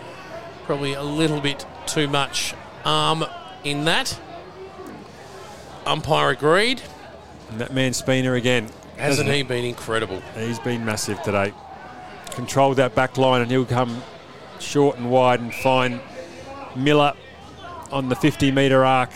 probably 0.64 0.94
a 0.94 1.04
little 1.04 1.42
bit 1.42 1.66
too 1.86 2.08
much 2.08 2.54
arm 2.86 3.26
in 3.64 3.86
that. 3.86 4.20
Umpire 5.86 6.30
agreed. 6.30 6.82
And 7.50 7.62
that 7.62 7.74
man 7.74 7.94
Spina 7.94 8.34
again. 8.34 8.64
Hasn't 8.98 9.28
Hasn't 9.28 9.30
he 9.30 9.44
been 9.44 9.66
incredible? 9.66 10.22
He's 10.36 10.60
been 10.60 10.84
massive 10.84 11.22
today. 11.22 11.54
Controlled 12.32 12.78
that 12.78 12.96
back 12.96 13.18
line 13.18 13.42
and 13.42 13.52
he'll 13.52 13.66
come 13.66 14.02
short 14.60 14.98
and 14.98 15.12
wide 15.12 15.40
and 15.40 15.54
find 15.54 16.00
Miller 16.78 17.14
on 17.92 18.10
the 18.10 18.16
50 18.16 18.52
metre 18.52 18.84
arc. 18.86 19.12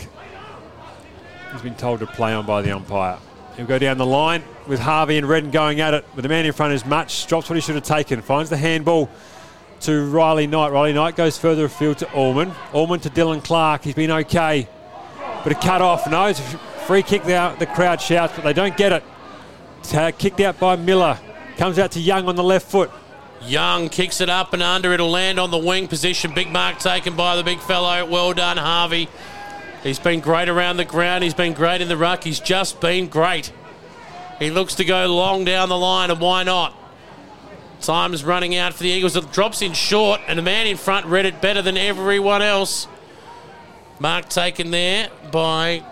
He's 1.52 1.62
been 1.62 1.74
told 1.74 2.00
to 2.00 2.06
play 2.06 2.32
on 2.32 2.46
by 2.46 2.62
the 2.62 2.72
umpire. 2.72 3.18
He'll 3.56 3.66
go 3.66 3.78
down 3.78 3.98
the 3.98 4.06
line 4.06 4.42
with 4.66 4.80
Harvey 4.80 5.18
and 5.18 5.28
Redden 5.28 5.50
going 5.50 5.80
at 5.80 5.92
it. 5.92 6.06
But 6.14 6.22
the 6.22 6.28
man 6.28 6.46
in 6.46 6.52
front 6.52 6.72
is 6.72 6.86
much. 6.86 7.26
Drops 7.26 7.50
what 7.50 7.56
he 7.56 7.60
should 7.60 7.74
have 7.74 7.84
taken. 7.84 8.22
Finds 8.22 8.48
the 8.48 8.56
handball 8.56 9.10
to 9.80 10.06
Riley 10.06 10.46
Knight. 10.46 10.72
Riley 10.72 10.94
Knight 10.94 11.16
goes 11.16 11.36
further 11.36 11.66
afield 11.66 11.98
to 11.98 12.10
Allman. 12.12 12.52
Allman 12.72 13.00
to 13.00 13.10
Dylan 13.10 13.44
Clark. 13.44 13.84
He's 13.84 13.94
been 13.94 14.10
okay. 14.10 14.68
But 15.42 15.52
a 15.52 15.54
cut 15.56 15.82
off. 15.82 16.08
No, 16.08 16.26
it's 16.26 16.40
a 16.40 16.58
free 16.86 17.02
kick. 17.02 17.24
The, 17.24 17.54
the 17.58 17.66
crowd 17.66 18.00
shouts, 18.00 18.32
but 18.34 18.44
they 18.44 18.52
don't 18.54 18.76
get 18.76 18.92
it. 18.92 20.18
Kicked 20.18 20.40
out 20.40 20.58
by 20.58 20.76
Miller. 20.76 21.18
Comes 21.56 21.78
out 21.78 21.92
to 21.92 22.00
Young 22.00 22.28
on 22.28 22.36
the 22.36 22.44
left 22.44 22.70
foot. 22.70 22.90
Young 23.44 23.88
kicks 23.88 24.20
it 24.20 24.28
up 24.28 24.52
and 24.52 24.62
under. 24.62 24.92
It'll 24.92 25.10
land 25.10 25.40
on 25.40 25.50
the 25.50 25.58
wing 25.58 25.88
position. 25.88 26.32
Big 26.32 26.50
mark 26.50 26.78
taken 26.78 27.16
by 27.16 27.36
the 27.36 27.42
big 27.42 27.60
fellow. 27.60 28.04
Well 28.06 28.32
done, 28.32 28.56
Harvey. 28.56 29.08
He's 29.82 29.98
been 29.98 30.20
great 30.20 30.48
around 30.48 30.76
the 30.76 30.84
ground. 30.84 31.24
He's 31.24 31.34
been 31.34 31.52
great 31.52 31.80
in 31.80 31.88
the 31.88 31.96
ruck. 31.96 32.22
He's 32.22 32.38
just 32.38 32.80
been 32.80 33.08
great. 33.08 33.52
He 34.38 34.50
looks 34.50 34.76
to 34.76 34.84
go 34.84 35.06
long 35.06 35.44
down 35.44 35.68
the 35.68 35.78
line, 35.78 36.10
and 36.10 36.20
why 36.20 36.44
not? 36.44 36.76
Time 37.80 38.14
is 38.14 38.22
running 38.22 38.54
out 38.54 38.74
for 38.74 38.84
the 38.84 38.90
Eagles. 38.90 39.16
It 39.16 39.32
drops 39.32 39.60
in 39.60 39.72
short, 39.72 40.20
and 40.28 40.38
the 40.38 40.42
man 40.42 40.68
in 40.68 40.76
front 40.76 41.06
read 41.06 41.26
it 41.26 41.40
better 41.40 41.62
than 41.62 41.76
everyone 41.76 42.42
else. 42.42 42.86
Mark 43.98 44.28
taken 44.28 44.70
there 44.70 45.10
by. 45.32 45.82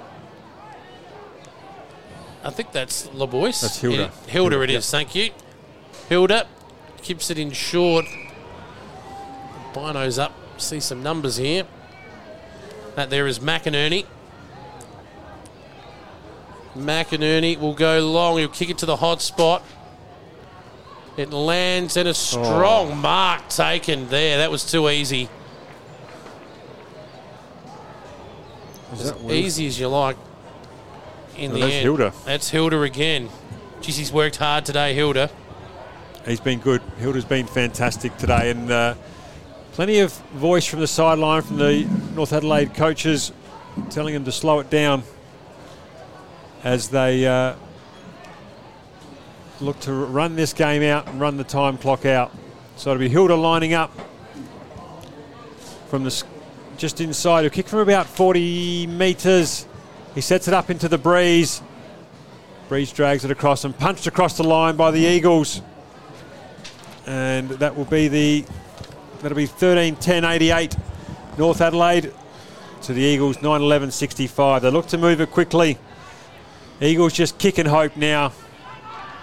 I 2.44 2.50
think 2.50 2.70
that's 2.70 3.08
LeBoyce. 3.08 3.60
That's 3.60 3.80
Hilder. 3.80 3.96
Hilder, 3.96 4.30
Hilder, 4.30 4.62
it 4.64 4.70
yep. 4.70 4.78
is. 4.78 4.90
Thank 4.90 5.14
you. 5.16 5.30
Hilder 6.08 6.46
keeps 7.02 7.30
it 7.30 7.38
in 7.38 7.52
short. 7.52 8.04
Bino's 9.74 10.18
up. 10.18 10.32
See 10.58 10.80
some 10.80 11.02
numbers 11.02 11.36
here. 11.36 11.64
That 12.96 13.10
there 13.10 13.26
is 13.26 13.38
McInerney. 13.38 14.06
McInerney 16.76 17.58
will 17.58 17.74
go 17.74 18.00
long. 18.00 18.38
He'll 18.38 18.48
kick 18.48 18.70
it 18.70 18.78
to 18.78 18.86
the 18.86 18.96
hot 18.96 19.22
spot. 19.22 19.62
It 21.16 21.30
lands 21.32 21.96
and 21.96 22.08
a 22.08 22.14
strong 22.14 22.92
oh. 22.92 22.94
mark 22.94 23.48
taken 23.48 24.08
there. 24.08 24.38
That 24.38 24.50
was 24.50 24.64
too 24.64 24.88
easy. 24.88 25.28
As 28.92 29.14
easy 29.28 29.66
as 29.66 29.78
you 29.78 29.88
like. 29.88 30.16
In 31.36 31.52
Oh, 31.52 31.54
the 31.54 31.60
that's 31.60 31.72
end, 31.72 31.82
Hilder. 31.82 32.12
That's 32.24 32.50
Hilder 32.50 32.84
again. 32.84 33.28
Geez, 33.80 33.96
he's 33.96 34.12
worked 34.12 34.36
hard 34.36 34.64
today, 34.66 34.94
Hilder. 34.94 35.30
He's 36.26 36.40
been 36.40 36.60
good. 36.60 36.82
Hilder's 36.98 37.24
been 37.24 37.46
fantastic 37.46 38.16
today, 38.18 38.50
and 38.50 38.70
uh, 38.70 38.94
plenty 39.72 40.00
of 40.00 40.12
voice 40.34 40.66
from 40.66 40.80
the 40.80 40.86
sideline 40.86 41.40
from 41.40 41.56
the 41.56 41.84
North 42.14 42.34
Adelaide 42.34 42.74
coaches 42.74 43.32
telling 43.88 44.14
him 44.14 44.24
to 44.26 44.32
slow 44.32 44.60
it 44.60 44.68
down 44.68 45.02
as 46.62 46.90
they 46.90 47.26
uh, 47.26 47.54
look 49.60 49.80
to 49.80 49.92
run 49.92 50.36
this 50.36 50.52
game 50.52 50.82
out 50.82 51.08
and 51.08 51.18
run 51.18 51.38
the 51.38 51.44
time 51.44 51.78
clock 51.78 52.04
out. 52.04 52.30
So 52.76 52.90
it'll 52.90 53.00
be 53.00 53.08
Hilder 53.08 53.36
lining 53.36 53.72
up 53.72 53.90
from 55.88 56.04
the 56.04 56.24
just 56.76 57.00
inside. 57.00 57.42
He'll 57.42 57.50
kick 57.50 57.66
from 57.66 57.80
about 57.80 58.06
40 58.06 58.88
metres. 58.88 59.66
He 60.14 60.20
sets 60.20 60.48
it 60.48 60.54
up 60.54 60.68
into 60.68 60.86
the 60.86 60.98
breeze. 60.98 61.62
Breeze 62.68 62.92
drags 62.92 63.24
it 63.24 63.30
across 63.30 63.64
and 63.64 63.76
punched 63.76 64.06
across 64.06 64.36
the 64.36 64.44
line 64.44 64.76
by 64.76 64.90
the 64.90 65.00
Eagles 65.00 65.62
and 67.06 67.48
that 67.50 67.76
will 67.76 67.84
be 67.84 68.08
the 68.08 68.44
that'll 69.20 69.36
be 69.36 69.46
13 69.46 69.96
10 69.96 70.24
88 70.24 70.76
North 71.38 71.60
Adelaide 71.60 72.12
to 72.82 72.92
the 72.92 73.00
Eagles 73.00 73.42
9 73.42 73.60
11 73.60 73.90
65 73.90 74.62
they 74.62 74.70
look 74.70 74.86
to 74.88 74.98
move 74.98 75.20
it 75.20 75.30
quickly. 75.30 75.78
Eagles 76.80 77.12
just 77.12 77.38
kick 77.38 77.58
and 77.58 77.68
hope 77.68 77.96
now. 77.96 78.32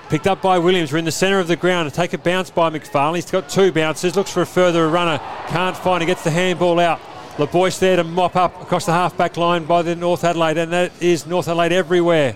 Picked 0.10 0.28
up 0.28 0.42
by 0.42 0.58
Williams 0.60 0.92
we're 0.92 1.00
in 1.00 1.06
the 1.06 1.12
centre 1.12 1.40
of 1.40 1.48
the 1.48 1.56
ground 1.56 1.94
take 1.94 2.14
a 2.14 2.18
bounce 2.18 2.50
by 2.50 2.70
McFarlane. 2.70 3.16
He's 3.16 3.32
got 3.32 3.50
two 3.50 3.72
bounces 3.72 4.16
looks 4.16 4.32
for 4.32 4.42
a 4.42 4.46
further 4.46 4.88
runner. 4.90 5.20
Can't 5.48 5.76
find 5.76 6.02
it 6.04 6.06
gets 6.06 6.24
the 6.24 6.32
handball 6.32 6.80
out. 6.80 7.00
LeBoyce 7.38 7.78
there 7.80 7.98
to 7.98 8.04
mop 8.04 8.36
up 8.36 8.60
across 8.62 8.86
the 8.88 8.92
half 8.92 9.16
back 9.16 9.38
line 9.38 9.66
by 9.66 9.84
the 9.84 9.96
North 9.96 10.24
Adelaide 10.24 10.58
and 10.58 10.72
that 10.72 10.92
is 11.02 11.28
North 11.28 11.48
Adelaide 11.48 11.72
everywhere. 11.72 12.36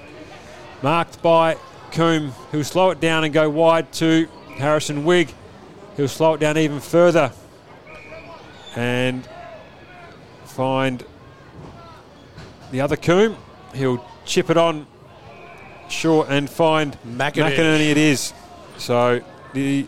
Marked 0.84 1.22
by 1.22 1.58
Coombe, 1.92 2.32
who'll 2.52 2.64
slow 2.64 2.92
it 2.92 3.00
down 3.00 3.24
and 3.24 3.34
go 3.34 3.50
wide 3.50 3.92
to 3.94 4.28
Harrison 4.62 5.04
Wigg. 5.04 5.34
He'll 5.98 6.08
slow 6.08 6.36
it 6.36 6.40
down 6.40 6.58
even 6.58 6.80
further 6.80 7.32
and 8.76 9.28
find 10.46 11.04
the 12.72 12.80
other 12.82 12.96
Coombe. 12.96 13.36
He'll 13.74 14.06
chip 14.26 14.50
it 14.50 14.58
on 14.58 14.88
short 15.90 16.28
and 16.30 16.50
find 16.50 16.98
McInerney. 17.06 17.56
McInerney 17.56 17.92
it 17.92 17.98
is. 17.98 18.34
So 18.78 19.22
the 19.54 19.86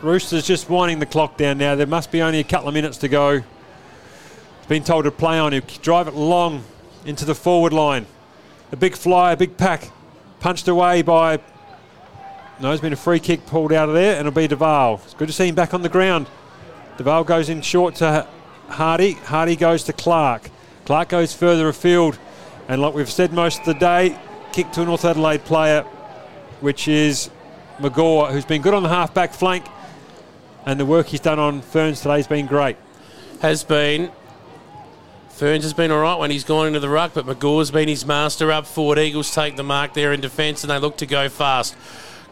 Roosters 0.00 0.46
just 0.46 0.70
winding 0.70 0.98
the 0.98 1.06
clock 1.06 1.36
down 1.36 1.58
now. 1.58 1.74
There 1.74 1.86
must 1.86 2.10
be 2.10 2.22
only 2.22 2.40
a 2.40 2.44
couple 2.44 2.68
of 2.68 2.74
minutes 2.74 2.98
to 2.98 3.08
go. 3.08 3.40
He's 3.40 4.66
been 4.68 4.84
told 4.84 5.04
to 5.04 5.10
play 5.10 5.38
on. 5.38 5.52
He'll 5.52 5.62
drive 5.82 6.08
it 6.08 6.14
long 6.14 6.64
into 7.04 7.24
the 7.24 7.34
forward 7.34 7.72
line. 7.72 8.06
A 8.72 8.76
big 8.76 8.96
fly, 8.96 9.32
a 9.32 9.36
big 9.36 9.56
pack, 9.56 9.90
punched 10.40 10.68
away 10.68 11.02
by. 11.02 11.40
No, 12.60 12.68
there's 12.68 12.80
been 12.80 12.92
a 12.92 12.96
free 12.96 13.18
kick 13.18 13.46
pulled 13.46 13.72
out 13.72 13.88
of 13.88 13.94
there, 13.94 14.12
and 14.12 14.28
it'll 14.28 14.36
be 14.36 14.46
Duval. 14.46 15.00
It's 15.04 15.14
good 15.14 15.26
to 15.26 15.34
see 15.34 15.48
him 15.48 15.56
back 15.56 15.74
on 15.74 15.82
the 15.82 15.88
ground. 15.88 16.28
Duval 16.96 17.24
goes 17.24 17.48
in 17.48 17.62
short 17.62 17.96
to 17.96 18.26
Hardy. 18.68 19.12
Hardy 19.12 19.56
goes 19.56 19.82
to 19.84 19.92
Clark. 19.92 20.50
Clark 20.84 21.08
goes 21.08 21.34
further 21.34 21.68
afield, 21.68 22.18
and 22.68 22.80
like 22.80 22.94
we've 22.94 23.10
said 23.10 23.32
most 23.32 23.60
of 23.60 23.66
the 23.66 23.74
day, 23.74 24.16
kick 24.52 24.70
to 24.72 24.82
a 24.82 24.84
North 24.84 25.04
Adelaide 25.04 25.44
player, 25.44 25.82
which 26.60 26.86
is 26.86 27.28
McGaw, 27.78 28.30
who's 28.30 28.44
been 28.44 28.62
good 28.62 28.74
on 28.74 28.84
the 28.84 28.88
half-back 28.88 29.34
flank, 29.34 29.66
and 30.64 30.78
the 30.78 30.86
work 30.86 31.06
he's 31.08 31.20
done 31.20 31.40
on 31.40 31.60
Ferns 31.60 32.02
today 32.02 32.16
has 32.16 32.28
been 32.28 32.46
great. 32.46 32.76
Has 33.40 33.64
been. 33.64 34.12
Ferns 35.30 35.64
has 35.64 35.72
been 35.72 35.90
all 35.90 36.00
right 36.00 36.18
when 36.18 36.30
he's 36.30 36.44
gone 36.44 36.68
into 36.68 36.78
the 36.78 36.88
ruck, 36.88 37.14
but 37.14 37.26
McGaw's 37.26 37.72
been 37.72 37.88
his 37.88 38.06
master 38.06 38.52
up 38.52 38.66
forward. 38.66 38.98
Eagles 39.00 39.34
take 39.34 39.56
the 39.56 39.64
mark 39.64 39.92
there 39.92 40.12
in 40.12 40.20
defence 40.20 40.62
and 40.62 40.70
they 40.70 40.78
look 40.78 40.96
to 40.98 41.06
go 41.06 41.28
fast. 41.28 41.74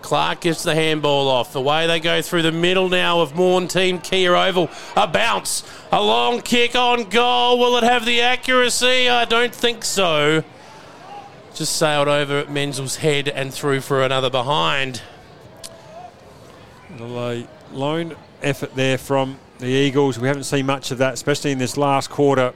Clark 0.02 0.40
gives 0.40 0.62
the 0.62 0.74
handball 0.74 1.28
off. 1.28 1.52
The 1.52 1.60
way 1.60 1.86
they 1.86 2.00
go 2.00 2.20
through 2.20 2.42
the 2.42 2.52
middle 2.52 2.88
now 2.88 3.20
of 3.20 3.32
Maughan 3.32 3.68
Thiem 3.68 4.02
Kia 4.02 4.34
Oval. 4.34 4.68
A 4.96 5.06
bounce, 5.06 5.62
a 5.90 6.02
long 6.02 6.42
kick 6.42 6.74
on 6.74 7.08
goal. 7.08 7.58
Will 7.58 7.76
it 7.76 7.84
have 7.84 8.04
the 8.04 8.20
accuracy? 8.20 9.08
I 9.08 9.24
don't 9.24 9.54
think 9.54 9.84
so. 9.84 10.44
Just 11.54 11.76
sailed 11.76 12.08
over 12.08 12.38
at 12.38 12.50
Menzel's 12.50 12.96
head 12.96 13.28
and 13.28 13.52
through 13.52 13.80
for 13.80 14.02
another 14.02 14.30
behind. 14.30 15.02
The 16.96 17.04
lo- 17.04 17.46
lone 17.72 18.16
effort 18.42 18.74
there 18.74 18.98
from 18.98 19.38
the 19.58 19.66
Eagles. 19.66 20.18
We 20.18 20.28
haven't 20.28 20.44
seen 20.44 20.66
much 20.66 20.90
of 20.90 20.98
that, 20.98 21.14
especially 21.14 21.52
in 21.52 21.58
this 21.58 21.76
last 21.76 22.10
quarter. 22.10 22.52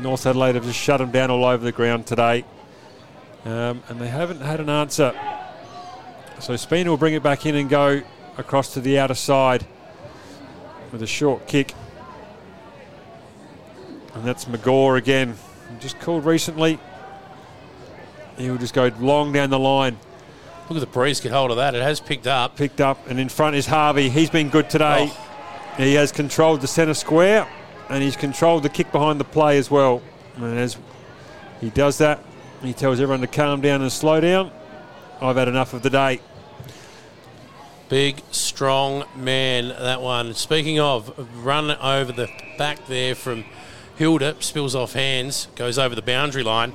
North 0.00 0.26
Adelaide 0.26 0.54
have 0.54 0.64
just 0.64 0.78
shut 0.78 0.98
them 0.98 1.10
down 1.10 1.30
all 1.30 1.44
over 1.44 1.62
the 1.62 1.72
ground 1.72 2.06
today. 2.06 2.44
Um, 3.44 3.82
and 3.88 4.00
they 4.00 4.08
haven't 4.08 4.40
had 4.40 4.60
an 4.60 4.70
answer. 4.70 5.12
So 6.42 6.56
Spina 6.56 6.90
will 6.90 6.96
bring 6.96 7.14
it 7.14 7.22
back 7.22 7.46
in 7.46 7.54
and 7.54 7.70
go 7.70 8.02
across 8.36 8.74
to 8.74 8.80
the 8.80 8.98
outer 8.98 9.14
side 9.14 9.64
with 10.90 11.02
a 11.02 11.06
short 11.06 11.46
kick. 11.46 11.72
And 14.14 14.24
that's 14.24 14.44
McGaw 14.44 14.98
again. 14.98 15.36
Just 15.80 15.98
called 16.00 16.26
recently. 16.26 16.78
He'll 18.36 18.58
just 18.58 18.74
go 18.74 18.90
long 18.98 19.32
down 19.32 19.50
the 19.50 19.58
line 19.58 19.96
Look 20.68 20.82
at 20.82 20.88
the 20.88 20.92
breeze 20.94 21.20
get 21.20 21.32
hold 21.32 21.50
of 21.50 21.58
that. 21.58 21.74
It 21.74 21.82
has 21.82 22.00
picked 22.00 22.26
up. 22.26 22.56
picked 22.56 22.80
up, 22.80 23.06
and 23.06 23.20
in 23.20 23.28
front 23.28 23.56
is 23.56 23.66
Harvey. 23.66 24.08
He's 24.08 24.30
been 24.30 24.48
good 24.48 24.70
today. 24.70 25.10
Oh. 25.10 25.74
He 25.76 25.92
has 25.94 26.12
controlled 26.12 26.62
the 26.62 26.66
centre 26.66 26.94
square, 26.94 27.46
and 27.90 28.02
he's 28.02 28.16
controlled 28.16 28.62
the 28.62 28.70
kick 28.70 28.90
behind 28.90 29.20
the 29.20 29.24
play 29.24 29.58
as 29.58 29.70
well. 29.70 30.00
And 30.36 30.58
as 30.58 30.78
he 31.60 31.68
does 31.68 31.98
that, 31.98 32.20
he 32.62 32.72
tells 32.72 33.00
everyone 33.00 33.20
to 33.20 33.26
calm 33.26 33.60
down 33.60 33.82
and 33.82 33.92
slow 33.92 34.20
down. 34.20 34.50
I've 35.20 35.36
had 35.36 35.48
enough 35.48 35.74
of 35.74 35.82
the 35.82 35.90
day. 35.90 36.20
Big, 37.92 38.22
strong 38.30 39.04
man, 39.14 39.68
that 39.68 40.00
one. 40.00 40.32
Speaking 40.32 40.80
of, 40.80 41.12
run 41.44 41.70
over 41.72 42.10
the 42.10 42.26
back 42.56 42.86
there 42.86 43.14
from 43.14 43.44
Hilder, 43.96 44.34
spills 44.40 44.74
off 44.74 44.94
hands, 44.94 45.48
goes 45.56 45.78
over 45.78 45.94
the 45.94 46.00
boundary 46.00 46.42
line. 46.42 46.72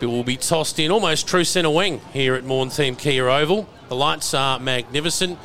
It 0.00 0.06
will 0.06 0.24
be 0.24 0.36
tossed 0.36 0.80
in 0.80 0.90
almost 0.90 1.28
true 1.28 1.44
centre 1.44 1.70
wing 1.70 2.00
here 2.12 2.34
at 2.34 2.42
Maughan 2.42 2.70
Thiem 2.70 2.98
Kia 2.98 3.28
Oval. 3.28 3.68
The 3.88 3.94
lights 3.94 4.34
are 4.34 4.58
magnificent. 4.58 5.38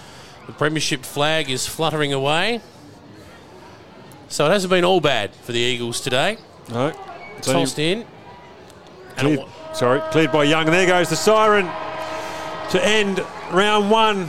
The 0.48 0.54
Premiership 0.54 1.06
flag 1.06 1.52
is 1.52 1.68
fluttering 1.68 2.12
away. 2.12 2.62
So 4.30 4.48
it 4.48 4.50
hasn't 4.50 4.72
been 4.72 4.84
all 4.84 5.00
bad 5.00 5.30
for 5.44 5.52
the 5.52 5.60
Eagles 5.60 6.02
today. 6.02 6.40
No, 6.72 6.92
Tossed 7.44 7.78
in. 7.78 8.04
Cleared, 9.16 9.46
sorry, 9.76 10.02
cleared 10.10 10.32
by 10.32 10.46
Young. 10.46 10.66
And 10.66 10.74
there 10.74 10.88
goes 10.88 11.12
the 11.12 11.16
siren 11.16 11.68
to 12.72 12.84
end 12.84 13.24
round 13.52 13.92
one. 13.92 14.28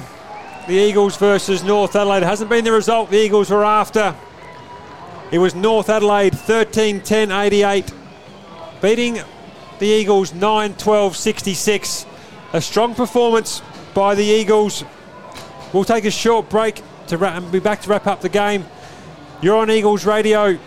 The 0.68 0.74
Eagles 0.74 1.16
versus 1.16 1.64
North 1.64 1.96
Adelaide 1.96 2.24
hasn't 2.24 2.50
been 2.50 2.62
the 2.62 2.72
result 2.72 3.08
the 3.08 3.16
Eagles 3.16 3.48
were 3.48 3.64
after. 3.64 4.14
It 5.32 5.38
was 5.38 5.54
North 5.54 5.88
Adelaide 5.88 6.36
13 6.36 7.00
10 7.00 7.32
88, 7.32 7.90
beating 8.82 9.18
the 9.78 9.86
Eagles 9.86 10.34
9 10.34 10.74
12 10.74 11.16
66. 11.16 12.04
A 12.52 12.60
strong 12.60 12.94
performance 12.94 13.62
by 13.94 14.14
the 14.14 14.22
Eagles. 14.22 14.84
We'll 15.72 15.84
take 15.84 16.04
a 16.04 16.10
short 16.10 16.50
break 16.50 16.82
to 17.06 17.16
wrap, 17.16 17.42
and 17.42 17.50
be 17.50 17.60
back 17.60 17.80
to 17.80 17.88
wrap 17.88 18.06
up 18.06 18.20
the 18.20 18.28
game. 18.28 18.66
You're 19.40 19.56
on 19.56 19.70
Eagles 19.70 20.04
Radio. 20.04 20.58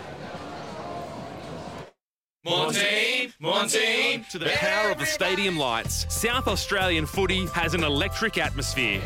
Maughan 2.44 2.72
Thiem, 2.72 3.32
Maughan 3.40 3.70
Thiem, 3.70 4.28
To 4.30 4.38
the 4.40 4.46
power 4.46 4.90
of 4.90 4.98
the 4.98 5.06
stadium 5.06 5.56
lights, 5.56 6.12
South 6.12 6.48
Australian 6.48 7.06
footy 7.06 7.46
has 7.54 7.74
an 7.74 7.84
electric 7.84 8.36
atmosphere. 8.36 9.00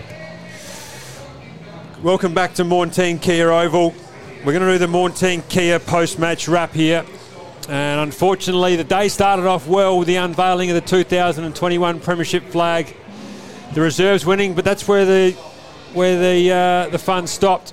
Welcome 2.03 2.35
back 2.35 2.53
to 2.57 2.63
Maughan 2.63 2.89
Thiem 2.89 3.23
Kia 3.23 3.51
Oval. 3.51 3.95
We're 4.45 4.53
going 4.53 4.61
to 4.61 4.73
do 4.73 4.77
the 4.77 4.87
Maughan 4.87 5.13
Thiem 5.13 5.49
Kia 5.49 5.79
post-match 5.79 6.47
wrap 6.47 6.75
here. 6.75 7.07
And 7.71 8.01
unfortunately, 8.01 8.77
the 8.77 8.85
day 8.85 9.09
started 9.09 9.47
off 9.47 9.67
well 9.67 9.99
with 9.99 10.07
the 10.07 10.17
unveiling 10.17 10.69
of 10.69 10.75
the 10.75 10.83
2021 10.83 12.01
Premiership 12.01 12.45
flag. 12.51 12.95
The 13.73 13.81
reserves 13.81 14.27
winning, 14.27 14.53
but 14.53 14.63
that's 14.63 14.87
where 14.87 15.07
the 15.07 15.33
where 15.95 16.19
the 16.19 16.53
uh, 16.53 16.91
the 16.91 16.99
fun 16.99 17.27
stopped. 17.27 17.73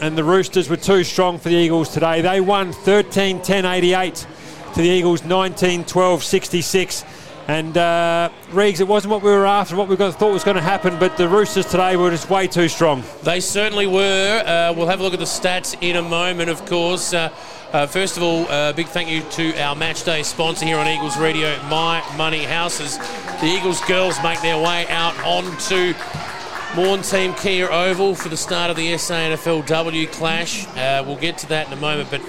And 0.00 0.18
the 0.18 0.24
Roosters 0.24 0.68
were 0.68 0.76
too 0.76 1.04
strong 1.04 1.38
for 1.38 1.48
the 1.48 1.54
Eagles 1.54 1.88
today. 1.90 2.20
They 2.20 2.40
won 2.40 2.72
13-10-88 2.72 4.26
to 4.74 4.80
the 4.80 4.88
Eagles 4.88 5.22
19-12-66. 5.22 7.04
And 7.48 7.76
uh, 7.76 8.30
it 8.54 8.86
wasn't 8.86 9.10
what 9.10 9.22
we 9.22 9.30
were 9.30 9.46
after, 9.46 9.74
what 9.74 9.88
we 9.88 9.96
thought 9.96 10.20
was 10.20 10.44
going 10.44 10.56
to 10.56 10.62
happen, 10.62 10.98
but 10.98 11.16
the 11.16 11.28
Roosters 11.28 11.66
today 11.66 11.96
were 11.96 12.10
just 12.10 12.30
way 12.30 12.46
too 12.46 12.68
strong. 12.68 13.02
They 13.24 13.40
certainly 13.40 13.86
were. 13.86 14.42
Uh, 14.46 14.72
we'll 14.76 14.86
have 14.86 15.00
a 15.00 15.02
look 15.02 15.12
at 15.12 15.18
the 15.18 15.24
stats 15.24 15.76
in 15.80 15.96
a 15.96 16.02
moment, 16.02 16.50
of 16.50 16.64
course. 16.66 17.12
Uh, 17.12 17.32
uh, 17.72 17.86
first 17.86 18.16
of 18.16 18.22
all, 18.22 18.46
a 18.50 18.72
big 18.72 18.86
thank 18.86 19.08
you 19.08 19.22
to 19.30 19.58
our 19.58 19.74
match 19.74 20.04
day 20.04 20.22
sponsor 20.22 20.66
here 20.66 20.76
on 20.76 20.86
Eagles 20.86 21.18
Radio, 21.18 21.60
My 21.64 22.04
Money 22.16 22.44
Houses. 22.44 22.98
The 23.40 23.46
Eagles 23.46 23.80
girls 23.86 24.22
make 24.22 24.40
their 24.42 24.58
way 24.62 24.86
out 24.88 25.18
onto 25.24 25.94
Maughan 26.74 27.00
Thiem 27.00 27.38
Kia 27.42 27.68
Oval 27.70 28.14
for 28.14 28.28
the 28.28 28.36
start 28.36 28.70
of 28.70 28.76
the 28.76 28.92
SANFLW 28.92 30.12
clash. 30.12 30.66
Uh, 30.76 31.02
we'll 31.06 31.16
get 31.16 31.38
to 31.38 31.48
that 31.48 31.66
in 31.66 31.72
a 31.72 31.80
moment, 31.80 32.10
but 32.10 32.20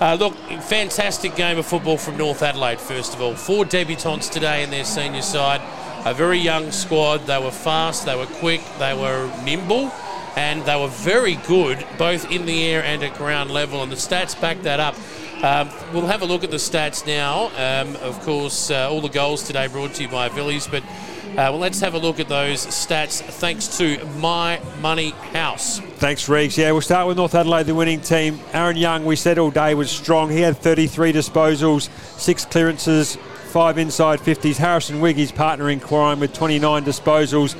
uh, 0.00 0.16
look, 0.18 0.34
fantastic 0.62 1.34
game 1.34 1.58
of 1.58 1.66
football 1.66 1.96
from 1.96 2.16
North 2.16 2.42
Adelaide, 2.42 2.80
first 2.80 3.14
of 3.14 3.20
all. 3.20 3.34
Four 3.34 3.64
debutantes 3.64 4.30
today 4.30 4.62
in 4.62 4.70
their 4.70 4.84
senior 4.84 5.22
side. 5.22 5.60
A 6.04 6.14
very 6.14 6.38
young 6.38 6.70
squad. 6.70 7.26
They 7.26 7.38
were 7.38 7.50
fast, 7.50 8.06
they 8.06 8.16
were 8.16 8.26
quick, 8.26 8.62
they 8.78 8.94
were 8.94 9.28
nimble, 9.42 9.90
and 10.36 10.62
they 10.64 10.80
were 10.80 10.88
very 10.88 11.34
good 11.46 11.84
both 11.98 12.30
in 12.30 12.46
the 12.46 12.64
air 12.64 12.84
and 12.84 13.02
at 13.02 13.14
ground 13.14 13.50
level. 13.50 13.82
And 13.82 13.90
the 13.90 13.96
stats 13.96 14.40
back 14.40 14.62
that 14.62 14.78
up. 14.78 14.94
Um, 15.42 15.70
we'll 15.92 16.06
have 16.06 16.22
a 16.22 16.26
look 16.26 16.44
at 16.44 16.50
the 16.50 16.56
stats 16.56 17.06
now. 17.06 17.46
Um, 17.56 17.96
of 17.96 18.20
course, 18.22 18.70
uh, 18.70 18.88
all 18.90 19.00
the 19.00 19.08
goals 19.08 19.44
today 19.44 19.66
brought 19.66 19.94
to 19.94 20.02
you 20.02 20.08
by 20.08 20.28
Vili's, 20.28 20.66
but 20.66 20.82
uh, 21.32 21.34
well, 21.36 21.58
let's 21.58 21.80
have 21.80 21.94
a 21.94 21.98
look 21.98 22.20
at 22.20 22.28
those 22.28 22.66
stats 22.66 23.20
thanks 23.20 23.78
to 23.78 24.04
My 24.18 24.60
Money 24.80 25.10
House. 25.32 25.78
Thanks, 25.78 26.28
Reeves. 26.28 26.56
Yeah, 26.58 26.72
we'll 26.72 26.80
start 26.80 27.06
with 27.06 27.16
North 27.16 27.34
Adelaide, 27.34 27.66
the 27.66 27.74
winning 27.74 28.00
team. 28.00 28.40
Aaron 28.52 28.76
Young, 28.76 29.04
we 29.04 29.16
said 29.16 29.38
all 29.38 29.50
day, 29.50 29.74
was 29.74 29.90
strong. 29.90 30.30
He 30.30 30.40
had 30.40 30.56
33 30.56 31.12
disposals, 31.12 31.88
six 32.18 32.44
clearances, 32.44 33.16
five 33.50 33.78
inside 33.78 34.20
50s. 34.20 34.56
Harrison 34.56 35.00
Wigg, 35.00 35.16
his 35.16 35.32
partner 35.32 35.70
in 35.70 35.80
crime, 35.80 36.20
with 36.20 36.32
29 36.32 36.84
disposals. 36.84 37.56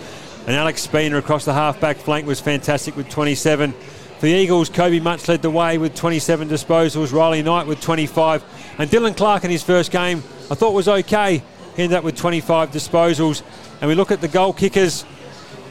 And 0.46 0.56
Alex 0.56 0.82
Spina 0.82 1.18
across 1.18 1.44
the 1.44 1.54
half-back 1.54 1.98
flank 1.98 2.26
was 2.26 2.40
fantastic 2.40 2.96
with 2.96 3.08
27. 3.08 3.72
For 3.72 4.26
the 4.26 4.32
Eagles, 4.32 4.68
Kobe 4.68 4.98
Much 4.98 5.28
led 5.28 5.42
the 5.42 5.50
way 5.50 5.78
with 5.78 5.94
27 5.94 6.48
disposals, 6.48 7.12
Riley 7.12 7.42
Knight 7.42 7.66
with 7.66 7.80
25. 7.80 8.44
And 8.78 8.90
Dylan 8.90 9.16
Clark 9.16 9.44
in 9.44 9.50
his 9.50 9.62
first 9.62 9.92
game, 9.92 10.18
I 10.50 10.54
thought 10.54 10.72
was 10.72 10.88
okay. 10.88 11.42
He 11.76 11.84
ended 11.84 11.98
up 11.98 12.02
with 12.02 12.16
25 12.16 12.72
disposals. 12.72 13.42
And 13.80 13.88
we 13.88 13.94
look 13.94 14.10
at 14.10 14.20
the 14.20 14.28
goal 14.28 14.52
kickers. 14.52 15.04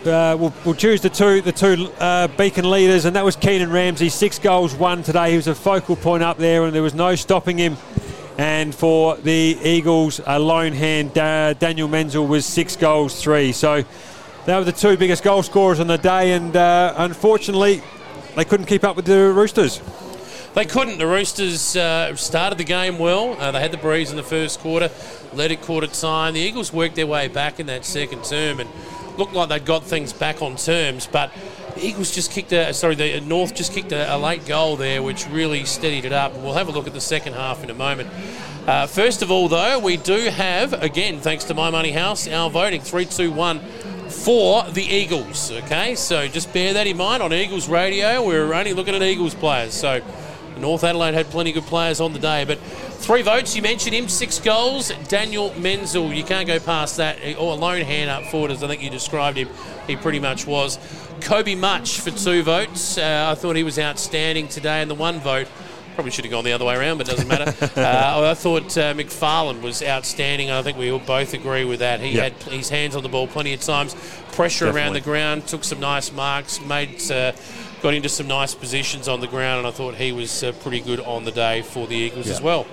Uh, 0.05 0.37
we'll, 0.39 0.53
we'll 0.63 0.75
choose 0.75 1.01
the 1.01 1.09
two 1.09 1.41
the 1.41 1.51
two 1.51 1.91
uh, 1.99 2.27
beacon 2.29 2.69
leaders, 2.71 3.03
and 3.03 3.15
that 3.17 3.25
was 3.25 3.35
Keenan 3.35 3.69
Ramsey. 3.69 4.07
Six 4.07 4.39
goals, 4.39 4.73
one 4.73 5.03
today. 5.03 5.31
He 5.31 5.35
was 5.35 5.47
a 5.47 5.55
focal 5.55 5.97
point 5.97 6.23
up 6.23 6.37
there, 6.37 6.63
and 6.63 6.73
there 6.73 6.81
was 6.81 6.93
no 6.93 7.15
stopping 7.15 7.57
him. 7.57 7.75
And 8.37 8.73
for 8.73 9.17
the 9.17 9.57
Eagles, 9.61 10.21
a 10.25 10.39
lone 10.39 10.71
hand, 10.71 11.13
Da- 11.13 11.53
Daniel 11.53 11.89
Menzel 11.89 12.25
was 12.25 12.45
six 12.45 12.77
goals, 12.77 13.21
three. 13.21 13.51
So 13.51 13.83
they 14.45 14.55
were 14.55 14.63
the 14.63 14.71
two 14.71 14.95
biggest 14.95 15.23
goal 15.23 15.43
scorers 15.43 15.81
on 15.81 15.87
the 15.87 15.97
day, 15.97 16.31
and 16.31 16.55
uh, 16.55 16.93
unfortunately, 16.97 17.81
they 18.35 18.45
couldn't 18.45 18.67
keep 18.67 18.85
up 18.85 18.95
with 18.95 19.05
the 19.05 19.33
Roosters. 19.33 19.81
They 20.57 20.65
couldn't. 20.65 20.97
The 20.97 21.05
Roosters 21.05 21.75
uh, 21.75 22.15
started 22.15 22.57
the 22.57 22.63
game 22.63 22.97
well. 22.97 23.39
Uh, 23.39 23.51
they 23.51 23.59
had 23.59 23.71
the 23.71 23.77
breeze 23.77 24.09
in 24.09 24.17
the 24.17 24.23
first 24.23 24.59
quarter, 24.59 24.89
led 25.31 25.51
at 25.51 25.61
quarter 25.61 25.85
time. 25.85 26.33
The 26.33 26.39
Eagles 26.39 26.73
worked 26.73 26.95
their 26.95 27.05
way 27.05 27.27
back 27.27 27.59
in 27.59 27.67
that 27.67 27.85
second 27.85 28.23
term 28.23 28.59
and 28.59 28.67
looked 29.19 29.33
like 29.33 29.49
they'd 29.49 29.63
got 29.63 29.83
things 29.83 30.13
back 30.13 30.41
on 30.41 30.55
terms. 30.55 31.05
But 31.05 31.31
the 31.75 31.85
Eagles 31.85 32.09
just 32.09 32.31
kicked 32.31 32.51
a 32.53 32.73
sorry, 32.73 32.95
the 32.95 33.21
North 33.21 33.53
just 33.53 33.71
kicked 33.71 33.91
a, 33.91 34.15
a 34.15 34.17
late 34.17 34.47
goal 34.47 34.77
there, 34.77 35.03
which 35.03 35.27
really 35.29 35.63
steadied 35.63 36.05
it 36.05 36.11
up. 36.11 36.33
We'll 36.33 36.55
have 36.55 36.69
a 36.69 36.71
look 36.71 36.87
at 36.87 36.93
the 36.93 37.01
second 37.01 37.33
half 37.33 37.63
in 37.63 37.69
a 37.69 37.75
moment. 37.75 38.09
Uh, 38.65 38.87
first 38.87 39.21
of 39.21 39.29
all, 39.29 39.47
though, 39.49 39.77
we 39.77 39.97
do 39.97 40.31
have 40.31 40.73
again, 40.73 41.19
thanks 41.19 41.43
to 41.43 41.53
My 41.53 41.69
Money 41.69 41.91
House, 41.91 42.27
our 42.27 42.49
voting 42.49 42.81
three, 42.81 43.05
two, 43.05 43.31
one 43.31 43.59
for 44.09 44.63
the 44.71 44.81
Eagles. 44.81 45.51
Okay, 45.51 45.93
so 45.93 46.27
just 46.27 46.51
bear 46.51 46.73
that 46.73 46.87
in 46.87 46.97
mind 46.97 47.21
on 47.21 47.31
Eagles 47.31 47.69
Radio. 47.69 48.25
We're 48.25 48.55
only 48.55 48.73
looking 48.73 48.95
at 48.95 49.03
Eagles 49.03 49.35
players. 49.35 49.75
So 49.75 50.01
North 50.57 50.83
Adelaide 50.83 51.13
had 51.13 51.27
plenty 51.27 51.51
of 51.51 51.55
good 51.55 51.63
players 51.65 51.99
on 52.01 52.13
the 52.13 52.19
day, 52.19 52.45
but 52.45 52.59
three 52.59 53.21
votes. 53.21 53.55
You 53.55 53.61
mentioned 53.61 53.95
him, 53.95 54.07
six 54.09 54.39
goals. 54.39 54.89
Daniel 55.07 55.53
Menzel, 55.59 56.11
you 56.13 56.23
can't 56.23 56.47
go 56.47 56.59
past 56.59 56.97
that. 56.97 57.17
Or 57.37 57.53
a 57.53 57.55
lone 57.55 57.81
hand 57.81 58.09
up 58.09 58.25
forward, 58.31 58.51
as 58.51 58.63
I 58.63 58.67
think 58.67 58.81
you 58.81 58.89
described 58.89 59.37
him. 59.37 59.49
He 59.87 59.95
pretty 59.95 60.19
much 60.19 60.45
was. 60.45 60.77
Kobe 61.21 61.55
Much 61.55 61.99
for 62.01 62.11
two 62.11 62.43
votes. 62.43 62.97
Uh, 62.97 63.27
I 63.31 63.35
thought 63.35 63.55
he 63.55 63.63
was 63.63 63.79
outstanding 63.79 64.47
today, 64.47 64.81
and 64.81 64.89
the 64.91 64.95
one 64.95 65.19
vote. 65.19 65.47
Probably 65.95 66.11
should 66.11 66.25
have 66.25 66.31
gone 66.31 66.43
the 66.43 66.51
other 66.51 66.63
way 66.65 66.75
around, 66.75 66.99
but 66.99 67.07
it 67.07 67.11
doesn't 67.15 67.27
matter. 67.27 67.49
uh, 67.81 68.29
I 68.29 68.33
thought 68.35 68.77
uh, 68.77 68.93
McFarlane 68.93 69.63
was 69.63 69.81
outstanding. 69.81 70.51
I 70.51 70.61
think 70.61 70.77
we 70.77 70.91
all 70.91 70.99
both 70.99 71.33
agree 71.33 71.65
with 71.65 71.79
that. 71.79 72.01
He 72.01 72.11
Yeah. 72.11 72.25
had 72.25 72.33
his 72.43 72.69
hands 72.69 72.95
on 72.95 73.01
the 73.01 73.09
ball 73.09 73.25
plenty 73.25 73.51
of 73.53 73.61
times, 73.61 73.95
pressure 74.33 74.69
around 74.69 74.93
the 74.93 75.01
ground, 75.01 75.47
took 75.47 75.63
some 75.63 75.79
nice 75.79 76.11
marks, 76.11 76.61
made 76.61 77.01
uh, 77.09 77.31
got 77.81 77.93
into 77.93 78.09
some 78.09 78.27
nice 78.27 78.55
positions 78.55 79.07
on 79.07 79.19
the 79.19 79.27
ground, 79.27 79.59
and 79.59 79.67
I 79.67 79.71
thought 79.71 79.95
he 79.95 80.11
was 80.11 80.43
uh, 80.43 80.51
pretty 80.63 80.79
good 80.79 80.99
on 81.01 81.25
the 81.25 81.31
day 81.31 81.61
for 81.61 81.87
the 81.87 81.95
Eagles 81.95 82.29
as 82.29 82.41
well. 82.41 82.65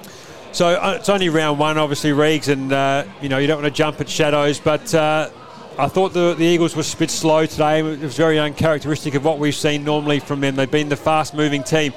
So 0.52 0.68
uh, 0.68 0.96
it's 0.98 1.08
only 1.08 1.28
round 1.28 1.58
one, 1.58 1.78
obviously, 1.78 2.10
Reegs, 2.10 2.48
and 2.48 2.72
uh, 2.72 3.04
you 3.20 3.28
know 3.28 3.38
you 3.38 3.46
don't 3.46 3.62
want 3.62 3.74
to 3.74 3.76
jump 3.76 4.00
at 4.00 4.08
shadows, 4.08 4.60
but 4.60 4.94
uh, 4.94 5.30
I 5.76 5.88
thought 5.88 6.12
the, 6.12 6.34
the 6.34 6.44
Eagles 6.44 6.76
were 6.76 6.82
a 6.82 6.96
bit 6.96 7.10
slow 7.10 7.46
today. 7.46 7.80
It 7.80 8.00
was 8.00 8.16
very 8.16 8.38
uncharacteristic 8.38 9.14
of 9.14 9.24
what 9.24 9.40
we've 9.40 9.54
seen 9.54 9.82
normally 9.82 10.20
from 10.20 10.40
them. 10.40 10.54
They've 10.54 10.70
been 10.70 10.88
the 10.88 10.96
fast-moving 10.96 11.64
team. 11.64 11.92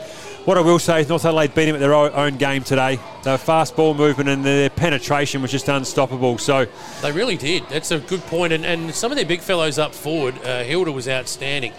What 0.46 0.58
I 0.58 0.62
will 0.62 0.80
say 0.80 1.02
is 1.02 1.10
North 1.10 1.26
Adelaide 1.26 1.54
beat 1.54 1.66
them 1.66 1.76
at 1.76 1.80
their 1.80 1.94
own 1.94 2.38
game 2.38 2.64
today. 2.64 3.00
Their 3.24 3.38
fast 3.38 3.76
ball 3.76 3.94
movement 3.94 4.30
and 4.30 4.44
their 4.46 4.70
penetration 4.70 5.42
was 5.42 5.52
just 5.52 5.68
unstoppable. 5.68 6.38
So 6.38 6.66
They 7.02 7.12
really 7.12 7.36
did. 7.36 7.68
That's 7.70 7.92
a 7.92 8.00
good 8.00 8.22
point. 8.22 8.54
And, 8.54 8.66
and 8.66 8.96
some 8.96 9.12
of 9.12 9.18
their 9.18 9.26
big 9.26 9.42
fellows 9.42 9.78
up 9.78 9.94
forward, 9.94 10.36
uh, 10.44 10.64
Hilder 10.64 10.94
was 10.94 11.08
outstanding, 11.08 11.74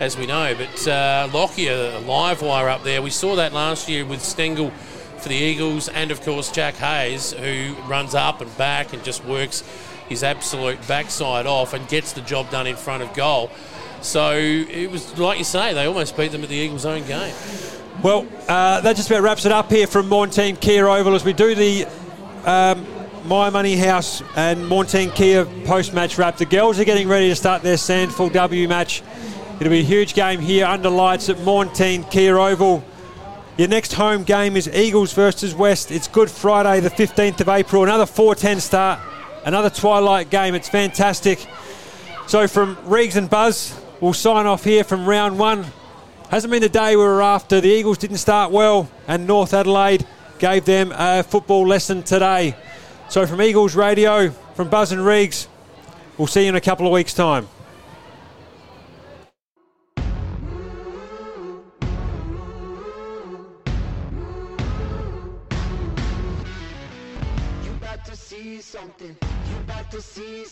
as 0.00 0.16
we 0.16 0.26
know. 0.26 0.54
But 0.56 0.88
uh, 0.88 1.28
Lockyer, 1.32 1.92
a 1.94 2.00
live 2.00 2.42
wire 2.42 2.68
up 2.68 2.82
there, 2.82 3.00
we 3.02 3.10
saw 3.10 3.36
that 3.36 3.52
last 3.52 3.88
year 3.88 4.04
with 4.04 4.22
Stengel 4.22 4.70
for 5.18 5.28
the 5.28 5.36
Eagles, 5.36 5.88
and 5.88 6.10
of 6.10 6.22
course 6.22 6.50
Jack 6.50 6.74
Hayes, 6.76 7.32
who 7.32 7.74
runs 7.86 8.14
up 8.14 8.40
and 8.40 8.56
back 8.56 8.92
and 8.92 9.04
just 9.04 9.24
works 9.24 9.62
his 10.08 10.24
absolute 10.24 10.84
backside 10.88 11.46
off 11.46 11.74
and 11.74 11.86
gets 11.88 12.12
the 12.12 12.22
job 12.22 12.50
done 12.50 12.66
in 12.66 12.74
front 12.74 13.02
of 13.02 13.14
goal. 13.14 13.50
So 14.00 14.32
it 14.32 14.90
was 14.90 15.16
like 15.18 15.38
you 15.38 15.44
say, 15.44 15.74
they 15.74 15.84
almost 15.84 16.16
beat 16.16 16.32
them 16.32 16.42
at 16.42 16.48
the 16.48 16.56
Eagles' 16.56 16.86
own 16.86 17.06
game. 17.06 17.34
Well, 18.02 18.26
uh, 18.48 18.80
that 18.80 18.96
just 18.96 19.10
about 19.10 19.22
wraps 19.22 19.44
it 19.44 19.52
up 19.52 19.70
here 19.70 19.86
from 19.86 20.08
Maughan 20.08 20.28
Thiem 20.28 20.58
Kia 20.58 20.88
Oval 20.88 21.14
as 21.14 21.22
we 21.22 21.34
do 21.34 21.54
the 21.54 21.86
um, 22.46 22.86
My 23.26 23.50
Money 23.50 23.76
House 23.76 24.22
and 24.36 24.60
Maughan 24.60 24.86
Thiem 24.86 25.14
Kia 25.14 25.44
post-match 25.66 26.16
wrap. 26.16 26.38
The 26.38 26.46
girls 26.46 26.80
are 26.80 26.84
getting 26.84 27.08
ready 27.08 27.28
to 27.28 27.36
start 27.36 27.62
their 27.62 27.76
SANFLW 27.76 28.70
match. 28.70 29.02
It'll 29.60 29.70
be 29.70 29.80
a 29.80 29.82
huge 29.82 30.14
game 30.14 30.40
here 30.40 30.64
under 30.64 30.88
lights 30.88 31.28
at 31.28 31.36
Maughan 31.36 31.68
Thiem 31.68 32.10
Kia 32.10 32.38
Oval. 32.38 32.82
Your 33.58 33.68
next 33.68 33.92
home 33.92 34.24
game 34.24 34.56
is 34.56 34.66
Eagles 34.70 35.12
versus 35.12 35.54
West. 35.54 35.90
It's 35.90 36.08
Good 36.08 36.30
Friday, 36.30 36.80
the 36.80 36.88
15th 36.88 37.42
of 37.42 37.48
April. 37.50 37.82
Another 37.82 38.06
4:10 38.06 38.58
start, 38.60 39.00
another 39.44 39.68
twilight 39.68 40.30
game. 40.30 40.54
It's 40.54 40.70
fantastic. 40.70 41.46
So 42.26 42.48
from 42.48 42.76
Reegs 42.86 43.16
and 43.16 43.28
Buzz, 43.28 43.78
we'll 44.00 44.14
sign 44.14 44.46
off 44.46 44.64
here 44.64 44.82
from 44.82 45.04
round 45.04 45.38
one. 45.38 45.66
Hasn't 46.30 46.50
been 46.50 46.62
the 46.62 46.70
day 46.70 46.96
we 46.96 47.02
were 47.02 47.20
after. 47.20 47.60
The 47.60 47.68
Eagles 47.68 47.98
didn't 47.98 48.16
start 48.16 48.50
well, 48.50 48.88
and 49.06 49.26
North 49.26 49.52
Adelaide 49.52 50.06
gave 50.38 50.64
them 50.64 50.90
a 50.96 51.22
football 51.22 51.66
lesson 51.68 52.02
today. 52.02 52.56
So 53.10 53.26
from 53.26 53.42
Eagles 53.42 53.76
Radio, 53.76 54.30
from 54.54 54.70
Buzz 54.70 54.90
and 54.90 55.02
Reegs, 55.02 55.48
we'll 56.16 56.28
see 56.28 56.44
you 56.44 56.48
in 56.48 56.56
a 56.56 56.62
couple 56.62 56.86
of 56.86 56.92
weeks' 56.94 57.12
time. 57.12 57.46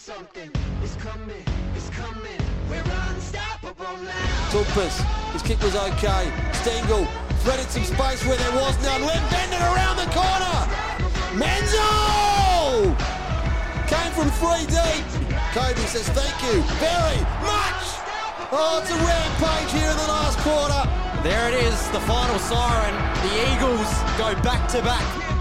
Something. 0.09 0.51
It's 0.83 0.97
coming. 0.97 1.45
It's 1.77 1.91
coming. 1.91 2.41
We're 2.71 2.81
unstoppable 2.81 3.93
now. 4.09 4.49
Toumpas. 4.49 4.97
His 5.37 5.43
kick 5.43 5.61
was 5.61 5.77
okay. 5.77 6.33
Stengel 6.65 7.05
threaded 7.45 7.69
some 7.69 7.85
space 7.85 8.25
where 8.25 8.39
there 8.39 8.57
was 8.57 8.73
none. 8.81 9.05
Went 9.05 9.21
bending 9.29 9.61
around 9.61 10.01
the 10.01 10.09
corner. 10.17 10.57
Menzel! 11.37 12.97
came 13.85 14.13
from 14.17 14.33
three 14.41 14.65
deep. 14.73 15.05
Kobe 15.53 15.85
says 15.85 16.09
thank 16.17 16.37
you 16.41 16.65
very 16.81 17.21
much. 17.45 17.85
Oh, 18.49 18.81
it's 18.81 18.89
a 18.89 18.97
rampage 19.05 19.73
here 19.77 19.91
in 19.93 19.99
the 20.01 20.09
last 20.09 20.39
quarter. 20.41 20.89
There 21.23 21.53
it 21.53 21.57
is, 21.69 21.77
the 21.91 22.01
final 22.09 22.39
siren. 22.49 22.97
The 23.29 23.33
Eagles 23.53 23.93
go 24.17 24.33
back 24.41 24.73
to 24.73 24.81
back. 24.81 25.38